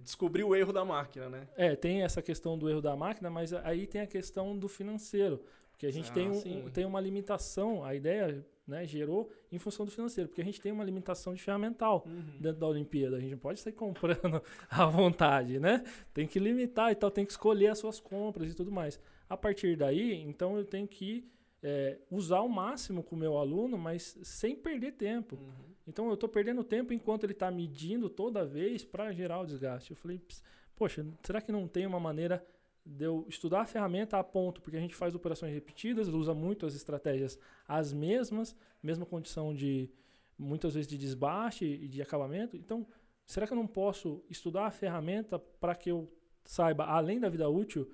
descobrir 0.02 0.44
o 0.44 0.54
erro 0.54 0.72
da 0.72 0.84
máquina, 0.84 1.28
né? 1.28 1.48
É, 1.56 1.76
tem 1.76 2.02
essa 2.02 2.22
questão 2.22 2.58
do 2.58 2.68
erro 2.68 2.80
da 2.80 2.96
máquina, 2.96 3.28
mas 3.30 3.52
aí 3.52 3.86
tem 3.86 4.00
a 4.00 4.06
questão 4.06 4.56
do 4.58 4.68
financeiro. 4.68 5.42
Porque 5.72 5.86
a 5.86 5.92
gente 5.92 6.10
Ah, 6.10 6.14
tem, 6.14 6.30
um- 6.30 6.70
tem 6.70 6.84
uma 6.86 7.00
limitação, 7.00 7.84
a 7.84 7.94
ideia 7.94 8.44
né, 8.66 8.84
gerou 8.86 9.30
em 9.52 9.58
função 9.58 9.84
do 9.86 9.92
financeiro, 9.92 10.28
porque 10.28 10.40
a 10.40 10.44
gente 10.44 10.60
tem 10.60 10.72
uma 10.72 10.82
limitação 10.82 11.34
de 11.34 11.40
ferramental 11.42 12.04
dentro 12.40 12.58
da 12.58 12.66
Olimpíada. 12.66 13.16
A 13.16 13.20
gente 13.20 13.30
não 13.32 13.38
pode 13.38 13.60
sair 13.60 13.74
comprando 13.74 14.42
à 14.70 14.86
vontade, 14.86 15.60
né? 15.60 15.84
Tem 16.14 16.26
que 16.26 16.38
limitar 16.40 16.90
e 16.90 16.94
tal, 16.94 17.10
tem 17.10 17.24
que 17.24 17.30
escolher 17.30 17.68
as 17.68 17.78
suas 17.78 18.00
compras 18.00 18.50
e 18.50 18.54
tudo 18.56 18.72
mais. 18.72 18.98
A 19.28 19.36
partir 19.36 19.76
daí, 19.76 20.14
então 20.22 20.56
eu 20.56 20.64
tenho 20.64 20.88
que 20.88 21.28
é, 21.62 21.98
usar 22.10 22.40
o 22.40 22.48
máximo 22.48 23.02
com 23.02 23.14
o 23.14 23.18
meu 23.18 23.36
aluno, 23.36 23.76
mas 23.78 24.18
sem 24.22 24.56
perder 24.56 24.92
tempo. 24.92 25.36
Uhum. 25.36 25.75
Então 25.86 26.08
eu 26.08 26.14
estou 26.14 26.28
perdendo 26.28 26.64
tempo 26.64 26.92
enquanto 26.92 27.24
ele 27.24 27.32
está 27.32 27.50
medindo 27.50 28.08
toda 28.08 28.44
vez 28.44 28.84
para 28.84 29.12
gerar 29.12 29.40
o 29.40 29.46
desgaste. 29.46 29.90
Eu 29.90 29.96
falei, 29.96 30.18
"Ps, 30.18 30.42
poxa, 30.74 31.06
será 31.22 31.40
que 31.40 31.52
não 31.52 31.68
tem 31.68 31.86
uma 31.86 32.00
maneira 32.00 32.44
de 32.84 33.04
eu 33.04 33.26
estudar 33.28 33.62
a 33.62 33.66
ferramenta 33.66 34.16
a 34.18 34.22
ponto, 34.22 34.60
porque 34.60 34.76
a 34.76 34.80
gente 34.80 34.94
faz 34.94 35.14
operações 35.14 35.52
repetidas, 35.52 36.06
usa 36.06 36.32
muito 36.32 36.64
as 36.64 36.74
estratégias 36.74 37.36
as 37.66 37.92
mesmas, 37.92 38.54
mesma 38.80 39.04
condição 39.04 39.52
de 39.52 39.90
muitas 40.38 40.74
vezes 40.74 40.86
de 40.86 40.96
desbaste 40.96 41.64
e 41.64 41.88
de 41.88 42.00
acabamento. 42.00 42.56
Então, 42.56 42.86
será 43.24 43.46
que 43.46 43.52
eu 43.52 43.56
não 43.56 43.66
posso 43.66 44.22
estudar 44.30 44.66
a 44.66 44.70
ferramenta 44.70 45.38
para 45.38 45.74
que 45.74 45.90
eu 45.90 46.08
saiba, 46.44 46.84
além 46.84 47.18
da 47.18 47.28
vida 47.28 47.48
útil, 47.48 47.90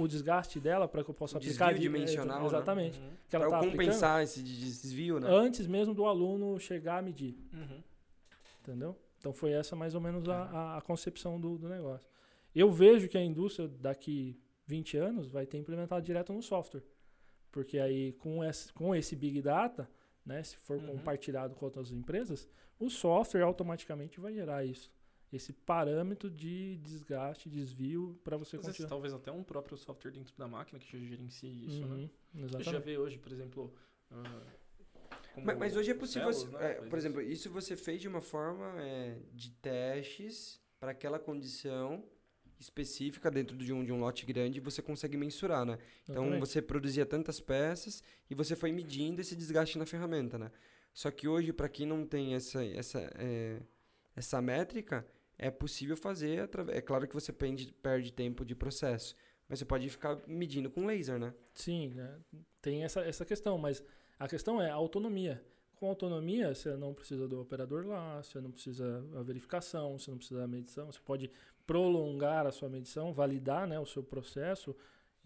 o 0.00 0.06
desgaste 0.08 0.60
dela 0.60 0.86
para 0.88 1.02
que 1.04 1.10
eu 1.10 1.14
possa 1.14 1.34
O 1.34 1.38
aplicar 1.38 1.72
desvio 1.72 1.90
de- 1.90 1.98
dimensional, 1.98 2.40
né? 2.40 2.46
exatamente 2.46 2.98
Uhum. 3.00 3.10
que 3.28 3.36
ela 3.36 3.48
Para 3.48 3.60
tá 3.60 3.66
compensar 3.70 4.22
esse 4.22 4.42
desvio, 4.42 5.18
né? 5.20 5.28
antes 5.30 5.66
mesmo 5.66 5.92
do 5.94 6.04
aluno 6.06 6.58
chegar 6.58 6.98
a 6.98 7.02
medir. 7.02 7.36
Uhum. 7.52 7.82
Entendeu? 8.62 8.96
Então 9.18 9.32
foi 9.32 9.52
essa 9.52 9.74
mais 9.74 9.94
ou 9.94 10.00
menos 10.00 10.28
a, 10.28 10.42
a- 10.44 10.78
a 10.78 10.80
concepção 10.80 11.40
do, 11.40 11.58
do 11.58 11.68
negócio. 11.68 12.06
Eu 12.54 12.70
vejo 12.70 13.08
que 13.08 13.18
a 13.18 13.22
indústria 13.24 13.68
daqui 13.68 14.40
20 14.66 14.96
anos 14.96 15.30
vai 15.30 15.46
ter 15.46 15.58
implementado 15.58 16.04
direto 16.04 16.32
no 16.32 16.42
software. 16.42 16.82
Porque 17.50 17.78
aí 17.78 18.12
com 18.12 18.44
esse, 18.44 18.72
com 18.72 18.94
esse 18.94 19.16
Big 19.16 19.40
Data, 19.42 19.88
né, 20.24 20.42
se 20.42 20.56
for 20.56 20.76
Uhum. 20.78 20.86
compartilhado 20.88 21.54
com 21.54 21.64
outras 21.64 21.90
empresas, 21.90 22.48
o 22.78 22.88
software 22.90 23.42
automaticamente 23.42 24.20
vai 24.20 24.32
gerar 24.32 24.64
isso. 24.64 24.92
Esse 25.32 25.52
parâmetro 25.52 26.30
de 26.30 26.76
desgaste, 26.78 27.50
desvio, 27.50 28.18
para 28.24 28.36
você 28.36 28.56
Às 28.56 28.62
vezes, 28.62 28.78
continuar. 28.78 28.88
talvez 28.88 29.12
até 29.12 29.30
um 29.30 29.42
próprio 29.42 29.76
software 29.76 30.10
dentro 30.10 30.34
da 30.36 30.48
máquina 30.48 30.78
que 30.78 30.90
já 30.90 31.04
gerencie 31.04 31.66
isso, 31.66 31.86
né? 31.86 31.96
Uhum, 31.96 32.08
Você 32.34 32.40
já 32.40 32.60
exatamente. 32.60 32.84
vê 32.84 32.98
hoje, 32.98 33.18
por 33.18 33.30
exemplo... 33.30 33.74
como 35.34 35.46
Mas, 35.46 35.58
mas 35.58 35.76
hoje 35.76 35.90
é 35.90 35.94
possível, 35.94 36.32
Celos, 36.32 36.52
né? 36.52 36.70
é, 36.70 36.74
por 36.74 36.98
exemplo, 36.98 37.20
isso 37.20 37.50
você 37.50 37.76
fez 37.76 38.00
de 38.00 38.08
uma 38.08 38.20
forma 38.20 38.80
é, 38.80 39.18
de 39.32 39.50
testes 39.50 40.60
para 40.80 40.92
aquela 40.92 41.18
condição 41.18 42.02
específica 42.58 43.30
dentro 43.30 43.56
de 43.56 43.72
um, 43.72 43.84
de 43.84 43.92
um 43.92 44.00
lote 44.00 44.26
grande, 44.26 44.58
você 44.60 44.82
consegue 44.82 45.16
mensurar, 45.16 45.64
né? 45.64 45.78
Então 46.04 46.24
Exatamente. 46.24 46.40
você 46.40 46.60
produzia 46.62 47.06
tantas 47.06 47.38
peças 47.38 48.02
e 48.28 48.34
você 48.34 48.56
foi 48.56 48.72
medindo 48.72 49.20
esse 49.20 49.36
desgaste 49.36 49.78
na 49.78 49.86
ferramenta, 49.86 50.38
né? 50.38 50.50
Só 50.92 51.10
que 51.10 51.28
hoje, 51.28 51.52
para 51.52 51.68
quem 51.68 51.86
não 51.86 52.04
tem 52.04 52.34
essa, 52.34 52.64
essa, 52.64 52.98
é, 53.14 53.60
essa 54.16 54.42
métrica, 54.42 55.06
é 55.38 55.50
possível 55.50 55.96
fazer. 55.96 56.40
atra- 56.40 56.66
É 56.76 56.80
claro 56.80 57.06
que 57.08 57.14
você 57.14 57.32
perde, 57.32 57.72
perde 57.82 58.12
tempo 58.12 58.44
de 58.44 58.54
processo, 58.54 59.14
mas 59.48 59.58
você 59.60 59.64
pode 59.64 59.88
ficar 59.88 60.20
medindo 60.26 60.70
com 60.70 60.84
laser, 60.86 61.18
né? 61.18 61.32
Sim, 61.54 61.94
né? 61.94 62.18
tem 62.60 62.84
essa, 62.84 63.00
essa 63.02 63.24
questão, 63.24 63.56
mas 63.56 63.82
a 64.18 64.26
questão 64.28 64.60
é 64.60 64.70
a 64.70 64.74
autonomia. 64.74 65.42
Com 65.76 65.88
autonomia, 65.88 66.52
você 66.54 66.76
não 66.76 66.92
precisa 66.92 67.28
do 67.28 67.40
operador 67.40 67.86
lá, 67.86 68.20
você 68.20 68.40
não 68.40 68.50
precisa 68.50 69.00
da 69.12 69.22
verificação, 69.22 69.96
você 69.96 70.10
não 70.10 70.18
precisa 70.18 70.40
da 70.40 70.46
medição, 70.48 70.90
você 70.90 70.98
pode 71.04 71.30
prolongar 71.64 72.46
a 72.46 72.50
sua 72.50 72.68
medição, 72.68 73.12
validar 73.12 73.66
né, 73.68 73.78
o 73.78 73.86
seu 73.86 74.02
processo 74.02 74.74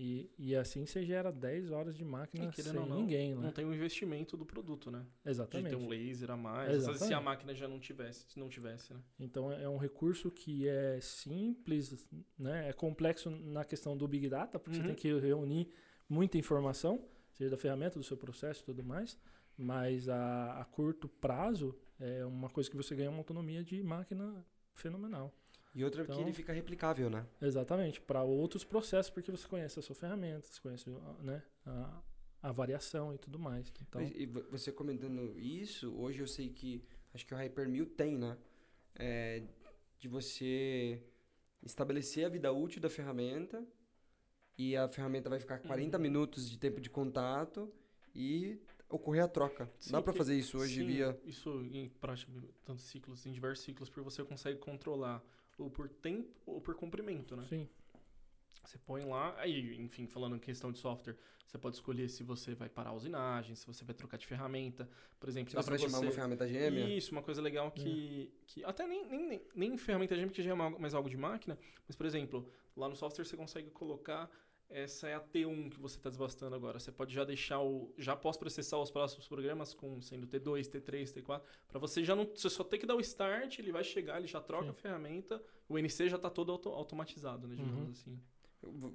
e, 0.02 0.28
e 0.36 0.56
assim 0.56 0.84
você 0.84 1.04
gera 1.04 1.30
10 1.30 1.70
horas 1.70 1.96
de 1.96 2.04
máquina 2.04 2.50
E, 2.56 2.62
sem 2.62 2.72
não, 2.72 2.86
ninguém. 2.86 3.36
Né? 3.36 3.40
Não 3.40 3.52
tem 3.52 3.64
o 3.64 3.72
investimento 3.72 4.36
do 4.36 4.44
produto, 4.44 4.90
né? 4.90 5.06
De 5.24 5.30
Exatamente. 5.30 5.70
ter 5.70 5.76
um 5.76 5.88
laser 5.88 6.32
a 6.32 6.36
mais. 6.36 6.70
Vezes, 6.72 6.82
se 6.84 6.90
a 6.90 6.94
Exatamente. 6.94 7.24
máquina 7.24 7.54
já 7.54 7.68
não 7.68 7.78
tivesse, 7.78 8.26
se 8.28 8.38
não 8.40 8.48
tivesse, 8.48 8.92
né? 8.92 9.00
Então 9.20 9.52
é 9.52 9.68
um 9.68 9.76
recurso 9.76 10.28
que 10.28 10.66
é 10.68 10.98
simples, 11.00 12.08
né? 12.36 12.68
é 12.68 12.72
complexo 12.72 13.30
na 13.30 13.64
questão 13.64 13.96
do 13.96 14.08
Big 14.08 14.28
Data, 14.28 14.58
porque 14.58 14.78
Uhum. 14.78 14.82
você 14.82 14.86
tem 14.88 14.96
que 14.96 15.18
reunir 15.20 15.68
muita 16.08 16.36
informação, 16.36 17.08
seja 17.34 17.50
da 17.50 17.56
ferramenta, 17.56 17.96
do 17.98 18.04
seu 18.04 18.16
processo 18.16 18.62
e 18.62 18.64
tudo 18.64 18.82
mais, 18.82 19.16
mas 19.56 20.08
a, 20.08 20.60
a 20.60 20.64
curto 20.64 21.08
prazo 21.08 21.78
é 22.00 22.24
uma 22.26 22.50
coisa 22.50 22.68
que 22.68 22.76
você 22.76 22.96
ganha 22.96 23.08
uma 23.08 23.18
autonomia 23.18 23.62
de 23.62 23.80
máquina 23.84 24.44
fenomenal. 24.74 25.32
E 25.74 25.82
outra 25.84 26.04
que 26.04 26.10
Então- 26.12 26.22
ele 26.22 26.32
fica 26.34 26.52
replicável, 26.52 27.08
né? 27.08 27.26
Exatamente, 27.40 28.00
para 28.00 28.22
outros 28.22 28.62
processos, 28.64 29.10
porque 29.10 29.30
você 29.30 29.46
conhece 29.48 29.78
a 29.78 29.82
sua 29.82 29.94
ferramenta, 29.96 30.46
você 30.46 30.60
conhece 30.60 30.90
né, 31.20 31.42
a, 31.64 32.02
a 32.42 32.52
variação 32.52 33.14
e 33.14 33.18
tudo 33.18 33.38
mais. 33.38 33.72
Então, 33.80 34.02
e 34.02 34.26
vo- 34.26 34.44
você 34.50 34.70
comentando 34.70 35.38
isso, 35.38 35.94
hoje 35.96 36.20
eu 36.20 36.26
sei 36.26 36.50
que 36.50 36.84
acho 37.14 37.24
que 37.26 37.32
o 37.32 37.36
Hypermill 37.36 37.86
tem, 37.86 38.18
né? 38.18 38.36
É, 38.94 39.42
de 39.98 40.08
você 40.08 41.02
estabelecer 41.62 42.26
a 42.26 42.28
vida 42.28 42.52
útil 42.52 42.80
da 42.80 42.90
ferramenta 42.90 43.64
e 44.58 44.76
a 44.76 44.88
ferramenta 44.88 45.30
vai 45.30 45.38
ficar 45.40 45.58
40 45.60 45.96
Uhum. 45.96 46.02
minutos 46.02 46.50
de 46.50 46.58
tempo 46.58 46.80
de 46.80 46.90
contato 46.90 47.72
e 48.14 48.58
ocorrer 48.90 49.24
a 49.24 49.28
troca. 49.28 49.70
Sim, 49.80 49.92
Dá 49.92 50.02
que- 50.02 50.12
fazer 50.12 50.36
isso 50.36 50.58
hoje 50.58 50.80
Sim, 50.80 50.86
via 50.86 51.18
Isso 51.24 51.62
em 51.72 51.88
prática, 51.88 52.30
tantos 52.64 52.84
ciclos, 52.84 53.24
em 53.24 53.32
diversos 53.32 53.64
ciclos, 53.64 53.88
porque 53.88 54.02
você 54.04 54.22
consegue 54.22 54.58
controlar 54.58 55.22
ou 55.58 55.70
por 55.70 55.88
tempo 55.88 56.30
ou 56.46 56.60
por 56.60 56.74
comprimento, 56.74 57.36
né? 57.36 57.44
sim, 57.48 57.68
Você 58.64 58.78
põe 58.78 59.02
lá, 59.04 59.34
aí, 59.38 59.80
enfim, 59.80 60.06
falando 60.06 60.36
em 60.36 60.38
questão 60.38 60.70
de 60.72 60.78
software, 60.78 61.16
você 61.52 61.58
pode 61.58 61.76
escolher 61.76 62.08
se 62.08 62.22
você 62.22 62.54
vai 62.54 62.68
parar 62.68 62.90
a 62.90 62.92
usinagem, 62.94 63.54
se 63.54 63.66
você 63.66 63.84
vai 63.84 63.94
trocar 63.94 64.16
de 64.16 64.26
ferramenta. 64.26 64.88
Por 65.20 65.28
exemplo, 65.28 65.52
Dá 65.52 65.62
chamar 65.62 65.78
você... 65.78 65.96
uma 65.96 66.10
ferramenta 66.10 66.48
gêmea? 66.48 66.88
Isso, 66.88 67.12
uma 67.12 67.22
coisa 67.22 67.42
legal 67.42 67.70
que. 67.70 68.32
que 68.46 68.64
até 68.64 68.86
nem, 68.86 69.06
nem, 69.06 69.28
nem, 69.28 69.42
nem 69.54 69.76
ferramenta 69.76 70.16
gêmea, 70.16 70.32
que 70.32 70.42
já 70.42 70.52
é 70.52 70.54
mais 70.54 70.94
algo 70.94 71.10
de 71.10 71.16
máquina, 71.16 71.58
mas, 71.86 71.94
por 71.94 72.06
exemplo, 72.06 72.50
lá 72.74 72.88
no 72.88 72.96
software 72.96 73.26
você 73.26 73.36
consegue 73.36 73.70
colocar. 73.70 74.30
Essa 74.72 75.08
é 75.08 75.14
a 75.14 75.20
T1 75.20 75.70
que 75.70 75.78
você 75.80 75.96
está 75.96 76.08
desbastando 76.08 76.54
agora. 76.56 76.78
Você 76.78 76.90
pode 76.90 77.14
já 77.14 77.24
deixar 77.24 77.60
o. 77.60 77.92
Já 77.98 78.16
pós-processar 78.16 78.78
os 78.78 78.90
próximos 78.90 79.28
programas 79.28 79.74
com 79.74 80.00
sendo 80.00 80.26
T2, 80.26 80.66
T3, 80.68 81.12
T4. 81.12 81.40
Para 81.68 81.78
você 81.78 82.02
já 82.04 82.16
não. 82.16 82.24
Você 82.34 82.48
só 82.50 82.64
tem 82.64 82.80
que 82.80 82.86
dar 82.86 82.96
o 82.96 83.00
start, 83.00 83.58
ele 83.58 83.70
vai 83.72 83.84
chegar, 83.84 84.18
ele 84.18 84.26
já 84.26 84.40
troca 84.40 84.64
Sim. 84.64 84.70
a 84.70 84.74
ferramenta. 84.74 85.42
O 85.68 85.78
NC 85.78 86.08
já 86.08 86.16
está 86.16 86.30
todo 86.30 86.50
auto- 86.52 86.70
automatizado, 86.70 87.46
né? 87.46 87.54
Digamos 87.56 87.84
Uhum. 87.84 87.90
assim. 87.90 88.20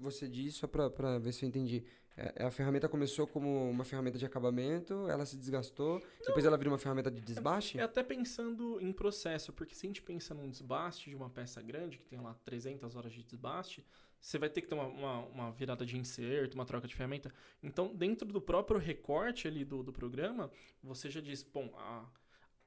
Você 0.02 0.28
disse, 0.30 0.60
só 0.60 0.68
pra, 0.68 0.90
pra 0.90 1.20
ver 1.20 1.34
se 1.34 1.44
eu 1.44 1.50
entendi. 1.50 1.84
É, 2.16 2.46
a 2.46 2.50
ferramenta 2.50 2.88
começou 2.90 3.28
como 3.28 3.70
uma 3.70 3.84
ferramenta 3.84 4.18
de 4.18 4.26
acabamento, 4.26 5.08
ela 5.08 5.24
se 5.26 5.38
desgastou, 5.38 6.02
depois 6.26 6.46
ela 6.46 6.58
vira 6.58 6.70
uma 6.70 6.78
ferramenta 6.80 7.12
de 7.12 7.22
desbaste? 7.22 7.78
É 7.78 7.84
até 7.84 8.02
pensando 8.02 8.80
em 8.82 8.92
processo, 8.92 9.54
porque 9.54 9.76
se 9.76 9.86
a 9.86 9.90
gente 9.90 10.02
pensa 10.02 10.34
num 10.34 10.50
desbaste 10.50 11.10
de 11.12 11.16
uma 11.16 11.30
peça 11.30 11.62
grande, 11.62 12.00
que 12.00 12.06
tem 12.06 12.20
lá 12.20 12.34
300 12.44 12.96
horas 12.96 13.12
de 13.14 13.22
desbaste, 13.22 13.86
você 14.20 14.38
vai 14.38 14.50
ter 14.50 14.62
que 14.62 14.68
ter 14.68 14.76
uma, 14.76 14.88
uma, 14.88 15.20
uma 15.26 15.52
virada 15.52 15.86
de 15.86 15.98
inserto, 15.98 16.56
uma 16.56 16.66
troca 16.66 16.88
de 16.88 16.96
ferramenta. 16.96 17.34
Então, 17.62 17.96
dentro 17.96 18.28
do 18.28 18.42
próprio 18.42 18.80
recorte 18.80 19.48
ali 19.48 19.64
do, 19.64 19.84
do 19.84 19.94
programa, 19.94 20.52
você 20.84 21.10
já 21.10 21.22
diz, 21.22 21.44
bom, 21.44 21.72
a 21.78 22.06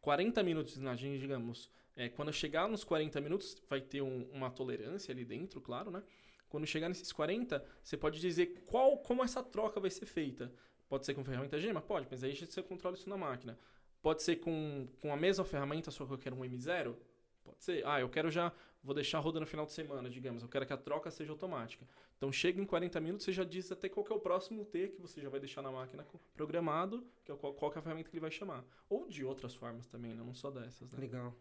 40 0.01 0.43
minutos 0.43 0.79
na 0.79 0.97
gente, 0.97 1.21
digamos, 1.21 1.71
é, 1.97 2.09
quando 2.09 2.33
chegar 2.33 2.69
nos 2.69 2.85
40 2.85 3.21
minutos, 3.21 3.61
vai 3.69 3.81
ter 3.81 4.01
um- 4.03 4.29
uma 4.33 4.51
tolerância 4.51 5.13
ali 5.13 5.25
dentro, 5.25 5.61
claro, 5.61 5.91
né? 5.91 6.03
Quando 6.49 6.67
chegar 6.67 6.89
nesses 6.89 7.13
40, 7.13 7.65
você 7.83 7.97
pode 7.97 8.21
dizer 8.21 8.65
qual, 8.67 8.99
como 8.99 9.23
essa 9.23 9.43
troca 9.43 9.79
vai 9.81 9.91
ser 9.91 10.07
feita. 10.07 10.53
Pode 10.89 11.07
ser 11.07 11.15
com 11.15 11.23
ferramenta 11.23 11.59
gema? 11.61 11.81
Pode, 11.81 12.09
mas 12.11 12.25
aí 12.25 12.35
você 12.35 12.63
controla 12.63 12.97
isso 12.97 13.09
na 13.09 13.17
máquina. 13.17 13.59
Pode 14.03 14.23
ser 14.23 14.37
com, 14.37 14.89
com 15.01 15.13
a 15.13 15.17
mesma 15.17 15.45
ferramenta, 15.45 15.91
só 15.91 16.05
que 16.07 16.13
eu 16.13 16.19
quero 16.19 16.35
um 16.37 16.41
M0? 16.45 16.97
Pode 17.45 17.63
ser. 17.63 17.87
Ah, 17.87 18.01
eu 18.01 18.09
quero 18.09 18.31
já. 18.31 18.53
Vou 18.83 18.95
deixar 18.95 19.19
rodando 19.19 19.41
no 19.41 19.47
final 19.47 19.67
de 19.67 19.73
semana, 19.73 20.09
digamos. 20.09 20.43
Eu 20.43 20.49
quero 20.49 20.65
que 20.67 20.73
a 20.73 20.77
troca 20.77 21.11
seja 21.11 21.31
automática. 21.33 21.87
Então 22.17 22.33
chega 22.33 22.61
em 22.61 22.65
40 22.65 22.99
minutos, 23.01 23.25
você 23.25 23.33
já 23.33 23.45
diz 23.45 23.71
até 23.71 23.89
qual 23.89 24.05
que 24.05 24.13
é 24.13 24.17
o 24.17 24.21
próximo 24.21 24.65
T 24.65 24.89
que 24.89 25.01
você 25.01 25.21
já 25.21 25.29
vai 25.29 25.39
deixar 25.39 25.61
na 25.61 25.71
máquina 25.71 26.07
programado, 26.35 27.07
que 27.25 27.31
é 27.31 27.37
qual, 27.37 27.53
qual 27.53 27.71
que 27.71 27.77
é 27.77 27.81
a 27.81 27.83
ferramenta 27.83 28.09
que 28.09 28.17
ele 28.17 28.21
vai 28.23 28.31
chamar. 28.31 28.65
Ou 28.89 29.07
de 29.07 29.25
outras 29.25 29.55
formas 29.55 29.87
também, 29.87 30.15
né? 30.15 30.23
não 30.25 30.33
só 30.33 30.51
dessas, 30.51 30.91
né? 30.93 30.99
Legal. 31.01 31.37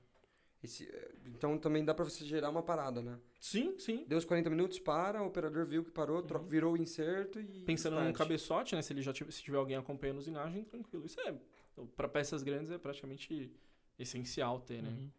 Esse, 0.61 0.89
é, 0.89 1.11
então 1.27 1.57
também 1.57 1.85
dá 1.85 1.93
pra 1.93 2.03
você 2.03 2.25
gerar 2.25 2.49
uma 2.49 2.61
parada, 2.61 3.01
né? 3.01 3.17
Sim, 3.39 3.79
sim. 3.79 4.03
Deu 4.05 4.17
os 4.17 4.25
40 4.25 4.49
minutos, 4.49 4.77
para, 4.77 5.23
o 5.23 5.27
operador 5.27 5.65
viu 5.65 5.85
que 5.85 5.91
parou, 5.91 6.21
Uhum. 6.21 6.47
virou 6.47 6.73
o 6.73 6.77
inserto 6.77 7.39
e. 7.39 7.63
Pensando 7.63 7.93
num 7.93 8.09
start. 8.09 8.17
cabeçote, 8.17 8.75
né? 8.75 8.81
Se 8.81 8.91
ele 8.91 9.01
já 9.01 9.13
tiver, 9.13 9.31
se 9.31 9.41
tiver 9.41 9.57
alguém 9.57 9.77
acompanhando 9.77 10.17
a 10.17 10.19
usinagem, 10.19 10.65
tranquilo. 10.65 11.05
Isso 11.05 11.19
é. 11.21 11.33
Para 11.95 12.09
peças 12.09 12.43
grandes 12.43 12.69
é 12.71 12.77
praticamente 12.77 13.49
essencial 13.97 14.59
ter, 14.59 14.81
né? 14.83 14.89
uhum. 14.89 15.09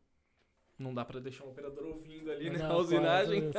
Não 0.81 0.95
dá 0.95 1.05
pra 1.05 1.20
deixar 1.20 1.45
o 1.45 1.51
operador 1.51 1.85
ouvindo 1.85 2.31
ali, 2.33 2.49
Não, 2.51 2.59
né? 2.59 2.64
A 2.64 2.76
usinagem. 2.78 3.51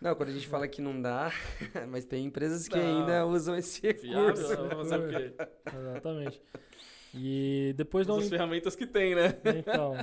Não, 0.00 0.14
quando 0.14 0.28
a 0.28 0.32
gente 0.32 0.46
fala 0.46 0.68
que 0.68 0.80
não 0.80 1.02
dá, 1.02 1.32
mas 1.90 2.04
tem 2.04 2.24
empresas 2.24 2.68
que 2.68 2.76
Não. 2.76 3.00
ainda 3.00 3.26
usam 3.26 3.56
esse 3.56 3.80
Viável, 3.80 4.26
recurso. 4.28 4.48
né? 4.48 4.56
Vamos 4.56 4.88
fazer 4.88 4.98
o 5.04 5.08
quê? 5.08 5.34
exatamente. 5.76 6.42
E 7.14 7.74
depois 7.76 8.06
da 8.06 8.16
As 8.16 8.28
ferramentas 8.28 8.76
que 8.76 8.86
tem, 8.86 9.14
né? 9.14 9.34
Então, 9.58 9.96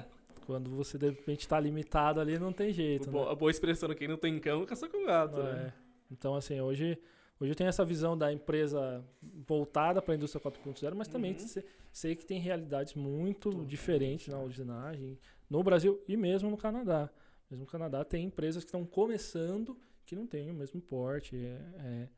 quando 0.45 0.69
você 0.71 0.97
de 0.97 1.11
repente 1.11 1.41
está 1.41 1.59
limitado 1.59 2.19
ali, 2.19 2.37
não 2.37 2.51
tem 2.51 2.73
jeito. 2.73 3.09
Bo- 3.09 3.25
né? 3.25 3.31
A 3.31 3.35
boa 3.35 3.51
expressão, 3.51 3.87
quem 3.93 4.07
não 4.07 4.17
tem 4.17 4.37
cão, 4.39 4.65
caça 4.65 4.89
com 4.89 5.05
gato, 5.05 5.41
né? 5.41 5.67
É. 5.67 5.83
Então, 6.11 6.35
assim, 6.35 6.59
hoje, 6.59 6.97
hoje 7.39 7.51
eu 7.51 7.55
tenho 7.55 7.69
essa 7.69 7.85
visão 7.85 8.17
da 8.17 8.33
empresa 8.33 9.01
voltada 9.47 10.01
para 10.01 10.13
a 10.13 10.17
indústria 10.17 10.41
4.0, 10.41 10.93
mas 10.95 11.07
também 11.07 11.33
Uhum. 11.33 11.39
se- 11.39 11.63
sei 11.91 12.15
que 12.15 12.25
tem 12.25 12.39
realidades 12.39 12.95
muito 12.95 13.63
diferentes 13.63 14.27
na 14.27 14.39
usinagem, 14.41 15.17
no 15.53 15.61
Brasil 15.61 16.03
e 16.07 16.17
mesmo 16.17 16.49
no 16.49 16.57
Canadá. 16.57 17.11
Mesmo 17.47 17.65
no 17.65 17.71
Canadá 17.71 18.03
tem 18.03 18.25
empresas 18.25 18.63
que 18.63 18.69
estão 18.69 18.83
começando 18.83 19.79
que 20.03 20.15
não 20.15 20.25
têm 20.25 20.49
o 20.49 20.53
mesmo 20.53 20.81
porte, 20.81 21.35
é, 21.35 21.61
é, 21.77 22.09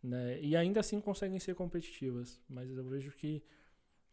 né? 0.00 0.40
e 0.40 0.54
ainda 0.56 0.78
assim 0.78 1.00
conseguem 1.00 1.40
ser 1.40 1.56
competitivas. 1.56 2.40
Mas 2.48 2.70
eu 2.70 2.84
vejo 2.84 3.10
que 3.10 3.42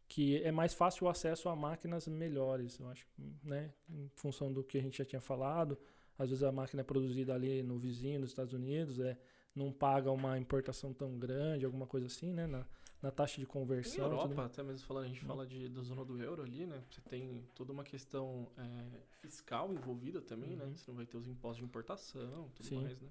que 0.08 0.44
é 0.44 0.52
mais 0.52 0.74
fácil 0.74 1.06
o 1.06 1.10
acesso 1.10 1.50
a 1.50 1.56
máquinas 1.56 2.08
melhores, 2.08 2.78
eu 2.78 2.88
acho, 2.88 3.08
né? 3.44 3.74
Em 3.90 4.12
função 4.16 4.52
do 4.52 4.64
que 4.64 4.78
a 4.78 4.82
gente 4.82 4.98
já 4.98 5.06
tinha 5.06 5.22
falado, 5.22 5.78
às 6.20 6.30
vezes 6.30 6.44
a 6.44 6.52
máquina 6.52 6.82
é 6.82 6.84
produzida 6.84 7.34
ali 7.34 7.64
no 7.64 7.80
vizinho 7.80 8.20
dos 8.20 8.30
Estados 8.30 8.54
Unidos, 8.54 9.00
é, 9.00 9.18
não 9.56 9.72
paga 9.72 10.12
uma 10.12 10.38
importação 10.38 10.94
tão 10.94 11.18
grande, 11.18 11.66
alguma 11.66 11.88
coisa 11.88 12.08
assim, 12.08 12.32
né? 12.32 12.46
Na, 12.46 12.68
na 13.04 13.12
taxa 13.12 13.40
de 13.40 13.46
conversão. 13.46 13.96
tudo 13.96 14.14
Europa, 14.16 14.46
até 14.46 14.64
mesmo 14.64 14.88
falando, 14.88 15.04
a 15.04 15.08
gente 15.10 15.22
Hum. 15.24 15.28
fala 15.28 15.46
de, 15.46 15.68
da 15.68 15.82
zona 15.82 16.06
do 16.06 16.20
euro 16.24 16.42
ali, 16.42 16.66
né? 16.66 16.82
Você 16.90 17.02
tem 17.02 17.44
toda 17.54 17.72
uma 17.74 17.84
questão 17.84 18.50
é, 18.58 19.00
fiscal 19.22 19.72
envolvida 19.74 20.22
também, 20.22 20.56
né? 20.56 20.64
Uhum. 20.64 20.76
Você 20.78 20.90
não 20.90 20.96
vai 20.96 21.06
ter 21.06 21.18
os 21.18 21.28
impostos 21.28 21.58
de 21.58 21.66
importação 21.66 22.50
tudo 22.56 22.70
Sim. 22.70 22.82
mais, 22.82 23.00
né? 23.02 23.10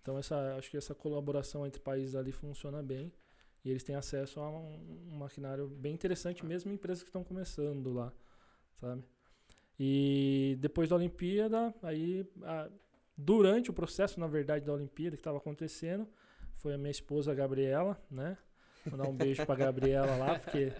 Então 0.00 0.16
essa, 0.16 0.56
acho 0.56 0.70
que 0.70 0.76
essa 0.76 0.94
colaboração 0.94 1.66
entre 1.66 1.80
países 1.80 2.14
ali 2.14 2.30
funciona 2.32 2.82
bem 2.82 3.12
e 3.64 3.70
eles 3.70 3.82
têm 3.82 3.94
acesso 3.96 4.40
a 4.40 4.48
um, 4.48 5.08
um 5.12 5.16
maquinário 5.18 5.66
bem 5.68 5.92
interessante, 5.92 6.44
mesmo 6.46 6.70
empresas 6.72 7.02
que 7.02 7.08
estão 7.08 7.22
começando 7.24 7.92
lá, 7.92 8.12
sabe? 8.80 9.02
E 9.78 10.56
depois 10.60 10.88
da 10.88 10.96
Olimpíada, 10.96 11.74
aí 11.82 12.24
a- 12.42 12.70
durante 13.16 13.70
o 13.70 13.72
processo, 13.72 14.18
na 14.20 14.26
verdade, 14.28 14.64
da 14.64 14.72
Olimpíada 14.72 15.16
que 15.16 15.20
estava 15.20 15.38
acontecendo, 15.38 16.08
foi 16.52 16.74
a 16.74 16.78
minha 16.78 16.90
esposa 16.90 17.32
a 17.32 17.34
Gabriela, 17.34 18.00
né? 18.10 18.36
Vou 18.86 18.98
dar 18.98 19.08
um 19.08 19.16
beijo 19.16 19.44
para 19.46 19.54
Gabriela 19.54 20.16
lá, 20.16 20.38
porque 20.38 20.72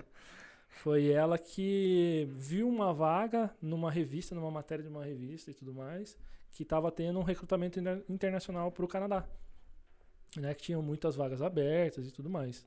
foi 0.69 1.09
ela 1.11 1.39
que 1.39 2.29
viu 2.33 2.69
uma 2.69 2.93
vaga 2.93 3.55
numa 3.61 3.91
revista, 3.91 4.35
numa 4.35 4.51
matéria 4.51 4.83
de 4.83 4.89
uma 4.91 5.05
revista 5.05 5.51
e 5.51 5.55
tudo 5.55 5.73
mais, 5.73 6.17
que 6.51 6.63
estava 6.63 6.91
tendo 6.91 7.19
um 7.19 7.23
recrutamento 7.23 7.79
inter- 7.79 8.05
internacional 8.09 8.71
para 8.73 8.85
o 8.85 8.89
Canadá, 8.89 9.27
né? 10.37 10.55
Que 10.55 10.63
tinham 10.63 10.83
muitas 10.83 11.15
vagas 11.17 11.43
abertas 11.43 12.07
e 12.07 12.11
tudo 12.11 12.29
mais. 12.31 12.67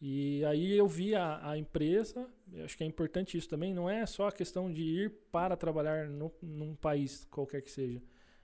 E 0.00 0.44
aí 0.44 0.76
eu 0.76 0.86
vi 0.86 1.14
a, 1.14 1.50
a 1.50 1.56
empresa, 1.56 2.28
acho 2.64 2.76
que 2.76 2.84
é 2.84 2.86
importante 2.86 3.38
isso 3.38 3.48
também, 3.48 3.72
não 3.72 3.88
é 3.88 4.04
só 4.04 4.28
a 4.28 4.32
questão 4.32 4.70
de 4.70 4.82
ir 4.82 5.10
para 5.32 5.56
trabalhar 5.56 6.08
no, 6.08 6.30
num 6.42 6.74
país 6.74 7.26
qualquer 7.30 7.62
que 7.62 7.70
seja. 7.70 8.02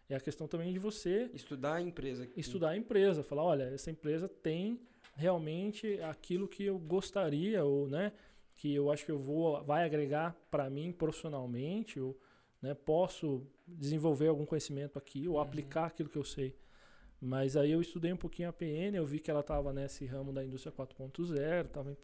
É 0.08 0.16
a 0.16 0.20
questão 0.20 0.48
também 0.48 0.72
de 0.72 0.78
você 0.78 1.30
Estudar 1.34 1.74
a 1.74 1.80
empresa. 1.82 2.26
estudar 2.36 2.70
a 2.70 2.76
empresa, 2.76 3.22
falar, 3.22 3.44
olha, 3.44 3.64
essa 3.64 3.90
empresa 3.90 4.26
tem 4.28 4.80
realmente 5.20 6.00
aquilo 6.02 6.48
que 6.48 6.64
eu 6.64 6.78
gostaria 6.78 7.62
ou, 7.62 7.86
né, 7.86 8.10
que 8.56 8.74
eu 8.74 8.90
acho 8.90 9.04
que 9.04 9.12
eu 9.12 9.18
vou 9.18 9.62
vai 9.64 9.84
agregar 9.84 10.34
para 10.50 10.70
mim 10.70 10.90
profissionalmente, 10.92 12.00
ou, 12.00 12.18
né, 12.62 12.74
posso 12.74 13.46
desenvolver 13.66 14.28
algum 14.28 14.46
conhecimento 14.46 14.98
aqui 14.98 15.28
ou 15.28 15.34
Uhum. 15.36 15.42
aplicar 15.42 15.84
aquilo 15.86 16.08
que 16.08 16.16
eu 16.18 16.24
sei. 16.24 16.56
Mas 17.20 17.54
aí 17.54 17.70
eu 17.70 17.82
estudei 17.82 18.10
um 18.12 18.16
pouquinho 18.16 18.48
a 18.48 18.52
PN, 18.52 18.96
eu 18.96 19.04
vi 19.04 19.20
que 19.20 19.30
ela 19.30 19.40
estava 19.40 19.74
nesse 19.74 20.06
ramo 20.06 20.32
da 20.32 20.42
indústria 20.42 20.72
4.0, 20.72 21.68
tava, 21.68 21.94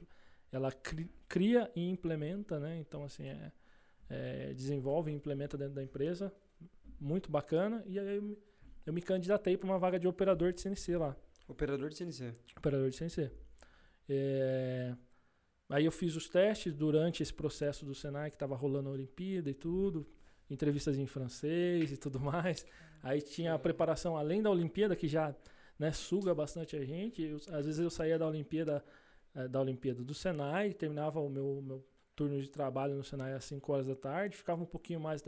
ela 0.53 0.71
cri- 0.71 1.11
cria 1.27 1.71
e 1.75 1.89
implementa, 1.89 2.59
né? 2.61 2.79
Então, 2.79 3.03
assim, 3.03 3.27
é, 3.27 3.53
é, 4.11 4.53
desenvolve 4.53 5.11
e 5.11 5.15
implementa 5.15 5.57
dentro 5.57 5.75
da 5.75 5.83
empresa, 5.83 6.31
muito 7.01 7.31
bacana. 7.31 7.83
E 7.87 7.99
aí 7.99 8.17
eu, 8.17 8.23
me- 8.23 8.39
eu 8.85 8.93
me 8.93 9.01
candidatei 9.01 9.57
para 9.57 9.67
uma 9.67 9.79
vaga 9.79 9.99
de 9.99 10.07
operador 10.07 10.53
de 10.53 10.61
CNC 10.61 10.99
lá 10.99 11.17
Operador 11.49 11.91
de 11.91 11.97
CNC. 11.97 12.35
operador 12.57 12.91
de 12.91 12.97
CNC. 12.97 13.31
É, 14.09 14.95
aí 15.69 15.85
eu 15.85 15.93
fiz 15.93 16.17
os 16.17 16.29
testes 16.29 16.75
durante 16.75 17.23
esse 17.23 17.33
processo 17.33 17.85
do 17.85 17.95
Senai 17.95 18.31
que 18.31 18.37
estava 18.37 18.57
rolando 18.57 18.89
a 18.89 18.93
Olimpíada 18.93 19.51
e 19.51 19.55
tudo, 19.55 20.07
entrevistas 20.51 20.97
em 20.99 21.07
francês 21.07 21.93
e 21.93 21.97
tudo 21.97 22.19
mais. 22.21 22.65
Aí 23.03 23.21
tinha 23.23 23.55
a 23.55 23.59
preparação 23.59 24.17
além 24.17 24.43
da 24.43 24.51
Olimpíada 24.51 24.97
que 24.97 25.07
já 25.09 25.35
né, 25.79 25.93
suga 25.93 26.35
bastante 26.35 26.77
a 26.77 26.85
gente. 26.85 27.23
Eu- 27.23 27.37
às 27.55 27.67
vezes 27.67 27.79
eu 27.79 27.91
saía 27.91 28.19
da 28.19 28.27
Olimpíada 28.27 28.85
eh, 29.35 29.49
da 29.49 29.61
Olimpíada 29.61 30.03
do 30.03 30.15
Senai, 30.15 30.73
terminava 30.73 31.21
o 31.21 31.29
meu, 31.29 31.61
meu 31.63 31.87
turno 32.17 32.41
de 32.41 32.49
trabalho 32.49 32.95
no 32.97 33.05
Senai 33.05 33.35
às 33.35 33.45
5 33.45 33.73
horas 33.73 33.87
da 33.87 33.95
tarde, 33.95 34.37
ficava 34.37 34.63
um 34.63 34.67
pouquinho 34.67 34.99
mais 35.01 35.23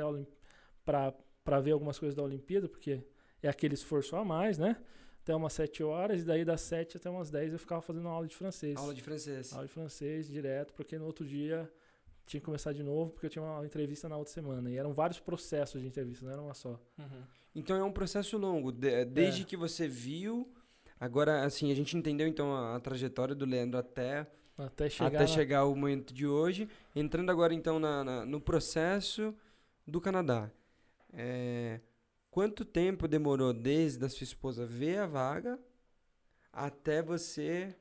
para 0.84 1.60
ver 1.60 1.72
algumas 1.72 1.98
coisas 1.98 2.14
da 2.14 2.22
Olimpíada, 2.22 2.68
porque 2.68 3.02
é 3.42 3.48
aquele 3.48 3.74
esforço 3.74 4.16
a 4.16 4.24
mais, 4.24 4.58
né? 4.58 4.76
Até 5.28 5.36
umas 5.36 5.52
7 5.52 5.82
horas, 5.84 6.22
e 6.22 6.24
daí 6.24 6.42
das 6.42 6.62
7 6.62 6.96
até 6.96 7.10
umas 7.10 7.28
10 7.28 7.52
eu 7.52 7.58
ficava 7.58 7.82
fazendo 7.82 8.08
aula 8.08 8.26
de 8.26 8.34
francês. 8.34 8.74
Aula 8.78 8.94
de 8.94 9.02
francês. 9.02 9.52
Aula 9.52 9.66
de 9.66 9.70
francês 9.74 10.26
direto, 10.26 10.72
porque 10.72 10.96
no 10.98 11.04
outro 11.04 11.26
dia 11.26 11.70
tinha 12.24 12.40
que 12.40 12.46
começar 12.46 12.72
de 12.72 12.82
novo, 12.82 13.10
porque 13.12 13.26
eu 13.26 13.30
tinha 13.30 13.44
uma 13.44 13.62
entrevista 13.66 14.08
na 14.08 14.16
outra 14.16 14.32
semana. 14.32 14.70
E 14.70 14.78
eram 14.78 14.94
vários 14.94 15.20
processos 15.20 15.82
de 15.82 15.86
entrevista, 15.86 16.24
não 16.24 16.32
era 16.32 16.40
uma 16.40 16.54
só. 16.54 16.80
Uhum. 16.98 17.22
Então 17.54 17.76
é 17.76 17.84
um 17.84 17.92
processo 17.92 18.38
longo, 18.38 18.72
de- 18.72 19.04
desde 19.04 19.42
É. 19.42 19.44
que 19.44 19.54
você 19.54 19.86
viu. 19.86 20.50
Agora, 20.98 21.44
assim, 21.44 21.70
a 21.70 21.74
gente 21.74 21.94
entendeu 21.94 22.26
então 22.26 22.54
a, 22.56 22.76
a 22.76 22.80
trajetória 22.80 23.34
do 23.34 23.44
Leandro 23.44 23.78
até, 23.78 24.26
Até 24.56 24.88
chegar. 24.88 25.08
até 25.08 25.18
na- 25.18 25.26
chegar 25.26 25.64
o 25.66 25.74
momento 25.76 26.14
de 26.14 26.26
hoje. 26.26 26.70
Entrando 26.96 27.28
agora 27.30 27.52
então 27.52 27.78
na, 27.78 28.02
na- 28.02 28.24
no 28.24 28.40
processo 28.40 29.34
do 29.86 30.00
Canadá. 30.00 30.50
É, 31.12 31.80
quanto 32.30 32.64
tempo 32.64 33.06
demorou 33.08 33.52
desde 33.52 34.04
a 34.04 34.08
sua 34.08 34.24
esposa 34.24 34.66
ver 34.66 34.98
a 34.98 35.06
vaga 35.06 35.58
até 36.52 37.02
você. 37.02 37.74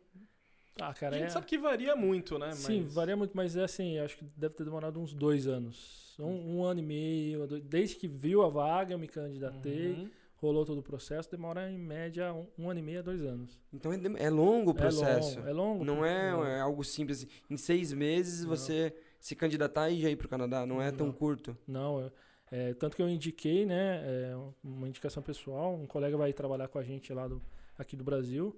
Ah, 0.79 0.89
A 0.89 0.93
cara, 0.93 1.15
gente 1.17 1.27
é... 1.27 1.29
sabe 1.29 1.47
que 1.47 1.57
varia 1.57 1.95
muito, 1.95 2.37
né? 2.37 2.51
Sim, 2.53 2.81
Mas- 2.81 2.93
varia 2.93 3.17
muito, 3.17 3.35
mas 3.35 3.55
é 3.55 3.63
assim, 3.63 3.97
acho 3.97 4.17
que 4.17 4.25
deve 4.35 4.53
ter 4.55 4.63
demorado 4.63 4.99
uns 4.99 5.13
dois 5.13 5.47
anos. 5.47 6.15
Um, 6.19 6.57
um 6.57 6.63
ano 6.63 6.79
e 6.79 6.83
meio, 6.83 7.47
dois- 7.47 7.63
desde 7.63 7.95
que 7.95 8.07
viu 8.07 8.43
a 8.43 8.49
vaga, 8.49 8.93
eu 8.93 8.99
me 8.99 9.07
candidatei, 9.07 9.93
Uhum. 9.93 10.09
rolou 10.35 10.65
todo 10.65 10.77
o 10.79 10.83
processo, 10.83 11.29
demora 11.31 11.67
em 11.71 11.79
média 11.79 12.31
um, 12.31 12.45
um 12.59 12.69
ano 12.69 12.79
e 12.79 12.83
meio 12.83 12.99
a 12.99 13.01
dois 13.01 13.23
anos. 13.23 13.59
Então 13.73 13.91
é, 13.91 13.99
é 14.19 14.29
longo 14.29 14.69
o 14.71 14.75
processo. 14.75 15.39
É 15.39 15.41
longo, 15.41 15.49
é 15.49 15.53
longo. 15.53 15.83
Não 15.85 16.05
é, 16.05 16.31
Não. 16.31 16.45
é 16.45 16.61
algo 16.61 16.83
simples. 16.83 17.19
assim, 17.23 17.27
Em 17.49 17.57
seis 17.57 17.91
meses 17.91 18.41
Não. 18.41 18.49
você 18.49 18.95
se 19.19 19.35
candidatar 19.35 19.89
e 19.89 19.99
já 19.99 20.09
ir 20.11 20.15
para 20.15 20.27
o 20.27 20.29
Canadá. 20.29 20.63
Não 20.63 20.79
é 20.79 20.91
tão 20.91 21.07
Não. 21.07 21.13
curto. 21.13 21.57
Não, 21.67 22.11
é, 22.51 22.69
é, 22.69 22.73
tanto 22.73 22.95
que 22.95 23.01
eu 23.01 23.09
indiquei, 23.09 23.65
né, 23.65 24.01
é, 24.03 24.31
uma 24.63 24.87
indicação 24.87 25.21
pessoal, 25.23 25.73
um 25.75 25.85
colega 25.87 26.17
vai 26.17 26.31
trabalhar 26.33 26.67
com 26.67 26.77
a 26.79 26.83
gente 26.83 27.11
lá 27.13 27.27
do, 27.27 27.41
aqui 27.77 27.95
do 27.95 28.03
Brasil, 28.03 28.55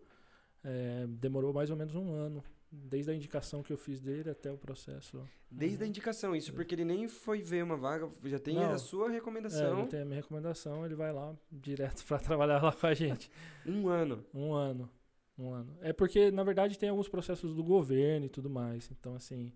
é, 0.63 1.05
demorou 1.07 1.53
mais 1.53 1.69
ou 1.69 1.75
menos 1.75 1.95
um 1.95 2.11
ano, 2.11 2.43
desde 2.71 3.09
a 3.11 3.15
indicação 3.15 3.63
que 3.63 3.73
eu 3.73 3.77
fiz 3.77 3.99
dele 3.99 4.29
até 4.29 4.51
o 4.51 4.57
processo. 4.57 5.27
Desde 5.49 5.77
a 5.77 5.81
Uhum. 5.85 5.89
indicação, 5.89 6.35
isso 6.35 6.53
porque 6.53 6.75
ele 6.75 6.85
nem 6.85 7.07
foi 7.07 7.41
ver 7.41 7.63
uma 7.63 7.75
vaga, 7.75 8.07
já 8.25 8.37
tem 8.37 8.53
Não. 8.55 8.71
a 8.71 8.77
sua 8.77 9.07
É, 9.09 9.11
recomendação. 9.13 9.79
já 9.81 9.87
tem 9.87 10.01
a 10.01 10.05
minha 10.05 10.17
recomendação, 10.17 10.85
ele 10.85 10.93
vai 10.93 11.11
lá 11.11 11.35
direto 11.51 12.03
para 12.05 12.19
trabalhar 12.19 12.61
lá 12.61 12.71
com 12.71 12.85
a 12.85 12.93
gente. 12.93 13.31
Um 13.65 13.87
ano. 13.87 14.23
Um 14.33 14.53
ano. 14.53 14.89
Um 15.37 15.51
ano. 15.51 15.75
É 15.81 15.91
porque, 15.93 16.29
na 16.29 16.43
verdade, 16.43 16.77
tem 16.77 16.89
alguns 16.89 17.07
processos 17.07 17.53
do 17.55 17.63
governo 17.63 18.25
e 18.27 18.29
tudo 18.29 18.49
mais. 18.49 18.89
Então, 18.91 19.15
assim. 19.15 19.51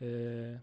é, 0.00 0.58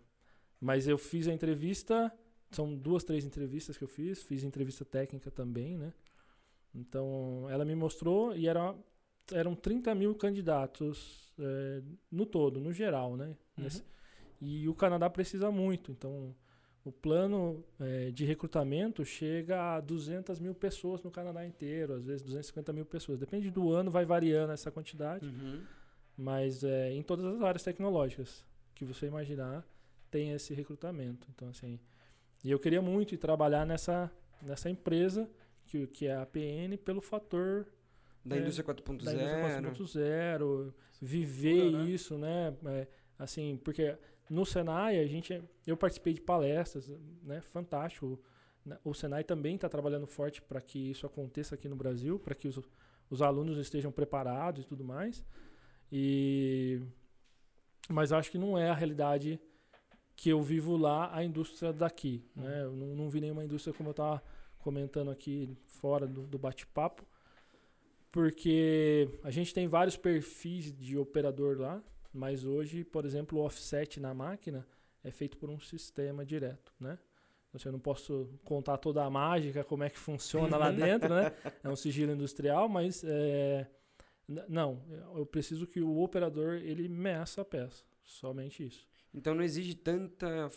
Mas 0.60 0.88
eu 0.88 0.98
fiz 0.98 1.28
a 1.28 1.34
entrevista. 1.34 2.12
São 2.52 2.76
duas, 2.76 3.04
três 3.04 3.26
entrevistas 3.26 3.78
que 3.78 3.84
eu 3.84 3.88
fiz. 3.88 4.24
Fiz 4.24 4.44
entrevista 4.44 4.84
técnica 4.86 5.30
também, 5.30 5.78
né? 5.78 5.94
Então, 6.74 7.48
ela 7.50 7.66
me 7.66 7.76
mostrou 7.76 8.36
e 8.36 8.48
era, 8.48 8.76
eram 9.32 9.56
30 9.56 9.94
mil 9.96 10.14
candidatos 10.16 11.34
é, 11.40 11.82
no 12.12 12.26
todo, 12.26 12.60
no 12.60 12.72
geral, 12.72 13.16
né? 13.16 13.28
Uhum. 13.58 13.64
Nesse- 13.64 13.84
E 14.42 14.68
o 14.70 14.74
Canadá 14.74 15.10
precisa 15.10 15.52
muito. 15.52 15.92
Então, 15.92 16.34
o 16.86 16.92
plano 16.94 17.64
eh, 17.80 18.10
de 18.12 18.24
recrutamento 18.24 19.04
chega 19.04 19.76
a 19.76 19.82
200 19.82 20.40
mil 20.40 20.56
pessoas 20.56 21.04
no 21.04 21.12
Canadá 21.12 21.46
inteiro, 21.46 21.94
às 21.96 22.06
vezes 22.06 22.22
250 22.24 22.72
mil 22.72 22.86
pessoas. 22.86 23.20
Depende 23.20 23.52
do 23.52 23.70
ano, 23.72 23.92
vai 23.92 24.06
variando 24.06 24.52
essa 24.54 24.72
quantidade, 24.72 25.26
Uhum. 25.26 25.62
mas 26.18 26.64
eh, 26.64 26.94
em 26.94 27.04
todas 27.04 27.26
as 27.36 27.42
áreas 27.42 27.64
tecnológicas 27.64 28.46
que 28.74 28.86
você 28.86 29.08
imaginar, 29.08 29.68
tem 30.10 30.32
esse 30.32 30.54
recrutamento. 30.54 31.28
Então, 31.36 31.50
assim, 31.50 31.78
e 32.44 32.52
eu 32.52 32.60
queria 32.60 32.82
muito 32.82 33.14
ir 33.14 33.18
trabalhar 33.18 33.66
nessa, 33.66 34.12
nessa 34.42 34.70
empresa, 34.70 35.30
que, 35.66 35.88
que 35.88 36.08
é 36.08 36.16
a 36.16 36.22
APN, 36.24 36.78
pelo 36.78 37.02
fator 37.02 37.68
Da 38.26 38.36
É, 38.36 38.40
indústria 38.40 38.66
da 38.66 38.74
4.0. 38.74 38.96
indústria 38.96 39.62
4.0, 39.62 40.74
viver 41.02 41.56
Segura, 41.66 41.84
né? 41.84 41.90
isso, 41.90 42.18
né? 42.18 42.58
É, 42.66 42.88
assim, 43.18 43.58
porque 43.64 43.98
no 44.30 44.46
Senai 44.46 45.00
a 45.00 45.06
gente, 45.08 45.42
eu 45.66 45.78
participei 45.78 46.14
de 46.14 46.22
palestras, 46.22 46.88
né? 47.24 47.42
Fantástico. 47.42 48.20
né, 48.66 48.78
O 48.84 48.94
Senai 48.94 49.24
também 49.24 49.56
está 49.56 49.68
trabalhando 49.70 50.06
forte 50.08 50.42
para 50.42 50.62
que 50.62 50.92
isso 50.92 51.06
aconteça 51.06 51.56
aqui 51.56 51.68
no 51.68 51.76
Brasil, 51.76 52.20
para 52.20 52.36
que 52.36 52.48
os, 52.48 52.60
os 53.10 53.22
alunos 53.22 53.58
estejam 53.58 53.92
preparados 53.92 54.64
e 54.64 54.68
tudo 54.68 54.84
mais. 54.84 55.24
E 55.92 56.82
mas 57.90 58.12
acho 58.12 58.30
que 58.32 58.38
não 58.38 58.58
é 58.58 58.70
a 58.70 58.74
realidade 58.74 59.40
que 60.20 60.30
eu 60.30 60.42
vivo 60.42 60.76
lá, 60.76 61.16
a 61.16 61.24
indústria 61.24 61.72
daqui. 61.72 62.22
Né? 62.36 62.64
Eu 62.64 62.72
não, 62.74 62.88
não 62.96 63.10
vi 63.10 63.22
nenhuma 63.22 63.44
indústria 63.44 63.74
como 63.74 63.90
eu 63.90 63.92
estava 63.92 64.22
comentando 64.60 65.10
aqui 65.10 65.56
fora 65.68 66.06
do, 66.06 66.28
do 66.28 66.38
bate-papo 66.38 67.06
porque 68.12 69.08
a 69.24 69.32
gente 69.32 69.54
tem 69.54 69.68
vários 69.68 69.96
perfis 69.96 70.76
de 70.76 70.98
operador 70.98 71.60
lá, 71.60 71.82
mas 72.14 72.46
hoje, 72.46 72.84
por 72.84 73.06
exemplo, 73.06 73.40
o 73.40 73.46
offset 73.46 74.00
na 74.00 74.14
máquina 74.14 74.68
é 75.04 75.12
feito 75.12 75.38
por 75.38 75.50
um 75.50 75.60
sistema 75.60 76.26
direto, 76.26 76.74
né? 76.80 76.98
Então, 77.54 77.70
Eu 77.70 77.72
não 77.72 77.80
posso 77.80 78.30
contar 78.44 78.78
toda 78.78 79.04
a 79.04 79.10
mágica, 79.10 79.64
como 79.64 79.84
é 79.84 79.90
que 79.90 79.98
funciona 79.98 80.58
lá 80.58 80.70
dentro, 80.74 81.10
né? 81.10 81.32
É 81.64 81.70
um 81.70 81.76
sigilo 81.76 82.12
industrial, 82.12 82.68
mas 82.68 83.04
é, 83.04 83.68
não, 84.48 84.84
eu 85.16 85.26
preciso 85.26 85.66
que 85.66 85.82
o 85.82 86.00
operador 86.00 86.56
ele 86.56 86.88
meça 86.88 87.42
a 87.42 87.46
peça, 87.46 87.84
somente 88.04 88.66
isso. 88.66 88.88
Então 89.14 89.34
não 89.36 89.44
exige 89.44 89.76
tanta 89.76 90.50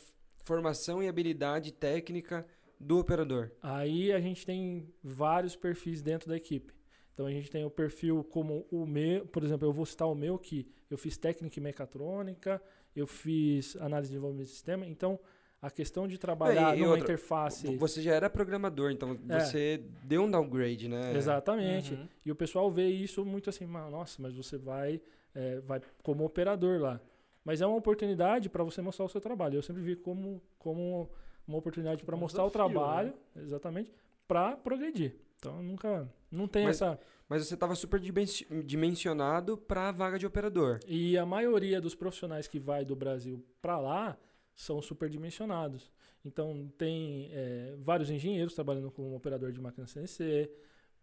formação 0.44 1.02
e 1.02 1.08
habilidade 1.08 1.72
técnica 1.72 2.46
do 2.78 2.98
operador. 2.98 3.50
Aí 3.62 4.12
a 4.12 4.20
gente 4.20 4.44
tem 4.44 4.88
vários 5.02 5.54
perfis 5.56 6.02
dentro 6.02 6.28
da 6.28 6.36
equipe. 6.36 6.72
Então 7.14 7.26
a 7.26 7.30
gente 7.30 7.50
tem 7.50 7.64
o 7.64 7.70
perfil 7.70 8.24
como 8.24 8.66
o 8.70 8.86
meu, 8.86 9.26
por 9.26 9.44
exemplo, 9.44 9.66
eu 9.68 9.72
vou 9.72 9.86
citar 9.86 10.08
o 10.08 10.14
meu 10.14 10.38
que 10.38 10.66
eu 10.90 10.96
fiz 10.98 11.16
técnica 11.16 11.58
em 11.58 11.62
mecatrônica, 11.62 12.60
eu 12.96 13.06
fiz 13.06 13.76
análise 13.76 14.08
de 14.10 14.14
desenvolvimento 14.14 14.46
de 14.48 14.52
sistema. 14.52 14.86
Então 14.86 15.18
a 15.60 15.70
questão 15.70 16.08
de 16.08 16.18
trabalhar 16.18 16.74
É, 16.74 16.78
e 16.78 16.80
numa 16.80 16.90
outra, 16.94 17.04
interface, 17.04 17.76
Você 17.76 18.02
já 18.02 18.12
era 18.14 18.28
programador, 18.28 18.90
então 18.90 19.16
É. 19.28 19.38
você 19.38 19.80
deu 20.02 20.22
um 20.24 20.30
downgrade, 20.30 20.88
né? 20.88 21.16
exatamente. 21.16 21.94
Uhum. 21.94 22.08
E 22.26 22.32
o 22.32 22.34
pessoal 22.34 22.68
vê 22.68 22.88
isso 22.88 23.24
muito 23.24 23.48
assim, 23.48 23.64
"Ma- 23.64 23.88
nossa, 23.88 24.20
mas 24.20 24.34
você 24.34 24.58
vai, 24.58 25.00
é, 25.32 25.60
vai 25.60 25.80
como 26.02 26.24
operador 26.24 26.80
lá. 26.80 27.00
Mas 27.44 27.60
é 27.60 27.66
uma 27.66 27.76
oportunidade 27.76 28.48
para 28.48 28.62
você 28.62 28.80
mostrar 28.80 29.04
o 29.04 29.08
seu 29.08 29.20
trabalho. 29.20 29.56
Eu 29.56 29.62
sempre 29.62 29.82
vi 29.82 29.96
como, 29.96 30.40
como 30.58 31.10
uma 31.46 31.58
oportunidade 31.58 32.04
para 32.04 32.14
Um 32.16 32.20
mostrar 32.20 32.44
o 32.44 32.48
desafio, 32.48 32.70
trabalho, 32.72 33.14
exatamente, 33.36 33.92
para 34.28 34.56
progredir. 34.56 35.16
Então 35.38 35.60
nunca, 35.62 36.08
não 36.30 36.46
tem 36.46 36.66
Mas- 36.66 36.76
essa. 36.76 36.98
Mas 37.28 37.46
você 37.46 37.54
estava 37.54 37.74
super 37.74 37.98
dimensi- 37.98 38.46
dimensionado 38.64 39.56
para 39.56 39.88
a 39.88 39.92
vaga 39.92 40.18
de 40.18 40.26
operador. 40.26 40.78
E 40.86 41.16
a 41.16 41.24
maioria 41.24 41.80
dos 41.80 41.94
profissionais 41.94 42.46
que 42.46 42.58
vai 42.58 42.84
do 42.84 42.94
Brasil 42.94 43.42
para 43.62 43.78
lá 43.78 44.18
são 44.54 44.82
superdimensionados. 44.82 45.90
Então 46.24 46.70
tem 46.76 47.30
é, 47.32 47.74
vários 47.78 48.10
engenheiros 48.10 48.54
trabalhando 48.54 48.90
como 48.90 49.16
operador 49.16 49.50
de 49.50 49.60
máquina 49.60 49.86
CNC, 49.86 50.50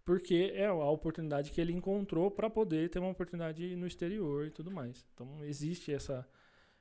porque 0.10 0.52
é 0.56 0.66
a 0.66 0.74
oportunidade 0.74 1.52
que 1.52 1.62
ele 1.62 1.72
encontrou 1.72 2.32
para 2.32 2.50
poder 2.50 2.90
ter 2.90 2.98
uma 2.98 3.12
oportunidade 3.12 3.76
no 3.76 3.86
exterior 3.86 4.48
e 4.48 4.50
tudo 4.50 4.72
mais. 4.72 5.06
Então 5.14 5.46
existe 5.46 5.94
essa. 5.94 6.28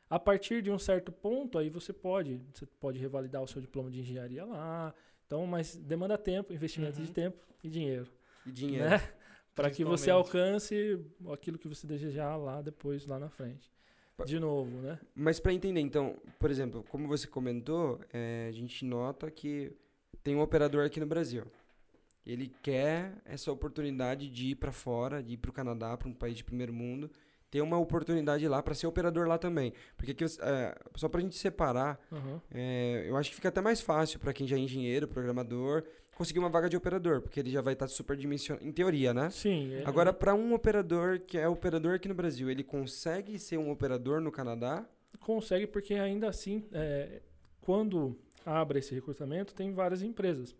A 0.08 0.18
partir 0.18 0.62
de 0.62 0.70
um 0.70 0.78
certo 0.78 1.12
ponto, 1.12 1.58
aí 1.58 1.68
você 1.68 1.92
pode, 1.92 2.40
você 2.54 2.64
pode 2.64 2.98
revalidar 2.98 3.42
o 3.42 3.46
seu 3.46 3.60
diploma 3.60 3.90
de 3.90 4.00
engenharia 4.00 4.46
lá. 4.46 4.94
Então, 5.26 5.46
mas 5.46 5.76
demanda 5.76 6.16
tempo, 6.16 6.54
investimento 6.54 7.00
Uhum. 7.00 7.04
de 7.04 7.12
tempo 7.12 7.36
e 7.62 7.68
dinheiro, 7.68 8.10
E 8.46 8.50
dinheiro. 8.50 8.88
né? 8.88 8.96
Para 9.54 9.70
que 9.70 9.84
você 9.84 10.08
alcance 10.10 10.98
aquilo 11.30 11.58
que 11.58 11.68
você 11.68 11.86
desejar 11.86 12.34
lá 12.36 12.62
depois, 12.62 13.04
lá 13.04 13.18
na 13.18 13.28
frente. 13.28 13.70
De 14.24 14.40
novo, 14.40 14.70
né? 14.80 14.98
Mas 15.14 15.38
para 15.38 15.52
entender, 15.52 15.80
então, 15.80 16.16
por 16.38 16.50
exemplo, 16.50 16.82
como 16.88 17.06
você 17.06 17.26
comentou, 17.26 18.00
é, 18.10 18.46
a 18.48 18.52
gente 18.52 18.86
nota 18.86 19.30
que 19.30 19.70
tem 20.24 20.34
um 20.34 20.40
operador 20.40 20.86
aqui 20.86 20.98
no 20.98 21.06
Brasil. 21.06 21.44
Ele 22.28 22.52
quer 22.62 23.14
essa 23.24 23.50
oportunidade 23.50 24.28
de 24.28 24.48
ir 24.50 24.54
para 24.56 24.70
fora, 24.70 25.22
de 25.22 25.32
ir 25.32 25.36
para 25.38 25.50
o 25.50 25.54
Canadá, 25.54 25.96
para 25.96 26.08
um 26.08 26.12
país 26.12 26.36
de 26.36 26.44
primeiro 26.44 26.72
mundo, 26.74 27.10
ter 27.50 27.62
uma 27.62 27.78
oportunidade 27.78 28.46
lá 28.46 28.62
para 28.62 28.74
ser 28.74 28.86
operador 28.86 29.26
lá 29.26 29.38
também. 29.38 29.72
Porque 29.96 30.12
aqui, 30.12 30.24
é, 30.24 30.78
só 30.94 31.08
para 31.08 31.20
a 31.20 31.22
gente 31.22 31.36
separar, 31.36 31.98
Aham. 32.12 32.42
é, 32.50 33.06
eu 33.08 33.16
acho 33.16 33.30
que 33.30 33.36
fica 33.36 33.48
até 33.48 33.62
mais 33.62 33.80
fácil 33.80 34.20
para 34.20 34.34
quem 34.34 34.46
já 34.46 34.56
é 34.56 34.58
engenheiro, 34.58 35.08
programador, 35.08 35.84
conseguir 36.14 36.38
uma 36.40 36.50
vaga 36.50 36.68
de 36.68 36.76
operador, 36.76 37.22
porque 37.22 37.40
ele 37.40 37.50
já 37.50 37.62
vai 37.62 37.72
estar 37.72 37.88
super 37.88 38.14
dimensionado, 38.16 38.66
em 38.66 38.72
teoria, 38.72 39.14
né? 39.14 39.30
Sim. 39.30 39.72
é- 39.72 39.84
Agora, 39.86 40.12
para 40.12 40.34
um 40.34 40.52
operador 40.52 41.20
que 41.20 41.38
é 41.38 41.48
operador 41.48 41.94
aqui 41.94 42.08
no 42.08 42.14
Brasil, 42.14 42.50
ele 42.50 42.62
consegue 42.62 43.38
ser 43.38 43.56
um 43.56 43.70
operador 43.70 44.20
no 44.20 44.30
Canadá? 44.30 44.84
Consegue, 45.20 45.66
porque 45.66 45.94
ainda 45.94 46.28
assim, 46.28 46.66
é, 46.72 47.22
quando 47.62 48.18
abre 48.44 48.80
esse 48.80 48.94
recrutamento, 48.94 49.54
tem 49.54 49.72
várias 49.72 50.02
empresas. 50.02 50.54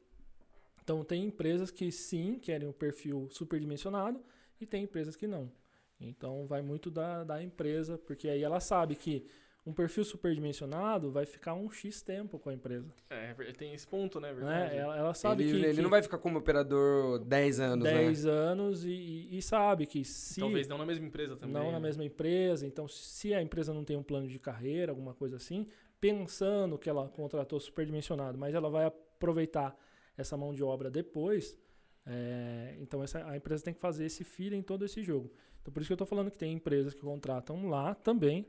Então, 0.89 1.05
tem 1.05 1.25
empresas 1.27 1.71
que 1.71 1.93
sim 1.93 2.39
querem 2.39 2.67
o 2.67 2.73
perfil 2.73 3.29
superdimensionado 3.31 4.23
e 4.59 4.65
tem 4.65 4.85
empresas 4.85 5.15
que 5.15 5.27
não. 5.27 5.53
Então, 6.01 6.47
vai 6.47 6.63
muito 6.63 6.91
da, 6.91 7.25
da 7.25 7.43
empresa, 7.43 7.99
porque 7.99 8.27
aí 8.27 8.43
ela 8.43 8.59
sabe 8.59 8.95
que 8.95 9.27
um 9.67 9.73
perfil 9.75 10.03
superdimensionado 10.03 11.11
vai 11.11 11.27
ficar 11.27 11.53
um 11.53 11.71
X 11.71 12.01
tempo 12.01 12.39
com 12.39 12.49
a 12.49 12.55
empresa. 12.55 12.89
É, 13.11 13.35
ver- 13.35 13.55
tem 13.55 13.75
esse 13.75 13.87
ponto, 13.87 14.19
né? 14.19 14.29
Né? 14.29 14.35
Verdade. 14.37 14.77
Ela, 14.77 14.97
ela 14.97 15.13
sabe 15.15 15.43
ele, 15.43 15.59
que, 15.61 15.67
ele 15.67 15.75
que 15.75 15.83
não 15.83 15.91
vai 15.91 16.03
ficar 16.03 16.17
como 16.17 16.39
operador 16.39 17.19
10 17.19 17.61
anos, 17.61 17.85
10 17.85 18.25
né? 18.25 18.31
anos 18.31 18.83
e, 18.87 18.89
e- 18.91 19.37
e 19.37 19.43
sabe 19.43 19.85
que 19.85 20.03
se 20.07 20.41
Talvez 20.41 20.67
não 20.69 20.79
na 20.79 20.87
mesma 20.87 21.05
empresa 21.07 21.37
também. 21.37 21.53
não 21.53 21.67
na 21.67 21.73
né? 21.79 21.81
mesma 21.87 22.03
empresa. 22.05 22.67
Então, 22.67 22.89
se 22.89 23.35
a 23.35 23.43
empresa 23.43 23.75
não 23.75 23.85
tem 23.85 23.95
um 23.99 24.03
plano 24.03 24.27
de 24.27 24.39
carreira, 24.39 24.91
alguma 24.91 25.13
coisa 25.13 25.37
assim, 25.37 25.67
pensando 26.01 26.79
que 26.79 26.89
ela 26.89 27.07
contratou 27.09 27.61
superdimensionado, 27.61 28.39
mas 28.39 28.55
ela 28.55 28.71
vai 28.71 28.87
aproveitar 28.87 29.77
essa 30.19 30.37
mão 30.37 30.53
de 30.53 30.63
obra 30.63 30.91
depois, 30.91 31.57
é, 32.05 32.77
então 32.81 33.03
essa, 33.03 33.25
a 33.27 33.37
empresa 33.37 33.65
tem 33.65 33.73
que 33.73 33.81
fazer 33.81 34.05
esse 34.05 34.25
filho 34.25 34.55
em 34.55 34.63
todo 34.63 34.85
esse 34.85 35.03
jogo. 35.03 35.33
Então, 35.63 35.73
por 35.73 35.81
isso 35.81 35.89
que 35.89 35.93
eu 35.93 35.97
estou 35.97 36.07
falando 36.07 36.31
que 36.31 36.37
tem 36.37 36.53
empresas 36.53 36.93
que 36.93 37.01
contratam 37.01 37.69
lá 37.69 37.95
também 37.95 38.47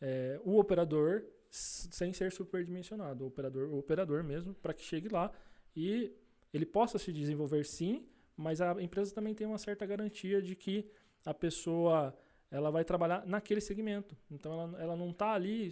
é, 0.00 0.40
o 0.44 0.58
operador 0.58 1.24
sem 1.50 2.12
ser 2.12 2.32
superdimensionado, 2.32 3.24
o 3.24 3.26
operador, 3.26 3.68
o 3.68 3.78
operador 3.78 4.22
mesmo, 4.22 4.54
para 4.54 4.72
que 4.72 4.82
chegue 4.82 5.08
lá 5.08 5.30
e 5.76 6.12
ele 6.52 6.64
possa 6.64 6.98
se 6.98 7.12
desenvolver 7.12 7.64
sim, 7.64 8.06
mas 8.36 8.60
a 8.60 8.80
empresa 8.80 9.14
também 9.14 9.34
tem 9.34 9.46
uma 9.46 9.58
certa 9.58 9.84
garantia 9.84 10.40
de 10.40 10.54
que 10.56 10.90
a 11.26 11.34
pessoa 11.34 12.16
ela 12.50 12.70
vai 12.70 12.84
trabalhar 12.84 13.26
naquele 13.26 13.60
segmento. 13.60 14.16
Então 14.30 14.52
ela, 14.52 14.82
ela 14.82 14.96
não 14.96 15.10
está 15.10 15.32
ali 15.32 15.70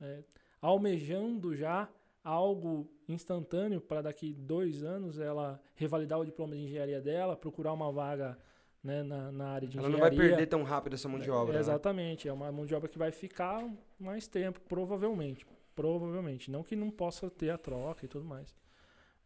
é, 0.00 0.22
almejando 0.60 1.54
já 1.54 1.88
algo 2.22 2.90
instantâneo 3.08 3.80
para 3.80 4.02
daqui 4.02 4.32
dois 4.34 4.82
anos 4.82 5.18
ela 5.18 5.60
revalidar 5.74 6.18
o 6.18 6.24
diploma 6.24 6.54
de 6.54 6.62
engenharia 6.62 7.00
dela, 7.00 7.36
procurar 7.36 7.72
uma 7.72 7.90
vaga 7.90 8.38
né, 8.82 9.02
na, 9.02 9.30
na 9.32 9.48
área 9.48 9.68
de 9.68 9.78
Ela 9.78 9.88
não 9.88 9.96
engenharia. 9.96 10.18
vai 10.18 10.28
perder 10.28 10.46
tão 10.46 10.62
rápido 10.62 10.94
essa 10.94 11.08
mão 11.08 11.18
de 11.18 11.30
obra. 11.30 11.54
É, 11.54 11.56
né? 11.56 11.60
exatamente, 11.60 12.28
é 12.28 12.32
uma 12.32 12.50
mão 12.52 12.64
de 12.66 12.74
obra 12.74 12.88
que 12.88 12.98
vai 12.98 13.10
ficar 13.10 13.64
mais 13.98 14.26
tempo, 14.26 14.60
provavelmente. 14.68 15.46
Provavelmente. 15.74 16.50
Não 16.50 16.62
que 16.62 16.76
não 16.76 16.90
possa 16.90 17.30
ter 17.30 17.50
a 17.50 17.58
troca 17.58 18.04
e 18.04 18.08
tudo 18.08 18.24
mais. 18.24 18.54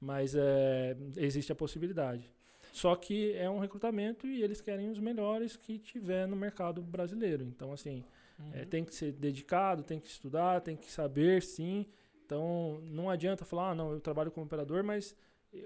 Mas 0.00 0.34
é, 0.34 0.96
existe 1.16 1.50
a 1.50 1.54
possibilidade. 1.54 2.30
Só 2.72 2.94
que 2.96 3.32
é 3.34 3.48
um 3.48 3.58
recrutamento 3.58 4.26
e 4.26 4.42
eles 4.42 4.60
querem 4.60 4.90
os 4.90 4.98
melhores 4.98 5.56
que 5.56 5.78
tiver 5.78 6.26
no 6.26 6.36
mercado 6.36 6.82
brasileiro. 6.82 7.44
Então, 7.44 7.72
assim, 7.72 8.04
Uhum. 8.36 8.50
é, 8.52 8.64
tem 8.64 8.84
que 8.84 8.92
ser 8.92 9.12
dedicado, 9.12 9.84
tem 9.84 10.00
que 10.00 10.08
estudar, 10.08 10.60
tem 10.60 10.76
que 10.76 10.90
saber 10.90 11.40
sim. 11.40 11.86
Então, 12.24 12.80
não 12.84 13.10
adianta 13.10 13.44
falar, 13.44 13.70
ah, 13.70 13.74
não, 13.74 13.92
eu 13.92 14.00
trabalho 14.00 14.30
como 14.30 14.46
operador, 14.46 14.82
mas 14.82 15.14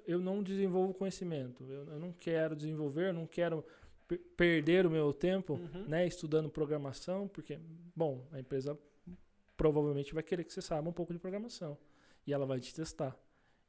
eu 0.07 0.19
não 0.19 0.43
desenvolvo 0.43 0.93
conhecimento. 0.93 1.65
Eu, 1.65 1.85
eu 1.93 1.99
não 1.99 2.13
quero 2.13 2.57
desenvolver, 2.57 3.09
eu 3.09 3.13
não 3.15 3.27
quero 3.27 3.65
per- 4.07 4.21
perder 4.37 4.85
o 4.87 4.91
meu 4.91 5.13
tempo 5.13 5.55
Uhum. 5.55 5.85
né, 5.89 6.07
estudando 6.07 6.49
programação, 6.49 7.29
porque, 7.29 7.59
bom, 7.95 8.27
a 8.33 8.41
empresa 8.41 8.79
provavelmente 9.57 10.13
vai 10.15 10.23
querer 10.23 10.45
que 10.45 10.53
você 10.53 10.63
saiba 10.63 10.89
um 10.89 10.93
pouco 10.93 11.13
de 11.13 11.19
programação. 11.19 11.77
E 12.27 12.33
ela 12.33 12.45
vai 12.47 12.61
te 12.61 12.75
testar. 12.75 13.17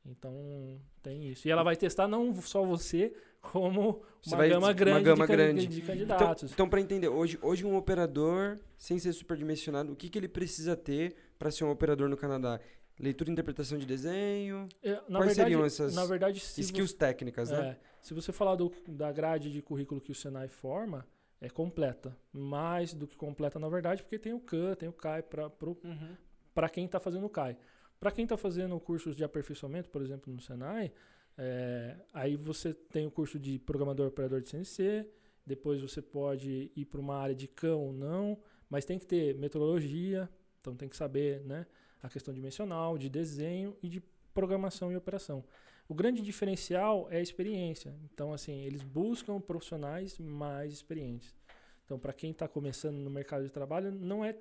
Então, 0.05 0.79
tem 1.03 1.27
isso. 1.27 1.47
E 1.47 1.51
ela 1.51 1.61
vai 1.61 1.75
testar 1.75 2.07
não 2.07 2.33
só 2.41 2.63
você, 2.63 3.13
como 3.41 4.01
Você 4.21 4.33
uma 4.35 4.47
gama 4.47 4.67
uma 4.67 4.73
grande, 4.73 5.03
gama 5.03 5.25
de, 5.27 5.31
grande. 5.33 5.67
de 5.67 5.77
Então, 5.81 5.87
candidatos. 5.87 6.51
então 6.51 6.69
para 6.69 6.81
entender, 6.81 7.07
hoje, 7.09 7.37
hoje 7.41 7.65
um 7.65 7.75
operador, 7.75 8.57
sem 8.77 8.97
ser 8.97 9.13
superdimensionado, 9.13 9.91
o 9.93 9.95
que, 9.95 10.09
que 10.09 10.17
ele 10.17 10.27
precisa 10.27 10.75
ter 10.75 11.15
para 11.37 11.51
ser 11.51 11.63
um 11.65 11.69
operador 11.71 12.09
no 12.09 12.17
Canadá? 12.17 12.59
Leitura 12.99 13.29
e 13.29 13.33
interpretação 13.33 13.77
de 13.77 13.85
desenho, 13.85 14.67
É, 14.83 14.91
na 14.91 15.19
quais 15.19 15.27
verdade, 15.27 15.35
seriam 15.35 15.63
essas 15.65 15.95
na 15.95 16.05
verdade, 16.05 16.39
se 16.41 16.59
skills 16.61 16.93
técnicas, 16.93 17.49
né? 17.49 17.69
É, 17.69 17.79
se 18.01 18.13
você 18.13 18.31
falar 18.33 18.55
do- 18.55 18.71
da 18.89 19.09
grade 19.11 19.51
de 19.51 19.61
currículo 19.61 20.01
que 20.01 20.11
o 20.11 20.15
Senai 20.15 20.49
forma, 20.49 21.07
é 21.39 21.49
completa. 21.49 22.17
Mais 22.33 22.93
do 22.93 23.07
que 23.07 23.15
completa, 23.15 23.57
na 23.57 23.69
verdade, 23.69 24.03
porque 24.03 24.19
tem 24.19 24.33
o 24.33 24.39
CAN, 24.41 24.75
tem 24.75 24.89
o 24.89 24.93
CAI 24.93 25.23
para 25.23 25.47
Uhum. 25.47 26.15
para 26.53 26.67
quem 26.67 26.85
está 26.85 26.99
fazendo 26.99 27.25
o 27.25 27.29
CAI. 27.29 27.57
Para 28.01 28.11
quem 28.11 28.23
está 28.25 28.35
fazendo 28.35 28.77
cursos 28.81 29.15
de 29.15 29.23
aperfeiçoamento, 29.23 29.89
por 29.89 30.01
exemplo, 30.01 30.33
no 30.33 30.41
Senai, 30.41 30.91
é, 31.37 31.95
aí 32.13 32.35
você 32.35 32.73
tem 32.73 33.07
o 33.07 33.11
curso 33.11 33.39
de 33.39 33.57
programador 33.59 34.07
operador 34.07 34.41
de 34.41 34.49
CNC, 34.49 35.07
depois 35.45 35.81
você 35.81 36.01
pode 36.01 36.69
ir 36.75 36.85
para 36.85 36.99
uma 36.99 37.15
área 37.15 37.33
de 37.35 37.47
CAM 37.47 37.75
ou 37.77 37.93
não, 37.93 38.37
mas 38.69 38.83
tem 38.83 38.99
que 38.99 39.05
ter 39.05 39.33
metodologia, 39.35 40.29
então 40.59 40.75
tem 40.75 40.89
que 40.89 40.97
saber 40.97 41.41
né, 41.45 41.65
a 42.01 42.09
questão 42.09 42.33
dimensional, 42.33 42.97
de 42.97 43.09
desenho 43.09 43.75
e 43.81 43.89
de 43.89 44.01
programação 44.33 44.91
e 44.91 44.95
operação. 44.95 45.43
O 45.87 45.93
grande 45.93 46.21
diferencial 46.21 47.07
é 47.09 47.17
a 47.17 47.21
experiência. 47.21 47.95
Então, 48.03 48.31
assim, 48.31 48.61
eles 48.61 48.83
buscam 48.83 49.41
profissionais 49.41 50.17
mais 50.19 50.71
experientes. 50.73 51.35
Então, 51.83 51.97
para 51.97 52.13
quem 52.13 52.31
está 52.31 52.47
começando 52.47 52.97
no 52.97 53.09
mercado 53.09 53.43
de 53.43 53.49
trabalho, 53.49 53.91
não 53.91 54.23
é 54.23 54.35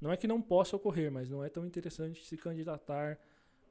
não 0.00 0.12
é 0.12 0.16
que 0.16 0.28
não 0.28 0.40
possa 0.40 0.76
ocorrer, 0.76 1.10
mas 1.10 1.28
não 1.28 1.42
é 1.42 1.48
tão 1.48 1.64
interessante 1.66 2.24
se 2.24 2.36
candidatar. 2.36 3.18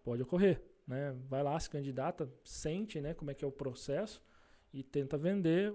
Pode 0.03 0.21
ocorrer, 0.23 0.61
né? 0.85 1.15
Vai 1.29 1.41
lá, 1.41 1.57
se 1.57 1.69
candidata, 1.69 2.29
sente, 2.43 2.99
né, 2.99 3.13
como 3.13 3.31
é 3.31 3.33
que 3.33 3.45
é 3.45 3.47
o 3.47 3.51
processo 3.51 4.21
e 4.73 4.83
tenta 4.83 5.17
vender 5.17 5.73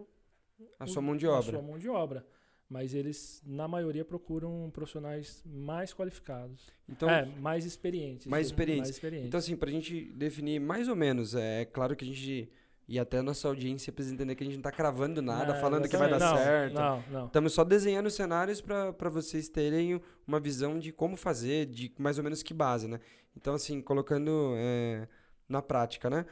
A 0.78 0.84
o- 0.84 0.88
sua 0.88 1.00
mão 1.00 1.16
de 1.16 1.26
a 1.26 1.30
obra. 1.32 1.52
sua 1.52 1.62
mão 1.62 1.78
de 1.78 1.88
obra. 1.88 2.26
Mas 2.72 2.94
eles, 2.94 3.42
na 3.44 3.68
maioria, 3.68 4.02
procuram 4.02 4.70
profissionais 4.72 5.42
mais 5.44 5.92
qualificados. 5.92 6.72
Então, 6.88 7.08
é, 7.10 7.26
mais 7.38 7.66
experientes. 7.66 8.26
mais 8.26 8.46
experientes. 8.46 8.80
Mais 8.80 8.90
experientes. 8.96 9.28
então 9.28 9.36
assim, 9.36 9.54
pra 9.54 9.70
gente 9.70 10.04
definir 10.14 10.58
mais 10.58 10.88
ou 10.88 10.96
menos, 10.96 11.34
é 11.34 11.66
claro 11.66 11.94
que 11.94 12.02
a 12.02 12.08
gente, 12.08 12.50
e 12.88 12.98
até 12.98 13.18
a 13.18 13.22
nossa 13.22 13.46
audiência 13.46 13.92
precisa 13.92 14.14
entender 14.14 14.34
que 14.34 14.42
a 14.42 14.46
gente 14.46 14.56
não 14.56 14.62
tá 14.62 14.72
cravando 14.72 15.20
nada, 15.20 15.54
É, 15.54 15.60
falando 15.60 15.86
que 15.86 15.94
vai 15.98 16.08
dar. 16.08 16.18
Não, 16.18 16.36
certo. 16.38 16.72
Não, 16.72 17.04
não. 17.10 17.26
Estamos 17.26 17.52
só 17.52 17.62
desenhando 17.62 18.10
cenários 18.10 18.62
para 18.62 19.10
vocês 19.10 19.50
terem 19.50 20.00
uma 20.26 20.40
visão 20.40 20.78
de 20.78 20.92
como 20.92 21.14
fazer, 21.14 21.66
de 21.66 21.92
mais 21.98 22.16
ou 22.16 22.24
menos 22.24 22.42
que 22.42 22.54
base, 22.54 22.88
né? 22.88 23.00
Então, 23.36 23.52
assim, 23.52 23.82
colocando 23.82 24.54
é, 24.56 25.06
na 25.46 25.60
prática, 25.60 26.08
né? 26.08 26.24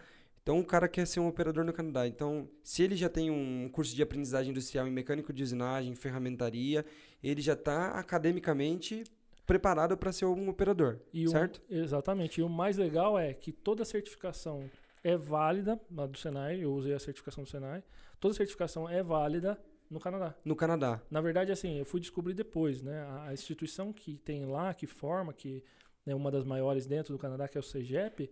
Então, 0.42 0.58
o 0.58 0.64
cara 0.64 0.88
quer 0.88 1.06
ser 1.06 1.20
um 1.20 1.28
operador 1.28 1.64
no 1.64 1.72
Canadá. 1.72 2.06
Então, 2.06 2.48
se 2.62 2.82
ele 2.82 2.96
já 2.96 3.08
tem 3.08 3.30
um 3.30 3.68
curso 3.68 3.94
de 3.94 4.02
aprendizagem 4.02 4.50
industrial 4.50 4.86
em 4.86 4.90
mecânico 4.90 5.32
de 5.32 5.42
usinagem, 5.42 5.94
ferramentaria, 5.94 6.84
ele 7.22 7.40
já 7.42 7.52
está 7.52 7.90
academicamente 7.90 9.04
preparado 9.46 9.96
para 9.96 10.12
ser 10.12 10.24
um 10.26 10.48
operador, 10.48 10.98
E 11.12 11.26
o- 11.26 11.30
certo? 11.30 11.60
exatamente. 11.68 12.40
E 12.40 12.42
o 12.42 12.48
mais 12.48 12.76
legal 12.76 13.18
é 13.18 13.34
que 13.34 13.50
toda 13.52 13.84
certificação 13.84 14.70
é 15.02 15.16
válida, 15.16 15.80
a 15.98 16.06
do 16.06 16.16
Senai, 16.16 16.62
eu 16.62 16.72
usei 16.72 16.94
a 16.94 16.98
certificação 17.00 17.42
do 17.44 17.50
Senai, 17.50 17.82
toda 18.20 18.32
certificação 18.34 18.88
é 18.88 19.02
válida 19.02 19.60
no 19.90 19.98
Canadá. 19.98 20.34
No 20.44 20.54
Canadá. 20.54 21.02
Na 21.10 21.20
verdade, 21.20 21.50
assim, 21.50 21.78
eu 21.78 21.84
fui 21.84 22.00
descobrir 22.00 22.32
depois, 22.34 22.80
né? 22.80 23.00
A, 23.00 23.24
a 23.28 23.32
instituição 23.34 23.92
que 23.92 24.16
tem 24.18 24.44
lá, 24.46 24.72
que 24.72 24.86
forma, 24.86 25.32
que 25.32 25.64
é 26.06 26.14
uma 26.14 26.30
das 26.30 26.44
maiores 26.44 26.86
dentro 26.86 27.12
do 27.12 27.18
Canadá, 27.18 27.48
que 27.48 27.58
é 27.58 27.60
o 27.60 27.64
CEGEP, 27.64 28.30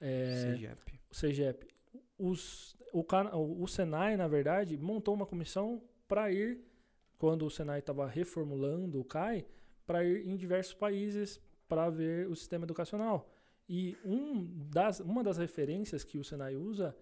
é, 0.00 0.52
CGEP. 0.56 0.99
O 1.10 1.14
CEGEP, 1.14 1.66
os, 2.18 2.76
o, 2.92 3.04
o, 3.62 3.66
Senai, 3.66 4.16
na 4.16 4.28
verdade, 4.28 4.76
montou 4.76 5.14
uma 5.14 5.26
comissão 5.26 5.82
para 6.06 6.30
ir, 6.32 6.60
quando 7.18 7.44
o 7.46 7.50
Senai 7.50 7.80
estava 7.80 8.06
reformulando 8.06 9.00
o 9.00 9.04
CAI, 9.04 9.46
para 9.86 10.04
ir 10.04 10.26
em 10.26 10.36
diversos 10.36 10.74
países 10.74 11.40
para 11.68 11.88
ver 11.90 12.28
o 12.28 12.36
sistema 12.36 12.64
educacional. 12.64 13.28
E 13.68 13.96
um 14.04 14.46
das, 14.70 15.00
uma 15.00 15.22
das 15.22 15.36
referências 15.38 16.02
que 16.04 16.18
o 16.18 16.24
Senai 16.24 16.56
usa 16.56 16.96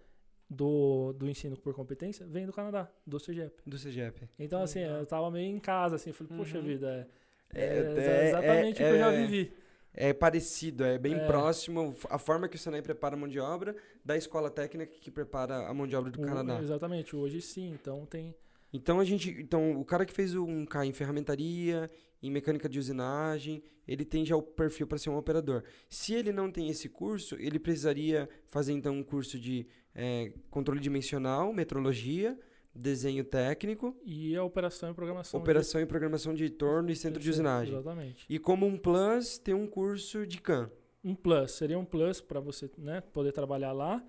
do, 0.48 1.12
do 1.14 1.28
ensino 1.28 1.56
por 1.59 1.74
competência 1.74 2.26
vem 2.26 2.47
do 2.47 2.52
Canadá, 2.52 2.90
do 3.06 3.18
CEGEP. 3.18 3.62
Do 3.66 3.76
CGEP. 3.78 4.28
Então, 4.39 4.62
assim, 4.62 4.80
eu 4.80 5.05
tava 5.06 5.30
meio 5.30 5.55
em 5.55 5.59
casa, 5.60 5.97
assim, 5.97 6.12
falei, 6.12 6.36
poxa 6.36 6.59
Uhum. 6.59 6.64
vida, 6.64 7.09
é, 7.55 7.60
É, 7.60 7.64
é 7.64 7.78
é- 7.78 8.28
exatamente 8.28 8.82
é- 8.82 8.86
o 8.86 8.89
que 8.89 8.94
eu 8.94 8.98
já 8.98 9.12
é- 9.12 9.26
vivi. 9.26 9.52
É 9.94 10.12
parecido, 10.12 10.85
é 10.85 10.97
bem 10.98 11.15
É. 11.15 11.27
próximo. 11.27 11.97
A 12.09 12.19
forma 12.19 12.48
que 12.48 12.56
o 12.56 12.59
Senai 12.59 12.82
prepara 12.82 13.16
a 13.16 13.19
mão 13.19 13.28
de 13.28 13.40
obra 13.40 13.74
da 14.05 14.16
escola 14.16 14.51
técnica 14.51 14.93
que 15.01 15.10
prepara 15.10 15.66
a 15.66 15.74
mão 15.74 15.86
de 15.86 15.97
obra 15.97 16.10
do 16.10 16.20
O- 16.20 16.24
Canadá. 16.24 16.60
Exatamente, 16.60 17.16
hoje 17.16 17.40
sim, 17.40 17.70
então 17.73 18.06
tem 18.06 18.35
Então 18.70 19.01
a 19.01 19.05
gente, 19.05 19.31
então 19.31 19.81
o 19.81 19.85
cara 19.85 20.05
que 20.05 20.12
fez 20.12 20.35
um 20.35 20.66
K 20.66 20.85
em 20.85 20.93
ferramentaria, 20.93 21.90
em 22.23 22.31
mecânica 22.31 22.69
de 22.69 22.78
usinagem, 22.78 23.62
ele 23.86 24.05
tem 24.05 24.27
já 24.27 24.36
o 24.36 24.43
perfil 24.43 24.86
para 24.86 24.98
ser 24.98 25.09
um 25.09 25.16
operador. 25.16 25.65
Se 25.89 26.12
ele 26.12 26.32
não 26.32 26.51
tem 26.52 26.69
esse 26.69 26.86
curso, 26.86 27.35
ele 27.36 27.59
precisaria 27.59 28.28
fazer 28.47 28.74
então 28.74 28.94
um 28.94 29.02
curso 29.02 29.39
de 29.40 29.66
é, 29.94 30.32
controle 30.51 30.81
dimensional, 30.81 31.51
metrologia, 31.52 32.39
desenho 32.79 33.25
técnico, 33.25 33.97
E 34.05 34.37
a 34.37 34.43
operação 34.45 34.91
e 34.91 34.95
programação. 34.95 35.41
operação 35.41 35.81
e 35.81 35.87
programação 35.87 36.35
de 36.35 36.49
torno 36.51 36.91
e 36.91 36.93
de- 36.93 36.99
centro 36.99 37.21
de 37.21 37.29
usinagem. 37.31 37.75
Exatamente. 37.75 38.25
E 38.29 38.39
como 38.39 38.67
um 38.67 38.77
plus, 38.77 39.39
tem 39.39 39.55
um 39.55 39.67
curso 39.67 40.27
de 40.27 40.41
CAN. 40.41 40.71
Um 41.05 41.15
plus, 41.15 41.53
seria 41.53 41.79
um 41.79 41.85
plus 41.85 42.21
para 42.21 42.41
você 42.41 42.71
né, 42.79 43.01
poder 43.01 43.33
trabalhar 43.33 43.73
lá. 43.73 44.05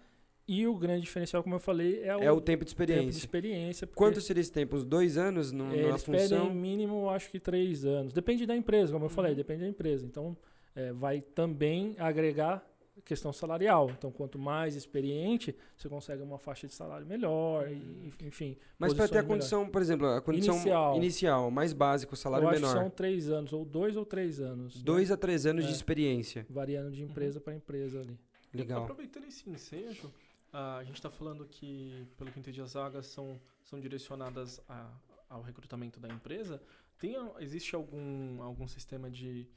E 0.47 0.65
o 0.65 0.75
grande 0.75 1.01
diferencial, 1.03 1.43
como 1.43 1.53
eu 1.55 1.59
falei, 1.59 2.01
é 2.03 2.15
o, 2.17 2.23
É 2.23 2.31
o 2.31 2.41
tempo 2.41 2.65
de 2.65 2.71
tempo 2.71 2.81
experiência. 2.83 3.11
de 3.11 3.17
experiência. 3.19 3.85
Quanto 3.87 4.19
seria 4.19 4.41
esse 4.41 4.51
tempo? 4.51 4.75
Uns 4.75 4.83
dois 4.85 5.15
anos 5.15 5.51
no, 5.51 5.65
é, 5.65 5.83
na 5.83 5.89
eles 5.89 6.03
pedem 6.03 6.21
função? 6.39 6.53
mínimo, 6.53 6.95
eu 7.03 7.09
acho 7.11 7.29
que 7.29 7.39
três 7.39 7.85
anos. 7.85 8.11
Depende 8.13 8.47
da 8.47 8.55
empresa, 8.55 8.91
como 8.91 9.05
eu 9.05 9.09
falei, 9.09 9.31
Uhum. 9.33 9.37
depende 9.37 9.61
da 9.61 9.67
empresa. 9.67 10.05
Então, 10.07 10.35
é, 10.75 10.91
vai 10.91 11.21
também 11.21 11.95
agregar 11.99 12.67
questão 13.05 13.31
salarial. 13.33 13.89
Então, 13.91 14.11
quanto 14.11 14.37
mais 14.39 14.75
experiente, 14.75 15.55
você 15.75 15.87
consegue 15.89 16.21
uma 16.21 16.37
faixa 16.37 16.67
de 16.67 16.73
salário 16.73 17.05
melhor, 17.07 17.69
e, 17.71 18.11
enfim. 18.21 18.57
Mas 18.77 18.93
para 18.93 19.07
ter 19.07 19.17
a 19.19 19.23
condição, 19.23 19.69
por 19.69 19.81
exemplo, 19.81 20.07
a 20.07 20.21
condição 20.21 20.55
Inicial. 20.55 20.95
inicial, 20.97 21.51
mais 21.51 21.73
básica, 21.73 22.13
o 22.13 22.17
salário 22.17 22.45
eu 22.45 22.49
acho 22.49 22.59
menor. 22.61 22.73
que 22.73 22.79
são 22.79 22.89
três 22.89 23.29
anos, 23.29 23.53
ou 23.53 23.65
dois 23.65 23.95
ou 23.95 24.05
três 24.05 24.39
anos. 24.39 24.75
né? 24.75 24.81
Dois 24.83 25.11
a 25.11 25.17
três 25.17 25.45
anos 25.45 25.65
de 25.65 25.71
É. 25.71 25.73
experiência. 25.75 26.45
Variando 26.49 26.91
de 26.91 27.03
Uhum. 27.03 27.09
empresa 27.09 27.39
para 27.39 27.53
empresa 27.55 27.99
ali. 28.01 28.19
Legal. 28.53 28.83
Aproveitando 28.83 29.25
esse 29.25 29.49
ensejo, 29.49 30.11
a 30.51 30.83
gente 30.83 30.95
está 30.95 31.09
falando 31.09 31.45
que, 31.45 32.07
pelo 32.17 32.31
que 32.31 32.37
eu 32.37 32.41
entendi, 32.41 32.61
as 32.61 32.73
vagas 32.73 33.05
são, 33.07 33.39
são 33.63 33.79
direcionadas 33.79 34.59
a- 34.67 34.91
ao 35.29 35.41
recrutamento 35.41 35.99
da 35.99 36.07
empresa. 36.09 36.61
Tem, 36.97 37.15
existe 37.39 37.75
algum, 37.75 38.41
algum 38.41 38.67
sistema 38.67 39.09
de, 39.09 39.47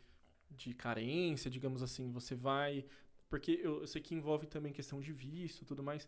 de 0.51 0.75
carência, 0.75 1.51
digamos 1.51 1.83
assim? 1.83 2.11
Você 2.13 2.35
vai. 2.35 2.85
Porque 3.33 3.59
eu, 3.63 3.81
eu 3.81 3.87
sei 3.87 4.03
que 4.03 4.15
envolve 4.15 4.47
também 4.47 4.75
questão 4.75 5.01
de 5.01 5.11
visto 5.11 5.63
e 5.63 5.65
tudo 5.65 5.83
mais. 5.83 6.07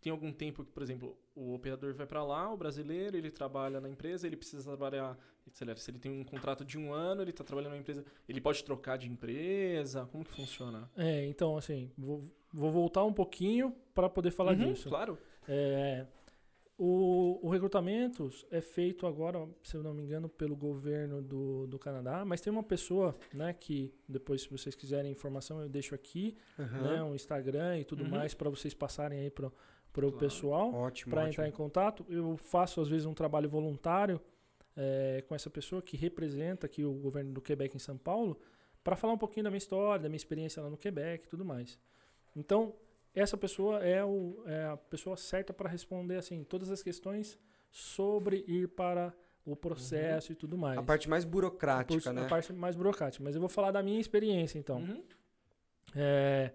Tem 0.00 0.10
algum 0.10 0.32
tempo 0.32 0.64
que, 0.64 0.72
por 0.72 0.82
exemplo, 0.82 1.16
o 1.36 1.54
operador 1.54 1.94
vai 1.94 2.04
para 2.04 2.24
lá, 2.24 2.52
o 2.52 2.56
brasileiro, 2.56 3.16
ele 3.16 3.30
trabalha 3.30 3.80
na 3.80 3.88
empresa, 3.88 4.26
ele 4.26 4.36
precisa 4.36 4.64
trabalhar. 4.64 5.16
Se 5.52 5.62
ele 5.88 6.00
tem 6.00 6.10
um 6.10 6.24
contrato 6.24 6.64
de 6.64 6.76
um 6.76 6.92
ano, 6.92 7.22
ele 7.22 7.30
está 7.30 7.44
trabalhando 7.44 7.74
na 7.74 7.78
empresa, 7.78 8.04
ele 8.28 8.40
pode 8.40 8.64
trocar 8.64 8.98
de 8.98 9.08
empresa? 9.08 10.04
Como 10.10 10.24
que 10.24 10.32
funciona? 10.32 10.90
É, 10.96 11.24
então, 11.26 11.56
assim, 11.56 11.92
vou, 11.96 12.20
vou 12.52 12.72
voltar 12.72 13.04
um 13.04 13.12
pouquinho 13.12 13.72
para 13.94 14.10
poder 14.10 14.32
falar 14.32 14.58
Uhum, 14.58 14.72
disso. 14.72 14.88
Claro. 14.88 15.16
É, 15.48 16.04
o, 16.76 17.38
o 17.46 17.48
recrutamento 17.50 18.28
é 18.50 18.60
feito 18.60 19.06
agora, 19.06 19.48
se 19.62 19.76
eu 19.76 19.82
não 19.82 19.94
me 19.94 20.02
engano, 20.02 20.28
pelo 20.28 20.56
governo 20.56 21.22
do, 21.22 21.66
do 21.68 21.78
Canadá, 21.78 22.24
mas 22.24 22.40
tem 22.40 22.52
uma 22.52 22.62
pessoa, 22.64 23.16
né, 23.32 23.52
que 23.52 23.94
depois, 24.08 24.42
se 24.42 24.50
vocês 24.50 24.74
quiserem 24.74 25.12
informação, 25.12 25.60
eu 25.60 25.68
deixo 25.68 25.94
aqui, 25.94 26.36
Aham. 26.58 26.82
né, 26.82 27.02
um 27.02 27.14
Instagram 27.14 27.78
e 27.78 27.84
tudo 27.84 28.02
Uhum. 28.02 28.10
mais 28.10 28.34
para 28.34 28.50
vocês 28.50 28.74
passarem 28.74 29.20
aí 29.20 29.30
pro, 29.30 29.52
pro 29.92 30.08
Claro. 30.10 30.18
pessoal 30.18 30.72
para 31.10 31.28
entrar 31.28 31.48
em 31.48 31.52
contato. 31.52 32.04
Eu 32.08 32.36
faço 32.36 32.80
às 32.80 32.88
vezes 32.88 33.06
um 33.06 33.14
trabalho 33.14 33.48
voluntário 33.48 34.20
é, 34.76 35.22
com 35.28 35.34
essa 35.36 35.48
pessoa 35.48 35.80
que 35.80 35.96
representa 35.96 36.66
aqui 36.66 36.84
o 36.84 36.92
governo 36.94 37.32
do 37.32 37.40
Quebec 37.40 37.76
em 37.76 37.78
São 37.78 37.96
Paulo 37.96 38.36
para 38.82 38.96
falar 38.96 39.12
um 39.12 39.18
pouquinho 39.18 39.44
da 39.44 39.50
minha 39.50 39.58
história, 39.58 40.02
da 40.02 40.08
minha 40.08 40.16
experiência 40.16 40.60
lá 40.60 40.68
no 40.68 40.76
Quebec 40.76 41.24
e 41.24 41.28
tudo 41.28 41.44
mais. 41.44 41.78
Então, 42.34 42.74
essa 43.14 43.36
pessoa 43.36 43.78
é, 43.84 44.04
o, 44.04 44.42
é 44.46 44.64
a 44.66 44.76
pessoa 44.76 45.16
certa 45.16 45.52
para 45.52 45.68
responder 45.68 46.16
assim 46.16 46.42
todas 46.44 46.70
as 46.70 46.82
questões 46.82 47.38
sobre 47.70 48.44
ir 48.46 48.68
para 48.68 49.12
o 49.46 49.54
processo 49.54 50.32
e 50.32 50.34
tudo 50.34 50.56
mais. 50.56 50.78
A 50.78 50.82
parte 50.82 51.08
mais 51.08 51.24
burocrática, 51.24 52.00
Por- 52.00 52.12
né? 52.14 52.22
a 52.24 52.28
parte 52.28 52.52
mais 52.52 52.74
burocrática. 52.74 53.22
Mas 53.22 53.34
eu 53.34 53.40
vou 53.40 53.48
falar 53.48 53.70
da 53.72 53.82
minha 53.82 54.00
experiência, 54.00 54.58
então. 54.58 54.78
Uhum. 54.78 55.02
É, 55.94 56.50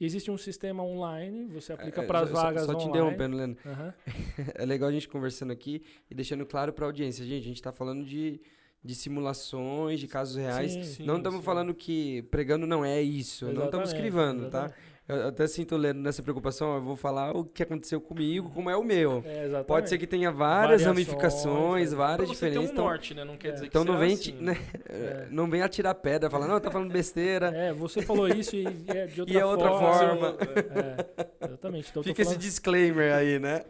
existe 0.00 0.30
um 0.30 0.38
sistema 0.38 0.82
online, 0.82 1.46
você 1.46 1.72
aplica 1.72 2.02
É, 2.02 2.06
para 2.06 2.20
as 2.20 2.30
só- 2.30 2.34
vagas 2.42 2.64
Só 2.66 2.74
te 2.74 2.86
online. 2.86 2.90
interrompendo, 2.90 3.36
Leandro. 3.36 3.58
Aham. 3.66 3.94
É 4.54 4.64
legal 4.64 4.88
a 4.88 4.92
gente 4.92 5.08
conversando 5.08 5.52
aqui 5.52 5.84
e 6.10 6.14
deixando 6.14 6.46
claro 6.46 6.72
para 6.72 6.84
a 6.84 6.88
audiência. 6.88 7.24
Gente, 7.24 7.42
a 7.42 7.46
gente 7.46 7.56
está 7.56 7.72
falando 7.72 8.04
de, 8.04 8.40
de 8.84 8.94
simulações, 8.94 10.00
de 10.00 10.06
casos 10.06 10.36
reais. 10.36 10.72
Sim, 10.72 10.82
Sim, 10.84 11.04
não 11.06 11.16
estamos 11.18 11.44
falando 11.44 11.74
que 11.74 12.22
pregando 12.30 12.66
não 12.66 12.84
é 12.84 13.00
isso. 13.02 13.46
não 13.46 13.64
estamos 13.64 13.90
Exatamente, 13.90 13.94
escrevendo, 13.94 14.50
tá? 14.50 14.72
Eu 15.08 15.26
até 15.28 15.46
sinto, 15.48 15.76
Leandro, 15.76 16.00
nessa 16.00 16.22
preocupação. 16.22 16.76
Eu 16.76 16.80
vou 16.82 16.94
falar 16.96 17.36
o 17.36 17.44
que 17.44 17.62
aconteceu 17.64 18.00
comigo, 18.00 18.48
como 18.50 18.70
é 18.70 18.76
o 18.76 18.84
meu. 18.84 19.22
É. 19.26 19.62
Pode 19.64 19.88
ser 19.88 19.98
que 19.98 20.06
tenha 20.06 20.30
várias 20.30 20.82
Variações, 20.82 20.86
ramificações, 21.08 21.92
é. 21.92 21.96
várias 21.96 22.28
Pra 22.28 22.34
diferenças. 22.34 22.70
um 22.70 22.72
Então, 22.72 22.84
norte, 22.84 23.12
né? 23.14 23.24
Não 23.24 23.36
quer 23.36 23.52
dizer 23.52 23.66
então 23.66 23.82
que 23.84 23.88
não 23.90 23.96
será 23.98 24.06
vem, 24.06 24.14
assim. 24.14 24.32
né, 24.40 24.56
É. 24.88 25.26
não 25.32 25.50
vem 25.50 25.60
atirar 25.60 25.94
pedra, 25.96 26.30
falar, 26.30 26.46
não, 26.46 26.60
tá 26.60 26.70
falando 26.70 26.92
besteira. 26.92 27.48
É, 27.48 27.72
você 27.72 28.00
falou 28.00 28.28
isso 28.28 28.54
e 28.54 28.64
é 28.88 29.06
de 29.06 29.20
outra 29.22 29.34
E 29.34 29.38
é 29.38 29.44
outra 29.44 29.68
forma. 29.70 30.36
É, 30.70 31.46
exatamente. 31.46 31.90
Então, 31.90 32.02
Fica 32.04 32.22
esse 32.22 32.30
falando- 32.30 32.40
disclaimer 32.42 33.12
aí, 33.12 33.38
né? 33.40 33.64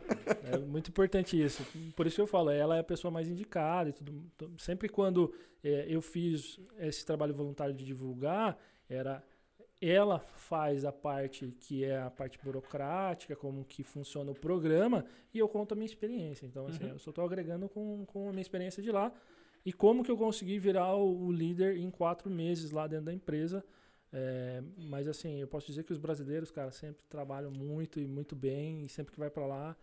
É 0.52 0.58
muito 0.58 0.90
importante 0.90 1.42
isso. 1.42 1.64
Por 1.96 2.06
isso 2.06 2.16
que 2.16 2.22
eu 2.22 2.26
falo, 2.26 2.50
ela 2.50 2.76
é 2.76 2.80
a 2.80 2.84
pessoa 2.84 3.10
mais 3.10 3.26
indicada 3.26 3.88
e 3.88 3.92
tudo. 3.92 4.12
Então, 4.36 4.50
Sempre 4.58 4.86
quando 4.88 5.32
é, 5.64 5.86
eu 5.88 6.02
fiz 6.02 6.60
esse 6.78 7.06
trabalho 7.06 7.32
voluntário 7.32 7.74
de 7.74 7.84
divulgar, 7.86 8.56
era 8.88 9.22
ela 9.82 10.20
faz 10.20 10.84
a 10.84 10.92
parte 10.92 11.54
que 11.60 11.84
é 11.84 11.98
a 12.00 12.10
parte 12.10 12.38
burocrática, 12.42 13.34
como 13.34 13.64
que 13.64 13.82
funciona 13.82 14.30
o 14.30 14.34
programa, 14.34 15.04
e 15.34 15.38
eu 15.38 15.48
conto 15.48 15.72
a 15.72 15.74
minha 15.74 15.86
experiência. 15.86 16.46
Então, 16.46 16.66
assim, 16.66 16.84
Uhum. 16.84 16.90
eu 16.90 16.98
só 16.98 17.10
estou 17.10 17.24
agregando 17.24 17.68
com, 17.68 18.04
com 18.06 18.28
a 18.28 18.32
minha 18.32 18.42
experiência 18.42 18.82
de 18.82 18.92
lá 18.92 19.12
e 19.64 19.72
como 19.72 20.04
que 20.04 20.10
eu 20.10 20.16
consegui 20.16 20.58
virar 20.58 20.94
o, 20.94 21.26
o 21.26 21.32
líder 21.32 21.76
em 21.76 21.90
quatro 21.90 22.30
meses 22.30 22.70
lá 22.70 22.86
dentro 22.86 23.06
da 23.06 23.12
empresa. 23.12 23.64
É, 24.12 24.62
mas 24.76 25.08
assim, 25.08 25.40
eu 25.40 25.48
posso 25.48 25.66
dizer 25.66 25.84
que 25.84 25.92
os 25.92 25.98
brasileiros, 25.98 26.50
cara, 26.50 26.70
sempre 26.70 27.02
trabalham 27.08 27.50
muito 27.50 27.98
e 27.98 28.06
muito 28.06 28.36
bem, 28.36 28.82
e 28.82 28.88
sempre 28.88 29.12
que 29.12 29.18
vai 29.18 29.30
para 29.30 29.46
lá, 29.46 29.76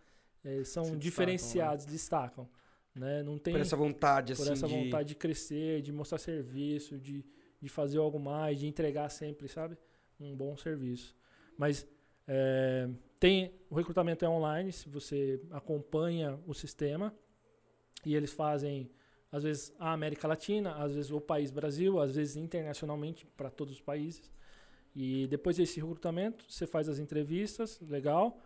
é, 0.44 0.62
são 0.64 0.82
destacam, 0.84 0.98
diferenciados, 0.98 1.84
destacam. 1.84 2.48
Né? 2.94 3.22
Não 3.22 3.38
tem 3.38 3.54
Por 3.54 3.60
essa 3.60 3.76
vontade, 3.76 4.34
por 4.34 4.42
assim, 4.42 4.52
essa 4.52 4.68
de... 4.68 4.74
vontade 4.74 5.08
de 5.10 5.14
crescer, 5.14 5.82
de 5.82 5.92
mostrar 5.92 6.18
serviço, 6.18 6.98
de, 6.98 7.24
de 7.60 7.68
fazer 7.68 7.98
algo 7.98 8.18
mais, 8.18 8.58
de 8.58 8.66
entregar 8.66 9.08
sempre, 9.10 9.48
sabe? 9.48 9.76
Um 10.20 10.36
bom 10.36 10.56
serviço. 10.56 11.16
Mas 11.56 11.86
é, 12.26 12.88
tem 13.18 13.52
o 13.68 13.74
recrutamento 13.74 14.24
é 14.24 14.28
online, 14.28 14.72
se 14.72 14.88
você 14.88 15.40
acompanha 15.50 16.38
o 16.46 16.54
sistema 16.54 17.14
e 18.04 18.14
eles 18.14 18.32
fazem 18.32 18.90
às 19.32 19.44
vezes 19.44 19.72
a 19.78 19.92
América 19.92 20.26
Latina, 20.26 20.74
às 20.74 20.94
vezes 20.94 21.10
o 21.10 21.20
país 21.20 21.50
Brasil, 21.50 22.00
às 22.00 22.14
vezes 22.14 22.36
internacionalmente 22.36 23.26
para 23.36 23.50
todos 23.50 23.74
os 23.74 23.80
países. 23.80 24.30
E 24.94 25.28
depois 25.28 25.56
desse 25.56 25.78
recrutamento, 25.78 26.44
você 26.48 26.66
faz 26.66 26.88
as 26.88 26.98
entrevistas, 26.98 27.80
legal. 27.80 28.40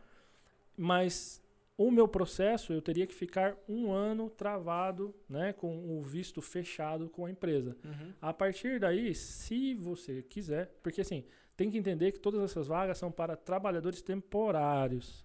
Mas 0.76 1.42
o 1.76 1.90
meu 1.90 2.06
processo, 2.06 2.72
eu 2.72 2.82
teria 2.82 3.06
que 3.06 3.14
ficar 3.14 3.56
um 3.68 3.92
ano 3.92 4.28
travado, 4.28 5.14
né, 5.28 5.52
com 5.52 5.98
o 5.98 6.02
visto 6.02 6.42
fechado 6.42 7.08
com 7.08 7.26
a 7.26 7.30
empresa. 7.30 7.76
Uhum. 7.82 8.12
A 8.20 8.32
partir 8.32 8.78
daí, 8.78 9.14
se 9.14 9.74
você 9.74 10.22
quiser, 10.22 10.78
porque 10.82 11.00
assim, 11.00 11.24
tem 11.56 11.70
que 11.70 11.78
entender 11.78 12.12
que 12.12 12.18
todas 12.18 12.42
essas 12.42 12.66
vagas 12.66 12.98
são 12.98 13.10
para 13.12 13.36
trabalhadores 13.36 14.02
temporários. 14.02 15.24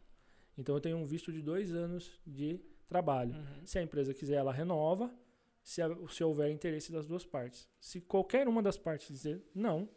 Então 0.57 0.75
eu 0.75 0.81
tenho 0.81 0.97
um 0.97 1.05
visto 1.05 1.31
de 1.31 1.41
dois 1.41 1.73
anos 1.73 2.19
de 2.25 2.59
trabalho. 2.87 3.33
Uhum. 3.35 3.65
Se 3.65 3.79
a 3.79 3.83
empresa 3.83 4.13
quiser, 4.13 4.35
ela 4.35 4.51
renova, 4.51 5.13
se, 5.63 5.81
a- 5.81 5.95
se 6.09 6.23
houver 6.23 6.51
interesse 6.51 6.91
das 6.91 7.05
duas 7.07 7.25
partes. 7.25 7.67
Se 7.79 8.01
qualquer 8.01 8.47
uma 8.47 8.61
das 8.61 8.77
partes 8.77 9.07
dizer 9.07 9.43
não, 9.55 9.89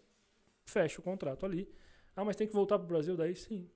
fecha 0.65 1.01
o 1.01 1.03
contrato 1.05 1.45
ali. 1.45 1.69
Ah, 2.15 2.25
mas 2.25 2.37
tem 2.37 2.47
que 2.47 2.53
voltar 2.53 2.79
para 2.79 2.85
o 2.85 2.89
Brasil 2.89 3.17
daí? 3.17 3.35
Sim. 3.35 3.69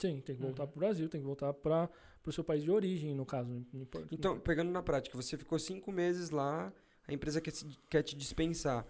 Sim, 0.00 0.20
tem 0.20 0.34
que 0.36 0.42
voltar 0.42 0.64
Uhum. 0.64 0.68
para 0.70 0.76
o 0.76 0.80
Brasil, 0.80 1.08
tem 1.08 1.20
que 1.20 1.26
voltar 1.26 1.52
para 1.54 1.88
o 2.26 2.32
seu 2.32 2.42
país 2.42 2.62
de 2.64 2.70
origem, 2.70 3.14
no 3.14 3.24
caso. 3.24 3.64
importa- 3.72 4.08
Então, 4.10 4.40
pegando 4.40 4.70
na 4.70 4.82
prática, 4.82 5.16
você 5.16 5.36
ficou 5.38 5.58
cinco 5.58 5.92
meses 5.92 6.30
lá, 6.30 6.72
a 7.06 7.12
empresa 7.12 7.40
quer, 7.40 7.52
se- 7.52 7.78
quer 7.88 8.02
te 8.02 8.16
dispensar. 8.16 8.84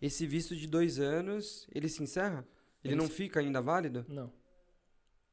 Esse 0.00 0.26
visto 0.26 0.54
de 0.54 0.66
dois 0.66 0.98
anos, 0.98 1.66
ele 1.74 1.88
se 1.88 2.02
encerra? 2.02 2.46
Ele, 2.84 2.94
Ele 2.94 2.96
não 2.96 3.06
se- 3.06 3.12
fica 3.12 3.40
ainda 3.40 3.60
válido? 3.60 4.04
Não. 4.08 4.32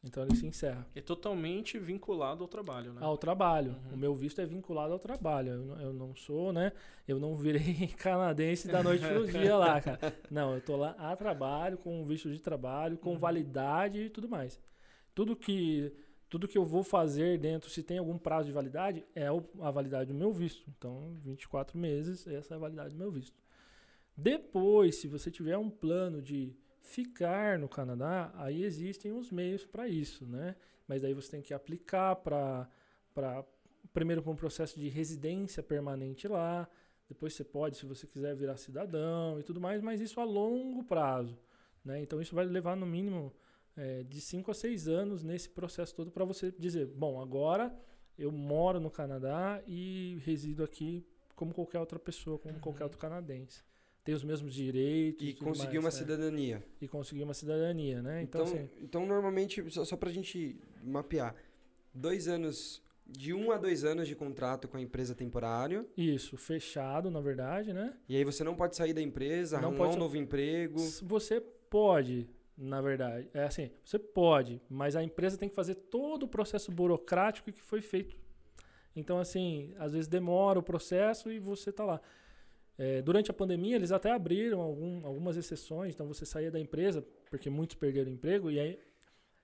Então 0.03 0.23
ele 0.23 0.35
se 0.35 0.45
encerra. 0.45 0.85
É 0.93 1.01
totalmente 1.01 1.79
vinculado 1.79 2.43
ao 2.43 2.47
trabalho, 2.47 2.93
né? 2.93 2.99
Ao 3.03 3.17
trabalho. 3.17 3.71
Uhum. 3.87 3.93
O 3.93 3.97
meu 3.97 4.13
visto 4.13 4.39
é 4.39 4.45
vinculado 4.45 4.93
ao 4.93 4.99
trabalho. 4.99 5.49
Eu 5.53 5.65
não, 5.65 5.81
eu 5.81 5.93
não 5.93 6.15
sou, 6.15 6.53
né? 6.53 6.71
Eu 7.07 7.19
não 7.19 7.35
virei 7.35 7.87
canadense 7.97 8.67
da 8.67 8.83
noite 8.83 9.03
pro 9.07 9.25
dia 9.25 9.55
lá, 9.57 9.81
cara. 9.81 10.15
Não, 10.29 10.53
eu 10.53 10.61
tô 10.61 10.75
lá 10.75 10.91
a 10.99 11.15
trabalho, 11.15 11.77
com 11.79 12.01
um 12.01 12.05
visto 12.05 12.31
de 12.31 12.39
trabalho, 12.39 12.97
com 12.99 13.11
Uhum. 13.13 13.17
validade 13.17 13.99
e 13.99 14.09
tudo 14.11 14.29
mais. 14.29 14.59
Tudo 15.15 15.35
que, 15.35 15.91
tudo 16.29 16.47
que 16.47 16.57
eu 16.57 16.65
vou 16.65 16.83
fazer 16.83 17.39
dentro, 17.39 17.67
se 17.71 17.81
tem 17.81 17.97
algum 17.97 18.17
prazo 18.19 18.45
de 18.45 18.51
validade, 18.51 19.03
é 19.15 19.25
a 19.59 19.71
validade 19.71 20.11
do 20.13 20.17
meu 20.17 20.31
visto. 20.31 20.69
Então, 20.77 21.15
24 21.19 21.75
meses, 21.79 22.27
essa 22.27 22.53
é 22.53 22.57
a 22.57 22.59
validade 22.59 22.93
do 22.93 22.97
meu 22.99 23.11
visto. 23.11 23.35
Depois, 24.17 24.95
se 24.97 25.07
você 25.07 25.29
tiver 25.29 25.57
um 25.57 25.69
plano 25.69 26.21
de 26.21 26.55
ficar 26.81 27.59
no 27.59 27.67
Canadá, 27.67 28.31
aí 28.35 28.63
existem 28.63 29.11
os 29.11 29.31
meios 29.31 29.65
para 29.65 29.87
isso, 29.87 30.25
né? 30.25 30.55
Mas 30.87 31.03
aí 31.03 31.13
você 31.13 31.31
tem 31.31 31.41
que 31.41 31.53
aplicar 31.53 32.15
para 32.17 32.69
primeiro 33.91 34.21
para 34.21 34.31
um 34.31 34.35
processo 34.35 34.79
de 34.79 34.89
residência 34.89 35.63
permanente 35.63 36.27
lá, 36.27 36.69
depois 37.07 37.33
você 37.33 37.43
pode, 37.43 37.77
se 37.77 37.85
você 37.85 38.07
quiser, 38.07 38.35
virar 38.35 38.57
cidadão 38.57 39.39
e 39.39 39.43
tudo 39.43 39.61
mais, 39.61 39.81
mas 39.81 40.01
isso 40.01 40.19
a 40.19 40.23
longo 40.23 40.83
prazo. 40.83 41.37
Né? 41.83 42.01
Então 42.01 42.21
isso 42.21 42.33
vai 42.33 42.45
levar 42.45 42.75
no 42.75 42.85
mínimo 42.85 43.33
é, 43.77 44.03
de 44.03 44.19
5 44.19 44.49
a 44.49 44.53
6 44.53 44.87
anos 44.87 45.23
nesse 45.23 45.49
processo 45.49 45.93
todo 45.93 46.11
para 46.11 46.25
você 46.25 46.51
dizer, 46.57 46.87
bom, 46.87 47.21
agora 47.21 47.75
eu 48.17 48.31
moro 48.31 48.79
no 48.79 48.89
Canadá 48.89 49.61
e 49.67 50.19
resido 50.25 50.63
aqui 50.63 51.05
como 51.35 51.53
qualquer 51.53 51.79
outra 51.79 51.99
pessoa, 51.99 52.39
como 52.39 52.55
uhum. 52.55 52.61
qualquer 52.61 52.83
outro 52.85 52.97
canadense. 52.97 53.63
Tem 54.05 54.13
os 54.13 54.23
mesmos 54.23 54.53
direitos. 54.53 55.27
E 55.27 55.33
conseguir 55.33 55.79
uma 55.79 55.89
né? 55.89 55.91
cidadania. 55.91 56.63
E 56.79 56.87
conseguir 56.87 57.23
uma 57.23 57.33
cidadania, 57.33 58.03
né? 58.03 58.21
Então, 58.21 58.43
então, 58.43 58.55
assim, 58.55 58.69
então 58.79 59.05
normalmente, 59.05 59.67
só, 59.71 59.83
só 59.83 59.97
para 59.97 60.09
a 60.09 60.13
gente 60.13 60.55
mapear, 60.83 61.35
dois 61.91 62.27
anos 62.27 62.83
de 63.07 63.33
um 63.33 63.51
a 63.51 63.57
dois 63.57 63.83
anos 63.83 64.07
de 64.07 64.15
contrato 64.15 64.67
com 64.67 64.77
a 64.77 64.81
empresa 64.81 65.15
temporário. 65.15 65.89
Isso, 65.97 66.37
fechado, 66.37 67.09
na 67.09 67.19
verdade, 67.19 67.73
né? 67.73 67.97
E 68.07 68.15
aí 68.15 68.23
você 68.23 68.43
não 68.43 68.55
pode 68.55 68.75
sair 68.75 68.93
da 68.93 69.01
empresa, 69.01 69.59
não 69.59 69.69
arrumar 69.69 69.85
pode... 69.85 69.95
um 69.95 69.99
novo 69.99 70.17
emprego. 70.17 70.77
Você 70.77 71.41
pode, 71.41 72.29
na 72.55 72.81
verdade. 72.81 73.27
É 73.33 73.43
assim, 73.43 73.71
você 73.83 73.97
pode, 73.97 74.61
mas 74.69 74.95
a 74.95 75.03
empresa 75.03 75.35
tem 75.35 75.49
que 75.49 75.55
fazer 75.55 75.73
todo 75.73 76.23
o 76.23 76.27
processo 76.27 76.71
burocrático 76.71 77.51
que 77.51 77.61
foi 77.61 77.81
feito. 77.81 78.15
Então, 78.95 79.17
assim, 79.17 79.73
às 79.79 79.93
vezes 79.93 80.07
demora 80.07 80.59
o 80.59 80.63
processo 80.63 81.31
e 81.31 81.39
você 81.39 81.71
está 81.71 81.83
lá. 81.83 81.99
É, 82.77 83.01
durante 83.01 83.31
a 83.31 83.33
pandemia, 83.33 83.75
eles 83.75 83.91
até 83.91 84.11
abriram 84.11 84.61
algum, 84.61 85.05
algumas 85.05 85.37
exceções, 85.37 85.93
então 85.93 86.07
você 86.07 86.25
saía 86.25 86.51
da 86.51 86.59
empresa, 86.59 87.05
porque 87.29 87.49
muitos 87.49 87.75
perderam 87.75 88.11
o 88.11 88.13
emprego, 88.13 88.51
e 88.51 88.59
aí 88.59 88.79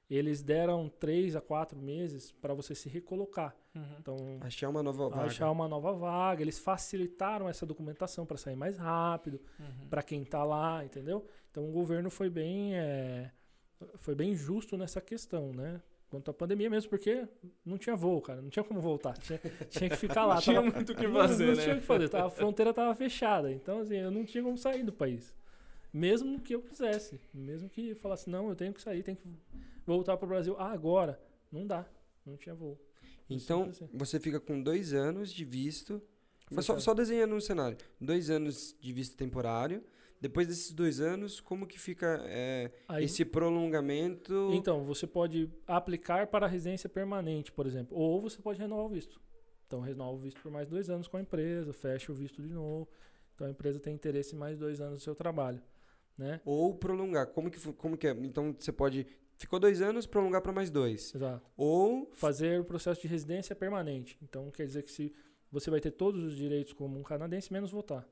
eles 0.09 0.41
deram 0.41 0.89
três 0.89 1.37
a 1.37 1.41
quatro 1.41 1.79
meses 1.79 2.33
para 2.33 2.53
você 2.53 2.75
se 2.75 2.89
recolocar. 2.89 3.55
Uhum. 3.73 3.95
Então, 3.97 4.17
achar 4.41 4.67
uma 4.67 4.83
nova 4.83 5.07
vaga. 5.07 5.23
Achar 5.23 5.49
uma 5.49 5.67
nova 5.69 5.93
vaga. 5.93 6.41
Eles 6.41 6.59
facilitaram 6.59 7.47
essa 7.47 7.65
documentação 7.65 8.25
para 8.25 8.35
sair 8.35 8.57
mais 8.57 8.77
rápido, 8.77 9.39
uhum. 9.57 9.87
para 9.89 10.03
quem 10.03 10.23
está 10.23 10.43
lá, 10.43 10.83
entendeu? 10.83 11.25
Então 11.49 11.67
o 11.69 11.71
governo 11.71 12.09
foi 12.09 12.29
bem, 12.29 12.75
é, 12.75 13.31
foi 13.95 14.13
bem 14.13 14.35
justo 14.35 14.75
nessa 14.75 14.99
questão, 14.99 15.53
né? 15.53 15.81
Quanto 16.11 16.29
à 16.29 16.33
pandemia 16.33 16.69
mesmo, 16.69 16.89
porque 16.89 17.25
não 17.65 17.77
tinha 17.77 17.95
voo, 17.95 18.21
cara. 18.21 18.41
Não 18.41 18.49
tinha 18.49 18.65
como 18.65 18.81
voltar. 18.81 19.17
Tinha, 19.17 19.39
tinha 19.69 19.89
que 19.89 19.95
ficar 19.95 20.25
lá. 20.25 20.35
não 20.35 20.41
tinha 20.41 20.61
muito 20.61 20.91
o 20.91 20.95
que 20.95 21.07
fazer, 21.07 21.45
não, 21.47 21.51
não 21.51 21.55
né? 21.55 21.63
tinha 21.63 21.75
o 21.75 21.79
que 21.79 21.85
fazer. 21.85 22.15
A 22.17 22.29
fronteira 22.29 22.71
estava 22.71 22.93
fechada. 22.93 23.49
Então, 23.49 23.79
assim, 23.79 23.95
eu 23.95 24.11
não 24.11 24.25
tinha 24.25 24.43
como 24.43 24.57
sair 24.57 24.83
do 24.83 24.91
país. 24.91 25.33
Mesmo 25.93 26.37
que 26.41 26.53
eu 26.53 26.61
quisesse. 26.61 27.17
Mesmo 27.33 27.69
que 27.69 27.95
falasse, 27.95 28.29
não, 28.29 28.49
eu 28.49 28.55
tenho 28.57 28.73
que 28.73 28.81
sair, 28.81 29.01
tenho 29.03 29.15
que 29.15 29.33
voltar 29.85 30.17
para 30.17 30.25
o 30.25 30.27
Brasil 30.27 30.53
ah, 30.59 30.73
agora. 30.73 31.17
Não 31.49 31.65
dá. 31.65 31.85
Não 32.25 32.35
tinha 32.35 32.53
voo. 32.53 32.77
Então, 33.29 33.69
assim. 33.69 33.87
você 33.93 34.19
fica 34.19 34.37
com 34.37 34.61
dois 34.61 34.93
anos 34.93 35.31
de 35.31 35.45
visto. 35.45 36.01
Mas 36.51 36.65
só, 36.65 36.77
só 36.77 36.93
desenhando 36.93 37.33
um 37.33 37.39
cenário. 37.39 37.77
Dois 38.01 38.29
anos 38.29 38.75
de 38.81 38.91
visto 38.91 39.15
temporário. 39.15 39.81
Depois 40.21 40.47
desses 40.47 40.71
dois 40.71 41.01
anos, 41.01 41.39
como 41.39 41.65
que 41.65 41.79
fica 41.79 42.21
é, 42.27 42.71
Aí, 42.87 43.05
esse 43.05 43.25
prolongamento? 43.25 44.51
Então, 44.53 44.85
você 44.85 45.07
pode 45.07 45.49
aplicar 45.67 46.27
para 46.27 46.45
residência 46.45 46.87
permanente, 46.87 47.51
por 47.51 47.65
exemplo. 47.65 47.97
Ou 47.97 48.21
você 48.21 48.39
pode 48.39 48.59
renovar 48.59 48.85
o 48.85 48.89
visto. 48.89 49.19
Então, 49.65 49.79
renova 49.79 50.11
o 50.11 50.17
visto 50.17 50.39
por 50.39 50.51
mais 50.51 50.69
dois 50.69 50.89
anos 50.91 51.07
com 51.07 51.17
a 51.17 51.21
empresa, 51.21 51.73
fecha 51.73 52.11
o 52.11 52.15
visto 52.15 52.39
de 52.41 52.53
novo. 52.53 52.87
Então, 53.33 53.47
a 53.47 53.49
empresa 53.49 53.79
tem 53.79 53.95
interesse 53.95 54.35
em 54.35 54.37
mais 54.37 54.59
dois 54.59 54.79
anos 54.79 54.99
do 54.99 55.03
seu 55.03 55.15
trabalho. 55.15 55.61
Né? 56.15 56.39
Ou 56.45 56.75
prolongar. 56.75 57.27
Como 57.27 57.49
que, 57.49 57.73
como 57.73 57.97
que 57.97 58.05
é? 58.05 58.11
Então, 58.11 58.55
você 58.57 58.71
pode 58.71 59.07
Ficou 59.41 59.59
dois 59.59 59.81
anos, 59.81 60.05
prolongar 60.05 60.39
para 60.39 60.53
mais 60.53 60.69
dois. 60.69 61.15
Exato. 61.15 61.49
Ou. 61.57 62.11
Fazer 62.13 62.59
o 62.59 62.63
processo 62.63 63.01
de 63.01 63.07
residência 63.07 63.55
permanente. 63.55 64.15
Então, 64.21 64.51
quer 64.51 64.67
dizer 64.67 64.83
que 64.83 64.91
se 64.91 65.15
você 65.51 65.71
vai 65.71 65.81
ter 65.81 65.89
todos 65.89 66.23
os 66.23 66.35
direitos 66.35 66.73
como 66.73 66.99
um 66.99 67.01
canadense, 67.01 67.51
menos 67.51 67.71
votar. 67.71 68.07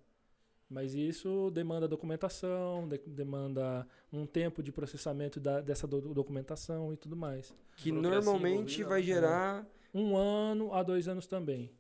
Mas 0.69 0.93
isso 0.93 1.49
demanda 1.49 1.87
documentação, 1.87 2.87
de, 2.87 2.99
demanda 3.07 3.87
um 4.13 4.25
tempo 4.25 4.61
de 4.61 4.71
processamento 4.71 5.39
da, 5.39 5.61
dessa 5.61 5.87
do, 5.87 6.13
documentação 6.13 6.93
e 6.93 6.97
tudo 6.97 7.15
mais. 7.15 7.53
Que 7.75 7.91
normalmente 7.91 8.83
vai 8.83 9.01
gerar. 9.01 9.67
Um 9.91 10.15
ano 10.15 10.71
a 10.71 10.83
dois 10.83 11.07
anos 11.07 11.25
também. 11.25 11.71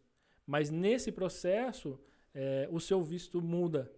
Mas 0.47 0.71
nesse 0.71 1.11
processo, 1.11 1.99
é, 2.33 2.67
o 2.71 2.79
seu 2.79 3.03
visto 3.03 3.39
muda. 3.39 3.91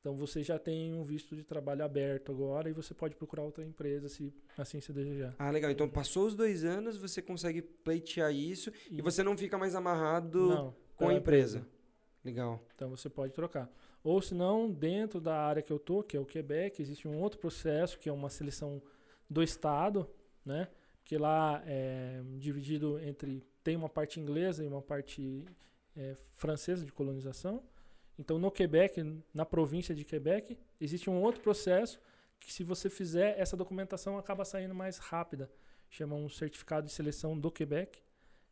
Então 0.00 0.14
você 0.14 0.42
já 0.42 0.56
tem 0.56 0.94
um 0.94 1.02
visto 1.02 1.34
de 1.34 1.42
trabalho 1.42 1.84
aberto 1.84 2.30
agora 2.30 2.70
e 2.70 2.72
você 2.72 2.94
pode 2.94 3.16
procurar 3.16 3.42
outra 3.42 3.64
empresa 3.64 4.08
se 4.08 4.32
assim 4.56 4.80
se 4.80 4.92
desejar. 4.92 5.34
Ah, 5.36 5.50
legal. 5.50 5.70
Então 5.70 5.88
passou 5.88 6.26
os 6.26 6.36
dois 6.36 6.64
anos, 6.64 6.96
você 6.96 7.20
consegue 7.20 7.60
pleitear 7.60 8.32
isso 8.32 8.72
e, 8.88 8.98
e 8.98 9.02
você 9.02 9.24
não 9.24 9.36
fica 9.36 9.58
mais 9.58 9.74
amarrado 9.74 10.48
não, 10.48 10.76
com 10.96 11.08
a 11.08 11.14
empresa. 11.14 11.58
empresa. 11.58 11.80
Legal. 12.24 12.64
Então 12.74 12.88
você 12.88 13.10
pode 13.10 13.34
trocar. 13.34 13.70
Ou 14.02 14.20
se 14.22 14.34
não, 14.34 14.70
dentro 14.70 15.20
da 15.20 15.36
área 15.36 15.62
que 15.62 15.72
eu 15.72 15.78
tô, 15.78 16.02
que 16.02 16.16
é 16.16 16.20
o 16.20 16.24
Quebec, 16.24 16.80
existe 16.80 17.06
um 17.06 17.20
outro 17.20 17.38
processo 17.38 17.98
que 17.98 18.08
é 18.08 18.12
uma 18.12 18.30
seleção 18.30 18.82
do 19.28 19.42
estado, 19.42 20.08
né? 20.44 20.68
Que 21.04 21.18
lá 21.18 21.62
é 21.66 22.22
dividido 22.38 22.98
entre 23.00 23.44
tem 23.62 23.76
uma 23.76 23.88
parte 23.88 24.18
inglesa 24.18 24.64
e 24.64 24.68
uma 24.68 24.80
parte 24.80 25.44
é, 25.96 26.14
francesa 26.32 26.84
de 26.84 26.92
colonização. 26.92 27.62
Então, 28.18 28.38
no 28.38 28.50
Quebec, 28.50 29.02
na 29.32 29.44
província 29.44 29.94
de 29.94 30.04
Quebec, 30.04 30.58
existe 30.80 31.08
um 31.08 31.22
outro 31.22 31.40
processo 31.40 32.00
que, 32.38 32.52
se 32.52 32.64
você 32.64 32.88
fizer, 32.88 33.38
essa 33.38 33.56
documentação 33.56 34.18
acaba 34.18 34.44
saindo 34.44 34.74
mais 34.74 34.98
rápida. 34.98 35.50
Chama 35.88 36.16
um 36.16 36.28
certificado 36.28 36.86
de 36.86 36.92
seleção 36.92 37.38
do 37.38 37.50
Quebec. 37.50 38.02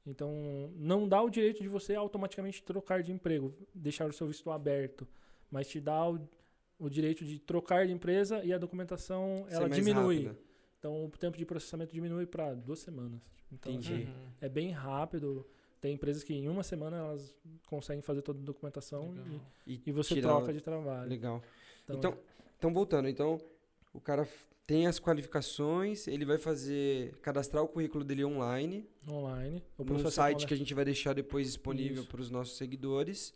Então, 0.07 0.73
não 0.75 1.07
dá 1.07 1.21
o 1.21 1.29
direito 1.29 1.63
de 1.63 1.69
você 1.69 1.95
automaticamente 1.95 2.63
trocar 2.63 3.03
de 3.03 3.13
emprego, 3.13 3.55
deixar 3.75 4.09
o 4.09 4.13
seu 4.13 4.27
visto 4.27 4.51
aberto, 4.51 5.07
mas 5.51 5.69
te 5.69 5.81
dá 5.81 6.09
o, 6.09 6.21
o 6.79 6.89
direito 6.89 7.25
de 7.25 7.39
trocar 7.39 7.87
de 7.87 7.93
empresa 7.93 8.45
e 8.45 8.53
a 8.53 8.59
documentação 8.59 9.47
ela 9.51 9.69
diminui. 9.69 10.27
Rápida. 10.27 10.49
Então, 10.79 11.05
o 11.05 11.11
tempo 11.11 11.37
de 11.37 11.45
processamento 11.45 11.93
diminui 11.93 12.27
para 12.27 12.55
duas 12.55 12.79
semanas. 12.79 13.21
Então, 13.53 13.77
assim, 13.77 14.07
é 14.41 14.49
bem 14.49 14.71
rápido. 14.71 15.47
Tem 15.81 15.95
empresas 15.95 16.23
que 16.23 16.35
em 16.35 16.49
uma 16.49 16.63
semana 16.63 16.99
elas 16.99 17.35
conseguem 17.67 18.03
fazer 18.03 18.23
toda 18.23 18.41
a 18.41 18.43
documentação 18.43 19.15
e, 19.67 19.75
e, 19.75 19.83
e, 19.87 19.93
você 19.93 20.15
tirar... 20.15 20.29
troca 20.29 20.53
de 20.53 20.61
trabalho. 20.61 21.09
Legal. 21.09 21.43
Então, 21.85 21.97
então, 21.97 22.13
é. 22.13 22.17
então, 22.59 22.73
voltando, 22.73 23.09
então 23.09 23.39
o 23.93 24.01
cara 24.01 24.29
tem 24.67 24.87
as 24.87 25.01
qualificações, 25.01 26.07
ele 26.07 26.25
vai 26.25 26.37
fazer 26.37 27.17
cadastrar 27.23 27.63
o 27.63 27.69
currículo 27.69 28.05
dele 28.05 28.25
online. 28.25 28.87
Online. 29.09 29.63
No 29.79 30.11
site 30.11 30.47
que 30.47 30.53
a 30.53 30.57
gente 30.57 30.75
vai 30.75 30.85
deixar 30.85 31.15
depois 31.15 31.47
disponível 31.47 32.05
para 32.05 32.21
os 32.21 32.29
nossos 32.29 32.57
seguidores. 32.57 33.33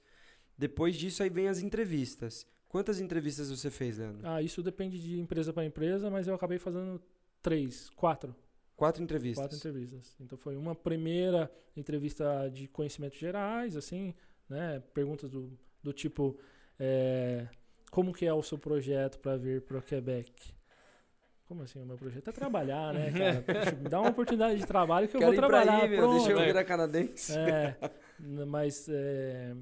Depois 0.57 0.97
disso 0.97 1.23
aí 1.23 1.31
vem 1.31 1.49
as 1.49 1.61
entrevistas. 1.61 2.47
Quantas 2.69 3.01
entrevistas 3.01 3.51
você 3.51 3.71
fez, 3.71 3.99
Leandro? 3.99 4.27
Ah, 4.27 4.41
isso 4.41 4.63
depende 4.63 4.99
de 4.99 5.21
empresa 5.21 5.53
para 5.53 5.65
empresa, 5.65 6.11
mas 6.11 6.27
eu 6.27 6.35
acabei 6.35 6.59
fazendo 6.59 7.01
três, 7.43 7.91
quatro. 7.91 8.35
Quatro 8.77 9.03
entrevistas. 9.03 9.45
Quatro 9.45 9.57
entrevistas. 9.57 10.17
Então 10.21 10.39
foi 10.39 10.57
uma 10.57 10.75
primeira 10.75 11.51
entrevista 11.77 12.49
de 12.53 12.67
conhecimentos 12.69 13.19
gerais, 13.19 13.77
assim, 13.77 14.15
né? 14.49 14.83
Perguntas 14.95 15.31
do, 15.31 15.53
do 15.83 15.93
tipo 15.93 16.39
é, 16.79 17.47
como 17.91 18.13
que 18.13 18.25
é 18.27 18.33
o 18.33 18.43
seu 18.43 18.59
projeto 18.59 19.19
para 19.19 19.37
vir 19.37 19.61
para 19.63 19.79
o 19.79 19.83
Quebec? 19.83 20.33
Como 21.47 21.63
assim 21.63 21.79
o 21.79 21.85
meu 21.85 21.99
projeto? 21.99 22.29
É 22.29 22.33
trabalhar, 22.33 22.95
né, 22.95 23.13
cara? 23.13 23.43
Poxa, 23.43 23.77
me 23.77 23.89
dá 23.89 24.01
uma 24.01 24.11
oportunidade 24.11 24.59
de 24.59 24.67
trabalho 24.67 25.07
que 25.07 25.17
eu 25.17 25.21
vou 25.21 25.35
trabalhar. 25.35 25.83
Aí, 25.83 25.91
meu, 25.91 26.11
deixa 26.13 26.31
eu 26.31 26.41
virar 26.41 26.65
canadense. 26.65 27.37
É, 27.37 27.77
mas 28.47 28.89
é, 28.89 29.55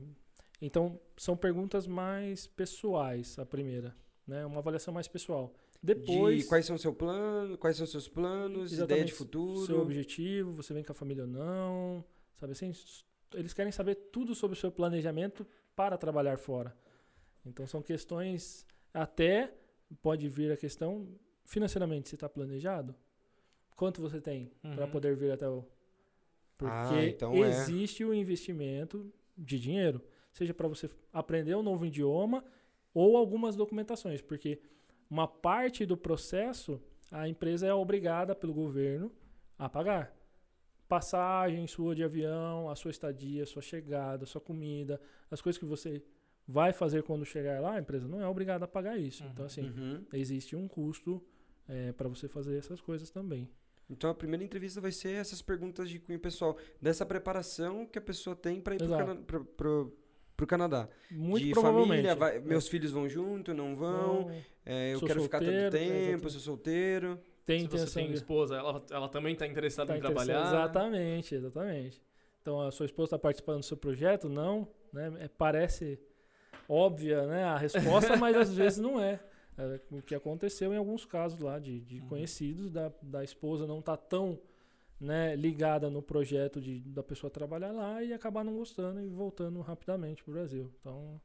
então 0.61 1.01
são 1.17 1.37
perguntas 1.37 1.87
mais 1.87 2.47
pessoais 2.47 3.39
a 3.39 3.47
primeira, 3.47 3.97
né? 4.27 4.45
Uma 4.45 4.59
avaliação 4.59 4.93
mais 4.93 5.09
pessoal. 5.09 5.55
Depois. 5.83 6.43
De 6.43 6.45
quais 6.45 6.67
são 6.67 6.77
seu 6.77 6.95
plano, 6.95 7.57
quais 7.57 7.77
são 7.77 7.87
seus 7.87 8.07
planos, 8.07 8.73
ideia 8.73 9.05
de 9.05 9.13
futuro. 9.13 9.67
Seu 9.67 9.81
objetivo, 9.81 10.53
você 10.53 10.75
vem 10.75 10.85
com 10.85 10.93
a 10.93 10.95
família 10.95 11.25
ou 11.25 11.29
não. 11.29 12.05
Sabe 12.39 12.53
assim? 12.53 12.73
Eles 13.35 13.55
querem 13.55 13.73
saber 13.73 13.95
tudo 13.95 14.35
sobre 14.35 14.57
o 14.57 14.61
seu 14.61 14.71
planejamento 14.71 15.47
para 15.75 15.97
trabalhar 15.97 16.37
fora. 16.37 16.77
Então 17.45 17.67
são 17.67 17.81
questões. 17.81 18.67
Até 18.93 19.55
pode 20.03 20.29
vir 20.29 20.53
a 20.53 20.57
questão 20.57 21.09
financeiramente, 21.45 22.09
você 22.09 22.17
está 22.17 22.29
planejado? 22.29 22.95
Quanto 23.75 24.01
você 24.01 24.21
tem 24.21 24.53
uhum. 24.63 24.75
para 24.75 24.87
poder 24.87 25.17
vir 25.17 25.33
até 25.33 25.49
o. 25.49 25.65
Porque 26.59 26.95
ah, 26.95 27.07
então 27.07 27.33
é. 27.43 27.49
existe 27.49 28.03
é. 28.03 28.07
o 28.07 28.13
investimento 28.13 29.11
de 29.37 29.59
dinheiro. 29.59 30.03
Seja 30.33 30.55
para 30.55 30.69
você 30.69 30.89
aprender 31.13 31.55
um 31.55 31.63
novo 31.63 31.85
idioma 31.87 32.45
ou 32.95 33.17
algumas 33.17 33.57
documentações. 33.57 34.21
Porque 34.21 34.61
uma 35.09 35.27
parte 35.27 35.85
do 35.85 35.97
processo 35.97 36.81
a 37.11 37.29
empresa 37.29 37.67
é 37.67 37.75
obrigada 37.75 38.35
pelo 38.35 38.55
governo 38.55 39.11
a 39.59 39.69
pagar. 39.69 40.17
Passagem 40.89 41.67
sua 41.67 41.95
de 41.95 42.05
avião, 42.05 42.69
a 42.69 42.75
sua 42.75 42.91
estadia, 42.91 43.43
a 43.43 43.47
sua 43.47 43.63
chegada, 43.63 44.25
a 44.25 44.27
sua 44.27 44.41
comida, 44.41 45.01
as 45.31 45.41
coisas 45.41 45.59
que 45.59 45.65
você 45.65 46.03
vai 46.47 46.73
fazer 46.73 47.03
quando 47.03 47.25
chegar 47.25 47.61
lá, 47.61 47.75
a 47.75 47.79
empresa 47.81 48.09
não 48.09 48.21
é 48.21 48.27
obrigada 48.27 48.65
a 48.65 48.69
pagar 48.69 48.97
isso. 48.97 49.23
Uhum. 49.23 49.31
Então, 49.31 49.47
assim, 49.47 49.63
uhum. 49.63 50.05
existe 50.13 50.57
um 50.57 50.67
custo 50.67 51.23
é, 51.69 51.93
para 51.93 52.09
você 52.09 52.27
fazer 52.27 52.59
essas 52.59 52.81
coisas 52.81 53.11
também. 53.11 53.49
Então 53.89 54.09
a 54.09 54.15
primeira 54.15 54.45
entrevista 54.45 54.81
vai 54.81 54.93
ser 54.93 55.15
essas 55.15 55.43
perguntas 55.43 55.91
de 55.91 55.99
cunho 55.99 56.19
pessoal, 56.21 56.57
dessa 56.81 57.05
preparação 57.05 57.85
que 57.85 57.99
a 57.99 58.03
pessoa 58.03 58.37
tem 58.37 58.61
para 58.61 58.77
ir 58.77 58.79
para 59.27 59.87
pro, 60.41 60.47
Canadá. 60.47 60.89
Muito 61.11 61.45
de 61.47 61.53
provavelmente. 61.53 61.89
família, 61.89 62.15
vai- 62.15 62.37
É. 62.37 62.41
meus 62.41 62.69
filhos 62.69 62.91
vão 62.91 63.09
junto, 63.09 63.53
não 63.55 63.75
vão, 63.77 64.23
Não, 64.25 64.31
é, 64.67 64.95
eu 64.95 65.01
quero 65.01 65.23
ficar 65.23 65.39
tanto 65.39 65.51
solteiro, 65.51 65.67
é, 65.77 65.79
tempo, 65.79 65.95
exatamente. 65.97 66.31
sou 66.33 66.41
solteiro. 66.41 67.21
tem 67.47 67.61
Se 67.63 67.67
você 67.69 68.01
tem 68.01 68.09
de 68.09 68.15
esposa, 68.15 68.55
ela, 68.57 68.85
ela 68.91 69.09
também 69.09 69.33
está 69.33 69.47
interessada 69.47 69.93
tá 69.93 69.99
em 69.99 70.01
trabalhar. 70.01 70.47
Exatamente, 70.47 71.35
exatamente. 71.35 72.01
Então 72.43 72.61
a 72.61 72.71
sua 72.71 72.87
esposa 72.87 73.07
está 73.09 73.19
participando 73.19 73.59
do 73.61 73.65
seu 73.67 73.77
projeto? 73.77 74.29
Não, 74.29 74.69
né? 74.93 75.13
É, 75.21 75.29
parece 75.29 75.99
óbvia, 76.69 77.27
né, 77.27 77.45
a 77.45 77.57
resposta, 77.57 78.17
mas 78.17 78.37
às 78.37 78.53
vezes 78.55 78.79
não 78.79 79.01
é. 79.01 79.19
É 79.59 79.81
o 79.91 80.01
que 80.01 80.15
aconteceu 80.15 80.73
em 80.73 80.77
alguns 80.77 81.05
casos 81.05 81.39
lá 81.41 81.59
de, 81.59 81.81
de 81.81 82.01
Uhum. 82.01 82.07
conhecidos 82.09 82.71
da, 82.71 82.91
da 83.03 83.23
esposa 83.25 83.67
não 83.67 83.83
tá 83.83 83.97
tão 83.97 84.39
né, 85.01 85.35
ligada 85.35 85.89
no 85.89 86.03
projeto 86.03 86.61
de, 86.61 86.81
da 86.81 87.03
pessoa 87.03 87.31
trabalhar 87.31 87.73
lá 87.73 88.03
e 88.03 88.13
acabar 88.13 88.45
não 88.45 88.55
gostando 88.57 89.01
e 89.01 89.09
voltando 89.09 89.61
rapidamente 89.61 90.23
pro 90.23 90.33
Brasil. 90.35 90.71
Então 90.81 91.21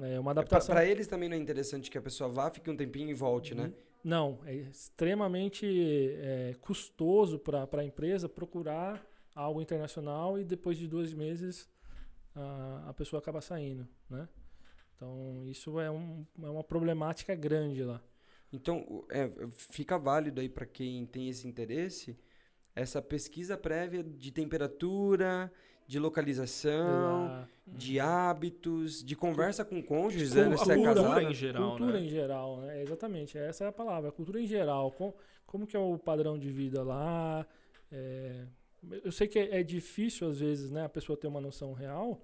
é 0.00 0.18
uma 0.18 0.32
adaptação. 0.32 0.74
Para 0.74 0.84
eles 0.84 1.06
também 1.06 1.28
não 1.28 1.36
é 1.36 1.40
interessante 1.40 1.90
que 1.90 1.98
a 1.98 2.02
pessoa 2.02 2.28
vá, 2.28 2.50
fique 2.50 2.70
um 2.70 2.76
tempinho 2.76 3.10
e 3.10 3.14
volte, 3.14 3.54
né? 3.54 3.72
Não, 4.02 4.38
é 4.44 4.54
extremamente 4.54 5.66
é, 6.20 6.54
custoso 6.60 7.38
para 7.38 7.68
a 7.72 7.84
empresa 7.84 8.28
procurar 8.28 9.04
algo 9.34 9.60
internacional 9.60 10.38
e 10.38 10.44
depois 10.44 10.76
de 10.78 10.86
dois 10.88 11.12
meses 11.12 11.68
a, 12.34 12.84
a 12.88 12.94
pessoa 12.94 13.20
acaba 13.20 13.40
saindo, 13.40 13.86
né? 14.08 14.28
Então 14.96 15.44
isso 15.46 15.78
é, 15.78 15.90
um, 15.90 16.26
é 16.42 16.48
uma 16.48 16.64
problemática 16.64 17.34
grande 17.34 17.82
lá. 17.82 18.02
Então, 18.52 18.78
o- 18.88 19.04
é, 19.10 19.30
fica 19.52 19.98
válido 19.98 20.40
aí 20.40 20.48
para 20.48 20.66
quem 20.66 21.04
tem 21.06 21.28
esse 21.28 21.46
interesse 21.46 22.18
essa 22.80 23.02
pesquisa 23.02 23.56
prévia 23.56 24.02
de 24.02 24.30
temperatura, 24.30 25.52
de 25.86 25.98
localização, 25.98 27.46
de 27.66 27.98
hábitos, 27.98 29.02
de 29.02 29.16
conversa 29.16 29.64
com 29.64 29.82
cônjuges, 29.82 30.34
né? 30.34 30.52
a 30.52 30.56
Se 30.58 30.72
é 30.72 30.74
cultura 30.74 30.94
casado. 30.94 31.20
em 31.22 31.34
geral, 31.34 31.70
cultura 31.70 31.92
né? 31.92 32.00
em 32.00 32.08
geral, 32.08 32.56
né? 32.58 32.82
Exatamente, 32.82 33.38
essa 33.38 33.64
é 33.64 33.68
a 33.68 33.72
palavra. 33.72 34.12
Cultura 34.12 34.40
em 34.40 34.46
geral. 34.46 34.92
Com, 34.92 35.14
como 35.46 35.66
que 35.66 35.76
é 35.76 35.80
o 35.80 35.98
padrão 35.98 36.38
de 36.38 36.50
vida 36.50 36.82
lá? 36.82 37.46
é, 37.90 38.44
eu 39.02 39.10
sei 39.10 39.26
que 39.26 39.38
é, 39.38 39.60
é 39.60 39.62
difícil, 39.62 40.28
às 40.28 40.38
vezes, 40.38 40.70
né? 40.70 40.84
A 40.84 40.88
pessoa 40.88 41.16
ter 41.16 41.26
uma 41.26 41.40
noção 41.40 41.72
real. 41.72 42.20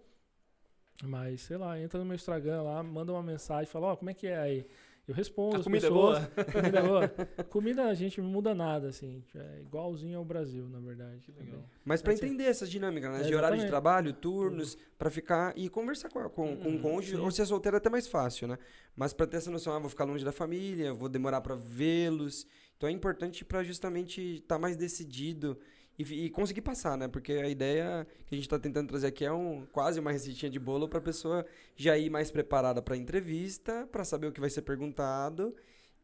Mas, 1.03 1.41
sei 1.41 1.57
lá, 1.57 1.79
entra 1.81 1.99
no 1.99 2.05
meu 2.05 2.15
Instagram 2.15 2.63
lá, 2.63 2.83
manda 2.83 3.13
uma 3.13 3.23
mensagem, 3.23 3.67
fala, 3.67 3.89
ó, 3.89 3.97
como 3.97 4.11
é 4.11 4.15
que 4.15 4.27
é 4.29 4.39
aí? 4.39 4.67
Eu 5.07 5.15
respondo 5.15 5.57
A 5.57 5.59
as 5.59 5.65
comida 5.65 5.87
é 5.87 5.91
pessoas. 5.91 6.19
boa? 6.19 6.45
Comida 6.47 6.79
é 6.79 6.83
boa. 6.83 7.09
Comida 7.51 7.85
a 7.85 7.95
gente 7.95 8.21
não 8.23 8.29
muda 8.29 8.55
nada, 8.55 8.89
assim. 8.89 9.23
É 9.35 9.61
igualzinho 9.61 10.19
ao 10.19 10.25
Brasil, 10.25 10.67
na 10.69 10.81
verdade. 10.81 11.21
Que 11.21 11.33
legal. 11.33 11.63
Mas 11.85 12.01
para 12.01 12.15
É, 12.15 12.17
sim. 12.17 12.25
entender 12.25 12.45
essas 12.45 12.71
dinâmicas, 12.71 13.11
né? 13.13 13.21
É, 13.21 13.23
de 13.25 13.35
horário 13.35 13.59
de 13.59 13.67
trabalho, 13.67 14.13
turnos, 14.15 14.79
para 14.99 15.11
ficar 15.11 15.53
e 15.57 15.69
conversar 15.69 16.09
com, 16.09 16.23
com, 16.31 16.57
com 16.57 16.69
Uhum, 16.69 16.77
o 16.77 16.81
cônjuge, 16.81 17.17
sim. 17.17 17.21
ou 17.23 17.31
se 17.31 17.43
é 17.43 17.45
solteiro 17.45 17.77
é 17.77 17.79
até 17.79 17.91
mais 17.91 18.07
fácil, 18.07 18.49
né? 18.49 18.59
Mas 18.97 19.13
para 19.13 19.27
ter 19.27 19.37
essa 19.37 19.51
noção, 19.51 19.75
ah, 19.75 19.79
vou 19.79 19.91
ficar 19.91 20.05
longe 20.05 20.25
da 20.25 20.33
família, 20.33 20.95
vou 20.95 21.09
demorar 21.09 21.43
para 21.43 21.55
vê-los. 21.55 22.47
Então 22.77 22.89
é 22.89 22.93
importante 22.93 23.45
para 23.45 23.63
justamente 23.63 24.37
estar 24.37 24.59
mais 24.59 24.77
decidido 24.77 25.59
e, 25.99 26.27
e 26.27 26.31
conseguir 26.31 26.63
passar, 26.63 26.97
né? 26.97 27.09
Porque 27.09 27.33
a 27.33 27.49
ideia 27.49 28.07
que 28.27 28.35
a 28.35 28.37
gente 28.37 28.47
está 28.47 28.59
tentando 28.59 28.89
trazer 28.89 29.09
aqui 29.09 29.25
é 29.25 29.33
um, 29.33 29.67
quase 29.67 30.01
uma 30.01 30.11
receitinha 30.11 30.51
de 30.51 30.59
bolo 30.59 30.89
para 30.89 30.99
a 30.99 31.03
pessoa 31.03 31.47
já 31.77 31.97
ir 31.97 32.11
mais 32.11 32.31
preparada 32.31 32.83
para 32.83 32.95
a 32.95 32.99
entrevista, 32.99 33.89
para 33.91 34.05
saber 34.05 34.27
o 34.27 34.33
que 34.33 34.41
vai 34.41 34.51
ser 34.51 34.63
perguntado 34.63 35.55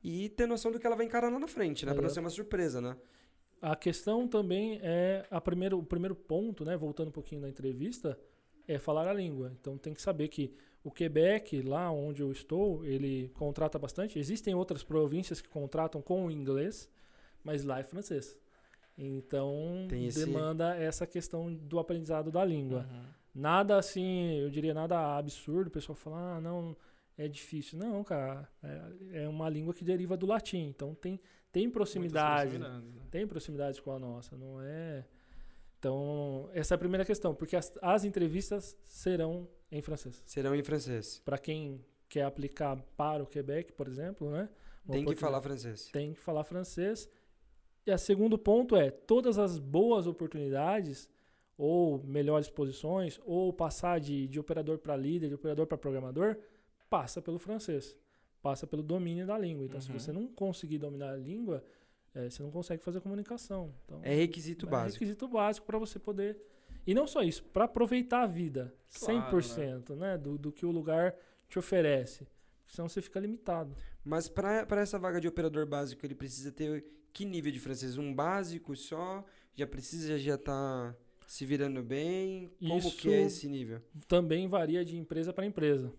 e 0.03 0.29
ter 0.31 0.47
noção 0.47 0.71
do 0.71 0.79
que 0.79 0.87
ela 0.87 0.97
vai 0.97 1.07
encarar 1.07 1.31
lá 1.31 1.39
na 1.39 1.49
frente, 1.49 1.85
né? 1.85 1.93
Para 1.93 2.03
não 2.03 2.11
ser 2.11 2.21
uma 2.21 2.31
surpresa, 2.31 2.81
né? 2.81 2.97
A 3.61 3.77
questão 3.77 4.27
também 4.27 4.79
é 4.83 5.27
a 5.31 5.41
primeiro, 5.41 5.79
o 5.79 5.85
primeiro 5.85 6.15
ponto, 6.15 6.65
né, 6.65 6.77
voltando 6.79 7.09
um 7.09 7.13
pouquinho 7.13 7.43
da 7.43 7.49
entrevista, 7.49 8.19
é 8.67 8.79
falar 8.79 9.07
a 9.07 9.13
língua. 9.13 9.53
Então 9.61 9.77
tem 9.77 9.93
que 9.93 10.01
saber 10.01 10.29
que 10.29 10.55
o 10.83 10.91
Quebec, 10.91 11.61
lá 11.61 11.91
onde 11.91 12.23
eu 12.23 12.33
estou, 12.33 12.83
ele 12.87 13.29
contrata 13.35 13.79
bastante. 13.79 14.19
Existem 14.19 14.55
outras 14.55 14.83
províncias 14.83 15.43
que 15.43 15.49
contratam 15.49 16.01
com 16.01 16.25
o 16.25 16.31
inglês, 16.31 16.89
mas 17.45 17.65
lá 17.65 17.81
é 17.81 17.83
francês. 17.83 18.35
Então 19.01 19.89
esse- 19.93 20.25
demanda 20.27 20.77
essa 20.77 21.07
questão 21.07 21.53
do 21.53 21.79
aprendizado 21.79 22.31
da 22.31 22.45
língua. 22.45 22.87
Uhum. 22.91 23.05
Nada 23.35 23.77
assim, 23.77 24.39
eu 24.41 24.51
diria 24.51 24.75
nada 24.75 25.17
absurdo, 25.17 25.69
o 25.69 25.71
pessoal 25.71 25.97
fala, 25.97 26.37
ah, 26.37 26.41
não, 26.41 26.77
é 27.17 27.27
difícil. 27.29 27.79
Não, 27.79 28.03
cara, 28.05 28.49
é, 28.63 29.23
é 29.25 29.29
uma 29.29 29.49
língua 29.49 29.73
que 29.73 29.85
deriva 29.85 30.17
do 30.17 30.27
latim, 30.27 30.67
então 30.69 30.95
tem, 30.95 31.21
tem 31.53 31.71
proximidade 31.71 32.59
né? 32.59 32.83
tem 33.11 33.27
proximidade 33.27 33.81
com 33.81 33.93
a 33.93 33.99
nossa, 33.99 34.37
não 34.37 34.61
é? 34.61 35.05
Então, 35.79 36.51
essa 36.53 36.75
é 36.75 36.77
a 36.77 36.79
primeira 36.79 37.05
questão, 37.07 37.35
porque 37.35 37.57
as, 37.57 37.73
as 37.81 38.05
entrevistas 38.05 38.77
serão 38.85 39.49
em 39.73 39.81
francês. 39.81 40.23
Serão 40.27 40.55
em 40.55 40.63
francês. 40.63 41.23
Para 41.25 41.39
quem 41.39 41.83
quer 42.09 42.25
aplicar 42.25 42.77
para 42.97 43.23
o 43.23 43.27
Quebec, 43.27 43.73
por 43.73 43.89
exemplo, 43.89 44.31
né? 44.31 44.49
uma 44.85 44.95
Tem 44.95 45.05
que 45.05 45.15
falar 45.15 45.41
francês. 45.41 45.89
Tem 45.93 46.13
que 46.13 46.21
falar 46.21 46.45
francês. 46.45 47.09
E 47.87 47.93
o 47.93 47.99
segundo 47.99 48.39
ponto 48.39 48.77
é, 48.77 48.91
todas 48.91 49.39
as 49.39 49.59
boas 49.59 50.07
oportunidades, 50.07 51.09
ou 51.57 52.03
melhores 52.05 52.49
posições, 52.49 53.21
ou 53.25 53.53
passar 53.53 54.01
de, 54.01 54.27
de 54.29 54.39
operador 54.41 54.79
para 54.79 54.97
líder, 54.97 55.29
de 55.29 55.35
operador 55.35 55.67
para 55.67 55.77
programador, 55.79 56.37
passa 56.89 57.21
pelo 57.21 57.39
francês. 57.39 57.97
Passa 58.43 58.67
pelo 58.67 58.83
domínio 58.83 59.27
da 59.27 59.37
língua. 59.37 59.65
Então, 59.67 59.81
se 59.81 59.91
Uhum. 59.91 59.99
você 59.99 60.13
não 60.13 60.27
conseguir 60.27 60.79
dominar 60.79 61.11
a 61.13 61.17
língua, 61.17 61.63
eh, 62.15 62.31
você 62.31 62.43
não 62.43 62.51
consegue 62.51 62.83
fazer 62.83 63.01
comunicação. 63.03 63.75
Então, 63.85 64.01
É 64.03 64.15
requisito 64.15 64.67
é 64.67 64.71
básico. 64.71 64.95
requisito 64.95 65.29
básico 65.29 65.67
para 65.67 65.79
você 65.79 65.99
poder. 65.99 66.41
E 66.87 66.95
não 66.95 67.07
só 67.07 67.23
isso, 67.23 67.45
para 67.45 67.65
aproveitar 67.65 68.23
a 68.23 68.27
vida 68.27 68.75
Claro, 68.99 69.37
100% 69.37 69.95
né? 69.95 70.17
do, 70.17 70.39
do 70.39 70.51
que 70.51 70.65
o 70.65 70.71
lugar 70.71 71.15
te 71.49 71.59
oferece. 71.59 72.27
Senão 72.67 72.89
você 72.89 73.03
fica 73.03 73.21
limitado. 73.21 73.75
Mas 74.03 74.29
para 74.29 74.67
essa 74.81 74.99
vaga 74.99 75.21
de 75.21 75.29
operador 75.29 75.67
básico, 75.67 76.07
ele 76.07 76.15
precisa 76.15 76.51
ter 76.51 76.83
que 77.13 77.25
nível 77.25 77.53
de 77.53 77.59
francês? 77.61 77.97
Um 77.99 78.15
básico 78.15 78.75
só? 78.77 79.25
Já 79.55 79.67
precisa 79.67 80.19
já 80.19 80.35
estar 80.37 80.97
se 81.27 81.45
virando 81.45 81.83
bem? 81.83 82.51
Como 82.61 82.81
que 82.93 83.13
é 83.13 83.19
Isso- 83.27 83.39
esse 83.39 83.49
nível? 83.49 83.81
Também 84.09 84.49
varia 84.49 84.85
de 84.85 84.97
empresa 84.97 85.33
para 85.33 85.47
empresa. 85.47 85.93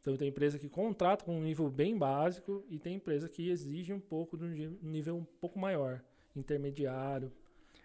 Então 0.00 0.16
tem 0.16 0.28
empresa 0.28 0.58
que 0.58 0.68
contrata 0.68 1.24
com 1.24 1.38
um 1.38 1.42
nível 1.42 1.70
bem 1.70 1.96
básico 1.96 2.62
e 2.68 2.78
tem 2.78 2.96
empresa 2.96 3.28
que 3.28 3.48
exige 3.48 3.92
um 3.92 4.00
pouco 4.00 4.36
de 4.36 4.44
um 4.66 4.78
nível 4.82 5.16
um 5.16 5.24
pouco 5.24 5.58
maior, 5.58 6.02
intermediário. 6.36 7.32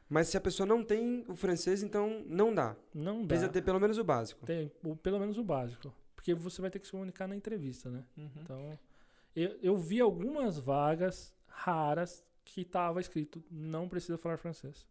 Mas 0.10 0.28
se 0.28 0.36
a 0.38 0.42
pessoa 0.42 0.66
não 0.68 0.84
tem 0.84 1.24
o 1.28 1.36
francês, 1.36 1.82
então 1.84 2.24
não 2.28 2.54
dá. 2.54 2.76
Não 2.94 3.22
dá. 3.22 3.28
Precisa 3.28 3.50
ter 3.50 3.62
pelo 3.62 3.80
menos 3.80 3.98
o 3.98 4.04
básico. 4.04 4.46
Tem 4.46 4.72
o- 4.84 4.96
pelo 4.96 5.20
menos 5.20 5.38
o 5.38 5.44
básico. 5.44 5.94
Porque 6.16 6.34
você 6.34 6.62
vai 6.62 6.70
ter 6.70 6.80
que 6.80 6.86
se 6.86 6.92
comunicar 6.92 7.28
na 7.28 7.36
entrevista, 7.36 7.90
né? 7.90 8.04
Uhum. 8.18 8.30
Então, 8.44 8.80
eu, 9.36 9.58
eu 9.62 9.78
vi 9.78 10.02
algumas 10.02 10.58
vagas 10.60 11.34
raras 11.48 12.24
que 12.50 12.62
estava 12.62 13.00
escrito 13.02 13.44
não 13.50 13.88
precisa 13.90 14.18
falar 14.18 14.38
francês. 14.38 14.86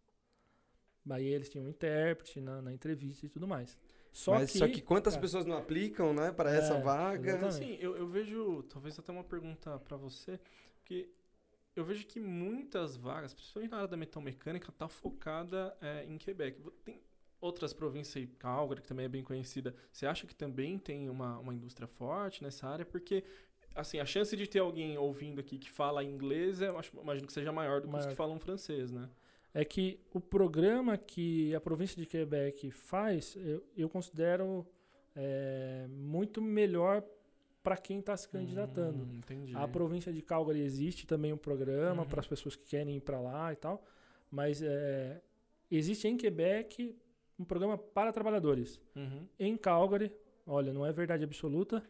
Aí 1.09 1.25
eles 1.25 1.49
tinham 1.49 1.65
um 1.65 1.69
intérprete 1.69 2.39
na, 2.39 2.61
na 2.61 2.73
entrevista 2.73 3.25
e 3.25 3.29
tudo 3.29 3.47
mais. 3.47 3.77
Só 4.11 4.33
Mas 4.33 4.51
que, 4.51 4.57
só 4.57 4.67
que 4.67 4.81
quantas 4.81 5.15
é, 5.15 5.19
pessoas 5.19 5.45
não 5.45 5.57
aplicam, 5.57 6.13
né, 6.13 6.31
para 6.31 6.51
essa 6.51 6.75
É, 6.75 6.81
vaga? 6.81 7.31
exatamente. 7.31 7.73
Assim, 7.73 7.77
eu, 7.79 7.95
eu 7.95 8.07
vejo, 8.07 8.63
talvez 8.63 8.97
até 8.97 9.11
uma 9.11 9.23
pergunta 9.23 9.79
pra 9.79 9.97
você, 9.97 10.39
porque 10.75 11.09
eu 11.75 11.83
vejo 11.85 12.05
que 12.07 12.19
muitas 12.19 12.97
vagas, 12.97 13.33
principalmente 13.33 13.71
na 13.71 13.77
área 13.77 13.87
da 13.87 13.97
metalmecânica, 13.97 14.71
tá 14.71 14.87
focada 14.87 15.75
é, 15.81 16.05
em 16.05 16.17
Quebec. 16.17 16.61
Tem 16.83 17.01
outras 17.41 17.73
províncias 17.73 18.27
Calgary, 18.37 18.81
que 18.81 18.87
também 18.87 19.05
é 19.05 19.09
bem 19.09 19.23
conhecida. 19.23 19.75
Você 19.91 20.05
acha 20.05 20.27
que 20.27 20.35
também 20.35 20.77
tem 20.77 21.09
uma, 21.09 21.39
uma 21.39 21.53
indústria 21.53 21.87
forte 21.87 22.43
nessa 22.43 22.67
área? 22.67 22.85
Porque, 22.85 23.23
assim, 23.79 23.99
a 23.99 24.05
chance 24.05 24.35
de 24.35 24.47
ter 24.47 24.59
alguém 24.59 24.97
ouvindo 24.97 25.39
aqui 25.39 25.57
que 25.57 25.69
fala 25.71 26.03
inglês, 26.03 26.61
eu 26.61 26.77
acho, 26.77 26.91
imagino 27.01 27.27
que 27.27 27.33
seja 27.33 27.51
maior 27.51 27.81
do 27.81 27.87
que 27.87 27.93
os 27.95 27.99
Maior. 28.01 28.09
que 28.09 28.15
falam 28.15 28.39
francês, 28.39 28.91
né? 28.91 29.09
é 29.53 29.65
que 29.65 29.99
o 30.13 30.19
programa 30.19 30.95
que 30.95 31.55
a 31.55 31.59
província 31.59 31.97
de 31.97 32.05
Quebec 32.05 32.69
faz, 32.69 33.35
eu, 33.35 33.63
eu 33.75 33.89
considero 33.89 34.65
é, 35.15 35.87
muito 35.89 36.39
melhor 36.39 37.03
para 37.63 37.75
quem 37.75 37.99
está 37.99 38.15
se 38.15 38.29
candidatando. 38.29 39.03
Hum, 39.05 39.17
entendi. 39.17 39.55
A 39.55 39.67
província 39.67 40.13
de 40.13 40.21
Calgary 40.21 40.61
existe 40.61 41.07
também 41.07 41.33
um 41.33 41.37
programa 41.37 42.03
Uhum. 42.03 42.07
para 42.09 42.19
as 42.19 42.27
pessoas 42.27 42.55
que 42.55 42.63
querem 42.65 42.97
ir 42.97 43.01
para 43.01 43.19
lá 43.19 43.51
e 43.51 43.55
tal, 43.55 43.83
mas 44.29 44.61
é, 44.61 45.19
existe 45.69 46.07
em 46.07 46.15
Quebec 46.15 46.95
um 47.37 47.43
programa 47.43 47.77
para 47.77 48.13
trabalhadores. 48.13 48.79
Uhum. 48.95 49.27
Em 49.39 49.57
Calgary, 49.57 50.11
olha, 50.45 50.71
não 50.71 50.85
é 50.85 50.91
verdade 50.91 51.23
absoluta, 51.23 51.83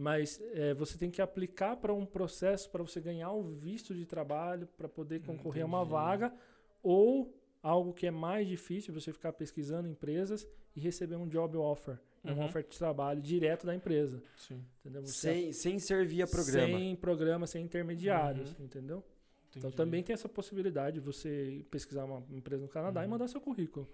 mas 0.00 0.40
é, 0.52 0.72
você 0.74 0.96
tem 0.96 1.10
que 1.10 1.20
aplicar 1.20 1.74
para 1.76 1.92
um 1.92 2.06
processo 2.06 2.70
para 2.70 2.84
você 2.84 3.00
ganhar 3.00 3.32
o 3.32 3.42
visto 3.42 3.92
de 3.92 4.06
trabalho 4.06 4.68
para 4.76 4.88
poder 4.88 5.20
concorrer 5.22 5.64
a 5.64 5.66
uma 5.66 5.78
Entendi. 5.78 5.90
vaga 5.92 6.32
ou 6.80 7.34
algo 7.60 7.92
que 7.92 8.06
é 8.06 8.10
mais 8.12 8.46
difícil, 8.46 8.94
você 8.94 9.12
ficar 9.12 9.32
pesquisando 9.32 9.88
empresas 9.88 10.46
e 10.76 10.78
receber 10.80 11.16
um 11.16 11.26
job 11.26 11.56
offer, 11.56 11.98
uma 12.22 12.32
Uhum. 12.34 12.44
oferta 12.44 12.70
de 12.70 12.78
trabalho 12.78 13.20
direto 13.20 13.66
da 13.66 13.74
empresa, 13.74 14.22
Sim. 14.36 14.64
entendeu? 14.80 15.02
Você 15.02 15.12
Sem, 15.12 15.52
sem 15.52 15.78
ser 15.80 16.06
via 16.06 16.28
programa. 16.28 16.78
sem 16.78 16.94
programa, 16.94 17.46
sem 17.48 17.64
intermediários, 17.64 18.56
Uhum. 18.56 18.64
entendeu? 18.66 19.04
Então 19.50 19.62
Entendi. 19.70 19.76
também 19.76 20.02
tem 20.04 20.14
essa 20.14 20.28
possibilidade 20.28 21.00
de 21.00 21.04
você 21.04 21.66
pesquisar 21.72 22.04
uma 22.04 22.22
empresa 22.30 22.62
no 22.62 22.68
Canadá 22.68 23.00
e 23.00 23.04
Uhum. 23.04 23.10
mandar 23.10 23.26
seu 23.26 23.40
currículo. 23.40 23.88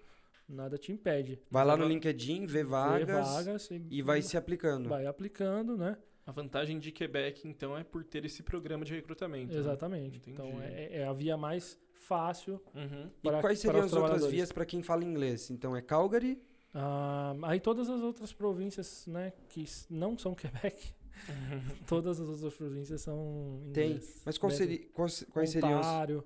Nada 0.47 0.77
te 0.77 0.91
impede. 0.91 1.39
Vai 1.49 1.65
lá 1.65 1.75
no 1.75 1.85
LinkedIn, 1.87 2.45
vê 2.45 2.59
Vê 2.59 2.63
vagas, 2.63 3.27
vagas 3.27 3.69
e 3.89 4.01
vai 4.01 4.21
se 4.21 4.37
aplicando. 4.37 4.89
vai 4.89 5.05
aplicando, 5.05 5.75
né? 5.77 5.97
A 6.25 6.31
vantagem 6.31 6.79
de 6.79 6.91
Quebec, 6.91 7.47
então, 7.47 7.77
é 7.77 7.83
por 7.83 8.03
ter 8.03 8.25
esse 8.25 8.41
programa 8.43 8.83
de 8.85 8.93
recrutamento. 8.93 9.53
né? 9.53 9.59
Exatamente. 9.59 10.17
Entendi. 10.19 10.31
Então 10.31 10.61
é, 10.61 10.99
é 11.01 11.07
a 11.07 11.13
via 11.13 11.35
mais 11.37 11.77
fácil. 11.93 12.61
Uhum. 12.75 13.09
E 13.23 13.27
para- 13.27 13.41
quais 13.41 13.61
para 13.61 13.71
seriam 13.73 13.85
as 13.85 13.93
outras 13.93 14.25
vias 14.27 14.51
para 14.51 14.65
quem 14.65 14.81
fala 14.83 15.03
inglês? 15.03 15.49
Então 15.49 15.75
é 15.75 15.81
Calgary, 15.81 16.41
Ah, 16.73 17.33
aí 17.43 17.59
todas 17.59 17.89
as 17.89 18.01
outras 18.01 18.33
províncias, 18.33 19.07
né, 19.07 19.31
que 19.49 19.63
não 19.89 20.17
são 20.17 20.35
Quebec, 20.35 20.93
todas 21.87 22.19
as 22.19 22.27
outras 22.27 22.53
províncias 22.53 23.01
são 23.01 23.61
Tem, 23.73 23.91
inglês. 23.91 24.21
mas 24.25 24.37
qual 24.37 24.51
Né? 24.51 24.57
seria, 24.57 24.85
quais, 24.93 25.25
quais 25.31 25.49
seriam 25.51 25.79
os... 25.79 25.85
Ontário, 25.87 26.25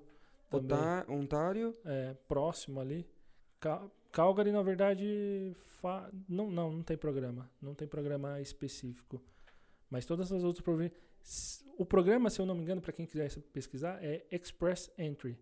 também, 0.50 0.76
Ota- 0.78 1.06
Ontário, 1.12 1.76
é, 1.84 2.14
próximo 2.26 2.80
ali. 2.80 3.06
Calgary, 4.12 4.52
na 4.52 4.62
verdade, 4.62 5.52
fa- 5.80 6.10
não, 6.28 6.50
não, 6.50 6.72
não 6.72 6.82
tem 6.82 6.96
programa. 6.96 7.50
Não 7.60 7.74
tem 7.74 7.86
programa 7.88 8.40
específico. 8.40 9.22
Mas 9.88 10.06
todas 10.06 10.30
as 10.32 10.42
outras 10.44 10.62
províncias. 10.64 10.98
O 11.76 11.84
programa, 11.84 12.30
se 12.30 12.40
eu 12.40 12.46
não 12.46 12.54
me 12.54 12.62
engano, 12.62 12.80
para 12.80 12.92
quem 12.92 13.06
quiser 13.06 13.30
pesquisar, 13.52 14.02
é 14.02 14.26
Express 14.30 14.90
Entry. 14.98 15.38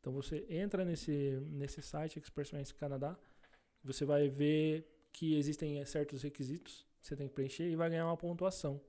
Então 0.00 0.12
você 0.12 0.46
entra 0.48 0.84
nesse, 0.84 1.38
nesse 1.50 1.82
site, 1.82 2.18
Express 2.18 2.52
Entry 2.52 2.74
Canadá, 2.74 3.18
você 3.82 4.04
vai 4.04 4.28
ver 4.28 4.86
que 5.12 5.36
existem 5.36 5.78
eh, 5.80 5.84
certos 5.84 6.22
requisitos 6.22 6.86
que 7.00 7.06
você 7.06 7.16
tem 7.16 7.28
que 7.28 7.34
preencher 7.34 7.68
e 7.70 7.76
vai 7.76 7.90
ganhar 7.90 8.06
uma 8.06 8.16
pontuação. 8.16 8.80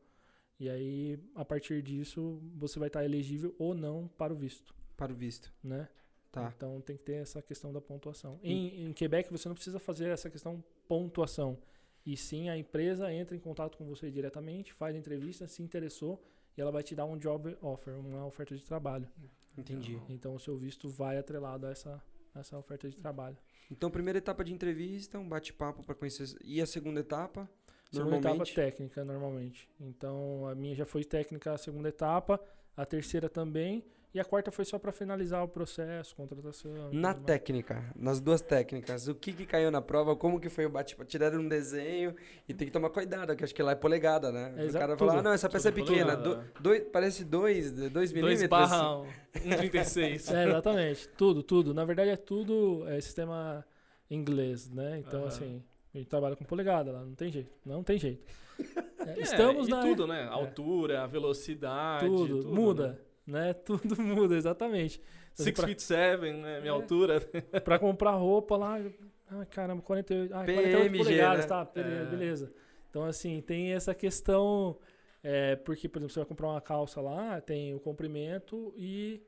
E 0.59 0.69
aí, 0.69 1.19
a 1.35 1.43
partir 1.43 1.81
disso, 1.81 2.39
você 2.55 2.77
vai 2.77 2.87
estar 2.87 3.03
elegível 3.03 3.55
ou 3.57 3.73
não 3.73 4.07
para 4.07 4.31
o 4.31 4.35
visto, 4.35 4.75
para 4.95 5.11
o 5.11 5.15
visto. 5.15 5.51
né? 5.63 5.89
Tá. 6.31 6.53
Então 6.55 6.79
tem 6.81 6.95
que 6.95 7.03
ter 7.03 7.15
essa 7.15 7.41
questão 7.41 7.73
da 7.73 7.81
pontuação. 7.81 8.39
Em, 8.41 8.85
em 8.85 8.93
Quebec 8.93 9.29
você 9.31 9.47
não 9.49 9.55
precisa 9.55 9.79
fazer 9.79 10.09
essa 10.09 10.29
questão 10.29 10.63
pontuação. 10.87 11.57
E 12.05 12.15
sim 12.15 12.49
a 12.49 12.57
empresa 12.57 13.11
entra 13.13 13.35
em 13.35 13.39
contato 13.39 13.77
com 13.77 13.85
você 13.85 14.09
diretamente, 14.09 14.73
faz 14.73 14.95
a 14.95 14.97
entrevista, 14.97 15.47
se 15.47 15.61
interessou 15.61 16.23
e 16.57 16.61
ela 16.61 16.71
vai 16.71 16.83
te 16.83 16.95
dar 16.95 17.05
um 17.05 17.17
job 17.17 17.55
offer, 17.61 17.93
uma 17.93 18.25
oferta 18.25 18.55
de 18.55 18.63
trabalho. 18.63 19.07
Entendi. 19.57 19.99
Então 20.09 20.35
o 20.35 20.39
seu 20.39 20.57
visto 20.57 20.89
vai 20.89 21.17
atrelado 21.17 21.67
a 21.67 21.71
essa, 21.71 22.01
a 22.33 22.39
essa 22.39 22.57
oferta 22.57 22.89
de 22.89 22.97
trabalho. 22.97 23.37
Então, 23.69 23.89
primeira 23.89 24.17
etapa 24.17 24.43
de 24.43 24.53
entrevista, 24.53 25.17
um 25.17 25.27
bate-papo 25.27 25.81
para 25.81 25.95
conhecer. 25.95 26.37
E 26.43 26.61
a 26.61 26.65
segunda 26.65 26.99
etapa? 26.99 27.49
Segunda 27.89 28.17
etapa 28.17 28.45
técnica, 28.45 29.03
normalmente. 29.03 29.69
Então 29.79 30.47
a 30.47 30.55
minha 30.55 30.73
já 30.73 30.85
foi 30.85 31.03
técnica 31.03 31.53
a 31.53 31.57
segunda 31.57 31.89
etapa, 31.89 32.39
a 32.75 32.85
terceira 32.85 33.29
também. 33.29 33.83
E 34.13 34.19
a 34.19 34.25
quarta 34.25 34.51
foi 34.51 34.65
só 34.65 34.77
para 34.77 34.91
finalizar 34.91 35.41
o 35.41 35.47
processo, 35.47 36.13
contratação. 36.17 36.89
Na 36.91 37.13
mais. 37.13 37.23
técnica, 37.23 37.81
nas 37.95 38.19
duas 38.19 38.41
técnicas, 38.41 39.07
o 39.07 39.15
que, 39.15 39.31
que 39.31 39.45
caiu 39.45 39.71
na 39.71 39.81
prova, 39.81 40.17
como 40.17 40.37
que 40.37 40.49
foi 40.49 40.65
o 40.65 40.69
bate-papo? 40.69 41.09
Tiraram 41.09 41.39
um 41.39 41.47
desenho 41.47 42.13
e 42.47 42.53
tem 42.53 42.67
que 42.67 42.73
tomar 42.73 42.89
cuidado, 42.89 43.33
que 43.37 43.43
acho 43.45 43.55
que 43.55 43.63
lá 43.63 43.71
é 43.71 43.75
polegada, 43.75 44.29
né? 44.29 44.53
É, 44.57 44.65
o 44.65 44.73
cara 44.73 44.97
fala, 44.97 45.19
ah, 45.19 45.21
não, 45.23 45.31
essa 45.31 45.47
peça 45.49 45.69
é 45.69 45.71
pequena, 45.71 46.17
do- 46.17 46.43
dois, 46.59 46.83
parece 46.91 47.23
dois, 47.23 47.71
dois 47.71 47.91
2 47.91 48.11
milímetros. 48.11 48.49
barra 48.49 48.97
1,36. 49.33 50.33
É, 50.35 50.47
exatamente. 50.49 51.07
tudo, 51.09 51.41
tudo. 51.41 51.73
Na 51.73 51.85
verdade 51.85 52.09
é 52.09 52.17
tudo 52.17 52.85
é, 52.89 52.99
sistema 52.99 53.65
inglês, 54.09 54.69
né? 54.69 54.99
Então, 54.99 55.21
Aham. 55.21 55.27
assim, 55.29 55.63
a 55.93 55.97
gente 55.97 56.09
trabalha 56.09 56.35
com 56.35 56.43
polegada 56.43 56.91
lá, 56.91 56.99
não 57.05 57.15
tem 57.15 57.31
jeito. 57.31 57.49
Não 57.65 57.81
tem 57.81 57.97
jeito. 57.97 58.25
É, 58.59 59.11
É, 59.17 59.19
estamos 59.21 59.67
e 59.69 59.71
na. 59.71 59.81
tudo, 59.81 60.05
né? 60.05 60.27
Altura, 60.29 61.07
velocidade, 61.07 62.05
tudo, 62.05 62.41
tudo, 62.41 62.53
muda, 62.53 62.87
né? 62.89 62.97
Né? 63.31 63.53
Tudo 63.65 63.99
muda, 64.01 64.35
exatamente. 64.35 65.01
Six 65.33 65.55
pra, 65.57 65.67
feet 65.67 65.81
seven, 65.81 66.33
né? 66.41 66.59
Minha 66.59 66.71
É. 66.71 66.75
altura. 66.75 67.19
pra 67.63 67.79
comprar 67.79 68.11
roupa 68.11 68.57
lá, 68.57 68.77
ah, 69.29 69.45
caramba, 69.45 69.81
48, 69.81 70.33
ah, 70.33 70.43
48 70.43 70.77
PMG, 70.83 70.97
polegadas, 71.03 71.41
né? 71.45 71.47
tá, 71.47 71.65
be- 71.65 71.79
É. 71.79 72.05
beleza. 72.05 72.53
Então, 72.89 73.03
assim, 73.05 73.41
tem 73.41 73.71
essa 73.73 73.95
questão, 73.95 74.77
é, 75.23 75.55
porque, 75.55 75.87
por 75.87 75.99
exemplo, 75.99 76.13
você 76.13 76.19
vai 76.19 76.27
comprar 76.27 76.47
uma 76.49 76.59
calça 76.61 76.99
lá, 76.99 77.39
tem 77.39 77.73
o 77.73 77.79
comprimento 77.79 78.73
e, 78.75 79.21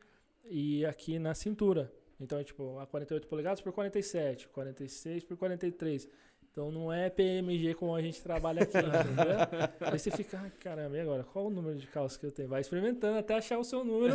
e 0.50 0.86
aqui 0.86 1.18
na 1.18 1.34
cintura. 1.34 1.90
Então, 2.20 2.38
é 2.38 2.44
tipo, 2.44 2.78
a 2.80 2.86
48 2.86 3.28
polegadas 3.28 3.62
por 3.62 3.72
47, 3.72 4.48
46 4.50 5.24
por 5.24 5.38
43. 5.38 6.08
Então, 6.54 6.72
não 6.72 6.94
é 6.94 7.10
PMG 7.10 7.74
como 7.74 7.96
a 7.96 8.02
gente 8.02 8.22
trabalha 8.22 8.62
aqui, 8.62 8.78
entendeu? 8.78 9.38
Aí 9.82 9.98
você 9.98 10.12
fica, 10.12 10.38
ah, 10.38 10.52
caramba, 10.60 10.96
e 10.96 11.00
agora? 11.00 11.24
Qual 11.24 11.48
o 11.48 11.50
número 11.50 11.76
de 11.80 11.88
calça 11.88 12.20
que 12.20 12.28
eu 12.28 12.32
tenho? 12.32 12.48
Vai 12.48 12.62
experimentando 12.62 13.18
até 13.18 13.34
achar 13.34 13.58
o 13.58 13.64
seu 13.64 13.84
número. 13.84 14.14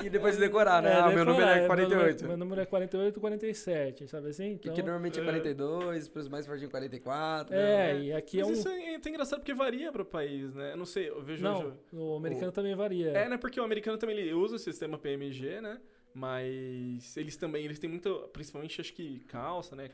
E 0.00 0.08
depois 0.08 0.36
decorar, 0.36 0.80
né? 0.80 0.92
É, 0.92 1.00
ah, 1.00 1.08
meu 1.08 1.24
número 1.24 1.34
decorar, 1.34 1.56
é 1.56 1.58
meu 1.58 1.66
48. 1.66 2.20
Meu, 2.20 2.28
meu 2.28 2.36
número 2.36 2.60
é 2.60 2.64
48 2.64 3.20
47, 3.20 4.06
sabe 4.06 4.28
assim? 4.28 4.56
Que, 4.56 4.68
Então, 4.68 4.74
que 4.74 4.82
normalmente 4.82 5.18
é 5.18 5.22
É. 5.22 5.24
42, 5.24 6.06
para 6.06 6.20
os 6.20 6.28
mais 6.28 6.46
fortinhos 6.46 6.70
44. 6.70 7.52
é, 7.52 7.94
né? 7.94 8.00
e 8.02 8.12
aqui 8.12 8.38
é 8.38 8.44
Mas 8.44 8.50
um... 8.50 8.52
isso 8.52 8.68
é, 8.68 8.94
é 8.94 9.08
engraçado 9.08 9.40
porque 9.40 9.52
varia 9.52 9.90
pro 9.90 10.04
país, 10.04 10.54
né? 10.54 10.74
Eu 10.74 10.76
não 10.76 10.86
sei, 10.86 11.08
eu 11.08 11.24
vejo... 11.24 11.42
Não, 11.42 11.76
o 11.92 12.14
americano 12.14 12.52
também 12.52 12.76
varia. 12.76 13.10
É, 13.10 13.28
né? 13.28 13.36
Porque 13.36 13.58
o 13.58 13.64
americano 13.64 13.98
também 13.98 14.16
ele 14.16 14.32
usa 14.32 14.54
o 14.54 14.58
sistema 14.60 14.96
PMG, 14.96 15.60
né? 15.60 15.80
Mas 16.14 17.16
eles 17.16 17.36
também, 17.36 17.64
eles 17.64 17.80
têm 17.80 17.90
muito, 17.90 18.30
principalmente 18.32 18.80
acho 18.80 18.92
que 18.92 19.18
calça, 19.26 19.74
né? 19.74 19.90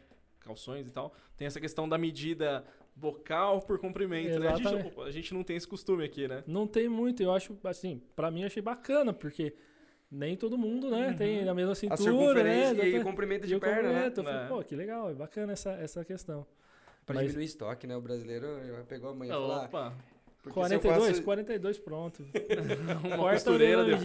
Calções 0.50 0.88
e 0.88 0.90
tal. 0.92 1.14
Tem 1.36 1.46
essa 1.46 1.60
questão 1.60 1.88
da 1.88 1.96
medida 1.96 2.64
bocal 2.96 3.62
por 3.62 3.78
comprimento, 3.78 4.38
né? 4.40 4.48
A 4.48 4.56
gente, 4.56 5.00
a 5.00 5.10
gente 5.10 5.32
não 5.34 5.42
tem 5.44 5.56
esse 5.56 5.66
costume 5.66 6.04
aqui, 6.04 6.26
né? 6.26 6.42
Não 6.46 6.66
tem 6.66 6.88
muito, 6.88 7.22
eu 7.22 7.32
acho, 7.32 7.56
assim, 7.64 8.02
pra 8.16 8.30
mim 8.30 8.40
eu 8.40 8.46
achei 8.46 8.60
bacana, 8.62 9.12
porque 9.12 9.54
nem 10.10 10.36
todo 10.36 10.58
mundo, 10.58 10.90
né, 10.90 11.08
Uhum. 11.10 11.16
tem 11.16 11.48
a 11.48 11.54
mesma 11.54 11.72
A 11.72 11.74
cintura, 11.76 12.02
circunferência 12.02 12.74
né? 12.74 12.88
e 12.88 12.98
o 12.98 13.04
comprimento 13.04 13.44
E 13.44 13.48
de 13.48 13.54
o 13.54 13.60
perna, 13.60 13.82
né? 13.82 13.88
comprimento, 14.10 14.20
eu 14.20 14.24
falei, 14.24 14.40
É. 14.40 14.48
pô, 14.48 14.62
que 14.64 14.74
legal, 14.74 15.08
é 15.10 15.14
bacana 15.14 15.52
essa, 15.52 15.70
essa 15.74 16.04
questão. 16.04 16.44
Pra 17.06 17.14
Mas- 17.14 17.26
diminuir 17.26 17.44
estoque, 17.46 17.86
né? 17.86 17.96
O 17.96 18.00
brasileiro 18.00 18.46
já 18.66 18.82
pegou 18.84 19.10
a 19.10 19.14
manhã 19.14 19.30
e 19.30 19.34
falou, 19.34 19.52
ah, 19.52 19.64
Opa, 19.64 19.94
porque 20.42 20.58
se 20.66 20.74
eu 20.74 20.80
42, 20.80 21.08
faço- 21.10 21.22
42 21.22 21.78
pronto. 21.78 22.22
uma 23.04 23.16
Quarta 23.18 23.34
costureira 23.34 23.84
tá 23.84 23.98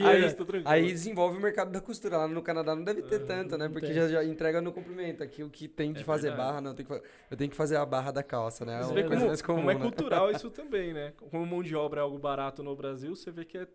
tranquilo. 0.46 0.64
Aí 0.66 0.88
desenvolve 0.88 1.38
o 1.38 1.42
mercado 1.42 1.72
da 1.72 1.80
costura. 1.82 2.18
Lá 2.18 2.28
no 2.28 2.42
Canadá 2.42 2.76
não 2.76 2.84
deve 2.84 3.02
ter 3.04 3.22
Ah, 3.22 3.26
tanto, 3.26 3.58
né? 3.58 3.70
Porque 3.70 3.88
tem. 3.88 3.96
já, 3.96 4.08
já 4.08 4.24
entrega 4.24 4.62
no 4.62 4.72
comprimento. 4.74 5.24
Aqui 5.24 5.44
o 5.44 5.50
que 5.50 5.68
tem 5.68 5.94
de 5.94 6.02
É 6.02 6.04
fazer 6.04 6.30
verdade. 6.30 6.48
barra, 6.50 6.62
não, 6.62 6.72
eu 6.72 6.76
tenho, 6.76 6.88
que, 6.88 6.94
eu 7.32 7.38
tenho 7.38 7.50
que 7.50 7.56
fazer 7.56 7.78
a 7.78 7.86
barra 7.86 8.12
da 8.12 8.22
calça, 8.24 8.66
né? 8.66 8.82
Você 8.84 8.92
É 8.92 8.96
vê 8.96 9.04
como, 9.04 9.20
comum, 9.20 9.36
como 9.60 9.72
é 9.72 9.76
né? 9.76 9.82
cultural 9.82 10.30
isso 10.32 10.50
também, 10.50 10.94
né? 10.94 11.14
Como 11.32 11.46
mão 11.46 11.64
de 11.64 11.76
obra 11.76 12.02
é 12.02 12.04
algo 12.04 12.18
barato 12.20 12.62
no 12.62 12.76
Brasil, 12.76 13.16
você 13.16 13.32
vê 13.32 13.46
que 13.46 13.58
é, 13.58 13.68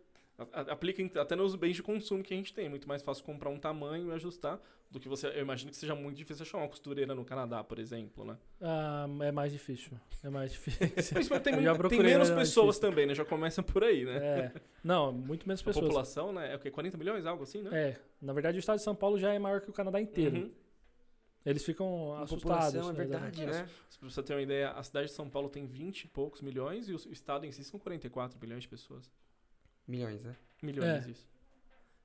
aplica 0.52 1.20
até 1.20 1.34
nos 1.36 1.54
bens 1.54 1.76
de 1.76 1.82
consumo 1.82 2.22
que 2.22 2.32
a 2.34 2.36
gente 2.36 2.52
tem. 2.52 2.66
É 2.66 2.68
muito 2.68 2.88
mais 2.88 3.02
fácil 3.02 3.24
comprar 3.24 3.50
um 3.50 3.58
tamanho 3.58 4.08
e 4.10 4.12
ajustar 4.12 4.60
do 4.90 4.98
que 4.98 5.08
você. 5.08 5.28
Eu 5.28 5.40
imagino 5.42 5.70
que 5.70 5.76
seja 5.76 5.94
muito 5.94 6.16
difícil 6.16 6.42
achar 6.42 6.58
uma 6.58 6.68
costureira 6.68 7.14
no 7.14 7.24
Canadá, 7.24 7.62
por 7.62 7.78
exemplo, 7.78 8.24
né? 8.24 8.36
Ah, 8.60 9.06
é 9.22 9.30
mais 9.32 9.52
difícil, 9.52 9.92
é 10.22 10.28
mais 10.30 10.52
difícil. 10.52 10.88
Principalmente 11.14 11.44
tem, 11.44 11.54
tem 11.88 12.02
menos 12.02 12.30
é 12.30 12.34
pessoas 12.34 12.76
difícil. 12.76 12.90
também, 12.90 13.06
né? 13.06 13.14
Já 13.14 13.24
começa 13.24 13.62
por 13.62 13.84
aí, 13.84 14.04
né? 14.04 14.16
É, 14.16 14.52
não, 14.82 15.12
muito 15.12 15.46
menos 15.46 15.60
A 15.60 15.64
pessoas. 15.64 15.84
população, 15.86 16.32
né? 16.32 16.52
É 16.52 16.56
o 16.56 16.58
quê? 16.58 16.70
40 16.70 16.96
milhões? 16.96 17.24
Algo 17.26 17.42
assim, 17.44 17.62
né? 17.62 17.70
É, 17.72 18.00
na 18.20 18.32
verdade 18.32 18.58
o 18.58 18.60
estado 18.60 18.78
de 18.78 18.82
São 18.84 18.94
Paulo 18.94 19.18
já 19.18 19.32
é 19.32 19.38
maior 19.38 19.60
que 19.60 19.70
o 19.70 19.72
Canadá 19.72 20.00
inteiro. 20.00 20.36
Uhum. 20.36 20.50
Eles 21.44 21.64
ficam 21.64 22.12
A 22.14 22.22
assustados. 22.24 22.42
população 22.42 22.90
é 22.90 22.92
né, 22.92 22.98
verdade, 22.98 23.42
É, 23.42 23.46
né? 23.46 23.68
Pra 23.98 24.08
você 24.10 24.22
ter 24.22 24.34
uma 24.34 24.42
ideia, 24.42 24.70
a 24.72 24.82
cidade 24.82 25.06
de 25.08 25.14
São 25.14 25.28
Paulo 25.28 25.48
tem 25.48 25.66
20 25.66 26.02
e 26.02 26.08
poucos 26.08 26.42
milhões 26.42 26.88
e 26.88 26.92
o 26.92 26.96
estado 27.10 27.46
em 27.46 27.52
si 27.52 27.64
são 27.64 27.78
44 27.80 28.38
milhões 28.40 28.62
de 28.62 28.68
pessoas. 28.68 29.10
Milhões, 29.90 30.24
né? 30.24 30.36
Milhões, 30.62 31.06
É. 31.06 31.10
isso. 31.10 31.28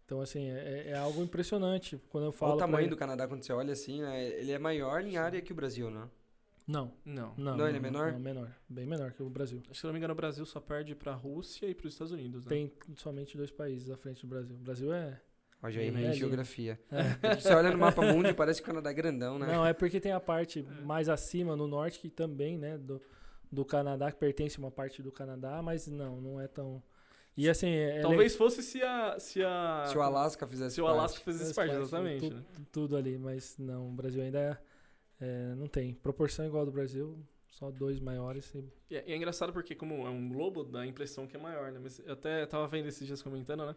Então, 0.05 0.21
assim, 0.21 0.49
é, 0.49 0.89
é 0.89 0.97
algo 0.97 1.23
impressionante. 1.23 1.99
Quando 2.09 2.25
eu 2.25 2.31
falo. 2.31 2.51
Olha 2.53 2.57
o 2.57 2.59
tamanho 2.59 2.89
do 2.89 2.97
Canadá, 2.97 3.27
quando 3.27 3.43
você 3.43 3.51
olha 3.53 3.73
assim, 3.73 4.01
né? 4.01 4.23
Ele 4.39 4.51
é 4.51 4.59
maior 4.59 5.01
em 5.03 5.17
área 5.17 5.41
que 5.41 5.51
o 5.51 5.55
Brasil, 5.55 5.89
né? 5.89 6.07
Não, 6.67 6.91
Não. 7.05 7.31
não. 7.37 7.57
Não, 7.57 7.67
ele 7.67 7.77
é 7.77 7.79
menor? 7.79 8.11
Não, 8.11 8.19
menor. 8.19 8.49
Bem 8.67 8.85
menor 8.87 9.11
que 9.13 9.21
o 9.21 9.29
Brasil. 9.29 9.61
Se 9.71 9.83
eu 9.83 9.87
não 9.89 9.93
me 9.93 9.99
engano, 9.99 10.13
o 10.13 10.15
Brasil 10.15 10.43
só 10.47 10.59
perde 10.59 10.95
pra 10.95 11.13
Rússia 11.13 11.67
e 11.67 11.75
pros 11.75 11.93
Estados 11.93 12.11
Unidos, 12.11 12.43
né? 12.43 12.49
Tem 12.49 12.71
somente 12.97 13.37
dois 13.37 13.51
países 13.51 13.89
à 13.91 13.97
frente 13.97 14.21
do 14.21 14.27
Brasil. 14.27 14.55
O 14.55 14.59
Brasil 14.59 14.91
é. 14.93 15.21
Ó, 15.61 15.69
já 15.69 15.81
É 15.81 16.13
geografia. 16.13 16.79
é. 16.91 17.35
Você 17.39 17.53
olha 17.53 17.71
no 17.71 17.77
mapa 17.77 18.01
mundo 18.01 18.27
e 18.29 18.33
parece 18.33 18.61
que 18.61 18.67
o 18.67 18.71
Canadá 18.71 18.89
é 18.89 18.93
grandão, 18.93 19.37
né? 19.37 19.45
Não, 19.47 19.63
é 19.65 19.73
porque 19.73 19.99
tem 19.99 20.11
a 20.11 20.19
parte 20.19 20.63
mais 20.83 21.07
acima, 21.07 21.55
no 21.55 21.67
norte, 21.67 21.99
que 21.99 22.09
também, 22.09 22.57
né, 22.57 22.77
do, 22.79 22.99
do 23.51 23.63
Canadá, 23.63 24.11
que 24.11 24.17
pertence 24.19 24.57
a 24.57 24.59
uma 24.59 24.71
parte 24.71 25.03
do 25.03 25.11
Canadá, 25.11 25.61
mas 25.63 25.85
não, 25.87 26.19
não 26.19 26.41
é 26.41 26.47
tão. 26.47 26.81
E 27.37 27.49
assim, 27.49 27.67
é. 27.67 28.01
Talvez 28.01 28.35
fosse 28.35 28.63
se 28.63 28.81
a. 28.81 29.19
Se, 29.19 29.43
a, 29.43 29.85
Se 29.87 29.97
o 29.97 30.01
Alasca 30.01 30.47
fizesse 30.47 30.75
se 30.75 30.81
o 30.81 30.85
parte. 30.85 30.97
Alasca 30.97 31.19
fizesse 31.19 31.53
parte, 31.53 31.75
exatamente. 31.75 32.21
Tudo, 32.21 32.35
né? 32.35 32.43
tudo 32.71 32.97
ali, 32.97 33.17
mas 33.17 33.57
não, 33.57 33.89
o 33.89 33.91
Brasil 33.91 34.21
ainda 34.23 34.39
é, 34.39 34.57
é, 35.25 35.55
não 35.55 35.67
tem. 35.67 35.93
Proporção 35.93 36.45
igual 36.45 36.61
ao 36.61 36.65
do 36.65 36.71
Brasil, 36.71 37.17
só 37.49 37.69
dois 37.71 37.99
maiores. 37.99 38.53
E, 38.55 38.63
E 38.91 38.95
é, 38.95 39.03
e 39.07 39.11
é 39.11 39.15
engraçado 39.15 39.51
porque, 39.51 39.75
como 39.75 40.07
é 40.07 40.09
um 40.09 40.29
globo, 40.29 40.63
dá 40.63 40.81
a 40.81 40.87
impressão 40.87 41.27
que 41.27 41.35
é 41.35 41.39
maior, 41.39 41.71
né? 41.71 41.79
Mas 41.81 41.99
eu 41.99 42.13
até 42.13 42.45
tava 42.45 42.67
vendo 42.67 42.87
esses 42.87 43.05
dias 43.05 43.21
comentando, 43.21 43.65
né? 43.65 43.75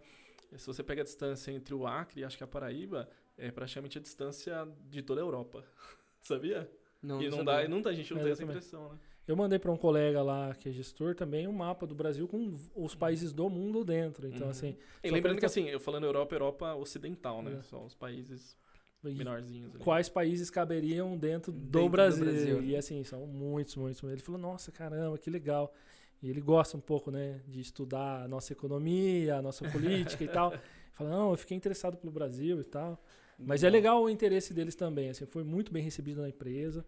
Se 0.56 0.66
você 0.66 0.82
pega 0.82 1.02
a 1.02 1.04
distância 1.04 1.50
entre 1.50 1.74
o 1.74 1.86
Acre 1.86 2.20
e 2.20 2.24
acho 2.24 2.36
que 2.38 2.44
a 2.44 2.46
Paraíba, 2.46 3.08
é 3.36 3.50
praticamente 3.50 3.98
a 3.98 4.00
distância 4.00 4.66
de 4.88 5.02
toda 5.02 5.20
a 5.20 5.24
Europa. 5.24 5.64
Sabia? 6.22 6.70
Não, 7.02 7.20
e 7.20 7.24
não 7.28 7.38
não 7.38 7.44
sabia. 7.44 7.52
dá, 7.54 7.64
e 7.64 7.68
não 7.68 7.82
dá, 7.82 7.90
a 7.90 7.92
gente 7.92 8.12
não 8.12 8.20
É, 8.20 8.24
tem 8.24 8.32
essa 8.32 8.44
impressão, 8.44 8.92
né? 8.92 8.98
Eu 9.28 9.36
mandei 9.36 9.58
para 9.58 9.70
um 9.70 9.76
colega 9.76 10.22
lá 10.22 10.54
que 10.54 10.70
é 10.70 10.72
gestor 10.72 11.14
também 11.14 11.46
um 11.46 11.52
mapa 11.52 11.86
do 11.86 11.94
Brasil 11.94 12.26
com 12.26 12.54
os 12.74 12.94
países 12.94 13.30
do 13.30 13.50
mundo 13.50 13.84
dentro. 13.84 14.26
Então, 14.26 14.44
Uhum. 14.46 14.50
assim. 14.50 14.76
E 15.04 15.10
lembrando 15.10 15.34
pra- 15.34 15.40
que 15.40 15.46
assim, 15.46 15.68
eu 15.68 15.78
falando 15.78 16.04
Europa, 16.04 16.34
Europa 16.34 16.74
ocidental, 16.74 17.42
né? 17.42 17.58
É. 17.60 17.62
Só 17.62 17.84
os 17.84 17.94
países 17.94 18.56
e 19.04 19.10
menorzinhos 19.10 19.74
ali. 19.74 19.84
quais 19.84 20.08
países 20.08 20.48
caberiam 20.48 21.14
dentro 21.16 21.52
do, 21.52 21.58
Dentro 21.58 21.80
do 21.82 21.88
Brasil. 21.90 22.24
Brasil. 22.24 22.62
E 22.64 22.74
assim, 22.74 23.04
são 23.04 23.26
muitos, 23.26 23.76
muitos. 23.76 24.02
Ele 24.02 24.20
falou, 24.22 24.40
nossa, 24.40 24.72
caramba, 24.72 25.18
que 25.18 25.28
legal. 25.28 25.74
E 26.22 26.30
ele 26.30 26.40
gosta 26.40 26.76
um 26.76 26.80
pouco, 26.80 27.10
né, 27.10 27.40
de 27.46 27.60
estudar 27.60 28.22
a 28.22 28.28
nossa 28.28 28.52
economia, 28.54 29.36
a 29.36 29.42
nossa 29.42 29.68
política 29.70 30.24
e 30.24 30.28
tal. 30.28 30.52
Ele 30.52 30.60
Fala, 30.94 31.10
não, 31.10 31.30
eu 31.30 31.36
fiquei 31.36 31.56
interessado 31.56 31.96
pelo 31.98 32.10
Brasil 32.12 32.60
e 32.60 32.64
tal. 32.64 33.00
Mas 33.38 33.62
é 33.62 33.70
legal 33.70 34.02
o 34.02 34.10
interesse 34.10 34.52
deles 34.52 34.74
também. 34.74 35.10
Assim, 35.10 35.26
foi 35.26 35.44
muito 35.44 35.70
bem 35.72 35.80
recebido 35.82 36.20
na 36.22 36.28
empresa. 36.28 36.84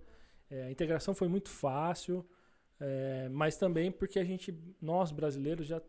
É, 0.50 0.64
a 0.64 0.70
integração 0.70 1.14
foi 1.14 1.28
muito 1.28 1.48
fácil. 1.48 2.26
é, 2.82 3.28
mas 3.30 3.56
também 3.58 3.90
porque 3.92 4.18
a 4.18 4.24
gente, 4.24 4.58
nós 4.80 5.12
brasileiros, 5.12 5.66
já 5.66 5.82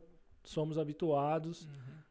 somos 0.43 0.77
habituados 0.77 1.63
Uhum. 1.63 1.69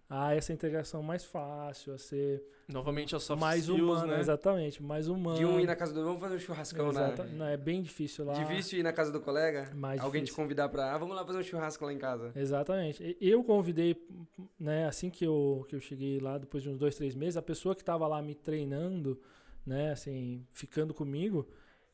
a 0.08 0.34
essa 0.34 0.52
integração 0.54 1.02
mais 1.02 1.22
fácil, 1.22 1.92
a 1.92 1.98
ser 1.98 2.42
Novamente 2.66 3.14
as 3.14 3.22
soft 3.24 3.38
mais 3.40 3.60
skills, 3.64 3.80
humana, 3.82 4.14
né? 4.14 4.20
exatamente, 4.20 4.82
mais 4.82 5.06
humana. 5.06 5.36
De 5.38 5.44
um 5.44 5.60
ir 5.60 5.66
na 5.66 5.76
casa 5.76 5.92
do. 5.92 6.02
Vamos 6.02 6.18
fazer 6.20 6.36
um 6.36 6.38
churrascão 6.38 6.88
Exata- 6.90 7.24
na. 7.24 7.30
não, 7.32 7.44
é 7.46 7.56
bem 7.58 7.82
difícil 7.82 8.24
lá. 8.24 8.32
Difícil 8.32 8.78
ir 8.78 8.82
na 8.82 8.92
casa 8.92 9.12
do 9.12 9.20
colega? 9.20 9.70
Mais 9.74 10.00
Alguém 10.00 10.22
te 10.22 10.26
difícil. 10.26 10.42
convidar 10.44 10.68
pra. 10.70 10.94
Ah, 10.94 10.96
vamos 10.98 11.14
lá 11.14 11.26
fazer 11.26 11.38
um 11.40 11.42
churrasco 11.42 11.84
lá 11.84 11.92
em 11.92 11.98
casa. 11.98 12.32
Exatamente. 12.34 13.16
Eu 13.20 13.44
convidei, 13.44 13.94
né, 14.58 14.86
assim 14.86 15.10
que 15.10 15.26
eu, 15.26 15.66
que 15.68 15.76
eu 15.76 15.80
cheguei 15.80 16.20
lá, 16.20 16.38
depois 16.38 16.62
de 16.62 16.70
uns 16.70 16.78
dois, 16.78 16.94
três 16.96 17.14
meses, 17.14 17.36
a 17.36 17.42
pessoa 17.42 17.74
que 17.74 17.82
estava 17.82 18.06
lá 18.06 18.22
me 18.22 18.34
treinando, 18.34 19.20
né, 19.66 19.90
assim, 19.92 20.46
ficando 20.52 20.94
comigo, 20.94 21.46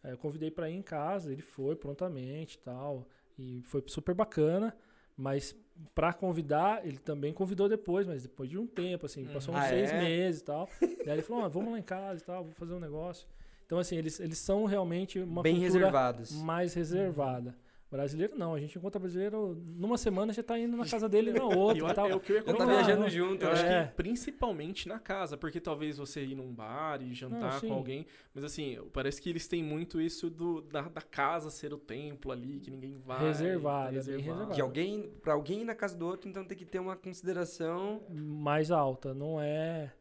eh, 0.07 0.13
eu 0.13 0.19
convidei 0.19 0.51
para 0.51 0.71
ir 0.71 0.75
em 0.75 0.83
casa, 0.83 1.33
ele 1.33 1.43
foi 1.43 1.77
prontamente 1.77 2.55
e 2.57 2.59
tal, 2.59 3.07
e 3.39 3.63
foi 3.65 3.83
super 3.87 4.15
bacana, 4.15 4.77
mas 5.17 5.55
para 5.95 6.13
convidar, 6.13 6.87
ele 6.87 6.99
também 6.99 7.33
convidou 7.33 7.69
depois, 7.69 8.07
mas 8.07 8.23
depois 8.23 8.49
de 8.49 8.57
um 8.59 8.67
tempo, 8.67 9.07
assim, 9.07 9.25
Uhum. 9.27 9.33
passou 9.33 9.55
uns 9.55 9.65
Ah, 9.65 9.69
seis 9.69 9.91
é? 9.93 9.99
meses 9.99 10.41
e 10.41 10.45
tal. 10.45 10.69
Daí 11.05 11.17
ele 11.17 11.23
falou, 11.23 11.45
ah, 11.45 11.49
vamos 11.49 11.73
lá 11.73 11.79
em 11.79 11.83
casa 11.83 12.21
e 12.23 12.25
tal, 12.25 12.45
vou 12.45 12.53
fazer 12.55 12.73
um 12.75 12.81
negócio. 12.81 13.27
Então, 13.67 13.79
assim, 13.79 13.97
eles, 13.97 14.21
eles 14.21 14.39
são 14.39 14.65
realmente 14.65 15.19
uma 15.19 15.43
Bem 15.43 15.55
cultura 15.57 15.79
reservados. 15.79 16.33
mais 16.33 16.73
reservada. 16.73 17.57
Brasileiro 17.89 18.37
não, 18.37 18.53
a 18.53 18.59
gente 18.61 18.77
encontra 18.77 18.99
brasileiro 18.99 19.55
numa 19.77 19.97
semana 19.97 20.33
já 20.33 20.43
tá 20.43 20.59
indo 20.59 20.77
na 20.77 20.85
casa 20.85 21.09
dele 21.09 21.33
na 21.33 21.45
outra 21.47 21.79
Eu, 21.79 21.89
e 21.89 21.95
tal. 21.95 22.09
eu, 22.09 22.19
que 22.21 22.33
eu 22.33 22.37
ia 22.37 22.43
Eu 22.45 22.57
tá 22.57 22.65
viajando 22.67 23.09
junto, 23.09 23.45
Eu 23.45 23.53
acho 23.53 23.65
É. 23.65 23.87
que 23.87 23.95
principalmente 23.95 24.89
na 24.89 24.99
casa, 24.99 25.37
porque 25.37 25.61
talvez 25.61 25.97
você 25.97 26.25
ir 26.25 26.35
num 26.35 26.53
bar 26.53 27.01
e 27.01 27.15
jantar 27.15 27.55
Não, 27.63 27.69
com 27.69 27.75
alguém, 27.75 28.05
mas 28.35 28.43
assim, 28.43 28.77
parece 28.93 29.23
que 29.23 29.31
eles 29.31 29.47
têm 29.47 29.63
muito 29.63 30.01
isso 30.01 30.29
do, 30.29 30.63
da, 30.63 30.83
da 30.83 31.01
casa 31.01 31.49
ser 31.49 31.73
o 31.73 31.79
templo 31.79 32.33
ali, 32.33 32.59
que 32.59 32.71
ninguém 32.71 32.97
vai. 32.99 33.21
Reservado, 33.25 33.91
é 33.93 33.93
reservado. 33.95 34.53
De 34.55 34.61
alguém, 34.61 35.09
pra 35.23 35.35
alguém 35.35 35.61
ir 35.61 35.65
na 35.65 35.75
casa 35.75 35.97
do 35.97 36.07
outro, 36.07 36.29
então 36.29 36.45
tem 36.45 36.59
que 36.59 36.65
ter 36.65 36.81
uma 36.81 36.97
consideração. 36.97 38.03
mais 38.11 38.71
alta, 38.73 39.15
não 39.15 39.41
é 39.41 39.93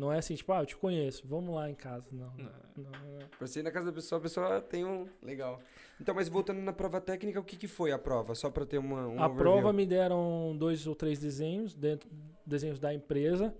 não 0.00 0.12
é 0.12 0.18
assim, 0.18 0.34
tipo, 0.34 0.52
ah, 0.52 0.60
eu 0.62 0.66
te 0.66 0.76
conheço, 0.76 1.26
vamos 1.26 1.54
lá 1.54 1.70
em 1.70 1.74
casa, 1.74 2.08
não. 2.10 2.32
Não. 2.36 2.44
não, 2.76 2.90
não, 2.90 3.18
não. 3.20 3.28
Pra 3.38 3.46
você 3.46 3.60
ir 3.60 3.62
na 3.62 3.70
casa 3.70 3.86
da 3.86 3.92
pessoa, 3.92 4.18
a 4.18 4.22
pessoa 4.22 4.60
tem 4.60 4.84
um. 4.84 5.06
Legal. 5.22 5.60
Então, 6.00 6.14
mas 6.14 6.28
voltando 6.28 6.60
na 6.60 6.72
prova 6.72 7.00
técnica, 7.00 7.38
o 7.38 7.44
que, 7.44 7.56
que 7.56 7.68
foi 7.68 7.92
a 7.92 7.98
prova? 7.98 8.34
Só 8.34 8.50
pra 8.50 8.64
ter 8.64 8.78
uma. 8.78 9.06
Um 9.06 9.20
a 9.20 9.26
overview. 9.26 9.36
prova 9.36 9.72
me 9.72 9.84
deram 9.86 10.56
dois 10.58 10.86
ou 10.86 10.94
três 10.94 11.18
desenhos, 11.18 11.74
dentro 11.74 12.08
desenhos 12.46 12.78
da 12.80 12.92
empresa, 12.92 13.54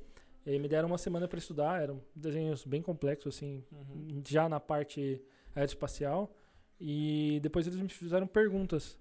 e 0.47 0.59
me 0.59 0.67
deram 0.67 0.89
uma 0.89 0.99
semana 0.99 1.29
para 1.29 1.39
estudar, 1.39 1.83
eram 1.83 2.01
desenhos 2.15 2.65
bem 2.65 2.81
complexos 2.83 3.37
assim, 3.37 3.63
Uhum. 3.71 4.23
já 4.27 4.49
na 4.49 4.59
parte 4.59 5.23
aeroespacial, 5.55 6.35
e 6.81 7.39
depois 7.43 7.67
eles 7.67 7.79
me 7.79 7.89
fizeram 7.89 8.27
perguntas 8.27 8.99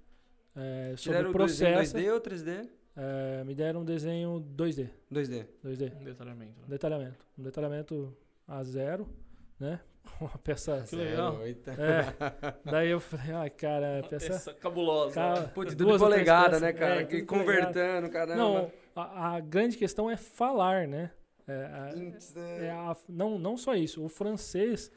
é, 0.55 0.93
sobre 0.97 1.27
o 1.27 1.31
processo. 1.31 1.95
2D 1.95 2.13
ou 2.13 2.19
3D? 2.19 2.69
É, 3.01 3.43
me 3.45 3.55
deram 3.55 3.79
um 3.79 3.85
desenho 3.85 4.43
2D. 4.57 4.89
2D. 5.09 5.45
2D. 5.63 5.93
Um 6.01 6.03
detalhamento. 6.03 6.59
né? 6.59 6.65
Detalhamento. 6.67 7.25
Um 7.37 7.43
detalhamento 7.43 8.17
a 8.45 8.61
zero, 8.63 9.07
né? 9.57 9.79
Uma 10.19 10.37
peça. 10.43 10.83
Que 10.89 10.97
legal. 10.97 11.39
É. 11.45 11.55
Daí 12.69 12.89
eu 12.89 12.99
falei, 12.99 13.31
ai, 13.33 13.49
cara, 13.49 13.85
é 13.85 14.01
peça. 14.01 14.33
Essa 14.33 14.53
cabulosa. 14.53 15.13
Cara, 15.15 15.41
né? 15.41 15.47
Putz, 15.53 15.75
tudo 15.75 15.97
polegada, 15.97 16.59
né, 16.59 16.73
cara? 16.73 17.01
É, 17.01 17.05
Que 17.05 17.21
Convertendo, 17.21 18.09
caramba. 18.09 18.35
Não, 18.35 18.71
a, 18.93 19.35
a 19.35 19.39
grande 19.39 19.77
questão 19.77 20.09
é 20.09 20.17
falar, 20.17 20.85
né? 20.85 21.11
É, 21.47 21.53
a- 21.53 21.93
é 22.35 22.65
é. 22.65 22.69
a- 22.71 22.97
não, 23.07 23.39
não 23.39 23.55
só 23.55 23.75
isso. 23.75 24.03
O 24.03 24.09
francês, 24.09 24.91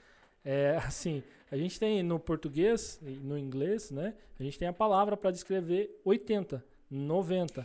é 0.45 0.77
assim, 0.85 1.23
a 1.53 1.57
gente 1.57 1.79
tem 1.79 2.03
no 2.03 2.19
português 2.19 2.99
e 3.01 3.11
no 3.11 3.39
inglês, 3.39 3.93
né? 3.93 4.15
A 4.41 4.43
gente 4.43 4.59
tem 4.59 4.67
a 4.67 4.73
palavra 4.73 5.17
para 5.17 5.31
descrever 5.31 6.01
80, 6.05 6.65
90. 6.91 7.65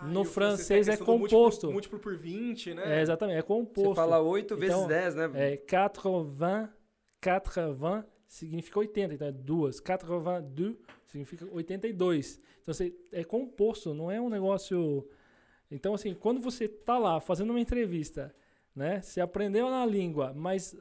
Ah, 0.00 0.06
no 0.06 0.24
francês 0.24 0.88
a 0.88 0.92
é 0.92 0.96
do 0.96 1.04
múltiplo- 1.06 1.28
composto. 1.40 1.72
Múltiplo, 1.72 1.98
por 1.98 2.16
20, 2.16 2.74
né? 2.74 2.98
É, 2.98 3.02
exatamente, 3.02 3.38
é 3.38 3.42
composto. 3.42 3.90
Você 3.90 3.94
fala 3.96 4.20
8 4.20 4.56
vezes 4.56 4.74
Então, 4.76 4.88
10, 4.88 5.14
né? 5.14 5.24
É 5.34 5.50
80, 5.52 6.72
80 7.20 8.06
significa 8.26 8.78
80, 8.78 9.14
então 9.14 9.28
é 9.28 9.32
duas. 9.32 9.80
82 9.80 10.76
significa 11.06 11.46
82. 11.52 12.40
Então 12.62 12.74
você, 12.74 12.94
é 13.12 13.24
composto, 13.24 13.94
não 13.94 14.10
é 14.10 14.20
um 14.20 14.28
negócio. 14.28 15.08
Então, 15.70 15.94
assim, 15.94 16.14
quando 16.14 16.40
você 16.40 16.68
tá 16.68 16.98
lá 16.98 17.20
fazendo 17.20 17.50
uma 17.50 17.60
entrevista, 17.60 18.34
né? 18.74 19.00
Você 19.02 19.20
aprendeu 19.20 19.70
na 19.70 19.84
língua, 19.86 20.32
mas. 20.34 20.76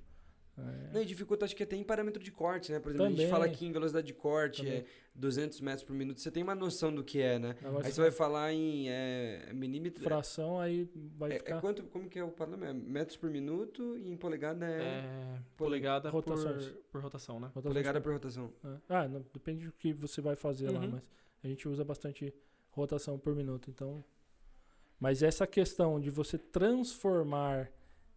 É, 0.58 0.94
Não, 0.94 1.02
e 1.02 1.06
dificulta, 1.06 1.44
acho 1.46 1.56
que 1.56 1.64
até 1.64 1.76
em 1.76 1.84
parâmetro 1.84 2.24
de 2.24 2.32
corte, 2.32 2.72
né? 2.72 2.80
Por 2.80 2.90
exemplo, 2.90 3.06
a 3.06 3.10
gente 3.10 3.18
Também. 3.18 3.32
fala 3.32 3.46
aqui 3.46 3.66
em 3.66 3.72
velocidade 3.72 4.08
de 4.08 4.14
corte, 4.14 4.62
Também. 4.64 4.80
é 4.80 4.86
200 5.14 5.60
metros 5.62 5.84
por 5.84 5.94
minuto. 5.94 6.20
Você 6.22 6.32
tem 6.32 6.44
uma 6.44 6.56
noção 6.56 6.94
do 6.94 7.04
que 7.04 7.20
é, 7.22 7.38
né? 7.40 7.56
agora 7.64 7.86
Aí 7.86 7.92
você 7.92 8.02
vai 8.02 8.12
falar 8.12 8.54
em 8.54 8.90
é, 8.90 9.52
milímetro. 9.54 10.02
fração, 10.04 10.60
aí 10.60 10.90
vai 11.18 11.32
É, 11.32 11.36
é 11.36 11.38
ficar. 11.40 11.60
quanto, 11.62 11.84
como 11.84 12.08
que 12.10 12.18
é 12.20 12.24
o 12.24 12.30
padrão? 12.32 12.64
É 12.66 12.72
metros 12.74 13.18
por 13.18 13.30
minuto 13.30 13.98
e 13.98 14.10
em 14.10 14.16
polegada 14.18 14.66
é, 14.66 14.82
É, 14.82 15.40
polegada 15.58 16.10
por, 16.10 16.24
rotações. 16.24 16.74
por 16.92 17.02
rotação, 17.02 17.40
né? 17.40 17.48
rotações 17.48 17.74
polegada 17.74 18.00
por 18.02 18.14
rotação. 18.14 18.54
É. 18.64 18.78
Ah, 18.90 19.08
não, 19.08 19.26
depende 19.34 19.66
do 19.68 19.74
que 19.74 19.92
você 19.94 20.22
vai 20.22 20.36
fazer 20.36 20.70
lá, 20.72 20.80
Uhum. 20.80 20.92
mas 20.92 21.02
a 21.44 21.48
gente 21.48 21.68
usa 21.68 21.84
bastante 21.84 22.34
rotação 22.72 23.18
por 23.20 23.36
minuto, 23.36 23.70
então. 23.70 24.04
Mas 25.00 25.22
essa 25.22 25.46
questão 25.46 26.00
de 26.00 26.10
você 26.10 26.38
transformar 26.38 27.70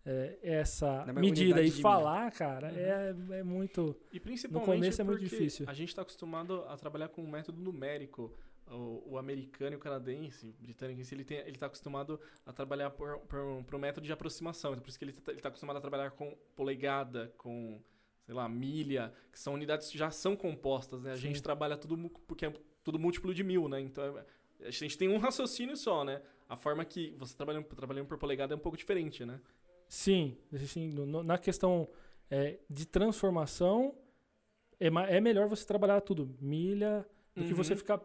é, 0.05 0.39
essa 0.43 1.05
Na 1.05 1.13
medida 1.13 1.63
e 1.63 1.71
falar, 1.71 2.31
cara, 2.33 2.69
Uhum. 2.69 3.35
é, 3.35 3.39
é 3.41 3.43
muito. 3.43 3.95
E 4.13 4.19
principalmente 4.21 4.67
começo 4.67 5.01
é 5.01 5.05
muito 5.05 5.21
difícil. 5.21 5.67
a 5.69 5.75
gente 5.75 5.89
está 5.89 6.03
acostumado 6.03 6.63
a 6.69 6.77
trabalhar 6.77 7.09
com 7.09 7.23
um 7.23 7.31
método 7.31 7.61
numérico. 7.61 8.33
o, 8.71 9.13
o 9.13 9.19
americano 9.19 9.73
e 9.73 9.77
o 9.77 9.79
canadense, 9.79 10.47
o 10.49 10.53
britânico, 10.63 11.03
si, 11.03 11.15
ele, 11.15 11.25
tem, 11.25 11.39
ele 11.39 11.57
tá 11.57 11.65
acostumado 11.65 12.21
a 12.45 12.53
trabalhar 12.53 12.91
por, 12.91 13.19
por, 13.21 13.65
por 13.65 13.75
um 13.75 13.79
método 13.79 14.07
de 14.07 14.13
aproximação. 14.13 14.73
Então, 14.73 14.83
por 14.83 14.91
isso 14.91 14.99
que 14.99 15.07
ele 15.07 15.13
tá, 15.13 15.33
ele 15.33 15.41
tá 15.41 15.49
acostumado 15.49 15.77
a 15.79 15.81
trabalhar 15.81 16.11
com 16.11 16.37
polegada, 16.55 17.33
com, 17.39 17.81
sei 18.27 18.35
lá, 18.35 18.47
milha, 18.47 19.11
que 19.33 19.41
são 19.41 19.55
unidades 19.55 19.89
que 19.91 19.97
já 19.97 20.11
são 20.11 20.37
compostas, 20.37 21.01
né? 21.03 21.13
A 21.13 21.17
Sim. 21.17 21.23
gente 21.23 21.43
trabalha 21.43 21.79
tudo 21.79 21.97
porque 22.27 22.45
é 22.45 22.53
tudo 22.85 22.99
múltiplo 22.99 23.33
de 23.33 23.43
mil, 23.43 23.69
né? 23.71 23.81
Então, 23.81 24.05
é- 24.19 24.67
a 24.67 24.71
gente 24.71 24.99
tem 24.99 25.09
um 25.09 25.17
raciocínio 25.17 25.75
só, 25.75 26.05
né? 26.05 26.21
A 26.47 26.55
forma 26.55 26.85
que 26.85 27.15
você 27.19 27.35
trabalhando, 27.35 27.65
trabalhando 27.65 28.07
por 28.07 28.19
polegada 28.19 28.53
é 28.53 28.57
um 28.57 28.61
pouco 28.61 28.77
diferente, 28.77 29.25
né? 29.25 29.41
Sim, 29.89 30.37
assim, 30.53 30.89
no- 30.89 31.23
na 31.23 31.39
questão 31.39 31.89
é, 32.31 32.59
de 32.69 32.85
transformação, 32.87 33.95
é, 34.79 34.89
é 35.17 35.21
melhor 35.21 35.49
você 35.49 35.65
trabalhar 35.65 36.01
tudo, 36.03 36.29
milha, 36.41 37.07
do 37.35 37.43
que 37.43 37.51
Uhum. 37.53 37.57
você 37.57 37.75
ficar 37.75 37.99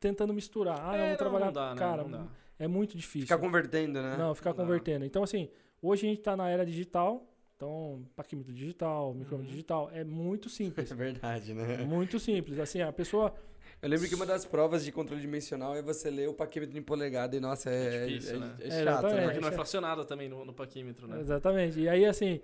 tentando 0.00 0.32
misturar. 0.32 0.80
Ah, 0.82 0.96
É, 0.96 0.98
não, 1.00 1.08
vou 1.08 1.16
trabalhar. 1.18 1.46
não 1.46 1.52
dá, 1.52 1.74
né? 1.74 1.78
Cara, 1.78 2.02
Não 2.04 2.10
dá. 2.10 2.26
é 2.58 2.66
muito 2.66 2.96
difícil. 2.96 3.26
Ficar 3.26 3.38
convertendo, 3.38 4.00
né? 4.00 4.16
Não, 4.16 4.34
ficar 4.34 4.50
Não 4.50 4.56
dá. 4.56 4.62
convertendo. 4.62 5.04
Então, 5.04 5.22
assim, 5.22 5.50
hoje 5.82 6.06
a 6.06 6.08
gente 6.08 6.18
está 6.20 6.34
na 6.36 6.48
era 6.48 6.64
digital, 6.64 7.30
então, 7.54 8.06
paquímetro 8.16 8.50
digital, 8.52 9.12
micrômetro 9.12 9.46
Uhum. 9.50 9.52
digital, 9.56 9.90
é 9.92 10.02
muito 10.04 10.48
simples. 10.48 10.90
É 10.92 10.94
verdade, 10.94 11.52
né? 11.52 11.76
muito 11.84 12.18
simples. 12.18 12.58
Assim, 12.58 12.80
a 12.80 12.90
pessoa. 12.92 13.34
Eu 13.82 13.88
lembro 13.90 14.08
que 14.08 14.14
uma 14.14 14.26
das 14.26 14.44
provas 14.44 14.84
de 14.84 14.90
controle 14.90 15.20
dimensional 15.20 15.76
é 15.76 15.82
você 15.82 16.10
ler 16.10 16.28
o 16.28 16.34
paquímetro 16.34 16.76
em 16.78 16.82
polegada 16.82 17.36
e, 17.36 17.40
nossa, 17.40 17.70
é, 17.70 18.04
É 18.04 18.06
difícil, 18.06 18.36
é- 18.36 18.38
né? 18.38 18.50
é 18.60 18.66
É, 18.68 18.84
chato, 18.84 19.02
né? 19.08 19.24
Porque 19.24 19.40
não 19.40 19.48
é 19.48 19.52
é- 19.52 19.54
fracionado 19.54 20.04
também 20.04 20.28
no, 20.28 20.44
no 20.44 20.52
paquímetro, 20.52 21.06
né? 21.06 21.20
Exatamente. 21.20 21.78
E 21.78 21.88
aí, 21.88 22.04
assim, 22.06 22.40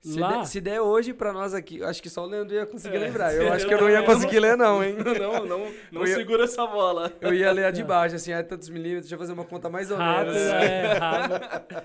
Se, 0.00 0.18
lá. 0.18 0.36
der, 0.38 0.46
se 0.46 0.60
der 0.60 0.80
hoje 0.80 1.12
pra 1.12 1.32
nós 1.32 1.52
aqui, 1.52 1.82
acho 1.82 2.00
que 2.02 2.08
só 2.08 2.22
o 2.22 2.26
Leandro 2.26 2.54
ia 2.54 2.64
conseguir 2.64 2.96
É, 2.96 3.00
lembrar. 3.00 3.34
Eu 3.34 3.52
acho 3.52 3.66
que 3.66 3.74
eu 3.74 3.80
não 3.80 3.90
ia 3.90 3.98
não- 3.98 4.06
conseguir 4.06 4.38
ler, 4.38 4.56
não, 4.56 4.82
hein? 4.82 4.94
não, 5.20 5.44
não, 5.44 5.58
não 5.92 6.02
Eu 6.02 6.06
ia- 6.06 6.14
segura 6.14 6.44
essa 6.44 6.64
bola. 6.66 7.12
Eu 7.20 7.34
ia 7.34 7.50
ler 7.52 7.64
a 7.66 7.70
de 7.72 7.80
Não. 7.80 7.88
baixo, 7.88 8.14
assim, 8.14 8.32
ah, 8.32 8.42
tantos 8.44 8.68
milímetros, 8.68 9.02
deixa 9.06 9.16
eu 9.16 9.18
fazer 9.18 9.32
uma 9.32 9.44
conta 9.44 9.68
mais 9.68 9.90
ou 9.90 9.96
Rápido, 9.98 10.34
menos. 10.34 10.48
é, 10.52 10.92
rápido. 10.94 11.82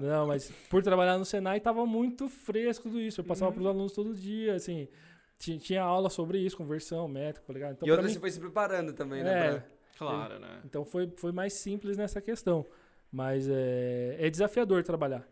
Não, 0.00 0.26
mas 0.28 0.50
por 0.70 0.82
trabalhar 0.82 1.18
no 1.18 1.24
Senai 1.24 1.60
tava 1.60 1.84
muito 1.84 2.28
fresco 2.28 2.84
tudo 2.84 3.00
isso. 3.00 3.20
Eu 3.20 3.24
passava 3.24 3.50
Uhum. 3.50 3.54
pros 3.56 3.66
alunos 3.66 3.92
todo 3.92 4.14
dia, 4.14 4.54
assim. 4.54 4.88
Tinha, 5.44 5.58
tinha 5.58 5.82
aula 5.82 6.08
sobre 6.08 6.38
isso, 6.38 6.56
conversão, 6.56 7.06
métrica, 7.06 7.46
tá 7.46 7.52
ligado? 7.52 7.72
Então, 7.74 7.86
e 7.88 7.90
outra 7.90 8.06
mim, 8.06 8.12
você 8.12 8.18
foi 8.20 8.30
se 8.30 8.40
preparando 8.40 8.92
também, 8.94 9.20
É. 9.20 9.24
né? 9.24 9.50
pra- 9.52 9.74
Claro, 9.98 10.38
né? 10.40 10.60
então 10.64 10.84
foi, 10.84 11.12
foi 11.16 11.30
mais 11.32 11.52
simples 11.52 11.96
nessa 11.96 12.20
questão. 12.20 12.66
Mas 13.12 13.46
é, 13.48 14.16
é 14.18 14.28
desafiador 14.30 14.82
trabalhar. 14.82 15.28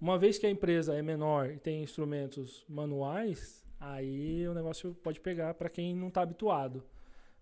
Uma 0.00 0.16
vez 0.18 0.38
que 0.38 0.46
a 0.46 0.50
empresa 0.50 0.94
é 0.94 1.02
menor 1.02 1.50
e 1.50 1.58
tem 1.58 1.82
instrumentos 1.82 2.64
manuais, 2.68 3.64
aí 3.80 4.46
o 4.46 4.54
negócio 4.54 4.94
pode 5.02 5.18
pegar 5.20 5.54
para 5.54 5.68
quem 5.68 5.94
não 5.96 6.08
está 6.08 6.22
habituado. 6.22 6.84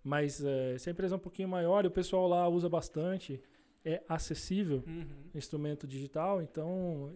Mas 0.03 0.43
é, 0.45 0.79
se 0.79 0.89
a 0.89 0.93
empresa 0.93 1.15
é 1.15 1.17
um 1.17 1.21
pouquinho 1.21 1.49
maior 1.49 1.85
e 1.85 1.89
o 1.89 1.91
pessoal 1.91 2.27
lá 2.29 2.49
usa 2.49 2.69
bastante, 2.69 3.43
é 3.85 4.03
acessível 4.09 4.83
Uhum. 4.87 5.05
instrumento 5.35 5.87
digital, 5.87 6.41
então 6.41 7.11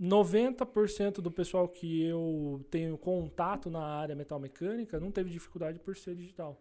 90% 0.00 1.20
do 1.22 1.30
pessoal 1.30 1.68
que 1.68 2.02
eu 2.04 2.64
tenho 2.70 2.98
contato 2.98 3.70
na 3.70 3.82
área 3.84 4.14
metal 4.14 4.38
mecânica 4.38 4.98
não 4.98 5.10
teve 5.10 5.30
dificuldade 5.30 5.78
por 5.78 5.96
ser 5.96 6.14
digital. 6.16 6.60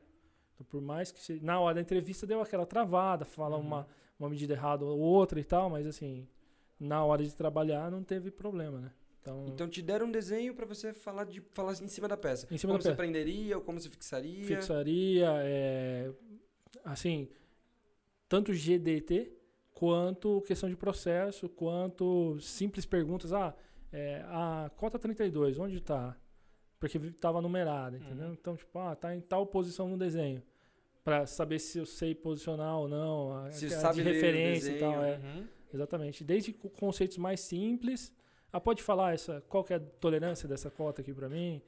Então, 0.54 0.66
por 0.70 0.82
mais 0.82 1.12
que 1.12 1.20
se- 1.22 1.40
na 1.42 1.60
hora 1.60 1.76
da 1.76 1.82
entrevista 1.82 2.26
deu 2.28 2.42
aquela 2.42 2.66
travada, 2.66 3.26
fala 3.26 3.58
Uhum. 3.58 3.64
uma, 3.64 3.88
uma 4.20 4.30
medida 4.30 4.54
errada 4.54 4.86
ou 4.86 5.00
outra 5.00 5.40
e 5.40 5.44
tal, 5.44 5.70
mas 5.70 5.86
assim, 5.88 6.28
na 6.80 7.04
hora 7.04 7.24
de 7.24 7.36
trabalhar 7.36 7.90
não 7.92 8.04
teve 8.04 8.30
problema, 8.32 8.80
né? 8.80 8.92
Então, 9.22 9.46
Então 9.48 9.68
te 9.70 9.82
deram 9.82 10.08
um 10.08 10.12
desenho 10.12 10.54
pra 10.56 10.66
você 10.66 10.94
falar, 10.94 11.26
de, 11.26 11.42
falar 11.54 11.74
em 11.74 11.88
cima 11.88 12.08
da 12.08 12.18
peça. 12.18 12.48
em 12.52 12.58
cima 12.58 12.72
como 12.74 12.80
da 12.80 12.84
você 12.84 12.90
peça, 12.90 12.98
prenderia 12.98 13.58
ou 13.58 13.64
como 13.64 13.80
você 13.80 13.90
fixaria. 13.90 14.46
fixaria, 14.46 15.28
é, 15.44 16.12
assim, 16.84 17.28
tanto 18.28 18.54
GDT 18.54 19.32
quanto 19.82 20.42
questão 20.42 20.70
de 20.70 20.76
processo, 20.78 21.50
quanto 21.50 22.40
simples 22.40 22.86
perguntas. 22.86 23.34
Ah, 23.34 23.52
é, 23.92 24.22
a 24.28 24.70
cota 24.78 25.00
32, 25.00 25.58
onde 25.58 25.78
está? 25.78 26.16
Porque 26.80 27.00
estava 27.00 27.42
numerada, 27.42 27.98
entendeu? 27.98 28.28
Uhum. 28.28 28.34
Então, 28.34 28.56
tipo, 28.56 28.78
ah, 28.78 28.96
tá 28.96 29.16
em 29.16 29.20
tal 29.20 29.44
posição 29.48 29.90
no 29.90 29.98
desenho. 29.98 30.44
Pra 31.04 31.26
saber 31.26 31.58
se 31.58 31.80
eu 31.80 31.86
sei 31.88 32.14
posicionar 32.14 32.78
ou 32.78 32.88
não, 32.88 33.34
a, 33.36 33.50
Se 33.50 33.66
a 33.66 33.70
sabe 33.72 34.04
de 34.04 34.12
referência 34.12 34.70
e 34.72 34.78
tal. 34.80 35.04
É, 35.04 35.18
Uhum. 35.18 35.48
exatamente. 35.74 36.24
Desde 36.24 36.54
co- 36.54 36.70
conceitos 36.70 37.18
mais 37.18 37.40
simples. 37.40 38.14
Ah, 38.54 38.60
pode 38.60 38.84
falar 38.84 39.16
essa, 39.16 39.42
qual 39.50 39.66
é 39.72 39.76
a 39.76 39.80
tolerância 39.80 40.48
dessa 40.48 40.70
cota 40.70 41.02
aqui 41.02 41.12
para 41.12 41.28
mim? 41.28 41.60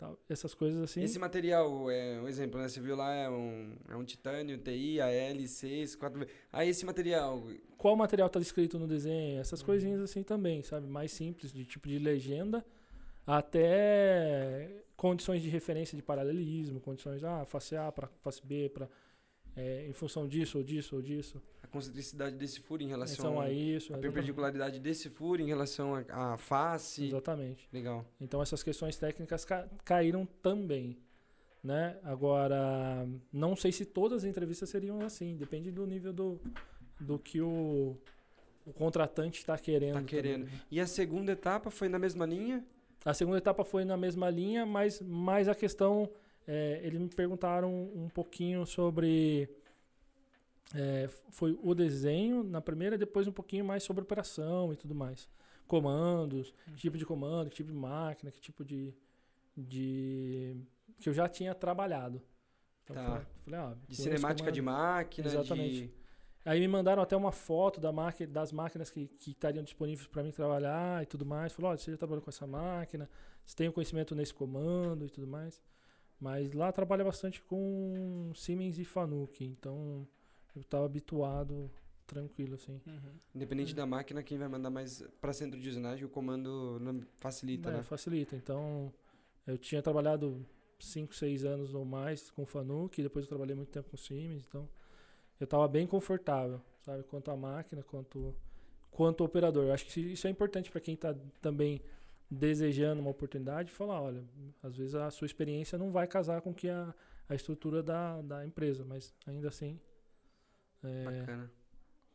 Tal, 0.00 0.18
essas 0.30 0.54
coisas 0.54 0.82
assim. 0.82 1.02
Esse 1.02 1.18
material, 1.18 1.90
é 1.90 2.18
um 2.22 2.26
exemplo, 2.26 2.58
né? 2.58 2.66
Você 2.66 2.80
viu 2.80 2.96
lá, 2.96 3.12
é 3.12 3.28
um, 3.28 3.76
é 3.86 3.94
um 3.94 4.02
titânio, 4.02 4.56
TI, 4.56 4.98
AL, 4.98 5.46
6, 5.46 5.94
4 5.94 6.26
Aí 6.50 6.70
esse 6.70 6.86
material, 6.86 7.46
qual 7.76 7.94
material 7.94 8.28
está 8.28 8.40
descrito 8.40 8.78
no 8.78 8.88
desenho, 8.88 9.34
Uhum. 9.34 9.40
essas 9.42 9.62
coisinhas 9.62 10.00
assim 10.00 10.22
também, 10.22 10.62
sabe? 10.62 10.86
Mais 10.86 11.12
simples, 11.12 11.52
de 11.52 11.66
tipo 11.66 11.86
de 11.86 11.98
legenda, 11.98 12.64
até 13.26 14.70
condições 14.96 15.42
de 15.42 15.50
referência 15.50 15.94
de 15.96 16.02
paralelismo, 16.02 16.80
condições, 16.80 17.22
ah, 17.22 17.44
face 17.44 17.76
A 17.76 17.92
para 17.92 18.08
face 18.22 18.40
B, 18.42 18.70
pra, 18.70 18.88
é, 19.56 19.86
em 19.86 19.92
função 19.92 20.26
disso 20.28 20.58
ou 20.58 20.64
disso 20.64 20.96
ou 20.96 21.02
disso, 21.02 21.42
a 21.62 21.66
concentricidade 21.66 22.36
desse 22.36 22.60
furo 22.60 22.82
em 22.82 22.88
relação 22.88 23.32
relação 23.34 23.40
a 23.40 23.50
isso. 23.50 23.92
a 23.92 23.96
exatamente. 23.96 24.00
perpendicularidade 24.02 24.78
desse 24.80 25.08
furo 25.08 25.40
em 25.42 25.46
relação 25.46 25.94
à 26.08 26.36
face. 26.36 27.06
Exatamente. 27.06 27.68
Legal. 27.72 28.04
Então 28.20 28.40
essas 28.42 28.62
questões 28.62 28.96
técnicas 28.96 29.44
ca- 29.44 29.68
caíram 29.84 30.26
também. 30.42 30.96
Né? 31.62 31.98
Agora, 32.02 33.06
não 33.30 33.54
sei 33.54 33.70
se 33.70 33.84
todas 33.84 34.24
as 34.24 34.30
entrevistas 34.30 34.70
seriam 34.70 35.02
assim, 35.02 35.36
depende 35.36 35.70
do 35.70 35.86
nível 35.86 36.10
do, 36.10 36.40
do 36.98 37.18
que 37.18 37.38
o, 37.42 37.98
o 38.64 38.72
contratante 38.72 39.40
está 39.40 39.58
querendo. 39.58 39.94
Tá 39.96 40.02
querendo. 40.02 40.44
também. 40.46 40.60
E 40.70 40.80
a 40.80 40.86
segunda 40.86 41.32
etapa 41.32 41.70
foi 41.70 41.88
na 41.90 41.98
mesma 41.98 42.24
linha? 42.24 42.64
A 43.04 43.12
segunda 43.12 43.36
etapa 43.36 43.62
foi 43.62 43.84
na 43.84 43.96
mesma 43.96 44.30
linha, 44.30 44.64
mas 44.64 45.02
mais 45.02 45.48
a 45.48 45.54
questão. 45.54 46.08
É, 46.52 46.80
eles 46.82 46.98
me 46.98 47.08
perguntaram 47.08 47.72
um 47.94 48.08
pouquinho 48.08 48.66
sobre. 48.66 49.48
é, 50.74 51.08
foi 51.30 51.56
o 51.62 51.72
desenho 51.76 52.42
na 52.42 52.60
primeira, 52.60 52.98
depois 52.98 53.28
um 53.28 53.32
pouquinho 53.32 53.64
mais 53.64 53.84
sobre 53.84 54.02
operação 54.02 54.72
e 54.72 54.76
tudo 54.76 54.92
mais. 54.92 55.28
Comandos, 55.68 56.52
que 56.66 56.74
tipo 56.74 56.98
de 56.98 57.06
comando, 57.06 57.48
que 57.50 57.54
tipo 57.54 57.70
de 57.70 57.78
máquina, 57.78 58.32
que 58.32 58.40
tipo 58.40 58.64
de. 58.64 58.92
de 59.56 60.56
que 60.98 61.08
eu 61.08 61.12
já 61.14 61.28
tinha 61.28 61.54
trabalhado. 61.54 62.20
Então, 62.82 62.96
Tá. 62.96 63.04
falei, 63.04 63.26
falei, 63.44 63.60
ah, 63.60 63.76
De 63.88 63.94
cinemática 63.96 64.50
de 64.50 64.60
máquina, 64.60 65.28
Exatamente. 65.28 65.86
de... 65.86 65.94
Aí 66.44 66.58
me 66.58 66.66
mandaram 66.66 67.00
até 67.00 67.16
uma 67.16 67.30
foto 67.30 67.80
da 67.80 67.92
máquina, 67.92 68.32
das 68.32 68.50
máquinas 68.50 68.90
que, 68.90 69.06
que 69.06 69.30
estariam 69.30 69.62
disponíveis 69.62 70.08
para 70.08 70.24
mim 70.24 70.32
trabalhar 70.32 71.00
e 71.00 71.06
tudo 71.06 71.24
mais. 71.24 71.52
Falou, 71.52 71.70
olha, 71.70 71.78
você 71.78 71.92
já 71.92 71.96
trabalhou 71.96 72.22
com 72.22 72.30
essa 72.30 72.46
máquina, 72.46 73.08
você 73.44 73.54
tem 73.54 73.68
o 73.68 73.72
conhecimento 73.72 74.16
nesse 74.16 74.34
comando 74.34 75.06
e 75.06 75.10
tudo 75.10 75.28
mais. 75.28 75.62
Mas 76.20 76.52
lá 76.52 76.70
trabalha 76.70 77.02
bastante 77.02 77.40
com 77.42 78.30
Siemens 78.34 78.78
e 78.78 78.84
Fanuc, 78.84 79.42
então 79.42 80.06
eu 80.54 80.60
estava 80.60 80.84
habituado, 80.84 81.70
tranquilo 82.06 82.56
assim. 82.56 82.80
Uhum. 82.86 83.12
Independente 83.34 83.74
da 83.74 83.86
máquina, 83.86 84.22
quem 84.22 84.36
vai 84.36 84.48
mandar 84.48 84.68
mais 84.68 85.02
pra 85.20 85.32
centro 85.32 85.58
de 85.58 85.68
usinagem, 85.68 86.04
o 86.04 86.08
comando 86.10 86.78
não 86.80 87.00
facilita, 87.16 87.70
É, 87.70 87.72
né? 87.72 87.82
Facilita. 87.82 88.36
Então 88.36 88.92
eu 89.46 89.56
tinha 89.56 89.80
trabalhado 89.80 90.44
5, 90.78 91.14
6 91.14 91.44
anos 91.44 91.74
ou 91.74 91.84
mais 91.84 92.30
com 92.30 92.44
Fanuc, 92.44 93.00
depois 93.02 93.24
eu 93.24 93.28
trabalhei 93.28 93.54
muito 93.54 93.70
tempo 93.70 93.90
com 93.90 93.96
Siemens, 93.96 94.44
então 94.46 94.68
eu 95.38 95.44
estava 95.44 95.66
bem 95.66 95.86
confortável, 95.86 96.60
sabe, 96.82 97.02
quanto 97.04 97.30
à 97.30 97.36
máquina, 97.36 97.82
quanto 97.82 98.34
quanto 98.90 99.22
ao 99.22 99.26
operador. 99.26 99.64
Eu 99.64 99.72
acho 99.72 99.86
que 99.86 100.00
isso 100.00 100.26
é 100.26 100.30
importante 100.30 100.70
para 100.70 100.80
quem 100.80 100.94
está 100.94 101.14
também 101.40 101.80
desejando 102.30 103.00
uma 103.00 103.10
oportunidade, 103.10 103.72
falar, 103.72 104.00
olha, 104.00 104.24
às 104.62 104.76
vezes 104.76 104.94
a 104.94 105.10
sua 105.10 105.26
experiência 105.26 105.76
não 105.76 105.90
vai 105.90 106.06
casar 106.06 106.40
com 106.40 106.54
que 106.54 106.68
a, 106.68 106.94
a 107.28 107.34
estrutura 107.34 107.82
da, 107.82 108.22
da 108.22 108.46
empresa, 108.46 108.84
mas 108.84 109.12
ainda 109.26 109.48
assim 109.48 109.80
é, 110.84 111.48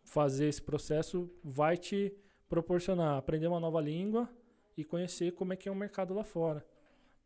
fazer 0.04 0.46
esse 0.46 0.62
processo 0.62 1.30
vai 1.44 1.78
te 1.78 2.16
proporcionar 2.48 3.18
aprender 3.18 3.48
uma 3.48 3.60
nova 3.60 3.82
língua 3.82 4.30
e 4.78 4.84
conhecer 4.84 5.34
como 5.34 5.54
é 5.54 5.56
que 5.56 5.68
é 5.68 5.72
o 5.72 5.76
mercado 5.76 6.14
lá 6.14 6.24
fora. 6.24 6.66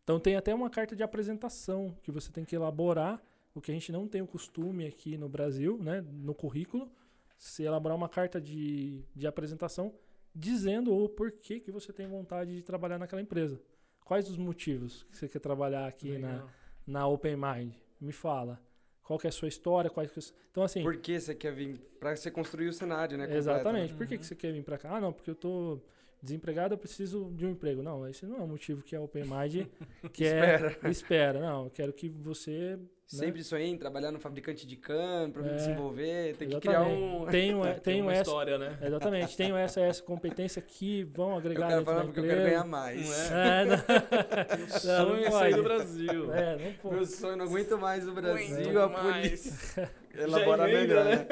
Então 0.04 0.20
tem 0.20 0.36
até 0.36 0.54
uma 0.56 0.70
carta 0.70 0.96
de 0.96 1.04
apresentação 1.04 1.96
que 2.02 2.12
você 2.12 2.32
tem 2.32 2.44
que 2.44 2.56
elaborar, 2.56 3.22
o 3.54 3.62
que 3.62 3.70
a 3.70 3.74
gente 3.74 3.92
não 3.92 4.08
tem 4.08 4.22
o 4.22 4.28
costume 4.28 4.86
aqui 4.88 5.18
no 5.18 5.30
Brasil, 5.30 5.78
né, 5.82 6.02
no 6.02 6.34
currículo, 6.34 6.92
se 7.38 7.64
elaborar 7.64 7.96
uma 7.96 8.10
carta 8.10 8.40
de, 8.42 9.04
de 9.16 9.28
apresentação 9.28 9.94
dizendo 10.40 10.94
o 10.96 11.10
porquê 11.10 11.60
que 11.60 11.72
você 11.72 11.92
tem 11.92 12.08
vontade 12.08 12.56
de 12.56 12.64
trabalhar 12.64 12.98
naquela 12.98 13.22
empresa. 13.22 13.60
Quais 14.06 14.30
os 14.30 14.38
motivos 14.38 15.04
que 15.12 15.18
você 15.18 15.28
quer 15.28 15.40
trabalhar 15.40 15.86
aqui 15.86 16.18
na, 16.18 16.32
Legal. 16.32 16.50
na 16.88 17.08
Open 17.08 17.36
Mind? 17.36 17.74
Me 18.00 18.12
fala. 18.12 18.60
Qual 19.04 19.20
que 19.20 19.28
é 19.28 19.30
a 19.30 19.34
sua 19.34 19.48
história? 19.48 19.90
Quais 19.90 20.12
que... 20.12 20.20
Então, 20.52 20.64
assim, 20.64 20.82
Por 20.84 20.98
que 20.98 21.20
você 21.20 21.36
quer 21.36 21.54
vir? 21.54 21.80
Pra 22.00 22.16
você 22.16 22.32
construir 22.32 22.68
o 22.70 22.74
cenário, 22.74 23.18
né? 23.18 23.26
completo, 23.26 23.40
Exatamente. 23.40 23.92
né? 23.92 23.98
Por 23.98 24.08
que, 24.08 24.14
Uhum. 24.16 24.20
que 24.20 24.26
você 24.26 24.36
quer 24.36 24.54
vir 24.54 24.64
pra 24.64 24.78
cá? 24.78 24.96
Ah, 24.96 25.02
não, 25.02 25.12
porque 25.12 25.30
eu 25.30 25.36
tô. 25.36 25.80
Desempregado, 26.22 26.74
eu 26.74 26.78
preciso 26.78 27.32
de 27.36 27.46
um 27.46 27.52
emprego. 27.52 27.82
Não, 27.82 28.08
esse 28.08 28.26
não 28.26 28.38
é 28.38 28.42
o 28.42 28.48
motivo 28.48 28.84
que 28.84 28.96
a 28.96 29.02
Open 29.02 29.24
Mind 29.24 29.68
quer. 30.14 30.62
espera. 30.62 30.92
espera. 30.92 31.40
Não, 31.40 31.66
eu 31.66 31.70
quero 31.70 31.94
que 31.94 32.10
você. 32.10 32.78
Né? 33.12 33.20
Sempre 33.20 33.44
sonhei 33.44 33.68
em 33.68 33.78
trabalhar 33.78 34.12
no 34.12 34.20
fabricante 34.20 34.68
de 34.68 34.76
cano 34.76 35.34
para 35.34 35.42
é, 35.42 35.46
me 35.46 35.56
desenvolver. 35.56 36.36
Tem 36.36 36.48
que 36.48 36.60
criar 36.60 36.84
um. 36.84 37.26
Tenho, 37.26 37.66
é, 37.66 37.74
tenho 37.74 38.06
uma 38.06 38.14
essa, 38.14 38.22
história, 38.22 38.58
né? 38.58 38.78
Exatamente. 38.82 39.36
Tenho 39.36 39.58
essa, 39.58 39.82
essa 39.82 40.04
competência 40.04 40.62
que 40.62 41.04
vão 41.06 41.38
agregar. 41.38 41.66
Eu 41.66 41.70
quero 41.70 41.86
falar 41.86 42.06
porque 42.06 42.20
empresa. 42.20 42.36
eu 42.36 42.44
quero 42.44 42.50
ganhar 42.52 42.66
mais. 42.66 43.08
Não 43.08 43.16
é? 43.16 43.62
é 43.62 43.66
não. 43.66 43.78
Meu 44.58 44.68
sonho 44.68 45.26
é 45.26 45.32
sair 45.32 45.56
do 45.56 45.64
Brasil. 45.64 46.34
É, 46.34 46.58
não 46.58 46.74
pode. 46.74 46.96
Meu 46.96 47.06
sonho, 47.06 47.38
não 47.38 47.46
aguento 47.46 47.78
mais 47.80 48.08
o 48.08 48.14
Brasil. 48.14 48.74
Não 48.74 48.84
a 48.84 48.90
polícia. 48.90 49.92
Elaborar 50.14 50.68
melhor, 50.68 51.06
né? 51.06 51.28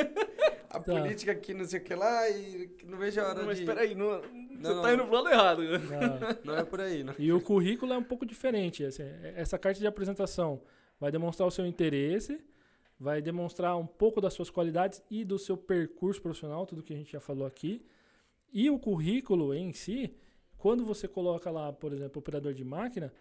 A 0.69 0.79
tá. 0.79 0.93
política 0.93 1.31
aqui, 1.31 1.53
não 1.53 1.65
sei 1.65 1.79
o 1.79 1.83
que 1.83 1.95
lá, 1.95 2.29
e 2.29 2.69
não 2.85 2.97
vejo 2.97 3.21
a 3.21 3.29
hora 3.29 3.39
não, 3.39 3.45
mas 3.45 3.57
de... 3.57 3.65
Mas 3.65 3.75
peraí, 3.75 3.95
não, 3.95 4.21
você 4.59 4.73
não, 4.73 4.81
tá 4.81 4.93
indo 4.93 5.03
pro 5.03 5.13
lado 5.13 5.29
errado. 5.29 5.61
Não, 5.63 6.53
não 6.53 6.57
é 6.57 6.63
por 6.63 6.81
aí. 6.81 7.03
Não. 7.03 7.13
E 7.17 7.31
o 7.31 7.39
currículo 7.41 7.93
é 7.93 7.97
um 7.97 8.03
pouco 8.03 8.25
diferente. 8.25 8.83
Assim, 8.83 9.03
essa 9.35 9.57
carta 9.57 9.79
de 9.79 9.87
apresentação 9.87 10.61
vai 10.99 11.11
demonstrar 11.11 11.47
o 11.47 11.51
seu 11.51 11.65
interesse, 11.65 12.43
vai 12.99 13.21
demonstrar 13.21 13.77
um 13.77 13.85
pouco 13.85 14.19
das 14.19 14.33
suas 14.33 14.49
qualidades 14.49 15.01
e 15.09 15.23
do 15.23 15.37
seu 15.37 15.55
percurso 15.55 16.21
profissional, 16.21 16.65
tudo 16.65 16.83
que 16.83 16.93
a 16.93 16.97
gente 16.97 17.11
já 17.11 17.19
falou 17.19 17.45
aqui. 17.45 17.85
E 18.51 18.69
o 18.69 18.79
currículo 18.79 19.53
em 19.53 19.71
si, 19.73 20.15
quando 20.57 20.83
você 20.83 21.07
coloca 21.07 21.51
lá, 21.51 21.71
por 21.71 21.93
exemplo, 21.93 22.19
operador 22.19 22.53
de 22.53 22.63
máquina, 22.63 23.13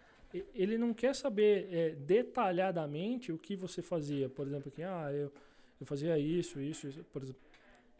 ele 0.53 0.77
não 0.77 0.93
quer 0.93 1.15
saber 1.15 1.67
é, 1.71 1.89
detalhadamente 1.91 3.31
o 3.31 3.37
que 3.37 3.55
você 3.55 3.81
fazia. 3.81 4.27
Por 4.27 4.47
exemplo, 4.47 4.69
aqui, 4.69 4.83
ah, 4.83 5.09
eu, 5.11 5.31
eu 5.79 5.85
fazia 5.85 6.17
isso, 6.17 6.59
isso, 6.59 6.87
isso. 6.87 7.03
Por 7.05 7.21
exemplo, 7.21 7.41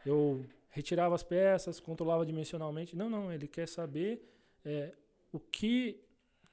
eu 0.04 0.44
retirava 0.70 1.14
as 1.14 1.22
peças, 1.22 1.80
controlava 1.80 2.24
dimensionalmente. 2.24 2.96
Não, 2.96 3.08
não, 3.08 3.32
ele 3.32 3.48
quer 3.48 3.66
saber 3.66 4.22
é, 4.64 4.94
o 5.32 5.38
que 5.38 6.00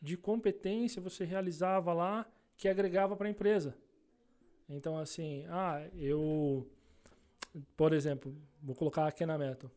de 0.01 0.15
competência 0.17 1.01
você 1.01 1.23
realizava 1.23 1.93
lá 1.93 2.25
que 2.57 2.67
agregava 2.67 3.15
para 3.15 3.27
a 3.27 3.29
empresa. 3.29 3.75
Então, 4.69 4.97
assim, 4.97 5.45
ah, 5.49 5.87
eu, 5.95 6.67
por 7.75 7.93
exemplo, 7.93 8.35
vou 8.61 8.75
colocar 8.75 9.07
aqui 9.07 9.25
na 9.25 9.37
meta. 9.37 9.71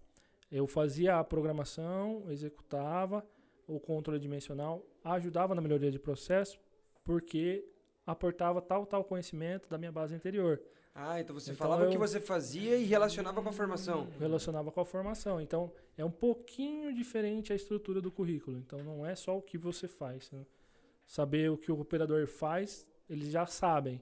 Eu 0.51 0.67
fazia 0.67 1.19
a 1.19 1.25
programação, 1.25 2.25
executava 2.31 3.27
o 3.67 3.79
controle 3.79 4.19
dimensional, 4.19 4.83
ajudava 5.05 5.55
na 5.55 5.61
melhoria 5.61 5.91
de 5.91 5.99
processo, 5.99 6.59
porque 7.05 7.67
aportava 8.07 8.63
tal 8.63 8.87
tal 8.87 9.05
conhecimento 9.05 9.69
da 9.69 9.77
minha 9.77 9.93
base 9.93 10.15
anterior. 10.15 10.63
Ah, 10.95 11.21
então 11.21 11.35
você 11.35 11.53
então 11.53 11.59
falava 11.59 11.85
eu... 11.85 11.89
o 11.89 11.93
que 11.93 11.99
você 11.99 12.21
fazia 12.21 12.77
e 12.77 12.85
relacionava 12.85 13.41
com 13.41 13.49
a 13.49 13.53
formação. 13.53 14.09
Relacionava 14.19 14.73
com 14.73 14.81
a 14.81 14.85
formação. 14.85 15.41
Então, 15.41 15.73
é 15.97 16.05
um 16.05 16.11
pouquinho 16.11 16.93
diferente 16.93 17.53
a 17.53 17.57
estrutura 17.57 18.01
do 18.01 18.11
currículo. 18.11 18.59
Então, 18.59 18.83
não 18.83 19.07
é 19.07 19.15
só 19.15 19.37
o 19.37 19.43
que 19.43 19.57
você 19.57 19.87
faz. 19.87 20.31
Né? 20.33 20.45
Saber 21.07 21.51
o 21.51 21.57
que 21.57 21.71
o 21.71 21.81
operador 21.81 22.27
faz, 22.27 22.87
eles 23.09 23.31
já 23.31 23.47
sabem. 23.47 24.01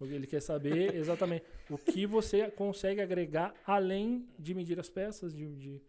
Ele 0.00 0.26
quer 0.26 0.40
saber 0.40 0.94
exatamente 0.94 1.44
o 1.68 1.76
que 1.76 2.06
você 2.06 2.50
consegue 2.50 3.02
agregar 3.02 3.54
além 3.66 4.26
de 4.38 4.54
medir 4.54 4.80
as 4.80 4.88
peças, 4.88 5.34
de, 5.34 5.54
de 5.56 5.82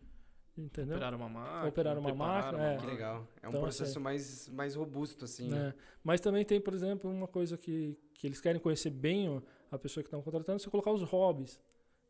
entendeu? 0.57 0.97
Operar 0.97 1.15
uma 1.15 1.29
máquina. 1.29 1.67
Operar 1.67 1.97
uma 1.97 2.13
máquina. 2.13 2.57
Uma 2.57 2.73
é. 2.73 2.77
Que 2.77 2.85
legal. 2.85 3.27
É 3.41 3.47
um 3.47 3.49
então, 3.49 3.61
processo 3.61 3.91
assim, 3.91 3.99
mais, 3.99 4.49
mais 4.49 4.75
robusto, 4.75 5.25
assim. 5.25 5.49
Né? 5.49 5.69
É. 5.69 5.81
Mas 6.03 6.19
também 6.19 6.43
tem, 6.43 6.59
por 6.59 6.73
exemplo, 6.73 7.09
uma 7.09 7.27
coisa 7.27 7.57
que, 7.57 7.97
que 8.13 8.27
eles 8.27 8.41
querem 8.41 8.59
conhecer 8.59 8.89
bem 8.89 9.41
a 9.71 9.79
pessoa 9.79 10.03
que 10.03 10.07
estão 10.07 10.21
contratando, 10.21 10.59
você 10.59 10.69
colocar 10.69 10.91
os 10.91 11.01
hobbies. 11.03 11.59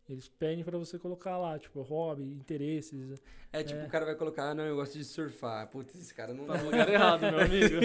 Eles 0.10 0.28
pedem 0.28 0.64
para 0.64 0.78
você 0.78 0.98
colocar 1.00 1.38
lá, 1.38 1.58
tipo, 1.58 1.80
hobby, 1.82 2.24
interesses. 2.24 3.22
É, 3.54 3.64
tipo, 3.64 3.80
é. 3.80 3.86
o 3.86 3.90
cara 3.90 4.04
vai 4.04 4.16
colocar, 4.16 4.50
ah, 4.50 4.56
não, 4.56 4.66
eu 4.66 4.76
gosto 4.76 4.98
de 4.98 5.06
surfar. 5.06 5.70
Putz, 5.70 5.96
esse 5.96 6.14
cara 6.14 6.34
não... 6.34 6.46
Tá 6.46 6.58
no 6.58 6.66
lugar 6.66 6.90
errado, 6.90 7.22
meu 7.22 7.40
amigo. 7.40 7.76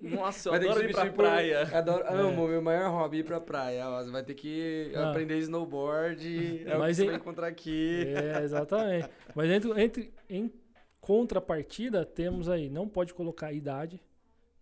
Nossa, 0.00 0.48
eu 0.48 0.52
vai 0.52 0.64
adoro 0.64 0.84
ir 0.84 0.92
pra 0.92 1.12
praia. 1.12 1.62
Adoro, 1.76 2.04
é. 2.04 2.14
Amo, 2.14 2.48
meu 2.48 2.62
maior 2.62 2.90
hobby 2.90 3.18
é 3.18 3.20
ir 3.20 3.24
pra 3.24 3.40
praia. 3.40 3.90
Você 4.02 4.10
vai 4.10 4.22
ter 4.22 4.34
que 4.34 4.92
ah. 4.94 5.10
aprender 5.10 5.38
snowboard, 5.40 6.64
é 6.66 6.78
Mas 6.78 6.96
o 6.98 7.02
que 7.02 7.06
você 7.06 7.06
vai 7.06 7.16
encontrar 7.16 7.48
aqui. 7.48 8.04
É, 8.06 8.42
exatamente. 8.42 9.10
Mas 9.34 9.50
entre, 9.50 9.82
entre, 9.82 10.14
em 10.30 10.52
contrapartida, 11.00 12.06
temos 12.06 12.48
aí, 12.48 12.70
não 12.70 12.88
pode 12.88 13.12
colocar 13.12 13.52
idade, 13.52 14.00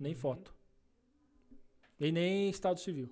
nem 0.01 0.15
foto. 0.15 0.53
E 2.01 2.11
nem 2.11 2.49
estado 2.51 2.81
civil. 2.81 3.09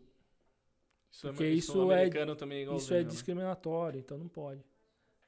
Isso 1.13 1.29
é 1.29 1.31
Porque 1.31 1.45
é, 1.45 1.51
isso, 1.51 1.93
é, 1.93 2.09
também 2.35 2.75
isso 2.75 2.95
é 2.95 3.05
discriminatório, 3.05 4.01
então 4.01 4.17
não 4.17 4.29
pode. 4.29 4.65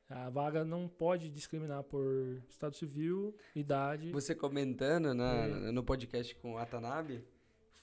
A 0.09 0.31
vaga 0.31 0.65
não 0.65 0.89
pode 0.89 1.31
discriminar 1.31 1.83
por 1.83 2.43
estado 2.49 2.75
civil, 2.75 3.37
idade. 3.55 4.11
Você 4.11 4.35
comentando 4.35 5.13
na, 5.13 5.33
é. 5.45 5.49
no 5.71 5.85
podcast 5.85 6.35
com 6.37 6.55
o 6.55 6.59
Atanabe, 6.59 7.23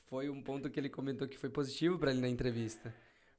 foi 0.07 0.29
um 0.29 0.41
ponto 0.41 0.69
que 0.69 0.79
ele 0.79 0.89
comentou 0.89 1.27
que 1.27 1.37
foi 1.37 1.49
positivo 1.49 1.99
para 1.99 2.11
ele 2.11 2.21
na 2.21 2.27
entrevista. 2.27 2.93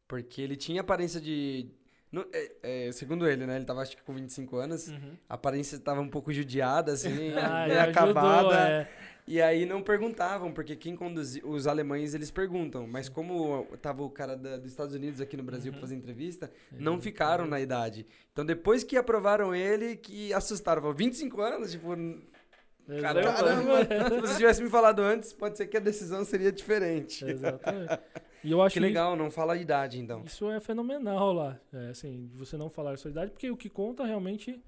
Porque 0.06 0.40
ele 0.40 0.56
tinha 0.56 0.80
aparência 0.80 1.20
de. 1.20 1.68
No, 2.10 2.26
é, 2.32 2.52
é, 2.62 2.92
segundo 2.92 3.26
ele, 3.26 3.46
né? 3.46 3.56
Ele 3.56 3.64
tava 3.64 3.80
acho 3.80 3.96
que 3.96 4.02
com 4.02 4.14
25 4.14 4.56
anos. 4.56 4.88
Uhum. 4.88 5.16
A 5.28 5.34
aparência 5.34 5.76
estava 5.76 6.00
um 6.00 6.08
pouco 6.08 6.32
judiada, 6.32 6.92
assim, 6.92 7.32
ah, 7.34 7.66
meio 7.66 7.80
acabada. 7.80 8.68
é. 8.68 8.90
E 9.26 9.40
aí 9.40 9.64
não 9.64 9.82
perguntavam, 9.82 10.52
porque 10.52 10.74
quem 10.74 10.96
conduzia. 10.96 11.46
Os 11.46 11.66
alemães 11.66 12.12
eles 12.12 12.30
perguntam, 12.30 12.86
mas 12.86 13.08
como 13.08 13.66
tava 13.80 14.02
o 14.02 14.10
cara 14.10 14.36
da, 14.36 14.56
dos 14.56 14.70
Estados 14.70 14.94
Unidos 14.94 15.20
aqui 15.20 15.36
no 15.36 15.42
Brasil 15.42 15.70
uhum. 15.70 15.78
pra 15.78 15.86
fazer 15.86 15.94
entrevista, 15.94 16.50
não 16.72 17.00
ficaram 17.00 17.46
na 17.46 17.60
idade. 17.60 18.06
Então 18.32 18.44
depois 18.44 18.82
que 18.82 18.96
aprovaram 18.96 19.54
ele, 19.54 19.96
que 19.96 20.32
assustaram. 20.32 20.82
Falaram, 20.82 20.98
25 20.98 21.40
anos? 21.40 21.70
Tipo. 21.70 21.96
Caramba, 23.00 23.32
caramba. 23.32 23.84
se 24.26 24.32
você 24.32 24.36
tivesse 24.38 24.62
me 24.62 24.68
falado 24.68 25.00
antes, 25.00 25.32
pode 25.32 25.56
ser 25.56 25.66
que 25.66 25.76
a 25.76 25.80
decisão 25.80 26.24
seria 26.24 26.50
diferente. 26.50 27.24
Exatamente. 27.24 28.00
E 28.42 28.50
eu 28.50 28.60
acho 28.60 28.74
que 28.74 28.80
legal, 28.80 29.14
não 29.14 29.30
fala 29.30 29.52
a 29.52 29.56
idade, 29.56 30.00
então. 30.00 30.24
Isso 30.26 30.50
é 30.50 30.58
fenomenal 30.58 31.32
lá. 31.32 31.60
É, 31.72 31.90
assim, 31.90 32.28
você 32.34 32.56
não 32.56 32.68
falar 32.68 32.94
a 32.94 32.96
sua 32.96 33.10
idade, 33.12 33.30
porque 33.30 33.48
o 33.48 33.56
que 33.56 33.68
conta 33.68 34.04
realmente 34.04 34.60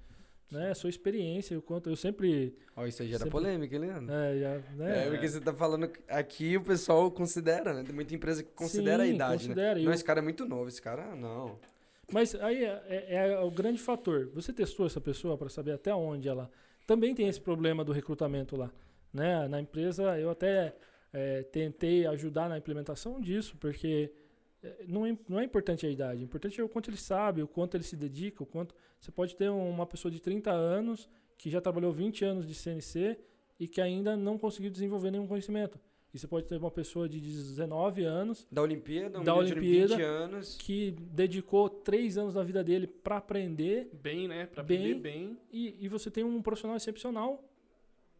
né, 0.51 0.73
sua 0.73 0.89
experiência, 0.89 1.57
o 1.57 1.61
quanto 1.61 1.89
eu 1.89 1.95
sempre. 1.95 2.55
Ó, 2.75 2.83
oh, 2.83 2.87
isso 2.87 3.01
aí 3.01 3.07
gera 3.07 3.19
sempre, 3.19 3.31
polêmica, 3.31 3.77
Leandro? 3.77 4.13
É, 4.13 4.39
já, 4.39 4.75
né? 4.75 5.07
É, 5.07 5.09
porque 5.09 5.27
você 5.27 5.39
tá 5.39 5.53
falando 5.53 5.89
aqui 6.07 6.57
o 6.57 6.63
pessoal 6.63 7.09
considera, 7.11 7.73
né? 7.73 7.83
Tem 7.83 7.93
muita 7.93 8.13
empresa 8.13 8.43
que 8.43 8.51
considera 8.51 9.03
Sim, 9.03 9.11
a 9.11 9.13
idade, 9.13 9.31
né? 9.31 9.37
considera. 9.37 9.75
né? 9.75 9.81
Não, 9.81 9.91
eu... 9.91 9.93
esse 9.93 10.03
cara 10.03 10.19
é 10.19 10.23
muito 10.23 10.45
novo, 10.45 10.67
esse 10.67 10.81
cara 10.81 11.15
não. 11.15 11.59
Mas 12.11 12.35
aí 12.35 12.63
é, 12.63 12.83
é, 12.87 13.15
é 13.33 13.39
o 13.39 13.49
grande 13.49 13.81
fator. 13.81 14.29
Você 14.33 14.53
testou 14.53 14.85
essa 14.85 15.01
pessoa 15.01 15.37
para 15.37 15.49
saber 15.49 15.71
até 15.71 15.93
onde 15.93 16.27
ela. 16.27 16.51
Também 16.85 17.15
tem 17.15 17.27
esse 17.27 17.41
problema 17.41 17.83
do 17.83 17.91
recrutamento 17.91 18.55
lá. 18.55 18.71
Né? 19.11 19.47
Na 19.47 19.59
empresa, 19.59 20.19
eu 20.19 20.29
até 20.29 20.75
é, 21.11 21.41
tentei 21.43 22.05
ajudar 22.05 22.47
na 22.47 22.57
implementação 22.57 23.19
disso, 23.19 23.57
porque 23.59 24.13
não 24.87 25.05
é, 25.05 25.17
não 25.27 25.39
é 25.39 25.43
importante 25.43 25.85
a 25.85 25.89
idade, 25.89 26.21
o 26.21 26.25
importante 26.25 26.59
é 26.59 26.63
o 26.63 26.69
quanto 26.69 26.89
ele 26.89 26.97
sabe, 26.97 27.41
o 27.41 27.47
quanto 27.47 27.75
ele 27.75 27.83
se 27.83 27.95
dedica, 27.95 28.43
o 28.43 28.45
quanto. 28.45 28.75
Você 28.99 29.11
pode 29.11 29.35
ter 29.35 29.49
uma 29.49 29.85
pessoa 29.85 30.11
de 30.11 30.19
30 30.19 30.51
anos 30.51 31.09
que 31.37 31.49
já 31.49 31.61
trabalhou 31.61 31.91
20 31.91 32.23
anos 32.25 32.47
de 32.47 32.55
CNC 32.55 33.17
e 33.59 33.67
que 33.67 33.81
ainda 33.81 34.15
não 34.15 34.37
conseguiu 34.37 34.71
desenvolver 34.71 35.11
nenhum 35.11 35.27
conhecimento. 35.27 35.79
E 36.13 36.17
você 36.17 36.27
pode 36.27 36.47
ter 36.47 36.55
uma 36.55 36.71
pessoa 36.71 37.09
de 37.09 37.19
19 37.19 38.05
anos. 38.05 38.47
Da 38.49 38.61
Olimpíada, 38.61 39.19
um 39.19 39.23
da 39.23 39.35
Olimpíada, 39.35 39.97
20 39.97 40.01
anos. 40.01 40.57
Que 40.57 40.91
dedicou 40.91 41.67
3 41.69 42.17
anos 42.17 42.33
da 42.35 42.41
vida 42.41 42.63
dele 42.63 42.87
para 42.87 43.17
aprender. 43.17 43.89
Bem, 43.91 44.25
né? 44.25 44.45
Para 44.45 44.61
aprender 44.61 44.95
bem. 44.95 45.37
E, 45.51 45.75
e 45.77 45.89
você 45.89 46.09
tem 46.09 46.23
um 46.23 46.41
profissional 46.41 46.77
excepcional 46.77 47.43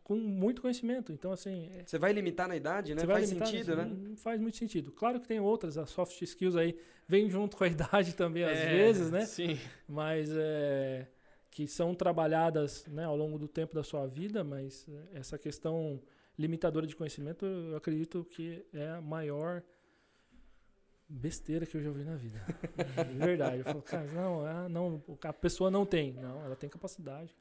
com 0.06 0.15
muito 0.15 0.61
conhecimento. 0.61 1.11
Então, 1.11 1.32
assim. 1.32 1.68
É 1.73 1.84
você 1.84 1.98
vai 1.98 2.14
limitar 2.14 2.48
na 2.48 2.56
idade, 2.56 2.94
né? 2.94 3.03
Faz 3.06 3.27
sentido, 3.27 3.76
né? 3.76 3.86
Não 3.86 4.15
faz 4.15 4.40
muito 4.40 4.56
sentido. 4.56 4.91
Claro 4.91 5.19
que 5.19 5.27
tem 5.27 5.40
outras, 5.40 5.80
as 5.80 5.90
soft 5.90 6.22
skills 6.22 6.56
aí 6.56 6.77
vem 7.07 7.27
junto 7.27 7.57
com 7.57 7.64
a 7.64 7.68
idade 7.68 8.14
também, 8.14 8.44
às 8.44 8.60
é, 8.60 8.69
vezes, 8.69 9.10
né? 9.10 9.26
Sim. 9.26 9.60
Mas 9.90 10.30
é, 10.32 11.07
que 11.49 11.68
são 11.68 11.95
trabalhadas 11.95 12.86
né, 12.86 13.03
ao 13.03 13.18
longo 13.18 13.40
do 13.40 13.48
tempo 13.48 13.73
da 13.73 13.84
sua 13.84 14.06
vida, 14.06 14.44
mas 14.44 14.88
é, 14.88 15.19
essa 15.19 15.40
questão 15.40 15.99
limitadora 16.38 16.86
de 16.86 16.95
conhecimento, 16.95 17.44
eu 17.44 17.76
acredito 17.76 18.23
que 18.26 18.64
é 18.73 18.90
a 18.90 19.02
maior 19.02 19.64
besteira 21.10 21.65
que 21.65 21.77
eu 21.77 21.82
já 21.82 21.90
ouvi 21.90 22.03
na 22.03 22.15
vida. 22.15 22.45
De 23.11 23.18
verdade. 23.18 23.57
Eu 23.60 23.64
falo, 23.64 23.82
cara, 23.82 24.06
não, 24.11 24.45
ah, 24.45 24.69
não, 24.69 25.03
a 25.23 25.34
pessoa 25.34 25.72
não 25.72 25.84
tem. 25.84 26.14
Não, 26.14 26.44
ela 26.45 26.56
tem 26.56 26.69
capacidade. 26.69 27.36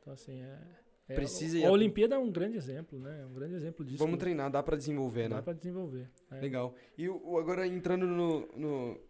Então, 0.00 0.12
assim, 0.14 0.40
é 0.40 0.58
é, 1.08 1.14
Precisa 1.14 1.64
a, 1.64 1.68
a 1.68 1.72
Olimpíada 1.72 2.14
é 2.14 2.18
um 2.18 2.30
grande 2.30 2.56
exemplo, 2.56 2.98
né? 2.98 3.20
É 3.22 3.26
um 3.26 3.32
grande 3.34 3.54
exemplo 3.54 3.84
disso. 3.84 3.98
Vamos 3.98 4.18
treinar, 4.18 4.50
dá 4.50 4.62
para 4.62 4.76
desenvolver, 4.76 5.28
dá 5.28 5.28
né? 5.28 5.36
Dá 5.36 5.42
para 5.42 5.52
desenvolver. 5.52 6.08
É. 6.30 6.40
Legal. 6.40 6.74
E 6.96 7.08
o, 7.08 7.38
agora 7.38 7.66
entrando 7.66 8.06
no, 8.06 8.48
no, 8.56 9.00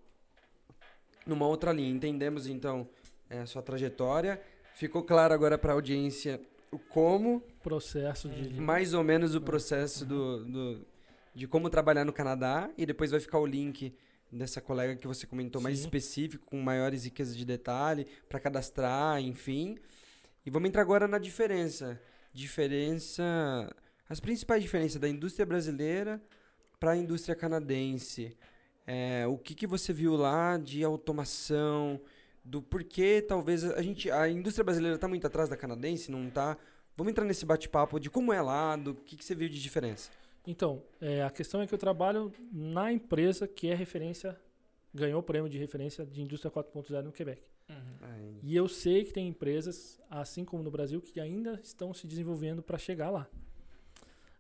numa 1.27 1.47
outra 1.47 1.73
linha, 1.73 1.91
entendemos 1.91 2.47
então 2.47 2.89
é, 3.29 3.41
a 3.41 3.47
sua 3.47 3.63
trajetória. 3.63 4.41
Ficou 4.75 5.03
claro 5.03 5.35
agora 5.35 5.59
para 5.59 5.73
a 5.73 5.75
audiência 5.75 6.41
o 6.71 6.79
como. 6.79 7.43
Processo 7.63 8.29
de. 8.29 8.61
Mais 8.61 8.95
ou 8.95 9.05
menos 9.05 9.35
o 9.35 9.41
processo 9.41 10.05
do, 10.07 10.45
do, 10.45 10.87
de 11.35 11.47
como 11.47 11.69
trabalhar 11.69 12.05
no 12.05 12.13
Canadá. 12.13 12.71
E 12.77 12.87
depois 12.87 13.11
vai 13.11 13.21
ficar 13.21 13.39
o 13.39 13.47
link 13.47 13.95
dessa 14.31 14.63
colega 14.63 14.97
que 14.97 15.07
você 15.07 15.27
comentou, 15.27 15.61
Sim. 15.61 15.65
mais 15.65 15.79
específico, 15.79 16.47
com 16.47 16.59
maiores 16.59 17.05
riquezas 17.05 17.37
de 17.37 17.45
detalhe, 17.45 18.07
para 18.29 18.41
cadastrar, 18.41 19.21
enfim. 19.21 19.77
E 20.45 20.51
vamos 20.51 20.69
entrar 20.69 20.83
agora 20.83 21.07
na 21.07 21.19
diferença. 21.19 22.01
Diferença. 22.33 23.23
As 24.09 24.21
principais 24.21 24.63
diferenças 24.63 25.01
da 25.01 25.09
indústria 25.09 25.47
brasileira 25.47 26.21
para 26.81 26.93
a 26.93 26.97
indústria 26.97 27.35
canadense. 27.35 28.37
É, 28.87 29.25
o 29.27 29.39
que, 29.39 29.55
que 29.55 29.67
você 29.67 29.93
viu 29.93 30.17
lá 30.17 30.59
de 30.59 30.83
automação, 30.83 32.01
do 32.45 32.61
porquê 32.61 33.25
talvez 33.27 33.65
a 33.65 33.81
gente 33.81 34.11
a 34.11 34.29
indústria 34.29 34.65
brasileira 34.65 34.97
está 34.97 35.07
muito 35.07 35.25
atrás 35.27 35.49
da 35.49 35.57
canadense, 35.57 36.11
não 36.11 36.27
está? 36.27 36.59
Vamos 36.97 37.13
entrar 37.13 37.25
nesse 37.25 37.47
bate-papo 37.47 38.01
de 38.01 38.11
como 38.11 38.33
é 38.33 38.43
lá, 38.43 38.77
do 38.77 38.95
que, 38.95 39.17
que 39.17 39.25
você 39.25 39.35
viu 39.35 39.49
de 39.49 39.63
diferença. 39.63 40.11
Então, 40.47 40.83
é, 41.01 41.23
a 41.23 41.31
questão 41.31 41.63
é 41.63 41.67
que 41.67 41.73
eu 41.73 41.79
trabalho 41.79 42.33
na 42.51 42.93
empresa 42.93 43.47
que 43.47 43.69
é 43.69 43.75
referência, 43.75 44.37
ganhou 44.93 45.21
o 45.21 45.23
prêmio 45.23 45.49
de 45.49 45.57
referência 45.57 46.05
de 46.05 46.21
indústria 46.21 46.51
4.0 46.51 47.03
no 47.03 47.13
Quebec. 47.13 47.41
Uhum. 47.73 48.39
E 48.43 48.57
eu 48.57 48.69
sei 48.69 49.05
que 49.05 49.13
tem 49.13 49.29
empresas, 49.29 50.01
assim 50.11 50.45
como 50.45 50.63
no 50.63 50.71
Brasil, 50.71 51.01
que 51.01 51.21
ainda 51.21 51.61
estão 51.63 51.95
se 51.95 52.07
desenvolvendo 52.07 52.63
para 52.63 52.79
chegar 52.79 53.11
lá. 53.11 53.29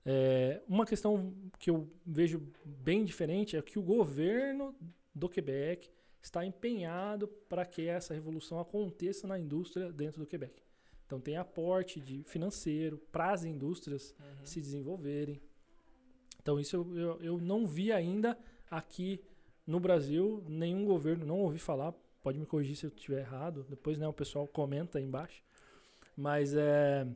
É, 0.05 0.61
uma 0.67 0.85
questão 0.85 1.33
que 1.59 1.71
eu 1.71 1.89
vejo 2.05 2.43
bem 2.65 3.05
diferente 3.05 3.57
é 3.57 3.63
que 3.63 3.79
o 3.79 3.83
governo 3.83 4.75
do 5.15 5.29
Quebec 5.29 5.89
está 6.21 6.45
empenhado 6.45 7.29
para 7.49 7.65
que 7.65 7.87
essa 7.87 8.13
revolução 8.15 8.59
aconteça 8.59 9.27
na 9.27 9.39
indústria 9.39 9.93
dentro 9.93 10.21
do 10.21 10.27
Quebec. 10.27 10.63
Então 11.07 11.21
tem 11.21 11.37
aporte 11.37 12.01
de 12.01 12.23
financeiro 12.25 12.99
para 13.13 13.33
as 13.33 13.45
indústrias 13.45 14.15
Uhum. 14.19 14.45
se 14.47 14.61
desenvolverem. 14.61 15.41
Então 16.41 16.59
isso 16.59 16.75
eu, 16.77 16.97
eu, 16.97 17.23
eu 17.23 17.39
não 17.39 17.67
vi 17.67 17.93
ainda 17.93 18.37
aqui 18.71 19.21
no 19.65 19.79
Brasil, 19.79 20.43
nenhum 20.49 20.85
governo, 20.85 21.25
não 21.25 21.39
ouvi 21.39 21.59
falar, 21.59 21.95
pode 22.23 22.39
me 22.39 22.47
corrigir 22.47 22.77
se 22.77 22.87
eu 22.87 22.91
estiver 22.91 23.21
errado, 23.21 23.67
depois 23.69 23.99
né, 23.99 24.07
o 24.07 24.13
pessoal 24.13 24.47
comenta 24.47 24.99
aí 24.99 25.05
embaixo, 25.05 25.43
mas 26.17 26.55
é, 26.55 27.07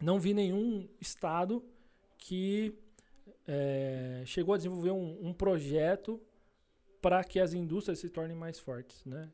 não 0.00 0.18
vi 0.18 0.32
nenhum 0.34 0.88
estado 1.00 1.62
que 2.16 2.74
é, 3.46 4.22
chegou 4.26 4.54
a 4.54 4.56
desenvolver 4.56 4.90
um, 4.92 5.28
um 5.28 5.32
projeto 5.32 6.20
para 7.02 7.22
que 7.22 7.38
as 7.38 7.52
indústrias 7.52 7.98
se 7.98 8.08
tornem 8.08 8.34
mais 8.34 8.58
fortes, 8.58 9.04
né? 9.04 9.30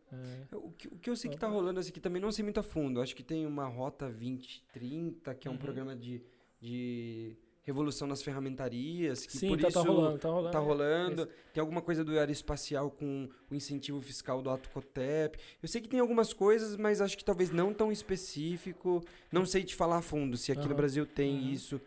É, 0.51 0.57
O 0.57 0.73
que, 0.73 0.89
o 0.89 0.99
que 0.99 1.09
eu 1.09 1.15
sei 1.17 1.31
que 1.31 1.37
tá 1.39 1.47
rolando 1.47 1.79
assim, 1.79 1.93
que 1.93 2.01
também 2.01 2.21
não 2.21 2.33
sei 2.33 2.43
muito 2.43 2.59
a 2.59 2.65
fundo. 2.65 3.01
Acho 3.01 3.15
que 3.15 3.23
tem 3.23 3.47
uma 3.47 3.67
Rota 3.69 4.07
2030, 4.07 5.33
que 5.37 5.47
é 5.47 5.51
um 5.51 5.55
Uhum. 5.55 5.61
programa 5.61 5.95
de, 5.95 6.21
de 6.61 7.37
revolução 7.63 8.07
nas 8.09 8.23
ferramentarias, 8.23 9.27
que 9.27 9.37
sim, 9.37 9.49
por 9.49 9.61
tá, 9.61 9.69
isso 9.69 9.83
tá 9.83 9.89
rolando, 9.89 10.19
tá 10.19 10.29
rolando. 10.29 10.51
tá 10.53 10.59
é, 10.59 10.63
rolando. 10.63 11.29
Tem 11.53 11.61
alguma 11.61 11.83
coisa 11.83 12.05
do 12.05 12.13
aeroespacial 12.19 12.91
com 12.91 13.29
o 13.51 13.55
incentivo 13.55 14.01
fiscal 14.01 14.41
do 14.43 14.51
Atocotep. 14.51 15.39
Eu 15.63 15.69
sei 15.69 15.81
que 15.81 15.89
tem 15.89 16.01
algumas 16.01 16.33
coisas, 16.33 16.77
mas 16.77 17.01
acho 17.01 17.17
que 17.19 17.25
talvez 17.25 17.51
não 17.51 17.73
tão 17.75 17.93
específico. 17.93 19.03
Não 19.31 19.45
sei 19.45 19.63
te 19.63 19.75
falar 19.75 19.99
a 19.99 20.03
fundo 20.03 20.37
se 20.37 20.51
aqui 20.53 20.63
no 20.63 20.69
Aham. 20.69 20.77
Brasil 20.77 21.07
tem 21.07 21.35
Uhum. 21.39 21.49
isso. 21.51 21.81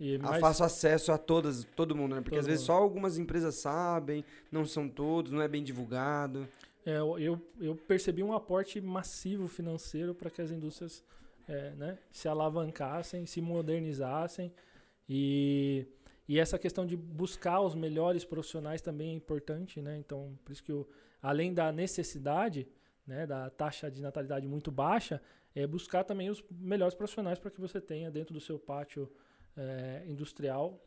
E 0.00 0.16
a 0.16 0.18
mais- 0.18 0.40
fácil 0.40 0.64
acesso 0.64 1.12
a 1.12 1.16
todas, 1.18 1.64
todo 1.76 1.94
mundo, 1.94 2.16
né? 2.16 2.20
Porque 2.20 2.30
Todo 2.36 2.40
às 2.40 2.46
vezes 2.46 2.62
mundo. 2.62 2.76
só 2.76 2.82
algumas 2.82 3.16
empresas 3.16 3.54
sabem, 3.54 4.24
não 4.50 4.66
são 4.66 4.88
todos, 4.88 5.30
não 5.30 5.40
é 5.40 5.46
bem 5.46 5.62
divulgado. 5.62 6.48
É, 6.84 6.98
eu, 6.98 7.18
eu, 7.18 7.40
eu 7.60 7.76
percebi 7.76 8.22
um 8.22 8.32
aporte 8.32 8.80
massivo 8.80 9.46
financeiro 9.46 10.12
para 10.14 10.28
que 10.28 10.42
as 10.42 10.50
indústrias 10.50 11.02
é, 11.48 11.70
né, 11.76 11.98
se 12.10 12.26
alavancassem, 12.26 13.24
se 13.24 13.40
modernizassem. 13.40 14.52
E, 15.08 15.86
e 16.28 16.38
essa 16.38 16.58
questão 16.58 16.86
de 16.86 16.96
buscar 16.96 17.60
os 17.60 17.74
melhores 17.74 18.24
profissionais 18.24 18.80
também 18.80 19.10
é 19.10 19.14
importante. 19.14 19.80
Né? 19.80 19.98
Então, 19.98 20.38
por 20.44 20.52
isso 20.52 20.62
que 20.62 20.72
eu, 20.72 20.88
além 21.20 21.52
da 21.52 21.70
necessidade, 21.72 22.66
né, 23.06 23.26
da 23.26 23.50
taxa 23.50 23.90
de 23.90 24.00
natalidade 24.00 24.46
muito 24.46 24.70
baixa, 24.70 25.20
é 25.54 25.66
buscar 25.66 26.04
também 26.04 26.30
os 26.30 26.42
melhores 26.50 26.94
profissionais 26.94 27.38
para 27.38 27.50
que 27.50 27.60
você 27.60 27.80
tenha 27.80 28.10
dentro 28.10 28.34
do 28.34 28.40
seu 28.40 28.58
pátio 28.58 29.10
é, 29.56 30.04
industrial 30.06 30.82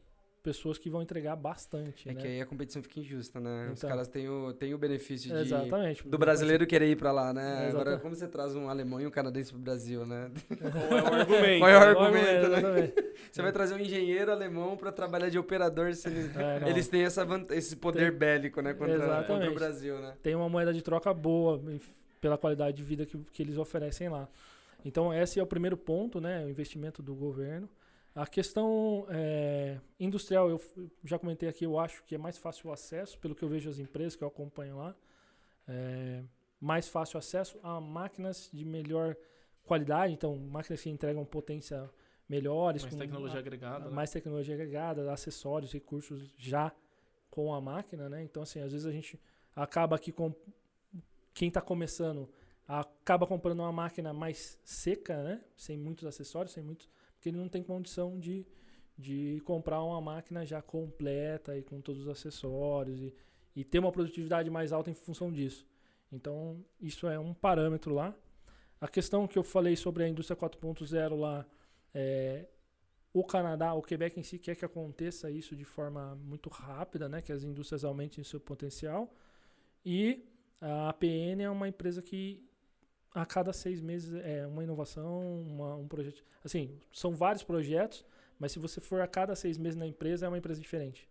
pessoas 0.48 0.78
que 0.78 0.90
vão 0.90 1.02
entregar 1.02 1.36
bastante. 1.36 2.07
É 2.07 2.14
né? 2.14 2.22
que 2.22 2.26
aí 2.26 2.40
a 2.40 2.45
competição 2.45 2.82
fica 2.82 3.02
injusta, 3.02 3.38
né? 3.38 3.69
Os 3.74 3.80
Então. 3.80 3.90
caras 3.90 4.07
têm 4.07 4.30
o, 4.30 4.53
têm 4.53 4.74
o 4.74 4.78
benefício 4.78 5.30
de, 5.30 5.41
Exatamente. 5.41 6.07
do 6.07 6.18
brasileiro 6.18 6.65
querer 6.65 6.90
ir 6.90 6.95
pra 6.95 7.11
lá, 7.11 7.34
né? 7.34 7.65
É, 7.65 7.69
Agora, 7.69 7.98
como 7.99 8.15
você 8.15 8.30
traz 8.30 8.56
um 8.56 8.69
alemão 8.69 9.02
e 9.02 9.06
um 9.06 9.11
canadense 9.11 9.52
pro 9.52 9.60
Brasil, 9.60 10.06
né? 10.06 10.32
Qual 10.57 10.99
é 10.99 11.03
o 11.03 11.14
argumento? 11.14 11.60
Qual 11.60 11.69
é 11.69 11.76
o 11.76 11.80
né? 11.82 11.86
argumento, 11.86 12.48
né? 12.49 12.57
Exatamente. 12.60 13.07
Você 13.30 13.41
vai 13.41 13.52
trazer 13.52 13.74
um 13.74 13.80
engenheiro 13.80 14.32
alemão 14.32 14.78
pra 14.78 14.90
trabalhar 14.90 15.28
de 15.28 15.38
operador, 15.38 15.94
se 15.94 16.07
eles, 16.07 16.34
É, 16.38 16.69
eles 16.69 16.88
têm 16.88 17.03
essa 17.03 17.28
esse 17.49 17.76
poder 17.76 18.10
Tem- 18.11 18.18
bélico, 18.18 18.61
né? 18.61 18.74
Contra, 18.74 18.95
Exatamente. 18.95 19.28
contra 19.28 19.52
o 19.52 19.53
Brasil, 19.53 19.99
né? 19.99 20.14
tem 20.24 20.34
uma 20.34 20.48
moeda 20.48 20.74
de 20.74 20.82
troca 20.82 21.14
boa 21.14 21.61
pela 22.22 22.38
qualidade 22.38 22.78
de 22.78 22.84
vida 22.84 23.06
que, 23.06 23.18
que 23.34 23.44
eles 23.44 23.57
oferecem 23.57 24.07
lá. 24.07 24.30
Então, 24.86 25.14
esse 25.14 25.40
é 25.40 25.44
o 25.44 25.48
primeiro 25.48 25.76
ponto, 25.76 26.22
né? 26.22 26.45
O 26.45 26.49
investimento 26.49 27.03
do 27.03 27.14
governo. 27.14 27.68
A 28.18 28.26
questão 28.26 29.06
é, 29.11 29.80
industrial, 29.99 30.49
eu 30.49 30.60
já 31.03 31.19
comentei 31.19 31.48
aqui, 31.48 31.65
eu 31.65 31.77
acho 31.77 32.03
que 32.03 32.15
é 32.15 32.18
mais 32.18 32.35
fácil 32.35 32.69
o 32.69 32.73
acesso, 32.73 33.19
pelo 33.19 33.35
que 33.35 33.44
eu 33.44 33.48
vejo 33.48 33.69
as 33.69 33.77
empresas 33.77 34.15
que 34.15 34.23
eu 34.23 34.27
acompanho 34.27 34.77
lá. 34.77 34.95
É, 35.68 36.23
mais 36.60 36.88
fácil 36.88 37.19
acesso 37.19 37.60
a 37.61 37.80
máquinas 37.80 38.49
de 38.52 38.65
melhor 38.65 39.15
qualidade, 39.65 40.14
então 40.14 40.35
máquinas 40.35 40.81
que 40.81 40.89
entregam 40.89 41.23
potência 41.26 41.88
melhores, 42.27 42.81
Mais 42.81 42.94
com 42.95 42.99
tecnologia 42.99 43.38
a- 43.38 43.39
agregada. 43.39 43.85
né? 43.85 43.91
mais 43.95 44.10
tecnologia 44.10 44.56
agregada, 44.56 45.11
acessórios, 45.14 45.72
recursos 45.72 46.34
já 46.39 46.72
com 47.30 47.53
a 47.53 47.61
máquina, 47.61 48.10
né? 48.10 48.23
Então, 48.23 48.41
assim, 48.41 48.61
às 48.61 48.72
vezes 48.72 48.88
a 48.88 48.91
gente 48.91 49.22
acaba 49.56 49.95
aqui 49.95 50.11
com 50.11 50.34
quem 51.35 51.49
está 51.49 51.61
começando 51.61 52.27
acaba 52.68 53.26
comprando 53.26 53.60
uma 53.60 53.72
máquina 53.72 54.11
mais 54.11 54.60
seca, 54.64 55.22
né? 55.23 55.41
Sem 55.56 55.77
muitos 55.77 56.06
acessórios, 56.06 56.52
sem 56.53 56.64
muitos, 56.64 56.89
ele 57.28 57.38
não 57.38 57.49
tem 57.49 57.64
condição 57.64 58.20
de, 58.20 58.45
de 58.98 59.41
comprar 59.45 59.82
uma 59.84 59.99
máquina 60.02 60.45
já 60.45 60.62
completa 60.62 61.58
e 61.58 61.64
com 61.64 61.82
todos 61.82 62.04
os 62.04 62.08
acessórios 62.08 63.02
e, 63.02 63.14
e 63.56 63.64
ter 63.64 63.80
uma 63.80 63.91
produtividade 63.91 64.49
mais 64.49 64.72
alta 64.72 64.90
em 64.90 64.94
função 64.94 65.32
disso. 65.32 65.66
Então, 66.12 66.64
isso 66.80 67.08
é 67.08 67.20
um 67.20 67.34
parâmetro 67.34 67.94
lá. 67.94 68.16
A 68.80 68.88
questão 68.88 69.28
que 69.28 69.38
eu 69.38 69.44
falei 69.44 69.76
sobre 69.76 70.04
a 70.04 70.08
indústria 70.08 70.38
4.0 70.38 71.18
lá, 71.18 71.45
é, 71.94 72.48
o 73.14 73.24
Canadá, 73.24 73.74
o 73.74 73.82
Quebec 73.82 74.20
em 74.20 74.24
si 74.24 74.38
quer 74.38 74.56
que 74.56 74.64
aconteça 74.64 75.32
isso 75.32 75.56
de 75.56 75.66
forma 75.66 76.16
muito 76.16 76.49
rápida, 76.49 77.10
né? 77.10 77.22
Que 77.22 77.32
as 77.32 77.44
indústrias 77.44 77.84
aumentem 77.84 78.24
seu 78.24 78.40
potencial. 78.40 79.12
E 79.84 80.24
a 80.62 80.90
APN 80.90 81.41
é 81.44 81.49
uma 81.49 81.68
empresa 81.68 82.02
que 82.02 82.47
a 83.13 83.25
cada 83.25 83.51
seis 83.53 83.81
meses 83.81 84.13
é 84.23 84.45
uma 84.45 84.63
inovação, 84.63 85.41
uma- 85.43 85.75
um 85.75 85.88
projeto. 85.88 86.23
Assim, 86.43 86.77
são 86.91 87.15
vários 87.15 87.43
projetos, 87.43 88.05
mas 88.39 88.51
se 88.51 88.59
você 88.59 88.79
for 88.79 89.01
a 89.01 89.07
cada 89.07 89.35
seis 89.35 89.57
meses 89.57 89.75
na 89.75 89.88
empresa, 89.88 90.25
é 90.25 90.29
uma 90.29 90.38
empresa 90.38 90.61
diferente. 90.61 91.07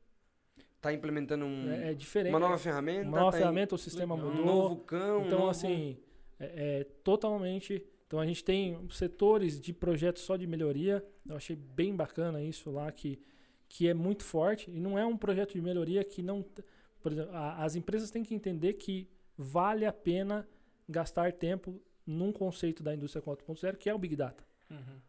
Tá 0.81 0.93
implementando 0.93 1.45
um, 1.45 1.71
É, 1.71 1.91
é 1.91 1.95
diferente. 1.95 2.33
uma 2.33 2.39
nova 2.39 2.59
ferramenta. 2.59 3.09
Uma 3.09 3.19
nova 3.19 3.33
tá 3.33 3.39
em- 3.39 3.41
ferramenta, 3.41 3.75
o 3.75 3.79
sistema 3.79 4.15
um 4.15 4.19
mudou. 4.19 4.45
novo 4.45 4.77
cão. 4.85 5.23
um 5.23 5.27
Então, 5.27 5.39
novo- 5.39 5.51
assim, 5.51 5.97
é, 6.39 6.81
é 6.81 6.85
totalmente. 7.03 7.85
Então, 8.07 8.21
a 8.21 8.27
gente 8.27 8.45
tem 8.45 8.79
setores 8.91 9.61
de 9.61 9.73
projetos 9.73 10.23
só 10.23 10.37
de 10.37 10.47
melhoria. 10.47 11.05
Eu 11.29 11.35
achei 11.37 11.57
bem 11.57 11.97
bacana 11.97 12.41
isso 12.41 12.71
lá, 12.71 12.93
que, 12.93 13.19
que 13.69 13.89
é 13.89 13.95
muito 13.95 14.23
forte. 14.23 14.71
E 14.71 14.79
não 14.79 14.97
é 14.97 15.05
um 15.05 15.17
projeto 15.17 15.55
de 15.55 15.61
melhoria 15.61 16.05
que 16.05 16.23
não. 16.23 16.45
Por 17.03 17.11
exemplo, 17.11 17.35
a- 17.35 17.65
as 17.65 17.75
empresas 17.75 18.11
têm 18.11 18.23
que 18.23 18.33
entender 18.35 18.75
que 18.75 19.09
vale 19.37 19.85
a 19.85 19.93
pena 19.93 20.47
gastar 20.89 21.33
tempo 21.33 21.81
num 22.07 22.33
conceito 22.33 22.83
da 22.83 22.95
indústria 22.95 23.23
4.0, 23.23 23.77
que 23.77 23.89
é 23.89 23.95
o 23.95 23.99
Big 23.99 24.15
Data. 24.17 24.45
Uhum. 24.71 25.01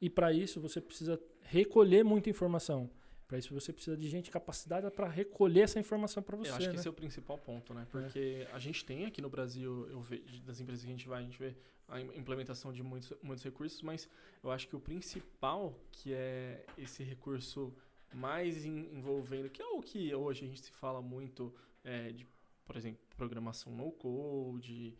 E 0.00 0.08
para 0.10 0.32
isso, 0.32 0.60
você 0.60 0.80
precisa 0.80 1.20
recolher 1.42 2.02
muita 2.04 2.28
informação. 2.30 2.90
Para 3.28 3.38
isso, 3.38 3.52
você 3.52 3.72
precisa 3.72 3.96
de 3.96 4.08
gente 4.08 4.30
capacitada 4.30 4.90
para 4.90 5.08
recolher 5.08 5.62
essa 5.62 5.80
informação 5.80 6.22
para 6.22 6.36
você. 6.36 6.50
Eu 6.50 6.54
acho 6.54 6.66
que 6.68 6.72
né? 6.74 6.78
esse 6.78 6.86
é 6.86 6.90
o 6.90 6.94
principal 6.94 7.36
ponto, 7.38 7.74
né? 7.74 7.86
Porque 7.90 8.46
a 8.52 8.58
gente 8.58 8.84
tem 8.84 9.04
aqui 9.04 9.20
no 9.20 9.28
Brasil, 9.28 9.88
eu 9.90 10.00
vejo, 10.00 10.42
das 10.42 10.60
empresas 10.60 10.84
que 10.84 10.90
a 10.90 10.92
gente 10.94 11.08
vai, 11.08 11.22
a 11.22 11.24
gente 11.24 11.38
vê 11.38 11.54
a 11.88 12.00
im- 12.00 12.16
implementação 12.16 12.72
de 12.72 12.82
muitos, 12.84 13.12
muitos 13.22 13.44
recursos, 13.44 13.82
mas 13.82 14.08
eu 14.44 14.50
acho 14.50 14.68
que 14.68 14.76
o 14.76 14.80
principal, 14.80 15.74
que 15.90 16.12
é 16.12 16.64
esse 16.78 17.02
recurso 17.02 17.74
mais 18.14 18.64
en- 18.64 18.90
envolvendo, 18.96 19.50
que 19.50 19.60
é 19.60 19.66
o 19.66 19.82
que 19.82 20.14
hoje 20.14 20.44
a 20.44 20.48
gente 20.48 20.60
se 20.60 20.70
fala 20.70 21.02
muito 21.02 21.52
é, 21.82 22.12
de, 22.12 22.24
por 22.64 22.76
exemplo, 22.76 23.00
programação 23.16 23.72
no 23.72 23.90
code, 23.90 24.96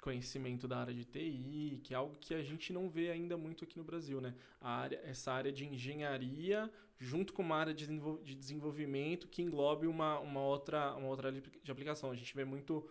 conhecimento 0.00 0.66
da 0.68 0.78
área 0.78 0.94
de 0.94 1.04
TI, 1.04 1.80
que 1.82 1.92
é 1.92 1.96
algo 1.96 2.16
que 2.20 2.34
a 2.34 2.42
gente 2.42 2.72
não 2.72 2.88
vê 2.88 3.10
ainda 3.10 3.36
muito 3.36 3.64
aqui 3.64 3.76
no 3.76 3.84
Brasil, 3.84 4.20
né? 4.20 4.34
A 4.60 4.70
área, 4.70 5.00
essa 5.04 5.32
área 5.32 5.52
de 5.52 5.66
engenharia 5.66 6.70
junto 7.00 7.32
com 7.32 7.42
uma 7.42 7.56
área 7.56 7.72
de 7.72 7.86
desenvol- 7.86 8.18
de 8.22 8.34
desenvolvimento 8.34 9.28
que 9.28 9.42
englobe 9.42 9.86
uma, 9.86 10.18
uma, 10.18 10.40
outra, 10.40 10.94
uma 10.94 11.08
outra 11.08 11.28
área 11.28 11.40
de 11.40 11.46
apli- 11.48 11.60
de 11.62 11.70
aplicação. 11.70 12.10
A 12.10 12.14
gente 12.16 12.34
vê 12.34 12.44
muito 12.44 12.88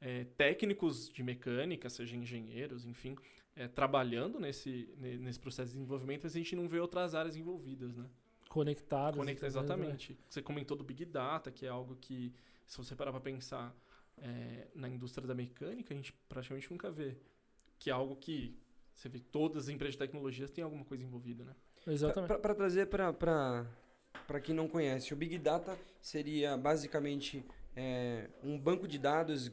é, 0.00 0.24
técnicos 0.36 1.08
de 1.10 1.22
mecânica, 1.22 1.88
seja 1.90 2.14
engenheiros, 2.16 2.84
enfim, 2.86 3.16
é, 3.56 3.66
trabalhando 3.66 4.38
nesse, 4.38 4.88
ne- 4.98 5.18
nesse 5.18 5.40
processo 5.40 5.68
de 5.72 5.76
desenvolvimento, 5.78 6.22
mas 6.24 6.34
a 6.34 6.38
gente 6.38 6.54
não 6.54 6.68
vê 6.68 6.78
outras 6.78 7.14
áreas 7.14 7.36
envolvidas, 7.36 7.96
né? 7.96 8.08
Conectadas. 8.48 9.16
Conecta 9.16 9.46
entendeu? 9.46 9.62
exatamente. 9.62 10.18
Você 10.28 10.40
comentou 10.40 10.76
do 10.76 10.84
Big 10.84 11.04
Data, 11.04 11.50
que 11.50 11.66
é 11.66 11.68
algo 11.68 11.96
que, 11.96 12.32
se 12.66 12.78
você 12.78 12.94
parar 12.94 13.10
para 13.12 13.20
pensar 13.20 13.74
é, 14.22 14.68
na 14.74 14.88
indústria 14.88 15.26
da 15.26 15.34
mecânica, 15.34 15.92
a 15.92 15.96
gente 15.96 16.12
praticamente 16.28 16.70
nunca 16.70 16.90
vê. 16.90 17.16
Que 17.78 17.90
é 17.90 17.92
algo 17.92 18.16
que 18.16 18.58
Você 18.94 19.08
vê 19.08 19.20
que 19.20 19.26
todas 19.26 19.64
as 19.64 19.68
empresas 19.68 19.94
de 19.94 19.98
tecnologias 19.98 20.50
têm 20.50 20.64
alguma 20.64 20.84
coisa 20.84 21.04
envolvida, 21.04 21.44
né? 21.44 21.54
Exatamente. 21.86 22.40
Para 22.40 22.54
trazer 22.54 22.86
para 22.86 24.40
quem 24.42 24.54
não 24.54 24.66
conhece, 24.68 25.14
o 25.14 25.16
Big 25.16 25.38
Data 25.38 25.78
seria 26.02 26.56
basicamente 26.56 27.44
é, 27.76 28.28
um 28.42 28.58
banco 28.58 28.88
de 28.88 28.98
dados 28.98 29.52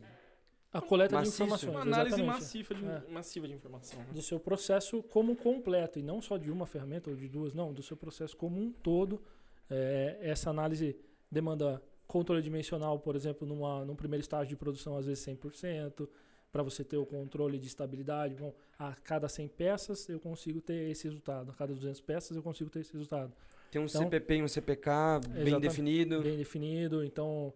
A 0.73 0.81
coleta 0.81 1.15
Maciço. 1.15 1.37
de 1.37 1.43
informações. 1.43 1.71
Uma 1.71 1.81
análise 1.81 2.23
massiva 2.23 2.73
de, 2.75 2.85
É. 2.85 3.03
massiva 3.07 3.47
de 3.47 3.53
informação. 3.53 3.99
né? 3.99 4.07
do 4.11 4.21
seu 4.21 4.39
processo 4.39 5.01
como 5.03 5.35
completo 5.35 5.99
e 5.99 6.03
não 6.03 6.21
só 6.21 6.37
de 6.37 6.49
uma 6.51 6.65
ferramenta 6.65 7.09
ou 7.11 7.15
de 7.15 7.29
duas, 7.29 7.53
não, 7.53 7.71
do 7.71 7.83
seu 7.83 7.95
processo 7.95 8.35
como 8.35 8.59
um 8.59 8.71
todo. 8.71 9.21
É, 9.69 10.17
essa 10.21 10.49
análise 10.49 10.97
demanda 11.31 11.81
controle 12.07 12.41
dimensional, 12.41 12.99
por 12.99 13.15
exemplo, 13.15 13.47
numa, 13.47 13.83
num 13.85 13.95
primeiro 13.95 14.21
estágio 14.21 14.49
de 14.49 14.55
produção, 14.55 14.97
às 14.97 15.05
vezes 15.05 15.23
100%, 15.25 16.07
para 16.51 16.63
você 16.63 16.83
ter 16.83 16.97
o 16.97 17.05
controle 17.05 17.57
de 17.57 17.67
estabilidade. 17.67 18.35
Bom, 18.35 18.53
a 18.79 18.93
cada 18.93 19.27
100 19.27 19.47
peças 19.49 20.07
eu 20.07 20.19
consigo 20.19 20.61
ter 20.61 20.89
esse 20.89 21.03
resultado, 21.05 21.51
a 21.51 21.53
cada 21.53 21.73
200 21.73 21.99
peças 22.01 22.35
eu 22.37 22.43
consigo 22.43 22.69
ter 22.69 22.79
esse 22.79 22.93
resultado. 22.93 23.33
tem 23.71 23.81
um 23.81 23.85
Então- 23.87 24.03
CPP 24.03 24.35
e 24.37 24.43
um 24.43 24.47
CPK 24.47 25.19
bem 25.43 25.59
definido. 25.59 26.21
bem 26.21 26.37
definido. 26.37 27.03
Então, 27.03 27.53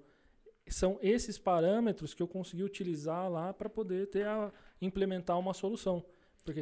são 0.67 0.99
esses 1.01 1.37
parâmetros 1.37 2.13
que 2.13 2.21
eu 2.21 2.27
consegui 2.27 2.63
utilizar 2.63 3.29
lá 3.31 3.53
para 3.53 3.69
poder 3.69 4.07
ter 4.07 4.25
a, 4.27 4.51
implementar 4.81 5.39
uma 5.39 5.53
solução. 5.53 6.03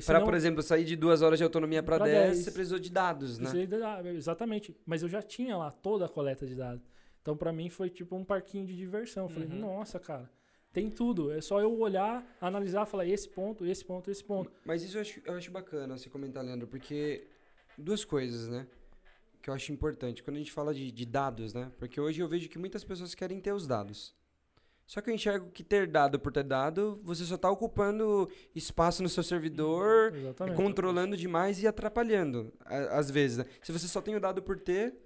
Para, 0.05 0.21
por 0.23 0.33
exemplo, 0.33 0.61
sair 0.61 0.83
de 0.83 0.95
duas 0.95 1.21
horas 1.21 1.39
de 1.39 1.43
autonomia 1.43 1.81
para 1.81 1.97
Pra 1.97 2.05
10, 2.05 2.31
10. 2.33 2.37
você 2.45 2.51
precisou 2.51 2.77
de 2.77 2.89
dados, 2.91 3.39
né? 3.39 3.49
de 3.51 4.09
exatamente. 4.09 4.75
Mas 4.85 5.01
eu 5.01 5.07
já 5.09 5.21
tinha 5.21 5.55
lá 5.57 5.71
toda 5.71 6.05
a 6.05 6.09
coleta 6.09 6.45
de 6.45 6.55
dados. 6.55 6.83
Então, 7.27 7.35
para 7.35 7.51
mim, 7.51 7.69
foi 7.69 7.89
tipo 7.89 8.15
um 8.15 8.23
parquinho 8.23 8.65
de 8.65 8.73
diversão. 8.73 9.25
Eu 9.25 9.29
falei, 9.29 9.49
Uhum. 9.49 9.59
nossa, 9.59 9.99
cara, 9.99 10.31
tem 10.71 10.89
tudo. 10.89 11.29
É 11.29 11.41
só 11.41 11.59
eu 11.59 11.77
olhar, 11.77 12.25
analisar, 12.39 12.85
falar 12.85 13.05
esse 13.05 13.27
ponto, 13.27 13.65
esse 13.65 13.83
ponto, 13.83 14.09
esse 14.09 14.23
ponto. 14.23 14.49
Mas 14.63 14.81
isso 14.81 14.95
eu 14.97 15.01
acho, 15.01 15.21
eu 15.25 15.33
acho 15.33 15.51
bacana 15.51 15.97
você 15.97 16.09
comentar, 16.09 16.41
Leandro, 16.41 16.69
porque 16.69 17.27
duas 17.77 18.05
coisas, 18.05 18.47
né? 18.47 18.65
Que 19.41 19.49
eu 19.49 19.53
acho 19.53 19.73
importante. 19.73 20.23
Quando 20.23 20.37
a 20.37 20.39
gente 20.39 20.53
fala 20.53 20.73
de, 20.73 20.89
de 20.89 21.05
dados, 21.05 21.53
né? 21.53 21.69
Porque 21.77 21.99
hoje 21.99 22.21
eu 22.21 22.29
vejo 22.29 22.47
que 22.47 22.57
muitas 22.57 22.85
pessoas 22.85 23.13
querem 23.13 23.41
ter 23.41 23.51
os 23.51 23.67
dados. 23.67 24.15
Só 24.85 25.01
que 25.01 25.09
eu 25.09 25.13
enxergo 25.13 25.51
que 25.51 25.65
ter 25.65 25.85
dado 25.85 26.17
por 26.17 26.31
ter 26.31 26.45
dado, 26.45 26.97
você 27.03 27.25
só 27.25 27.35
está 27.35 27.51
ocupando 27.51 28.31
espaço 28.55 29.03
no 29.03 29.09
seu 29.09 29.21
servidor, 29.21 30.15
Exatamente. 30.15 30.55
controlando 30.55 31.17
demais 31.17 31.61
e 31.61 31.67
atrapalhando, 31.67 32.53
às 32.63 33.11
vezes. 33.11 33.39
Né? 33.39 33.45
Se 33.61 33.73
você 33.73 33.85
só 33.85 34.01
tem 34.01 34.15
o 34.15 34.19
dado 34.21 34.41
por 34.41 34.57
ter. 34.57 35.03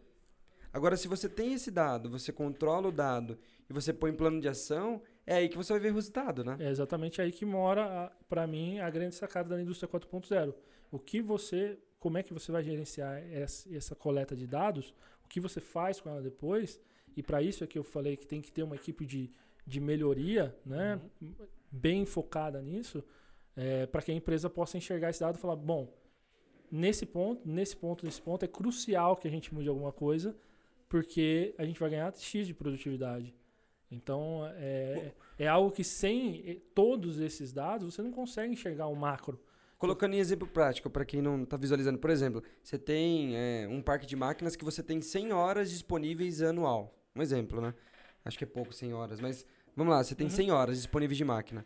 Agora, 0.74 0.96
se 0.96 1.08
você 1.08 1.28
tem 1.28 1.54
esse 1.54 1.70
dado, 1.70 2.10
você 2.10 2.32
controla 2.32 2.88
o 2.88 2.92
dado 2.92 3.38
e 3.70 3.74
você 3.74 3.92
põe 3.92 4.14
plano 4.14 4.40
de 4.40 4.48
ação, 4.48 5.02
é 5.26 5.36
aí 5.36 5.50
que 5.50 5.58
você 5.58 5.74
vai 5.74 5.80
ver 5.82 5.92
o 5.92 5.96
resultado, 5.96 6.44
né? 6.44 6.58
É 6.60 6.70
exatamente 6.70 7.22
aí 7.22 7.32
que 7.32 7.46
mora, 7.46 8.12
para 8.30 8.48
mim, 8.48 8.80
a 8.80 8.90
grande 8.90 9.16
sacada 9.16 9.56
da 9.56 9.62
indústria 9.62 9.90
4.0. 9.90 10.54
O 10.90 10.98
que 10.98 11.22
você, 11.22 11.78
como 12.00 12.18
é 12.18 12.24
que 12.24 12.34
você 12.34 12.52
vai 12.52 12.64
gerenciar 12.64 13.22
essa, 13.32 13.74
essa 13.76 13.96
coleta 13.96 14.36
de 14.36 14.48
dados, 14.48 14.94
o 15.26 15.28
que 15.28 15.40
você 15.40 15.60
faz 15.60 16.00
com 16.00 16.10
ela 16.10 16.22
depois, 16.22 16.80
e 17.16 17.22
para 17.22 17.42
isso 17.42 17.64
é 17.64 17.68
que 17.68 17.78
eu 17.78 17.84
falei 17.84 18.16
que 18.16 18.26
tem 18.26 18.42
que 18.42 18.52
ter 18.52 18.64
uma 18.64 18.76
equipe 18.76 19.06
de, 19.06 19.30
de 19.68 19.80
melhoria, 19.80 20.56
né, 20.66 21.00
bem 21.70 22.06
focada 22.06 22.62
nisso, 22.62 23.04
para 23.92 24.02
que 24.02 24.12
a 24.12 24.16
empresa 24.16 24.50
possa 24.50 24.78
enxergar 24.78 25.10
esse 25.10 25.20
dado 25.20 25.38
e 25.38 25.40
falar, 25.40 25.56
bom, 25.56 25.94
nesse 26.72 27.06
ponto, 27.06 27.48
nesse 27.48 27.76
ponto, 27.76 28.06
nesse 28.06 28.22
ponto, 28.22 28.46
é 28.46 28.48
crucial 28.48 29.18
que 29.18 29.28
a 29.28 29.32
gente 29.32 29.54
mude 29.54 29.68
alguma 29.68 29.92
coisa, 29.92 30.36
porque 30.92 31.56
a 31.58 31.64
gente 31.64 31.80
vai 31.80 31.90
ganhar 31.90 32.14
X 32.14 32.46
de 32.46 32.54
produtividade. 32.54 33.34
Então, 33.90 34.46
é, 34.58 35.14
é 35.40 35.48
algo 35.48 35.72
que 35.72 35.86
sem 35.86 36.44
eh, 36.46 36.58
todos 36.76 37.18
esses 37.18 37.54
dados, 37.54 37.96
você 37.96 38.02
não 38.02 38.12
consegue 38.12 38.52
enxergar 38.52 38.88
o 38.88 38.96
macro. 38.96 39.42
Colocando 39.78 40.16
em 40.16 40.20
exemplo 40.20 40.46
prático, 40.46 40.90
para 40.90 41.06
quem 41.06 41.22
não 41.22 41.44
está 41.44 41.56
visualizando, 41.56 41.98
por 41.98 42.10
exemplo, 42.10 42.44
você 42.62 42.78
tem 42.78 43.38
é, 43.38 43.66
um 43.70 43.82
parque 43.82 44.06
de 44.06 44.18
máquinas 44.18 44.58
que 44.58 44.66
você 44.66 44.84
tem 44.84 45.02
100 45.02 45.32
horas 45.32 45.72
disponíveis 45.72 46.42
anual. 46.42 46.94
Um 47.16 47.22
exemplo, 47.22 47.62
né? 47.62 47.74
Acho 48.26 48.38
que 48.38 48.44
é 48.44 48.48
pouco 48.48 48.74
100 48.74 48.94
horas, 48.94 49.22
mas 49.22 49.46
vamos 49.74 49.94
lá, 49.94 50.04
você 50.04 50.14
tem 50.14 50.28
Uhum. 50.28 50.34
100 50.34 50.52
horas 50.52 50.76
disponíveis 50.76 51.18
de 51.18 51.24
máquina. 51.24 51.66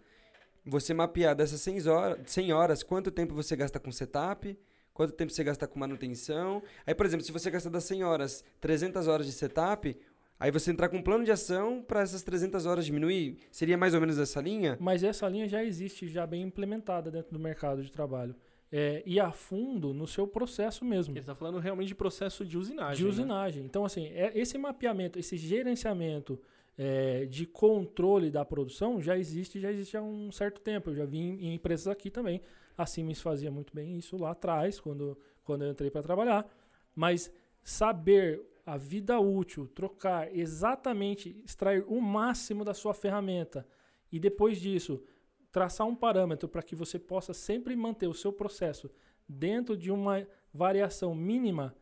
Você 0.64 0.94
mapear 0.94 1.36
dessas 1.36 1.62
100 1.62 1.88
horas, 1.88 2.32
100 2.32 2.54
horas, 2.54 2.84
quanto 2.84 3.10
tempo 3.10 3.34
você 3.34 3.56
gasta 3.56 3.80
com 3.80 3.92
setup, 3.92 4.56
quanto 4.96 5.14
tempo 5.14 5.32
você 5.32 5.44
gasta 5.44 5.68
com 5.68 5.78
manutenção. 5.78 6.64
Aí, 6.88 6.96
por 6.96 7.06
exemplo, 7.06 7.24
se 7.24 7.32
você 7.32 7.52
gasta 7.52 7.70
das 7.70 7.84
100 7.84 8.04
horas, 8.06 8.44
300 8.62 9.08
horas 9.08 9.26
de 9.28 9.34
setup, 9.34 9.96
aí 10.40 10.50
você 10.50 10.72
entrar 10.72 10.88
com 10.88 10.98
um 10.98 11.04
plano 11.04 11.26
de 11.26 11.32
ação 11.32 11.84
para 11.86 12.02
essas 12.02 12.24
300 12.24 12.66
horas 12.66 12.86
diminuir, 12.86 13.38
seria 13.52 13.78
mais 13.78 13.94
ou 13.94 14.00
menos 14.00 14.18
essa 14.18 14.42
linha? 14.42 14.78
Mas 14.80 15.04
essa 15.04 15.28
linha 15.28 15.50
já 15.50 15.64
existe, 15.64 16.08
já 16.08 16.26
bem 16.26 16.42
implementada 16.44 17.12
dentro 17.12 17.34
do 17.34 17.40
mercado 17.40 17.84
de 17.84 17.92
trabalho. 17.92 18.34
É, 18.72 19.04
e 19.06 19.20
a 19.20 19.32
fundo 19.32 19.94
no 19.94 20.08
seu 20.08 20.26
processo 20.26 20.84
mesmo. 20.86 21.12
Ele 21.12 21.20
está 21.20 21.36
falando 21.36 21.60
realmente 21.60 21.90
de 21.90 21.96
processo 21.96 22.46
de 22.46 22.58
usinagem. 22.58 22.96
de 22.96 23.04
né? 23.04 23.10
usinagem. 23.10 23.64
Então, 23.64 23.84
assim, 23.86 24.08
é- 24.08 24.32
esse 24.34 24.58
mapeamento, 24.58 25.20
esse 25.20 25.38
gerenciamento 25.38 26.40
é, 26.78 27.26
de 27.26 27.46
controle 27.46 28.30
da 28.30 28.44
produção 28.44 29.02
já 29.02 29.18
existe, 29.18 29.60
já 29.60 29.72
existe 29.72 29.96
há 29.96 30.02
um 30.02 30.32
certo 30.32 30.60
tempo. 30.62 30.90
Eu 30.90 30.96
já 30.96 31.06
vi 31.06 31.20
em, 31.20 31.48
em 31.48 31.54
empresas 31.54 31.88
aqui 31.88 32.10
também. 32.10 32.42
A 32.78 32.86
Siemens 32.86 33.22
fazia 33.22 33.52
muito 33.52 33.74
bem 33.74 33.98
isso 33.98 34.18
lá 34.18 34.32
atrás, 34.32 34.80
quando, 34.80 35.18
quando 35.44 35.64
eu 35.64 35.72
entrei 35.72 35.90
para 35.90 36.04
trabalhar. 36.04 36.48
Mas 36.94 37.32
saber 37.64 38.42
a 38.66 38.78
vida 38.78 39.20
útil, 39.20 39.68
trocar 39.68 40.36
exatamente, 40.36 41.42
extrair 41.46 41.86
o 41.88 42.02
máximo 42.02 42.66
da 42.66 42.74
sua 42.74 42.94
ferramenta 42.94 43.68
e 44.12 44.20
depois 44.20 44.60
disso 44.60 45.04
traçar 45.52 45.88
um 45.88 45.96
parâmetro 45.96 46.50
para 46.50 46.64
que 46.64 46.76
você 46.76 47.00
possa 47.00 47.34
sempre 47.34 47.76
manter 47.76 48.08
o 48.08 48.14
seu 48.14 48.34
processo 48.34 48.90
dentro 49.28 49.78
de 49.78 49.92
uma 49.92 50.28
variação 50.54 51.14
mínima, 51.16 51.76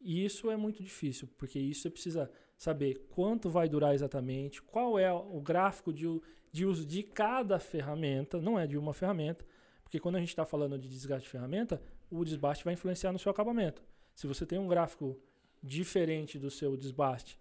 isso 0.00 0.50
é 0.50 0.56
muito 0.56 0.82
difícil, 0.82 1.28
porque 1.36 1.58
isso 1.58 1.82
você 1.82 1.90
precisa 1.90 2.30
saber 2.56 3.06
quanto 3.10 3.48
vai 3.48 3.68
durar 3.68 3.94
exatamente, 3.94 4.62
qual 4.62 4.98
é 4.98 5.12
o 5.12 5.40
gráfico 5.40 5.92
de, 5.92 6.06
de 6.50 6.66
uso 6.66 6.84
de 6.84 7.02
cada 7.02 7.58
ferramenta, 7.58 8.40
não 8.40 8.58
é 8.58 8.66
de 8.66 8.76
uma 8.76 8.92
ferramenta, 8.92 9.44
porque 9.92 10.00
quando 10.00 10.16
a 10.16 10.20
gente 10.20 10.30
está 10.30 10.46
falando 10.46 10.78
de 10.78 10.88
desgaste 10.88 11.24
de 11.24 11.28
ferramenta, 11.30 11.78
o 12.10 12.24
desbaste 12.24 12.64
vai 12.64 12.72
influenciar 12.72 13.12
no 13.12 13.18
seu 13.18 13.30
acabamento. 13.30 13.84
Se 14.14 14.26
você 14.26 14.46
tem 14.46 14.58
um 14.58 14.66
gráfico 14.66 15.20
diferente 15.62 16.38
do 16.38 16.50
seu 16.50 16.78
desbaste 16.78 17.38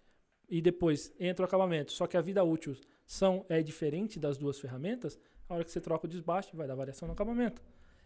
e 0.49 0.61
depois 0.61 1.13
entra 1.17 1.43
o 1.43 1.47
acabamento, 1.47 1.93
só 1.93 2.05
que 2.07 2.17
a 2.17 2.21
vida 2.21 2.43
útil 2.43 2.75
são, 3.05 3.45
é 3.47 3.63
diferente 3.63 4.19
das 4.19 4.37
duas 4.37 4.59
ferramentas, 4.59 5.17
a 5.47 5.53
hora 5.53 5.63
que 5.63 5.71
você 5.71 5.79
troca 5.79 6.05
o 6.05 6.09
desbaste 6.09 6.53
vai 6.53 6.67
dar 6.67 6.75
variação 6.75 7.07
no 7.07 7.13
acabamento. 7.13 7.61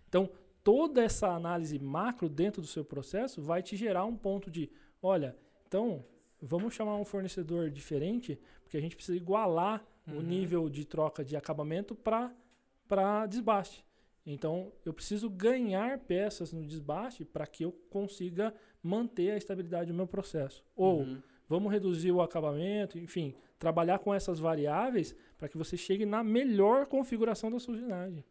Então, 0.07 0.30
toda 0.63 1.03
essa 1.03 1.30
análise 1.30 1.80
macro 1.80 2.30
dentro 2.30 2.61
do 2.61 2.67
seu 2.67 2.85
processo 2.85 3.41
vai 3.41 3.63
te 3.63 3.76
gerar 3.76 4.05
um 4.05 4.15
ponto 4.15 4.51
de, 4.51 4.69
olha, 5.01 5.35
então 5.67 6.05
vamos 6.39 6.76
chamar 6.76 6.97
um 6.97 7.05
fornecedor 7.05 7.72
diferente, 7.72 8.39
porque 8.61 8.77
a 8.77 8.81
gente 8.81 8.95
precisa 8.95 9.17
igualar 9.17 9.84
o 10.07 10.11
Uhum. 10.17 10.22
nível 10.22 10.69
de 10.69 10.85
troca 10.85 11.26
de 11.26 11.35
acabamento 11.35 11.95
para 11.95 13.26
desbaste. 13.26 13.84
Então, 14.26 14.72
eu 14.84 14.93
preciso 14.93 15.30
ganhar 15.30 15.99
peças 15.99 16.52
no 16.52 16.65
desbaste 16.65 17.23
para 17.23 17.45
que 17.45 17.64
eu 17.64 17.72
consiga 17.89 18.53
manter 18.81 19.31
a 19.31 19.38
estabilidade 19.38 19.91
do 19.91 19.93
meu 19.93 20.07
processo. 20.07 20.64
Ou 20.76 21.02
Uhum. 21.02 21.22
vamos 21.47 21.72
reduzir 21.72 22.11
o 22.11 22.22
acabamento, 22.22 22.97
enfim, 22.97 23.35
trabalhar 23.60 23.99
com 23.99 24.14
essas 24.14 24.39
variáveis 24.39 25.15
para 25.38 25.47
que 25.47 25.57
você 25.57 25.77
chegue 25.77 26.06
na 26.06 26.23
melhor 26.23 26.88
configuração 26.88 27.52
da 27.52 27.60
sua 27.60 27.76
usinagem. 27.76 28.23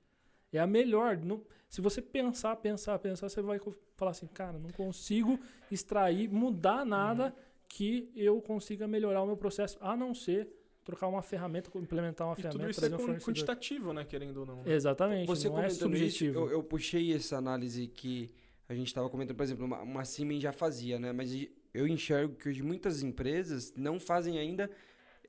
É 0.53 0.59
a 0.59 0.66
melhor. 0.66 1.16
não- 1.19 1.43
se 1.69 1.81
você 1.81 2.01
pensar, 2.03 2.55
pensar, 2.57 2.99
pensar, 2.99 3.29
você 3.29 3.43
vai 3.43 3.61
falar 3.97 4.12
assim, 4.12 4.27
cara, 4.27 4.59
não 4.59 4.71
consigo 4.71 5.39
extrair, 5.71 6.29
mudar 6.29 6.85
nada 6.85 7.27
Uhum. 7.27 7.33
que 7.69 8.11
eu 8.15 8.41
consiga 8.41 8.87
melhorar 8.87 9.23
o 9.23 9.27
meu 9.27 9.37
processo, 9.37 9.77
a 9.81 9.97
não 9.97 10.15
ser 10.15 10.49
trocar 10.85 11.09
uma 11.09 11.23
ferramenta, 11.23 11.70
implementar 11.78 12.27
uma 12.27 12.35
E 12.35 12.43
tudo 12.43 12.52
ferramenta, 12.52 12.70
isso 12.70 12.85
é 12.85 12.97
um 13.12 13.19
quantitativo, 13.19 13.93
né? 13.93 14.05
Querendo 14.05 14.39
ou 14.40 14.47
não. 14.47 14.62
né? 14.62 14.73
Exatamente, 14.73 15.27
Você 15.27 15.48
não 15.48 15.55
é 15.59 15.62
comentando 15.62 15.94
isso, 15.97 16.19
subjetivo. 16.19 16.40
eu, 16.40 16.51
eu 16.51 16.62
puxei 16.62 17.12
essa 17.15 17.36
análise 17.36 17.86
que 17.89 18.31
a 18.69 18.74
gente 18.74 18.86
estava 18.89 19.09
comentando, 19.11 19.36
por 19.36 19.43
exemplo, 19.43 19.65
uma, 19.65 19.81
uma 19.82 20.05
Siemens 20.05 20.43
já 20.43 20.52
fazia, 20.52 20.98
né? 20.98 21.12
Mas 21.12 21.31
eu 21.73 21.86
enxergo 21.89 22.35
que 22.36 22.48
hoje 22.48 22.62
muitas 22.62 23.02
empresas 23.02 23.73
não 23.77 23.98
fazem 23.98 24.39
ainda 24.39 24.70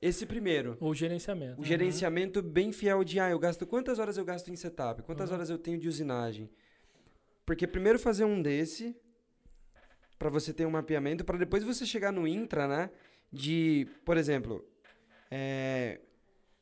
esse 0.00 0.26
primeiro. 0.26 0.76
O 0.80 0.94
gerenciamento. 0.94 1.60
O 1.60 1.64
gerenciamento 1.64 2.42
bem 2.42 2.70
fiel 2.72 3.02
de, 3.02 3.18
ah, 3.18 3.30
eu 3.30 3.38
gasto 3.38 3.66
quantas 3.66 3.98
horas 3.98 4.16
eu 4.18 4.24
gasto 4.24 4.48
em 4.50 4.56
setup, 4.56 5.02
quantas 5.02 5.30
Uhum. 5.30 5.36
horas 5.36 5.50
eu 5.50 5.58
tenho 5.58 5.78
de 5.78 5.88
usinagem. 5.88 6.50
Porque 7.44 7.66
primeiro 7.66 7.98
fazer 7.98 8.24
um 8.24 8.42
desse, 8.42 8.94
para 10.18 10.28
você 10.28 10.52
ter 10.52 10.66
um 10.66 10.70
mapeamento, 10.70 11.24
para 11.24 11.38
depois 11.38 11.62
você 11.64 11.86
chegar 11.86 12.12
no 12.12 12.26
intra, 12.26 12.66
né? 12.68 12.90
De, 13.32 13.86
por 14.04 14.16
exemplo, 14.16 14.64
é, 15.30 16.00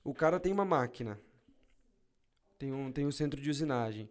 o 0.03 0.13
cara 0.15 0.39
tem 0.41 0.53
uma 0.53 0.65
máquina, 0.65 1.19
tem 2.59 2.73
um, 2.73 2.91
tem 2.93 3.07
um 3.07 3.13
centro 3.13 3.41
de 3.41 3.51
usinagem, 3.51 4.09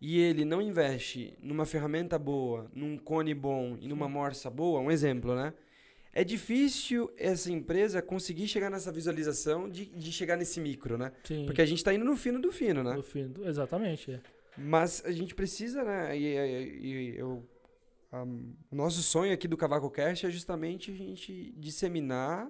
e 0.00 0.18
ele 0.18 0.44
não 0.44 0.60
investe 0.60 1.36
numa 1.40 1.64
ferramenta 1.64 2.18
boa, 2.18 2.70
num 2.74 2.98
cone 2.98 3.32
bom 3.34 3.76
e 3.80 3.88
numa 3.88 4.08
morsa 4.08 4.50
boa, 4.50 4.80
um 4.80 4.90
exemplo, 4.90 5.34
né? 5.34 5.54
É 6.12 6.22
difícil 6.22 7.10
essa 7.16 7.50
empresa 7.50 8.00
conseguir 8.00 8.46
chegar 8.46 8.70
nessa 8.70 8.92
visualização 8.92 9.68
de, 9.68 9.86
de 9.86 10.12
chegar 10.12 10.36
nesse 10.36 10.60
micro, 10.60 10.96
né? 10.96 11.10
Sim, 11.24 11.44
Porque 11.46 11.60
a 11.60 11.66
gente 11.66 11.78
está 11.78 11.92
indo 11.92 12.04
no 12.04 12.16
fino 12.16 12.40
do 12.40 12.52
fino, 12.52 12.84
né? 12.84 12.94
do 12.94 13.02
fim, 13.02 13.26
do- 13.28 13.48
exatamente. 13.48 14.12
é. 14.12 14.20
Mas 14.56 15.02
a 15.04 15.10
gente 15.10 15.34
precisa, 15.34 15.82
né? 15.82 16.16
E, 16.16 16.24
e- 16.24 16.86
e 16.86 17.16
eu, 17.18 17.44
a- 18.12 18.22
o 18.22 18.76
nosso 18.76 19.02
sonho 19.02 19.32
aqui 19.32 19.48
do 19.48 19.56
Cavaco 19.56 19.90
Cast 19.90 20.24
é 20.26 20.30
justamente 20.30 20.92
a 20.92 20.94
gente 20.94 21.52
disseminar 21.56 22.48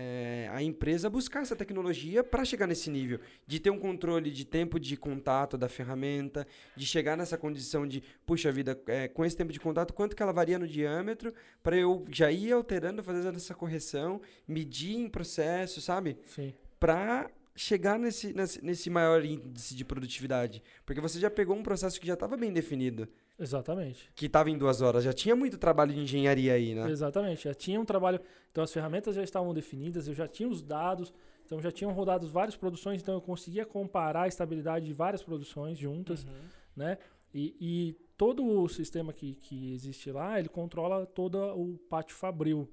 é, 0.00 0.48
a 0.52 0.62
empresa 0.62 1.10
buscar 1.10 1.42
essa 1.42 1.56
tecnologia 1.56 2.22
para 2.22 2.44
chegar 2.44 2.68
nesse 2.68 2.88
nível, 2.88 3.18
de 3.44 3.58
ter 3.58 3.70
um 3.70 3.78
controle 3.80 4.30
de 4.30 4.44
tempo 4.44 4.78
de 4.78 4.96
contato 4.96 5.58
da 5.58 5.68
ferramenta, 5.68 6.46
de 6.76 6.86
chegar 6.86 7.16
nessa 7.16 7.36
condição 7.36 7.84
de, 7.84 8.00
puxa 8.24 8.52
vida, 8.52 8.80
é, 8.86 9.08
com 9.08 9.24
esse 9.24 9.36
tempo 9.36 9.52
de 9.52 9.58
contato, 9.58 9.92
quanto 9.92 10.14
que 10.14 10.22
ela 10.22 10.32
varia 10.32 10.56
no 10.56 10.68
diâmetro, 10.68 11.34
para 11.64 11.76
eu 11.76 12.04
já 12.10 12.30
ir 12.30 12.52
alterando, 12.52 13.02
fazendo 13.02 13.34
essa 13.34 13.54
correção, 13.54 14.20
medir 14.46 14.96
em 14.96 15.08
processo, 15.08 15.80
sabe? 15.80 16.16
Sim. 16.26 16.54
para 16.78 17.28
chegar 17.56 17.98
nesse, 17.98 18.32
nesse, 18.32 18.64
nesse 18.64 18.88
maior 18.88 19.24
índice 19.24 19.74
de 19.74 19.84
produtividade. 19.84 20.62
Porque 20.86 21.00
você 21.00 21.18
já 21.18 21.28
pegou 21.28 21.56
um 21.56 21.62
processo 21.62 22.00
que 22.00 22.06
já 22.06 22.14
estava 22.14 22.36
bem 22.36 22.52
definido, 22.52 23.08
Exatamente. 23.38 24.10
que 24.14 24.26
estava 24.26 24.50
em 24.50 24.58
duas 24.58 24.80
horas. 24.82 25.04
Já 25.04 25.12
tinha 25.12 25.36
muito 25.36 25.56
trabalho 25.58 25.92
de 25.92 26.00
engenharia 26.00 26.54
aí, 26.54 26.74
né? 26.74 26.90
Exatamente. 26.90 27.44
Já 27.44 27.54
tinha 27.54 27.80
um 27.80 27.84
trabalho. 27.84 28.20
Então 28.50 28.64
as 28.64 28.72
ferramentas 28.72 29.14
já 29.14 29.22
estavam 29.22 29.54
definidas, 29.54 30.08
eu 30.08 30.14
já 30.14 30.26
tinha 30.26 30.48
os 30.48 30.62
dados, 30.62 31.12
então 31.46 31.60
já 31.60 31.70
tinham 31.70 31.92
rodado 31.92 32.26
várias 32.28 32.56
produções, 32.56 33.00
então 33.00 33.14
eu 33.14 33.20
conseguia 33.20 33.64
comparar 33.64 34.22
a 34.22 34.28
estabilidade 34.28 34.86
de 34.86 34.92
várias 34.92 35.22
produções 35.22 35.78
juntas, 35.78 36.24
Uhum. 36.24 36.30
né? 36.76 36.98
E, 37.32 37.54
e 37.60 37.92
todo 38.16 38.44
o 38.44 38.68
sistema 38.68 39.12
que, 39.12 39.34
que 39.34 39.72
existe 39.72 40.10
lá, 40.10 40.38
ele 40.40 40.48
controla 40.48 41.06
todo 41.06 41.36
o 41.56 41.78
pátio 41.88 42.16
fabril. 42.16 42.68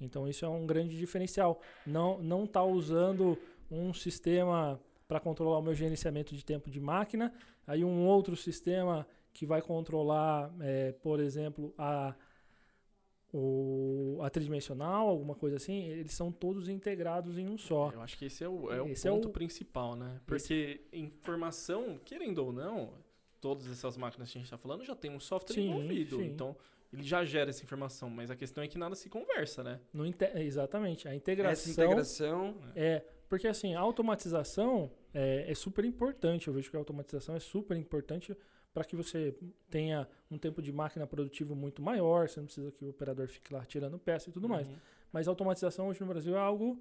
Então 0.00 0.28
isso 0.28 0.44
é 0.44 0.48
um 0.48 0.66
grande 0.66 0.96
diferencial. 0.96 1.60
Não 1.86 2.22
não 2.22 2.46
tá 2.46 2.62
usando 2.62 3.36
um 3.70 3.92
sistema 3.92 4.80
para 5.08 5.20
controlar 5.20 5.58
o 5.58 5.62
meu 5.62 5.74
gerenciamento 5.74 6.34
de 6.34 6.44
tempo 6.44 6.70
de 6.70 6.80
máquina, 6.80 7.32
aí 7.66 7.84
um 7.84 8.06
outro 8.06 8.36
sistema 8.36 9.06
que 9.36 9.44
vai 9.44 9.60
controlar, 9.60 10.50
eh, 10.62 10.92
por 11.02 11.20
exemplo, 11.20 11.74
a 11.76 12.14
o, 13.32 14.18
a 14.22 14.30
tridimensional, 14.30 15.08
alguma 15.08 15.34
coisa 15.34 15.56
assim, 15.56 15.84
eles 15.88 16.12
são 16.12 16.32
todos 16.32 16.68
integrados 16.70 17.36
em 17.36 17.46
um 17.48 17.58
só. 17.58 17.90
Eu 17.92 18.00
acho 18.00 18.16
que 18.16 18.24
esse 18.26 18.42
é 18.42 18.48
o, 18.48 18.72
é 18.72 18.80
o 18.80 18.88
Esse 18.88 19.06
é 19.06 19.10
ponto 19.10 19.28
o- 19.28 19.32
principal, 19.32 19.94
né? 19.94 20.20
Porque 20.26 20.80
informação, 20.92 21.98
querendo 22.04 22.38
ou 22.38 22.52
não, 22.52 22.94
todas 23.40 23.66
essas 23.70 23.96
máquinas 23.96 24.30
que 24.30 24.38
a 24.38 24.40
gente 24.40 24.46
está 24.46 24.56
falando 24.56 24.84
já 24.84 24.94
tem 24.96 25.10
um 25.10 25.20
software 25.20 25.54
Sim, 25.54 25.68
envolvido. 25.68 26.16
sim. 26.16 26.24
Então, 26.26 26.56
ele 26.90 27.02
já 27.02 27.24
gera 27.24 27.50
essa 27.50 27.62
informação. 27.62 28.08
Mas 28.08 28.30
a 28.30 28.36
questão 28.36 28.64
é 28.64 28.68
que 28.68 28.78
nada 28.78 28.94
se 28.94 29.10
conversa, 29.10 29.62
né? 29.62 29.80
No 29.92 30.06
inte- 30.06 30.30
exatamente, 30.36 31.06
a 31.06 31.14
integração, 31.14 31.52
Essa 31.52 31.70
integração. 31.82 32.54
é 32.74 33.04
porque 33.28 33.48
assim 33.48 33.74
a 33.74 33.80
automatização 33.80 34.90
é, 35.12 35.50
é 35.50 35.54
super 35.54 35.84
importante. 35.84 36.46
Eu 36.48 36.54
vejo 36.54 36.70
que 36.70 36.76
a 36.76 36.78
automatização 36.78 37.34
é 37.34 37.40
super 37.40 37.76
importante 37.76 38.34
para 38.76 38.84
que 38.84 38.94
você 38.94 39.34
tenha 39.70 40.06
um 40.30 40.36
tempo 40.36 40.60
de 40.60 40.70
máquina 40.70 41.06
produtivo 41.06 41.56
muito 41.56 41.80
maior. 41.80 42.28
Você 42.28 42.40
não 42.40 42.44
precisa 42.44 42.70
que 42.70 42.84
o 42.84 42.90
operador 42.90 43.26
fique 43.26 43.50
lá 43.50 43.64
tirando 43.64 43.98
peça 43.98 44.28
e 44.28 44.32
tudo 44.34 44.46
mais. 44.46 44.68
Uhum. 44.68 44.76
Mas 45.10 45.26
a 45.26 45.30
automatização 45.30 45.88
hoje 45.88 45.98
no 46.02 46.06
Brasil 46.06 46.36
é 46.36 46.38
algo 46.38 46.78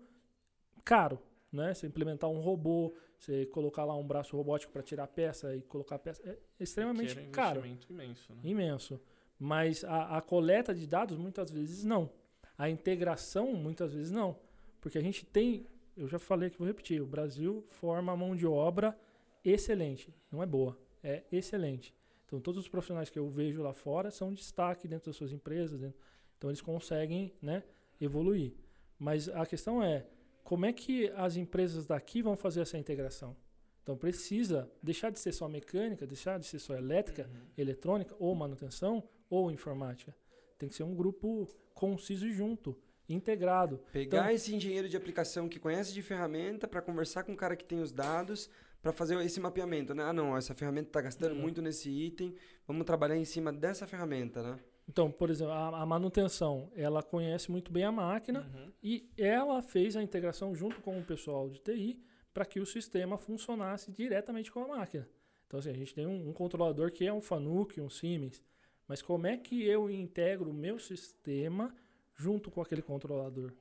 caro, 0.84 1.18
né? 1.50 1.74
Você 1.74 1.88
implementar 1.88 2.30
um 2.30 2.42
robô, 2.42 2.94
você 3.18 3.46
colocar 3.46 3.86
lá 3.86 3.96
um 3.96 4.06
braço 4.06 4.36
robótico 4.36 4.74
para 4.74 4.84
tirar 4.84 5.08
peça 5.08 5.56
e 5.56 5.62
colocar 5.62 5.98
peça 5.98 6.22
é 6.26 6.38
extremamente 6.60 7.16
Requer 7.16 7.30
um 7.30 7.32
caro. 7.32 7.66
imenso, 7.90 8.34
né? 8.34 8.40
imenso. 8.44 9.02
Mas 9.40 9.86
a, 9.86 10.18
a 10.18 10.22
coleta 10.22 10.76
de 10.76 10.86
dados 10.86 11.18
muitas 11.18 11.50
vezes 11.50 11.86
não. 11.86 12.10
A 12.58 12.70
integração 12.70 13.54
muitas 13.54 13.94
vezes 13.94 14.12
não. 14.12 14.38
Porque 14.82 14.98
a 14.98 15.02
gente 15.02 15.26
tem, 15.26 15.66
eu 15.96 16.10
já 16.10 16.20
falei 16.20 16.50
que 16.50 16.58
vou 16.58 16.68
repetir, 16.68 17.02
o 17.02 17.08
Brasil 17.08 17.64
forma 17.70 18.14
mão 18.18 18.36
de 18.36 18.46
obra 18.46 19.00
excelente. 19.46 20.14
Não 20.30 20.44
é 20.44 20.46
boa, 20.46 20.78
é 21.08 21.24
excelente. 21.32 21.94
Então 22.26 22.40
todos 22.42 22.60
os 22.62 22.68
profissionais 22.68 23.10
que 23.10 23.20
eu 23.20 23.30
vejo 23.30 23.62
lá 23.62 23.74
fora 23.74 24.10
são 24.12 24.34
destaque 24.34 24.88
dentro 24.88 25.08
das 25.12 25.16
suas 25.16 25.32
empresas. 25.32 25.80
dentro- 25.80 26.00
então 26.38 26.50
eles 26.50 26.62
conseguem 26.62 27.34
né, 27.42 27.64
evoluir. 28.02 28.54
Mas 28.98 29.30
a 29.30 29.46
questão 29.46 29.82
é, 29.84 30.06
como 30.44 30.66
é 30.66 30.74
que 30.74 31.10
as 31.16 31.36
empresas 31.38 31.86
daqui 31.86 32.22
vão 32.22 32.36
fazer 32.36 32.62
essa 32.62 32.78
integração? 32.78 33.36
Então 33.84 33.96
precisa 33.96 34.70
deixar 34.82 35.12
de 35.12 35.20
ser 35.20 35.32
só 35.32 35.48
mecânica, 35.48 36.08
deixar 36.08 36.40
de 36.40 36.46
ser 36.48 36.58
só 36.60 36.76
elétrica, 36.76 37.30
Uhum. 37.32 37.42
eletrônica, 37.58 38.16
ou 38.20 38.34
manutenção, 38.34 39.04
ou 39.30 39.52
informática. 39.52 40.16
Tem 40.58 40.68
que 40.68 40.76
ser 40.76 40.84
um 40.84 40.96
grupo 40.96 41.48
conciso 41.74 42.26
e 42.26 42.32
junto, 42.34 42.76
integrado. 43.08 43.78
Pegar 43.92 44.18
Então- 44.24 44.32
esse 44.32 44.56
engenheiro 44.56 44.90
de 44.90 44.98
aplicação 44.98 45.48
que 45.48 45.60
conhece 45.60 45.94
de 45.94 46.02
ferramenta 46.02 46.68
para 46.68 46.82
conversar 46.82 47.24
com 47.24 47.34
o 47.34 47.38
cara 47.38 47.56
que 47.56 47.64
tem 47.66 47.80
os 47.80 47.92
dados 47.92 48.50
para 48.86 48.94
fazer 48.94 49.20
esse 49.26 49.40
mapeamento, 49.40 49.96
né? 49.96 50.04
Ah, 50.04 50.14
não, 50.14 50.38
essa 50.38 50.54
ferramenta 50.54 50.90
está 50.90 51.02
gastando 51.02 51.34
Uhum. 51.34 51.42
muito 51.42 51.60
nesse 51.60 51.90
item, 51.90 52.36
vamos 52.68 52.86
trabalhar 52.86 53.18
em 53.18 53.26
cima 53.26 53.52
dessa 53.52 53.88
ferramenta, 53.88 54.44
né? 54.44 54.60
Então, 54.88 55.12
por 55.12 55.32
exemplo, 55.32 55.54
a, 55.54 55.82
a 55.82 55.86
manutenção, 55.88 56.72
ela 56.76 57.02
conhece 57.02 57.50
muito 57.50 57.72
bem 57.72 57.84
a 57.84 57.92
máquina 57.92 58.42
Uhum. 58.42 58.72
e 58.84 59.10
ela 59.18 59.64
fez 59.64 59.96
a 59.96 60.04
integração 60.04 60.54
junto 60.54 60.82
com 60.82 61.00
o 61.00 61.04
pessoal 61.04 61.50
de 61.50 61.60
TI 61.62 62.00
para 62.32 62.46
que 62.46 62.60
o 62.60 62.66
sistema 62.66 63.18
funcionasse 63.18 63.92
diretamente 63.92 64.52
com 64.52 64.60
a 64.60 64.68
máquina. 64.68 65.10
Então, 65.48 65.60
assim, 65.60 65.72
a 65.72 65.74
gente 65.76 65.96
tem 65.96 66.06
um, 66.06 66.30
um 66.30 66.32
controlador 66.32 66.92
que 66.92 67.08
é 67.08 67.12
um 67.12 67.22
Fanuc, 67.22 67.82
um 67.82 67.90
Siemens, 67.90 68.44
mas 68.88 69.02
como 69.02 69.26
é 69.26 69.36
que 69.36 69.64
eu 69.66 69.90
integro 69.90 70.52
o 70.52 70.54
meu 70.54 70.78
sistema 70.78 71.76
junto 72.16 72.52
com 72.52 72.62
aquele 72.62 72.84
controlador? 72.84 73.52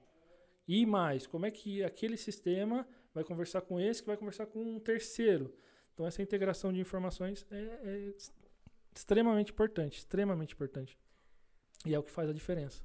E 0.68 0.84
mais, 0.84 1.26
como 1.26 1.46
é 1.46 1.50
que 1.50 1.82
aquele 1.82 2.18
sistema 2.18 2.86
vai 3.14 3.24
conversar 3.24 3.60
com 3.62 3.78
esse 3.80 4.00
que 4.02 4.06
vai 4.08 4.16
conversar 4.16 4.46
com 4.46 4.60
um 4.60 4.78
terceiro? 4.80 5.54
Então, 5.94 6.06
essa 6.06 6.20
integração 6.20 6.72
de 6.72 6.80
informações 6.80 7.46
é, 7.50 7.56
é 7.84 7.96
ex- 8.08 8.32
extremamente 8.94 9.52
importante, 9.52 9.98
extremamente 9.98 10.54
importante. 10.54 10.98
E 11.86 11.94
é 11.94 11.98
o 11.98 12.02
que 12.02 12.10
faz 12.10 12.28
a 12.28 12.32
diferença. 12.32 12.82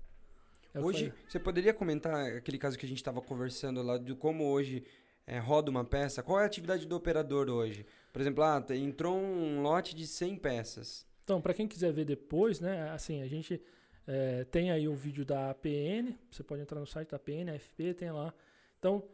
É 0.74 0.80
Hoje, 0.80 1.10
faz- 1.10 1.22
você 1.32 1.40
poderia 1.40 1.74
comentar 1.74 2.36
aquele 2.38 2.58
caso 2.60 2.78
que 2.78 2.86
a 2.86 2.90
gente 2.90 3.00
estava 3.00 3.22
conversando 3.22 3.82
lá, 3.82 3.98
de 3.98 4.14
como 4.14 4.46
hoje 4.46 4.86
é, 5.26 5.40
roda 5.40 5.72
uma 5.72 5.84
peça? 5.84 6.22
Qual 6.22 6.40
é 6.40 6.44
a 6.44 6.46
atividade 6.46 6.86
do 6.86 6.96
operador 6.96 7.50
hoje? 7.50 7.86
Por 8.14 8.22
exemplo, 8.22 8.44
ah, 8.44 8.64
entrou 8.76 9.18
um 9.18 9.62
lote 9.62 9.96
de 9.96 10.06
100 10.06 10.36
peças. 10.38 11.08
Então, 11.24 11.42
para 11.42 11.54
quem 11.54 11.68
quiser 11.68 11.92
ver 11.94 12.06
depois, 12.06 12.60
né, 12.60 12.90
assim, 12.92 13.22
a 13.22 13.28
gente 13.28 13.62
eh, 14.08 14.44
tem 14.46 14.72
aí 14.72 14.88
o 14.88 14.96
vídeo 14.96 15.24
da 15.24 15.52
APN, 15.52 16.18
você 16.32 16.44
pode 16.44 16.62
entrar 16.64 16.80
no 16.80 16.88
site 16.88 17.10
da 17.10 17.18
APN, 17.18 17.52
AFP, 17.52 17.94
tem 17.94 18.12
lá. 18.12 18.34
Então, 18.80 19.08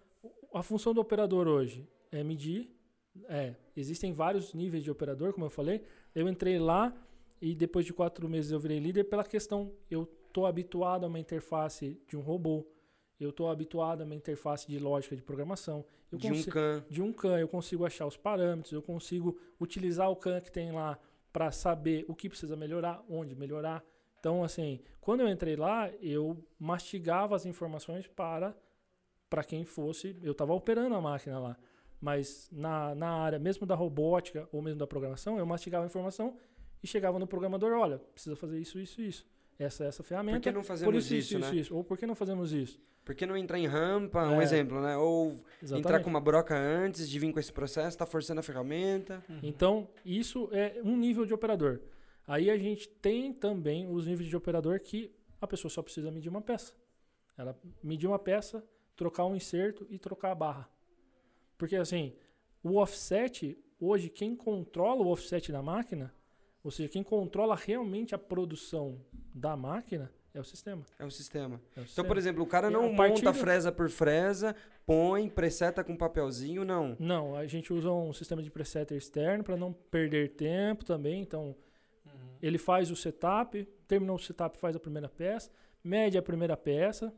a 0.55 0.63
função 0.63 0.93
do 0.93 1.01
operador 1.01 1.47
hoje 1.47 1.85
é 2.11 2.23
medir, 2.23 2.73
é, 3.27 3.55
existem 3.75 4.13
vários 4.13 4.53
níveis 4.53 4.83
de 4.83 4.89
operador, 4.89 5.33
como 5.33 5.45
eu 5.45 5.49
falei. 5.49 5.83
Eu 6.13 6.29
entrei 6.29 6.57
lá 6.57 6.95
e 7.41 7.53
depois 7.53 7.85
de 7.85 7.91
quatro 7.91 8.27
meses 8.29 8.51
eu 8.51 8.59
virei 8.59 8.79
líder 8.79 9.03
pela 9.03 9.23
questão, 9.23 9.73
eu 9.91 10.09
estou 10.27 10.45
habituado 10.45 11.03
a 11.03 11.07
uma 11.07 11.19
interface 11.19 11.99
de 12.07 12.15
um 12.15 12.21
robô, 12.21 12.65
eu 13.19 13.31
estou 13.31 13.49
habituado 13.49 14.01
a 14.01 14.05
uma 14.05 14.15
interface 14.15 14.65
de 14.65 14.79
lógica 14.79 15.13
de 15.13 15.21
programação. 15.21 15.85
Eu 16.09 16.17
de 16.17 16.31
um 16.31 16.43
CAN. 16.43 16.85
de 16.89 17.01
um 17.01 17.11
CAN, 17.11 17.37
eu 17.37 17.49
consigo 17.49 17.85
achar 17.85 18.05
os 18.05 18.15
parâmetros, 18.15 18.71
eu 18.71 18.81
consigo 18.81 19.37
utilizar 19.59 20.09
o 20.09 20.15
CAN 20.15 20.39
que 20.39 20.51
tem 20.51 20.71
lá 20.71 20.97
para 21.33 21.51
saber 21.51 22.05
o 22.07 22.15
que 22.15 22.29
precisa 22.29 22.55
melhorar, 22.55 23.03
onde 23.09 23.35
melhorar. 23.35 23.83
Então, 24.19 24.41
assim, 24.41 24.79
quando 25.01 25.19
eu 25.19 25.27
entrei 25.27 25.57
lá, 25.57 25.91
eu 26.01 26.41
mastigava 26.57 27.35
as 27.35 27.45
informações 27.45 28.07
para 28.07 28.55
para 29.29 29.43
quem 29.43 29.65
fosse, 29.65 30.15
eu 30.21 30.31
estava 30.31 30.53
operando 30.53 30.95
a 30.95 31.01
máquina 31.01 31.39
lá, 31.39 31.57
mas 31.99 32.49
na, 32.51 32.93
na 32.95 33.09
área 33.09 33.39
mesmo 33.39 33.65
da 33.65 33.75
robótica 33.75 34.47
ou 34.51 34.61
mesmo 34.61 34.79
da 34.79 34.87
programação, 34.87 35.37
eu 35.37 35.45
mastigava 35.45 35.83
a 35.85 35.87
informação 35.87 36.37
e 36.83 36.87
chegava 36.87 37.17
no 37.17 37.25
programador, 37.27 37.73
olha, 37.73 37.97
precisa 38.13 38.35
fazer 38.35 38.59
isso, 38.59 38.79
isso, 38.79 39.01
isso. 39.01 39.25
Essa 39.57 39.85
essa 39.85 40.03
ferramenta. 40.03 40.37
Por 40.37 40.43
que 40.43 40.51
não 40.51 40.61
por 40.61 40.67
fazemos 40.67 40.95
isso, 41.05 41.13
isso, 41.15 41.27
isso, 41.35 41.39
né? 41.39 41.47
isso, 41.47 41.55
isso. 41.55 41.75
Ou 41.75 41.83
por 41.83 41.97
que 41.97 42.05
não 42.05 42.13
fazemos 42.15 42.51
isso? 42.51 42.79
Por 43.05 43.15
que 43.15 43.25
não 43.25 43.37
entrar 43.37 43.57
em 43.57 43.67
rampa, 43.67 44.27
um 44.27 44.41
É. 44.41 44.43
exemplo, 44.43 44.81
né? 44.81 44.97
Ou 44.97 45.27
Exatamente. 45.61 45.85
entrar 45.87 45.99
com 46.03 46.09
uma 46.09 46.19
broca 46.19 46.57
antes 46.57 47.07
de 47.07 47.17
vir 47.19 47.31
com 47.31 47.39
esse 47.39 47.53
processo, 47.53 47.97
tá 47.97 48.05
forçando 48.05 48.39
a 48.39 48.43
ferramenta. 48.43 49.23
Uhum. 49.29 49.39
Então, 49.43 49.87
isso 50.03 50.49
é 50.51 50.81
um 50.83 50.97
nível 50.97 51.25
de 51.25 51.33
operador. 51.33 51.79
Aí 52.27 52.49
a 52.49 52.57
gente 52.57 52.89
tem 52.89 53.31
também 53.31 53.87
os 53.89 54.07
níveis 54.07 54.27
de 54.27 54.35
operador 54.35 54.79
que 54.79 55.15
a 55.39 55.47
pessoa 55.47 55.69
só 55.69 55.81
precisa 55.81 56.11
medir 56.11 56.29
uma 56.29 56.41
peça. 56.41 56.73
Ela 57.37 57.57
medir 57.83 58.07
uma 58.07 58.19
peça, 58.19 58.63
trocar 58.95 59.25
um 59.25 59.35
inserto 59.35 59.85
e 59.89 59.97
trocar 59.97 60.31
a 60.31 60.35
barra. 60.35 60.69
Porque 61.57 61.75
assim, 61.75 62.13
o 62.63 62.77
offset, 62.77 63.57
hoje 63.79 64.09
quem 64.09 64.35
controla 64.35 65.01
o 65.01 65.07
offset 65.07 65.51
da 65.51 65.61
máquina, 65.61 66.13
ou 66.63 66.71
seja, 66.71 66.89
quem 66.89 67.03
controla 67.03 67.55
realmente 67.55 68.15
a 68.15 68.17
produção 68.17 68.99
da 69.33 69.55
máquina 69.55 70.11
é 70.33 70.39
o 70.39 70.43
sistema. 70.43 70.83
É 70.99 71.05
o 71.05 71.11
sistema. 71.11 71.55
É 71.55 71.57
o 71.57 71.71
Então, 71.71 71.85
sistema. 71.85 72.07
por 72.07 72.17
exemplo, 72.17 72.43
o 72.43 72.47
cara 72.47 72.69
E 72.69 72.73
não 72.73 72.91
monta 72.91 73.31
do- 73.31 73.37
fresa 73.37 73.71
por 73.71 73.89
fresa, 73.89 74.55
põe, 74.85 75.29
preseta 75.29 75.83
com 75.83 75.95
papelzinho, 75.95 76.65
não. 76.65 76.95
Não, 76.99 77.35
a 77.35 77.45
gente 77.47 77.71
usa 77.71 77.89
um 77.91 78.11
sistema 78.11 78.41
de 78.43 78.51
presetter 78.51 78.97
externo 78.97 79.43
para 79.43 79.55
não 79.55 79.71
perder 79.71 80.35
tempo 80.35 80.83
também. 80.83 81.21
Então, 81.21 81.55
Uhum. 82.05 82.11
Ele 82.41 82.57
faz 82.57 82.91
o 82.91 82.95
setup, 82.95 83.63
terminou 83.87 84.15
o 84.15 84.19
setup, 84.19 84.57
faz 84.57 84.75
a 84.75 84.79
primeira 84.79 85.09
peça, 85.09 85.49
mede 85.83 86.17
a 86.17 86.21
primeira 86.21 86.55
peça. 86.57 87.13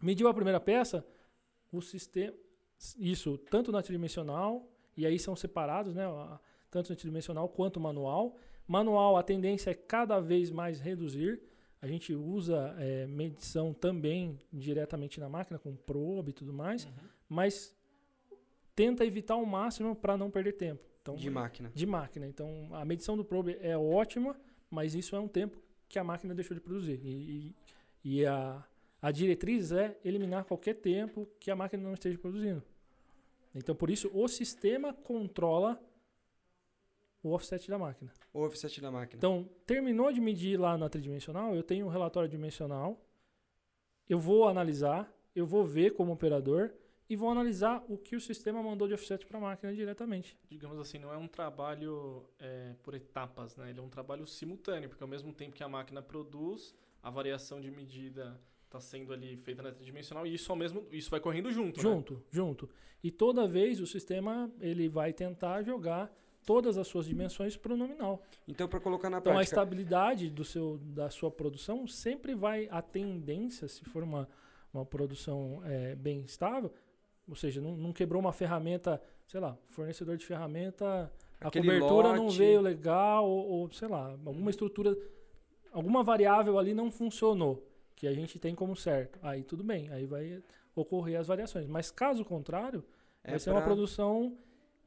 Mediu 0.00 0.28
a 0.28 0.34
primeira 0.34 0.60
peça, 0.60 1.04
o 1.72 1.80
sistema. 1.80 2.34
Isso, 2.98 3.36
tanto 3.50 3.72
na 3.72 3.82
tridimensional, 3.82 4.70
e 4.96 5.04
aí 5.04 5.18
são 5.18 5.34
separados, 5.34 5.94
né? 5.94 6.04
tanto 6.70 6.90
no 6.90 6.96
tridimensional 6.96 7.48
quanto 7.48 7.80
manual. 7.80 8.36
Manual, 8.66 9.16
a 9.16 9.22
tendência 9.22 9.70
é 9.70 9.74
cada 9.74 10.20
vez 10.20 10.50
mais 10.50 10.78
reduzir. 10.80 11.40
A 11.80 11.86
gente 11.86 12.14
usa 12.14 12.74
é, 12.78 13.06
medição 13.06 13.72
também 13.72 14.38
diretamente 14.52 15.18
na 15.20 15.28
máquina, 15.28 15.58
com 15.58 15.74
probe 15.74 16.30
e 16.30 16.34
tudo 16.34 16.52
mais, 16.52 16.84
Uhum. 16.84 16.90
mas 17.28 17.74
tenta 18.74 19.04
evitar 19.04 19.36
o 19.36 19.46
máximo 19.46 19.94
para 19.96 20.16
não 20.16 20.30
perder 20.30 20.52
tempo. 20.52 20.84
Então, 21.02 21.16
De 21.16 21.30
máquina. 21.30 21.70
de 21.74 21.86
máquina. 21.86 22.26
Então, 22.26 22.68
a 22.72 22.84
medição 22.84 23.16
do 23.16 23.24
probe 23.24 23.56
é 23.60 23.76
ótima, 23.78 24.38
mas 24.70 24.94
isso 24.94 25.16
é 25.16 25.20
um 25.20 25.28
tempo 25.28 25.58
que 25.88 25.98
a 25.98 26.04
máquina 26.04 26.34
deixou 26.34 26.54
de 26.54 26.60
produzir. 26.60 27.00
E, 27.02 27.54
e, 28.04 28.18
e 28.20 28.26
a, 28.26 28.62
a 29.00 29.10
diretriz 29.10 29.72
é 29.72 29.98
eliminar 30.04 30.44
qualquer 30.44 30.74
tempo 30.74 31.28
que 31.38 31.50
a 31.50 31.56
máquina 31.56 31.82
não 31.82 31.94
esteja 31.94 32.18
produzindo. 32.18 32.62
Então, 33.54 33.74
por 33.74 33.90
isso, 33.90 34.10
o 34.12 34.28
sistema 34.28 34.92
controla 34.92 35.80
o 37.22 37.30
offset 37.30 37.68
da 37.68 37.78
máquina. 37.78 38.12
O 38.32 38.40
offset 38.40 38.80
da 38.80 38.90
máquina. 38.90 39.18
Então, 39.18 39.48
terminou 39.66 40.12
de 40.12 40.20
medir 40.20 40.58
lá 40.58 40.76
na 40.76 40.88
tridimensional, 40.88 41.54
eu 41.54 41.62
tenho 41.62 41.86
um 41.86 41.88
relatório 41.88 42.28
dimensional, 42.28 43.00
eu 44.08 44.18
vou 44.18 44.48
analisar, 44.48 45.12
eu 45.34 45.46
vou 45.46 45.64
ver 45.64 45.94
como 45.94 46.12
operador 46.12 46.72
e 47.08 47.16
vou 47.16 47.30
analisar 47.30 47.84
o 47.88 47.96
que 47.96 48.14
o 48.14 48.20
sistema 48.20 48.62
mandou 48.62 48.86
de 48.86 48.94
offset 48.94 49.24
para 49.26 49.38
a 49.38 49.40
máquina 49.40 49.74
diretamente. 49.74 50.38
Digamos 50.48 50.78
assim, 50.78 50.98
não 50.98 51.12
é 51.12 51.16
um 51.16 51.26
trabalho 51.28 52.24
é, 52.38 52.74
por 52.82 52.94
etapas, 52.94 53.56
né? 53.56 53.70
Ele 53.70 53.78
é 53.78 53.82
um 53.82 53.88
trabalho 53.88 54.26
simultâneo, 54.26 54.88
porque 54.88 55.02
ao 55.02 55.08
mesmo 55.08 55.32
tempo 55.32 55.54
que 55.54 55.62
a 55.62 55.68
máquina 55.68 56.02
produz, 56.02 56.74
a 57.02 57.10
variação 57.10 57.60
de 57.60 57.70
medida 57.70 58.38
está 58.68 58.80
sendo 58.80 59.12
ali 59.12 59.36
feita 59.36 59.62
na 59.62 59.72
tridimensional 59.72 60.26
e 60.26 60.34
isso 60.34 60.52
ao 60.52 60.56
mesmo 60.56 60.86
isso 60.92 61.10
vai 61.10 61.18
correndo 61.20 61.50
junto, 61.50 61.78
né? 61.78 61.82
Junto, 61.82 62.22
junto. 62.30 62.68
E 63.02 63.10
toda 63.10 63.46
vez 63.48 63.80
o 63.80 63.86
sistema 63.86 64.50
ele 64.60 64.88
vai 64.88 65.12
tentar 65.12 65.62
jogar 65.62 66.14
todas 66.44 66.78
as 66.78 66.86
suas 66.86 67.06
dimensões 67.06 67.56
para 67.56 67.74
o 67.74 67.76
nominal. 67.76 68.22
Então, 68.46 68.66
para 68.68 68.80
colocar 68.80 69.10
na 69.10 69.18
Então 69.18 69.32
a 69.32 69.36
prática. 69.36 69.54
estabilidade 69.54 70.30
do 70.30 70.44
seu, 70.44 70.78
da 70.78 71.10
sua 71.10 71.30
produção 71.30 71.86
sempre 71.86 72.34
vai 72.34 72.68
a 72.70 72.80
tendência, 72.80 73.68
se 73.68 73.84
for 73.84 74.02
uma, 74.02 74.28
uma 74.72 74.84
produção 74.86 75.60
é, 75.64 75.94
bem 75.94 76.20
estável, 76.22 76.72
ou 77.28 77.34
seja, 77.34 77.60
não, 77.60 77.76
não 77.76 77.92
quebrou 77.92 78.20
uma 78.20 78.32
ferramenta, 78.32 79.00
sei 79.26 79.40
lá, 79.40 79.58
fornecedor 79.66 80.16
de 80.16 80.24
ferramenta, 80.24 81.12
a 81.40 81.48
Aquele 81.48 81.66
cobertura 81.66 82.16
não 82.16 82.24
lote. 82.24 82.38
veio 82.38 82.60
legal, 82.62 83.28
ou, 83.28 83.46
ou, 83.46 83.72
sei 83.72 83.88
lá, 83.88 84.12
alguma 84.24 84.50
estrutura, 84.50 84.96
alguma 85.70 86.02
variável 86.02 86.58
ali 86.58 86.72
não 86.72 86.90
funcionou, 86.90 87.62
que 87.98 88.06
a 88.06 88.14
gente 88.14 88.38
tem 88.38 88.54
como 88.54 88.76
certo. 88.76 89.18
Aí 89.22 89.42
tudo 89.42 89.64
bem, 89.64 89.90
aí 89.90 90.06
vai 90.06 90.40
ocorrer 90.72 91.18
as 91.18 91.26
variações. 91.26 91.66
Mas 91.66 91.90
caso 91.90 92.24
contrário, 92.24 92.84
é 93.24 93.30
vai 93.32 93.40
ser 93.40 93.50
uma 93.50 93.56
pra- 93.60 93.66
produção 93.66 94.38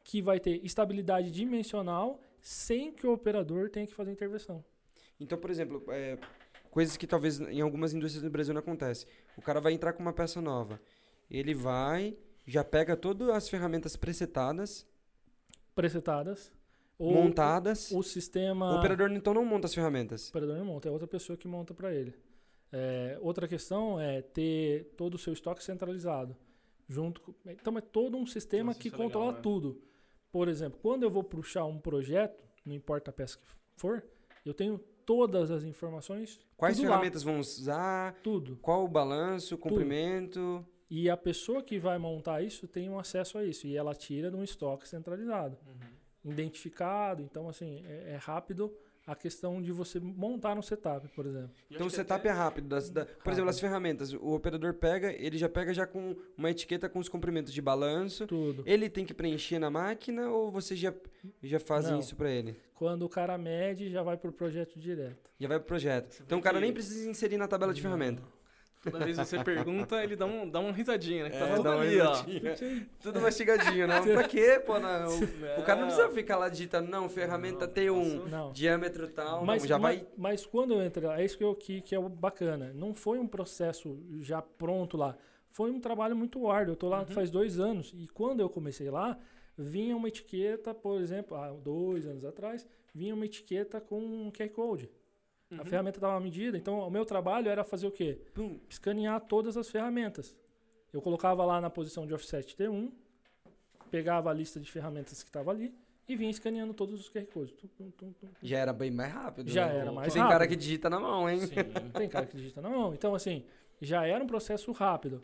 que 0.01 0.21
vai 0.21 0.39
ter 0.39 0.65
estabilidade 0.65 1.29
dimensional 1.29 2.21
sem 2.39 2.89
que 2.89 3.05
o 3.05 3.11
operador 3.11 3.69
tenha 3.69 3.85
que 3.85 3.93
fazer 3.93 4.11
intervenção. 4.13 4.63
Então, 5.19 5.37
por 5.37 5.51
exemplo, 5.51 5.83
é, 5.89 6.17
coisas 6.71 6.95
que 6.95 7.05
talvez 7.05 7.41
em 7.41 7.59
algumas 7.59 7.93
indústrias 7.93 8.23
do 8.23 8.29
Brasil 8.31 8.53
não 8.53 8.61
acontece. 8.61 9.05
O 9.35 9.41
cara 9.41 9.59
vai 9.59 9.73
entrar 9.73 9.91
com 9.91 10.01
uma 10.01 10.13
peça 10.13 10.39
nova. 10.39 10.79
Ele 11.29 11.53
vai, 11.53 12.17
já 12.47 12.63
pega 12.63 12.95
todas 12.95 13.27
as 13.27 13.49
ferramentas 13.49 13.97
presetadas, 13.97 14.87
Presetadas. 15.75 16.51
Ou 16.97 17.13
montadas. 17.13 17.91
O 17.91 18.03
sistema. 18.03 18.73
O 18.75 18.77
operador 18.79 19.11
então 19.11 19.33
não 19.33 19.43
monta 19.43 19.65
as 19.67 19.73
ferramentas. 19.73 20.27
O 20.27 20.29
operador 20.29 20.57
não 20.57 20.65
monta, 20.65 20.87
é 20.87 20.91
outra 20.91 21.07
pessoa 21.07 21.35
que 21.37 21.47
monta 21.47 21.73
para 21.73 21.93
ele. 21.93 22.13
É, 22.71 23.17
outra 23.21 23.47
questão 23.47 23.99
é 23.99 24.21
ter 24.21 24.93
todo 24.95 25.15
o 25.15 25.17
seu 25.17 25.33
estoque 25.33 25.63
centralizado. 25.63 26.35
Junto 26.87 27.21
com- 27.21 27.33
então 27.45 27.77
é 27.77 27.81
todo 27.81 28.17
um 28.17 28.25
sistema 28.25 28.67
Nossa, 28.67 28.79
que 28.79 28.87
é 28.87 28.91
legal, 28.91 29.05
controla 29.07 29.31
né? 29.33 29.39
tudo. 29.41 29.81
Por 30.31 30.47
exemplo, 30.47 30.79
quando 30.81 31.03
eu 31.03 31.09
vou 31.09 31.23
puxar 31.23 31.65
um 31.65 31.77
projeto, 31.79 32.41
não 32.65 32.73
importa 32.73 33.11
a 33.11 33.13
peça 33.13 33.37
que 33.37 33.43
for, 33.77 34.03
eu 34.45 34.53
tenho 34.53 34.77
todas 35.05 35.51
as 35.51 35.63
informações, 35.63 36.39
Quais 36.55 36.77
tudo 36.77 36.85
lá, 36.85 36.91
ferramentas 36.93 37.23
vão 37.23 37.39
usar? 37.39 38.13
tudo. 38.23 38.57
Qual 38.61 38.85
o 38.85 38.87
balanço, 38.87 39.57
comprimento? 39.57 40.65
E 40.89 41.09
a 41.09 41.17
pessoa 41.17 41.63
que 41.63 41.79
vai 41.79 41.97
montar 41.97 42.41
isso 42.41 42.67
tem 42.67 42.89
um 42.89 42.99
acesso 42.99 43.37
a 43.37 43.43
isso. 43.45 43.65
E 43.67 43.75
ela 43.75 43.95
tira 43.95 44.29
de 44.29 44.35
um 44.37 44.43
estoque 44.43 44.87
centralizado, 44.87 45.57
Uhum. 45.65 46.31
identificado. 46.31 47.21
Então, 47.23 47.47
assim, 47.49 47.83
é, 47.85 48.11
é 48.13 48.15
rápido 48.17 48.73
a 49.05 49.15
questão 49.15 49.61
de 49.61 49.71
você 49.71 49.99
montar 49.99 50.57
um 50.57 50.61
setup, 50.61 51.07
por 51.09 51.25
exemplo. 51.25 51.51
Então 51.69 51.87
o 51.87 51.89
setup 51.89 52.27
é 52.27 52.31
rápido. 52.31 52.67
das- 52.67 52.89
da- 52.89 53.05
por 53.05 53.31
exemplo, 53.33 53.49
as 53.49 53.59
ferramentas. 53.59 54.13
O 54.13 54.33
operador 54.33 54.73
pega, 54.75 55.11
ele 55.13 55.37
já 55.37 55.49
pega 55.49 55.73
já 55.73 55.85
com 55.87 56.15
uma 56.37 56.51
etiqueta 56.51 56.87
com 56.87 56.99
os 56.99 57.09
comprimentos 57.09 57.51
de 57.51 57.61
balanço. 57.61 58.27
Tudo. 58.27 58.63
Ele 58.65 58.89
tem 58.89 59.05
que 59.05 59.13
preencher 59.13 59.59
na 59.59 59.69
máquina 59.69 60.29
ou 60.29 60.51
vocês 60.51 60.79
já, 60.79 60.93
já 61.41 61.59
fazem 61.59 61.93
Não. 61.93 61.99
isso 61.99 62.15
para 62.15 62.29
ele? 62.29 62.55
Quando 62.75 63.03
o 63.03 63.09
cara 63.09 63.37
mede, 63.37 63.89
já 63.89 64.01
vai 64.03 64.17
pro 64.17 64.31
projeto 64.31 64.79
direto. 64.79 65.29
Já 65.39 65.47
vai 65.47 65.59
pro 65.59 65.67
projeto. 65.67 66.13
Você 66.13 66.23
Então 66.23 66.39
o 66.39 66.41
cara 66.41 66.57
que- 66.57 66.63
nem 66.63 66.73
precisa 66.73 67.09
inserir 67.09 67.37
na 67.37 67.47
tabela 67.47 67.73
de 67.73 67.81
Não. 67.81 67.89
ferramenta. 67.89 68.23
Toda 68.83 69.05
vez 69.05 69.17
que 69.17 69.25
você 69.25 69.43
pergunta, 69.43 70.03
ele 70.03 70.15
dá, 70.15 70.25
um, 70.25 70.49
dá 70.49 70.59
uma 70.59 70.71
risadinha, 70.71 71.25
né? 71.25 71.29
Que 71.29 71.37
tá 71.37 71.45
É, 71.45 71.49
tudo 71.51 71.63
dá 71.63 71.75
uma 71.75 71.83
ali, 71.83 71.99
ó. 72.01 72.15
Tudo 73.01 73.21
mastigadinho, 73.21 73.87
né? 73.87 74.01
Pra 74.01 74.23
quê, 74.27 74.61
pô? 74.65 74.79
Não, 74.79 75.07
o, 75.07 75.23
o 75.61 75.63
cara 75.63 75.79
não 75.81 75.87
precisa 75.87 76.09
ficar 76.09 76.37
lá 76.37 76.49
digitando, 76.49 76.89
não, 76.89 77.07
ferramenta 77.07 77.67
Não, 77.67 77.73
T1, 77.73 78.03
passou. 78.13 78.29
Não. 78.29 78.51
diâmetro 78.51 79.07
tal, 79.09 79.45
Mas, 79.45 79.61
não, 79.61 79.69
já 79.69 79.77
mas, 79.77 79.99
vai... 79.99 80.07
mas 80.17 80.45
quando 80.45 80.73
eu 80.73 80.83
entrei 80.85 81.07
lá, 81.07 81.21
é 81.21 81.25
isso 81.25 81.37
que, 81.37 81.43
eu, 81.43 81.53
que, 81.55 81.81
que 81.81 81.93
é 81.93 81.99
o 81.99 82.09
bacana. 82.09 82.71
Não 82.73 82.93
foi 82.93 83.19
um 83.19 83.27
processo 83.27 83.99
já 84.19 84.41
pronto 84.41 84.97
lá. 84.97 85.15
Foi 85.49 85.69
um 85.69 85.79
trabalho 85.79 86.15
muito 86.15 86.49
árduo. 86.49 86.73
Eu 86.73 86.77
tô 86.77 86.87
lá 86.89 87.01
Uhum. 87.01 87.07
faz 87.07 87.29
dois 87.29 87.59
anos. 87.59 87.93
E 87.95 88.07
quando 88.07 88.39
eu 88.39 88.49
comecei 88.49 88.89
lá, 88.89 89.17
vinha 89.57 89.95
uma 89.95 90.07
etiqueta, 90.07 90.73
por 90.73 90.99
exemplo, 91.01 91.37
há 91.37 91.51
dois 91.51 92.07
anos 92.07 92.23
atrás, 92.25 92.65
vinha 92.95 93.13
uma 93.13 93.25
etiqueta 93.25 93.79
com 93.79 93.99
um 93.99 94.31
QR 94.31 94.49
Code. 94.49 94.89
A 95.51 95.55
Uhum. 95.55 95.65
ferramenta 95.65 95.97
estava 95.97 96.19
medida. 96.19 96.57
Então, 96.57 96.79
o 96.79 96.89
meu 96.89 97.05
trabalho 97.05 97.49
era 97.49 97.63
fazer 97.63 97.85
o 97.87 97.91
quê? 97.91 98.17
Pum, 98.33 98.59
escanear 98.69 99.19
todas 99.21 99.57
as 99.57 99.69
ferramentas. 99.69 100.35
Eu 100.93 101.01
colocava 101.01 101.43
lá 101.45 101.59
na 101.59 101.69
posição 101.69 102.05
de 102.07 102.13
offset 102.13 102.55
T1, 102.55 102.91
pegava 103.89 104.29
a 104.29 104.33
lista 104.33 104.59
de 104.59 104.71
ferramentas 104.71 105.21
que 105.23 105.29
estava 105.29 105.51
ali 105.51 105.73
e 106.07 106.15
vinha 106.15 106.31
escaneando 106.31 106.73
todos 106.73 106.99
os 106.99 107.09
QR 107.09 107.25
codes. 107.25 107.53
Tum, 107.53 107.67
tum, 107.77 107.91
tum, 107.91 108.13
tum. 108.13 108.27
já 108.41 108.57
era 108.59 108.73
bem 108.73 108.91
mais 108.91 109.11
rápido. 109.13 109.49
Já 109.49 109.67
né? 109.67 109.77
era 109.79 109.91
mais 109.91 110.13
Tem 110.13 110.21
cara 110.21 110.33
rápido. 110.35 110.49
que 110.49 110.55
digita 110.55 110.89
na 110.89 110.99
mão, 110.99 111.29
hein? 111.29 111.39
Sim. 111.41 111.55
Tem 111.97 112.07
cara 112.09 112.25
que 112.25 112.35
digita 112.37 112.61
na 112.61 112.69
mão. 112.69 112.93
Então, 112.93 113.13
assim, 113.15 113.45
já 113.81 114.05
era 114.05 114.23
um 114.23 114.27
processo 114.27 114.71
rápido. 114.71 115.21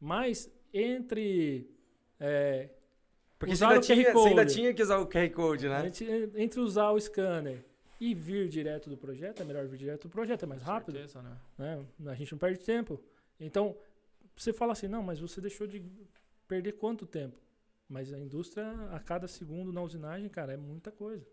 Mas 0.00 0.50
entre, 0.74 1.70
é, 2.20 2.68
Porque 3.38 3.54
você 3.56 3.64
ainda, 3.64 3.80
tinha, 3.80 4.12
você 4.12 4.28
ainda 4.28 4.46
tinha 4.46 4.74
que 4.74 4.82
usar 4.82 4.98
o 4.98 5.06
QR 5.06 5.30
Code, 5.30 5.68
né? 5.68 5.86
entre, 5.86 6.30
entre 6.36 6.60
usar 6.60 6.90
o 6.90 7.00
scanner 7.00 7.64
e 8.04 8.14
vir 8.14 8.48
direto 8.48 8.90
do 8.90 8.96
projeto, 8.96 9.42
é 9.42 9.44
melhor 9.44 9.64
vir 9.68 9.78
direto 9.78 10.08
do 10.08 10.08
projeto, 10.08 10.42
é 10.42 10.46
mais 10.46 10.60
rápido. 10.60 10.96
Certeza, 10.96 11.22
né? 11.22 11.38
né? 11.56 12.10
A 12.10 12.14
gente 12.16 12.32
não 12.32 12.38
perde 12.40 12.58
tempo. 12.58 13.00
Então, 13.38 13.76
você 14.34 14.52
fala 14.52 14.72
assim, 14.72 14.88
não, 14.88 15.04
mas 15.04 15.20
você 15.20 15.40
deixou 15.40 15.68
de 15.68 15.80
perder 16.48 16.72
quanto 16.72 17.06
tempo? 17.06 17.36
Mas 17.88 18.12
a 18.12 18.18
indústria, 18.18 18.68
a 18.90 18.98
cada 18.98 19.28
segundo 19.28 19.72
na 19.72 19.80
usinagem, 19.80 20.28
cara, 20.28 20.52
é 20.52 20.56
muita 20.56 20.90
coisa. 20.90 21.24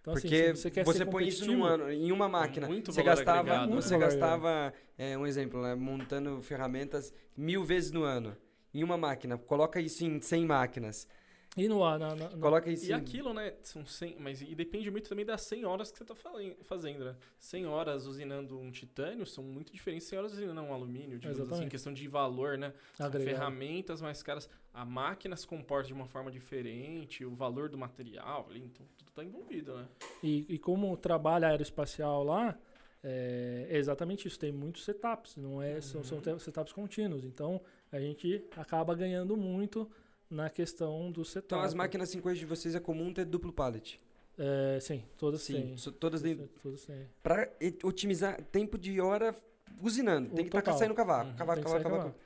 Então, 0.00 0.12
assim, 0.12 0.28
Porque 0.28 0.54
se 0.54 0.62
você 0.62 0.70
quer 0.70 0.84
você 0.84 0.98
ser 0.98 1.06
põe 1.06 1.26
isso 1.26 1.64
ano, 1.64 1.90
em 1.90 2.12
uma 2.12 2.28
máquina. 2.28 2.68
muito 2.68 2.92
você 2.92 3.02
gastava, 3.02 3.40
agregado, 3.40 3.70
né? 3.70 3.74
você 3.74 3.98
gastava 3.98 4.72
é, 4.96 5.18
um 5.18 5.26
exemplo, 5.26 5.60
né, 5.60 5.74
montando 5.74 6.40
ferramentas 6.40 7.12
mil 7.36 7.64
vezes 7.64 7.90
no 7.90 8.04
ano. 8.04 8.36
Em 8.72 8.84
uma 8.84 8.96
máquina. 8.96 9.36
Coloca 9.36 9.80
isso 9.80 10.04
em 10.04 10.20
100 10.20 10.46
máquinas. 10.46 11.08
E 11.54 11.68
no 11.68 11.84
ar, 11.84 11.98
na, 11.98 12.14
na, 12.16 12.30
na- 12.30 12.38
Coloca 12.38 12.70
isso 12.70 12.86
E 12.86 12.94
aquilo, 12.94 13.34
né? 13.34 13.52
São 13.62 13.84
100, 13.84 14.16
mas 14.18 14.40
e 14.40 14.54
depende 14.54 14.90
muito 14.90 15.06
também 15.08 15.24
das 15.24 15.42
100 15.42 15.66
horas 15.66 15.92
que 15.92 15.98
você 15.98 16.04
tá 16.04 16.14
falen- 16.14 16.56
fazendo, 16.62 17.04
né? 17.04 17.14
100 17.38 17.66
horas 17.66 18.06
usinando 18.06 18.58
um 18.58 18.70
titânio 18.70 19.26
são 19.26 19.44
muito 19.44 19.70
diferentes 19.70 20.06
de 20.06 20.10
100 20.10 20.18
horas 20.18 20.32
usinando 20.32 20.62
um 20.62 20.72
alumínio, 20.72 21.18
digamos 21.18 21.38
assim, 21.38 21.42
Exatamente. 21.48 21.70
questão 21.70 21.92
de 21.92 22.08
valor, 22.08 22.56
né? 22.56 22.72
São 22.96 23.04
agregado. 23.06 23.30
ferramentas 23.36 24.00
mais 24.00 24.22
caras. 24.22 24.48
A 24.72 24.86
máquina 24.86 25.36
se 25.36 25.46
comporta 25.46 25.88
de 25.88 25.92
uma 25.92 26.06
forma 26.06 26.30
diferente, 26.30 27.22
o 27.22 27.34
valor 27.34 27.68
do 27.68 27.76
material, 27.76 28.46
ali, 28.48 28.60
então 28.64 28.86
tudo 28.96 29.10
tá 29.12 29.22
envolvido, 29.22 29.76
né? 29.76 29.86
E, 30.22 30.46
e 30.48 30.58
como 30.58 30.96
trabalha 30.96 31.48
aeroespacial 31.48 32.24
lá, 32.24 32.58
é, 33.04 33.66
é 33.68 33.76
exatamente 33.76 34.26
isso. 34.26 34.38
Tem 34.38 34.50
muitos 34.50 34.84
setups, 34.86 35.36
não 35.36 35.60
é, 35.60 35.82
são, 35.82 36.02
são 36.02 36.16
Uhum. 36.16 36.38
setups 36.38 36.72
contínuos. 36.72 37.24
Então, 37.24 37.60
a 37.90 38.00
gente 38.00 38.42
acaba 38.56 38.94
ganhando 38.94 39.36
muito 39.36 39.90
na 40.32 40.48
questão 40.50 41.12
do 41.12 41.24
setup. 41.24 41.46
Então 41.46 41.60
as 41.60 41.74
máquinas 41.74 42.08
50 42.08 42.38
de 42.38 42.46
vocês 42.46 42.74
é 42.74 42.80
comum 42.80 43.12
ter 43.12 43.24
duplo 43.24 43.52
pallet. 43.52 44.00
É, 44.38 44.80
sim, 44.80 45.04
todas 45.18 45.42
Sim, 45.42 45.76
têm. 45.76 45.92
todas 45.92 46.22
têm. 46.22 46.48
Todas 46.62 46.84
têm. 46.86 47.06
Pra 47.22 47.48
e- 47.60 47.78
otimizar 47.84 48.42
tempo 48.44 48.78
de 48.78 48.98
hora 49.00 49.36
usinando. 49.80 50.30
Tem 50.30 50.40
O 50.40 50.42
que 50.44 50.48
estar 50.48 50.62
total. 50.62 50.78
saindo 50.78 50.94
cavaco. 50.94 51.30
Uhum, 51.30 51.36
Cavaco, 51.36 51.62
Tem 51.62 51.70
cavaco, 51.72 51.90
cavaco. 51.90 52.18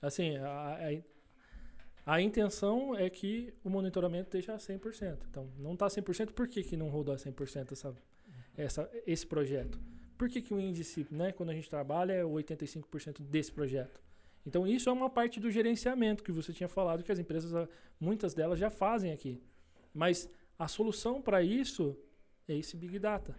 Assim, 0.00 0.36
a, 0.36 0.78
a, 2.06 2.14
a 2.14 2.20
intenção 2.22 2.94
é 2.96 3.10
que 3.10 3.52
o 3.64 3.68
monitoramento 3.68 4.36
esteja 4.36 4.54
a 4.54 4.58
100%. 4.58 5.18
Então, 5.28 5.50
não 5.58 5.72
está 5.74 5.88
100%, 5.88 6.30
por 6.32 6.46
que, 6.46 6.62
que 6.62 6.76
não 6.76 6.88
rodou 6.88 7.12
a 7.12 7.18
100% 7.18 7.72
essa, 7.72 7.96
essa, 8.56 8.90
esse 9.04 9.26
projeto? 9.26 9.80
Por 10.16 10.28
que, 10.28 10.40
que 10.40 10.54
o 10.54 10.60
índice, 10.60 11.06
né, 11.10 11.32
quando 11.32 11.50
a 11.50 11.54
gente 11.54 11.68
trabalha, 11.68 12.12
é 12.12 12.22
85% 12.22 13.20
desse 13.22 13.50
projeto? 13.50 14.00
Então, 14.48 14.66
isso 14.66 14.88
é 14.88 14.92
uma 14.92 15.10
parte 15.10 15.38
do 15.38 15.50
gerenciamento 15.50 16.24
que 16.24 16.32
você 16.32 16.52
tinha 16.52 16.68
falado, 16.68 17.02
que 17.04 17.12
as 17.12 17.18
empresas, 17.18 17.54
ah, 17.54 17.68
muitas 18.00 18.34
delas 18.34 18.58
já 18.58 18.70
fazem 18.70 19.12
aqui. 19.12 19.40
Mas 19.94 20.28
A 20.58 20.66
solução 20.66 21.22
para 21.22 21.40
isso 21.40 21.96
é 22.48 22.56
esse 22.56 22.76
Big 22.76 22.98
Data, 22.98 23.36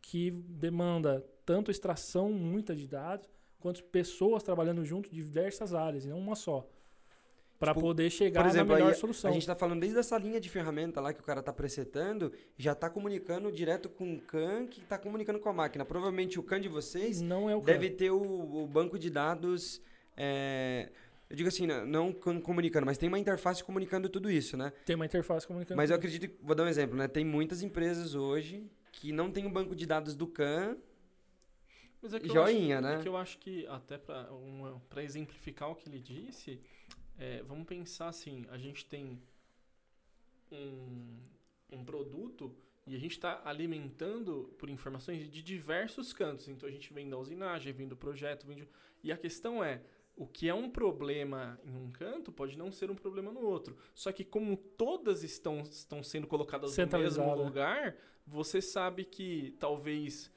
que 0.00 0.30
demanda 0.30 1.22
tanto 1.44 1.70
extração 1.70 2.32
muita 2.32 2.74
de 2.74 2.86
dados, 2.88 3.28
quanto 3.60 3.84
pessoas 3.84 4.42
trabalhando 4.42 4.82
junto 4.82 5.10
de 5.10 5.16
diversas 5.16 5.74
áreas, 5.74 6.06
e 6.06 6.08
não 6.08 6.18
uma 6.18 6.34
só. 6.34 6.66
Para 7.58 7.72
Tipo, 7.72 7.86
poder 7.86 8.10
chegar 8.10 8.42
Por 8.42 8.48
exemplo, 8.48 8.68
na 8.68 8.74
melhor 8.74 8.92
aí 8.92 8.98
solução. 8.98 9.30
a 9.30 9.34
gente 9.34 9.46
tá 9.46 9.54
falando 9.54 9.80
desde 9.80 9.98
essa 9.98 10.16
linha 10.18 10.38
de 10.40 10.48
ferramenta 10.48 11.00
lá 11.00 11.12
que 11.12 11.20
o 11.20 11.22
cara 11.22 11.42
tá 11.42 11.52
presetando, 11.52 12.32
já 12.56 12.74
tá 12.74 12.88
comunicando 12.88 13.50
direto 13.52 13.88
com 13.88 14.14
o 14.14 14.20
CAN 14.20 14.66
que 14.66 14.80
tá 14.82 14.98
comunicando 14.98 15.38
com 15.38 15.48
a 15.48 15.52
máquina. 15.54 15.84
Provavelmente 15.84 16.38
o 16.38 16.42
CAN 16.42 16.60
de 16.60 16.68
vocês 16.68 17.20
não 17.20 17.48
é 17.50 17.56
o 17.56 17.60
deve 17.62 17.90
ter 17.90 18.10
o, 18.10 18.62
o 18.62 18.66
banco 18.66 18.98
de 18.98 19.10
dados. 19.10 19.80
É, 20.16 20.90
eu 21.28 21.36
digo 21.36 21.48
assim, 21.48 21.66
não- 21.66 21.84
não 21.86 22.12
com- 22.12 22.40
comunicando, 22.40 22.86
mas 22.86 22.96
tem 22.98 23.08
uma 23.08 23.18
interface 23.18 23.62
comunicando 23.62 24.08
tudo 24.08 24.30
isso, 24.30 24.56
né? 24.56 24.72
Tem 24.84 24.94
uma 24.96 25.06
interface 25.06 25.46
comunicando. 25.46 25.76
Mas 25.76 25.90
eu 25.90 25.96
acredito, 25.96 26.28
que- 26.28 26.36
vou 26.42 26.54
dar 26.54 26.64
um 26.64 26.68
exemplo, 26.68 26.96
né? 26.96 27.08
Tem 27.08 27.24
muitas 27.24 27.62
empresas 27.62 28.14
hoje 28.14 28.64
que 28.92 29.12
não 29.12 29.30
tem 29.30 29.44
o 29.46 29.50
banco 29.50 29.74
de 29.74 29.84
dados 29.86 30.14
do 30.14 30.26
CAN. 30.26 30.76
Mas 32.00 32.14
é 32.14 32.20
que 32.20 32.28
Joinha, 32.28 32.78
acho, 32.78 32.86
né? 32.86 32.94
É 32.98 33.02
que 33.02 33.08
eu 33.08 33.16
acho 33.16 33.38
que, 33.38 33.66
até 33.66 33.98
para 33.98 34.28
para 34.88 35.02
exemplificar 35.02 35.70
o 35.70 35.74
que 35.74 35.88
ele 35.88 35.98
disse, 35.98 36.60
é, 37.18 37.42
vamos 37.42 37.66
pensar 37.66 38.08
assim: 38.08 38.44
a 38.50 38.56
gente 38.58 38.84
tem 38.86 39.20
um, 40.52 41.18
um 41.72 41.84
produto 41.84 42.54
e 42.86 42.94
a 42.94 42.98
gente 42.98 43.12
está 43.12 43.42
alimentando 43.44 44.54
por 44.58 44.70
informações 44.70 45.28
de 45.30 45.42
diversos 45.42 46.12
cantos. 46.12 46.48
Então 46.48 46.68
a 46.68 46.72
gente 46.72 46.92
vem 46.92 47.08
da 47.08 47.18
usinagem, 47.18 47.72
vem 47.72 47.88
do 47.88 47.96
projeto, 47.96 48.46
vem 48.46 48.58
de... 48.58 48.68
e 49.02 49.10
a 49.10 49.16
questão 49.16 49.62
é. 49.64 49.82
O 50.16 50.26
que 50.26 50.48
é 50.48 50.54
um 50.54 50.70
problema 50.70 51.60
em 51.62 51.76
um 51.76 51.90
canto 51.90 52.32
pode 52.32 52.56
não 52.56 52.72
ser 52.72 52.90
um 52.90 52.94
problema 52.94 53.30
no 53.30 53.40
outro. 53.40 53.76
Só 53.94 54.10
que 54.10 54.24
como 54.24 54.56
todas 54.56 55.22
estão, 55.22 55.60
estão 55.60 56.02
sendo 56.02 56.26
colocadas 56.26 56.74
no 56.76 56.98
mesmo 56.98 57.34
lugar, 57.34 57.96
você 58.26 58.62
sabe 58.62 59.04
que 59.04 59.54
talvez 59.60 60.32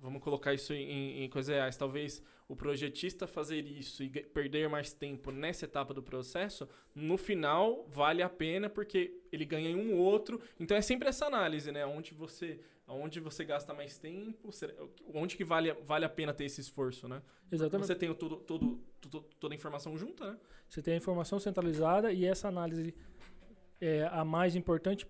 vamos 0.00 0.20
colocar 0.20 0.52
isso 0.52 0.74
em, 0.74 1.22
em 1.22 1.28
coisas 1.30 1.54
reais, 1.54 1.76
talvez 1.76 2.20
o 2.48 2.56
projetista 2.56 3.26
fazer 3.26 3.64
isso 3.64 4.02
e 4.02 4.10
perder 4.10 4.68
mais 4.68 4.92
tempo 4.92 5.30
nessa 5.30 5.64
etapa 5.64 5.94
do 5.94 6.02
processo, 6.02 6.68
no 6.94 7.16
final 7.16 7.86
vale 7.88 8.22
a 8.22 8.28
pena 8.28 8.68
porque 8.68 9.22
ele 9.32 9.44
ganha 9.46 9.70
em 9.70 9.76
um 9.76 9.96
outro. 9.96 10.38
Então 10.60 10.76
é 10.76 10.82
sempre 10.82 11.08
essa 11.08 11.24
análise, 11.24 11.72
né? 11.72 11.86
Onde 11.86 12.12
você, 12.12 12.60
onde 12.86 13.20
você 13.20 13.44
gasta 13.44 13.72
mais 13.72 13.96
tempo, 13.98 14.50
onde 15.14 15.36
que 15.36 15.44
vale, 15.44 15.70
a- 15.70 15.76
vale 15.84 16.04
a 16.04 16.08
pena 16.08 16.32
ter 16.34 16.44
esse 16.44 16.60
esforço, 16.60 17.08
né? 17.08 17.22
Exatamente. 17.50 17.86
Você 17.86 17.94
tem 17.94 18.08
o 18.10 18.14
tudo, 18.14 18.36
tudo, 18.38 18.80
tudo- 19.00 19.20
toda 19.38 19.54
a 19.54 19.56
informação 19.56 19.96
junta, 19.96 20.32
né? 20.32 20.38
Você 20.68 20.82
tem 20.82 20.94
a 20.94 20.96
informação 20.96 21.38
centralizada 21.38 22.12
e 22.12 22.24
essa 22.24 22.48
análise 22.48 22.94
é 23.80 24.04
a 24.10 24.24
mais 24.24 24.54
importante 24.56 25.06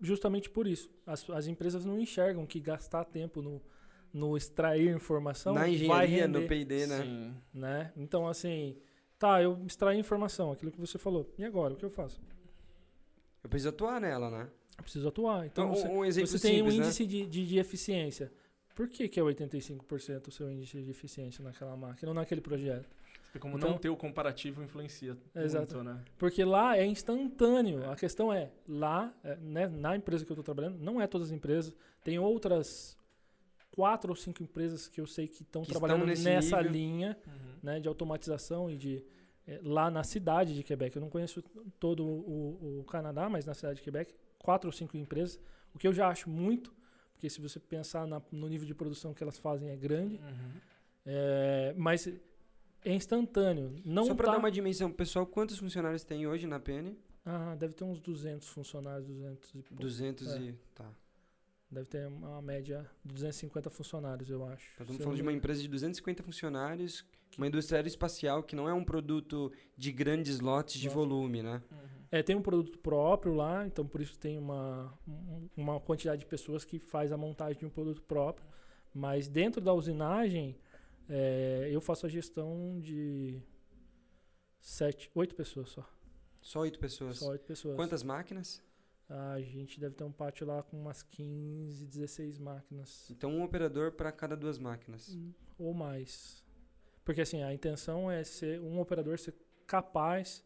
justamente 0.00 0.48
por 0.50 0.66
isso. 0.66 0.90
As, 1.06 1.28
as 1.30 1.46
empresas 1.46 1.84
não 1.84 1.98
enxergam 1.98 2.46
que 2.46 2.60
gastar 2.60 3.04
tempo 3.04 3.40
no, 3.42 3.60
no 4.12 4.36
extrair 4.36 4.94
informação 4.94 5.54
na 5.54 5.60
vai 5.62 5.70
engenharia, 5.72 6.26
render, 6.26 6.40
no 6.42 6.46
PD, 6.48 6.86
né? 6.86 7.02
Sim. 7.02 7.36
né? 7.52 7.92
Então, 7.96 8.26
assim, 8.28 8.76
tá, 9.18 9.42
eu 9.42 9.64
extraí 9.66 9.98
informação, 9.98 10.52
aquilo 10.52 10.70
que 10.70 10.78
você 10.80 10.98
falou. 10.98 11.32
E 11.38 11.44
agora, 11.44 11.74
o 11.74 11.76
que 11.76 11.84
eu 11.84 11.90
faço? 11.90 12.20
Eu 13.42 13.50
preciso 13.50 13.70
atuar 13.70 14.00
nela, 14.00 14.30
né? 14.30 14.48
Eu 14.78 14.82
preciso 14.84 15.08
atuar. 15.08 15.46
Então, 15.46 15.66
Então, 15.66 15.76
você, 15.76 15.88
um, 15.88 15.98
um 15.98 16.04
exemplo 16.04 16.28
você 16.30 16.38
tem 16.38 16.56
simples, 16.56 16.74
um 16.74 16.78
né? 16.78 16.84
índice 16.86 17.06
de, 17.06 17.26
de, 17.26 17.46
de 17.46 17.58
eficiência. 17.58 18.32
Por 18.74 18.88
que, 18.88 19.06
que 19.08 19.20
é 19.20 19.22
85% 19.22 20.28
o 20.28 20.30
seu 20.30 20.50
índice 20.50 20.80
de 20.82 20.90
eficiência 20.90 21.44
naquela 21.44 21.76
máquina 21.76 22.10
ou 22.10 22.14
naquele 22.14 22.40
projeto? 22.40 22.88
Porque 23.24 23.38
como 23.38 23.56
Então- 23.56 23.70
não 23.70 23.78
ter 23.78 23.88
o 23.90 23.96
comparativo 23.96 24.62
influencia 24.62 25.16
Exato. 25.34 25.74
muito, 25.74 25.84
né? 25.88 26.02
Porque 26.18 26.44
lá 26.44 26.76
é 26.76 26.84
instantâneo. 26.86 27.88
A 27.90 27.96
questão 27.96 28.32
é, 28.32 28.50
lá, 28.66 29.14
é, 29.22 29.36
né, 29.36 29.66
na 29.68 29.96
empresa 29.96 30.24
que 30.24 30.30
eu 30.32 30.34
estou 30.34 30.44
trabalhando, 30.44 30.78
não 30.78 31.00
é 31.00 31.06
todas 31.06 31.28
as 31.28 31.32
empresas, 31.32 31.74
tem 32.02 32.18
outras 32.18 32.96
quatro 33.70 34.10
ou 34.10 34.16
cinco 34.16 34.42
empresas 34.42 34.86
que 34.88 35.00
eu 35.00 35.06
sei 35.06 35.26
que 35.26 35.42
estão 35.42 35.62
Que 35.62 35.68
estão 35.70 35.80
trabalhando 35.80 36.06
nessa 36.06 36.56
nível. 36.58 36.72
linha 36.72 37.18
Uhum. 37.26 37.32
né, 37.62 37.80
de 37.80 37.88
automatização 37.88 38.70
e 38.70 38.76
de 38.76 39.02
eh, 39.46 39.60
lá 39.62 39.90
na 39.90 40.04
cidade 40.04 40.54
de 40.54 40.62
Quebec. 40.62 40.94
Eu 40.94 41.00
não 41.02 41.08
conheço 41.10 41.42
todo 41.80 42.04
o, 42.04 42.80
o 42.80 42.84
Canadá, 42.84 43.28
mas 43.30 43.44
na 43.46 43.54
cidade 43.54 43.76
de 43.76 43.82
Quebec, 43.82 44.14
quatro 44.42 44.68
ou 44.68 44.72
cinco 44.72 44.96
empresas, 44.96 45.38
o 45.74 45.78
que 45.78 45.86
eu 45.86 45.92
já 45.92 46.08
acho 46.08 46.28
muito, 46.28 46.74
porque 47.12 47.30
se 47.30 47.40
você 47.40 47.58
pensar 47.60 48.06
na- 48.06 48.20
no 48.30 48.48
nível 48.48 48.66
de 48.66 48.74
produção 48.74 49.14
que 49.14 49.22
elas 49.22 49.38
fazem 49.38 49.70
é 49.70 49.76
grande, 49.76 50.16
Uhum. 50.16 50.52
é, 51.06 51.74
mas 51.76 52.06
é 52.84 52.92
instantâneo. 52.94 53.74
Não 53.84 54.04
Só 54.04 54.14
para 54.14 54.26
tá- 54.26 54.32
dar 54.32 54.38
uma 54.38 54.50
dimensão, 54.50 54.90
pessoal, 54.90 55.26
quantos 55.26 55.58
funcionários 55.58 56.04
tem 56.04 56.26
hoje 56.26 56.46
na 56.46 56.58
PN? 56.58 56.96
Ah, 57.24 57.54
deve 57.56 57.72
ter 57.74 57.84
uns 57.84 58.00
200 58.00 58.48
funcionários, 58.48 59.06
200 59.06 59.48
e 59.54 59.62
pouco. 59.62 59.80
200 59.80 60.28
É. 60.34 60.40
e... 60.40 60.52
Tá. 60.74 60.90
Deve 61.70 61.88
ter 61.88 62.06
uma 62.06 62.42
média 62.42 62.86
de 63.04 63.14
250 63.14 63.70
funcionários, 63.70 64.28
eu 64.28 64.44
acho. 64.44 64.62
Se 64.76 64.82
Estamos 64.82 64.96
falando 64.98 65.16
de 65.16 65.22
uma 65.22 65.32
empresa 65.32 65.62
de 65.62 65.68
250 65.68 66.22
funcionários, 66.22 67.02
uma 67.38 67.46
indústria 67.46 67.78
aeroespacial 67.78 68.42
que 68.42 68.54
não 68.54 68.68
é 68.68 68.74
um 68.74 68.84
produto 68.84 69.50
de 69.74 69.90
grandes 69.90 70.38
lotes 70.40 70.78
de 70.78 70.88
volume, 70.90 71.42
né? 71.42 71.62
Uhum. 71.70 72.01
É, 72.12 72.22
tem 72.22 72.36
um 72.36 72.42
produto 72.42 72.78
próprio 72.78 73.32
lá, 73.34 73.66
então 73.66 73.86
por 73.86 74.00
isso 74.02 74.18
tem 74.18 74.38
uma, 74.38 74.92
um- 75.08 75.48
uma 75.56 75.80
quantidade 75.80 76.20
de 76.20 76.26
pessoas 76.26 76.62
que 76.64 76.78
faz 76.78 77.10
a 77.10 77.16
montagem 77.16 77.58
de 77.58 77.64
um 77.66 77.70
produto 77.70 78.02
próprio. 78.02 78.46
Mas 78.94 79.26
dentro 79.28 79.60
da 79.62 79.72
usinagem, 79.72 80.54
é, 81.08 81.68
eu 81.72 81.80
faço 81.80 82.04
a 82.04 82.08
gestão 82.10 82.78
de 82.78 83.40
sete, 84.60 85.10
oito 85.14 85.34
pessoas 85.34 85.70
só. 85.70 85.88
Só 86.40 86.60
oito 86.60 86.78
pessoas. 86.78 87.18
Só 87.18 87.30
oito 87.30 87.44
pessoas. 87.46 87.76
Quantas 87.76 88.02
máquinas? 88.02 88.62
A 89.08 89.40
gente 89.40 89.78
deve 89.80 89.94
ter 89.94 90.04
um 90.04 90.12
pátio 90.12 90.46
lá 90.46 90.62
com 90.62 90.78
umas 90.80 91.02
15, 91.02 91.86
16 91.86 92.38
máquinas. 92.38 93.10
Então, 93.10 93.30
um 93.30 93.42
operador 93.42 93.92
para 93.92 94.10
cada 94.10 94.36
duas 94.36 94.58
máquinas. 94.58 95.16
Ou 95.58 95.74
mais. 95.74 96.42
Porque 97.04 97.20
assim, 97.20 97.42
a 97.42 97.52
intenção 97.52 98.10
é 98.10 98.24
ser 98.24 98.60
um 98.60 98.80
operador 98.80 99.18
ser 99.18 99.34
capaz 99.66 100.44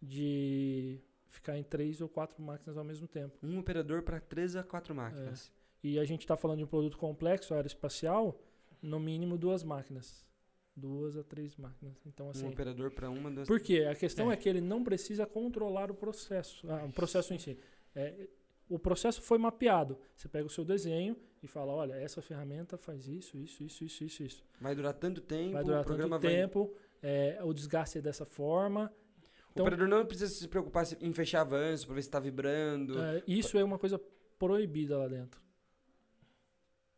de 0.00 1.00
ficar 1.28 1.58
em 1.58 1.62
três 1.62 2.00
ou 2.00 2.08
quatro 2.08 2.40
máquinas 2.42 2.76
ao 2.76 2.84
mesmo 2.84 3.06
tempo. 3.06 3.36
Um 3.42 3.58
operador 3.58 4.02
para 4.02 4.20
três 4.20 4.56
a 4.56 4.62
quatro 4.62 4.94
máquinas. 4.94 5.52
E 5.82 5.98
a 5.98 6.04
gente 6.04 6.22
está 6.22 6.36
falando 6.36 6.58
de 6.58 6.64
um 6.64 6.68
produto 6.68 6.98
complexo, 6.98 7.54
aeroespacial, 7.54 8.40
no 8.82 8.98
mínimo 8.98 9.38
duas 9.38 9.62
máquinas. 9.62 10.26
Duas 10.74 11.16
a 11.16 11.24
três 11.24 11.56
máquinas. 11.56 11.96
Então, 12.06 12.26
Um 12.26 12.30
assim. 12.30 12.48
operador 12.48 12.90
para 12.90 13.10
uma, 13.10 13.30
duas... 13.30 13.48
Por 13.48 13.60
quê? 13.60 13.86
A 13.90 13.94
questão 13.94 14.30
é. 14.30 14.34
É. 14.34 14.36
que 14.36 14.48
ele 14.48 14.60
não 14.60 14.82
precisa 14.82 15.26
controlar 15.26 15.90
o 15.90 15.94
processo. 15.94 16.68
Ah, 16.70 16.84
o 16.84 16.92
processo 16.92 17.34
em 17.34 17.38
si. 17.38 17.58
É, 17.94 18.28
o 18.68 18.78
processo 18.78 19.20
foi 19.20 19.38
mapeado. 19.38 19.98
Você 20.14 20.28
pega 20.28 20.46
o 20.46 20.50
seu 20.50 20.64
desenho 20.64 21.16
e 21.42 21.48
fala, 21.48 21.72
olha, 21.72 21.94
essa 21.94 22.22
ferramenta 22.22 22.76
faz 22.76 23.08
isso, 23.08 23.36
isso, 23.38 23.62
isso, 23.64 23.84
isso, 23.84 24.04
isso, 24.04 24.22
isso. 24.22 24.44
Vai 24.60 24.74
durar 24.74 24.94
tanto 24.94 25.20
tempo, 25.20 25.52
Vai 25.52 25.64
durar 25.64 25.84
tanto 25.84 26.08
vai... 26.08 26.20
tempo, 26.20 26.72
é, 27.02 27.38
o 27.42 27.52
desgaste 27.52 27.98
é 27.98 28.00
dessa 28.00 28.24
forma. 28.24 28.92
O 29.48 29.52
Então- 29.52 29.64
operador 29.66 29.88
não 29.88 30.04
precisa 30.06 30.32
se 30.32 30.46
preocupar 30.46 30.84
em 31.00 31.12
fechar 31.12 31.40
avanço 31.40 31.86
para 31.86 31.94
ver 31.96 32.02
se 32.02 32.08
está 32.08 32.20
vibrando. 32.20 32.98
É, 33.00 33.22
isso 33.26 33.58
é 33.58 33.64
uma 33.64 33.78
coisa 33.78 33.98
proibida 34.38 34.96
lá 34.98 35.08
dentro. 35.08 35.40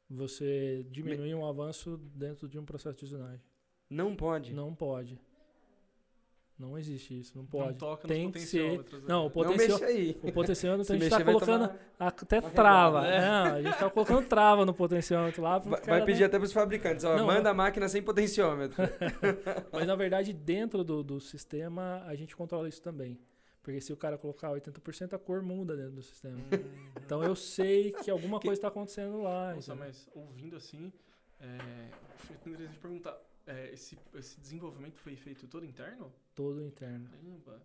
Você 0.09 0.85
diminuir 0.91 1.35
um 1.35 1.47
avanço 1.47 1.97
dentro 2.15 2.49
de 2.49 2.59
um 2.59 2.65
processo 2.65 2.99
de 2.99 3.05
usinagem. 3.05 3.41
Não 3.89 4.15
pode. 4.17 4.53
Não 4.53 4.75
pode. 4.75 5.21
Não 6.61 6.77
existe 6.77 7.19
isso, 7.19 7.33
não 7.35 7.43
Não 7.45 7.49
pode. 7.51 7.79
toca 7.79 8.07
Tem 8.07 8.25
nos 8.27 8.33
que 8.35 8.41
ser- 8.41 8.59
potenciômetros. 8.77 9.01
né? 9.01 9.07
Não, 9.09 9.21
o 9.21 9.23
Não 9.25 9.31
potencial, 9.31 9.83
aí. 9.83 10.21
o 10.23 10.31
potenciômetro 10.33 10.93
a 10.95 10.99
gente 10.99 11.09
tá 11.09 11.17
vai 11.17 11.25
colocando 11.25 11.69
tomar- 11.69 11.81
até 11.99 12.41
trava. 12.43 13.01
reglada, 13.01 13.27
Não, 13.51 13.55
a 13.57 13.63
gente 13.63 13.79
tá 13.79 13.91
colocando 13.91 14.29
trava 14.29 14.67
no 14.67 14.75
potenciômetro 14.75 15.43
lá. 15.43 15.59
Vai, 15.59 15.81
vai 15.81 16.05
pedir 16.05 16.21
não- 16.21 16.27
até 16.27 16.39
para 16.39 16.45
os 16.45 16.53
fabricantes, 16.53 17.03
ó, 17.05 17.17
Não, 17.17 17.27
manda 17.27 17.49
a 17.49 17.55
máquina 17.55 17.89
sem 17.89 18.03
potenciômetro. 18.03 18.77
Mas 19.73 19.87
na 19.87 19.97
verdade, 19.97 20.35
dentro 20.35 20.85
do, 20.85 21.03
do 21.03 21.19
sistema, 21.19 22.03
a 22.07 22.15
gente 22.15 22.37
controla 22.37 22.69
isso 22.69 22.83
também. 22.83 23.19
Porque 23.63 23.81
se 23.81 23.93
o 23.93 23.97
cara 23.97 24.19
colocar 24.19 24.51
80%, 24.51 25.15
a 25.15 25.19
cor 25.19 25.43
muda 25.43 25.75
dentro 25.77 25.93
do 25.93 26.03
sistema. 26.03 26.37
Uhum. 26.37 26.91
Então 27.05 27.23
eu 27.23 27.35
sei 27.35 27.93
que 27.93 28.11
alguma 28.11 28.39
Que- 28.39 28.49
coisa 28.49 28.59
está 28.59 28.69
acontecendo 28.69 29.23
lá. 29.23 29.55
Nossa, 29.55 29.73
entendeu? 29.73 29.87
mas 29.89 30.09
ouvindo 30.15 30.57
assim, 30.57 30.93
é, 31.41 31.59
foi 32.17 32.37
interessante 32.37 32.79
perguntar, 32.79 33.17
é, 33.47 33.71
esse, 33.73 33.99
esse 34.15 34.41
desenvolvimento 34.41 34.99
foi 34.99 35.17
feito 35.17 35.47
todo 35.47 35.65
interno? 35.65 36.13
Todo 36.35 36.63
interno. 36.63 37.09
Caramba, 37.09 37.63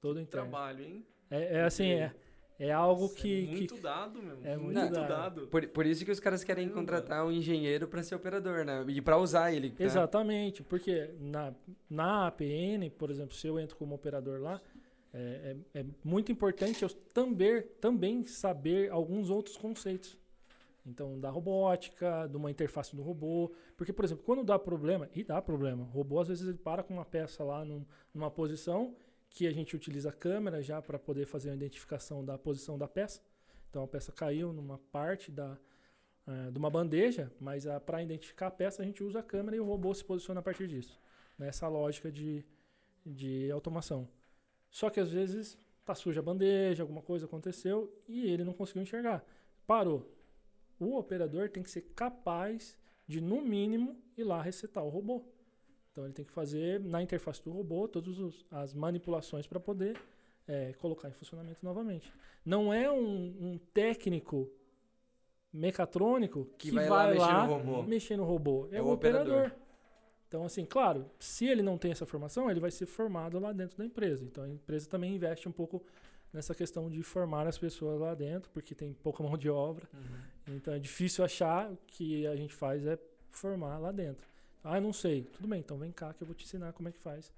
Todo 0.00 0.16
que 0.16 0.22
interno. 0.22 0.50
trabalho, 0.50 0.84
hein? 0.84 1.06
É, 1.30 1.56
é 1.58 1.62
assim, 1.64 1.90
é, 1.90 2.14
é 2.58 2.70
algo 2.70 3.02
Nossa, 3.02 3.14
que, 3.16 3.44
é 3.44 3.50
muito 3.50 3.74
que 3.74 3.80
dado, 3.80 4.22
meu. 4.22 4.38
é 4.44 4.56
muito, 4.56 4.78
muito 4.78 4.92
dado. 4.92 5.08
dado. 5.08 5.46
Por, 5.48 5.66
por 5.68 5.86
isso 5.86 6.04
que 6.04 6.10
os 6.10 6.20
caras 6.20 6.44
querem 6.44 6.68
Caramba. 6.68 6.80
contratar 6.80 7.26
um 7.26 7.32
engenheiro 7.32 7.88
para 7.88 8.02
ser 8.02 8.14
operador, 8.14 8.64
né? 8.64 8.84
E 8.88 9.00
para 9.00 9.16
usar 9.18 9.52
ele. 9.52 9.70
tá? 9.70 9.82
Exatamente, 9.82 10.62
porque 10.62 11.10
na, 11.18 11.54
na 11.88 12.26
APN, 12.28 12.90
por 12.98 13.10
exemplo, 13.10 13.34
se 13.34 13.46
eu 13.46 13.58
entro 13.58 13.76
como 13.76 13.94
operador 13.94 14.40
lá, 14.40 14.60
é, 15.12 15.56
é- 15.74 15.80
é 15.80 15.84
muito 16.04 16.30
importante 16.30 16.82
eu 16.82 16.90
também, 17.12 17.62
também 17.80 18.22
saber 18.24 18.90
alguns 18.90 19.30
outros 19.30 19.56
conceitos. 19.56 20.18
Então, 20.86 21.18
da 21.18 21.30
robótica, 21.30 22.26
de 22.28 22.36
uma 22.36 22.50
interface 22.50 22.94
do 22.94 23.02
robô. 23.02 23.52
Porque, 23.76 23.92
por 23.92 24.04
exemplo, 24.04 24.22
quando 24.24 24.44
dá 24.44 24.58
problema, 24.58 25.08
e 25.14 25.24
dá 25.24 25.40
problema, 25.40 25.84
o 25.84 25.88
robô 25.88 26.20
às 26.20 26.28
vezes 26.28 26.46
ele 26.46 26.58
para 26.58 26.82
com 26.82 26.94
uma 26.94 27.04
peça 27.04 27.42
lá 27.42 27.64
num- 27.64 27.84
numa 28.12 28.30
posição 28.30 28.94
que 29.30 29.46
a 29.46 29.52
gente 29.52 29.74
utiliza 29.74 30.10
a 30.10 30.12
câmera 30.12 30.62
já 30.62 30.80
para 30.82 30.98
poder 30.98 31.26
fazer 31.26 31.50
a 31.50 31.54
identificação 31.54 32.24
da 32.24 32.38
posição 32.38 32.78
da 32.78 32.86
peça. 32.86 33.20
Então 33.70 33.82
a 33.82 33.88
peça 33.88 34.12
caiu 34.12 34.52
numa 34.52 34.78
parte 34.92 35.32
da, 35.32 35.58
eh, 36.26 36.50
de 36.50 36.58
uma 36.58 36.70
bandeja, 36.70 37.32
mas 37.40 37.64
para 37.86 38.02
identificar 38.02 38.46
a 38.48 38.50
peça 38.50 38.82
a 38.82 38.84
gente 38.84 39.02
usa 39.02 39.20
a 39.20 39.22
câmera 39.22 39.56
e 39.56 39.60
o 39.60 39.64
robô 39.64 39.92
se 39.94 40.04
posiciona 40.04 40.40
a 40.40 40.42
partir 40.42 40.68
disso. 40.68 41.00
Nessa 41.38 41.66
lógica 41.68 42.12
de, 42.12 42.44
de 43.04 43.50
automação. 43.50 44.08
Só 44.70 44.90
que 44.90 45.00
às 45.00 45.10
vezes 45.10 45.58
tá 45.84 45.94
suja 45.94 46.20
a 46.20 46.22
bandeja, 46.22 46.82
alguma 46.82 47.02
coisa 47.02 47.26
aconteceu 47.26 47.92
e 48.08 48.26
ele 48.30 48.44
não 48.44 48.52
conseguiu 48.52 48.82
enxergar. 48.82 49.24
Parou. 49.66 50.10
O 50.78 50.96
operador 50.96 51.48
tem 51.48 51.62
que 51.62 51.70
ser 51.70 51.82
capaz 51.94 52.76
de, 53.06 53.20
no 53.20 53.40
mínimo, 53.40 53.96
ir 54.16 54.24
lá 54.24 54.40
resetar 54.42 54.84
o 54.84 54.88
robô. 54.88 55.24
Então 55.92 56.04
ele 56.04 56.12
tem 56.12 56.24
que 56.24 56.32
fazer 56.32 56.80
na 56.80 57.02
interface 57.02 57.42
do 57.42 57.52
robô 57.52 57.86
todas 57.86 58.16
as 58.50 58.74
manipulações 58.74 59.46
para 59.46 59.60
poder 59.60 59.96
é, 60.46 60.72
colocar 60.74 61.08
em 61.08 61.12
funcionamento 61.12 61.64
novamente. 61.64 62.12
Não 62.44 62.72
é 62.72 62.90
um, 62.90 63.36
um 63.40 63.60
técnico 63.72 64.50
mecatrônico 65.52 66.46
que, 66.58 66.70
que 66.70 66.74
vai, 66.74 66.88
vai, 66.88 67.14
lá, 67.14 67.46
mexer, 67.46 67.64
no 67.64 67.82
mexer, 67.84 68.16
no 68.16 68.24
robô. 68.24 68.68
É, 68.72 68.78
é 68.78 68.82
o, 68.82 68.86
o 68.86 68.92
operador. 68.92 69.36
operador. 69.36 69.64
Então, 70.26 70.44
assim, 70.44 70.64
claro, 70.64 71.08
se 71.16 71.46
ele 71.46 71.62
não 71.62 71.78
tem 71.78 71.92
essa 71.92 72.04
formação, 72.04 72.50
ele 72.50 72.58
vai 72.58 72.72
ser 72.72 72.86
formado 72.86 73.38
lá 73.38 73.52
dentro 73.52 73.78
da 73.78 73.84
empresa. 73.84 74.24
Então, 74.24 74.42
a 74.42 74.48
empresa 74.48 74.88
também 74.88 75.14
investe 75.14 75.48
um 75.48 75.52
pouco 75.52 75.80
nessa 76.32 76.52
questão 76.56 76.90
de 76.90 77.00
formar 77.04 77.46
as 77.46 77.56
pessoas 77.56 78.00
lá 78.00 78.16
dentro, 78.16 78.50
porque 78.50 78.74
tem 78.74 78.92
pouca 78.92 79.22
mão 79.22 79.38
de 79.38 79.48
obra. 79.48 79.88
Uhum. 79.94 80.33
Então, 80.48 80.74
é 80.74 80.78
difícil 80.78 81.24
achar. 81.24 81.70
O 81.70 81.78
que 81.86 82.26
a 82.26 82.36
gente 82.36 82.54
faz 82.54 82.86
é 82.86 82.98
formar 83.30 83.78
lá 83.78 83.92
dentro. 83.92 84.26
Ah, 84.62 84.80
não 84.80 84.92
sei. 84.92 85.24
Tudo 85.24 85.48
bem, 85.48 85.60
então 85.60 85.76
vem 85.76 85.92
cá 85.92 86.12
que 86.14 86.22
eu 86.22 86.26
vou 86.26 86.34
te 86.34 86.44
ensinar 86.44 86.72
como 86.72 86.88
é 86.88 86.92
que 86.92 86.98
faz. 86.98 87.32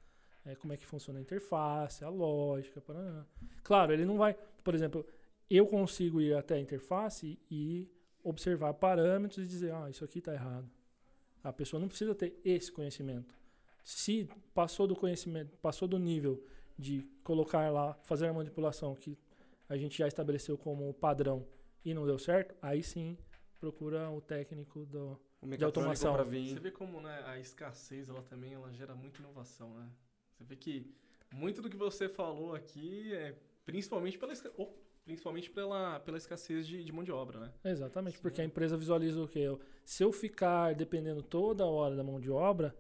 É, 0.44 0.54
como 0.54 0.72
é 0.72 0.76
que 0.76 0.86
funciona 0.86 1.18
a 1.18 1.22
interface, 1.22 2.04
a 2.04 2.08
lógica. 2.08 2.80
Paraná. 2.80 3.26
Claro, 3.64 3.92
ele 3.92 4.04
não 4.04 4.16
vai. 4.16 4.36
Por 4.62 4.74
exemplo, 4.74 5.04
eu 5.50 5.66
consigo 5.66 6.20
ir 6.20 6.34
até 6.34 6.54
a 6.54 6.60
interface 6.60 7.38
e 7.50 7.88
observar 8.22 8.74
parâmetros 8.74 9.44
e 9.44 9.48
dizer, 9.48 9.72
ah, 9.72 9.90
isso 9.90 10.04
aqui 10.04 10.20
está 10.20 10.32
errado. 10.32 10.68
A 11.42 11.52
pessoa 11.52 11.80
não 11.80 11.88
precisa 11.88 12.14
ter 12.14 12.40
esse 12.44 12.70
conhecimento. 12.70 13.34
Se 13.84 14.28
passou 14.52 14.86
do 14.86 14.96
conhecimento, 14.96 15.56
passou 15.58 15.86
do 15.86 15.98
nível 15.98 16.44
de 16.76 17.02
colocar 17.22 17.70
lá, 17.70 17.94
fazer 18.02 18.26
a 18.26 18.32
manipulação 18.32 18.94
que 18.94 19.16
a 19.68 19.76
gente 19.76 19.98
já 19.98 20.08
estabeleceu 20.08 20.58
como 20.58 20.92
padrão 20.94 21.46
e 21.86 21.94
não 21.94 22.04
deu 22.04 22.18
certo, 22.18 22.52
aí 22.60 22.82
sim 22.82 23.16
procura 23.60 24.10
o 24.10 24.20
técnico 24.20 24.84
do, 24.86 25.16
o 25.40 25.46
de 25.56 25.64
automação. 25.64 26.16
Você 26.16 26.58
vê 26.58 26.72
como 26.72 27.00
né, 27.00 27.22
a 27.24 27.38
escassez 27.38 28.08
ela 28.08 28.22
também 28.22 28.54
ela 28.54 28.72
gera 28.72 28.92
muita 28.94 29.20
inovação, 29.20 29.72
né? 29.78 29.88
Você 30.32 30.42
vê 30.42 30.56
que 30.56 30.92
muito 31.32 31.62
do 31.62 31.70
que 31.70 31.76
você 31.76 32.08
falou 32.08 32.56
aqui 32.56 33.14
é 33.14 33.36
principalmente 33.64 34.18
pela 34.18 34.32
oh, 34.58 34.68
Principalmente 35.04 35.48
pela, 35.48 36.00
pela 36.00 36.18
escassez 36.18 36.66
de, 36.66 36.82
de 36.82 36.92
mão 36.92 37.04
de 37.04 37.12
obra, 37.12 37.38
né? 37.38 37.52
Exatamente, 37.64 38.16
Sim. 38.16 38.22
porque 38.22 38.40
a 38.40 38.44
empresa 38.44 38.76
visualiza 38.76 39.22
o 39.22 39.28
quê? 39.28 39.46
Se 39.84 40.02
eu 40.02 40.10
ficar 40.10 40.74
dependendo 40.74 41.22
toda 41.22 41.64
hora 41.64 41.94
da 41.94 42.02
mão 42.02 42.18
de 42.18 42.28
obra, 42.28 42.74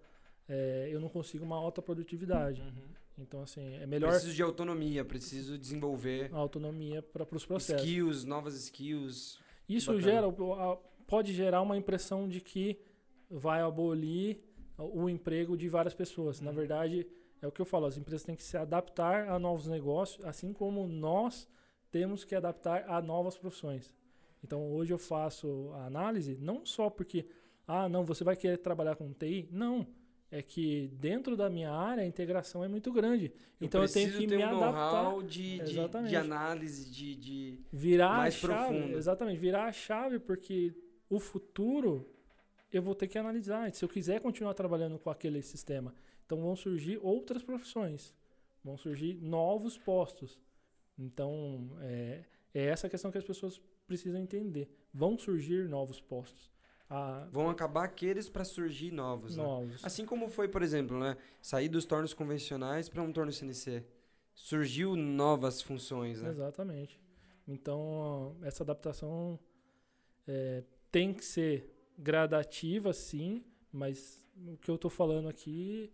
é, 0.48 0.88
eu 0.90 0.98
não 1.00 1.08
consigo 1.08 1.44
uma 1.44 1.54
alta 1.54 1.80
produtividade. 1.80 2.62
Uhum. 2.62 2.88
Então, 3.18 3.42
assim, 3.42 3.74
é 3.76 3.86
melhor... 3.86 4.10
Preciso 4.10 4.34
de 4.34 4.42
autonomia, 4.42 5.04
preciso 5.04 5.58
desenvolver... 5.58 6.30
autonomia 6.32 7.02
para 7.02 7.26
os 7.34 7.46
processos. 7.46 7.82
Skills, 7.82 8.24
novas 8.24 8.54
skills. 8.54 9.38
Isso 9.68 9.98
gera, 10.00 10.26
pode 11.06 11.32
gerar 11.32 11.62
uma 11.62 11.76
impressão 11.76 12.28
de 12.28 12.40
que 12.40 12.78
vai 13.30 13.60
abolir 13.60 14.40
o 14.78 15.08
emprego 15.08 15.56
de 15.56 15.68
várias 15.68 15.94
pessoas. 15.94 16.38
Uhum. 16.38 16.46
Na 16.46 16.52
verdade, 16.52 17.06
é 17.40 17.46
o 17.46 17.52
que 17.52 17.60
eu 17.60 17.66
falo, 17.66 17.86
as 17.86 17.96
empresas 17.96 18.24
têm 18.24 18.36
que 18.36 18.42
se 18.42 18.56
adaptar 18.56 19.28
a 19.28 19.38
novos 19.38 19.66
negócios, 19.66 20.24
assim 20.24 20.52
como 20.52 20.86
nós 20.86 21.48
temos 21.90 22.24
que 22.24 22.34
adaptar 22.34 22.84
a 22.88 23.00
novas 23.00 23.36
profissões. 23.36 23.94
Então 24.42 24.70
hoje 24.72 24.92
eu 24.92 24.98
faço 24.98 25.70
a 25.74 25.86
análise 25.86 26.36
não 26.36 26.64
só 26.64 26.90
porque 26.90 27.26
ah, 27.66 27.88
não, 27.88 28.04
você 28.04 28.22
vai 28.22 28.36
querer 28.36 28.58
trabalhar 28.58 28.94
com 28.94 29.12
TI, 29.12 29.48
não. 29.50 29.86
É 30.30 30.42
que 30.42 30.88
dentro 30.94 31.36
da 31.36 31.48
minha 31.48 31.70
área 31.70 32.02
a 32.02 32.06
integração 32.06 32.64
é 32.64 32.68
muito 32.68 32.92
grande. 32.92 33.32
Eu 33.60 33.66
então 33.66 33.82
eu 33.82 33.88
tenho 33.88 34.12
que 34.12 34.26
me 34.26 34.36
um 34.36 34.62
adaptar. 34.62 35.22
De, 35.22 35.58
de, 35.60 36.08
de, 36.08 36.16
análise, 36.16 36.90
de, 36.90 37.14
de 37.14 37.60
virar 37.72 38.18
mais 38.18 38.34
a 38.34 38.38
chave, 38.38 38.52
profundo. 38.54 38.98
Exatamente, 38.98 39.38
virar 39.38 39.64
a 39.66 39.72
chave, 39.72 40.18
porque 40.18 40.74
o 41.08 41.20
futuro 41.20 42.04
eu 42.72 42.82
vou 42.82 42.94
ter 42.94 43.08
que 43.08 43.18
analisar. 43.18 43.72
Se 43.72 43.84
eu 43.84 43.88
quiser 43.88 44.20
continuar 44.20 44.54
trabalhando 44.54 44.98
com 44.98 45.10
aquele 45.10 45.40
sistema, 45.42 45.94
então 46.24 46.40
vão 46.40 46.56
surgir 46.56 46.98
outras 47.02 47.42
profissões, 47.42 48.14
vão 48.62 48.76
surgir 48.76 49.14
novos 49.22 49.78
postos. 49.78 50.40
Então, 50.98 51.70
é, 51.82 52.24
é 52.52 52.64
essa 52.64 52.88
questão 52.88 53.12
que 53.12 53.18
as 53.18 53.24
pessoas 53.24 53.60
precisam 53.86 54.20
entender. 54.20 54.68
Vão 54.92 55.16
surgir 55.16 55.68
novos 55.68 56.00
postos. 56.00 56.50
Ah, 56.88 57.26
Vão 57.32 57.50
acabar 57.50 57.84
aqueles 57.84 58.28
para 58.28 58.44
surgir 58.44 58.92
novos. 58.92 59.36
Novos. 59.36 59.68
Né? 59.68 59.78
Assim 59.82 60.06
como 60.06 60.28
foi, 60.28 60.48
por 60.48 60.62
exemplo, 60.62 60.98
né? 60.98 61.16
Sair 61.42 61.68
dos 61.68 61.84
tornos 61.84 62.14
convencionais 62.14 62.88
para 62.88 63.02
um 63.02 63.12
torno 63.12 63.32
CNC. 63.32 63.84
Surgiu 64.34 64.94
novas 64.94 65.60
funções, 65.60 66.22
né? 66.22 66.30
Exatamente. 66.30 67.00
Então, 67.48 68.36
essa 68.42 68.62
adaptação 68.62 69.38
é, 70.26 70.62
tem 70.90 71.12
que 71.12 71.24
ser 71.24 71.72
gradativa, 71.98 72.92
sim, 72.92 73.44
mas 73.72 74.24
o 74.46 74.56
que 74.56 74.70
eu 74.70 74.74
estou 74.74 74.90
falando 74.90 75.28
aqui 75.28 75.92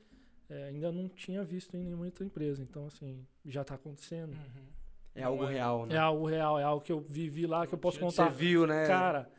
é, 0.49 0.65
ainda 0.65 0.91
não 0.91 1.09
tinha 1.09 1.43
visto 1.43 1.77
em 1.77 1.85
nenhuma 1.85 2.05
outra 2.05 2.25
empresa. 2.25 2.63
Então, 2.63 2.87
assim, 2.87 3.27
já 3.47 3.63
está 3.63 3.75
acontecendo. 3.75 4.33
Uhum. 4.33 4.67
É 5.15 5.23
algo 5.23 5.45
é, 5.45 5.53
real, 5.53 5.87
né? 5.87 5.95
É 5.95 5.99
algo 5.99 6.27
real, 6.27 6.59
é 6.59 6.63
algo 6.63 6.85
que 6.85 6.93
eu 6.93 7.01
vivi 7.01 7.47
lá, 7.47 7.67
que 7.67 7.75
eu 7.75 7.79
posso 7.79 8.01
contar. 8.01 8.31
Você 8.31 8.37
viu, 8.37 8.67
né? 8.67 8.87
Cara, 8.87 9.31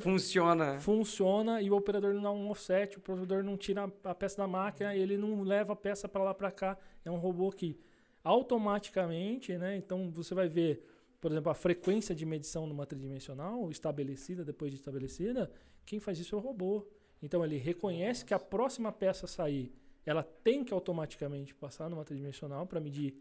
funciona. 0.00 0.78
Funciona 0.80 1.60
e 1.60 1.70
o 1.70 1.76
operador 1.76 2.14
não 2.14 2.22
dá 2.22 2.30
um 2.30 2.50
offset, 2.50 2.96
o 2.96 3.00
operador 3.00 3.42
não 3.42 3.56
tira 3.56 3.90
a 4.04 4.14
peça 4.14 4.38
da 4.38 4.46
máquina, 4.46 4.94
ele 4.94 5.16
não 5.16 5.42
leva 5.42 5.72
a 5.72 5.76
peça 5.76 6.08
para 6.08 6.22
lá 6.22 6.34
para 6.34 6.50
cá. 6.50 6.78
É 7.04 7.10
um 7.10 7.16
robô 7.16 7.50
que 7.50 7.78
automaticamente, 8.22 9.56
né? 9.56 9.76
Então 9.76 10.10
você 10.10 10.34
vai 10.34 10.48
ver, 10.48 10.86
por 11.20 11.30
exemplo, 11.30 11.50
a 11.50 11.54
frequência 11.54 12.14
de 12.14 12.24
medição 12.24 12.66
numa 12.66 12.86
tridimensional 12.86 13.70
estabelecida, 13.70 14.44
depois 14.44 14.70
de 14.70 14.78
estabelecida, 14.78 15.50
quem 15.84 16.00
faz 16.00 16.18
isso 16.18 16.34
é 16.34 16.38
o 16.38 16.40
robô. 16.40 16.86
Então 17.22 17.44
ele 17.44 17.56
reconhece 17.56 18.20
Nossa. 18.20 18.26
que 18.26 18.34
a 18.34 18.38
próxima 18.38 18.92
peça 18.92 19.26
a 19.26 19.28
sair, 19.28 19.74
ela 20.04 20.22
tem 20.22 20.64
que 20.64 20.72
automaticamente 20.72 21.54
passar 21.54 21.88
numa 21.88 22.04
tridimensional 22.04 22.66
para 22.66 22.80
medir 22.80 23.16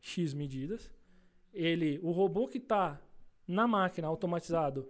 X 0.00 0.34
medidas 0.34 0.90
ele, 1.52 1.98
o 2.02 2.10
robô 2.10 2.46
que 2.46 2.58
está 2.58 3.00
na 3.46 3.66
máquina 3.66 4.06
automatizado, 4.08 4.88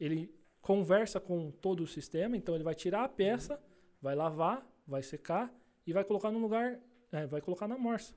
ele 0.00 0.34
conversa 0.62 1.20
com 1.20 1.50
todo 1.50 1.82
o 1.82 1.86
sistema, 1.86 2.36
então 2.36 2.54
ele 2.54 2.64
vai 2.64 2.74
tirar 2.74 3.02
a 3.02 3.08
peça, 3.08 3.62
vai 4.00 4.14
lavar, 4.14 4.64
vai 4.86 5.02
secar 5.02 5.52
e 5.84 5.92
vai 5.92 6.04
colocar 6.04 6.30
no 6.30 6.38
lugar, 6.38 6.80
é, 7.10 7.26
vai 7.26 7.40
colocar 7.40 7.66
na 7.66 7.76
morsa. 7.76 8.14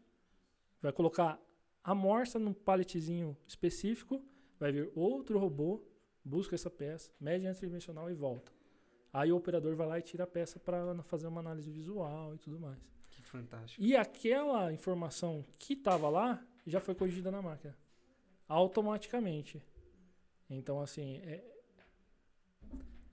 Vai 0.82 0.94
colocar 0.94 1.42
a 1.84 1.96
morsa 1.96 2.38
num 2.38 2.54
paletezinho 2.54 3.36
específico, 3.48 4.24
vai 4.60 4.72
vir 4.72 4.92
outro 4.96 5.40
robô, 5.40 5.84
busca 6.24 6.54
essa 6.54 6.70
peça, 6.70 7.12
mede 7.20 7.52
tridimensional 7.56 8.10
e 8.12 8.14
volta. 8.14 8.52
Aí 9.12 9.32
o 9.32 9.38
operador 9.38 9.76
vai 9.76 9.88
lá 9.88 10.00
e 10.00 10.04
tira 10.04 10.26
a 10.26 10.28
peça 10.28 10.60
para 10.60 11.02
fazer 11.04 11.26
uma 11.26 11.40
análise 11.40 11.72
visual 11.72 12.36
e 12.36 12.38
tudo 12.38 12.60
mais. 12.60 12.78
Que 13.10 13.24
fantástico. 13.24 13.82
E 13.82 13.96
aquela 13.96 14.72
informação 14.72 15.44
que 15.58 15.74
estava 15.74 16.10
lá, 16.10 16.46
já 16.68 16.80
foi 16.80 16.94
corrigida 16.94 17.32
na 17.32 17.42
máquina. 17.42 17.76
Automaticamente. 18.48 19.64
Então, 20.50 20.82
assim, 20.82 21.18
é, 21.24 21.55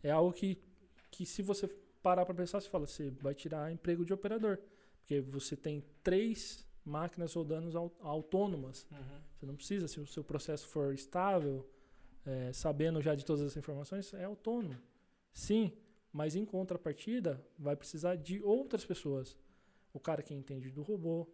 é 0.03 0.11
algo 0.11 0.33
que, 0.33 0.61
que 1.11 1.25
se 1.25 1.43
você 1.43 1.69
parar 2.03 2.25
para 2.25 2.35
pensar, 2.35 2.61
você 2.61 2.69
fala, 2.69 2.87
você 2.87 3.11
vai 3.11 3.35
tirar 3.35 3.73
emprego 3.73 4.05
de 4.05 4.13
operador. 4.13 4.59
Porque 5.01 5.21
você 5.21 5.57
tem 5.57 5.85
três 6.03 6.67
máquinas 6.85 7.35
rodando 7.35 7.93
autônomas. 8.01 8.87
Uhum. 8.91 9.21
Você 9.37 9.47
não 9.47 9.57
precisa, 9.57 9.89
se 9.89 10.01
o 10.01 10.07
seu 10.07 10.25
processo 10.25 10.67
for 10.69 10.93
estável, 10.93 11.69
é, 12.27 12.53
sabendo 12.53 13.01
já 13.01 13.15
de 13.15 13.25
todas 13.25 13.43
as 13.43 13.57
informações, 13.57 14.13
é 14.15 14.25
autônomo. 14.25 14.77
Sim, 15.33 15.73
mas 16.13 16.37
em 16.37 16.45
contrapartida, 16.45 17.45
vai 17.59 17.77
precisar 17.77 18.17
de 18.17 18.43
outras 18.43 18.85
pessoas. 18.85 19.37
O 19.93 20.01
cara 20.01 20.23
que 20.23 20.35
entende 20.35 20.71
do 20.71 20.83
robô, 20.83 21.27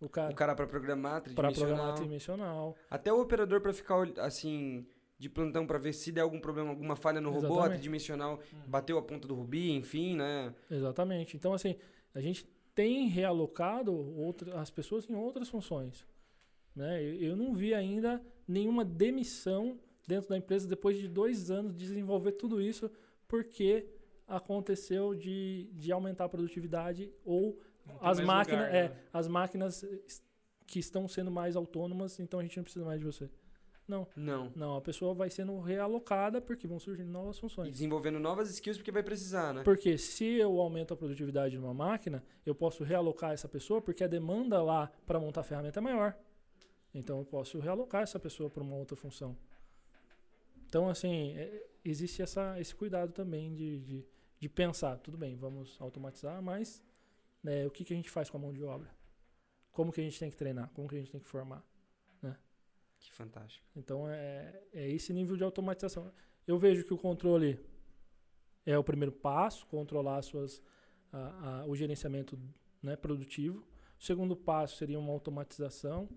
o 0.00 0.08
cara, 0.08 0.32
o 0.32 0.34
cara 0.34 0.54
para 0.54 0.66
programar 0.66 1.22
tridimensional. 1.22 1.52
Para 1.52 1.66
programar 1.66 1.94
tridimensional. 1.94 2.76
Até 2.90 3.12
o 3.12 3.20
operador 3.20 3.60
para 3.60 3.72
ficar 3.72 4.02
assim 4.18 4.86
de 5.22 5.28
plantão 5.28 5.64
para 5.64 5.78
ver 5.78 5.92
se 5.92 6.10
der 6.10 6.22
algum 6.22 6.40
problema, 6.40 6.70
alguma 6.70 6.96
falha 6.96 7.20
no 7.20 7.30
Exatamente. 7.30 7.56
robô, 7.56 7.68
tridimensional 7.68 8.40
hum. 8.52 8.58
bateu 8.66 8.98
a 8.98 9.02
ponta 9.02 9.28
do 9.28 9.36
rubi, 9.36 9.70
enfim, 9.70 10.16
né? 10.16 10.52
Exatamente. 10.68 11.36
Então 11.36 11.54
assim, 11.54 11.76
a 12.12 12.20
gente 12.20 12.44
tem 12.74 13.06
realocado 13.06 13.94
outra, 13.94 14.60
as 14.60 14.68
pessoas 14.68 15.08
em 15.08 15.14
outras 15.14 15.48
funções. 15.48 16.04
Né? 16.74 17.00
Eu, 17.00 17.14
eu 17.14 17.36
não 17.36 17.54
vi 17.54 17.72
ainda 17.72 18.20
nenhuma 18.48 18.84
demissão 18.84 19.78
dentro 20.08 20.28
da 20.28 20.36
empresa 20.36 20.66
depois 20.66 20.98
de 20.98 21.06
dois 21.06 21.52
anos 21.52 21.72
de 21.72 21.78
desenvolver 21.78 22.32
tudo 22.32 22.60
isso 22.60 22.90
porque 23.28 23.86
aconteceu 24.26 25.14
de, 25.14 25.70
de 25.72 25.92
aumentar 25.92 26.24
a 26.24 26.28
produtividade 26.28 27.12
ou 27.24 27.60
as 28.00 28.18
máquinas, 28.18 28.66
lugar, 28.66 28.74
é, 28.74 28.88
né? 28.88 28.96
as 29.12 29.28
máquinas 29.28 29.84
que 30.66 30.80
estão 30.80 31.06
sendo 31.06 31.30
mais 31.30 31.54
autônomas, 31.54 32.18
então 32.18 32.40
a 32.40 32.42
gente 32.42 32.56
não 32.56 32.64
precisa 32.64 32.84
mais 32.84 32.98
de 32.98 33.06
você. 33.06 33.30
Não. 33.92 34.08
Não. 34.16 34.52
Não, 34.56 34.76
a 34.76 34.80
pessoa 34.80 35.12
vai 35.14 35.28
sendo 35.30 35.60
realocada 35.60 36.40
porque 36.40 36.66
vão 36.66 36.78
surgindo 36.80 37.10
novas 37.10 37.36
E 37.36 37.40
funções. 37.40 37.70
desenvolvendo 37.72 38.18
novas 38.18 38.50
skills 38.50 38.78
porque 38.78 38.90
vai 38.90 39.02
precisar, 39.02 39.52
né? 39.52 39.62
Porque 39.62 39.98
se 39.98 40.24
eu 40.24 40.58
aumento 40.60 40.94
a 40.94 40.96
produtividade 40.96 41.52
de 41.52 41.58
uma 41.58 41.74
máquina, 41.74 42.24
eu 42.46 42.54
posso 42.54 42.82
realocar 42.82 43.32
essa 43.32 43.48
pessoa 43.48 43.80
porque 43.82 44.02
a 44.02 44.08
demanda 44.08 44.62
lá 44.62 44.90
para 45.06 45.20
montar 45.20 45.42
a 45.42 45.44
ferramenta 45.44 45.78
é 45.78 45.82
maior. 45.82 46.16
Então 46.94 47.18
eu 47.18 47.24
posso 47.24 47.58
realocar 47.58 48.02
essa 48.02 48.18
pessoa 48.18 48.48
para 48.50 48.62
uma 48.62 48.76
outra 48.76 48.96
função. 48.96 49.36
Então, 50.66 50.88
assim, 50.88 51.36
é- 51.36 51.66
existe 51.84 52.22
essa, 52.22 52.58
esse 52.60 52.74
cuidado 52.74 53.12
também 53.12 53.52
de, 53.54 53.80
de, 53.80 54.06
de 54.40 54.48
pensar, 54.48 54.96
tudo 54.98 55.18
bem, 55.18 55.36
vamos 55.36 55.76
automatizar, 55.80 56.40
mas 56.42 56.82
né, 57.42 57.66
o 57.66 57.70
que, 57.70 57.84
que 57.84 57.92
a 57.92 57.96
gente 57.96 58.10
faz 58.10 58.30
com 58.30 58.38
a 58.38 58.40
mão 58.40 58.52
de 58.52 58.62
obra? 58.62 58.88
Como 59.70 59.90
que 59.92 60.00
a 60.00 60.04
gente 60.04 60.18
tem 60.18 60.30
que 60.30 60.36
treinar? 60.36 60.70
Como 60.74 60.88
que 60.88 60.94
a 60.94 60.98
gente 60.98 61.10
tem 61.10 61.20
que 61.20 61.26
formar? 61.26 61.62
Que 63.02 63.12
fantástico. 63.12 63.66
Então 63.76 64.08
é, 64.08 64.62
é 64.72 64.88
esse 64.90 65.12
nível 65.12 65.36
de 65.36 65.44
automatização. 65.44 66.10
Eu 66.46 66.58
vejo 66.58 66.84
que 66.84 66.94
o 66.94 66.98
controle 66.98 67.58
é 68.64 68.78
o 68.78 68.84
primeiro 68.84 69.12
passo, 69.12 69.66
controlar 69.66 70.18
as 70.18 70.26
suas, 70.26 70.62
a- 71.12 71.62
a- 71.62 71.66
o 71.66 71.74
gerenciamento 71.76 72.38
né, 72.82 72.94
produtivo. 72.96 73.66
O 74.00 74.02
segundo 74.04 74.36
passo 74.36 74.76
seria 74.76 74.98
uma 74.98 75.12
automatização. 75.12 76.08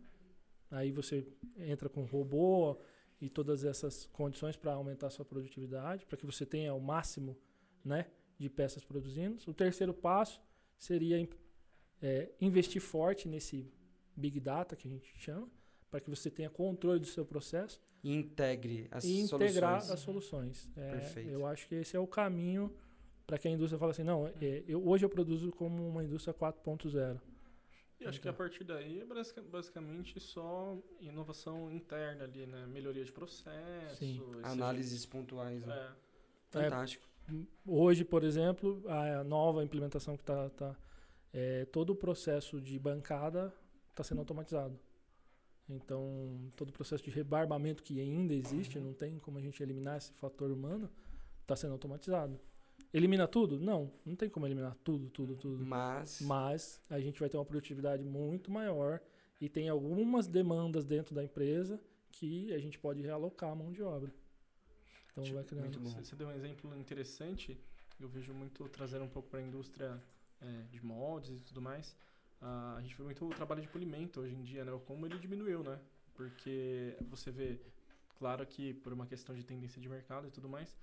Aí 0.72 0.92
você 0.92 1.28
entra 1.58 1.90
com 1.90 2.04
robô 2.06 2.80
e 3.20 3.30
todas 3.30 3.64
essas 3.64 4.06
condições 4.08 4.56
para 4.56 4.74
aumentar 4.74 5.10
sua 5.10 5.26
produtividade, 5.26 6.06
para 6.06 6.18
que 6.18 6.26
você 6.26 6.46
tenha 6.46 6.74
o 6.74 6.80
máximo 6.80 7.36
né, 7.84 8.12
de 8.38 8.50
peças 8.50 8.84
produzindo. 8.84 9.38
O 9.48 9.54
terceiro 9.54 9.94
passo 9.94 10.42
seria 10.78 11.28
é, 12.02 12.32
investir 12.42 12.82
forte 12.82 13.28
nesse 13.28 13.72
Big 14.16 14.40
Data 14.40 14.76
que 14.76 14.88
a 14.88 14.92
gente 14.92 15.12
chama, 15.18 15.50
para 15.95 16.01
que 16.01 16.09
você 16.09 16.30
tenha 16.30 16.49
controle 16.49 16.99
do 16.99 17.06
seu 17.06 17.25
processo 17.25 17.80
E 18.03 18.14
integre 18.14 18.85
as 18.91 19.06
e 19.06 19.22
integrar 19.22 19.80
soluções. 19.80 19.91
as 19.91 19.99
soluções. 20.01 20.72
É, 20.75 20.91
Perfeito. 20.91 21.30
Eu 21.30 21.45
acho 21.48 21.69
que 21.69 21.75
esse 21.75 21.95
é 21.95 21.99
o 21.99 22.06
caminho 22.06 22.69
para 23.25 23.38
que 23.38 23.48
a 23.48 23.51
indústria 23.51 23.80
fale 23.80 23.91
assim, 23.91 24.03
não, 24.03 24.27
é, 24.27 24.64
eu, 24.67 24.85
hoje 24.85 25.06
eu 25.06 25.09
produzo 25.09 25.51
como 25.53 25.88
uma 25.88 26.03
indústria 26.03 26.33
4.0. 26.33 27.17
E 28.01 28.06
acho 28.06 28.19
que 28.19 28.27
a 28.27 28.33
partir 28.33 28.65
daí 28.65 28.99
é 28.99 29.06
basic- 29.06 29.40
basicamente 29.43 30.19
só 30.19 30.77
inovação 30.99 31.72
interna 31.72 32.25
ali, 32.25 32.45
né? 32.45 32.67
Melhoria 32.67 33.06
de 33.06 33.11
processo. 33.14 33.95
Sim. 33.95 34.22
Análises 34.43 35.06
pontuais. 35.06 35.65
né? 35.65 35.95
É. 36.56 36.61
Fantástico. 36.64 37.07
Hoje, 37.65 38.03
por 38.03 38.25
exemplo, 38.25 38.83
a 38.90 39.24
nova 39.24 39.64
implementação 39.64 40.17
que 40.17 40.24
está... 40.24 40.49
Tá, 40.49 40.75
é, 41.33 41.64
todo 41.65 41.91
o 41.91 41.95
processo 41.95 42.59
de 42.61 42.77
bancada 42.77 43.53
está 43.91 44.03
sendo 44.03 44.19
automatizado. 44.19 44.77
Então, 45.68 46.52
todo 46.56 46.69
o 46.69 46.74
processo 46.74 47.03
de 47.03 47.10
rebarbamento 47.10 47.82
que 47.82 48.00
ainda 48.00 48.34
existe, 48.34 48.80
não 48.80 48.94
tem 48.94 49.18
como 49.18 49.38
a 49.38 49.42
gente 49.42 49.61
eliminar 49.64 49.98
esse 49.98 50.14
fator 50.14 50.52
humano, 50.52 50.90
está 51.42 51.56
sendo 51.56 51.74
automatizado. 51.74 52.40
Elimina 52.94 53.27
tudo? 53.27 53.60
Não, 53.60 53.92
não 54.06 54.16
tem 54.16 54.30
como 54.30 54.45
eliminar 54.45 54.76
tudo, 54.84 55.10
tudo, 55.10 55.35
tudo. 55.35 55.66
Mas, 55.66 56.22
Mas 56.22 56.82
a 56.90 57.00
gente 57.00 57.19
vai 57.19 57.27
ter 57.30 57.38
uma 57.38 57.45
produtividade 57.45 58.03
muito 58.03 58.52
maior 58.52 59.02
e 59.42 59.50
tem 59.50 59.68
algumas 59.68 60.27
demandas 60.27 60.85
dentro 60.85 61.14
da 61.14 61.24
empresa 61.24 61.80
que 62.11 62.53
a 62.53 62.60
gente 62.60 62.80
pode 62.80 63.02
realocar 63.02 63.52
a 63.52 63.56
mão 63.56 63.72
de 63.72 63.82
obra. 63.82 64.14
Então 65.11 65.24
Tipo, 65.24 65.35
vai 65.35 65.44
criando. 65.44 65.64
muito 65.66 65.80
bom. 65.80 65.90
Você, 65.90 66.16
deu 66.16 66.27
um 66.27 66.32
exemplo 66.32 66.76
interessante, 66.77 67.58
eu 68.00 68.08
vejo 68.08 68.34
muito 68.34 68.68
trazendo 68.69 69.03
um 69.03 69.10
pouco 69.10 69.30
para 69.30 69.40
a 69.40 69.44
indústria 69.44 70.02
é, 70.42 70.61
de 70.72 70.84
moldes 70.84 71.42
e 71.42 71.44
tudo 71.44 71.61
mais. 71.61 71.95
Ah, 72.42 72.76
a 72.78 72.82
gente 72.82 72.96
vê 72.96 73.04
muito 73.04 73.26
o 73.26 73.30
trabalho 73.30 73.62
de 73.62 73.68
polimento 73.68 74.22
hoje 74.22 74.36
em 74.36 74.44
dia, 74.44 74.64
né? 74.64 74.72
Como 74.86 75.06
ele 75.06 75.18
diminuiu, 75.18 75.64
né? 75.64 75.80
Porque 76.14 76.96
você 77.10 77.32
vê, 77.32 77.60
claro 78.18 78.46
que 78.46 78.74
por 78.74 78.94
uma 78.94 79.06
questão 79.06 79.36
de 79.36 79.44
tendência 79.44 79.82
de 79.82 79.90
mercado 79.90 80.28
e 80.28 80.32
tudo 80.32 80.48
mais, 80.48 80.76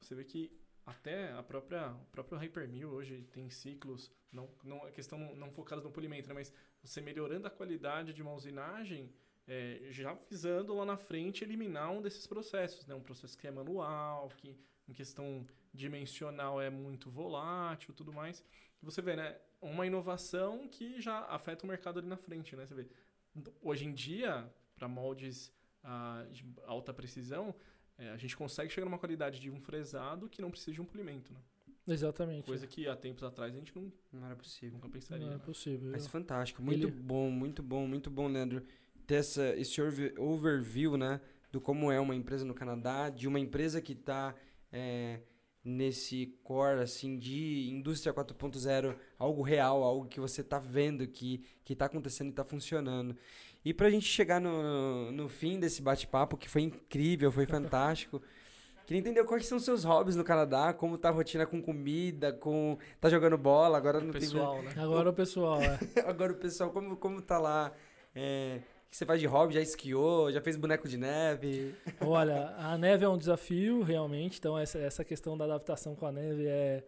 você 0.00 0.14
vê 0.14 0.24
que 0.24 0.50
até 0.86 1.32
a 1.32 1.42
própria 1.42 1.92
o 1.92 2.04
próprio 2.06 2.38
Hypermill 2.38 2.90
hoje 2.90 3.22
tem 3.32 3.48
ciclos, 3.50 4.10
não, 4.32 4.48
não 4.64 4.84
a 4.84 4.90
questão 4.90 5.18
não, 5.36 5.50
focada 5.50 5.82
no 5.82 5.90
polimento, 5.90 6.28
né? 6.28 6.34
Mas 6.34 6.52
você 6.82 7.00
melhorando 7.00 7.46
a 7.46 7.50
qualidade 7.50 8.12
de 8.12 8.22
uma 8.22 8.32
usinagem, 8.32 9.12
é, 9.46 9.88
já 9.90 10.14
visando 10.28 10.74
lá 10.74 10.84
na 10.84 10.96
frente 10.96 11.44
eliminar 11.44 11.90
um 11.90 12.00
desses 12.00 12.26
processos, 12.26 12.86
né? 12.86 12.94
Um 12.94 13.02
processo 13.02 13.36
que 13.36 13.46
é 13.46 13.50
manual, 13.50 14.28
que 14.36 14.56
em 14.88 14.92
questão 14.92 15.46
dimensional 15.72 16.60
é 16.60 16.70
muito 16.70 17.10
volátil, 17.10 17.94
tudo 17.94 18.12
mais. 18.12 18.44
Você 18.82 19.02
vê, 19.02 19.16
né? 19.16 19.36
Uma 19.60 19.86
inovação 19.86 20.66
que 20.68 21.00
já 21.00 21.20
afeta 21.26 21.64
o 21.64 21.68
mercado 21.68 21.98
ali 21.98 22.08
na 22.08 22.16
frente, 22.16 22.56
né? 22.56 22.66
Você 22.66 22.74
vê. 22.74 22.88
Hoje 23.60 23.84
em 23.84 23.92
dia, 23.92 24.50
para 24.74 24.88
moldes 24.88 25.52
ah, 25.84 26.26
de 26.30 26.44
alta 26.64 26.92
precisão, 26.92 27.54
é, 27.98 28.10
a 28.10 28.16
gente 28.16 28.36
consegue 28.36 28.72
chegar 28.72 28.86
numa 28.86 28.98
qualidade 28.98 29.38
de 29.38 29.50
um 29.50 29.60
fresado 29.60 30.28
que 30.28 30.40
não 30.40 30.50
precisa 30.50 30.72
de 30.72 30.80
um 30.80 30.84
polimento, 30.84 31.32
né? 31.32 31.40
Exatamente. 31.86 32.46
Coisa 32.46 32.66
que 32.66 32.88
há 32.88 32.96
tempos 32.96 33.22
atrás 33.22 33.52
a 33.54 33.58
gente 33.58 33.74
não, 33.76 33.92
não 34.12 34.24
era 34.24 34.36
possível. 34.36 34.74
nunca 34.74 34.88
pensaria. 34.88 35.26
não 35.26 35.32
é 35.34 35.36
né? 35.36 35.42
possível. 35.44 35.90
Mas 35.90 36.06
fantástico, 36.06 36.62
muito 36.62 36.86
Ele- 36.86 36.96
bom, 36.96 37.30
muito 37.30 37.62
bom, 37.62 37.86
muito 37.86 38.10
bom, 38.10 38.28
Leandro, 38.28 38.64
ter 39.06 39.16
essa, 39.16 39.54
esse 39.56 39.80
overv- 39.80 40.18
overview, 40.18 40.96
né, 40.96 41.20
do 41.50 41.60
como 41.60 41.90
é 41.90 41.98
uma 41.98 42.14
empresa 42.14 42.44
no 42.44 42.54
Canadá, 42.54 43.10
de 43.10 43.26
uma 43.26 43.40
empresa 43.40 43.80
que 43.80 43.92
está 43.92 44.34
nesse 45.64 46.38
core, 46.42 46.80
assim, 46.80 47.18
de 47.18 47.68
indústria 47.70 48.14
4.0, 48.14 48.96
algo 49.18 49.42
real, 49.42 49.82
algo 49.82 50.06
que 50.06 50.18
você 50.18 50.40
está 50.40 50.58
vendo 50.58 51.06
que, 51.06 51.44
que 51.64 51.76
tá 51.76 51.86
acontecendo 51.86 52.28
e 52.28 52.30
está 52.30 52.44
funcionando. 52.44 53.16
E 53.64 53.74
pra 53.74 53.90
gente 53.90 54.06
chegar 54.06 54.40
no, 54.40 55.12
no 55.12 55.28
fim 55.28 55.60
desse 55.60 55.82
bate-papo, 55.82 56.36
que 56.36 56.48
foi 56.48 56.62
incrível, 56.62 57.30
foi 57.30 57.44
fantástico, 57.44 58.22
queria 58.86 59.00
entender 59.00 59.22
quais 59.24 59.46
são 59.46 59.58
os 59.58 59.64
seus 59.64 59.84
hobbies 59.84 60.16
no 60.16 60.24
Canadá, 60.24 60.72
como 60.72 60.96
tá 60.96 61.10
a 61.10 61.12
rotina 61.12 61.44
com 61.44 61.60
comida, 61.60 62.32
com... 62.32 62.78
tá 62.98 63.10
jogando 63.10 63.36
bola, 63.36 63.76
agora 63.76 64.00
não 64.00 64.12
tem... 64.12 64.22
Pessoal, 64.22 64.62
né? 64.62 64.72
Agora 64.78 65.10
o 65.10 65.12
pessoal, 65.12 65.60
é. 65.60 65.78
Agora 66.06 66.32
o 66.32 66.36
pessoal, 66.36 66.70
como, 66.70 66.96
como 66.96 67.20
tá 67.20 67.38
lá? 67.38 67.70
É, 68.14 68.60
o 68.79 68.79
que 68.90 68.96
você 68.96 69.06
faz 69.06 69.20
de 69.20 69.26
hobby? 69.26 69.54
Já 69.54 69.60
esquiou? 69.60 70.32
Já 70.32 70.40
fez 70.40 70.56
boneco 70.56 70.88
de 70.88 70.96
neve? 70.96 71.74
Olha, 72.00 72.54
a 72.58 72.76
neve 72.76 73.04
é 73.04 73.08
um 73.08 73.16
desafio, 73.16 73.82
realmente. 73.82 74.38
Então, 74.38 74.58
essa, 74.58 74.78
essa 74.78 75.04
questão 75.04 75.38
da 75.38 75.44
adaptação 75.44 75.94
com 75.94 76.06
a 76.06 76.12
neve 76.12 76.46
é, 76.46 76.82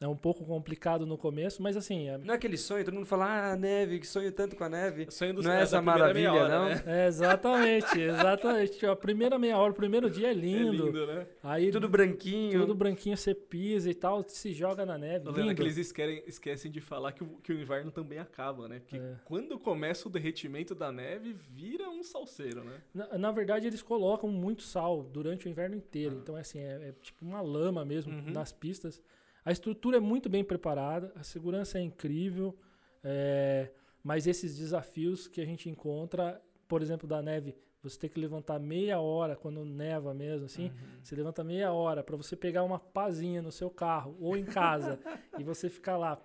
é 0.00 0.08
um 0.08 0.16
pouco 0.16 0.44
complicado 0.44 1.06
no 1.06 1.16
começo, 1.16 1.62
mas 1.62 1.76
assim, 1.76 2.08
é, 2.08 2.18
Não 2.18 2.34
é 2.34 2.36
aquele 2.36 2.58
sonho? 2.58 2.84
Todo 2.84 2.94
mundo 2.94 3.06
fala, 3.06 3.52
ah, 3.52 3.56
neve, 3.56 4.00
que 4.00 4.06
sonho 4.06 4.30
tanto 4.32 4.54
com 4.56 4.64
a 4.64 4.68
neve. 4.68 5.06
Sonho 5.10 5.34
do 5.34 5.42
Não 5.42 5.50
é 5.52 5.56
da 5.58 5.62
essa 5.62 5.80
maravilha, 5.80 6.32
hora, 6.32 6.48
não? 6.58 6.68
Né? 6.68 6.82
é 6.86 7.06
exatamente, 7.06 7.98
exatamente. 8.00 8.72
Tipo, 8.72 8.88
A 8.92 8.96
primeira 8.96 9.38
meia 9.38 9.56
hora, 9.56 9.70
o 9.72 9.74
primeiro 9.74 10.10
dia 10.10 10.28
é 10.28 10.30
É 10.30 10.34
lindo. 10.34 10.86
lindo, 10.86 11.06
né? 11.06 11.26
Aí 11.42 11.70
Tudo 11.70 11.88
branquinho. 11.88 12.60
tudo 12.60 12.74
branquinho 12.74 13.16
você 13.16 13.34
pisa 13.34 13.88
e 13.90 13.94
tal, 13.94 14.22
se 14.28 14.52
joga 14.52 14.84
na 14.84 14.98
neve. 14.98 15.30
Lindo. 15.30 15.54
que 15.54 15.62
eles 15.62 15.76
esquecem, 15.78 16.22
esquecem 16.26 16.70
de 16.70 16.80
falar 16.80 17.12
que 17.12 17.22
o, 17.22 17.26
que 17.42 17.52
o 17.52 17.58
inverno 17.60 17.90
também 17.90 18.18
acaba, 18.18 18.68
né? 18.68 18.80
Porque 18.80 18.96
É. 18.96 19.14
quando 19.24 19.58
começa 19.58 20.08
o 20.08 20.10
derretimento 20.10 20.74
da 20.74 20.90
neve, 20.92 21.32
vira 21.32 21.88
um 21.88 22.02
salseiro, 22.02 22.62
né? 22.64 22.80
Na, 22.92 23.16
na 23.18 23.32
verdade, 23.32 23.66
eles 23.66 23.80
colocam 23.80 24.28
muito 24.28 24.62
sal 24.62 25.02
durante 25.02 25.46
o 25.46 25.48
inverno 25.48 25.76
inteiro. 25.76 26.16
Ah. 26.16 26.20
Então, 26.22 26.36
assim, 26.36 26.58
é, 26.58 26.88
é 26.88 26.94
tipo 27.00 27.24
uma 27.24 27.40
lama 27.40 27.84
mesmo 27.84 28.12
Uhum. 28.12 28.32
nas 28.32 28.52
pistas. 28.52 29.00
A 29.44 29.52
estrutura 29.52 29.98
é 29.98 30.00
muito 30.00 30.28
bem 30.28 30.42
preparada, 30.42 31.12
a 31.16 31.22
segurança 31.22 31.78
é 31.78 31.82
incrível, 31.82 32.56
é, 33.02 33.70
mas 34.02 34.26
esses 34.26 34.56
desafios 34.56 35.28
que 35.28 35.40
a 35.40 35.44
gente 35.44 35.68
encontra, 35.68 36.40
por 36.66 36.80
exemplo, 36.80 37.06
da 37.06 37.20
neve, 37.20 37.54
você 37.82 37.98
tem 37.98 38.08
que 38.08 38.18
levantar 38.18 38.58
meia 38.58 38.98
hora 38.98 39.36
quando 39.36 39.62
neva 39.62 40.14
mesmo, 40.14 40.46
assim. 40.46 40.68
Uhum. 40.68 41.02
Você 41.02 41.14
levanta 41.14 41.44
meia 41.44 41.70
hora 41.70 42.02
para 42.02 42.16
você 42.16 42.34
pegar 42.34 42.62
uma 42.62 42.78
pazinha 42.78 43.42
no 43.42 43.52
seu 43.52 43.68
carro 43.68 44.16
ou 44.18 44.36
em 44.36 44.44
casa 44.46 44.98
e 45.38 45.44
você 45.44 45.68
ficar 45.68 45.98
lá 45.98 46.18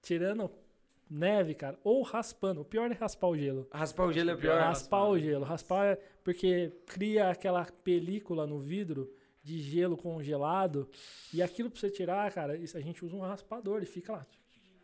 tirando 0.00 0.50
neve, 1.08 1.54
cara, 1.54 1.78
ou 1.84 2.02
raspando. 2.02 2.62
O 2.62 2.64
pior 2.64 2.90
é 2.90 2.94
raspar 2.94 3.28
o 3.28 3.36
gelo. 3.36 3.68
Raspar 3.70 4.06
o 4.06 4.12
gelo 4.12 4.30
é 4.30 4.36
pior. 4.36 4.52
Pior. 4.52 4.60
Raspar 4.62 4.98
raspar, 4.98 5.10
o 5.10 5.18
gelo. 5.18 5.44
Raspar 5.44 5.84
é 5.84 5.96
porque 6.24 6.72
cria 6.86 7.28
aquela 7.28 7.66
película 7.66 8.46
no 8.46 8.58
vidro 8.58 9.12
de 9.44 9.60
gelo 9.60 9.96
congelado. 9.96 10.88
E 11.32 11.42
aquilo 11.42 11.70
pra 11.70 11.78
você 11.78 11.90
tirar, 11.90 12.32
cara, 12.32 12.56
isso, 12.56 12.76
a 12.76 12.80
gente 12.80 13.04
usa 13.04 13.14
um 13.14 13.20
raspador 13.20 13.82
e 13.82 13.86
fica 13.86 14.12
lá 14.14 14.26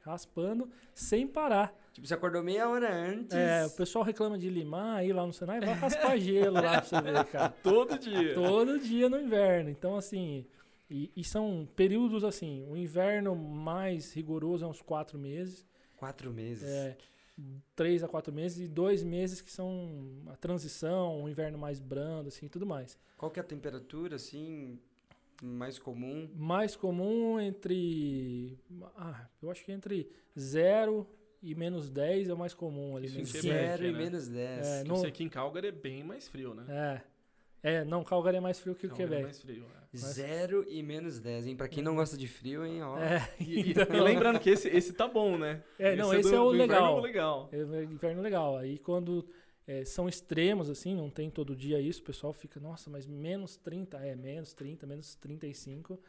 raspando 0.02 0.70
sem 0.94 1.26
parar. 1.26 1.74
Tipo, 1.92 2.06
você 2.06 2.14
acordou 2.14 2.42
meia 2.42 2.68
hora 2.68 2.92
antes. 2.92 3.36
É, 3.36 3.66
o 3.66 3.70
pessoal 3.70 4.04
reclama 4.04 4.38
de 4.38 4.48
limar 4.48 4.98
aí 4.98 5.12
lá 5.12 5.26
no 5.26 5.32
Senai, 5.32 5.60
vai 5.60 5.74
raspar 5.74 6.16
gelo 6.18 6.54
lá 6.54 6.80
pra 6.80 6.82
você 6.82 7.00
ver, 7.00 7.24
cara. 7.26 7.48
Todo 7.62 7.98
dia. 7.98 8.34
Todo 8.34 8.78
dia 8.78 9.08
no 9.08 9.20
inverno. 9.20 9.70
Então, 9.70 9.96
assim, 9.96 10.46
e, 10.90 11.10
e 11.16 11.24
são 11.24 11.68
períodos 11.76 12.24
assim, 12.24 12.66
o 12.68 12.76
inverno 12.76 13.34
mais 13.36 14.12
rigoroso 14.12 14.64
é 14.64 14.68
uns 14.68 14.80
quatro 14.80 15.18
meses. 15.18 15.66
Quatro 15.96 16.32
meses. 16.32 16.68
É, 16.68 16.96
três 17.74 18.02
a 18.02 18.08
quatro 18.08 18.32
meses 18.32 18.60
e 18.60 18.68
dois 18.68 19.02
meses 19.02 19.40
que 19.40 19.50
são 19.50 20.22
a 20.28 20.36
transição, 20.36 21.22
o 21.22 21.28
inverno 21.28 21.58
mais 21.58 21.78
brando, 21.80 22.28
assim, 22.28 22.46
e 22.46 22.48
tudo 22.48 22.66
mais. 22.66 22.98
Qual 23.16 23.30
que 23.30 23.38
é 23.38 23.42
a 23.42 23.46
temperatura, 23.46 24.16
assim, 24.16 24.78
mais 25.42 25.78
comum? 25.78 26.28
Mais 26.36 26.76
comum 26.76 27.38
entre, 27.40 28.58
ah, 28.96 29.26
eu 29.42 29.50
acho 29.50 29.64
que 29.64 29.72
entre 29.72 30.10
zero 30.38 31.06
e 31.42 31.54
menos 31.54 31.88
10 31.88 32.28
é 32.28 32.34
o 32.34 32.36
mais 32.36 32.52
comum 32.52 32.96
ali. 32.96 33.06
Isso 33.06 33.16
menos 33.16 33.30
em 33.30 33.32
15. 33.32 33.48
Quebec, 33.48 33.66
Zero 33.66 33.84
e 33.86 33.92
né? 33.92 33.98
menos 33.98 34.28
10. 34.28 34.66
É, 34.66 34.84
não- 34.84 34.96
sei 34.96 35.10
que 35.10 35.24
em 35.24 35.28
Calgary 35.28 35.68
é 35.68 35.72
bem 35.72 36.04
mais 36.04 36.28
frio, 36.28 36.54
né? 36.54 36.64
É. 36.68 37.02
É, 37.62 37.84
não, 37.84 38.02
Calgary 38.02 38.36
é 38.38 38.40
mais 38.40 38.58
frio 38.58 38.74
que 38.74 38.86
o 38.86 38.88
Calgary 38.90 39.04
é 39.04 39.16
Quebec. 39.16 39.24
mais 39.24 39.40
frio, 39.42 39.64
é. 39.76 39.96
Zero 39.96 40.64
e 40.68 40.82
menos 40.82 41.18
10, 41.18 41.46
hein? 41.46 41.56
Pra 41.56 41.68
quem 41.68 41.82
não 41.82 41.96
gosta 41.96 42.16
de 42.16 42.28
frio, 42.28 42.64
hein? 42.64 42.80
Ó. 42.82 42.96
É, 42.98 43.28
E, 43.40 43.60
e- 43.60 43.70
então- 43.72 43.86
e 43.94 44.00
lembrando 44.00 44.38
que 44.38 44.48
esse, 44.50 44.68
esse 44.68 44.92
tá 44.92 45.06
bom, 45.08 45.36
né? 45.36 45.62
É, 45.78 45.96
não, 45.96 46.08
do- 46.10 46.14
esse 46.16 46.34
é 46.34 46.40
o 46.40 46.50
do 46.50 46.54
inverno 46.54 47.00
legal. 47.00 47.00
legal. 47.00 47.48
É 47.52 47.58
inverno 47.84 48.22
legal. 48.22 48.56
Aí 48.56 48.78
quando 48.78 49.28
é, 49.66 49.84
são 49.84 50.08
extremos, 50.08 50.70
assim, 50.70 50.94
não 50.94 51.10
tem 51.10 51.28
todo 51.30 51.54
dia 51.56 51.80
isso, 51.80 52.00
o 52.00 52.04
pessoal 52.04 52.32
fica, 52.32 52.58
nossa, 52.60 52.88
mas 52.88 53.06
menos 53.06 53.56
30, 53.56 53.98
é, 53.98 54.14
menos 54.14 54.52
30, 54.54 54.86
menos 54.86 55.14
35. 55.16 56.00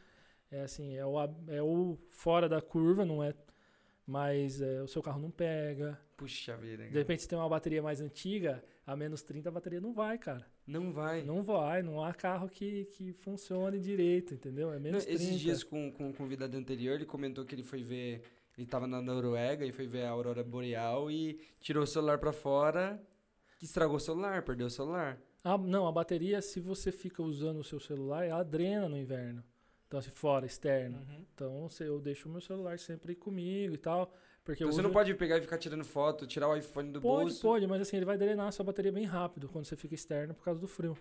É 0.51 0.61
assim, 0.61 0.95
é 0.95 1.05
o, 1.05 1.15
é 1.47 1.61
o 1.61 1.97
fora 2.09 2.47
da 2.47 2.61
curva, 2.61 3.03
não 3.05 3.23
é. 3.23 3.33
Mas 4.05 4.59
é, 4.61 4.81
o 4.81 4.87
seu 4.87 5.01
carro 5.01 5.19
não 5.21 5.31
pega. 5.31 5.97
Puxa 6.17 6.57
vida. 6.57 6.83
De 6.87 6.97
repente, 6.97 7.21
se 7.21 7.27
tem 7.27 7.37
uma 7.37 7.47
bateria 7.47 7.81
mais 7.81 8.01
antiga, 8.01 8.63
a 8.85 8.95
menos 8.95 9.21
30 9.21 9.49
a 9.49 9.51
bateria 9.51 9.79
não 9.79 9.93
vai, 9.93 10.17
cara. 10.17 10.45
Não 10.71 10.91
vai. 10.91 11.21
Não 11.23 11.41
vai, 11.41 11.81
não 11.83 12.03
há 12.03 12.13
carro 12.13 12.47
que, 12.47 12.85
que 12.85 13.11
funcione 13.13 13.79
direito, 13.79 14.33
entendeu? 14.33 14.71
É 14.71 14.75
Não, 14.75 14.81
menos 14.81 15.05
30. 15.05 15.23
esses 15.23 15.39
dias 15.39 15.63
com, 15.63 15.91
com 15.91 16.09
o 16.09 16.13
convidado 16.13 16.55
anterior, 16.57 16.95
ele 16.95 17.05
comentou 17.05 17.45
que 17.45 17.53
ele 17.53 17.63
foi 17.63 17.83
ver. 17.83 18.21
Ele 18.57 18.67
tava 18.67 18.85
na 18.87 19.01
Noruega 19.01 19.65
e 19.65 19.71
foi 19.71 19.87
ver 19.87 20.03
a 20.05 20.09
aurora 20.09 20.43
boreal 20.43 21.09
e 21.09 21.39
tirou 21.59 21.83
o 21.83 21.87
celular 21.87 22.17
pra 22.17 22.31
fora, 22.33 23.01
que 23.57 23.65
estragou 23.65 23.95
o 23.95 23.99
celular, 23.99 24.43
perdeu 24.43 24.67
o 24.67 24.69
celular. 24.69 25.19
Ah, 25.43 25.57
não, 25.57 25.87
a 25.87 25.91
bateria, 25.91 26.41
se 26.41 26.59
você 26.59 26.91
fica 26.91 27.23
usando 27.23 27.59
o 27.59 27.63
seu 27.63 27.79
celular, 27.79 28.25
ela 28.25 28.43
drena 28.43 28.87
no 28.87 28.97
inverno. 28.97 29.43
Então, 29.87 29.99
assim, 29.99 30.09
fora, 30.11 30.45
externo. 30.45 30.99
Uhum. 30.99 31.25
Então, 31.33 31.69
se 31.69 31.83
eu 31.83 31.99
deixo 31.99 32.29
o 32.29 32.31
meu 32.31 32.39
celular 32.41 32.77
sempre 32.79 33.15
comigo 33.15 33.73
e 33.73 33.77
tal. 33.77 34.13
Porque 34.43 34.63
Então 34.63 34.73
você 34.73 34.81
não 34.81 34.91
pode 34.91 35.13
pegar 35.15 35.37
e 35.37 35.41
ficar 35.41 35.57
tirando 35.57 35.83
foto, 35.85 36.25
tirar 36.25 36.47
o 36.49 36.55
iPhone 36.55 36.91
do 36.91 36.99
Pode, 36.99 37.25
bolso. 37.25 37.41
pode, 37.41 37.67
mas 37.67 37.81
assim, 37.81 37.97
ele 37.97 38.05
vai 38.05 38.17
drenar 38.17 38.47
a 38.47 38.51
sua 38.51 38.65
bateria 38.65 38.91
bem 38.91 39.05
rápido 39.05 39.47
quando 39.47 39.65
você 39.65 39.75
fica 39.75 39.93
externo 39.93 40.33
por 40.33 40.43
causa 40.43 40.59
do 40.59 40.67
frio. 40.67 40.97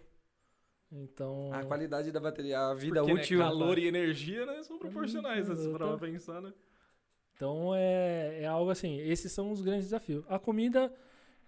Então. 0.92 1.50
A 1.52 1.64
qualidade 1.64 2.10
da 2.10 2.20
bateria, 2.20 2.58
a 2.60 2.74
vida 2.74 3.00
Porque, 3.00 3.14
né, 3.14 3.20
útil. 3.22 3.38
calor 3.38 3.78
e 3.78 3.86
energia 3.86 4.44
né, 4.44 4.62
são 4.62 4.78
proporcionais, 4.78 5.48
né, 5.48 5.54
se 5.54 5.70
for 5.70 5.78
pra 5.78 5.98
pensar, 5.98 6.42
né? 6.42 6.52
Então 7.34 7.72
é, 7.74 8.42
é 8.42 8.46
algo 8.46 8.70
assim, 8.70 8.98
esses 8.98 9.32
são 9.32 9.50
os 9.50 9.62
grandes 9.62 9.84
desafios. 9.84 10.24
A 10.28 10.38
comida, 10.38 10.92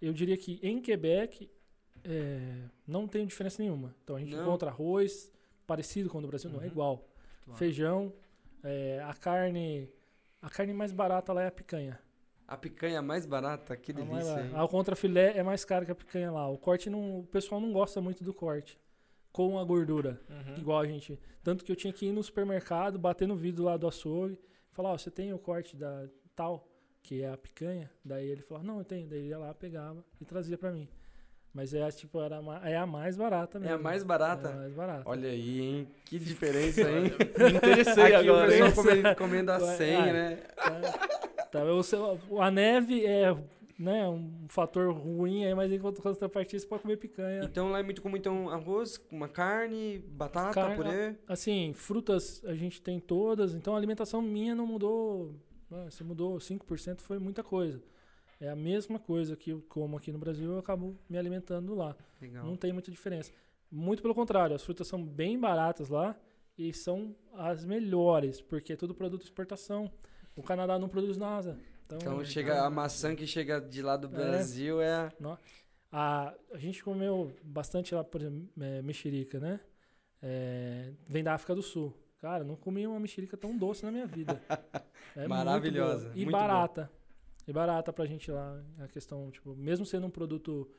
eu 0.00 0.12
diria 0.14 0.36
que 0.38 0.58
em 0.62 0.80
Quebec 0.80 1.50
é, 2.04 2.62
não 2.86 3.06
tem 3.06 3.26
diferença 3.26 3.60
nenhuma. 3.62 3.94
Então 4.02 4.16
a 4.16 4.20
gente 4.20 4.34
Não. 4.34 4.42
encontra 4.42 4.70
arroz 4.70 5.30
parecido 5.66 6.08
com 6.08 6.18
o 6.18 6.22
do 6.22 6.28
Brasil, 6.28 6.48
não 6.50 6.60
é 6.60 6.62
Uhum. 6.62 6.70
igual. 6.70 7.08
Claro. 7.44 7.58
Feijão, 7.58 8.12
é, 8.62 9.02
a 9.04 9.12
carne. 9.12 9.90
A 10.42 10.50
carne 10.50 10.74
mais 10.74 10.92
barata 10.92 11.32
lá 11.32 11.42
é 11.42 11.46
a 11.46 11.50
picanha. 11.52 11.98
A 12.46 12.56
picanha 12.56 13.00
mais 13.00 13.24
barata, 13.24 13.76
que 13.76 13.92
A 13.92 13.94
delícia, 13.94 14.24
barata. 14.34 14.46
hein? 14.48 14.52
A 14.56 14.68
contrafilé 14.68 15.38
é 15.38 15.42
mais 15.42 15.64
cara 15.64 15.84
que 15.86 15.92
a 15.92 15.94
picanha 15.94 16.30
lá. 16.30 16.48
O 16.48 16.58
corte 16.58 16.90
não. 16.90 17.20
O 17.20 17.24
pessoal 17.26 17.60
não 17.60 17.72
gosta 17.72 18.00
muito 18.00 18.22
do 18.24 18.34
corte. 18.34 18.78
Com 19.32 19.58
a 19.58 19.64
gordura. 19.64 20.20
Uhum. 20.28 20.56
Igual 20.58 20.80
a 20.80 20.86
gente. 20.86 21.18
Tanto 21.42 21.64
que 21.64 21.72
eu 21.72 21.76
tinha 21.76 21.92
que 21.92 22.06
ir 22.06 22.12
no 22.12 22.22
supermercado, 22.22 22.98
bater 22.98 23.26
no 23.26 23.34
vidro 23.36 23.64
lá 23.64 23.76
do 23.78 23.86
açougue, 23.88 24.38
falar, 24.70 24.90
ó, 24.92 24.98
você 24.98 25.10
tem 25.10 25.32
o 25.32 25.38
corte 25.38 25.76
da 25.76 26.06
tal, 26.36 26.68
que 27.02 27.22
é 27.22 27.30
a 27.30 27.36
picanha? 27.38 27.90
Daí 28.04 28.28
ele 28.28 28.42
falou, 28.42 28.62
não, 28.62 28.78
eu 28.78 28.84
tenho. 28.84 29.08
Daí 29.08 29.20
ele 29.20 29.28
ia 29.28 29.38
lá, 29.38 29.54
pegava 29.54 30.04
e 30.20 30.24
trazia 30.24 30.58
pra 30.58 30.70
mim. 30.72 30.88
Mas 31.54 31.74
é 31.74 31.90
tipo, 31.90 32.18
era 32.20 32.38
a 32.38 32.68
é 32.70 32.76
a 32.76 32.86
mais 32.86 33.14
barata 33.16 33.58
É 33.58 33.60
mesmo. 33.60 33.74
a 33.76 33.78
mais 33.78 34.00
É 34.00 34.04
a 34.04 34.08
barata? 34.08 34.50
mais 34.52 34.72
barata. 34.72 35.02
Olha 35.04 35.28
aí, 35.28 35.60
hein? 35.60 35.88
Que 36.06 36.18
diferença, 36.18 36.80
hein? 36.80 37.02
Me 37.38 37.56
interessei 37.56 38.04
Aqui 38.04 38.14
agora. 38.28 38.46
o 38.48 38.50
pessoal 38.50 38.72
comendo, 38.72 39.16
comendo 39.16 39.52
a 39.52 39.58
Ué, 39.58 39.76
100, 39.76 39.96
ah, 39.96 40.12
né? 40.12 40.36
Tá, 40.56 41.48
tá, 41.52 41.64
o 41.64 41.82
seu- 41.82 42.18
a 42.40 42.50
neve 42.50 43.04
é 43.04 43.36
né, 43.78 44.08
um 44.08 44.46
fator 44.48 44.94
ruim 44.94 45.44
aí, 45.44 45.54
mas 45.54 45.70
enquanto 45.72 46.00
contrapartida 46.00 46.58
você 46.60 46.66
pode 46.66 46.82
comer 46.82 46.96
picanha. 46.96 47.42
Então 47.44 47.70
lá 47.70 47.80
é 47.80 47.82
muito 47.82 48.00
comum 48.00 48.16
então 48.16 48.48
arroz, 48.48 48.98
uma 49.10 49.28
carne, 49.28 49.98
batata, 50.08 50.54
Carne- 50.54 50.76
purê. 50.76 51.14
Assim, 51.28 51.72
frutas 51.74 52.40
a 52.46 52.54
gente 52.54 52.80
tem 52.80 52.98
todas, 53.00 53.54
então 53.54 53.74
a 53.74 53.76
alimentação 53.76 54.22
minha 54.22 54.54
não 54.54 54.66
mudou. 54.66 55.34
né, 55.70 55.88
Se 55.90 56.02
mudou 56.04 56.38
5% 56.38 57.00
foi 57.02 57.18
muita 57.18 57.42
coisa. 57.42 57.82
É 58.42 58.48
a 58.48 58.56
mesma 58.56 58.98
coisa 58.98 59.36
que 59.36 59.50
eu 59.50 59.62
como 59.68 59.96
aqui 59.96 60.10
no 60.10 60.18
Brasil, 60.18 60.50
eu 60.50 60.58
acabo 60.58 60.98
me 61.08 61.16
alimentando 61.16 61.76
lá. 61.76 61.94
Legal. 62.20 62.44
Não 62.44 62.56
tem 62.56 62.72
muita 62.72 62.90
diferença. 62.90 63.30
Muito 63.70 64.02
pelo 64.02 64.16
contrário, 64.16 64.56
as 64.56 64.64
frutas 64.64 64.88
são 64.88 65.00
bem 65.00 65.38
baratas 65.38 65.88
lá 65.88 66.16
e 66.58 66.72
são 66.72 67.14
as 67.34 67.64
melhores, 67.64 68.40
porque 68.40 68.72
é 68.72 68.76
tudo 68.76 68.96
produto 68.96 69.20
de 69.20 69.28
exportação. 69.28 69.88
O 70.34 70.42
Canadá 70.42 70.76
não 70.76 70.88
produz 70.88 71.16
nada. 71.16 71.56
Então, 71.86 71.98
Então 71.98 72.24
chega 72.24 72.64
a 72.64 72.68
maçã 72.68 73.14
que 73.14 73.28
chega 73.28 73.60
de 73.60 73.80
lá 73.80 73.96
do 73.96 74.08
É. 74.08 74.10
Brasil 74.10 74.82
é 74.82 75.12
A, 75.92 76.34
a 76.52 76.58
gente 76.58 76.82
comeu 76.82 77.30
bastante 77.44 77.94
lá, 77.94 78.02
por 78.02 78.22
exemplo, 78.22 78.48
é, 78.60 78.82
mexerica, 78.82 79.38
né? 79.38 79.60
É, 80.20 80.90
vem 81.06 81.22
da 81.22 81.34
África 81.34 81.54
do 81.54 81.62
Sul. 81.62 81.94
Cara, 82.20 82.42
não 82.42 82.56
comi 82.56 82.88
uma 82.88 82.98
mexerica 82.98 83.36
tão 83.36 83.56
doce 83.56 83.84
na 83.84 83.92
minha 83.92 84.06
vida. 84.06 84.42
É 85.14 85.28
Maravilhosa. 85.28 86.10
E 86.14 86.24
barata. 86.24 86.90
E 87.46 87.52
barata 87.52 87.92
pra 87.92 88.06
gente 88.06 88.30
lá. 88.30 88.62
A 88.78 88.88
questão, 88.88 89.30
tipo, 89.30 89.54
mesmo 89.54 89.84
sendo 89.84 90.06
um 90.06 90.10
produto, 90.10 90.70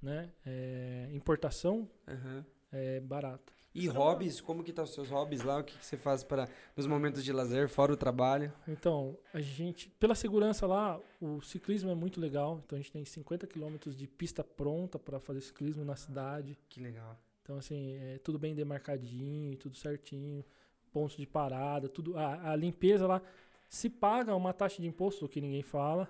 né, 0.00 0.30
é, 0.46 1.08
importação, 1.12 1.88
Aham. 2.06 2.44
é 2.70 3.00
barato. 3.00 3.52
E 3.74 3.86
hobbies, 3.88 4.38
como 4.38 4.62
que 4.62 4.72
tá 4.72 4.82
os 4.82 4.92
seus 4.92 5.08
hobbies 5.08 5.42
lá? 5.42 5.58
O 5.58 5.64
que, 5.64 5.76
que 5.78 5.84
você 5.84 5.96
faz 5.96 6.22
para 6.22 6.46
nos 6.76 6.86
momentos 6.86 7.24
de 7.24 7.32
lazer, 7.32 7.70
fora 7.70 7.90
o 7.92 7.96
trabalho? 7.96 8.52
Então, 8.68 9.16
a 9.32 9.40
gente, 9.40 9.88
pela 9.98 10.14
segurança 10.14 10.66
lá, 10.66 11.00
o 11.18 11.40
ciclismo 11.40 11.90
é 11.90 11.94
muito 11.94 12.20
legal. 12.20 12.60
Então 12.64 12.76
a 12.78 12.80
gente 12.82 12.92
tem 12.92 13.02
50 13.02 13.46
quilômetros 13.46 13.96
de 13.96 14.06
pista 14.06 14.44
pronta 14.44 14.98
para 14.98 15.18
fazer 15.18 15.40
ciclismo 15.40 15.84
na 15.86 15.96
cidade. 15.96 16.58
Que 16.68 16.80
legal. 16.80 17.18
Então, 17.42 17.56
assim, 17.56 17.94
é 17.94 18.18
tudo 18.18 18.38
bem 18.38 18.54
demarcadinho, 18.54 19.56
tudo 19.56 19.74
certinho, 19.74 20.44
pontos 20.92 21.16
de 21.16 21.26
parada, 21.26 21.88
tudo. 21.88 22.16
A, 22.18 22.50
a 22.52 22.56
limpeza 22.56 23.06
lá. 23.06 23.22
Se 23.72 23.88
paga 23.88 24.36
uma 24.36 24.52
taxa 24.52 24.82
de 24.82 24.86
imposto, 24.86 25.24
o 25.24 25.28
que 25.28 25.40
ninguém 25.40 25.62
fala. 25.62 26.06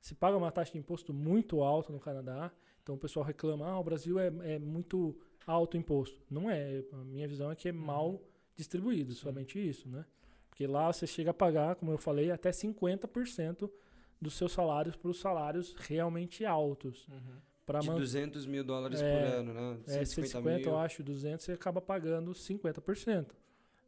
Se 0.00 0.14
paga 0.14 0.34
uma 0.34 0.50
taxa 0.50 0.72
de 0.72 0.78
imposto 0.78 1.12
muito 1.12 1.62
alta 1.62 1.92
no 1.92 2.00
Canadá. 2.00 2.50
Então 2.82 2.94
o 2.94 2.98
pessoal 2.98 3.22
reclama, 3.22 3.66
ah, 3.66 3.78
o 3.78 3.84
Brasil 3.84 4.18
é, 4.18 4.32
é 4.44 4.58
muito 4.58 5.14
alto 5.46 5.74
o 5.74 5.76
imposto. 5.76 6.18
Não 6.30 6.50
é. 6.50 6.82
A 6.90 7.04
minha 7.04 7.28
visão 7.28 7.50
é 7.50 7.54
que 7.54 7.68
é 7.68 7.72
mal 7.72 8.18
distribuído, 8.56 9.12
somente 9.12 9.58
isso, 9.58 9.90
né? 9.90 10.06
Porque 10.48 10.66
lá 10.66 10.90
você 10.90 11.06
chega 11.06 11.32
a 11.32 11.34
pagar, 11.34 11.76
como 11.76 11.92
eu 11.92 11.98
falei, 11.98 12.30
até 12.30 12.48
50% 12.48 13.70
dos 14.18 14.32
seus 14.32 14.52
salários 14.52 14.96
para 14.96 15.10
os 15.10 15.20
salários 15.20 15.74
realmente 15.80 16.46
altos. 16.46 17.06
Uhum. 17.08 17.36
Para 17.66 17.80
De 17.80 17.90
200 17.90 18.46
mil 18.46 18.64
dólares 18.64 19.02
É, 19.02 19.12
por 19.18 19.34
ano, 19.34 19.52
né? 19.52 19.80
é, 19.86 20.04
150, 20.06 20.66
eu 20.66 20.78
acho, 20.78 21.02
200, 21.02 21.44
você 21.44 21.52
acaba 21.52 21.82
pagando 21.82 22.32
50%. 22.32 23.26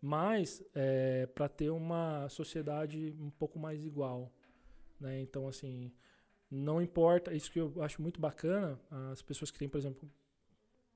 Mas, 0.06 0.62
é, 0.74 1.24
para 1.34 1.48
ter 1.48 1.70
uma 1.70 2.28
sociedade 2.28 3.16
um 3.18 3.30
pouco 3.30 3.58
mais 3.58 3.86
igual. 3.86 4.30
Né? 5.00 5.22
Então, 5.22 5.48
assim, 5.48 5.90
não 6.50 6.82
importa, 6.82 7.32
isso 7.32 7.50
que 7.50 7.58
eu 7.58 7.72
acho 7.80 8.02
muito 8.02 8.20
bacana, 8.20 8.78
as 9.10 9.22
pessoas 9.22 9.50
que 9.50 9.58
têm, 9.58 9.66
por 9.66 9.78
exemplo, 9.78 10.06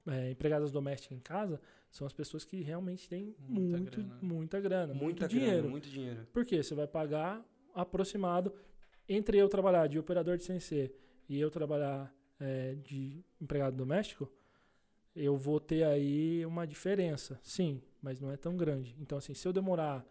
é, 0.06 0.30
empregadas 0.30 0.70
domésticas 0.70 1.16
em 1.16 1.20
casa, 1.22 1.58
são 1.90 2.06
as 2.06 2.12
pessoas 2.12 2.44
que 2.44 2.60
realmente 2.60 3.08
têm 3.08 3.34
Muita 3.38 3.78
muito, 3.78 3.96
grana. 4.02 4.18
muita 4.20 4.60
grana, 4.60 4.92
Muita 4.92 5.04
muito 5.04 5.18
grana, 5.20 5.28
dinheiro. 5.46 5.70
muito 5.70 5.88
dinheiro. 5.88 6.26
Por 6.30 6.44
quê? 6.44 6.62
Você 6.62 6.74
vai 6.74 6.86
pagar 6.86 7.42
aproximado 7.74 8.52
entre 9.08 9.38
eu 9.38 9.48
trabalhar 9.48 9.86
de 9.86 9.98
operador 9.98 10.36
de 10.36 10.44
CNC 10.44 10.92
e 11.30 11.40
eu 11.40 11.50
trabalhar 11.50 12.14
é, 12.38 12.74
de 12.74 13.24
empregado 13.40 13.74
doméstico, 13.74 14.30
eu 15.16 15.34
vou 15.34 15.58
ter 15.58 15.82
aí 15.84 16.44
uma 16.44 16.66
diferença, 16.66 17.40
sim, 17.42 17.82
mas 18.02 18.20
não 18.20 18.30
é 18.30 18.36
tão 18.36 18.56
grande. 18.56 18.96
Então, 19.00 19.18
assim, 19.18 19.34
se 19.34 19.46
eu 19.46 19.52
demorar 19.52 20.04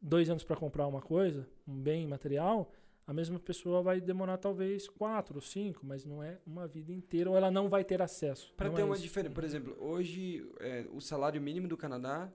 dois 0.00 0.28
anos 0.28 0.44
para 0.44 0.56
comprar 0.56 0.86
uma 0.86 1.00
coisa, 1.00 1.46
um 1.66 1.80
bem 1.80 2.06
material, 2.06 2.70
a 3.06 3.12
mesma 3.12 3.38
pessoa 3.38 3.82
vai 3.82 4.00
demorar 4.00 4.38
talvez 4.38 4.88
quatro 4.88 5.36
ou 5.36 5.40
cinco, 5.42 5.80
mas 5.84 6.04
não 6.04 6.22
é 6.22 6.38
uma 6.46 6.66
vida 6.66 6.92
inteira, 6.92 7.30
ou 7.30 7.36
ela 7.36 7.50
não 7.50 7.68
vai 7.68 7.84
ter 7.84 8.00
acesso. 8.02 8.52
Para 8.56 8.70
ter 8.70 8.80
é 8.82 8.84
uma 8.84 8.94
isso. 8.94 9.02
diferença, 9.02 9.34
por 9.34 9.44
exemplo, 9.44 9.76
hoje 9.78 10.46
é, 10.60 10.86
o 10.92 11.00
salário 11.00 11.40
mínimo 11.40 11.68
do 11.68 11.76
Canadá, 11.76 12.30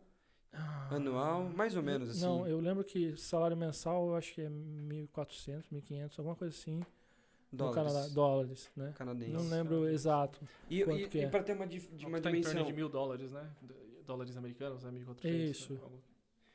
Ah, 0.51 0.95
anual, 0.95 1.43
mais 1.49 1.75
ou 1.75 1.83
menos 1.83 2.09
assim. 2.09 2.21
Não, 2.21 2.47
eu 2.47 2.59
lembro 2.59 2.83
que 2.83 3.15
salário 3.17 3.55
mensal 3.57 4.07
eu 4.09 4.15
acho 4.15 4.33
que 4.33 4.41
é 4.41 4.49
1.400, 4.49 5.65
1.500, 5.71 6.17
alguma 6.19 6.35
coisa 6.35 6.55
assim. 6.55 6.79
No 7.51 7.57
dólares 7.57 7.75
Canadá, 7.93 8.07
dólares, 8.13 8.71
né? 8.75 8.93
canadenses. 8.95 9.33
Não 9.33 9.41
lembro 9.49 9.75
Canadenses. 9.77 9.95
exato. 10.01 10.39
E, 10.69 10.81
e, 10.81 11.07
que 11.07 11.19
é. 11.19 11.27
para 11.29 11.41
ter 11.43 11.53
uma, 11.53 11.65
dif- 11.65 11.89
de 11.95 12.05
uma 12.05 12.21
tá 12.21 12.29
em 12.29 12.33
torno 12.33 12.47
dimensão. 12.49 12.65
de 12.65 12.73
mil 12.73 12.87
dólares, 12.89 13.31
né? 13.31 13.49
Dólares 14.09 14.35
americanos, 14.35 14.83
né? 14.83 14.91
1.400. 14.91 15.25
Isso. 15.51 15.73
né? 15.73 15.79
Algo- 15.83 16.01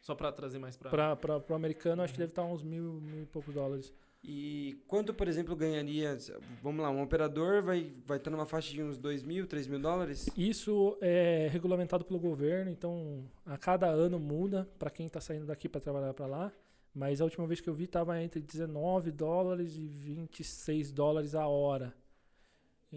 Só 0.00 0.14
pra 0.14 0.30
trazer 0.32 0.58
mais 0.58 0.76
pra... 0.76 0.90
Para 0.90 1.16
para 1.16 1.42
o 1.50 1.54
americano, 1.54 2.02
acho 2.02 2.12
que 2.12 2.18
Uhum. 2.18 2.24
deve 2.26 2.32
estar 2.32 2.44
uns 2.44 2.62
mil, 2.62 3.00
mil 3.00 3.22
e 3.22 3.26
poucos 3.26 3.54
dólares. 3.54 3.92
E 4.26 4.82
quanto, 4.88 5.12
por 5.14 5.28
exemplo, 5.28 5.54
ganharia? 5.54 6.16
Vamos 6.62 6.82
lá, 6.82 6.90
um 6.90 7.02
operador 7.02 7.62
vai 7.62 7.92
vai 8.06 8.16
estar 8.18 8.30
numa 8.30 8.46
faixa 8.46 8.72
de 8.72 8.82
uns 8.82 8.96
2 8.98 9.22
mil, 9.22 9.46
3 9.46 9.66
mil 9.66 9.78
dólares? 9.78 10.28
Isso 10.36 10.96
é 11.00 11.48
regulamentado 11.52 12.04
pelo 12.04 12.18
governo, 12.18 12.70
então 12.70 13.22
a 13.46 13.56
cada 13.58 13.86
ano 13.86 14.18
muda 14.18 14.66
para 14.78 14.90
quem 14.90 15.06
está 15.06 15.20
saindo 15.20 15.46
daqui 15.46 15.68
para 15.68 15.80
trabalhar 15.80 16.12
para 16.14 16.26
lá. 16.26 16.52
Mas 16.94 17.20
a 17.20 17.24
última 17.24 17.46
vez 17.46 17.60
que 17.60 17.68
eu 17.68 17.74
vi 17.74 17.84
estava 17.84 18.20
entre 18.22 18.40
19 18.40 19.10
dólares 19.10 19.76
e 19.76 19.86
26 19.86 20.90
dólares 20.92 21.34
a 21.34 21.46
hora. 21.46 21.94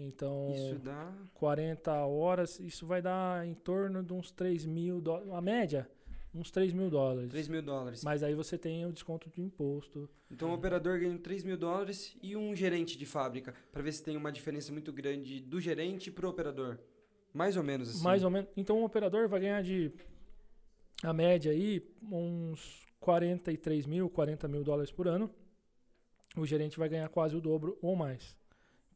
Então, 0.00 0.52
Isso 0.54 0.78
dá. 0.78 1.12
40 1.34 1.92
horas, 2.06 2.60
isso 2.60 2.86
vai 2.86 3.02
dar 3.02 3.44
em 3.46 3.54
torno 3.54 4.02
de 4.02 4.12
uns 4.12 4.30
3 4.30 4.64
mil 4.64 5.00
dólares. 5.00 5.30
A 5.32 5.40
média, 5.40 5.90
uns 6.32 6.50
3 6.50 6.72
mil 6.72 6.88
dólares. 6.88 7.30
3 7.30 7.48
mil 7.48 7.62
dólares. 7.62 8.04
Mas 8.04 8.22
aí 8.22 8.34
você 8.34 8.56
tem 8.56 8.86
o 8.86 8.92
desconto 8.92 9.28
de 9.28 9.40
imposto. 9.40 10.08
Então 10.30 10.50
o 10.50 10.54
operador 10.54 11.00
ganha 11.00 11.18
3 11.18 11.42
mil 11.42 11.56
dólares 11.56 12.16
e 12.22 12.36
um 12.36 12.54
gerente 12.54 12.96
de 12.96 13.04
fábrica, 13.04 13.52
para 13.72 13.82
ver 13.82 13.92
se 13.92 14.02
tem 14.02 14.16
uma 14.16 14.30
diferença 14.30 14.70
muito 14.70 14.92
grande 14.92 15.40
do 15.40 15.60
gerente 15.60 16.10
pro 16.10 16.28
operador. 16.28 16.78
Mais 17.34 17.56
ou 17.56 17.62
menos 17.64 17.88
assim. 17.90 18.02
Mais 18.02 18.22
ou 18.22 18.30
menos. 18.30 18.48
Então 18.56 18.80
o 18.80 18.84
operador 18.84 19.28
vai 19.28 19.40
ganhar 19.40 19.62
de. 19.62 19.92
A 21.02 21.12
média 21.12 21.52
aí, 21.52 21.82
uns 22.02 22.86
43 23.00 23.86
mil, 23.86 24.08
40 24.08 24.48
mil 24.48 24.64
dólares 24.64 24.90
por 24.90 25.06
ano. 25.08 25.30
O 26.36 26.46
gerente 26.46 26.78
vai 26.78 26.88
ganhar 26.88 27.08
quase 27.08 27.36
o 27.36 27.40
dobro 27.40 27.76
ou 27.82 27.96
mais. 27.96 28.36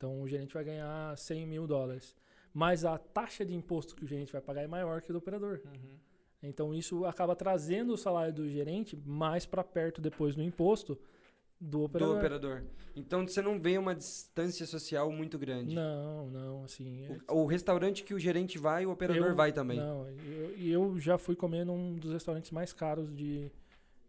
Então 0.02 0.20
o 0.20 0.26
gerente 0.26 0.52
vai 0.52 0.64
ganhar 0.64 1.16
100 1.16 1.47
mil 1.47 1.64
dólares. 1.64 2.12
Mas 2.52 2.84
a 2.84 2.98
taxa 2.98 3.44
de 3.47 3.55
imposto 3.55 3.94
que 3.94 4.05
o 4.05 4.06
gerente 4.06 4.32
vai 4.32 4.40
pagar 4.42 4.62
é 4.62 4.66
maior 4.66 5.00
que 5.00 5.12
a 5.12 5.14
do 5.14 5.18
operador. 5.18 5.60
Uhum. 5.64 5.97
Então 6.42 6.74
isso 6.74 7.05
acaba 7.05 7.36
trazendo 7.36 7.92
o 7.92 7.97
salário 7.97 8.34
do 8.34 8.48
gerente 8.48 8.97
mais 9.06 9.47
para 9.47 9.62
perto 9.62 10.00
depois 10.00 10.34
do 10.34 10.42
imposto 10.42 10.98
do 11.60 11.78
do 11.78 11.82
operador. 11.84 12.16
operador. 12.16 12.64
Então 12.97 13.24
você 13.28 13.40
não 13.40 13.60
vê 13.60 13.78
uma 13.78 13.94
distância 13.94 14.66
social 14.66 15.08
muito 15.12 15.39
grande. 15.39 15.72
Não, 15.72 16.28
não, 16.31 16.64
assim. 16.64 17.05
é- 17.05 17.32
O, 17.32 17.42
o 17.42 17.47
restaurante 17.47 18.02
que 18.02 18.12
o 18.12 18.18
gerente 18.18 18.58
vai, 18.58 18.84
o 18.84 18.90
operador 18.90 19.28
Eu- 19.28 19.36
vai 19.36 19.52
também. 19.52 19.78
Não, 19.78 20.08
eu- 20.08 20.56
e 20.58 20.68
eu, 20.68 20.98
já 20.98 21.16
fui 21.16 21.36
comer 21.36 21.64
num 21.64 21.94
dos 21.94 22.10
restaurantes 22.12 22.50
mais 22.50 22.72
caros 22.72 23.14
de, 23.14 23.48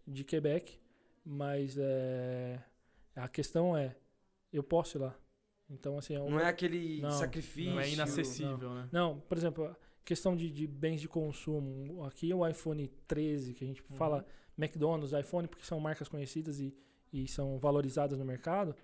de 0.08 0.24
Quebec, 0.24 0.80
mas 1.24 1.78
é, 1.78 2.60
a 3.16 3.28
questão 3.30 3.78
é, 3.78 3.96
eu 4.52 4.64
posso 4.64 4.98
ir 4.98 5.02
lá. 5.02 5.16
Então, 5.70 5.98
assim, 5.98 6.16
é 6.16 6.20
um- 6.22 6.30
Não 6.30 6.40
é 6.40 6.48
aquele 6.48 7.02
Não, 7.02 7.12
sacrifício. 7.12 7.72
Não 7.72 7.80
é 7.80 7.90
inacessível, 7.90 8.74
né? 8.74 8.90
Não, 8.92 9.20
por 9.22 9.38
exemplo, 9.38 9.76
questão 10.06 10.36
de, 10.36 10.50
de 10.52 10.68
bens 10.68 11.02
de 11.02 11.08
consumo. 11.08 12.04
Aqui 12.06 12.34
o 12.34 12.48
iPhone 12.48 12.88
13, 13.08 13.54
que 13.54 13.64
a 13.64 13.68
gente 13.68 13.82
Uhum. 13.82 13.98
fala 13.98 14.26
McDonald's, 14.58 15.14
iPhone, 15.14 15.48
porque 15.48 15.66
são 15.66 15.80
marcas 15.80 16.08
conhecidas 16.08 16.60
e, 16.60 16.76
e 17.12 17.28
são 17.28 17.58
valorizadas 17.58 18.18
no 18.20 18.26
mercado. 18.26 18.76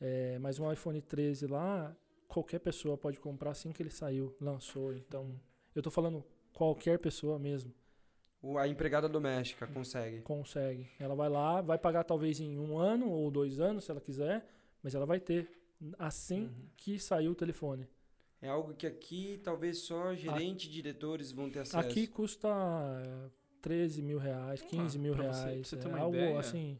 É, 0.00 0.38
mas 0.40 0.58
um 0.58 0.70
iPhone 0.72 1.00
13 1.00 1.46
lá, 1.46 1.96
qualquer 2.26 2.58
pessoa 2.58 2.96
pode 2.98 3.20
comprar 3.20 3.50
assim 3.52 3.70
que 3.72 3.82
ele 3.82 3.90
saiu, 3.90 4.34
lançou. 4.40 4.92
Então, 4.92 5.38
eu 5.74 5.82
tô 5.82 5.90
falando 5.90 6.24
qualquer 6.52 6.98
pessoa 6.98 7.38
mesmo 7.38 7.72
O- 8.42 8.58
A 8.58 8.68
empregada 8.68 9.08
doméstica 9.08 9.66
consegue. 9.66 10.20
consegue. 10.22 10.90
Ela 10.98 11.14
vai 11.14 11.28
lá, 11.30 11.62
vai 11.62 11.78
pagar 11.78 12.04
talvez 12.04 12.40
em 12.40 12.58
um 12.58 12.76
ano 12.76 13.08
ou 13.08 13.30
dois 13.30 13.58
anos, 13.60 13.84
se 13.84 13.90
ela 13.90 14.00
quiser, 14.02 14.44
mas 14.82 14.94
ela 14.94 15.06
vai 15.06 15.18
ter 15.18 15.48
assim 15.98 16.44
Uhum. 16.44 16.68
que 16.76 16.98
saiu 16.98 17.32
o 17.32 17.34
telefone. 17.34 17.86
É 18.40 18.48
algo 18.48 18.74
que 18.74 18.86
aqui 18.86 19.40
talvez 19.42 19.78
só 19.78 20.14
gerente 20.14 20.66
e 20.68 20.70
diretores 20.70 21.32
vão 21.32 21.48
ter 21.50 21.60
acesso. 21.60 21.78
Aqui 21.78 22.06
custa 22.06 22.48
é, 22.48 23.30
13 23.62 24.02
mil 24.02 24.18
reais, 24.18 24.60
15 24.62 24.98
Ah, 24.98 25.00
mil 25.00 25.14
você- 25.14 25.22
reais. 25.22 25.66
você 25.68 25.76
ter 25.76 25.86
é 25.86 25.88
uma 25.88 25.98
algo 25.98 26.16
ideia, 26.16 26.38
assim. 26.38 26.78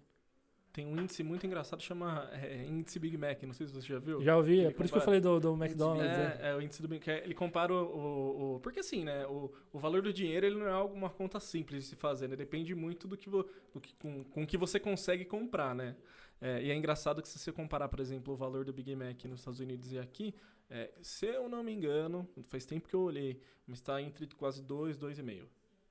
Tem 0.75 0.85
um 0.85 0.99
índice 1.01 1.23
muito 1.23 1.47
engraçado 1.47 1.81
chama 1.81 2.29
é, 2.33 2.65
índice 2.65 2.99
Big 2.99 3.17
Mac. 3.17 3.41
Não 3.45 3.53
sei 3.55 3.65
se 3.69 3.73
você 3.73 3.87
já 3.87 3.99
viu. 4.01 4.21
Já 4.21 4.37
ouvi, 4.37 4.59
é 4.65 4.71
por 4.73 4.85
isso 4.85 4.93
que 4.93 4.99
eu 4.99 5.05
falei 5.05 5.21
do, 5.21 5.39
do 5.39 5.55
McDonald's. 5.55 6.05
né? 6.05 6.37
É, 6.43 6.49
é, 6.51 6.57
o 6.57 6.61
índice 6.61 6.83
do 6.83 6.89
Big 6.89 6.99
Mac. 7.09 7.23
Ele 7.25 7.33
compara 7.33 7.73
o, 7.73 7.77
o, 7.77 8.55
o- 8.57 8.61
Porque 8.61 8.81
assim, 8.81 9.05
né? 9.05 9.25
O, 9.29 9.53
o 9.73 9.79
valor 9.79 10.03
do 10.03 10.13
dinheiro 10.13 10.45
ele 10.45 10.57
não 10.59 10.67
é 10.67 10.73
algo, 10.73 10.93
uma 10.93 11.09
conta 11.09 11.39
simples 11.39 11.85
de 11.85 11.91
se 11.91 11.97
fazer, 11.97 12.29
né? 12.29 12.35
Depende 12.35 12.75
muito 12.75 13.07
do 13.07 13.17
que, 13.17 13.31
vo, 13.31 13.47
do 13.73 13.81
que 13.81 13.95
com, 13.95 14.25
com 14.25 14.43
o 14.43 14.47
que 14.47 14.59
você 14.59 14.81
consegue 14.81 15.25
comprar, 15.25 15.77
né? 15.77 15.95
É, 16.41 16.63
e 16.63 16.71
é 16.71 16.75
engraçado 16.75 17.23
que 17.23 17.29
se 17.29 17.39
você 17.39 17.53
comparar, 17.53 17.89
por 17.89 18.01
exemplo, 18.01 18.35
o 18.35 18.37
valor 18.37 18.65
do 18.65 18.73
Big 18.73 18.95
Mac 18.95 19.25
nos 19.25 19.41
Estados 19.41 19.61
Unidos 19.61 19.93
e 19.93 19.99
aqui, 19.99 20.35
é, 20.69 20.93
se 21.03 21.27
eu 21.27 21.49
não 21.49 21.63
me 21.63 21.73
engano, 21.73 22.29
faz 22.49 22.65
tempo 22.65 22.89
que 22.89 22.95
eu 22.95 23.01
olhei, 23.01 23.41
mas 23.67 23.79
está 23.79 24.01
entre 24.01 24.27
quase 24.27 24.63
2, 24.63 24.99
2,5. 24.99 25.47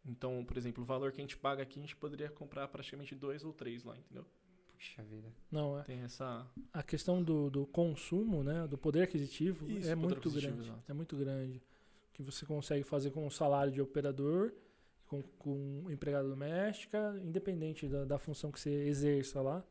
Então, 0.06 0.44
por 0.44 0.58
exemplo, 0.58 0.84
o 0.84 0.86
valor 0.86 1.12
que 1.12 1.22
a 1.22 1.24
gente 1.24 1.38
paga 1.38 1.64
aqui, 1.64 1.80
a 1.80 1.82
gente 1.82 1.96
poderia 1.96 2.30
comprar 2.30 2.68
praticamente 2.68 3.16
dois 3.16 3.44
ou 3.44 3.54
três 3.54 3.84
lá, 3.84 3.98
entendeu? 3.98 4.26
Puxa 4.74 5.02
vida. 5.04 5.32
Não, 5.50 5.80
é. 5.80 5.84
Tem 5.84 6.02
essa. 6.02 6.46
A 6.74 6.84
questão 6.84 7.24
do, 7.24 7.50
do 7.50 7.66
consumo, 7.66 8.44
né? 8.44 8.68
Do 8.68 8.78
poder 8.78 9.04
aquisitivo 9.04 9.66
Isso, 9.70 9.90
é 9.90 9.96
poder 9.96 9.96
muito 9.96 10.18
aquisitivo, 10.18 10.54
grande. 10.54 10.70
exato. 10.70 10.92
É 10.92 10.94
muito 10.94 11.16
grande. 11.16 11.58
O 12.10 12.14
que 12.14 12.22
você 12.22 12.46
consegue 12.46 12.84
fazer 12.84 13.12
com 13.12 13.26
o 13.26 13.32
salário 13.32 13.72
de 13.72 13.82
operador, 13.82 14.54
com, 15.08 15.22
com 15.40 15.86
empregada 15.90 16.28
doméstica, 16.28 17.18
independente 17.24 17.88
da, 17.88 18.04
da 18.04 18.20
função 18.20 18.52
que 18.52 18.60
você 18.60 18.70
exerça 18.70 19.42
lá, 19.42 19.64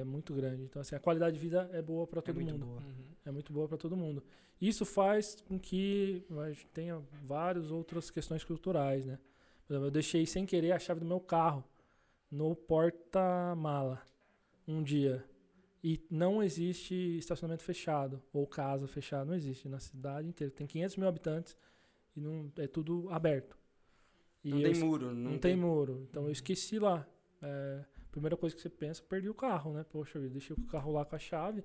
é 0.00 0.04
muito 0.04 0.32
grande. 0.34 0.62
Então, 0.64 0.80
assim, 0.82 0.94
a 0.94 1.00
qualidade 1.00 1.34
de 1.36 1.40
vida 1.42 1.68
é 1.72 1.82
boa 1.82 2.06
para 2.06 2.18
É 2.20 2.22
todo 2.22 2.34
muito 2.34 2.52
mundo. 2.52 2.66
boa. 2.66 2.80
Uhum. 2.80 3.04
É 3.24 3.30
muito 3.30 3.52
boa 3.52 3.68
para 3.68 3.76
todo 3.78 3.96
mundo. 3.96 4.22
Isso 4.60 4.84
faz 4.84 5.36
com 5.46 5.58
que 5.58 6.24
a 6.30 6.48
gente 6.50 6.66
tenha 6.68 6.98
várias 7.22 7.70
outras 7.70 8.10
questões 8.10 8.44
culturais, 8.44 9.04
né? 9.06 9.18
Por 9.66 9.72
exemplo, 9.74 9.86
eu 9.88 9.90
deixei 9.90 10.24
sem 10.26 10.44
querer 10.46 10.72
a 10.72 10.78
chave 10.78 11.00
do 11.00 11.06
meu 11.06 11.20
carro 11.20 11.64
no 12.30 12.54
porta-mala 12.54 14.02
um 14.66 14.82
dia. 14.82 15.24
E 15.84 16.00
não 16.08 16.42
existe 16.42 16.94
estacionamento 17.18 17.62
fechado 17.64 18.22
ou 18.32 18.46
casa 18.46 18.86
fechada, 18.86 19.24
não 19.24 19.34
existe 19.34 19.68
na 19.68 19.80
cidade 19.80 20.28
inteira. 20.28 20.52
Tem 20.52 20.66
500 20.66 20.96
mil 20.96 21.08
habitantes 21.08 21.56
e 22.14 22.20
não 22.20 22.50
é 22.56 22.66
tudo 22.68 23.08
aberto. 23.10 23.58
E 24.44 24.50
Não 24.50 24.58
eu 24.60 24.72
tem 24.72 24.80
muro. 24.80 25.06
não, 25.14 25.30
Não, 25.32 25.38
tem 25.38 25.56
muro. 25.56 26.06
Então 26.08 26.24
eu 26.24 26.30
esqueci 26.32 26.78
lá. 26.78 27.06
É, 27.42 27.84
primeira 28.12 28.36
coisa 28.36 28.54
que 28.54 28.62
você 28.62 28.68
pensa, 28.70 29.02
perdi 29.02 29.28
o 29.28 29.34
carro, 29.34 29.72
né? 29.72 29.84
Poxa 29.90 30.20
vida, 30.20 30.30
deixei 30.34 30.54
o 30.54 30.66
carro 30.66 30.92
lá 30.92 31.04
com 31.04 31.16
a 31.16 31.18
chave. 31.18 31.64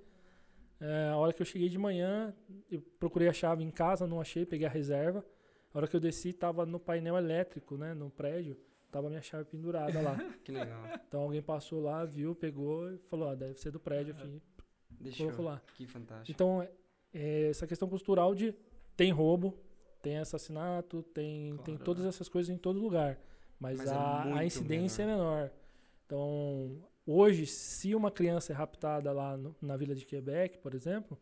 É, 0.79 1.09
a 1.11 1.17
hora 1.17 1.33
que 1.33 1.41
eu 1.41 1.45
cheguei 1.45 1.69
de 1.69 1.77
manhã, 1.77 2.33
eu 2.71 2.81
procurei 2.99 3.27
a 3.27 3.33
chave 3.33 3.63
em 3.63 3.69
casa, 3.69 4.07
não 4.07 4.19
achei, 4.21 4.45
peguei 4.45 4.65
a 4.65 4.69
reserva. 4.69 5.23
A 5.73 5.77
hora 5.77 5.87
que 5.87 5.95
eu 5.95 5.99
desci, 5.99 6.33
tava 6.33 6.65
no 6.65 6.79
painel 6.79 7.17
elétrico, 7.17 7.77
né? 7.77 7.93
No 7.93 8.09
prédio, 8.09 8.57
tava 8.91 9.07
a 9.07 9.09
minha 9.09 9.21
chave 9.21 9.45
pendurada 9.45 10.01
lá. 10.01 10.15
Que 10.43 10.51
legal. 10.51 10.81
Então 11.07 11.21
alguém 11.21 11.41
passou 11.41 11.81
lá, 11.81 12.05
viu, 12.05 12.33
pegou 12.33 12.91
e 12.91 12.97
falou, 12.99 13.29
ah, 13.29 13.35
deve 13.35 13.59
ser 13.59 13.69
do 13.71 13.79
prédio 13.79 14.13
aqui. 14.15 14.41
Deixou. 14.89 15.25
Colocou 15.27 15.45
lá. 15.45 15.61
Que 15.75 15.85
fantástico. 15.85 16.31
Então, 16.31 16.61
é- 16.63 16.71
é 17.13 17.49
essa 17.49 17.67
questão 17.67 17.87
cultural 17.89 18.33
de 18.33 18.55
tem 18.95 19.11
roubo, 19.11 19.57
tem 20.01 20.17
assassinato, 20.17 21.03
tem, 21.03 21.57
tem 21.57 21.75
Claro, 21.75 21.83
todas 21.83 22.03
né? 22.03 22.09
essas 22.09 22.29
coisas 22.29 22.49
em 22.53 22.57
todo 22.57 22.79
lugar. 22.79 23.19
Mas, 23.59 23.77
Mas 23.79 23.87
é 23.89 23.93
a, 23.93 24.21
a 24.21 24.25
muito 24.25 24.43
incidência 24.43 25.03
é 25.03 25.05
menor. 25.05 25.51
Então, 26.11 26.81
hoje, 27.05 27.45
se 27.45 27.93
uma 27.93 28.09
criança 28.09 28.53
é 28.53 28.55
raptada 28.55 29.11
lá 29.11 29.35
no- 29.35 29.53
na 29.61 29.75
Vila 29.75 29.93
de 29.93 30.05
Quebec, 30.05 30.57
por 30.59 30.73
exemplo, 30.73 31.19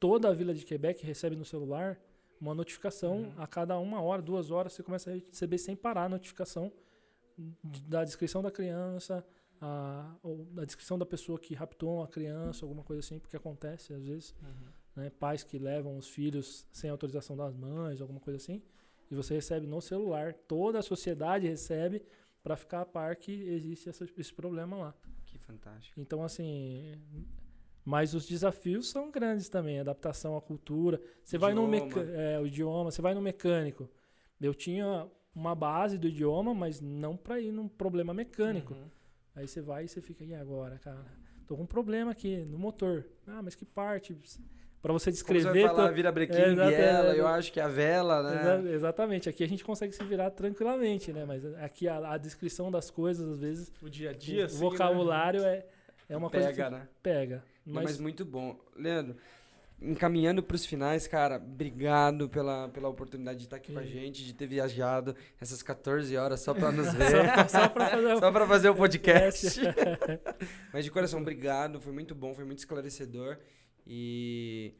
toda 0.00 0.28
a 0.28 0.32
Vila 0.32 0.52
de 0.52 0.64
Quebec 0.64 1.06
recebe 1.06 1.36
no 1.36 1.44
celular 1.44 1.96
uma 2.40 2.52
notificação 2.52 3.18
Uhum. 3.18 3.32
a 3.38 3.46
cada 3.46 3.78
uma 3.78 4.02
hora, 4.02 4.20
duas 4.20 4.50
horas, 4.50 4.72
você 4.72 4.82
começa 4.82 5.10
a 5.10 5.14
receber 5.14 5.58
sem 5.58 5.76
parar 5.76 6.04
a 6.04 6.08
notificação 6.08 6.72
da 7.86 8.02
descrição 8.04 8.42
da 8.42 8.50
criança, 8.50 9.24
a, 9.60 10.16
ou 10.22 10.44
da 10.46 10.64
descrição 10.64 10.98
da 10.98 11.06
pessoa 11.06 11.38
que 11.38 11.54
raptou 11.54 12.02
a 12.02 12.08
criança, 12.08 12.64
alguma 12.64 12.82
coisa 12.82 13.00
assim, 13.00 13.18
porque 13.20 13.36
acontece 13.36 13.92
às 13.94 14.04
vezes 14.04 14.34
Uhum. 14.42 15.02
né, 15.04 15.10
pais 15.10 15.44
que 15.44 15.56
levam 15.58 15.96
os 15.96 16.08
filhos 16.08 16.66
sem 16.72 16.90
autorização 16.90 17.36
das 17.36 17.54
mães, 17.54 18.00
alguma 18.00 18.20
coisa 18.20 18.38
assim, 18.38 18.60
e 19.10 19.14
você 19.14 19.34
recebe 19.34 19.66
no 19.68 19.80
celular, 19.80 20.34
toda 20.34 20.78
a 20.80 20.82
sociedade 20.82 21.46
recebe 21.46 22.02
para 22.46 22.56
ficar 22.56 22.82
a 22.82 22.86
par 22.86 23.16
que 23.16 23.32
existe 23.32 23.88
essa- 23.88 24.06
esse 24.16 24.32
problema 24.32 24.76
lá. 24.76 24.94
Que 25.24 25.36
fantástico. 25.36 26.00
Então, 26.00 26.22
assim, 26.22 26.94
mas 27.84 28.14
os 28.14 28.24
desafios 28.24 28.88
são 28.88 29.10
grandes 29.10 29.48
também, 29.48 29.80
adaptação 29.80 30.36
à 30.36 30.40
cultura. 30.40 31.02
Você 31.24 31.36
vai 31.38 31.52
no 31.54 31.66
é, 31.98 32.38
o 32.38 32.46
idioma, 32.46 32.92
você 32.92 33.02
vai 33.02 33.14
no 33.14 33.20
mecânico. 33.20 33.90
Eu 34.40 34.54
tinha 34.54 35.10
uma 35.34 35.56
base 35.56 35.98
do 35.98 36.06
idioma, 36.06 36.54
mas 36.54 36.80
não 36.80 37.16
para 37.16 37.40
ir 37.40 37.50
num 37.50 37.66
problema 37.66 38.14
mecânico. 38.14 38.74
Uhum. 38.74 38.90
Aí 39.34 39.48
você 39.48 39.60
vai 39.60 39.86
e 39.86 39.88
você 39.88 40.00
fica, 40.00 40.22
e 40.24 40.32
agora, 40.32 40.78
cara? 40.78 41.04
Tô 41.48 41.56
com 41.56 41.64
um 41.64 41.66
problema 41.66 42.12
aqui 42.12 42.44
no 42.44 42.60
motor. 42.60 43.08
Ah, 43.26 43.42
mas 43.42 43.56
que 43.56 43.64
parte? 43.64 44.16
Para 44.82 44.92
você 44.92 45.06
Como 45.10 45.14
descrever. 45.14 45.42
você 45.42 45.66
vai 45.66 45.74
falar, 45.74 45.90
vira 45.90 46.12
brequim, 46.12 46.36
É, 46.36 46.54
biela, 46.54 47.14
é, 47.14 47.18
eu 47.20 47.26
é. 47.26 47.30
acho 47.32 47.52
que 47.52 47.58
é 47.58 47.62
a 47.64 47.68
vela, 47.68 48.22
né? 48.22 48.72
exatamente. 48.72 49.28
Aqui 49.28 49.42
a 49.42 49.48
gente 49.48 49.64
consegue 49.64 49.92
se 49.92 50.04
virar 50.04 50.30
tranquilamente, 50.30 51.12
né? 51.12 51.24
Mas 51.26 51.44
aqui 51.56 51.88
a, 51.88 52.12
a 52.12 52.16
descrição 52.18 52.70
das 52.70 52.90
coisas, 52.90 53.28
às 53.28 53.40
vezes, 53.40 53.72
O 53.82 53.88
dia 53.90 54.10
a 54.10 54.12
dia, 54.12 54.42
o 54.42 54.46
assim, 54.46 54.58
vocabulário 54.58 55.42
é, 55.44 55.64
é 56.08 56.16
uma 56.16 56.30
coisa 56.30 56.48
Pega, 56.48 56.70
né? 56.70 56.88
pega. 57.02 57.44
Não, 57.64 57.74
Mas, 57.74 57.84
mas 57.84 57.98
muito 57.98 58.24
bom. 58.24 58.56
Leandro, 58.76 59.16
encaminhando 59.82 60.40
para 60.42 60.54
os 60.54 60.64
finais, 60.64 61.06
cara, 61.08 61.36
obrigado 61.36 62.28
pela, 62.28 62.68
pela 62.68 62.88
oportunidade 62.88 63.38
de 63.40 63.44
estar 63.46 63.56
aqui 63.56 63.72
com 63.72 63.78
a 63.80 63.84
gente, 63.84 64.24
de 64.24 64.32
ter 64.32 64.46
viajado 64.46 65.16
essas 65.40 65.62
14 65.62 66.16
horas 66.16 66.40
só 66.40 66.54
para 66.54 66.70
nos 66.72 66.92
ver. 66.94 67.10
só, 67.50 67.68
pra 67.68 67.88
fazer 67.90 68.14
o 68.14 68.18
Só 68.20 68.30
para 68.30 68.46
fazer 68.46 68.68
o 68.70 68.74
podcast. 68.76 69.60
Mas 70.72 70.84
de 70.84 70.90
coração, 70.92 71.20
obrigado. 71.20 71.80
Foi 71.80 71.92
muito 71.92 72.14
bom, 72.14 72.34
foi 72.34 72.44
muito 72.44 72.58
esclarecedor. 72.60 73.36
E 73.86 74.74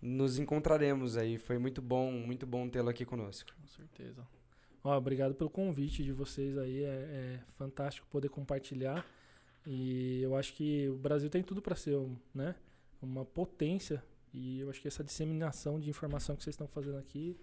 nos 0.00 0.38
encontraremos 0.38 1.16
aí. 1.16 1.38
Foi 1.38 1.58
muito 1.58 1.80
bom, 1.80 2.10
muito 2.12 2.46
bom 2.46 2.68
tê-lo 2.68 2.88
aqui 2.88 3.04
conosco. 3.04 3.50
Com 3.60 3.66
certeza. 3.68 4.26
Ó, 4.84 4.96
obrigado 4.96 5.34
pelo 5.34 5.48
convite 5.48 6.02
de 6.02 6.12
vocês 6.12 6.58
aí. 6.58 6.82
É, 6.82 6.88
é 6.88 7.40
fantástico 7.56 8.06
poder 8.08 8.28
compartilhar. 8.28 9.06
E 9.66 10.20
eu 10.22 10.34
acho 10.36 10.52
que 10.54 10.88
o 10.88 10.96
Brasil 10.98 11.30
tem 11.30 11.42
tudo 11.42 11.62
para 11.62 11.76
ser 11.76 11.96
um, 11.96 12.16
né, 12.34 12.54
uma 13.00 13.24
potência. 13.24 14.02
E 14.34 14.60
eu 14.60 14.70
acho 14.70 14.80
que 14.80 14.88
essa 14.88 15.04
disseminação 15.04 15.78
de 15.78 15.88
informação 15.88 16.34
que 16.34 16.42
vocês 16.42 16.54
estão 16.54 16.66
fazendo 16.66 16.98
aqui 16.98 17.38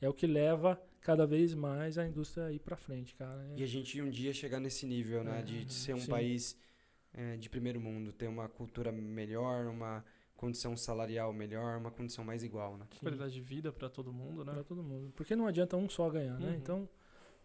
é 0.00 0.08
o 0.08 0.14
que 0.14 0.26
leva 0.26 0.80
cada 1.00 1.26
vez 1.26 1.54
mais 1.54 1.98
a 1.98 2.06
indústria 2.06 2.46
a 2.46 2.52
ir 2.52 2.60
para 2.60 2.76
frente, 2.76 3.14
cara. 3.14 3.44
É- 3.50 3.60
E 3.60 3.62
a 3.64 3.66
gente 3.66 4.00
um 4.00 4.08
dia 4.10 4.32
chegar 4.32 4.60
nesse 4.60 4.86
nível, 4.86 5.24
né? 5.24 5.40
É, 5.40 5.42
de, 5.42 5.64
de 5.64 5.72
ser 5.72 5.94
um 5.94 6.00
sim. 6.00 6.08
país 6.10 6.56
é, 7.12 7.36
de 7.36 7.48
primeiro 7.48 7.80
mundo, 7.80 8.12
ter 8.12 8.28
uma 8.28 8.48
cultura 8.48 8.92
melhor, 8.92 9.66
uma 9.66 10.04
condição 10.44 10.76
salarial 10.76 11.32
melhor, 11.32 11.78
uma 11.78 11.90
condição 11.90 12.22
mais 12.22 12.42
igual, 12.42 12.76
né? 12.76 12.86
Sim. 12.92 13.00
Qualidade 13.00 13.32
de 13.32 13.40
vida 13.40 13.72
pra 13.72 13.88
todo 13.88 14.12
mundo, 14.12 14.44
né? 14.44 14.52
Pra 14.52 14.62
todo 14.62 14.82
mundo. 14.82 15.10
Porque 15.16 15.34
não 15.34 15.46
adianta 15.46 15.76
um 15.76 15.88
só 15.88 16.10
ganhar, 16.10 16.38
né? 16.38 16.50
Uhum. 16.50 16.54
Então, 16.54 16.88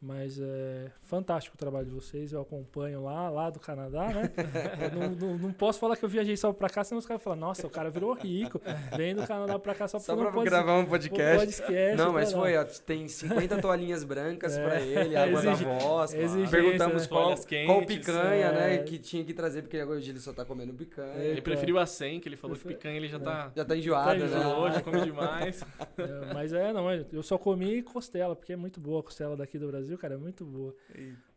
mas 0.01 0.39
é 0.39 0.91
fantástico 1.01 1.55
o 1.55 1.59
trabalho 1.59 1.85
de 1.85 1.91
vocês, 1.91 2.31
eu 2.31 2.41
acompanho 2.41 3.03
lá, 3.03 3.29
lá 3.29 3.49
do 3.49 3.59
Canadá, 3.59 4.07
né? 4.09 4.31
Não, 4.93 5.09
não, 5.09 5.37
não 5.37 5.51
posso 5.53 5.79
falar 5.79 5.95
que 5.97 6.03
eu 6.05 6.09
viajei 6.09 6.35
só 6.37 6.51
pra 6.53 6.69
cá, 6.69 6.83
senão 6.83 6.99
os 6.99 7.05
caras 7.05 7.21
falam, 7.21 7.39
nossa, 7.39 7.67
o 7.67 7.69
cara 7.69 7.89
virou 7.89 8.13
rico, 8.13 8.61
vem 8.95 9.13
do 9.15 9.25
Canadá 9.27 9.59
pra 9.59 9.75
cá 9.75 9.87
só 9.87 9.97
pra 9.97 10.05
Só 10.05 10.13
fazer 10.15 10.21
pra 10.23 10.31
um 10.31 10.33
pod- 10.33 10.49
gravar 10.49 10.77
um 10.77 10.85
podcast. 10.85 11.61
podcast, 11.61 11.97
Não, 11.97 12.13
mas 12.13 12.31
tá, 12.31 12.37
foi, 12.39 12.57
ó, 12.57 12.63
tem 12.85 13.07
50 13.07 13.61
toalhinhas 13.61 14.03
brancas 14.03 14.55
É. 14.57 14.63
pra 14.65 14.79
ele, 14.81 15.15
água 15.15 15.39
Exigi- 15.39 15.65
da 15.65 15.71
voz. 15.79 16.13
exigência, 16.13 16.49
Perguntamos 16.61 17.01
né? 17.03 17.07
qual, 17.09 17.21
Toalhas 17.23 17.39
qual 17.65 17.79
quentes, 17.85 17.97
picanha, 17.97 18.51
né? 18.51 18.75
é. 18.75 18.77
Que 18.79 18.97
tinha 18.97 19.23
que 19.25 19.33
trazer, 19.33 19.61
porque 19.63 19.77
agora 19.77 19.97
hoje 19.97 20.09
ele 20.11 20.19
só 20.19 20.31
tá 20.33 20.45
comendo 20.45 20.73
picanha. 20.73 21.15
Ele 21.23 21.41
preferiu 21.41 21.77
a 21.77 21.85
100, 21.85 22.19
que 22.19 22.29
ele 22.29 22.37
falou 22.37 22.55
que 22.55 22.63
Prefer- 22.63 22.77
picanha 22.77 22.97
ele 22.97 23.07
já 23.09 23.17
É. 23.17 23.19
tá... 23.19 23.51
Já 23.55 23.65
tá 23.65 23.75
enjoado, 23.75 24.07
Tá 24.07 24.15
né? 24.15 24.25
enjoado. 24.25 24.61
Hoje, 24.61 24.81
come 24.83 25.01
demais. 25.01 25.63
É, 25.99 26.33
mas 26.33 26.53
é, 26.53 26.71
não, 26.71 26.89
eu 27.11 27.21
só 27.21 27.37
comi 27.37 27.81
costela, 27.81 28.33
porque 28.35 28.53
é 28.53 28.55
muito 28.55 28.79
boa 28.79 29.01
a 29.01 29.03
costela 29.03 29.35
daqui 29.35 29.57
do 29.59 29.67
Brasil, 29.67 29.88
cara, 29.97 30.15
é 30.15 30.17
muito 30.17 30.45
boa. 30.45 30.75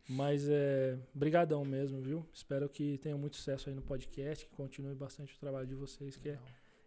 Mas 0.07 0.47
é, 0.49 0.97
brigadão 1.13 1.63
mesmo, 1.63 2.01
viu? 2.01 2.25
Espero 2.33 2.67
que 2.67 2.97
tenham 2.97 3.17
muito 3.17 3.37
sucesso 3.37 3.69
aí 3.69 3.75
no 3.75 3.81
podcast, 3.81 4.45
que 4.45 4.51
continue 4.55 4.93
bastante 4.95 5.33
o 5.33 5.39
trabalho 5.39 5.65
de 5.65 5.75
vocês, 5.75 6.17
que 6.17 6.29
é 6.29 6.39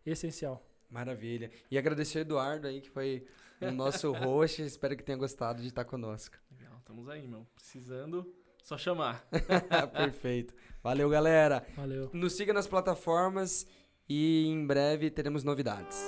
essencial. 0.05 0.63
Maravilha. 0.91 1.51
E 1.71 1.79
agradecer 1.79 2.19
o 2.19 2.21
Eduardo 2.21 2.67
aí, 2.67 2.81
que 2.81 2.91
foi 2.91 3.27
o 3.61 3.71
nosso 3.71 4.13
host. 4.13 4.63
Espero 4.63 4.97
que 4.97 5.03
tenha 5.03 5.19
gostado 5.19 5.63
de 5.63 5.69
estar 5.69 5.85
conosco. 5.85 6.37
Legal, 6.59 6.77
estamos 6.79 7.09
aí, 7.09 7.27
meu. 7.27 7.47
Precisando, 7.55 8.33
só 8.63 8.77
chamar. 8.77 9.27
Perfeito. 9.93 10.55
Valeu, 10.83 11.09
galera. 11.09 11.67
Valeu. 11.75 12.11
Nos 12.13 12.35
siga 12.35 12.53
nas 12.53 12.67
plataformas 12.67 13.67
e 14.09 14.47
em 14.47 14.67
breve 14.67 15.11
teremos 15.11 15.43
novidades. 15.43 15.99